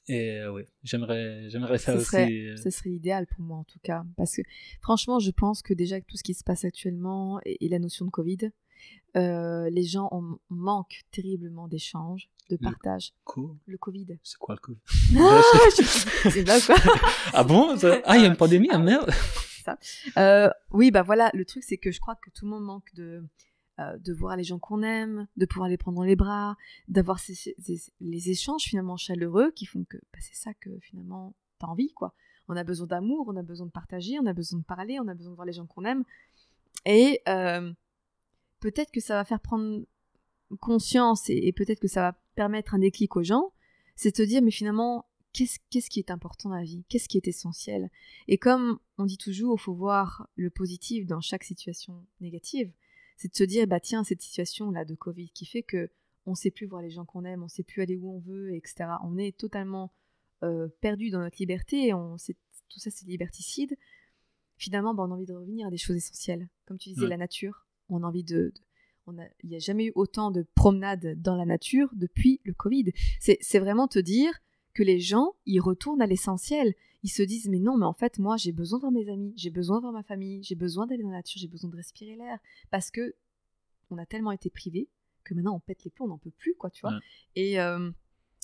et 0.07 0.39
euh, 0.39 0.53
oui, 0.53 0.63
j'aimerais, 0.83 1.49
j'aimerais 1.49 1.77
ça, 1.77 1.95
aussi. 1.95 2.15
Euh. 2.15 2.55
Ce 2.57 2.69
serait 2.69 2.91
idéal 2.91 3.27
pour 3.27 3.41
moi 3.41 3.57
en 3.57 3.63
tout 3.65 3.79
cas. 3.83 4.05
Parce 4.15 4.35
que 4.35 4.41
franchement, 4.81 5.19
je 5.19 5.31
pense 5.31 5.61
que 5.61 5.73
déjà 5.73 5.95
avec 5.95 6.07
tout 6.07 6.17
ce 6.17 6.23
qui 6.23 6.33
se 6.33 6.43
passe 6.43 6.63
actuellement 6.63 7.39
et, 7.43 7.67
la 7.67 7.79
notion 7.79 8.05
de 8.05 8.09
Covid, 8.09 8.51
euh, 9.17 9.69
les 9.69 9.83
gens 9.83 10.07
ont, 10.11 10.39
manquent 10.49 11.03
terriblement 11.11 11.67
d'échanges, 11.67 12.29
de 12.49 12.55
partage. 12.55 13.13
Le 13.65 13.77
Covid. 13.77 14.07
C'est 14.23 14.37
quoi 14.37 14.55
le 14.55 14.61
Covid? 14.61 14.79
Ah, 15.19 15.41
C'est 16.31 16.47
là 16.47 16.57
quoi 16.65 16.75
Ah 17.33 17.43
bon 17.43 17.75
Ah, 18.05 18.17
il 18.17 18.21
y 18.21 18.25
a 18.25 18.27
une 18.27 18.37
pandémie, 18.37 18.69
ah 18.71 18.79
merde 18.79 19.11
ça. 19.65 20.53
oui, 20.71 20.91
bah 20.91 21.03
voilà, 21.03 21.29
le 21.33 21.43
truc 21.43 21.63
c'est 21.63 21.77
que 21.77 21.91
je 21.91 21.99
crois 21.99 22.15
que 22.15 22.29
tout 22.29 22.45
le 22.45 22.51
monde 22.51 22.63
manque 22.63 22.93
de 22.93 23.21
euh, 23.79 23.95
de 23.99 24.11
voir 24.11 24.35
les 24.35 24.43
gens 24.43 24.57
qu'on 24.57 24.81
aime, 24.81 25.27
de 25.37 25.45
pouvoir 25.45 25.69
les 25.69 25.77
prendre 25.77 25.97
dans 25.97 26.03
les 26.03 26.15
bras, 26.15 26.57
d'avoir 26.87 27.19
les 28.01 28.29
échanges 28.31 28.63
finalement 28.63 28.97
chaleureux 28.97 29.51
qui 29.51 29.67
font 29.67 29.83
que 29.83 29.97
bah, 29.97 30.19
c'est 30.19 30.35
ça 30.35 30.53
que 30.55 30.71
finalement 30.81 31.35
t'as 31.59 31.67
envie 31.67 31.93
quoi. 31.93 32.15
On 32.47 32.55
a 32.55 32.63
besoin 32.63 32.87
d'amour, 32.87 33.25
on 33.27 33.35
a 33.35 33.43
besoin 33.43 33.67
de 33.67 33.71
partager, 33.71 34.17
on 34.19 34.25
a 34.25 34.33
besoin 34.33 34.59
de 34.59 34.65
parler, 34.65 34.99
on 34.99 35.07
a 35.07 35.13
besoin 35.13 35.29
de 35.29 35.35
voir 35.35 35.45
les 35.45 35.53
gens 35.53 35.67
qu'on 35.67 35.85
aime. 35.85 36.05
Et 36.85 37.21
euh, 37.27 37.71
peut-être 38.61 38.89
que 38.91 38.99
ça 38.99 39.13
va 39.13 39.25
faire 39.25 39.41
prendre 39.41 39.83
conscience 40.59 41.29
et, 41.29 41.51
peut-être 41.51 41.79
que 41.79 41.87
ça 41.87 42.01
va 42.01 42.19
permettre 42.33 42.73
un 42.73 42.79
déclic 42.79 43.15
aux 43.15 43.23
gens, 43.23 43.51
c'est 43.95 44.11
te 44.11 44.23
dire 44.23 44.41
mais 44.41 44.49
finalement 44.49 45.05
qu'est-ce 45.33 45.89
qui 45.91 45.99
est 45.99 46.09
important 46.09 46.49
dans 46.49 46.55
la 46.55 46.63
vie? 46.63 46.83
Qu'est-ce 46.89 47.07
qui 47.07 47.17
est 47.17 47.27
essentiel? 47.27 47.91
Et 48.27 48.39
comme 48.39 48.79
on 48.97 49.05
dit 49.05 49.19
toujours, 49.19 49.57
il 49.59 49.61
faut 49.61 49.75
voir 49.75 50.27
le 50.35 50.49
positif 50.49 51.05
dans 51.05 51.21
chaque 51.21 51.43
situation 51.43 52.03
négative 52.21 52.71
c'est 53.17 53.31
de 53.31 53.35
se 53.35 53.43
dire 53.43 53.67
bah 53.67 53.79
tiens 53.79 54.03
cette 54.03 54.21
situation 54.21 54.71
là 54.71 54.85
de 54.85 54.95
Covid 54.95 55.29
qui 55.29 55.45
fait 55.45 55.63
que 55.63 55.89
on 56.25 56.35
sait 56.35 56.51
plus 56.51 56.67
voir 56.67 56.81
les 56.81 56.89
gens 56.89 57.05
qu'on 57.05 57.25
aime, 57.25 57.43
on 57.43 57.47
sait 57.47 57.63
plus 57.63 57.81
aller 57.81 57.95
où 57.95 58.13
on 58.13 58.19
veut, 58.19 58.53
etc. 58.53 58.89
On 59.03 59.17
est 59.17 59.35
totalement 59.37 59.93
euh, 60.43 60.67
perdu 60.81 61.09
dans 61.09 61.19
notre 61.19 61.37
liberté, 61.39 61.87
et 61.87 61.93
on 61.93 62.17
tout 62.69 62.79
ça 62.79 62.91
c'est 62.91 63.05
liberticide. 63.05 63.75
Finalement, 64.57 64.93
bah, 64.93 65.03
on 65.07 65.11
a 65.11 65.15
envie 65.15 65.25
de 65.25 65.33
revenir 65.33 65.67
à 65.67 65.71
des 65.71 65.77
choses 65.77 65.95
essentielles, 65.95 66.49
comme 66.65 66.77
tu 66.77 66.89
disais 66.89 67.07
la 67.07 67.17
nature. 67.17 67.65
On 67.89 68.03
a 68.03 68.07
envie 68.07 68.23
de, 68.23 68.53
on 69.05 69.17
a, 69.17 69.23
il 69.43 69.49
n'y 69.49 69.55
a 69.55 69.59
jamais 69.59 69.85
eu 69.85 69.91
autant 69.95 70.31
de 70.31 70.45
promenades 70.55 71.19
dans 71.21 71.35
la 71.35 71.45
nature 71.45 71.89
depuis 71.93 72.41
le 72.43 72.53
Covid. 72.53 72.91
C'est 73.19 73.59
vraiment 73.59 73.87
te 73.87 73.99
dire 73.99 74.33
que 74.77 74.83
les 74.83 74.99
gens, 74.99 75.33
ils 75.45 75.59
retournent 75.59 76.01
à 76.01 76.07
l'essentiel 76.07 76.73
ils 77.03 77.09
se 77.09 77.23
disent 77.23 77.47
mais 77.47 77.59
non 77.59 77.77
mais 77.77 77.85
en 77.85 77.93
fait 77.93 78.17
moi 78.19 78.37
j'ai 78.37 78.51
besoin 78.51 78.79
de 78.79 78.81
voir 78.81 78.91
mes 78.91 79.09
amis 79.09 79.33
j'ai 79.35 79.51
besoin 79.51 79.77
de 79.77 79.81
voir 79.81 79.93
ma 79.93 80.03
famille 80.03 80.43
j'ai 80.43 80.55
besoin 80.55 80.87
d'aller 80.87 81.03
dans 81.03 81.11
la 81.11 81.17
nature 81.17 81.39
j'ai 81.39 81.47
besoin 81.47 81.69
de 81.69 81.75
respirer 81.75 82.15
l'air 82.15 82.39
parce 82.71 82.89
que 82.89 83.15
on 83.91 83.97
a 83.97 84.05
tellement 84.05 84.31
été 84.31 84.49
privés 84.49 84.89
que 85.23 85.33
maintenant 85.35 85.55
on 85.55 85.59
pète 85.59 85.83
les 85.83 85.91
plombs 85.91 86.05
on 86.05 86.09
n'en 86.09 86.17
peut 86.17 86.31
plus 86.31 86.55
quoi 86.55 86.69
tu 86.69 86.81
vois 86.81 86.99
et 87.35 87.59
euh, 87.59 87.91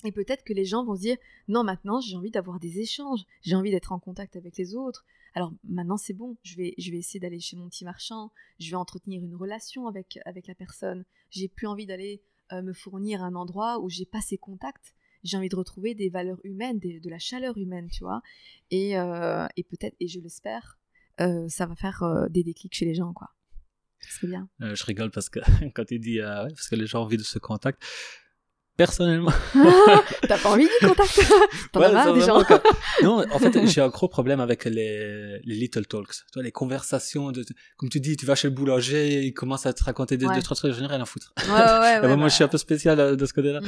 Et 0.04 0.12
peut-être 0.12 0.44
que 0.44 0.52
les 0.52 0.64
gens 0.64 0.84
vont 0.84 0.94
se 0.94 1.00
dire 1.00 1.16
non, 1.48 1.64
maintenant 1.64 2.00
j'ai 2.00 2.16
envie 2.16 2.30
d'avoir 2.30 2.60
des 2.60 2.78
échanges, 2.78 3.24
j'ai 3.42 3.56
envie 3.56 3.70
d'être 3.70 3.92
en 3.92 3.98
contact 3.98 4.36
avec 4.36 4.56
les 4.56 4.74
autres. 4.74 5.04
Alors 5.34 5.52
maintenant 5.64 5.96
c'est 5.96 6.12
bon, 6.12 6.36
je 6.42 6.56
vais, 6.56 6.74
je 6.78 6.90
vais 6.90 6.98
essayer 6.98 7.18
d'aller 7.18 7.40
chez 7.40 7.56
mon 7.56 7.68
petit 7.68 7.84
marchand, 7.84 8.30
je 8.60 8.70
vais 8.70 8.76
entretenir 8.76 9.22
une 9.24 9.34
relation 9.34 9.88
avec, 9.88 10.18
avec 10.26 10.46
la 10.46 10.54
personne. 10.54 11.04
J'ai 11.30 11.48
plus 11.48 11.66
envie 11.66 11.86
d'aller 11.86 12.22
euh, 12.52 12.62
me 12.62 12.72
fournir 12.72 13.22
un 13.22 13.34
endroit 13.34 13.80
où 13.80 13.88
j'ai 13.88 14.06
pas 14.06 14.20
ces 14.20 14.38
contacts. 14.38 14.94
J'ai 15.24 15.36
envie 15.36 15.48
de 15.48 15.56
retrouver 15.56 15.94
des 15.94 16.10
valeurs 16.10 16.38
humaines, 16.44 16.78
de 16.78 17.10
la 17.10 17.18
chaleur 17.18 17.56
humaine, 17.58 17.88
tu 17.90 18.04
vois. 18.04 18.22
Et, 18.70 18.96
euh, 18.98 19.46
peut-être, 19.56 19.96
et 20.00 20.08
je 20.08 20.20
l'espère, 20.20 20.78
euh, 21.20 21.48
ça 21.48 21.66
va 21.66 21.74
faire 21.74 22.28
des 22.30 22.44
déclics 22.44 22.74
chez 22.74 22.84
les 22.84 22.94
gens, 22.94 23.12
quoi. 23.12 23.30
C'est 24.00 24.26
bien. 24.26 24.48
je 24.60 24.84
rigole 24.84 25.10
parce 25.10 25.30
que 25.30 25.40
quand 25.74 25.84
tu 25.86 25.98
dis 25.98 26.18
parce 26.20 26.68
que 26.68 26.76
les 26.76 26.86
gens 26.86 27.00
ont 27.00 27.04
envie 27.04 27.16
de 27.16 27.22
ce 27.22 27.38
contact, 27.38 27.82
personnellement. 28.76 29.32
T'as 30.28 30.38
pas 30.38 30.50
envie 30.50 30.64
du 30.64 30.86
contact 30.86 31.20
T'en 31.72 31.82
as 31.82 31.92
marre 31.92 32.14
des 32.14 32.20
gens 32.26 32.42
Non, 33.02 33.24
en 33.30 33.38
fait, 33.38 33.66
j'ai 33.66 33.80
un 33.80 33.88
gros 33.88 34.08
problème 34.08 34.40
avec 34.40 34.64
les, 34.64 35.38
les 35.44 35.54
little 35.54 35.86
talks. 35.86 36.24
Toi, 36.32 36.42
les 36.42 36.52
conversations, 36.52 37.32
de, 37.32 37.44
comme 37.76 37.88
tu 37.88 38.00
dis, 38.00 38.16
tu 38.16 38.26
vas 38.26 38.34
chez 38.34 38.48
le 38.48 38.54
boulanger, 38.54 39.24
il 39.24 39.32
commence 39.32 39.66
à 39.66 39.72
te 39.72 39.84
raconter 39.84 40.16
des, 40.16 40.26
ouais. 40.26 40.40
trucs, 40.42 40.58
je 40.72 40.80
n'ai 40.80 40.86
rien 40.86 41.00
à 41.00 41.04
foutre. 41.04 41.32
Ouais, 41.46 41.52
ouais, 41.52 42.00
ouais, 42.00 42.08
moi, 42.08 42.16
bah... 42.16 42.28
je 42.28 42.34
suis 42.34 42.44
un 42.44 42.48
peu 42.48 42.58
spécial 42.58 42.98
euh, 43.00 43.16
de 43.16 43.26
ce 43.26 43.32
côté-là. 43.32 43.60
Mm. 43.60 43.66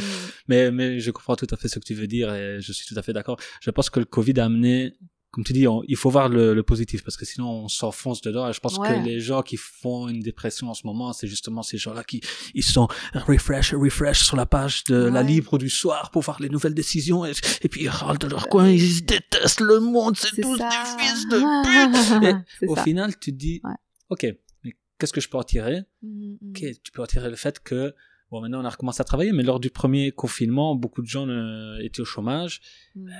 Mais, 0.48 0.70
mais 0.70 1.00
je 1.00 1.10
comprends 1.10 1.36
tout 1.36 1.46
à 1.50 1.56
fait 1.56 1.68
ce 1.68 1.78
que 1.78 1.84
tu 1.84 1.94
veux 1.94 2.06
dire 2.06 2.34
et 2.34 2.60
je 2.60 2.72
suis 2.72 2.86
tout 2.86 2.98
à 2.98 3.02
fait 3.02 3.12
d'accord. 3.12 3.38
Je 3.60 3.70
pense 3.70 3.90
que 3.90 4.00
le 4.00 4.06
Covid 4.06 4.40
a 4.40 4.44
amené 4.44 4.94
comme 5.36 5.44
tu 5.44 5.52
dis, 5.52 5.66
il 5.86 5.96
faut 5.96 6.08
voir 6.08 6.30
le, 6.30 6.54
le, 6.54 6.62
positif 6.62 7.04
parce 7.04 7.18
que 7.18 7.26
sinon 7.26 7.64
on 7.64 7.68
s'enfonce 7.68 8.22
dedans. 8.22 8.48
Et 8.48 8.54
je 8.54 8.60
pense 8.60 8.78
que 8.78 9.04
les 9.04 9.20
gens 9.20 9.42
qui 9.42 9.58
font 9.58 10.08
une 10.08 10.20
dépression 10.20 10.70
en 10.70 10.72
ce 10.72 10.86
moment, 10.86 11.12
c'est 11.12 11.26
justement 11.26 11.62
ces 11.62 11.76
gens-là 11.76 12.04
qui 12.04 12.22
ils 12.54 12.64
sont 12.64 12.88
refresh, 13.12 13.74
refresh 13.74 14.24
sur 14.24 14.34
la 14.34 14.46
page 14.46 14.84
de 14.84 14.96
la 14.96 15.22
libre 15.22 15.58
du 15.58 15.68
soir 15.68 16.10
pour 16.10 16.22
voir 16.22 16.40
les 16.40 16.48
nouvelles 16.48 16.72
décisions 16.72 17.26
et, 17.26 17.32
et 17.60 17.68
puis 17.68 17.82
ils 17.82 17.90
râlent 17.90 18.16
de 18.16 18.28
leur 18.28 18.48
coin, 18.48 18.70
ils 18.70 19.04
détestent 19.04 19.60
le 19.60 19.78
monde, 19.78 20.16
c'est 20.16 20.40
tous 20.40 20.56
des 20.56 20.64
fils 20.98 21.28
de 21.28 22.38
pute. 22.38 22.46
et 22.62 22.66
au 22.68 22.74
ça. 22.74 22.84
final, 22.84 23.18
tu 23.18 23.30
te 23.30 23.36
dis, 23.36 23.60
ok, 24.08 24.26
mais 24.64 24.74
qu'est-ce 24.98 25.12
que 25.12 25.20
je 25.20 25.28
peux 25.28 25.36
en 25.36 25.42
tirer? 25.44 25.82
Mm. 26.00 26.36
Ok, 26.48 26.64
tu 26.82 26.92
peux 26.92 27.02
en 27.02 27.06
tirer 27.06 27.28
le 27.28 27.36
fait 27.36 27.60
que 27.60 27.94
bon 28.30 28.40
maintenant 28.40 28.62
on 28.62 28.64
a 28.64 28.70
recommencé 28.70 29.02
à 29.02 29.04
travailler, 29.04 29.32
mais 29.32 29.42
lors 29.42 29.60
du 29.60 29.68
premier 29.68 30.12
confinement, 30.12 30.74
beaucoup 30.76 31.02
de 31.02 31.08
gens 31.08 31.28
euh, 31.28 31.76
étaient 31.82 32.00
au 32.00 32.06
chômage. 32.06 32.62
Mm. 32.94 33.10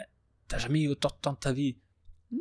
T'as 0.48 0.56
jamais 0.56 0.80
eu 0.80 0.88
autant 0.88 1.10
de 1.10 1.20
temps 1.20 1.32
de 1.34 1.38
ta 1.38 1.52
vie 1.52 1.76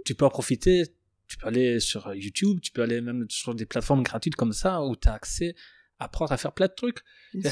tu 0.06 0.16
peux 0.16 0.26
en 0.26 0.30
profiter. 0.30 0.84
Tu 1.28 1.38
peux 1.38 1.48
aller 1.48 1.80
sur 1.80 2.14
YouTube, 2.14 2.60
tu 2.62 2.72
peux 2.72 2.84
aller 2.84 3.02
même 3.02 3.26
sur 3.30 3.56
des 3.56 3.66
plateformes 3.66 4.04
gratuites 4.04 4.36
comme 4.36 4.54
ça 4.54 4.84
où 4.84 4.96
tu 4.96 5.08
as 5.08 5.14
accès 5.14 5.56
à 5.98 6.06
apprendre 6.06 6.32
à 6.32 6.38
faire 6.38 6.52
plein 6.54 6.68
de 6.68 6.74
trucs. 6.74 7.00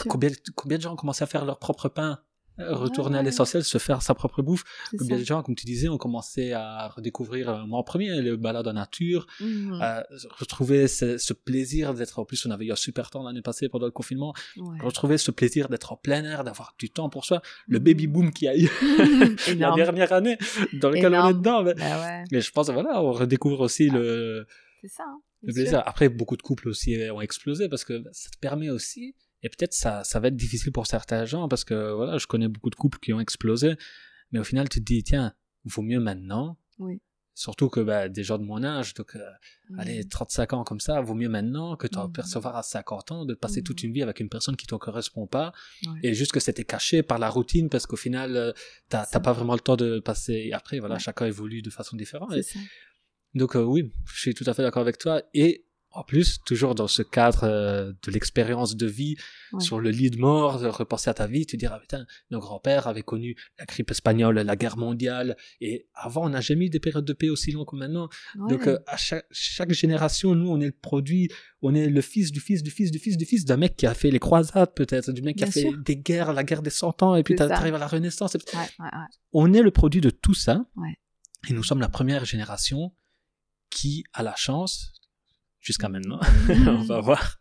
Combien, 0.07 0.29
combien 0.55 0.77
de 0.77 0.83
gens 0.83 0.93
ont 0.93 0.95
commencé 0.95 1.23
à 1.23 1.27
faire 1.27 1.43
leur 1.43 1.57
propre 1.57 1.89
pain? 1.89 2.21
Euh, 2.59 2.75
retourner 2.75 3.17
à 3.17 3.23
l'essentiel, 3.23 3.63
se 3.63 3.77
faire 3.79 4.01
sa 4.01 4.13
propre 4.13 4.43
bouffe. 4.43 4.63
Combien 4.97 5.17
de 5.17 5.23
gens, 5.23 5.41
comme 5.41 5.55
tu 5.55 5.65
disais, 5.65 5.89
ont 5.89 5.97
commencé 5.97 6.51
à 6.51 6.87
redécouvrir, 6.89 7.49
euh, 7.49 7.65
moi 7.65 7.79
en 7.79 7.83
premier, 7.83 8.21
les 8.21 8.37
balades 8.37 8.67
en 8.67 8.73
nature, 8.73 9.25
mmh. 9.39 9.79
à 9.81 10.03
retrouver 10.37 10.87
ce, 10.87 11.17
ce 11.17 11.33
plaisir 11.33 11.93
d'être, 11.95 12.19
en 12.19 12.25
plus 12.25 12.45
on 12.45 12.51
avait 12.51 12.65
eu 12.65 12.71
un 12.71 12.75
super 12.75 13.09
temps 13.09 13.23
l'année 13.23 13.41
passée 13.41 13.69
pendant 13.69 13.87
le 13.87 13.91
confinement, 13.91 14.33
ouais. 14.57 14.79
retrouver 14.81 15.17
ce 15.17 15.31
plaisir 15.31 15.67
d'être 15.67 15.93
en 15.93 15.97
plein 15.97 16.23
air, 16.25 16.43
d'avoir 16.43 16.75
du 16.77 16.91
temps 16.91 17.09
pour 17.09 17.25
soi, 17.25 17.41
le 17.67 17.79
mmh. 17.79 17.83
baby 17.83 18.07
boom 18.07 18.31
qui 18.31 18.47
a 18.47 18.55
eu 18.55 18.69
la 19.57 19.71
dernière 19.71 20.13
année, 20.13 20.37
dans 20.73 20.89
lequel 20.89 21.05
Énorme. 21.05 21.25
on 21.25 21.29
est 21.29 21.33
dedans. 21.33 21.63
Mais, 21.63 21.73
bah 21.73 22.23
mais, 22.31 22.41
je 22.41 22.51
pense, 22.51 22.69
voilà, 22.69 23.01
on 23.01 23.11
redécouvre 23.11 23.61
aussi 23.61 23.89
ah. 23.91 23.95
le... 23.95 24.45
C'est 24.81 24.89
ça. 24.89 25.03
Hein, 25.07 25.21
le 25.43 25.53
plaisir. 25.53 25.81
Après, 25.85 26.07
beaucoup 26.09 26.37
de 26.37 26.41
couples 26.41 26.69
aussi 26.69 26.97
ont 27.11 27.21
explosé 27.21 27.67
parce 27.67 27.83
que 27.83 28.03
ça 28.11 28.29
te 28.29 28.37
permet 28.39 28.69
aussi 28.69 29.15
et 29.43 29.49
peut-être 29.49 29.73
ça, 29.73 30.03
ça 30.03 30.19
va 30.19 30.29
être 30.29 30.35
difficile 30.35 30.71
pour 30.71 30.87
certains 30.87 31.25
gens 31.25 31.47
parce 31.47 31.63
que 31.63 31.93
voilà, 31.93 32.17
je 32.17 32.27
connais 32.27 32.47
beaucoup 32.47 32.69
de 32.69 32.75
couples 32.75 32.99
qui 32.99 33.13
ont 33.13 33.19
explosé. 33.19 33.75
Mais 34.31 34.39
au 34.39 34.43
final, 34.43 34.69
tu 34.69 34.79
te 34.79 34.85
dis, 34.85 35.03
tiens, 35.03 35.33
vaut 35.65 35.81
mieux 35.81 35.99
maintenant. 35.99 36.57
Oui. 36.79 37.01
Surtout 37.35 37.67
que 37.67 37.79
bah, 37.79 38.09
des 38.09 38.23
gens 38.23 38.37
de 38.37 38.43
mon 38.43 38.63
âge, 38.63 38.93
donc 38.93 39.15
euh, 39.15 39.19
mmh. 39.69 39.79
allez, 39.79 40.07
35 40.07 40.53
ans 40.53 40.63
comme 40.63 40.79
ça, 40.79 41.01
vaut 41.01 41.15
mieux 41.15 41.29
maintenant 41.29 41.75
que 41.75 41.87
de 41.87 41.97
mmh. 41.97 42.11
percevoir 42.11 42.55
à 42.55 42.61
50 42.61 43.11
ans, 43.11 43.25
de 43.25 43.33
passer 43.33 43.61
mmh. 43.61 43.63
toute 43.63 43.83
une 43.83 43.91
vie 43.91 44.03
avec 44.03 44.19
une 44.19 44.29
personne 44.29 44.55
qui 44.55 44.65
ne 44.65 44.69
te 44.69 44.75
correspond 44.75 45.25
pas, 45.25 45.51
ouais. 45.87 45.99
et 46.03 46.13
juste 46.13 46.31
que 46.31 46.39
c'était 46.39 46.63
caché 46.63 47.01
par 47.01 47.17
la 47.17 47.29
routine, 47.29 47.69
parce 47.69 47.87
qu'au 47.87 47.95
final, 47.95 48.37
euh, 48.37 48.51
tu 48.89 48.97
n'as 48.97 49.05
pas 49.05 49.33
vraiment 49.33 49.53
le 49.53 49.61
temps 49.61 49.75
de 49.75 49.99
passer. 49.99 50.33
Et 50.33 50.53
après, 50.53 50.77
voilà, 50.77 50.95
ouais. 50.95 51.01
chacun 51.01 51.25
évolue 51.25 51.63
de 51.63 51.71
façon 51.71 51.97
différente. 51.97 52.33
Et... 52.33 52.43
Donc 53.33 53.55
euh, 53.55 53.63
oui, 53.63 53.91
je 54.13 54.19
suis 54.19 54.33
tout 54.35 54.45
à 54.45 54.53
fait 54.53 54.61
d'accord 54.61 54.83
avec 54.83 54.99
toi. 54.99 55.23
Et 55.33 55.65
en 55.93 56.03
plus, 56.03 56.39
toujours 56.43 56.73
dans 56.73 56.87
ce 56.87 57.03
cadre 57.03 57.43
euh, 57.43 57.93
de 58.03 58.11
l'expérience 58.11 58.75
de 58.75 58.87
vie, 58.87 59.15
ouais. 59.51 59.59
sur 59.59 59.79
le 59.79 59.91
lit 59.91 60.09
de 60.09 60.17
mort, 60.17 60.59
de 60.59 60.67
repenser 60.67 61.09
à 61.09 61.13
ta 61.13 61.27
vie, 61.27 61.45
tu 61.45 61.55
diras, 61.55 61.79
putain, 61.79 62.05
nos 62.31 62.39
grands-pères 62.39 62.87
avaient 62.87 63.03
connu 63.03 63.35
la 63.59 63.65
grippe 63.65 63.91
espagnole, 63.91 64.39
la 64.39 64.55
guerre 64.55 64.77
mondiale, 64.77 65.37
et 65.61 65.87
avant, 65.93 66.25
on 66.25 66.29
n'a 66.29 66.41
jamais 66.41 66.65
eu 66.65 66.69
des 66.69 66.79
périodes 66.79 67.05
de 67.05 67.13
paix 67.13 67.29
aussi 67.29 67.51
longues 67.51 67.67
que 67.67 67.75
maintenant. 67.75 68.09
Ouais. 68.35 68.49
Donc, 68.49 68.67
euh, 68.67 68.79
à 68.87 68.97
chaque, 68.97 69.25
chaque, 69.31 69.71
génération, 69.71 70.33
nous, 70.33 70.49
on 70.49 70.59
est 70.59 70.65
le 70.65 70.71
produit, 70.71 71.29
on 71.61 71.75
est 71.75 71.87
le 71.87 72.01
fils 72.01 72.31
du 72.31 72.39
fils 72.39 72.63
du 72.63 72.71
fils 72.71 72.89
du 72.89 72.97
fils 72.97 73.15
du 73.15 73.25
fils 73.25 73.45
d'un 73.45 73.57
mec 73.57 73.75
qui 73.75 73.85
a 73.85 73.93
fait 73.93 74.09
les 74.09 74.19
croisades, 74.19 74.73
peut-être, 74.73 75.11
du 75.11 75.21
mec 75.21 75.37
Bien 75.37 75.45
qui 75.45 75.57
a 75.57 75.61
sûr. 75.61 75.71
fait 75.71 75.77
des 75.83 75.97
guerres, 75.97 76.33
la 76.33 76.43
guerre 76.43 76.63
des 76.63 76.71
cent 76.71 77.03
ans, 77.03 77.15
et 77.15 77.23
puis 77.23 77.35
tu 77.35 77.43
arrives 77.43 77.75
à 77.75 77.79
la 77.79 77.87
Renaissance. 77.87 78.33
Ouais, 78.33 78.87
on 79.31 79.53
est 79.53 79.61
le 79.61 79.71
produit 79.71 80.01
de 80.01 80.09
tout 80.09 80.33
ça, 80.33 80.65
et 81.47 81.53
nous 81.53 81.63
sommes 81.63 81.81
la 81.81 81.89
première 81.89 82.25
génération 82.25 82.93
qui 83.69 84.03
a 84.13 84.23
la 84.23 84.35
chance, 84.35 84.93
jusqu'à 85.63 85.89
maintenant. 85.89 86.19
on 86.67 86.83
va 86.83 86.99
voir 86.99 87.39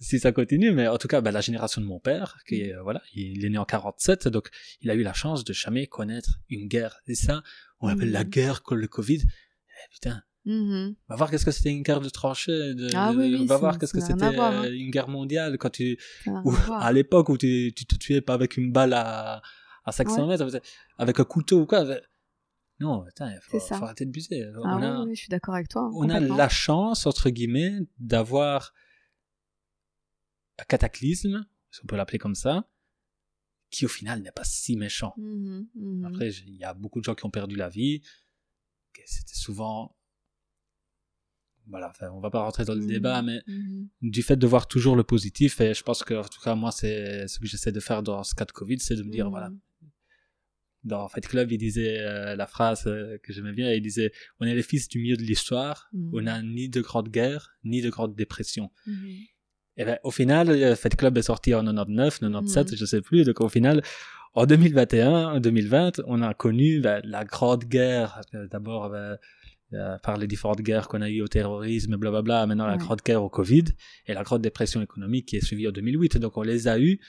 si 0.00 0.18
ça 0.18 0.32
continue, 0.32 0.72
mais 0.72 0.88
en 0.88 0.98
tout 0.98 1.08
cas, 1.08 1.20
bah, 1.20 1.30
la 1.30 1.40
génération 1.40 1.80
de 1.80 1.86
mon 1.86 2.00
père, 2.00 2.38
qui 2.48 2.62
est, 2.62 2.74
euh, 2.74 2.82
voilà, 2.82 3.02
il 3.14 3.44
est 3.44 3.50
né 3.50 3.58
en 3.58 3.64
47, 3.64 4.28
donc 4.28 4.48
il 4.80 4.90
a 4.90 4.94
eu 4.94 5.02
la 5.02 5.12
chance 5.12 5.44
de 5.44 5.52
jamais 5.52 5.86
connaître 5.86 6.40
une 6.48 6.66
guerre. 6.66 6.96
Et 7.06 7.14
ça, 7.14 7.42
on 7.80 7.88
appelle 7.88 8.10
la 8.10 8.24
guerre 8.24 8.62
que 8.62 8.74
le 8.74 8.88
Covid. 8.88 9.22
Eh, 9.22 9.92
putain. 9.92 10.22
Mm-hmm. 10.46 10.94
Va 11.08 11.16
voir 11.16 11.30
qu'est-ce 11.30 11.44
que 11.44 11.50
c'était 11.50 11.70
une 11.70 11.82
guerre 11.82 12.00
de 12.00 12.08
tranchées. 12.10 12.74
De, 12.74 12.90
ah, 12.94 13.12
oui, 13.16 13.34
oui, 13.34 13.46
va 13.46 13.56
voir 13.56 13.78
qu'est-ce 13.78 13.94
que 13.94 14.00
c'était 14.00 14.24
hein. 14.24 14.64
une 14.64 14.90
guerre 14.90 15.08
mondiale 15.08 15.56
quand 15.56 15.70
tu, 15.70 15.98
où, 16.26 16.54
à 16.70 16.92
l'époque 16.92 17.30
où 17.30 17.38
tu, 17.38 17.72
tu 17.74 17.86
te 17.86 17.94
tuais 17.96 18.20
pas 18.20 18.34
avec 18.34 18.58
une 18.58 18.70
balle 18.70 18.92
à, 18.92 19.40
à 19.84 19.92
500 19.92 20.22
ouais. 20.22 20.28
mètres, 20.28 20.60
avec 20.98 21.18
un 21.18 21.24
couteau 21.24 21.62
ou 21.62 21.66
quoi. 21.66 21.86
Non, 22.84 23.06
il 23.18 23.38
faut, 23.40 23.58
faut, 23.58 23.74
arrêter 23.74 24.04
de 24.04 24.10
buser. 24.10 24.44
Ah 24.56 24.76
on 24.76 24.82
a, 24.82 25.04
oui, 25.04 25.14
je 25.14 25.20
suis 25.20 25.30
d'accord 25.30 25.54
avec 25.54 25.68
toi. 25.68 25.90
On 25.94 26.10
a 26.10 26.20
la 26.20 26.50
chance, 26.50 27.06
entre 27.06 27.30
guillemets, 27.30 27.78
d'avoir 27.98 28.74
un 30.58 30.64
cataclysme, 30.64 31.46
si 31.70 31.80
on 31.82 31.86
peut 31.86 31.96
l'appeler 31.96 32.18
comme 32.18 32.34
ça, 32.34 32.68
qui 33.70 33.86
au 33.86 33.88
final 33.88 34.20
n'est 34.20 34.32
pas 34.32 34.44
si 34.44 34.76
méchant. 34.76 35.14
Mmh, 35.16 35.62
mmh. 35.74 36.04
Après, 36.04 36.28
il 36.28 36.56
y 36.56 36.64
a 36.64 36.74
beaucoup 36.74 37.00
de 37.00 37.04
gens 37.04 37.14
qui 37.14 37.24
ont 37.24 37.30
perdu 37.30 37.56
la 37.56 37.70
vie. 37.70 38.02
C'était 39.06 39.34
souvent. 39.34 39.96
Voilà, 41.66 41.88
enfin, 41.88 42.10
on 42.10 42.20
va 42.20 42.28
pas 42.28 42.42
rentrer 42.42 42.66
dans 42.66 42.74
le 42.74 42.82
mmh, 42.82 42.86
débat, 42.86 43.22
mais 43.22 43.40
du 44.02 44.22
fait 44.22 44.36
de 44.36 44.46
voir 44.46 44.68
toujours 44.68 44.94
le 44.94 45.04
positif, 45.04 45.62
et 45.62 45.72
je 45.72 45.82
pense 45.82 46.04
que, 46.04 46.12
en 46.12 46.28
tout 46.28 46.40
cas, 46.42 46.54
moi, 46.54 46.70
c'est 46.70 47.26
ce 47.28 47.38
que 47.38 47.46
j'essaie 47.46 47.72
de 47.72 47.80
faire 47.80 48.02
dans 48.02 48.22
ce 48.22 48.34
cas 48.34 48.44
de 48.44 48.52
Covid, 48.52 48.78
c'est 48.80 48.96
de 48.96 49.02
me 49.02 49.10
dire, 49.10 49.30
voilà, 49.30 49.50
dans 50.84 51.08
Fight 51.08 51.26
Club, 51.26 51.50
il 51.50 51.58
disait 51.58 51.98
euh, 52.00 52.36
la 52.36 52.46
phrase 52.46 52.84
euh, 52.86 53.18
que 53.22 53.32
j'aimais 53.32 53.52
bien, 53.52 53.72
il 53.72 53.80
disait 53.80 54.12
On 54.40 54.46
est 54.46 54.54
les 54.54 54.62
fils 54.62 54.88
du 54.88 54.98
milieu 54.98 55.16
de 55.16 55.22
l'histoire, 55.22 55.88
mm. 55.92 56.10
on 56.14 56.22
n'a 56.22 56.42
ni 56.42 56.68
de 56.68 56.80
grande 56.80 57.08
guerre, 57.08 57.54
ni 57.64 57.80
de 57.80 57.90
grande 57.90 58.14
dépression. 58.14 58.70
Mm. 58.86 58.92
Et 59.76 59.84
ben, 59.84 59.98
au 60.04 60.10
final, 60.10 60.50
euh, 60.50 60.76
Fight 60.76 60.96
Club 60.96 61.18
est 61.18 61.22
sorti 61.22 61.54
en 61.54 61.64
99, 61.64 62.20
97, 62.20 62.72
mm. 62.72 62.76
je 62.76 62.84
sais 62.84 63.00
plus, 63.00 63.24
donc 63.24 63.40
au 63.40 63.48
final, 63.48 63.82
en 64.34 64.46
2021, 64.46 65.34
en 65.34 65.40
2020, 65.40 66.02
on 66.06 66.22
a 66.22 66.34
connu 66.34 66.80
ben, 66.80 67.00
la 67.04 67.24
grande 67.24 67.64
guerre, 67.64 68.20
d'abord 68.50 68.90
ben, 68.90 69.16
euh, 69.74 69.98
par 69.98 70.16
les 70.16 70.26
différentes 70.26 70.60
guerres 70.60 70.88
qu'on 70.88 71.02
a 71.02 71.10
eues 71.10 71.22
au 71.22 71.28
terrorisme, 71.28 71.96
blablabla, 71.96 72.46
maintenant 72.46 72.66
la 72.66 72.76
grande 72.76 73.00
guerre 73.02 73.22
au 73.22 73.28
Covid 73.28 73.64
et 74.06 74.14
la 74.14 74.22
grande 74.22 74.42
dépression 74.42 74.80
économique 74.82 75.26
qui 75.26 75.36
est 75.36 75.44
suivie 75.44 75.68
en 75.68 75.72
2008. 75.72 76.18
Donc 76.18 76.36
on 76.36 76.42
les 76.42 76.68
a 76.68 76.78
eues 76.78 77.00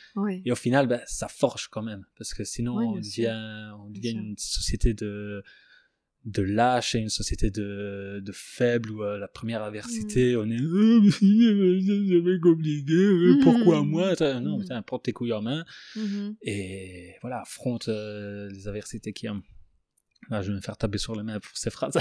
et 0.46 0.52
au 0.52 0.56
final, 0.56 0.88
ben, 0.88 1.02
ça 1.06 1.28
forge 1.28 1.68
quand 1.68 1.84
même 1.84 2.06
parce 2.18 2.34
que 2.34 2.44
sinon 2.44 2.78
on 2.78 2.96
devient, 2.96 3.72
on 3.86 3.90
devient 3.90 4.12
une 4.12 4.36
société 4.38 4.94
de 4.94 5.44
de 6.26 6.42
lâche 6.42 6.96
et 6.96 7.00
une 7.00 7.10
société 7.10 7.52
de, 7.52 8.20
de 8.24 8.32
faible 8.34 8.92
où 8.92 9.04
euh, 9.04 9.18
la 9.20 9.28
première 9.28 9.62
adversité 9.62 10.36
mmh. 10.36 10.40
on 10.40 10.50
est 10.50 10.60
oh, 10.60 11.12
c'est 11.12 12.40
compliqué 12.42 12.94
mmh. 12.96 13.40
pourquoi 13.44 13.84
moi? 13.84 14.14
Non 14.42 14.58
mmh. 14.58 14.82
prends 14.88 14.98
tes 14.98 15.14
couilles 15.14 15.34
en 15.34 15.44
main 15.44 15.64
mmh. 15.96 16.30
et 16.42 17.14
voilà 17.22 17.42
affronte 17.42 17.90
euh, 17.90 18.50
les 18.50 18.68
adversités 18.68 19.14
qui 19.14 19.30
ont 19.30 19.44
ah, 20.32 20.42
je 20.42 20.50
vais 20.50 20.56
me 20.56 20.62
faire 20.62 20.78
taper 20.78 20.98
sur 20.98 21.16
le 21.16 21.24
main 21.24 21.40
pour 21.40 21.56
ces 21.56 21.70
phrases. 21.70 21.94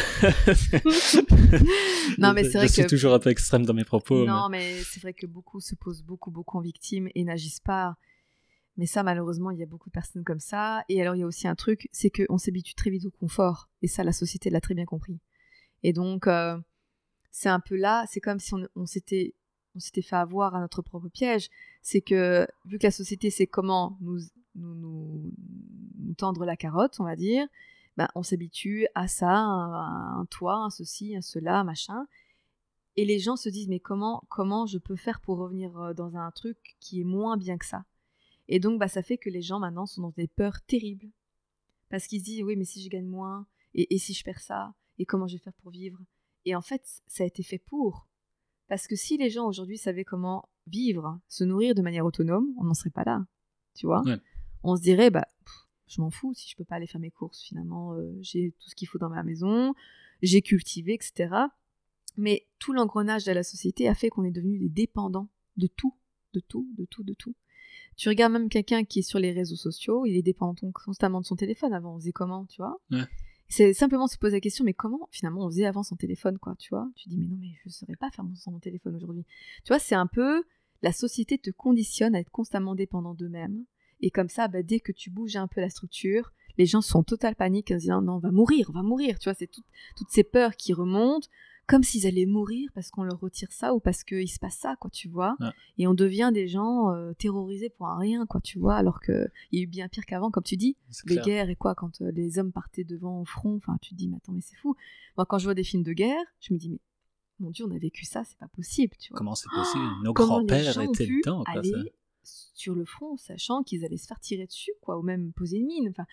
non, 2.19 2.33
mais 2.33 2.45
c'est 2.45 2.59
vrai 2.59 2.69
je 2.69 2.73
suis 2.73 2.87
toujours 2.87 3.15
un 3.15 3.19
peu 3.19 3.31
extrême 3.31 3.67
dans 3.67 3.75
mes 3.75 3.85
propos. 3.85 4.25
Non, 4.25 4.49
mais, 4.49 4.75
mais 4.77 4.83
c'est 4.83 5.01
vrai 5.01 5.13
que 5.13 5.27
beaucoup 5.27 5.61
se 5.61 5.75
posent 5.75 6.03
beaucoup, 6.03 6.31
beaucoup 6.31 6.59
en 6.59 6.61
victime 6.61 7.09
et 7.15 7.25
n'agissent 7.25 7.61
pas. 7.61 7.97
Mais 8.77 8.87
ça, 8.87 9.03
malheureusement, 9.03 9.51
il 9.51 9.59
y 9.59 9.63
a 9.63 9.67
beaucoup 9.67 9.89
de 9.89 9.95
personnes 9.95 10.25
comme 10.25 10.41
ça. 10.41 10.85
Et 10.89 11.01
alors, 11.01 11.15
il 11.15 11.21
y 11.21 11.23
a 11.23 11.27
aussi 11.27 11.47
un 11.47 11.55
truc, 11.55 11.89
c'est 11.93 12.11
qu'on 12.11 12.39
s'habitue 12.39 12.75
très 12.75 12.91
vite 12.91 13.05
au 13.05 13.11
confort. 13.11 13.69
Et 13.83 13.89
ça, 13.89 14.03
la 14.03 14.13
société 14.13 14.51
l'a 14.51 14.61
très 14.61 14.75
bien 14.75 14.85
compris. 14.85 15.21
Et 15.83 15.93
donc, 15.93 16.27
euh, 16.27 16.59
c'est 17.31 17.49
un 17.49 17.61
peu 17.61 17.77
là, 17.77 18.05
c'est 18.09 18.21
comme 18.21 18.41
si 18.41 18.55
on, 18.55 18.67
on 18.75 18.87
s'était 18.87 19.35
on 19.77 19.81
s'était 19.81 20.03
fait 20.03 20.17
avoir 20.17 20.55
à 20.55 20.61
notre 20.61 20.83
propre 20.83 21.09
piège. 21.09 21.51
C'est 21.83 22.01
que, 22.01 22.47
vu 22.65 22.79
que 22.79 22.87
la 22.87 22.91
société 22.91 23.31
sait 23.31 23.47
comment 23.47 23.99
nous, 24.01 24.21
nous, 24.55 24.75
nous, 24.75 25.33
nous 25.99 26.15
tendre 26.15 26.45
la 26.45 26.57
carotte, 26.57 27.01
on 27.01 27.05
va 27.05 27.17
dire, 27.17 27.47
ben, 27.97 28.09
on 28.15 28.23
s'habitue 28.23 28.89
à 28.95 29.07
ça, 29.07 29.31
à 29.31 30.15
un 30.19 30.27
toit, 30.27 30.67
à 30.67 30.71
ceci, 30.71 31.15
à 31.17 31.23
cela, 31.23 31.63
machin. 31.65 32.07
Et 32.97 33.05
les 33.05 33.19
gens 33.19 33.37
se 33.37 33.49
disent 33.49 33.69
mais 33.69 33.81
comment 33.81 34.23
comment 34.29 34.67
je 34.67 34.79
peux 34.79 34.97
faire 34.97 35.21
pour 35.21 35.39
revenir 35.39 35.77
euh, 35.79 35.95
dans 35.95 36.17
un 36.17 36.31
truc 36.31 36.77
qui 36.81 37.01
est 37.01 37.05
moins 37.05 37.37
bien 37.37 37.59
que 37.59 37.67
ça? 37.67 37.85
Et 38.49 38.61
donc 38.61 38.79
bah 38.79 38.89
ça 38.89 39.03
fait 39.03 39.19
que 39.19 39.31
les 39.31 39.43
gens 39.43 39.59
maintenant 39.59 39.87
sont 39.87 40.03
dans 40.03 40.15
des 40.17 40.29
peurs 40.29 40.61
terribles. 40.63 41.11
Parce 41.89 42.07
qu'ils 42.07 42.21
se 42.21 42.25
disent 42.25 42.43
oui 42.43 42.57
mais 42.57 42.65
si 42.65 42.83
je 42.83 42.89
gagne 42.89 43.07
moins 43.07 43.47
et, 43.75 43.99
si 43.99 44.15
je 44.15 44.23
perds 44.23 44.41
ça 44.41 44.75
et 44.99 45.07
comment 45.07 45.27
je 45.27 45.35
vais 45.35 45.43
faire 45.43 45.55
pour 45.55 45.73
vivre? 45.73 45.99
Et 46.45 46.55
en 46.55 46.63
fait 46.63 46.83
ça 47.07 47.25
a 47.25 47.27
été 47.27 47.43
fait 47.43 47.59
pour. 47.59 48.07
Parce 48.69 48.87
que 48.87 48.97
si 48.97 49.17
les 49.19 49.31
gens 49.31 49.47
aujourd'hui 49.47 49.79
savaient 49.79 50.05
comment 50.05 50.49
vivre, 50.67 51.19
se 51.29 51.45
nourrir 51.45 51.75
de 51.75 51.83
manière 51.83 52.07
autonome, 52.07 52.47
on 52.59 52.65
n'en 52.65 52.75
serait 52.75 52.91
pas 52.91 53.05
là, 53.05 53.27
tu 53.75 53.87
vois? 53.87 54.03
On 54.63 54.77
se 54.77 54.83
dirait 54.83 55.11
bah 55.11 55.27
je 55.87 56.01
m'en 56.01 56.11
fous 56.11 56.33
si 56.35 56.49
je 56.49 56.57
peux 56.57 56.65
pas 56.65 56.77
aller 56.77 56.87
faire 56.87 57.01
mes 57.01 57.11
courses 57.11 57.43
finalement 57.43 57.95
euh, 57.95 58.17
j'ai 58.21 58.53
tout 58.59 58.71
ce 58.71 58.75
qu'il 58.75 58.89
faut 58.89 58.99
dans 58.99 59.11
ma 59.11 59.23
maison 59.23 59.75
j'ai 60.23 60.43
cultivé 60.43 60.95
etc 60.95 61.47
mais 62.17 62.47
tout 62.59 62.73
l'engrenage 62.73 63.25
de 63.25 63.33
la 63.33 63.43
société 63.43 63.89
a 63.89 63.95
fait 63.95 64.09
qu'on 64.09 64.25
est 64.25 64.31
devenu 64.31 64.59
des 64.59 64.69
dépendants 64.69 65.29
de 65.57 65.67
tout, 65.67 65.95
de 66.33 66.41
tout, 66.41 66.69
de 66.77 66.85
tout, 66.85 67.03
de 67.03 67.15
tout. 67.15 67.35
Tu 67.97 68.09
regardes 68.09 68.33
même 68.33 68.49
quelqu'un 68.49 68.85
qui 68.85 69.01
est 69.01 69.03
sur 69.03 69.19
les 69.19 69.33
réseaux 69.33 69.57
sociaux, 69.57 70.07
il 70.07 70.17
est 70.17 70.23
dépendant 70.23 70.55
constamment 70.73 71.21
de 71.21 71.27
son 71.27 71.37
téléphone. 71.37 71.73
Avant, 71.73 71.95
on 71.95 71.99
faisait 71.99 72.13
comment, 72.13 72.45
tu 72.47 72.61
vois? 72.61 72.81
C'est 73.49 73.75
simplement 73.75 74.07
se 74.07 74.17
poser 74.17 74.37
la 74.37 74.41
question, 74.41 74.65
mais 74.65 74.75
comment 74.75 75.09
finalement 75.13 75.45
on 75.45 75.51
faisait 75.51 75.67
avant 75.67 75.83
son 75.83 75.97
téléphone, 75.97 76.39
quoi, 76.39 76.57
tu 76.59 76.71
vois? 76.71 76.89
Tu 76.97 77.09
dis, 77.09 77.19
mais 77.19 77.27
non, 77.27 77.37
mais 77.39 77.53
je 77.63 77.69
ne 77.69 77.73
saurais 77.73 77.97
pas 77.97 78.11
faire 78.11 78.25
sans 78.35 78.51
mon 78.51 78.59
téléphone 78.59 78.97
aujourd'hui. 78.97 79.25
Tu 79.65 79.69
vois, 79.69 79.79
c'est 79.79 79.95
un 79.95 80.07
peu 80.07 80.43
la 80.83 80.93
société 80.93 81.39
te 81.39 81.51
conditionne 81.51 82.15
à 82.15 82.21
être 82.21 82.31
constamment 82.31 82.75
dépendant 82.75 83.15
d'eux-mêmes. 83.15 83.65
Et 84.05 84.11
comme 84.11 84.29
ça, 84.29 84.49
bah, 84.49 84.63
dès 84.63 84.81
que 84.81 84.93
tu 84.93 85.09
bouges 85.09 85.37
un 85.37 85.49
peu 85.49 85.63
la 85.63 85.71
structure, 85.71 86.31
les 86.59 86.67
gens 86.67 86.83
sont 86.83 86.99
en 86.99 87.03
totale 87.03 87.35
panique 87.35 87.71
en 87.71 87.77
se 87.77 87.81
disant 87.81 88.03
non, 88.03 88.17
on 88.17 88.19
va 88.19 88.33
mourir, 88.33 88.69
on 88.69 88.75
va 88.75 88.83
mourir. 88.83 89.19
Tu 89.19 89.31
vois, 89.31 89.35
c'est 89.35 89.47
toutes 89.47 90.11
ces 90.11 90.23
peurs 90.23 90.57
qui 90.57 90.75
remontent 90.75 91.27
comme 91.67 91.83
s'ils 91.83 92.07
allaient 92.07 92.27
mourir 92.27 92.69
parce 92.75 92.91
qu'on 92.91 93.05
leur 93.05 93.19
retire 93.19 93.51
ça 93.51 93.73
ou 93.73 93.81
parce 93.81 94.05
qu'il 94.05 94.29
se 94.29 94.39
passe 94.39 94.59
ça, 94.59 94.77
quoi, 94.79 94.91
tu 94.91 95.09
vois. 95.09 95.39
Et 95.79 95.87
on 95.87 95.95
devient 95.95 96.33
des 96.35 96.49
gens 96.49 96.93
euh, 96.93 97.15
terrorisés 97.15 97.71
pour 97.71 97.87
un 97.89 97.97
rien, 97.99 98.27
quoi, 98.27 98.43
tu 98.43 98.59
vois, 98.59 98.75
alors 98.75 99.01
qu'il 99.01 99.31
y 99.53 99.61
a 99.61 99.63
eu 99.63 99.67
bien 99.67 99.89
pire 99.89 100.05
qu'avant, 100.05 100.31
comme 100.31 100.43
tu 100.43 100.59
dis, 100.59 100.77
les 101.07 101.17
guerres 101.17 101.49
et 101.49 101.57
quoi, 101.57 101.75
quand 101.75 102.03
euh, 102.03 102.11
les 102.13 102.39
hommes 102.39 102.53
partaient 102.53 102.85
devant 102.85 103.23
au 103.23 103.25
front, 103.25 103.57
enfin, 103.57 103.79
tu 103.81 103.95
te 103.95 103.95
dis, 103.95 104.09
mais 104.09 104.19
attends, 104.19 104.33
mais 104.33 104.43
c'est 104.43 104.57
fou. 104.57 104.77
Moi, 105.17 105.25
quand 105.25 105.39
je 105.39 105.45
vois 105.45 105.55
des 105.55 105.65
films 105.65 105.83
de 105.83 105.95
guerre, 105.95 106.27
je 106.41 106.53
me 106.53 106.59
dis, 106.59 106.69
mais 106.69 106.81
mon 107.39 107.51
Dieu, 107.51 107.65
on 107.67 107.75
a 107.75 107.79
vécu 107.79 108.05
ça, 108.05 108.23
c'est 108.25 108.37
pas 108.37 108.49
possible, 108.49 108.95
tu 109.01 109.13
vois. 109.13 109.19
Comment 109.19 109.35
c'est 109.35 109.49
possible? 109.49 109.85
Nos 110.03 110.13
grands-pères 110.13 110.79
étaient 110.79 111.07
dedans, 111.07 111.43
quoi, 111.45 111.61
aller 111.61 111.95
sur 112.25 112.75
le 112.75 112.85
front, 112.85 113.17
sachant 113.17 113.63
qu'ils 113.63 113.85
allaient 113.85 113.97
se 113.97 114.07
faire 114.07 114.21
tirer 114.21 114.47
dessus, 114.47 114.73
quoi, 114.81 114.99
ou 114.99 115.03
même 115.03 115.33
poser 115.33 115.59
une 115.59 115.67
mine, 115.67 115.89
enfin. 115.91 116.07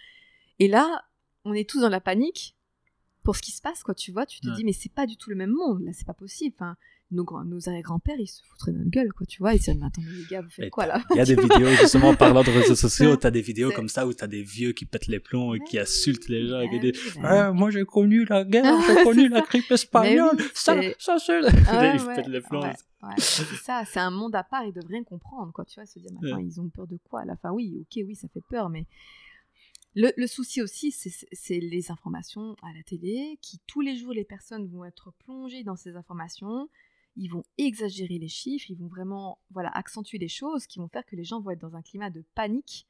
Et 0.59 0.67
là, 0.67 1.05
on 1.45 1.53
est 1.53 1.69
tous 1.69 1.81
dans 1.81 1.89
la 1.89 2.01
panique, 2.01 2.55
pour 3.23 3.35
ce 3.35 3.41
qui 3.41 3.51
se 3.51 3.61
passe, 3.61 3.83
quoi, 3.83 3.93
tu 3.93 4.11
vois, 4.11 4.25
tu 4.25 4.39
te 4.39 4.49
dis, 4.55 4.63
mais 4.63 4.73
c'est 4.73 4.91
pas 4.91 5.05
du 5.05 5.15
tout 5.15 5.29
le 5.29 5.35
même 5.35 5.51
monde, 5.51 5.83
là, 5.83 5.91
c'est 5.93 6.07
pas 6.07 6.13
possible. 6.13 6.55
Enfin, 6.57 6.75
nos, 7.11 7.23
grands, 7.23 7.43
nos 7.43 7.67
arrière-grands-pères, 7.67 8.19
ils 8.19 8.27
se 8.27 8.41
foutraient 8.43 8.71
dans 8.71 8.79
notre 8.79 8.89
gueule, 8.89 9.13
quoi, 9.13 9.25
tu 9.27 9.39
vois, 9.39 9.53
ils 9.53 9.61
se 9.61 9.71
disaient, 9.71 9.85
attends, 9.85 10.01
les 10.01 10.25
gars, 10.25 10.41
vous 10.41 10.49
faites 10.49 10.71
quoi, 10.71 10.87
là 10.87 11.03
Il 11.11 11.17
y 11.17 11.19
a 11.19 11.25
des 11.25 11.35
vidéos, 11.35 11.69
justement, 11.79 12.15
parlant 12.15 12.43
de 12.43 12.49
réseaux 12.49 12.75
sociaux, 12.75 13.15
t'as 13.17 13.29
des 13.29 13.41
vidéos 13.41 13.71
comme 13.71 13.89
ça 13.89 14.07
où 14.07 14.13
t'as 14.13 14.27
des 14.27 14.41
vieux 14.41 14.71
qui 14.71 14.85
pètent 14.85 15.07
les 15.07 15.19
plombs 15.19 15.53
et 15.53 15.59
qui 15.59 15.77
insultent 15.77 16.29
les 16.29 16.47
gens, 16.47 16.61
et 16.61 16.69
qui 16.69 16.79
disent, 16.79 17.17
ah, 17.21 17.51
moi 17.51 17.69
j'ai 17.69 17.85
connu 17.85 18.25
la 18.25 18.43
guerre, 18.43 18.75
j'ai 18.87 19.03
connu 19.03 19.29
la 19.29 19.41
grippe 19.41 19.71
espagnole, 19.71 20.37
ça, 20.53 20.75
ça, 20.97 21.17
c'est... 21.19 21.41
Ah, 21.67 21.95
ils 21.95 22.15
pètent 22.15 22.27
les 22.27 22.41
plombs. 22.41 22.73
Ouais, 23.03 23.15
c'est 23.17 23.45
ça, 23.55 23.83
c'est 23.85 23.99
un 23.99 24.11
monde 24.11 24.35
à 24.35 24.43
part, 24.43 24.63
ils 24.63 24.73
devraient 24.73 24.93
rien 24.95 25.03
comprendre, 25.03 25.51
quoi, 25.51 25.65
tu 25.65 25.75
vois, 25.75 25.85
se 25.85 25.97
dire, 25.97 26.11
maintenant, 26.13 26.37
ils 26.37 26.61
ont 26.61 26.69
peur 26.69 26.85
de 26.85 26.97
quoi, 26.97 27.21
à 27.21 27.25
la 27.25 27.35
fin, 27.35 27.51
oui, 27.51 27.79
ok, 27.81 28.03
oui, 28.05 28.15
ça 28.15 28.27
fait 28.27 28.43
peur, 28.47 28.69
mais 28.69 28.85
le, 29.93 30.27
souci 30.27 30.61
aussi, 30.61 30.91
c'est 30.91 31.59
les 31.59 31.91
informations 31.91 32.55
à 32.61 32.71
la 32.73 32.81
télé, 32.83 33.37
qui 33.41 33.59
tous 33.67 33.81
les 33.81 33.97
jours, 33.97 34.13
les 34.13 34.23
personnes 34.23 34.67
vont 34.67 34.85
être 34.85 35.11
plongées 35.19 35.63
dans 35.63 35.75
ces 35.75 35.97
informations, 35.97 36.69
ils 37.17 37.27
vont 37.27 37.43
exagérer 37.57 38.17
les 38.17 38.29
chiffres, 38.29 38.67
ils 38.69 38.77
vont 38.77 38.87
vraiment 38.87 39.39
voilà, 39.49 39.69
accentuer 39.69 40.17
les 40.17 40.29
choses, 40.29 40.65
qui 40.65 40.79
vont 40.79 40.87
faire 40.87 41.05
que 41.05 41.17
les 41.17 41.25
gens 41.25 41.41
vont 41.41 41.51
être 41.51 41.59
dans 41.59 41.75
un 41.75 41.81
climat 41.81 42.09
de 42.09 42.23
panique. 42.35 42.87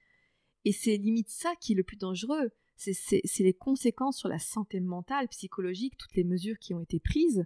Et 0.64 0.72
c'est 0.72 0.98
limite 0.98 1.30
ça 1.30 1.56
qui 1.60 1.74
est 1.74 1.76
le 1.76 1.84
plus 1.84 1.98
dangereux. 1.98 2.52
C'est 2.76 3.24
les 3.40 3.54
conséquences 3.54 4.18
sur 4.18 4.30
la 4.30 4.40
santé 4.40 4.80
mentale, 4.80 5.28
psychologique, 5.30 5.98
toutes 5.98 6.16
les 6.16 6.24
mesures 6.24 6.60
qui 6.60 6.76
ont 6.76 6.82
été 6.82 7.00
prises, 7.00 7.46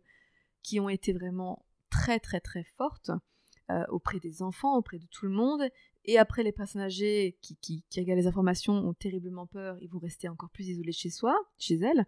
qui 0.64 0.82
ont 0.82 0.90
été 0.90 1.14
vraiment 1.14 1.66
très 2.06 2.20
très 2.20 2.40
très 2.40 2.64
fortes 2.78 3.12
euh, 3.72 3.84
auprès 3.90 4.20
des 4.20 4.44
enfants, 4.44 4.78
auprès 4.78 5.00
de 5.00 5.08
tout 5.08 5.26
le 5.26 5.32
monde, 5.32 5.64
et 6.08 6.20
après, 6.20 6.44
les 6.44 6.52
personnes 6.52 6.82
âgées 6.82 7.36
qui, 7.42 7.58
qui, 7.62 7.84
regardent 7.98 8.20
les 8.20 8.28
informations 8.28 8.74
ont 8.74 8.94
terriblement 8.94 9.48
peur, 9.48 9.76
ils 9.82 9.90
vont 9.90 9.98
rester 9.98 10.30
encore 10.30 10.52
plus 10.52 10.68
isolés 10.68 10.92
chez 10.92 11.10
soi, 11.10 11.36
chez 11.58 11.76
elles, 11.76 12.06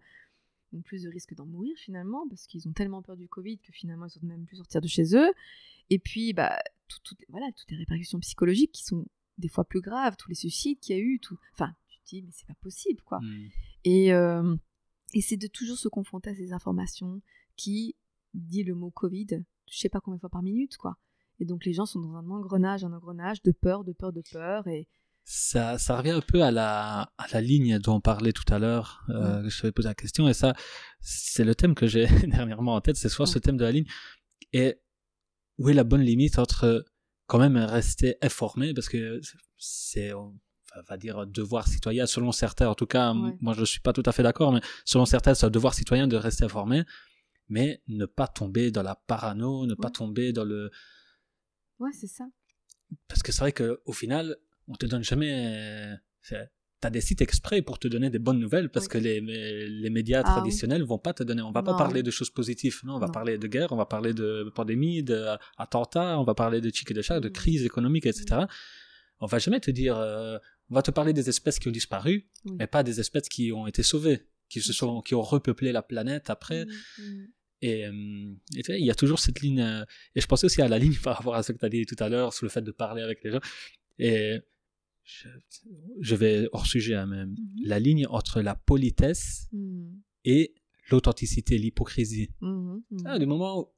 ont 0.72 0.82
plus 0.82 1.02
de 1.02 1.08
risques 1.08 1.34
d'en 1.34 1.46
mourir 1.46 1.74
finalement, 1.76 2.28
parce 2.28 2.46
qu'ils 2.46 2.68
ont 2.68 2.72
tellement 2.72 3.02
peur 3.02 3.16
du 3.16 3.26
Covid 3.26 3.58
que 3.58 3.72
finalement 3.72 4.06
ils 4.06 4.24
ne 4.24 4.28
même 4.28 4.44
plus 4.44 4.58
sortir 4.58 4.80
de 4.80 4.86
chez 4.86 5.16
eux. 5.16 5.32
Et 5.90 5.98
puis, 5.98 6.32
bah, 6.32 6.60
tout, 6.86 7.16
voilà, 7.28 7.46
toutes 7.56 7.70
les 7.72 7.76
répercussions 7.76 8.20
psychologiques 8.20 8.72
qui 8.72 8.84
sont 8.84 9.04
des 9.36 9.48
fois 9.48 9.64
plus 9.64 9.80
graves, 9.80 10.16
tous 10.16 10.28
les 10.28 10.36
suicides 10.36 10.78
qu'il 10.78 10.96
y 10.96 10.98
a 11.00 11.02
eu, 11.02 11.18
tout. 11.18 11.38
Enfin, 11.54 11.74
tu 11.88 11.98
te 11.98 12.08
dis, 12.08 12.22
mais 12.22 12.30
c'est 12.30 12.46
pas 12.46 12.54
possible, 12.60 13.02
quoi. 13.02 13.18
Hmm. 13.18 13.48
Et, 13.82 14.12
euh, 14.12 14.54
et 15.12 15.22
c'est 15.22 15.36
de 15.36 15.48
toujours 15.48 15.78
se 15.78 15.88
confronter 15.88 16.30
à 16.30 16.34
ces 16.36 16.52
informations 16.52 17.20
qui 17.56 17.96
dit 18.34 18.62
le 18.62 18.76
mot 18.76 18.90
Covid, 18.90 19.42
je 19.70 19.78
sais 19.78 19.88
pas 19.88 20.00
combien 20.00 20.16
de 20.16 20.20
fois 20.20 20.30
par 20.30 20.42
minute, 20.42 20.76
quoi. 20.76 20.96
Et 21.40 21.44
donc 21.44 21.64
les 21.64 21.72
gens 21.72 21.86
sont 21.86 22.00
dans 22.00 22.16
un 22.16 22.28
engrenage, 22.30 22.84
un 22.84 22.92
engrenage 22.92 23.42
de 23.42 23.52
peur, 23.52 23.84
de 23.84 23.92
peur, 23.92 24.12
de 24.12 24.22
peur. 24.32 24.66
Et 24.66 24.88
ça, 25.24 25.78
ça 25.78 25.96
revient 25.96 26.10
un 26.10 26.20
peu 26.20 26.42
à 26.42 26.50
la, 26.50 27.12
à 27.16 27.26
la 27.32 27.40
ligne 27.40 27.78
dont 27.78 27.96
on 27.96 28.00
parlait 28.00 28.32
tout 28.32 28.52
à 28.52 28.58
l'heure. 28.58 29.04
Euh, 29.10 29.48
Je 29.48 29.60
t'avais 29.60 29.72
posé 29.72 29.88
la 29.88 29.94
question 29.94 30.28
et 30.28 30.34
ça, 30.34 30.54
c'est 31.00 31.44
le 31.44 31.54
thème 31.54 31.74
que 31.74 31.86
j'ai 31.86 32.06
dernièrement 32.26 32.74
en 32.74 32.80
tête. 32.80 32.96
C'est 32.96 33.08
soit 33.08 33.26
ce 33.26 33.38
thème 33.38 33.56
de 33.56 33.64
la 33.64 33.72
ligne 33.72 33.86
et 34.52 34.80
où 35.58 35.68
est 35.68 35.74
la 35.74 35.84
bonne 35.84 36.00
limite 36.00 36.38
entre 36.38 36.84
quand 37.26 37.38
même 37.38 37.56
rester 37.56 38.16
informé? 38.22 38.74
Parce 38.74 38.88
que 38.88 39.20
c'est 39.58 40.12
on 40.12 40.34
va 40.88 40.96
dire 40.96 41.26
devoir 41.26 41.66
citoyen 41.66 42.06
selon 42.06 42.30
certains 42.30 42.68
en 42.68 42.74
tout 42.74 42.86
cas 42.86 43.12
moi 43.40 43.54
je 43.54 43.64
suis 43.64 43.80
pas 43.80 43.92
tout 43.92 44.02
à 44.04 44.12
fait 44.12 44.22
d'accord 44.22 44.52
mais 44.52 44.60
selon 44.84 45.06
certains 45.06 45.34
c'est 45.34 45.46
un 45.46 45.50
devoir 45.50 45.74
citoyen 45.74 46.06
de 46.06 46.16
rester 46.16 46.44
informé 46.44 46.84
mais 47.48 47.82
ne 47.88 48.06
pas 48.06 48.26
tomber 48.26 48.70
dans 48.70 48.82
la 48.82 48.94
parano 48.94 49.66
ne 49.66 49.74
pas 49.74 49.90
tomber 49.90 50.32
dans 50.32 50.44
le 50.44 50.70
Ouais, 51.78 51.90
c'est 51.92 52.08
ça. 52.08 52.24
Parce 53.06 53.22
que 53.22 53.32
c'est 53.32 53.40
vrai 53.40 53.52
qu'au 53.52 53.92
final, 53.92 54.36
on 54.66 54.74
te 54.74 54.86
donne 54.86 55.04
jamais. 55.04 55.96
T'as 56.80 56.90
des 56.90 57.00
sites 57.00 57.20
exprès 57.22 57.60
pour 57.60 57.80
te 57.80 57.88
donner 57.88 58.08
des 58.08 58.20
bonnes 58.20 58.38
nouvelles 58.38 58.70
parce 58.70 58.86
que 58.86 58.98
les, 58.98 59.20
les 59.20 59.90
médias 59.90 60.22
ah 60.24 60.30
traditionnels 60.30 60.84
vont 60.84 60.98
pas 60.98 61.12
te 61.12 61.24
donner. 61.24 61.42
On 61.42 61.50
va 61.50 61.64
pas 61.64 61.76
parler 61.76 62.04
de 62.04 62.10
choses 62.10 62.30
positives. 62.30 62.80
Non, 62.84 62.96
on 62.96 62.98
va 63.00 63.08
parler 63.08 63.36
de 63.36 63.48
guerre, 63.48 63.72
on 63.72 63.76
va 63.76 63.86
parler 63.86 64.14
de 64.14 64.50
pandémie, 64.54 65.02
d'attentats, 65.02 66.20
on 66.20 66.24
va 66.24 66.34
parler 66.34 66.60
de 66.60 66.70
chic 66.72 66.88
et 66.90 66.94
de 66.94 67.02
chat, 67.02 67.18
de 67.18 67.28
mm. 67.28 67.32
crise 67.32 67.64
économique, 67.64 68.06
etc. 68.06 68.26
Mm. 68.30 68.46
On 69.20 69.26
va 69.26 69.38
jamais 69.38 69.58
te 69.58 69.72
dire. 69.72 69.96
Euh, 69.96 70.38
on 70.70 70.74
va 70.74 70.82
te 70.82 70.90
parler 70.90 71.12
des 71.12 71.28
espèces 71.28 71.58
qui 71.58 71.66
ont 71.66 71.72
disparu, 71.72 72.28
mais 72.44 72.66
pas 72.66 72.82
des 72.82 73.00
espèces 73.00 73.28
qui 73.28 73.52
ont 73.52 73.66
été 73.66 73.82
sauvées, 73.82 74.28
qui 74.48 74.60
se 74.60 74.72
sont, 74.72 75.00
qui 75.00 75.14
ont 75.14 75.22
repeuplé 75.22 75.72
la 75.72 75.82
planète 75.82 76.30
après. 76.30 76.66
Mm, 76.98 77.24
et, 77.60 77.86
euh, 77.86 77.92
il 78.54 78.84
y 78.84 78.90
a 78.90 78.94
toujours 78.94 79.18
cette 79.18 79.40
ligne. 79.40 79.60
Euh, 79.60 79.84
et 80.14 80.20
je 80.20 80.26
pensais 80.26 80.46
aussi 80.46 80.62
à 80.62 80.68
la 80.68 80.78
ligne 80.78 80.96
par 81.02 81.16
rapport 81.16 81.34
à 81.34 81.42
ce 81.42 81.52
que 81.52 81.58
tu 81.58 81.64
as 81.64 81.68
dit 81.68 81.86
tout 81.86 81.96
à 81.98 82.08
l'heure 82.08 82.32
sur 82.32 82.44
le 82.44 82.50
fait 82.50 82.62
de 82.62 82.70
parler 82.70 83.02
avec 83.02 83.22
les 83.24 83.30
gens. 83.30 83.40
Et 83.98 84.38
je, 86.00 86.14
vais 86.14 86.48
hors 86.52 86.66
sujet, 86.66 86.94
hein, 86.94 87.06
même. 87.06 87.30
Mhm. 87.30 87.36
La 87.64 87.78
ligne 87.78 88.06
entre 88.08 88.40
la 88.40 88.54
politesse 88.54 89.48
mhm. 89.52 90.00
et 90.24 90.54
l'authenticité, 90.90 91.58
l'hypocrisie. 91.58 92.30
Mhm, 92.40 92.82
du 93.18 93.26
moment 93.26 93.72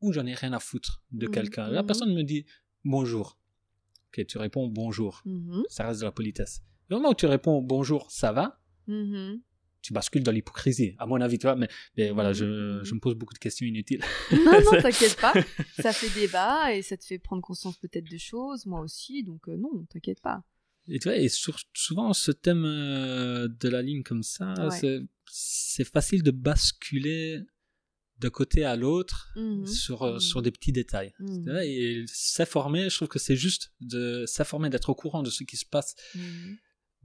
où, 0.00 0.12
j'en 0.12 0.26
ai 0.26 0.34
rien 0.34 0.52
à 0.52 0.60
foutre 0.60 1.02
de 1.10 1.26
quelqu'un, 1.26 1.68
la 1.68 1.82
personne 1.82 2.14
me 2.14 2.22
dit 2.22 2.44
bonjour. 2.84 3.40
Ok, 4.08 4.24
tu 4.26 4.38
réponds 4.38 4.68
bonjour. 4.68 5.24
Ça 5.68 5.88
reste 5.88 6.00
de 6.00 6.04
la 6.04 6.12
politesse. 6.12 6.62
Le 6.88 6.96
moment 6.96 7.10
où 7.10 7.14
tu 7.14 7.26
réponds 7.26 7.60
bonjour, 7.62 8.10
ça 8.10 8.32
va 8.32 8.60
tu 9.86 9.92
bascules 9.92 10.24
dans 10.24 10.32
l'hypocrisie, 10.32 10.96
à 10.98 11.06
mon 11.06 11.20
avis, 11.20 11.38
tu 11.38 11.46
vois. 11.46 11.54
Mais, 11.54 11.68
mais 11.96 12.10
voilà, 12.10 12.32
je, 12.32 12.80
je, 12.82 12.94
me 12.94 12.98
pose 12.98 13.14
beaucoup 13.14 13.34
de 13.34 13.38
questions 13.38 13.64
inutiles. 13.64 14.02
Non, 14.32 14.60
non, 14.64 14.70
t'inquiète 14.82 15.16
pas. 15.20 15.32
Ça 15.78 15.92
fait 15.92 16.10
débat 16.20 16.74
et 16.74 16.82
ça 16.82 16.96
te 16.96 17.04
fait 17.04 17.20
prendre 17.20 17.40
conscience 17.40 17.76
peut-être 17.78 18.10
de 18.10 18.18
choses, 18.18 18.66
moi 18.66 18.80
aussi. 18.80 19.22
Donc, 19.22 19.48
euh, 19.48 19.56
non, 19.56 19.86
t'inquiète 19.88 20.20
pas. 20.20 20.42
Et 20.88 20.98
tu 20.98 21.08
vois, 21.08 21.16
et 21.16 21.28
souvent, 21.28 22.12
ce 22.12 22.32
thème 22.32 22.64
euh, 22.64 23.48
de 23.48 23.68
la 23.68 23.80
ligne 23.80 24.02
comme 24.02 24.24
ça, 24.24 24.54
c'est 25.26 25.84
facile 25.84 26.24
de 26.24 26.32
basculer 26.32 27.40
d'un 28.18 28.30
côté 28.30 28.64
à 28.64 28.76
l'autre 28.76 29.28
mmh 29.36 29.66
sur, 29.66 30.02
euh, 30.02 30.16
mmh 30.16 30.20
sur 30.20 30.42
des 30.42 30.50
petits 30.50 30.72
détails. 30.72 31.12
Mmh 31.20 31.58
et 31.62 32.04
s'informer, 32.06 32.88
je 32.90 32.96
trouve 32.96 33.08
que 33.08 33.18
c'est 33.18 33.36
juste 33.36 33.72
de 33.80 34.24
s'informer, 34.26 34.68
d'être 34.68 34.88
au 34.88 34.94
courant 34.94 35.22
de 35.22 35.30
ce 35.30 35.44
qui 35.44 35.56
se 35.56 35.66
passe 35.66 35.94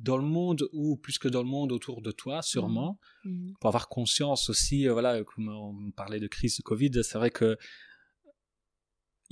dans 0.02 0.18
le 0.18 0.24
monde 0.24 0.68
ou 0.74 0.98
plus 0.98 1.18
que 1.18 1.28
dans 1.28 1.44
le 1.44 1.50
monde 1.50 1.72
autour 1.72 2.02
de 2.02 2.12
toi, 2.12 2.42
sûrement, 2.42 3.00
mmh. 3.24 3.30
Mmh. 3.30 3.54
pour 3.60 3.68
avoir 3.70 3.88
conscience 3.88 4.50
aussi, 4.50 4.88
euh, 4.88 4.94
voilà, 4.94 5.24
comme 5.24 5.50
on 5.50 5.92
parlait 5.92 6.20
de 6.20 6.28
crise 6.28 6.58
de 6.58 6.64
Covid, 6.64 6.92
c'est 7.04 7.18
vrai 7.18 7.30
que 7.30 7.58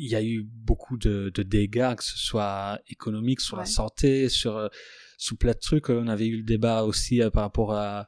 il 0.01 0.09
y 0.09 0.15
a 0.15 0.23
eu 0.23 0.43
beaucoup 0.43 0.97
de, 0.97 1.29
dégâts, 1.35 1.93
que 1.95 2.03
ce 2.05 2.17
soit 2.17 2.79
économique, 2.87 3.41
sur 3.41 3.57
la 3.57 3.65
santé, 3.65 4.29
sur, 4.29 4.69
sous 5.17 5.35
plein 5.35 5.51
de 5.51 5.59
trucs. 5.59 5.89
On 5.89 6.07
avait 6.07 6.27
eu 6.27 6.37
le 6.37 6.43
débat 6.43 6.83
aussi 6.83 7.19
par 7.33 7.43
rapport 7.43 7.73
à 7.73 8.07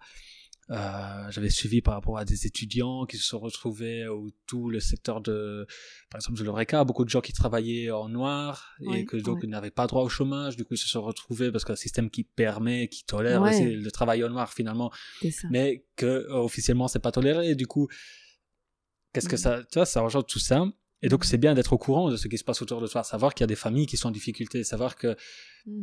euh, 0.71 1.29
j'avais 1.31 1.49
suivi 1.49 1.81
par 1.81 1.95
rapport 1.95 2.17
à 2.17 2.23
des 2.23 2.47
étudiants 2.47 3.05
qui 3.05 3.17
se 3.17 3.25
sont 3.25 3.39
retrouvés 3.39 4.07
ou 4.07 4.31
tout 4.47 4.69
le 4.69 4.79
secteur 4.79 5.19
de, 5.19 5.67
par 6.09 6.19
exemple, 6.19 6.39
de 6.39 6.45
l'ORECA, 6.45 6.85
beaucoup 6.85 7.03
de 7.03 7.09
gens 7.09 7.19
qui 7.19 7.33
travaillaient 7.33 7.91
en 7.91 8.07
noir 8.07 8.73
et 8.93 9.03
que 9.03 9.17
donc 9.17 9.43
n'avaient 9.43 9.71
pas 9.71 9.87
droit 9.87 10.01
au 10.01 10.07
chômage. 10.09 10.55
Du 10.55 10.63
coup, 10.63 10.75
ils 10.75 10.77
se 10.77 10.87
sont 10.87 11.01
retrouvés 11.01 11.51
parce 11.51 11.65
qu'un 11.65 11.75
système 11.75 12.09
qui 12.09 12.23
permet, 12.23 12.87
qui 12.87 13.03
tolère 13.03 13.43
le 13.43 13.89
travail 13.89 14.23
en 14.23 14.29
noir 14.29 14.53
finalement, 14.53 14.91
mais 15.49 15.85
que 15.97 16.05
euh, 16.05 16.35
officiellement 16.35 16.87
c'est 16.87 16.99
pas 16.99 17.11
toléré. 17.11 17.53
Du 17.55 17.67
coup, 17.67 17.89
qu'est-ce 19.13 19.27
que 19.27 19.35
mm. 19.35 19.39
ça, 19.39 19.63
tu 19.63 19.79
vois, 19.79 19.85
ça 19.85 20.01
engendre 20.01 20.25
tout 20.25 20.39
ça. 20.39 20.65
Et 21.01 21.09
donc, 21.09 21.25
c'est 21.25 21.39
bien 21.39 21.55
d'être 21.55 21.73
au 21.73 21.79
courant 21.79 22.11
de 22.11 22.15
ce 22.15 22.27
qui 22.27 22.37
se 22.37 22.43
passe 22.43 22.61
autour 22.61 22.79
de 22.79 22.87
toi, 22.87 23.03
savoir 23.03 23.33
qu'il 23.33 23.43
y 23.43 23.45
a 23.45 23.47
des 23.47 23.55
familles 23.55 23.87
qui 23.87 23.97
sont 23.97 24.09
en 24.09 24.11
difficulté, 24.11 24.63
savoir 24.63 24.95
que, 24.95 25.17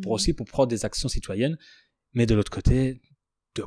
pour 0.00 0.12
mm. 0.12 0.14
aussi, 0.14 0.32
pour 0.32 0.46
prendre 0.46 0.68
des 0.68 0.84
actions 0.84 1.08
citoyennes, 1.08 1.58
mais 2.14 2.24
de 2.24 2.34
l'autre 2.34 2.52
côté, 2.52 3.02
de 3.56 3.64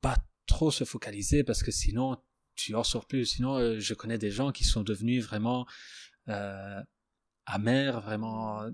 pas 0.00 0.16
trop 0.46 0.70
se 0.70 0.84
focaliser 0.84 1.44
parce 1.44 1.62
que 1.62 1.70
sinon 1.70 2.16
tu 2.54 2.74
en 2.74 2.84
sors 2.84 3.06
plus. 3.06 3.26
Sinon, 3.26 3.56
euh, 3.56 3.80
je 3.80 3.94
connais 3.94 4.18
des 4.18 4.30
gens 4.30 4.52
qui 4.52 4.64
sont 4.64 4.82
devenus 4.82 5.24
vraiment 5.24 5.66
euh, 6.28 6.80
amers, 7.46 8.00
vraiment 8.00 8.64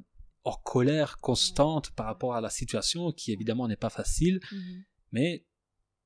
en 0.44 0.52
colère 0.52 1.18
constante 1.18 1.90
par 1.92 2.06
rapport 2.06 2.34
à 2.34 2.40
la 2.40 2.51
situation 2.51 3.12
qui 3.12 3.32
évidemment 3.32 3.68
n'est 3.68 3.76
pas 3.76 3.90
facile, 3.90 4.40
mmh 4.52 4.56
mais 5.12 5.44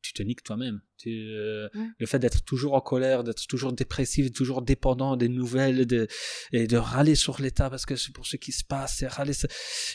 tu 0.05 0.12
te 0.12 0.22
niques 0.22 0.43
toi-même. 0.43 0.81
Euh, 1.06 1.68
le 1.98 2.06
fait 2.06 2.18
d'être 2.18 2.44
toujours 2.44 2.74
en 2.74 2.81
colère, 2.81 3.24
d'être 3.24 3.47
toujours 3.47 3.72
dépressif, 3.72 4.32
toujours 4.32 4.62
dépendant 4.62 5.16
des 5.16 5.28
nouvelles 5.28 5.86
de, 5.86 6.06
et 6.52 6.66
de 6.66 6.76
râler 6.76 7.14
sur 7.14 7.40
l'État 7.40 7.70
parce 7.70 7.86
que 7.86 7.97
c'est 7.97 8.12
pour 8.12 8.26
ce 8.26 8.36
qui 8.36 8.52
se 8.52 8.64
passe, 8.64 9.02
et 9.02 9.06
râler, 9.06 9.32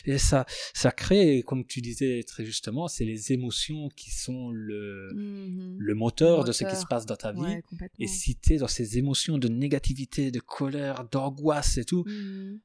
et 0.04 0.18
ça, 0.18 0.46
ça 0.74 0.90
crée, 0.90 1.42
comme 1.46 1.64
tu 1.64 1.80
disais 1.80 2.22
très 2.26 2.44
justement, 2.44 2.88
c'est 2.88 3.04
les 3.04 3.32
émotions 3.32 3.88
qui 3.96 4.10
sont 4.10 4.50
le, 4.50 5.10
mmh 5.14 5.76
le, 5.78 5.94
moteur 5.94 6.44
de 6.44 6.52
ce 6.52 6.64
qui 6.64 6.76
se 6.76 6.86
passe 6.86 7.06
dans 7.06 7.16
ta 7.16 7.32
vie. 7.32 7.60
et 7.98 8.06
si 8.08 8.36
tu 8.36 8.54
es 8.54 8.56
dans 8.58 8.68
ces 8.68 8.98
émotions 8.98 9.38
de 9.38 9.48
négativité, 9.48 10.30
de 10.32 10.40
colère, 10.40 11.04
d'angoisse 11.04 11.78
et 11.78 11.84
tout, 11.84 12.04
mmh 12.04 12.58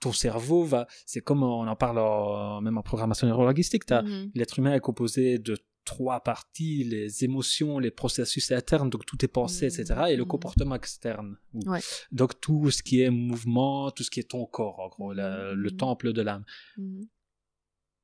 ton 0.00 0.12
cerveau 0.12 0.64
va, 0.64 0.88
c'est 1.06 1.20
comme 1.20 1.44
on 1.44 1.64
en 1.68 1.76
parle 1.76 2.00
même 2.60 2.76
en 2.76 2.82
programmation 2.82 3.26
neurolinguistique, 3.26 3.88
mmh 3.88 4.32
l'être 4.34 4.58
humain 4.58 4.74
est 4.74 4.80
composé 4.80 5.38
de 5.38 5.56
trois 5.84 6.20
parties, 6.20 6.84
les 6.84 7.24
émotions, 7.24 7.78
les 7.78 7.90
processus 7.90 8.52
internes, 8.52 8.90
donc 8.90 9.04
tout 9.06 9.24
est 9.24 9.28
pensé, 9.28 9.66
etc., 9.66 9.94
mmh. 9.96 10.06
et 10.08 10.16
le 10.16 10.24
mmh. 10.24 10.28
comportement 10.28 10.74
externe. 10.74 11.36
Donc 12.10 12.40
tout 12.40 12.70
ce 12.70 12.82
qui 12.82 13.02
est 13.02 13.10
mouvement, 13.10 13.90
tout 13.90 14.02
ce 14.02 14.10
qui 14.10 14.20
est 14.20 14.30
ton 14.30 14.46
corps, 14.46 14.80
en 14.80 14.88
gros, 14.88 15.12
le 15.12 15.54
mmh. 15.54 15.76
temple 15.76 16.12
de 16.12 16.22
l'âme. 16.22 16.44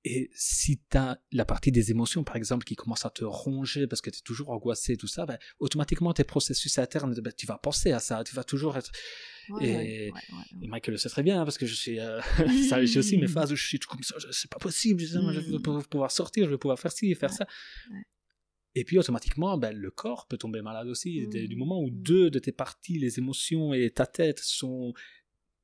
Et 0.04 0.30
si 0.34 0.80
tu 0.90 0.96
as 0.96 1.20
la 1.32 1.44
partie 1.44 1.72
des 1.72 1.90
émotions, 1.90 2.24
par 2.24 2.36
exemple, 2.36 2.64
qui 2.64 2.76
commence 2.76 3.04
à 3.04 3.10
te 3.10 3.24
ronger 3.24 3.86
parce 3.86 4.00
que 4.00 4.10
tu 4.10 4.18
es 4.18 4.22
toujours 4.22 4.50
angoissé, 4.50 4.96
tout 4.96 5.08
ça, 5.08 5.26
ben, 5.26 5.38
automatiquement, 5.58 6.12
tes 6.12 6.24
processus 6.24 6.78
internes, 6.78 7.14
ben, 7.20 7.32
tu 7.36 7.46
vas 7.46 7.58
penser 7.58 7.92
à 7.92 7.98
ça, 7.98 8.22
tu 8.24 8.34
vas 8.34 8.44
toujours 8.44 8.76
être 8.76 8.92
et, 9.60 10.10
Michael 10.66 10.92
le 10.92 10.98
sait 10.98 11.08
très 11.08 11.22
bien, 11.22 11.40
hein, 11.40 11.44
parce 11.44 11.58
que 11.58 11.66
je 11.66 11.74
suis, 11.74 11.98
euh, 12.00 12.20
j'ai 12.84 12.98
aussi 12.98 13.16
mes 13.18 13.26
phases 13.28 13.52
où 13.52 13.56
je 13.56 13.66
suis 13.66 13.78
comme 13.78 14.02
ça, 14.02 14.16
c'est 14.30 14.50
pas 14.50 14.58
possible, 14.58 15.00
je, 15.00 15.18
veux 15.18 15.58
mmh. 15.58 15.82
pouvoir 15.90 16.10
sortir, 16.10 16.46
je 16.46 16.50
veux 16.50 16.58
pouvoir 16.58 16.78
faire 16.78 16.92
ci, 16.92 17.14
faire 17.14 17.32
ça. 17.32 17.46
Et 18.74 18.84
puis 18.84 18.98
automatiquement, 18.98 19.58
ben, 19.58 19.76
le 19.76 19.90
corps 19.90 20.26
peut 20.28 20.38
tomber 20.38 20.62
malade 20.62 20.86
aussi. 20.88 21.26
Du 21.28 21.54
mmh. 21.54 21.58
moment 21.58 21.80
où 21.80 21.88
mmh. 21.88 22.02
deux 22.02 22.30
de 22.30 22.38
tes 22.38 22.52
parties, 22.52 22.98
les 22.98 23.18
émotions 23.18 23.72
et 23.72 23.90
ta 23.90 24.06
tête, 24.06 24.40
sont 24.40 24.92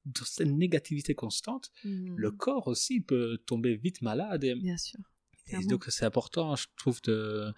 dans 0.04 0.24
cette 0.24 0.48
négativité 0.48 1.14
constante, 1.14 1.72
le 1.84 2.30
corps 2.30 2.68
aussi 2.68 3.00
peut 3.00 3.38
tomber 3.46 3.76
vite 3.76 4.02
malade. 4.02 4.44
Et, 4.44 4.54
Bien 4.54 4.76
sûr. 4.76 5.00
Et 5.48 5.64
donc 5.66 5.86
c'est 5.88 6.04
important, 6.04 6.56
je 6.56 6.66
trouve, 6.76 7.02
de 7.02 7.52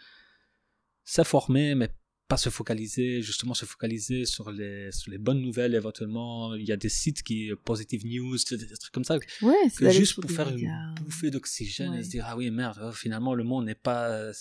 s'informer, 1.05 1.75
mais 1.75 1.89
pas 2.29 2.37
se 2.37 2.49
focaliser, 2.49 3.23
justement 3.23 3.55
se 3.55 3.65
focaliser 3.65 4.25
sur 4.25 4.51
les, 4.51 4.91
sur 4.91 5.11
les 5.13 5.19
bonnes 5.19 5.41
nouvelles 5.41 5.75
éventuellement. 5.75 6.55
Il 6.55 6.65
y 6.65 6.73
a 6.73 6.77
des 6.77 6.89
sites 6.89 7.23
qui, 7.23 7.53
Positive 7.65 8.05
News, 8.05 8.37
des, 8.51 8.67
trucs 8.67 8.93
comme 8.93 9.05
ça. 9.05 9.19
Ouais, 9.43 9.55
que 9.77 9.91
juste 9.91 10.21
pour 10.21 10.31
faire 10.31 10.49
une 10.49 10.95
bouffée 11.05 11.31
d'oxygène 11.31 11.95
et 11.95 12.03
se 12.03 12.11
dire, 12.11 12.25
ah 12.27 12.37
oui, 12.37 12.51
merde, 12.51 12.81
oh, 12.83 12.93
finalement, 12.93 13.35
le 13.35 13.45
monde 13.45 13.67
n'est 13.67 13.77
pas 13.77 14.33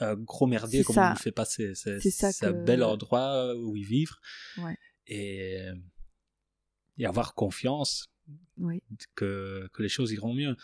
un 0.00 0.14
gros 0.16 0.46
merdier 0.46 0.84
comme 0.84 0.98
on 0.98 1.10
nous 1.10 1.16
fait 1.16 1.32
passer. 1.32 1.72
C'est 1.74 2.44
un 2.44 2.52
bel 2.52 2.82
endroit 2.82 3.54
où 3.56 3.76
y 3.76 3.84
vivre. 3.84 4.20
Ouais. 4.58 4.76
Et, 5.06 5.58
et 6.98 7.06
avoir 7.06 7.34
confiance 7.34 8.08
que, 9.14 9.68
que 9.72 9.82
les 9.82 9.88
choses 9.88 10.12
iront 10.12 10.34
mieux. 10.34 10.56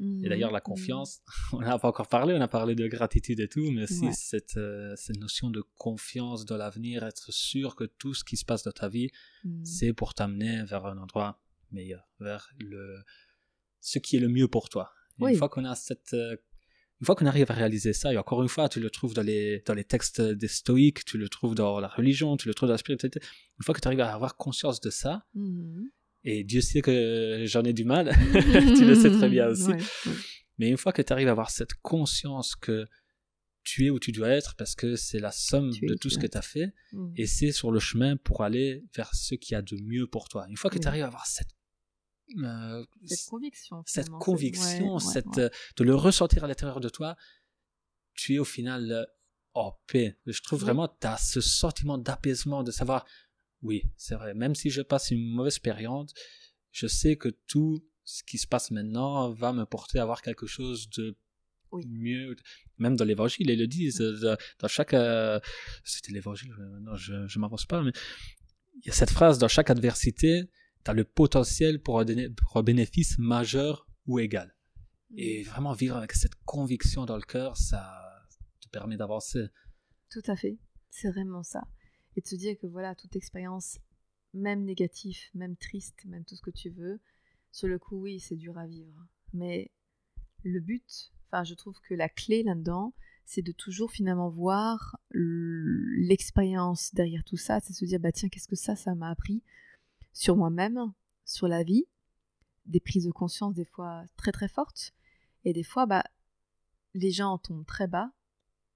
Et 0.00 0.28
d'ailleurs, 0.28 0.50
la 0.50 0.58
mmh, 0.58 0.60
mmh. 0.60 0.62
confiance, 0.62 1.20
on 1.52 1.60
n'a 1.60 1.78
pas 1.78 1.86
encore 1.86 2.08
parlé, 2.08 2.34
on 2.34 2.40
a 2.40 2.48
parlé 2.48 2.74
de 2.74 2.88
gratitude 2.88 3.38
et 3.38 3.48
tout, 3.48 3.70
mais 3.70 3.84
aussi 3.84 4.12
cette, 4.12 4.56
euh, 4.56 4.92
cette 4.96 5.18
notion 5.20 5.50
de 5.50 5.62
confiance 5.76 6.44
dans 6.44 6.56
l'avenir, 6.56 7.04
être 7.04 7.32
sûr 7.32 7.76
que 7.76 7.84
tout 7.84 8.12
ce 8.12 8.24
qui 8.24 8.36
se 8.36 8.44
passe 8.44 8.64
dans 8.64 8.72
ta 8.72 8.88
vie, 8.88 9.10
mmh. 9.44 9.64
c'est 9.64 9.92
pour 9.92 10.14
t'amener 10.14 10.64
vers 10.64 10.84
un 10.86 10.98
endroit 10.98 11.40
meilleur, 11.70 12.08
vers 12.18 12.50
le, 12.58 13.04
ce 13.80 14.00
qui 14.00 14.16
est 14.16 14.20
le 14.20 14.28
mieux 14.28 14.48
pour 14.48 14.68
toi. 14.68 14.92
Une 15.20 15.36
fois 15.36 15.48
qu'on 15.48 15.64
a 15.64 15.76
cette, 15.76 16.12
euh, 16.14 16.36
une 17.04 17.06
fois 17.06 17.16
qu'on 17.16 17.26
arrive 17.26 17.50
à 17.50 17.54
réaliser 17.54 17.92
ça, 17.92 18.14
et 18.14 18.16
encore 18.16 18.42
une 18.42 18.48
fois, 18.48 18.70
tu 18.70 18.80
le 18.80 18.88
trouves 18.88 19.12
dans 19.12 19.20
les, 19.20 19.62
dans 19.66 19.74
les 19.74 19.84
textes 19.84 20.22
des 20.22 20.48
stoïques, 20.48 21.04
tu 21.04 21.18
le 21.18 21.28
trouves 21.28 21.54
dans 21.54 21.78
la 21.78 21.88
religion, 21.88 22.38
tu 22.38 22.48
le 22.48 22.54
trouves 22.54 22.68
dans 22.68 22.72
la 22.72 22.78
spiritualité, 22.78 23.20
une 23.58 23.62
fois 23.62 23.74
que 23.74 23.80
tu 23.82 23.88
arrives 23.88 24.00
à 24.00 24.14
avoir 24.14 24.38
conscience 24.38 24.80
de 24.80 24.88
ça, 24.88 25.26
et 26.22 26.44
Dieu 26.44 26.62
sait 26.62 26.80
que 26.80 27.44
j'en 27.44 27.62
ai 27.62 27.74
du 27.74 27.84
mal, 27.84 28.16
tu 28.78 28.86
le 28.86 28.94
sais 28.94 29.10
très 29.10 29.28
bien 29.28 29.48
aussi. 29.48 29.72
Mais 30.56 30.70
une 30.70 30.78
fois 30.78 30.94
que 30.94 31.02
tu 31.02 31.12
arrives 31.12 31.28
à 31.28 31.32
avoir 31.32 31.50
cette 31.50 31.74
conscience 31.82 32.56
que 32.56 32.86
tu 33.64 33.84
es 33.84 33.90
où 33.90 33.98
tu 33.98 34.10
dois 34.10 34.30
être 34.30 34.56
parce 34.56 34.74
que 34.74 34.96
c'est 34.96 35.18
la 35.18 35.30
somme 35.30 35.72
de 35.82 35.94
tout 35.96 36.08
ce 36.08 36.16
que 36.16 36.26
tu 36.26 36.38
as 36.38 36.42
fait 36.42 36.72
mm. 36.92 37.12
et 37.16 37.26
c'est 37.26 37.52
sur 37.52 37.70
le 37.70 37.80
chemin 37.80 38.16
pour 38.16 38.44
aller 38.44 38.82
vers 38.96 39.14
ce 39.14 39.34
qu'il 39.34 39.52
y 39.52 39.56
a 39.56 39.62
de 39.62 39.76
mieux 39.82 40.06
pour 40.06 40.30
toi. 40.30 40.46
Une 40.48 40.56
fois 40.56 40.70
que 40.70 40.78
tu 40.78 40.88
arrives 40.88 41.02
à 41.02 41.08
avoir 41.08 41.26
cette 41.26 41.50
euh, 42.38 42.84
cette 43.04 43.28
conviction, 43.28 43.82
cette 43.86 44.08
conviction, 44.08 44.98
cette, 44.98 45.38
de 45.38 45.84
le 45.84 45.94
ressentir 45.94 46.44
à 46.44 46.46
l'intérieur 46.46 46.80
de 46.80 46.88
toi, 46.88 47.16
tu 48.14 48.34
es 48.34 48.38
au 48.38 48.44
final 48.44 48.90
euh, 48.92 49.04
en 49.54 49.72
paix. 49.86 50.18
Je 50.26 50.40
trouve 50.42 50.60
vraiment, 50.60 50.88
tu 50.88 51.06
as 51.06 51.18
ce 51.18 51.40
sentiment 51.40 51.98
d'apaisement, 51.98 52.62
de 52.62 52.70
savoir, 52.70 53.04
oui, 53.62 53.84
c'est 53.96 54.14
vrai. 54.14 54.34
Même 54.34 54.54
si 54.54 54.70
je 54.70 54.82
passe 54.82 55.10
une 55.10 55.34
mauvaise 55.34 55.58
période, 55.58 56.10
je 56.70 56.86
sais 56.86 57.16
que 57.16 57.28
tout 57.46 57.84
ce 58.04 58.22
qui 58.22 58.38
se 58.38 58.46
passe 58.46 58.70
maintenant 58.70 59.30
va 59.32 59.52
me 59.52 59.64
porter 59.64 59.98
à 59.98 60.04
voir 60.04 60.22
quelque 60.22 60.46
chose 60.46 60.88
de 60.90 61.16
mieux. 61.86 62.36
Même 62.78 62.96
dans 62.96 63.04
l'évangile, 63.04 63.50
ils 63.50 63.58
le 63.58 63.66
disent. 63.66 64.00
Euh, 64.00 64.36
dans 64.58 64.68
chaque. 64.68 64.94
Euh, 64.94 65.40
c'était 65.84 66.12
l'évangile, 66.12 66.54
non, 66.80 66.94
je 66.96 67.14
ne 67.14 67.40
m'avance 67.40 67.66
pas, 67.66 67.82
mais 67.82 67.92
il 68.82 68.86
y 68.86 68.90
a 68.90 68.92
cette 68.92 69.10
phrase 69.10 69.38
dans 69.38 69.48
chaque 69.48 69.70
adversité, 69.70 70.44
tu 70.84 70.90
as 70.90 70.94
le 70.94 71.04
potentiel 71.04 71.80
pour 71.80 72.00
un, 72.00 72.06
pour 72.36 72.56
un, 72.56 72.62
bénéfice 72.62 73.18
majeur 73.18 73.88
ou 74.06 74.18
égal. 74.18 74.54
Et 75.16 75.42
mm. 75.42 75.46
vraiment 75.46 75.72
vivre 75.72 75.96
avec 75.96 76.12
cette 76.12 76.34
conviction 76.44 77.06
dans 77.06 77.16
le 77.16 77.22
cœur, 77.22 77.56
ça 77.56 78.26
te 78.60 78.68
permet 78.68 78.96
d'avancer. 78.96 79.46
Tout 80.10 80.22
à 80.26 80.36
fait. 80.36 80.58
C'est 80.90 81.10
vraiment 81.10 81.42
ça 81.42 81.62
et 82.16 82.20
de 82.20 82.26
se 82.26 82.36
dire 82.36 82.56
que 82.58 82.66
voilà, 82.66 82.94
toute 82.94 83.16
expérience, 83.16 83.78
même 84.32 84.64
négative, 84.64 85.18
même 85.34 85.56
triste, 85.56 86.04
même 86.04 86.24
tout 86.24 86.36
ce 86.36 86.42
que 86.42 86.50
tu 86.50 86.70
veux, 86.70 87.00
sur 87.50 87.68
le 87.68 87.78
coup, 87.78 88.00
oui, 88.00 88.20
c'est 88.20 88.36
dur 88.36 88.58
à 88.58 88.66
vivre. 88.66 89.06
Mais 89.32 89.70
le 90.42 90.60
but, 90.60 91.12
enfin, 91.26 91.44
je 91.44 91.54
trouve 91.54 91.78
que 91.88 91.94
la 91.94 92.08
clé 92.08 92.42
là-dedans, 92.42 92.94
c'est 93.24 93.42
de 93.42 93.52
toujours 93.52 93.90
finalement 93.90 94.28
voir 94.28 94.96
l'expérience 95.12 96.94
derrière 96.94 97.24
tout 97.24 97.36
ça, 97.36 97.60
c'est 97.60 97.72
se 97.72 97.84
dire, 97.84 98.00
bah 98.00 98.12
tiens, 98.12 98.28
qu'est-ce 98.28 98.48
que 98.48 98.56
ça, 98.56 98.76
ça 98.76 98.94
m'a 98.94 99.10
appris? 99.10 99.42
Sur 100.14 100.36
moi-même, 100.36 100.94
sur 101.26 101.48
la 101.48 101.62
vie, 101.62 101.84
des 102.64 102.80
prises 102.80 103.04
de 103.04 103.10
conscience 103.10 103.54
des 103.54 103.66
fois 103.66 104.04
très 104.16 104.32
très 104.32 104.48
fortes, 104.48 104.94
et 105.44 105.52
des 105.52 105.62
fois, 105.62 105.84
bah, 105.84 106.04
les 106.94 107.10
gens 107.10 107.36
tombent 107.36 107.66
très 107.66 107.88
bas 107.88 108.10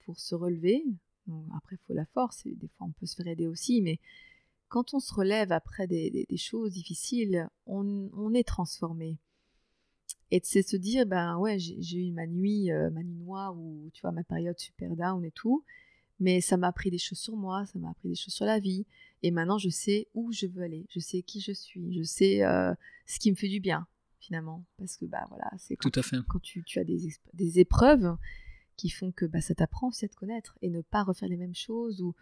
pour 0.04 0.20
se 0.20 0.34
relever, 0.34 0.84
après, 1.56 1.76
il 1.76 1.86
faut 1.86 1.94
la 1.94 2.06
force, 2.06 2.44
et 2.44 2.54
des 2.54 2.68
fois 2.68 2.86
on 2.86 2.92
peut 2.92 3.06
se 3.06 3.16
faire 3.16 3.28
aider 3.28 3.46
aussi, 3.46 3.80
mais 3.80 3.98
quand 4.68 4.92
on 4.92 5.00
se 5.00 5.14
relève 5.14 5.52
après 5.52 5.86
des, 5.86 6.26
choses 6.36 6.72
difficiles, 6.72 7.48
on, 7.66 8.34
est 8.34 8.46
transformé. 8.46 9.16
Et 10.30 10.40
c'est 10.42 10.62
se 10.62 10.76
dire, 10.76 11.06
ben 11.06 11.38
ouais, 11.38 11.58
j'ai 11.58 12.06
eu 12.06 12.12
ma 12.12 12.26
nuit, 12.26 12.70
euh, 12.70 12.90
ma 12.90 13.02
nuit 13.02 13.16
noire, 13.16 13.56
ou 13.56 13.88
tu 13.94 14.02
vois, 14.02 14.12
ma 14.12 14.24
période 14.24 14.58
super 14.58 14.94
down 14.94 15.24
et 15.24 15.30
tout, 15.30 15.64
mais 16.20 16.40
ça 16.40 16.56
m'a 16.56 16.68
appris 16.68 16.90
des 16.90 16.98
choses 16.98 17.18
sur 17.18 17.36
moi, 17.36 17.66
ça 17.66 17.78
m'a 17.78 17.90
appris 17.90 18.08
des 18.08 18.14
choses 18.14 18.34
sur 18.34 18.46
la 18.46 18.58
vie, 18.58 18.86
et 19.22 19.30
maintenant 19.30 19.58
je 19.58 19.68
sais 19.68 20.08
où 20.14 20.32
je 20.32 20.46
veux 20.46 20.62
aller, 20.62 20.86
je 20.90 21.00
sais 21.00 21.22
qui 21.22 21.40
je 21.40 21.52
suis, 21.52 21.96
je 21.96 22.02
sais 22.02 22.44
euh, 22.44 22.72
ce 23.06 23.18
qui 23.18 23.30
me 23.30 23.36
fait 23.36 23.48
du 23.48 23.60
bien, 23.60 23.86
finalement, 24.20 24.64
parce 24.78 24.96
que 24.96 25.04
bah 25.04 25.26
voilà, 25.28 25.50
c'est 25.58 25.76
quand, 25.76 25.90
Tout 25.90 26.00
à 26.00 26.02
fait. 26.02 26.16
quand 26.28 26.40
tu, 26.40 26.62
tu 26.64 26.78
as 26.78 26.84
des, 26.84 27.08
des 27.34 27.58
épreuves, 27.58 28.16
qui 28.78 28.88
font 28.88 29.12
que 29.12 29.26
bah, 29.26 29.42
ça 29.42 29.54
t'apprend 29.54 29.88
aussi 29.88 30.06
à 30.06 30.08
te 30.08 30.14
connaître 30.14 30.56
et 30.62 30.70
ne 30.70 30.80
pas 30.80 31.02
refaire 31.02 31.28
les 31.28 31.36
mêmes 31.36 31.54
choses 31.54 32.00
ou 32.00 32.14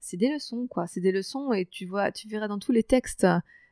c'est 0.00 0.16
des 0.16 0.32
leçons 0.32 0.66
quoi. 0.66 0.86
C'est 0.88 1.00
des 1.00 1.12
leçons 1.12 1.52
et 1.52 1.66
tu 1.66 1.86
vois 1.86 2.10
tu 2.10 2.26
verras 2.28 2.48
dans 2.48 2.58
tous 2.58 2.72
les 2.72 2.82
textes 2.82 3.26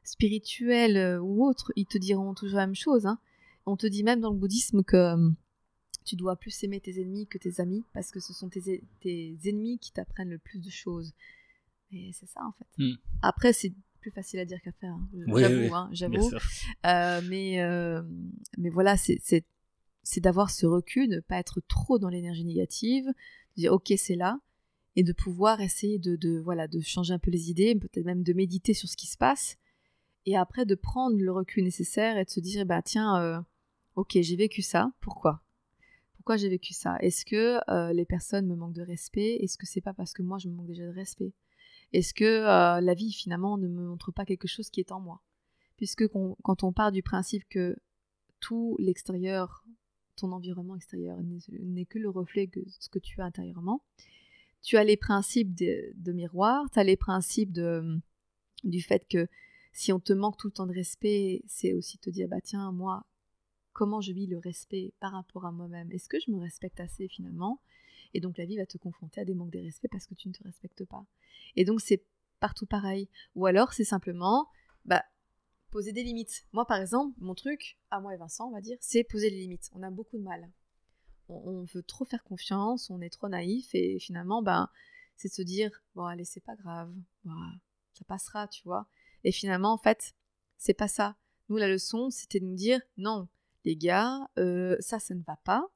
spirituels 0.05 1.19
ou 1.21 1.45
autres 1.45 1.73
ils 1.75 1.87
te 1.87 1.99
diront 1.99 2.35
toujours 2.35 2.59
la 2.59 2.67
même 2.67 2.77
chose 2.77 3.07
hein. 3.07 3.19
on 3.65 3.77
te 3.77 3.87
dit 3.87 4.05
même 4.05 4.21
dans 4.21 4.31
le 4.31 4.37
bouddhisme 4.37 4.85
que 4.85 5.17
tu 6.07 6.17
dois 6.17 6.37
plus 6.37 6.65
aimer 6.65 6.81
tes 6.81 7.01
ennemis 7.01 7.27
que 7.27 7.37
tes 7.37 7.61
amis 7.61 7.85
parce 7.93 8.11
que 8.11 8.21
ce 8.21 8.33
sont 8.33 8.49
tes, 8.49 8.83
tes 9.01 9.37
ennemis 9.45 9.79
qui 9.79 9.93
t'apprennent 9.93 10.31
le 10.31 10.39
plus 10.39 10.61
de 10.61 10.71
choses. 10.71 11.13
Et 11.93 12.11
c'est 12.15 12.27
ça 12.29 12.41
en 12.47 12.53
fait. 12.53 12.67
Mm. 12.79 12.95
Après, 13.23 13.53
c'est 13.53 13.73
plus 14.01 14.11
facile 14.11 14.39
à 14.41 14.45
dire 14.45 14.63
qu'à 14.63 14.73
faire. 14.73 14.95
hein. 14.95 15.09
Oui, 15.27 15.43
j'avoue, 15.43 15.61
oui, 15.63 15.71
hein, 15.73 15.89
j'avoue. 15.93 16.31
Euh, 16.87 17.21
mais, 17.25 17.61
euh, 17.61 18.03
mais 18.57 18.71
voilà, 18.71 18.97
c'est- 18.97 19.19
c'est 19.23 19.45
c'est 20.09 20.21
d'avoir 20.21 20.51
ce 20.53 20.67
recul, 20.67 21.09
de 21.09 21.19
pas 21.19 21.37
être 21.39 21.61
trop 21.67 21.99
dans 21.99 22.09
l'énergie 22.09 22.45
négative, 22.45 23.07
de 23.07 23.63
dire 23.63 23.73
ok 23.73 23.93
c'est 23.99 24.15
là, 24.15 24.39
et 24.95 25.03
de 25.03 25.13
pouvoir 25.13 25.61
essayer 25.61 25.99
de, 25.99 26.15
de 26.15 26.39
voilà 26.39 26.69
de 26.69 26.81
changer 26.81 27.13
un 27.13 27.19
peu 27.19 27.33
les 27.33 27.51
idées, 27.51 27.75
peut-être 27.75 28.05
même 28.07 28.23
de 28.23 28.33
méditer 28.33 28.73
sur 28.73 28.89
ce 28.89 28.97
qui 28.97 29.09
se 29.09 29.17
passe, 29.17 29.57
et 30.25 30.37
après 30.37 30.65
de 30.65 30.77
prendre 30.77 31.17
le 31.19 31.33
recul 31.33 31.65
nécessaire 31.65 32.17
et 32.19 32.25
de 32.25 32.31
se 32.31 32.39
dire 32.39 32.65
bah 32.65 32.83
tiens 32.83 33.21
euh, 33.21 33.41
ok 33.97 34.17
j'ai 34.21 34.37
vécu 34.37 34.63
ça, 34.63 34.93
pourquoi? 35.01 35.43
Pourquoi 36.27 36.39
j'ai 36.39 36.49
vécu 36.49 36.75
ça. 36.75 36.97
Est-ce 37.03 37.25
que 37.25 37.61
euh, 37.71 37.93
les 37.93 38.05
personnes 38.05 38.49
me 38.49 38.57
manquent 38.57 38.73
de 38.73 38.83
respect? 38.83 39.37
Est-ce 39.43 39.57
que 39.57 39.65
c'est 39.65 39.81
pas 39.81 39.95
parce 39.95 40.13
que 40.13 40.23
moi 40.23 40.39
je 40.39 40.49
me 40.49 40.57
manque 40.57 40.67
déjà 40.67 40.85
de 40.85 40.93
respect? 40.93 41.33
Est-ce 41.93 42.13
que 42.13 42.25
euh, 42.25 42.81
la 42.81 42.95
vie 42.95 43.13
finalement 43.13 43.57
ne 43.57 43.69
me 43.69 43.87
montre 43.87 44.11
pas 44.11 44.25
quelque 44.25 44.49
chose 44.49 44.69
qui 44.69 44.81
est 44.81 44.91
en 44.91 44.99
moi? 44.99 45.23
Puisque 45.77 46.09
quand 46.09 46.65
on 46.65 46.73
part 46.73 46.91
du 46.91 47.01
principe 47.05 47.45
que 47.49 47.77
tout 48.41 48.75
l'extérieur, 48.81 49.65
ton 50.17 50.33
environnement 50.33 50.75
extérieur 50.75 51.23
n'est- 51.23 51.39
n'est 51.61 51.85
que 51.87 52.01
le 52.01 52.11
reflet 52.11 52.49
de 52.49 52.65
ce 52.81 52.89
que 52.89 52.99
tu 52.99 53.21
as 53.21 53.25
intérieurement, 53.25 53.85
tu 54.63 54.77
as 54.79 54.83
les 54.83 54.97
principes 54.97 55.55
de, 55.55 55.93
de 55.95 56.11
miroir, 56.11 56.69
tu 56.73 56.81
as 56.81 56.83
les 56.83 56.97
principes 56.97 57.53
de, 57.53 58.01
du 58.65 58.83
fait 58.83 59.07
que 59.09 59.29
si 59.73 59.93
on 59.93 60.01
te 60.01 60.13
manque 60.13 60.39
tout 60.39 60.49
le 60.49 60.53
temps 60.55 60.67
de 60.67 60.75
respect, 60.75 61.45
c'est 61.47 61.73
aussi 61.73 61.99
te 61.99 62.11
dire, 62.11 62.27
bah 62.27 62.41
tiens, 62.43 62.73
moi, 62.73 63.07
comment 63.77 64.01
je 64.01 64.13
vis 64.13 64.27
le 64.27 64.39
respect 64.39 64.95
par 65.01 65.13
rapport 65.13 65.45
à 65.45 65.53
moi-même 65.53 65.93
Est-ce 65.93 66.09
que 66.09 66.19
je 66.19 66.31
me 66.31 66.39
respecte 66.39 66.81
assez 66.81 67.09
finalement? 67.09 67.61
Et 68.15 68.21
donc 68.21 68.39
la 68.39 68.47
vie 68.47 68.57
va 68.57 68.65
te 68.65 68.79
confronter 68.79 69.21
à 69.21 69.27
des 69.27 69.35
manques 69.35 69.51
de 69.51 69.59
respect 69.59 69.89
parce 69.89 70.07
que 70.07 70.15
tu 70.15 70.29
ne 70.29 70.33
te 70.33 70.43
respectes 70.43 70.87
pas. 70.87 71.05
Et 71.57 71.67
donc 71.67 71.83
c'est 71.83 72.03
partout 72.41 72.65
pareil. 72.65 73.11
Ou 73.35 73.45
alors 73.45 73.75
c'est 73.75 73.85
simplement, 73.85 74.49
bah, 74.87 75.05
poser 75.71 75.93
des 75.93 76.03
limites. 76.05 76.47
Moi, 76.55 76.65
par 76.65 76.81
exemple, 76.81 77.15
mon 77.19 77.35
truc, 77.35 77.79
à 77.91 78.01
moi 78.01 78.15
et 78.15 78.17
Vincent, 78.17 78.49
on 78.49 78.51
va 78.51 78.63
dire, 78.63 78.79
c'est 78.81 79.05
poser 79.05 79.29
les 79.29 79.41
limites. 79.41 79.69
On 79.75 79.83
a 79.83 79.91
beaucoup 79.91 80.17
de 80.17 80.23
mal. 80.23 80.51
On, 81.29 81.65
veut 81.65 81.83
trop 81.83 82.07
faire 82.07 82.25
confiance, 82.25 82.89
on 82.89 83.03
est 83.03 83.11
trop 83.11 83.29
naïf, 83.29 83.75
et 83.75 83.99
finalement, 83.99 84.43
ben, 84.43 84.71
c'est 85.17 85.29
de 85.29 85.35
se 85.35 85.43
dire, 85.43 85.83
bon, 85.95 86.05
allez, 86.05 86.25
c'est 86.25 86.41
pas 86.41 86.55
grave, 86.55 86.95
Voilà, 87.25 87.53
ça 87.93 88.05
passera, 88.07 88.49
tu 88.49 88.63
vois. 88.63 88.87
Et 89.25 89.33
finalement, 89.33 89.73
en 89.73 89.79
fait, 89.79 90.15
c'est 90.57 90.73
pas 90.73 90.89
ça. 90.89 91.17
Nous, 91.49 91.57
la 91.57 91.69
leçon, 91.69 92.11
c'était 92.11 92.41
de 92.41 92.47
nous 92.47 92.55
dire, 92.55 92.81
non, 92.97 93.29
les 93.67 93.77
gars, 93.77 94.31
euh, 94.39 94.77
ça, 94.81 94.99
ça 94.99 95.15
ne 95.15 95.23
va 95.23 95.37
pas. 95.45 95.69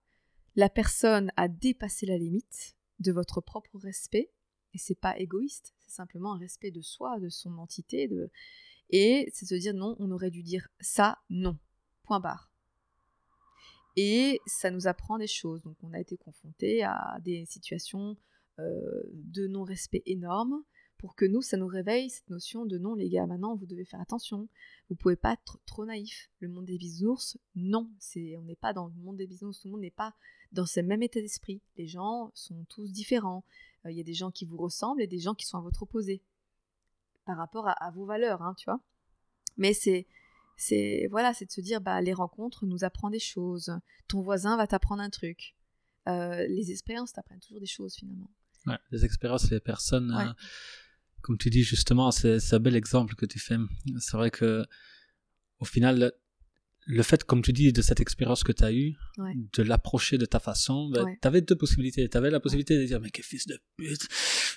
La 0.56 0.70
personne 0.70 1.30
a 1.36 1.48
dépassé 1.48 2.06
la 2.06 2.16
limite 2.16 2.76
de 3.00 3.12
votre 3.12 3.40
propre 3.40 3.78
respect, 3.78 4.30
et 4.72 4.78
c'est 4.78 4.98
pas 4.98 5.18
égoïste, 5.18 5.74
c'est 5.80 5.90
simplement 5.90 6.34
un 6.34 6.38
respect 6.38 6.70
de 6.70 6.80
soi, 6.80 7.18
de 7.18 7.28
son 7.28 7.58
entité, 7.58 8.06
de, 8.06 8.30
et 8.90 9.28
c'est 9.34 9.46
se 9.46 9.54
dire 9.56 9.74
non, 9.74 9.96
on 9.98 10.10
aurait 10.12 10.30
dû 10.30 10.42
dire 10.42 10.68
ça, 10.80 11.18
non. 11.30 11.58
Point 12.04 12.20
barre. 12.20 12.50
Et 13.96 14.40
ça 14.46 14.70
nous 14.70 14.86
apprend 14.86 15.18
des 15.18 15.26
choses. 15.26 15.62
Donc 15.62 15.76
on 15.82 15.92
a 15.92 16.00
été 16.00 16.16
confronté 16.16 16.82
à 16.82 17.18
des 17.22 17.44
situations 17.44 18.16
euh, 18.58 19.02
de 19.12 19.46
non-respect 19.46 20.02
énormes 20.06 20.62
pour 21.00 21.14
que 21.14 21.24
nous, 21.24 21.40
ça 21.40 21.56
nous 21.56 21.66
réveille 21.66 22.10
cette 22.10 22.28
notion 22.28 22.66
de 22.66 22.76
non, 22.76 22.94
les 22.94 23.08
gars, 23.08 23.26
maintenant 23.26 23.56
vous 23.56 23.64
devez 23.64 23.86
faire 23.86 24.00
attention. 24.02 24.48
Vous 24.90 24.96
pouvez 24.96 25.16
pas 25.16 25.32
être 25.32 25.58
trop 25.64 25.86
naïf. 25.86 26.28
Le 26.40 26.48
monde 26.48 26.66
des 26.66 26.76
bisounours, 26.76 27.38
non, 27.56 27.90
c'est, 27.98 28.36
on 28.36 28.42
n'est 28.42 28.54
pas 28.54 28.74
dans 28.74 28.86
le 28.88 28.92
monde 28.94 29.16
des 29.16 29.26
bisounours, 29.26 29.58
tout 29.60 29.68
le 29.68 29.72
monde 29.72 29.80
n'est 29.80 29.90
pas 29.90 30.14
dans 30.52 30.66
ce 30.66 30.80
même 30.80 31.02
état 31.02 31.20
d'esprit. 31.20 31.62
Les 31.78 31.86
gens 31.86 32.30
sont 32.34 32.64
tous 32.68 32.92
différents. 32.92 33.44
Euh, 33.86 33.90
Il 33.90 33.96
y 33.96 34.00
a 34.00 34.04
des 34.04 34.12
gens 34.12 34.30
qui 34.30 34.44
vous 34.44 34.58
ressemblent 34.58 35.00
et 35.00 35.06
des 35.06 35.20
gens 35.20 35.34
qui 35.34 35.46
sont 35.46 35.56
à 35.56 35.62
votre 35.62 35.82
opposé 35.84 36.22
par 37.24 37.38
rapport 37.38 37.66
à, 37.66 37.72
à 37.72 37.90
vos 37.90 38.04
valeurs, 38.04 38.42
hein, 38.42 38.54
tu 38.58 38.66
vois. 38.66 38.80
Mais 39.56 39.72
c'est, 39.72 40.06
c'est, 40.58 41.08
voilà, 41.10 41.32
c'est 41.32 41.46
de 41.46 41.50
se 41.52 41.62
dire, 41.62 41.80
bah, 41.80 42.02
les 42.02 42.12
rencontres 42.12 42.66
nous 42.66 42.84
apprennent 42.84 43.10
des 43.10 43.18
choses. 43.18 43.72
Ton 44.06 44.20
voisin 44.20 44.56
va 44.58 44.66
t'apprendre 44.66 45.02
un 45.02 45.10
truc. 45.10 45.56
Euh, 46.08 46.46
les 46.46 46.70
expériences 46.70 47.12
t'apprennent 47.14 47.40
toujours 47.40 47.60
des 47.60 47.66
choses 47.66 47.94
finalement. 47.94 48.28
Ouais, 48.66 48.76
les 48.90 49.06
expériences, 49.06 49.50
les 49.50 49.60
personnes, 49.60 50.14
Ouais. 50.14 50.24
euh, 50.24 50.32
comme 51.22 51.38
tu 51.38 51.50
dis 51.50 51.62
justement, 51.62 52.10
c'est 52.10 52.38
un 52.52 52.58
bel 52.60 52.76
exemple 52.76 53.14
que 53.14 53.26
tu 53.26 53.38
fais. 53.38 53.56
C'est 53.98 54.16
vrai 54.16 54.30
que 54.30 54.64
au 55.58 55.64
final, 55.64 56.12
le, 56.86 57.02
fait, 57.02 57.24
comme 57.24 57.42
tu 57.42 57.52
dis, 57.52 57.72
de 57.72 57.82
cette 57.82 58.00
expérience 58.00 58.42
que 58.42 58.52
tu 58.52 58.64
as 58.64 58.72
eue, 58.72 58.96
Ouais. 59.18 59.34
de 59.36 59.62
l'approcher 59.62 60.18
de 60.18 60.24
ta 60.26 60.40
façon, 60.40 60.88
ben, 60.88 61.04
Ouais. 61.04 61.18
tu 61.20 61.28
avais 61.28 61.40
deux 61.42 61.56
possibilités. 61.56 62.08
Tu 62.08 62.16
avais 62.16 62.30
la 62.30 62.40
possibilité 62.40 62.78
de 62.78 62.84
dire, 62.84 63.00
mais 63.00 63.10
quel 63.10 63.24
fils 63.24 63.46
de 63.46 63.60
pute 63.76 64.08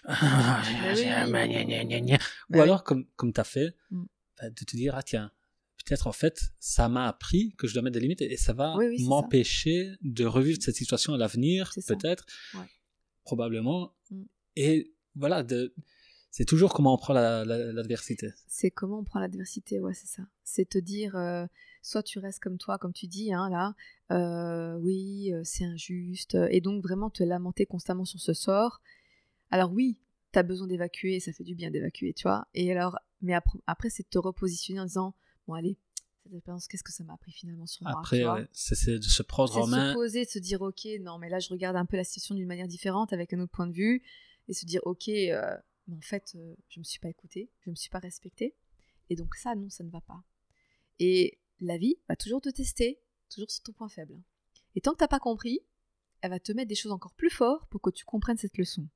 gna. 0.05 2.17
Ou 2.49 2.53
Bah 2.53 2.63
alors, 2.63 2.83
comme, 2.83 3.05
comme 3.15 3.33
tu 3.33 3.41
as 3.41 3.43
fait, 3.43 3.75
Mm. 3.91 4.03
ben, 4.41 4.49
de 4.53 4.65
te 4.65 4.75
dire, 4.75 4.95
ah 4.95 5.03
tiens, 5.03 5.31
peut-être 5.85 6.07
en 6.07 6.11
fait, 6.13 6.39
ça 6.59 6.87
m'a 6.89 7.07
appris 7.07 7.53
que 7.57 7.67
je 7.67 7.73
dois 7.73 7.83
mettre 7.83 7.95
des 7.95 7.99
limites 7.99 8.21
et 8.21 8.37
ça 8.37 8.53
va 8.53 8.75
Oui, 8.77 8.87
oui, 8.87 9.03
m'empêcher 9.05 9.91
de 10.01 10.25
revivre 10.25 10.57
cette 10.61 10.75
situation 10.75 11.13
à 11.13 11.17
l'avenir, 11.17 11.71
peut-être, 11.87 12.25
Ouais. 12.55 12.65
probablement. 13.23 13.93
Mm. 14.09 14.23
Et 14.55 14.93
voilà, 15.15 15.43
de, 15.43 15.73
c'est 16.35 16.45
toujours 16.45 16.73
comment 16.73 16.95
on 16.95 16.97
prend 16.97 17.13
la- 17.13 17.45
la- 17.45 17.71
l'adversité. 17.71 18.31
C'est 18.47 18.71
comment 18.71 18.97
on 18.99 19.03
prend 19.03 19.19
l'adversité, 19.19 19.79
ouais, 19.79 19.93
c'est 19.93 20.07
ça. 20.07 20.23
C'est 20.43 20.67
te 20.67 20.79
dire, 20.79 21.15
euh, 21.15 21.45
soit 21.83 22.01
tu 22.01 22.17
restes 22.17 22.39
comme 22.39 22.57
toi, 22.57 22.79
comme 22.79 22.91
tu 22.91 23.05
dis, 23.05 23.31
hein, 23.31 23.49
là, 23.51 23.75
euh, 24.11 24.75
oui, 24.79 25.31
euh, 25.31 25.41
c'est 25.43 25.63
injuste, 25.63 26.35
et 26.49 26.59
donc 26.59 26.81
vraiment 26.81 27.11
te 27.11 27.21
lamenter 27.23 27.67
constamment 27.67 28.03
sur 28.03 28.19
ce 28.19 28.33
sort. 28.33 28.81
Alors 29.51 29.71
oui, 29.71 29.99
tu 30.31 30.39
as 30.39 30.43
besoin 30.43 30.65
d'évacuer, 30.65 31.19
ça 31.19 31.31
fait 31.33 31.43
du 31.43 31.53
bien 31.53 31.69
d'évacuer, 31.69 32.13
tu 32.13 32.23
vois. 32.23 32.47
Et 32.55 32.71
alors, 32.71 32.97
mais 33.21 33.35
après, 33.35 33.59
après 33.67 33.89
c'est 33.91 34.01
de 34.03 34.09
te 34.09 34.17
repositionner 34.17 34.79
en 34.79 34.85
disant, 34.85 35.13
bon 35.47 35.53
allez, 35.53 35.77
cette 36.23 36.33
expérience, 36.33 36.67
qu'est-ce 36.67 36.83
que 36.83 36.91
ça 36.91 37.03
m'a 37.03 37.13
appris 37.13 37.31
finalement 37.31 37.67
sur 37.67 37.83
moi 37.83 37.93
Après, 37.99 38.23
ouais, 38.27 38.47
c'est 38.53 38.73
c'est 38.73 38.97
de 38.97 39.03
se 39.03 39.21
prendre 39.21 39.53
C'est 39.53 39.59
en 39.59 39.67
main. 39.67 39.89
se 39.89 39.93
poser, 39.93 40.25
de 40.25 40.29
se 40.31 40.39
dire 40.39 40.63
ok, 40.63 40.87
non, 41.01 41.19
mais 41.19 41.29
là 41.29 41.37
je 41.37 41.49
regarde 41.49 41.75
un 41.75 41.85
peu 41.85 41.95
la 41.97 42.03
situation 42.03 42.33
d'une 42.33 42.47
manière 42.47 42.67
différente, 42.67 43.13
avec 43.13 43.33
un 43.33 43.39
autre 43.39 43.51
point 43.51 43.67
de 43.67 43.73
vue, 43.73 44.01
et 44.47 44.53
se 44.53 44.65
dire 44.65 44.81
ok, 44.85 45.09
mais 45.87 45.95
en 45.97 46.01
fait, 46.01 46.33
euh, 46.35 46.55
je 46.69 46.79
me 46.79 46.83
suis 46.83 46.99
pas 46.99 47.09
écoutée, 47.09 47.49
je 47.61 47.69
me 47.69 47.75
suis 47.75 47.89
pas 47.89 47.99
respectée, 47.99 48.55
et 49.09 49.15
donc 49.15 49.35
ça, 49.35 49.55
non, 49.55 49.69
ça 49.69 49.83
ne 49.83 49.89
va 49.89 50.01
pas. 50.01 50.23
Et 50.99 51.39
la 51.59 51.77
vie 51.77 51.97
va 52.07 52.15
toujours 52.15 52.41
te 52.41 52.49
tester, 52.49 52.99
toujours 53.29 53.49
sur 53.51 53.63
ton 53.63 53.73
point 53.73 53.89
faible. 53.89 54.19
Et 54.75 54.81
tant 54.81 54.91
que 54.93 54.97
t'as 54.97 55.07
pas 55.07 55.19
compris, 55.19 55.59
elle 56.21 56.31
va 56.31 56.39
te 56.39 56.51
mettre 56.51 56.69
des 56.69 56.75
choses 56.75 56.91
encore 56.91 57.13
plus 57.13 57.29
fortes 57.29 57.69
pour 57.69 57.81
que 57.81 57.89
tu 57.89 58.05
comprennes 58.05 58.37
cette 58.37 58.57
leçon. 58.57 58.87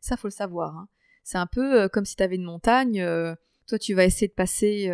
Ça, 0.00 0.16
faut 0.16 0.28
le 0.28 0.32
savoir. 0.32 0.76
hein. 0.76 0.88
C'est 1.24 1.38
un 1.38 1.46
peu 1.46 1.82
euh, 1.82 1.88
comme 1.88 2.04
si 2.04 2.16
tu 2.16 2.22
avais 2.22 2.36
une 2.36 2.44
montagne. 2.44 3.00
euh, 3.00 3.34
toi, 3.66 3.78
tu 3.78 3.94
vas 3.94 4.04
essayer 4.04 4.28
de 4.28 4.32
passer 4.32 4.88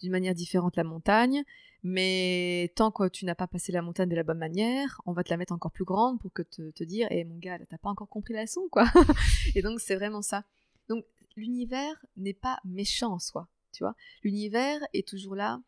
d'une 0.00 0.10
manière 0.10 0.34
différente 0.34 0.74
la 0.74 0.82
montagne, 0.82 1.44
mais 1.84 2.72
tant 2.74 2.90
que 2.90 3.06
tu 3.08 3.24
n'as 3.24 3.36
pas 3.36 3.46
passé 3.46 3.70
la 3.70 3.82
montagne 3.82 4.08
de 4.08 4.16
la 4.16 4.24
bonne 4.24 4.38
manière, 4.38 5.00
on 5.06 5.12
va 5.12 5.22
te 5.22 5.30
la 5.30 5.36
mettre 5.36 5.52
encore 5.52 5.70
plus 5.70 5.84
grande 5.84 6.18
pour 6.20 6.32
que 6.32 6.42
te, 6.42 6.70
te 6.72 6.82
dire, 6.82 7.06
eh 7.12 7.22
mon 7.22 7.38
gars, 7.38 7.56
t'as 7.68 7.78
pas 7.78 7.88
encore 7.90 8.08
compris 8.08 8.34
la 8.34 8.42
leçon, 8.42 8.68
quoi. 8.68 8.84
Et 9.54 9.62
donc, 9.62 9.78
c'est 9.78 9.94
vraiment 9.94 10.22
ça. 10.22 10.44
Donc, 10.88 11.04
l'univers 11.36 12.04
n'est 12.16 12.34
pas 12.34 12.58
méchant 12.64 13.12
en 13.14 13.18
soi, 13.18 13.48
tu 13.72 13.82
vois. 13.84 13.94
L'univers 14.22 14.80
est 14.92 15.06
toujours 15.06 15.34
là. 15.34 15.60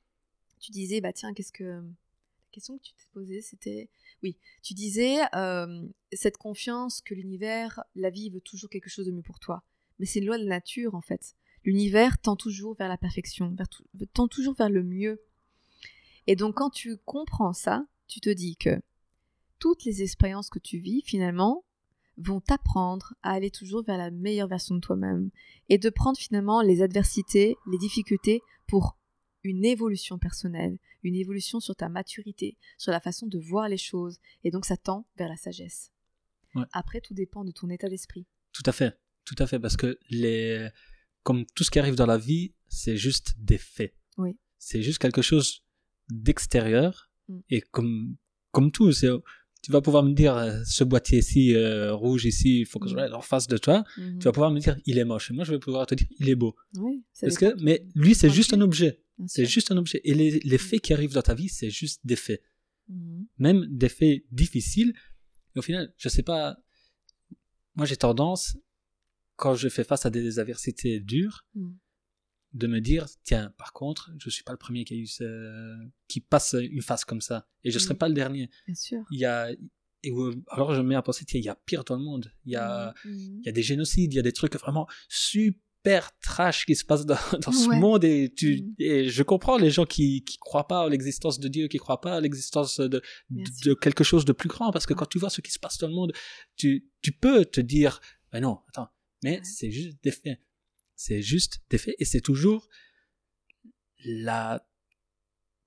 Tu 0.60 0.72
disais, 0.72 1.00
bah 1.00 1.12
tiens, 1.12 1.34
qu'est-ce 1.34 1.52
que. 1.52 1.64
La 1.64 2.50
question 2.52 2.78
que 2.78 2.82
tu 2.82 2.94
t'es 2.94 3.04
posée, 3.12 3.42
c'était. 3.42 3.90
Oui, 4.22 4.36
tu 4.62 4.74
disais, 4.74 5.18
euh, 5.34 5.86
cette 6.12 6.38
confiance 6.38 7.00
que 7.00 7.14
l'univers, 7.14 7.84
la 7.94 8.10
vie 8.10 8.30
veut 8.30 8.40
toujours 8.40 8.70
quelque 8.70 8.88
chose 8.88 9.06
de 9.06 9.12
mieux 9.12 9.22
pour 9.22 9.38
toi. 9.38 9.62
Mais 9.98 10.06
c'est 10.06 10.20
une 10.20 10.26
loi 10.26 10.38
de 10.38 10.44
la 10.44 10.56
nature, 10.56 10.94
en 10.94 11.00
fait. 11.00 11.34
L'univers 11.64 12.18
tend 12.18 12.36
toujours 12.36 12.74
vers 12.74 12.88
la 12.88 12.96
perfection, 12.96 13.54
tend 14.14 14.28
toujours 14.28 14.54
vers 14.54 14.70
le 14.70 14.82
mieux. 14.82 15.20
Et 16.26 16.36
donc, 16.36 16.56
quand 16.56 16.70
tu 16.70 16.96
comprends 16.98 17.52
ça, 17.52 17.86
tu 18.06 18.20
te 18.20 18.30
dis 18.30 18.56
que 18.56 18.80
toutes 19.58 19.84
les 19.84 20.02
expériences 20.02 20.50
que 20.50 20.58
tu 20.58 20.78
vis, 20.78 21.02
finalement, 21.02 21.64
vont 22.18 22.40
t'apprendre 22.40 23.14
à 23.22 23.32
aller 23.32 23.50
toujours 23.50 23.84
vers 23.84 23.96
la 23.96 24.10
meilleure 24.10 24.48
version 24.48 24.74
de 24.74 24.80
toi-même 24.80 25.30
et 25.68 25.78
de 25.78 25.90
prendre 25.90 26.18
finalement 26.18 26.62
les 26.62 26.82
adversités, 26.82 27.56
les 27.70 27.78
difficultés 27.78 28.40
pour 28.66 28.98
une 29.44 29.64
évolution 29.64 30.18
personnelle, 30.18 30.78
une 31.02 31.14
évolution 31.14 31.60
sur 31.60 31.76
ta 31.76 31.88
maturité, 31.88 32.56
sur 32.76 32.92
la 32.92 33.00
façon 33.00 33.26
de 33.26 33.38
voir 33.38 33.68
les 33.68 33.76
choses. 33.76 34.18
Et 34.44 34.50
donc, 34.50 34.64
ça 34.64 34.76
tend 34.76 35.06
vers 35.16 35.28
la 35.28 35.36
sagesse. 35.36 35.92
Ouais. 36.54 36.64
Après, 36.72 37.00
tout 37.00 37.14
dépend 37.14 37.44
de 37.44 37.52
ton 37.52 37.70
état 37.70 37.88
d'esprit. 37.88 38.26
Tout 38.52 38.64
à 38.66 38.72
fait, 38.72 38.98
tout 39.24 39.36
à 39.38 39.46
fait, 39.46 39.60
parce 39.60 39.76
que 39.76 39.98
les, 40.10 40.68
comme 41.22 41.46
tout 41.54 41.62
ce 41.62 41.70
qui 41.70 41.78
arrive 41.78 41.94
dans 41.94 42.06
la 42.06 42.18
vie, 42.18 42.52
c'est 42.68 42.96
juste 42.96 43.34
des 43.38 43.58
faits. 43.58 43.94
Oui. 44.16 44.36
C'est 44.58 44.82
juste 44.82 44.98
quelque 44.98 45.22
chose 45.22 45.64
d'extérieur, 46.10 47.08
Mm. 47.28 47.38
et 47.50 47.60
comme, 47.60 48.16
comme 48.52 48.72
tout, 48.72 48.90
c'est, 48.92 49.08
tu 49.68 49.72
vas 49.72 49.82
pouvoir 49.82 50.02
me 50.02 50.14
dire, 50.14 50.34
euh, 50.34 50.62
ce 50.64 50.82
boîtier 50.82 51.18
ici, 51.18 51.54
euh, 51.54 51.92
rouge 51.94 52.24
ici, 52.24 52.60
il 52.60 52.64
faut 52.66 52.78
que 52.78 52.88
je 52.88 52.94
Mm. 52.94 53.00
le 53.10 53.14
en 53.14 53.20
face 53.20 53.46
de 53.48 53.58
toi, 53.58 53.84
tu 53.96 54.24
vas 54.24 54.32
pouvoir 54.32 54.50
me 54.50 54.60
dire, 54.60 54.78
il 54.86 54.96
est 54.96 55.04
moche, 55.04 55.30
et 55.30 55.34
moi 55.34 55.44
je 55.44 55.52
vais 55.52 55.58
pouvoir 55.58 55.84
te 55.86 55.94
dire, 55.94 56.06
il 56.18 56.30
est 56.30 56.34
beau. 56.34 56.56
Oui, 56.78 57.04
Parce 57.20 57.36
que, 57.36 57.54
mais 57.62 57.84
lui, 57.94 58.14
c'est 58.14 58.30
juste 58.30 58.54
un 58.54 58.62
objet. 58.62 59.02
C'est 59.26 59.44
juste 59.44 59.70
un 59.70 59.76
objet. 59.76 60.00
Et 60.04 60.14
les, 60.14 60.40
les 60.40 60.56
faits 60.58 60.80
qui 60.80 60.94
arrivent 60.94 61.12
dans 61.12 61.20
ta 61.30 61.34
vie, 61.34 61.50
c'est 61.50 61.68
juste 61.68 62.00
des 62.04 62.16
faits. 62.16 62.40
Mhm. 62.88 63.26
Même 63.38 63.66
des 63.70 63.90
faits 63.90 64.22
difficiles, 64.32 64.94
Mais 65.54 65.58
au 65.58 65.62
final, 65.62 65.92
je 65.98 66.08
sais 66.08 66.22
pas. 66.22 66.56
Moi, 67.76 67.84
j'ai 67.84 67.96
tendance, 67.98 68.56
quand 69.36 69.54
je 69.54 69.68
fais 69.68 69.84
face 69.84 70.06
à 70.06 70.10
des 70.10 70.38
adversités 70.38 70.98
dures, 71.00 71.44
Mm. 71.54 71.72
De 72.54 72.66
me 72.66 72.80
dire 72.80 73.06
tiens, 73.24 73.52
par 73.58 73.72
contre, 73.72 74.10
je 74.18 74.30
suis 74.30 74.42
pas 74.42 74.52
le 74.52 74.58
premier 74.58 74.84
qui 74.84 74.94
a 74.94 74.96
eu 74.96 75.06
ce... 75.06 75.76
qui 76.08 76.20
passe 76.20 76.54
une 76.58 76.82
phase 76.82 77.04
comme 77.04 77.20
ça, 77.20 77.46
et 77.64 77.70
je 77.70 77.78
serai 77.78 77.94
Mm. 77.94 77.98
pas 77.98 78.08
le 78.08 78.14
dernier. 78.14 78.50
Bien 78.66 78.74
sûr. 78.74 79.04
Il 79.10 79.18
y 79.20 79.24
a 79.24 79.50
et 80.04 80.12
alors 80.48 80.74
je 80.74 80.80
me 80.80 80.88
mets 80.88 80.94
à 80.94 81.02
penser 81.02 81.24
tiens, 81.24 81.40
il 81.40 81.44
y 81.44 81.48
a 81.48 81.56
pire 81.66 81.82
dans 81.84 81.96
le 81.96 82.02
monde. 82.02 82.32
Il 82.44 82.52
y 82.52 82.56
a 82.56 82.94
il 83.04 83.42
y 83.44 83.48
a 83.48 83.52
des 83.52 83.62
génocides, 83.62 84.12
il 84.12 84.16
y 84.16 84.20
a 84.20 84.22
des 84.22 84.32
trucs 84.32 84.54
vraiment 84.56 84.86
super 85.08 86.10
trash 86.20 86.66
qui 86.66 86.74
se 86.76 86.84
passent 86.84 87.04
dans, 87.06 87.16
dans 87.44 87.52
ce 87.52 87.68
monde 87.70 88.04
et 88.04 88.32
tu 88.34 88.62
Mhm. 88.62 88.74
et 88.78 89.08
je 89.08 89.22
comprends 89.22 89.56
les 89.58 89.70
gens 89.70 89.86
qui 89.86 90.22
qui 90.24 90.38
croient 90.38 90.68
pas 90.68 90.84
à 90.84 90.88
l'existence 90.88 91.40
de 91.40 91.48
Dieu, 91.48 91.68
qui 91.68 91.78
croient 91.78 92.00
pas 92.00 92.14
à 92.16 92.20
l'existence 92.20 92.78
de 92.80 93.02
de, 93.30 93.74
quelque 93.74 94.04
chose 94.04 94.24
de 94.24 94.32
plus 94.32 94.48
grand 94.48 94.70
parce 94.70 94.86
que 94.86 94.94
quand 94.94 95.06
tu 95.06 95.18
vois 95.18 95.30
ce 95.30 95.40
qui 95.40 95.50
se 95.50 95.58
passe 95.58 95.78
dans 95.78 95.88
le 95.88 95.94
monde, 95.94 96.12
tu 96.56 96.86
tu 97.02 97.12
peux 97.12 97.44
te 97.44 97.60
dire 97.60 98.00
mais 98.32 98.40
non, 98.40 98.60
attends, 98.68 98.88
mais 99.24 99.38
Ouais. 99.38 99.40
c'est 99.44 99.70
juste 99.70 99.98
des 100.02 100.10
faits. 100.12 100.38
C'est 101.00 101.22
juste 101.22 101.60
des 101.70 101.78
faits 101.78 101.94
et 102.00 102.04
c'est 102.04 102.20
toujours 102.20 102.68
la 104.04 104.66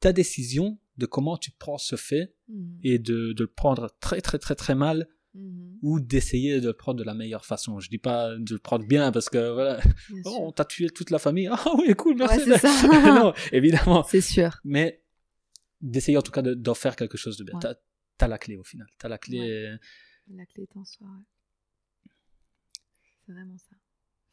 ta 0.02 0.12
décision 0.12 0.78
de 0.98 1.06
comment 1.06 1.38
tu 1.38 1.52
prends 1.52 1.78
ce 1.78 1.96
fait 1.96 2.36
Mhm. 2.50 2.80
et 2.84 3.00
de, 3.00 3.32
de 3.32 3.44
le 3.44 3.48
prendre 3.48 3.96
très 4.02 4.20
très 4.20 4.40
très 4.40 4.56
très 4.56 4.76
mal 4.76 5.08
Mhm. 5.34 5.78
ou 5.84 6.00
d'essayer 6.02 6.60
de 6.60 6.68
le 6.68 6.74
prendre 6.74 7.00
de 7.00 7.06
la 7.06 7.14
meilleure 7.14 7.46
façon. 7.46 7.80
Je 7.80 7.88
dis 7.90 7.98
pas 7.98 8.36
de 8.38 8.54
le 8.56 8.60
prendre 8.60 8.86
bien 8.86 9.14
parce 9.14 9.30
que 9.30 9.54
voilà, 9.54 9.80
oh, 10.26 10.38
on 10.42 10.52
t'a 10.52 10.66
tué 10.66 10.90
toute 10.90 11.12
la 11.12 11.20
famille. 11.20 11.48
Ah 11.52 11.64
oui, 11.78 11.96
cool, 11.96 12.18
merci. 12.18 12.50
Ouais, 12.52 12.58
non, 13.24 13.34
évidemment. 13.54 14.04
C'est 14.04 14.20
sûr. 14.22 14.60
Mais 14.66 15.02
d'essayer 15.80 16.18
en 16.18 16.22
tout 16.22 16.32
cas 16.34 16.42
de- 16.42 16.56
d'en 16.56 16.74
faire 16.76 16.98
quelque 16.98 17.18
chose 17.18 17.38
de 17.38 17.46
bien. 17.46 17.54
Ouais. 17.56 17.62
T'as 17.62 17.76
T'as 18.18 18.28
la 18.28 18.38
clé 18.38 18.58
au 18.58 18.64
final. 18.64 18.88
T'as 19.00 19.08
la 19.08 19.18
clé. 19.18 19.40
euh, 19.40 19.78
La 20.36 20.46
clé 20.46 20.64
est 20.64 20.78
en 20.78 20.84
soi. 20.86 21.08
C'est 23.26 23.32
vraiment 23.32 23.58
ça. 23.58 23.76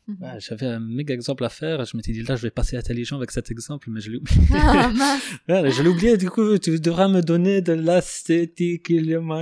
Ouais, 0.09 0.39
J'avais 0.39 0.67
un 0.67 0.81
méga 0.81 1.13
exemple 1.15 1.45
à 1.45 1.51
faire. 1.51 1.85
Je 1.85 1.97
m'étais 1.97 2.13
dit 2.13 2.23
là, 2.23 2.35
je 2.35 2.43
vais 2.43 2.51
passer 2.51 2.77
intelligent 2.77 3.17
avec 3.17 3.31
cet 3.31 3.51
exemple, 3.51 3.91
mais 3.91 4.01
je 4.01 4.11
l'ai 4.11 4.17
oublié. 4.17 4.41
Ah. 4.55 4.91
Ouais, 5.49 5.71
je 5.71 5.83
l'ai 5.83 5.89
oublié. 5.89 6.17
Du 6.17 6.31
coup, 6.31 6.57
tu 6.59 6.81
devras 6.81 7.09
me 7.09 7.21
donner 7.21 7.61
de 7.61 7.75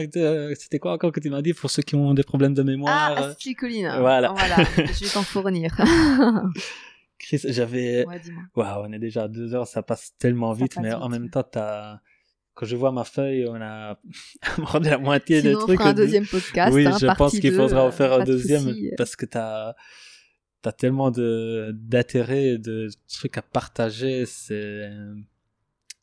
de- 0.06 0.54
C'était 0.58 0.78
quoi 0.78 0.92
encore 0.94 1.12
que 1.12 1.20
tu 1.20 1.30
m'as 1.30 1.42
dit 1.42 1.54
pour 1.54 1.70
ceux 1.70 1.82
qui 1.82 1.94
ont 1.94 2.14
des 2.14 2.24
problèmes 2.24 2.54
de 2.54 2.62
mémoire 2.62 3.14
Ah, 3.16 3.26
acétylcholine. 3.28 3.92
Voilà. 4.00 4.32
Voilà. 4.32 4.56
Je 4.76 5.04
vais 5.04 5.10
t'en 5.12 5.22
fournir. 5.22 5.70
Chris, 7.18 7.40
j'avais. 7.44 8.04
ouais. 8.06 8.20
Waouh, 8.54 8.86
on 8.88 8.92
est 8.92 8.98
déjà 8.98 9.22
à 9.24 9.28
deux 9.28 9.54
heures, 9.54 9.66
ça 9.66 9.82
passe 9.82 10.12
tellement 10.18 10.52
vite, 10.52 10.74
passe 10.74 10.82
mais 10.82 10.90
vite, 10.90 10.98
en 11.00 11.08
même 11.08 11.30
temps, 11.30 11.42
t'as... 11.42 11.98
quand 12.54 12.66
je 12.66 12.76
vois 12.76 12.92
ma 12.92 13.04
feuille, 13.04 13.46
on 13.48 13.54
a 13.54 13.98
abordé 14.58 14.90
la 14.90 14.98
moitié 14.98 15.40
des 15.42 15.48
Sinon, 15.50 15.60
on 15.62 15.66
trucs. 15.66 15.78
fera 15.78 15.90
un 15.90 15.94
deuxième 15.94 16.26
podcast. 16.26 16.74
oui, 16.74 16.86
hein, 16.86 16.96
je 17.00 17.06
pense 17.16 17.38
qu'il 17.38 17.52
faudra 17.54 17.84
en 17.84 17.88
euh, 17.88 17.90
faire 17.90 18.12
un 18.12 18.24
deuxième 18.24 18.66
parce 18.98 19.16
que 19.16 19.24
t'as 19.26 19.70
as 19.70 19.74
tellement 20.72 21.10
de 21.10 21.70
d'intérêt, 21.74 22.58
de 22.58 22.88
trucs 23.08 23.38
à 23.38 23.42
partager, 23.42 24.26
c'est 24.26 24.90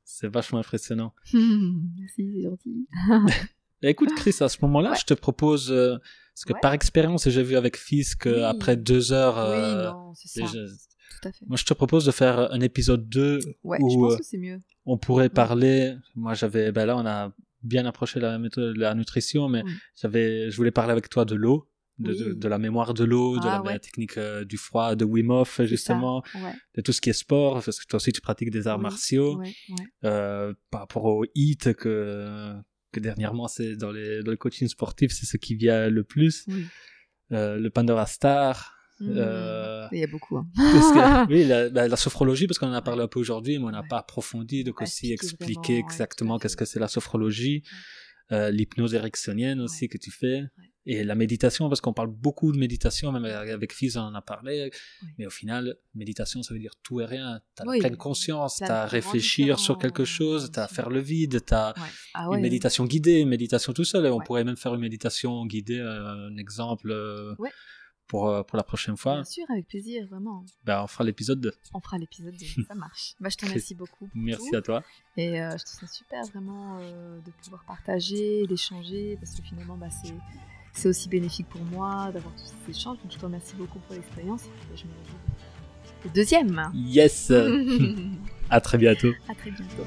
c'est 0.03 0.27
vachement 0.27 0.59
impressionnant. 0.59 1.13
Merci, 1.33 2.31
c'est 2.35 2.41
gentil. 2.43 2.87
Écoute, 3.81 4.13
Chris, 4.15 4.35
à 4.39 4.47
ce 4.47 4.57
moment-là, 4.61 4.91
Ouais. 4.91 4.97
je 4.99 5.05
te 5.05 5.13
propose 5.13 5.69
euh, 5.71 5.97
parce 6.33 6.45
que 6.45 6.53
Ouais. 6.53 6.59
par 6.61 6.73
expérience, 6.73 7.27
j'ai 7.27 7.43
vu 7.43 7.55
avec 7.55 7.75
Fils 7.77 8.15
que 8.15 8.29
Oui. 8.29 8.41
après 8.43 8.77
deux 8.77 9.11
heures, 9.11 9.35
oui, 9.35 9.41
euh, 9.57 9.91
non, 9.91 10.13
c'est 10.13 10.27
ça. 10.29 10.41
déjà- 10.41 10.65
Tout 10.67 11.27
à 11.27 11.31
fait. 11.33 11.45
moi, 11.47 11.57
je 11.57 11.65
te 11.65 11.73
propose 11.73 12.05
de 12.05 12.11
faire 12.11 12.51
un 12.53 12.59
épisode 12.61 13.09
2 13.09 13.39
Ouais, 13.63 13.77
je 13.79 13.83
où 13.97 14.01
pense 14.03 14.13
euh, 14.13 14.17
que 14.17 14.23
c'est 14.23 14.37
mieux. 14.37 14.61
on 14.85 14.97
pourrait 14.97 15.29
parler. 15.29 15.95
Moi, 16.15 16.33
j'avais, 16.33 16.71
ben 16.71 16.85
là, 16.85 16.95
on 16.97 17.05
a 17.05 17.33
bien 17.61 17.85
approché 17.85 18.19
la 18.21 18.37
méthode 18.39 18.73
de 18.75 18.79
la 18.79 18.93
nutrition, 18.95 19.49
mais 19.49 19.63
j'avais, 20.01 20.49
je 20.49 20.55
voulais 20.57 20.71
parler 20.71 20.91
avec 20.91 21.09
toi 21.09 21.25
de 21.25 21.35
l'eau, 21.35 21.67
de, 21.99 22.11
Oui. 22.11 22.17
de, 22.19 22.33
de 22.33 22.47
la 22.47 22.57
mémoire 22.57 22.93
de 22.93 23.03
l'eau, 23.03 23.35
de 23.37 23.43
Ah, 23.43 23.57
la, 23.57 23.61
ouais. 23.61 23.73
la 23.73 23.79
technique 23.79 24.17
euh, 24.17 24.43
du 24.45 24.57
froid, 24.57 24.95
de 24.95 25.05
Wim 25.05 25.29
Hof, 25.29 25.61
justement. 25.63 26.23
Ouais, 26.35 26.53
de 26.75 26.81
tout 26.81 26.91
ce 26.91 27.01
qui 27.01 27.09
est 27.09 27.13
sport, 27.13 27.63
parce 27.63 27.79
que 27.79 27.85
toi 27.85 27.97
aussi, 27.97 28.11
tu 28.11 28.21
pratiques 28.21 28.49
des 28.51 28.67
arts 28.67 28.77
Oui. 28.77 28.83
martiaux, 28.83 29.37
ouais, 29.39 29.53
euh, 30.05 30.53
par 30.71 30.81
rapport 30.81 31.05
au 31.05 31.25
HIIT 31.35 31.75
que, 31.77 32.53
que 32.91 32.99
dernièrement, 32.99 33.47
c'est 33.47 33.75
dans 33.75 33.91
les, 33.91 34.23
dans 34.23 34.31
le 34.31 34.37
coaching 34.37 34.67
sportif, 34.67 35.11
c'est 35.11 35.25
ce 35.25 35.37
qui 35.37 35.55
vient 35.55 35.89
le 35.89 36.03
plus. 36.03 36.45
Oui. 36.47 36.65
Euh, 37.31 37.57
le 37.57 37.69
Pandora 37.69 38.05
Star. 38.05 38.71
Mmh. 38.99 39.87
Il 39.91 39.99
y 39.99 40.03
a 40.03 40.07
beaucoup. 40.07 40.37
hein. 40.37 40.47
parce 40.55 40.91
que- 40.93 41.27
oui, 41.33 41.45
la, 41.45 41.69
bah, 41.69 41.87
la 41.87 41.95
sophrologie, 41.97 42.47
parce 42.47 42.57
qu'on 42.59 42.67
en 42.67 42.73
a 42.73 42.81
parlé 42.81 43.01
un 43.03 43.07
peu 43.07 43.19
aujourd'hui, 43.19 43.57
mais 43.59 43.65
on 43.65 43.71
n'a 43.71 43.83
pas 43.83 43.97
approfondi, 43.99 44.63
donc 44.63 44.81
aussi 44.81 45.11
expliqué 45.11 45.43
expliquer 45.53 45.77
exactement 45.79 46.37
qu'est-ce 46.39 46.55
que 46.55 46.65
c'est 46.65 46.79
la 46.79 46.87
sophrologie, 46.87 47.63
l'hypnose 48.31 48.93
érectionnelle 48.95 49.61
aussi 49.61 49.87
que 49.89 49.97
tu 49.97 50.09
fais, 50.11 50.43
et 50.85 51.03
la 51.03 51.15
méditation, 51.15 51.69
parce 51.69 51.79
qu'on 51.81 51.93
parle 51.93 52.09
beaucoup 52.09 52.51
de 52.51 52.57
méditation, 52.57 53.11
même 53.11 53.25
avec 53.25 53.73
Fils 53.73 53.95
on 53.95 54.01
en 54.01 54.15
a 54.15 54.21
parlé, 54.21 54.69
Oui. 55.01 55.07
mais 55.17 55.25
au 55.25 55.29
final, 55.29 55.75
méditation, 55.95 56.43
ça 56.43 56.53
veut 56.53 56.59
dire 56.59 56.73
tout 56.83 56.99
et 57.01 57.05
rien. 57.05 57.39
Tu 57.55 57.63
as 57.63 57.65
Oui, 57.67 57.79
la 57.79 57.87
pleine 57.89 57.97
conscience, 57.97 58.57
tu 58.57 58.63
as 58.65 58.83
à 58.83 58.85
réfléchir 58.85 59.59
sur 59.59 59.77
quelque 59.77 60.03
différents- 60.03 60.39
chose, 60.39 60.51
tu 60.51 60.59
as 60.59 60.63
à 60.63 60.67
faire 60.67 60.89
le 60.89 60.99
vide, 60.99 61.45
tu 61.45 61.53
as 61.53 61.73
Ouais. 61.77 61.83
Ah 62.13 62.27
une 62.33 62.41
méditation 62.41 62.85
guidée, 62.85 63.19
une 63.21 63.29
méditation 63.29 63.71
tout 63.73 63.85
seul, 63.85 64.05
et 64.05 64.09
on 64.09 64.17
Ouais. 64.17 64.23
pourrait 64.25 64.43
même 64.43 64.57
faire 64.57 64.73
une 64.75 64.81
méditation 64.81 65.45
guidée, 65.45 65.79
euh, 65.79 66.27
un 66.29 66.37
exemple 66.37 66.91
euh, 66.91 67.33
pour, 68.07 68.27
euh, 68.27 68.43
pour 68.43 68.57
la 68.57 68.63
prochaine 68.63 68.97
fois. 68.97 69.15
Bien 69.15 69.23
sûr, 69.23 69.45
avec 69.49 69.65
plaisir, 69.67 70.05
vraiment. 70.09 70.43
Ben, 70.65 70.83
on 70.83 70.87
fera 70.87 71.05
l'épisode 71.05 71.39
2. 71.39 71.53
On 71.73 71.79
fera 71.79 71.97
l'épisode 71.97 72.35
2, 72.35 72.45
ça 72.67 72.75
marche. 72.75 73.13
Bah, 73.21 73.29
je 73.29 73.37
te 73.37 73.45
remercie 73.45 73.73
beaucoup. 73.75 74.09
Merci 74.13 74.49
tout. 74.51 74.57
à 74.57 74.61
toi. 74.61 74.83
Et 75.15 75.41
euh, 75.41 75.51
je 75.57 75.63
trouve 75.63 75.79
ça 75.79 75.87
super 75.87 76.23
vraiment 76.25 76.77
euh, 76.81 77.19
de 77.21 77.31
pouvoir 77.41 77.63
partager, 77.65 78.45
d'échanger, 78.47 79.17
parce 79.21 79.33
que 79.35 79.41
finalement, 79.43 79.77
bah, 79.77 79.87
c'est, 79.89 80.13
c'est 80.73 80.89
aussi 80.89 81.07
bénéfique 81.07 81.47
pour 81.49 81.61
moi 81.65 82.11
d'avoir 82.11 82.33
tous 82.35 82.51
ces 82.65 82.71
échanges. 82.71 82.97
Donc 82.97 83.11
je 83.11 83.17
te 83.17 83.25
remercie 83.25 83.55
beaucoup 83.55 83.79
pour 83.79 83.95
l'expérience. 83.95 84.43
Et 84.43 84.77
je 84.77 84.83
me 84.85 84.91
réjouis. 85.01 85.17
Le 86.03 86.09
deuxième 86.09 86.71
Yes 86.73 87.31
À 88.49 88.59
très 88.59 88.77
bientôt. 88.77 89.11
À 89.29 89.35
très 89.35 89.51
bientôt. 89.51 89.83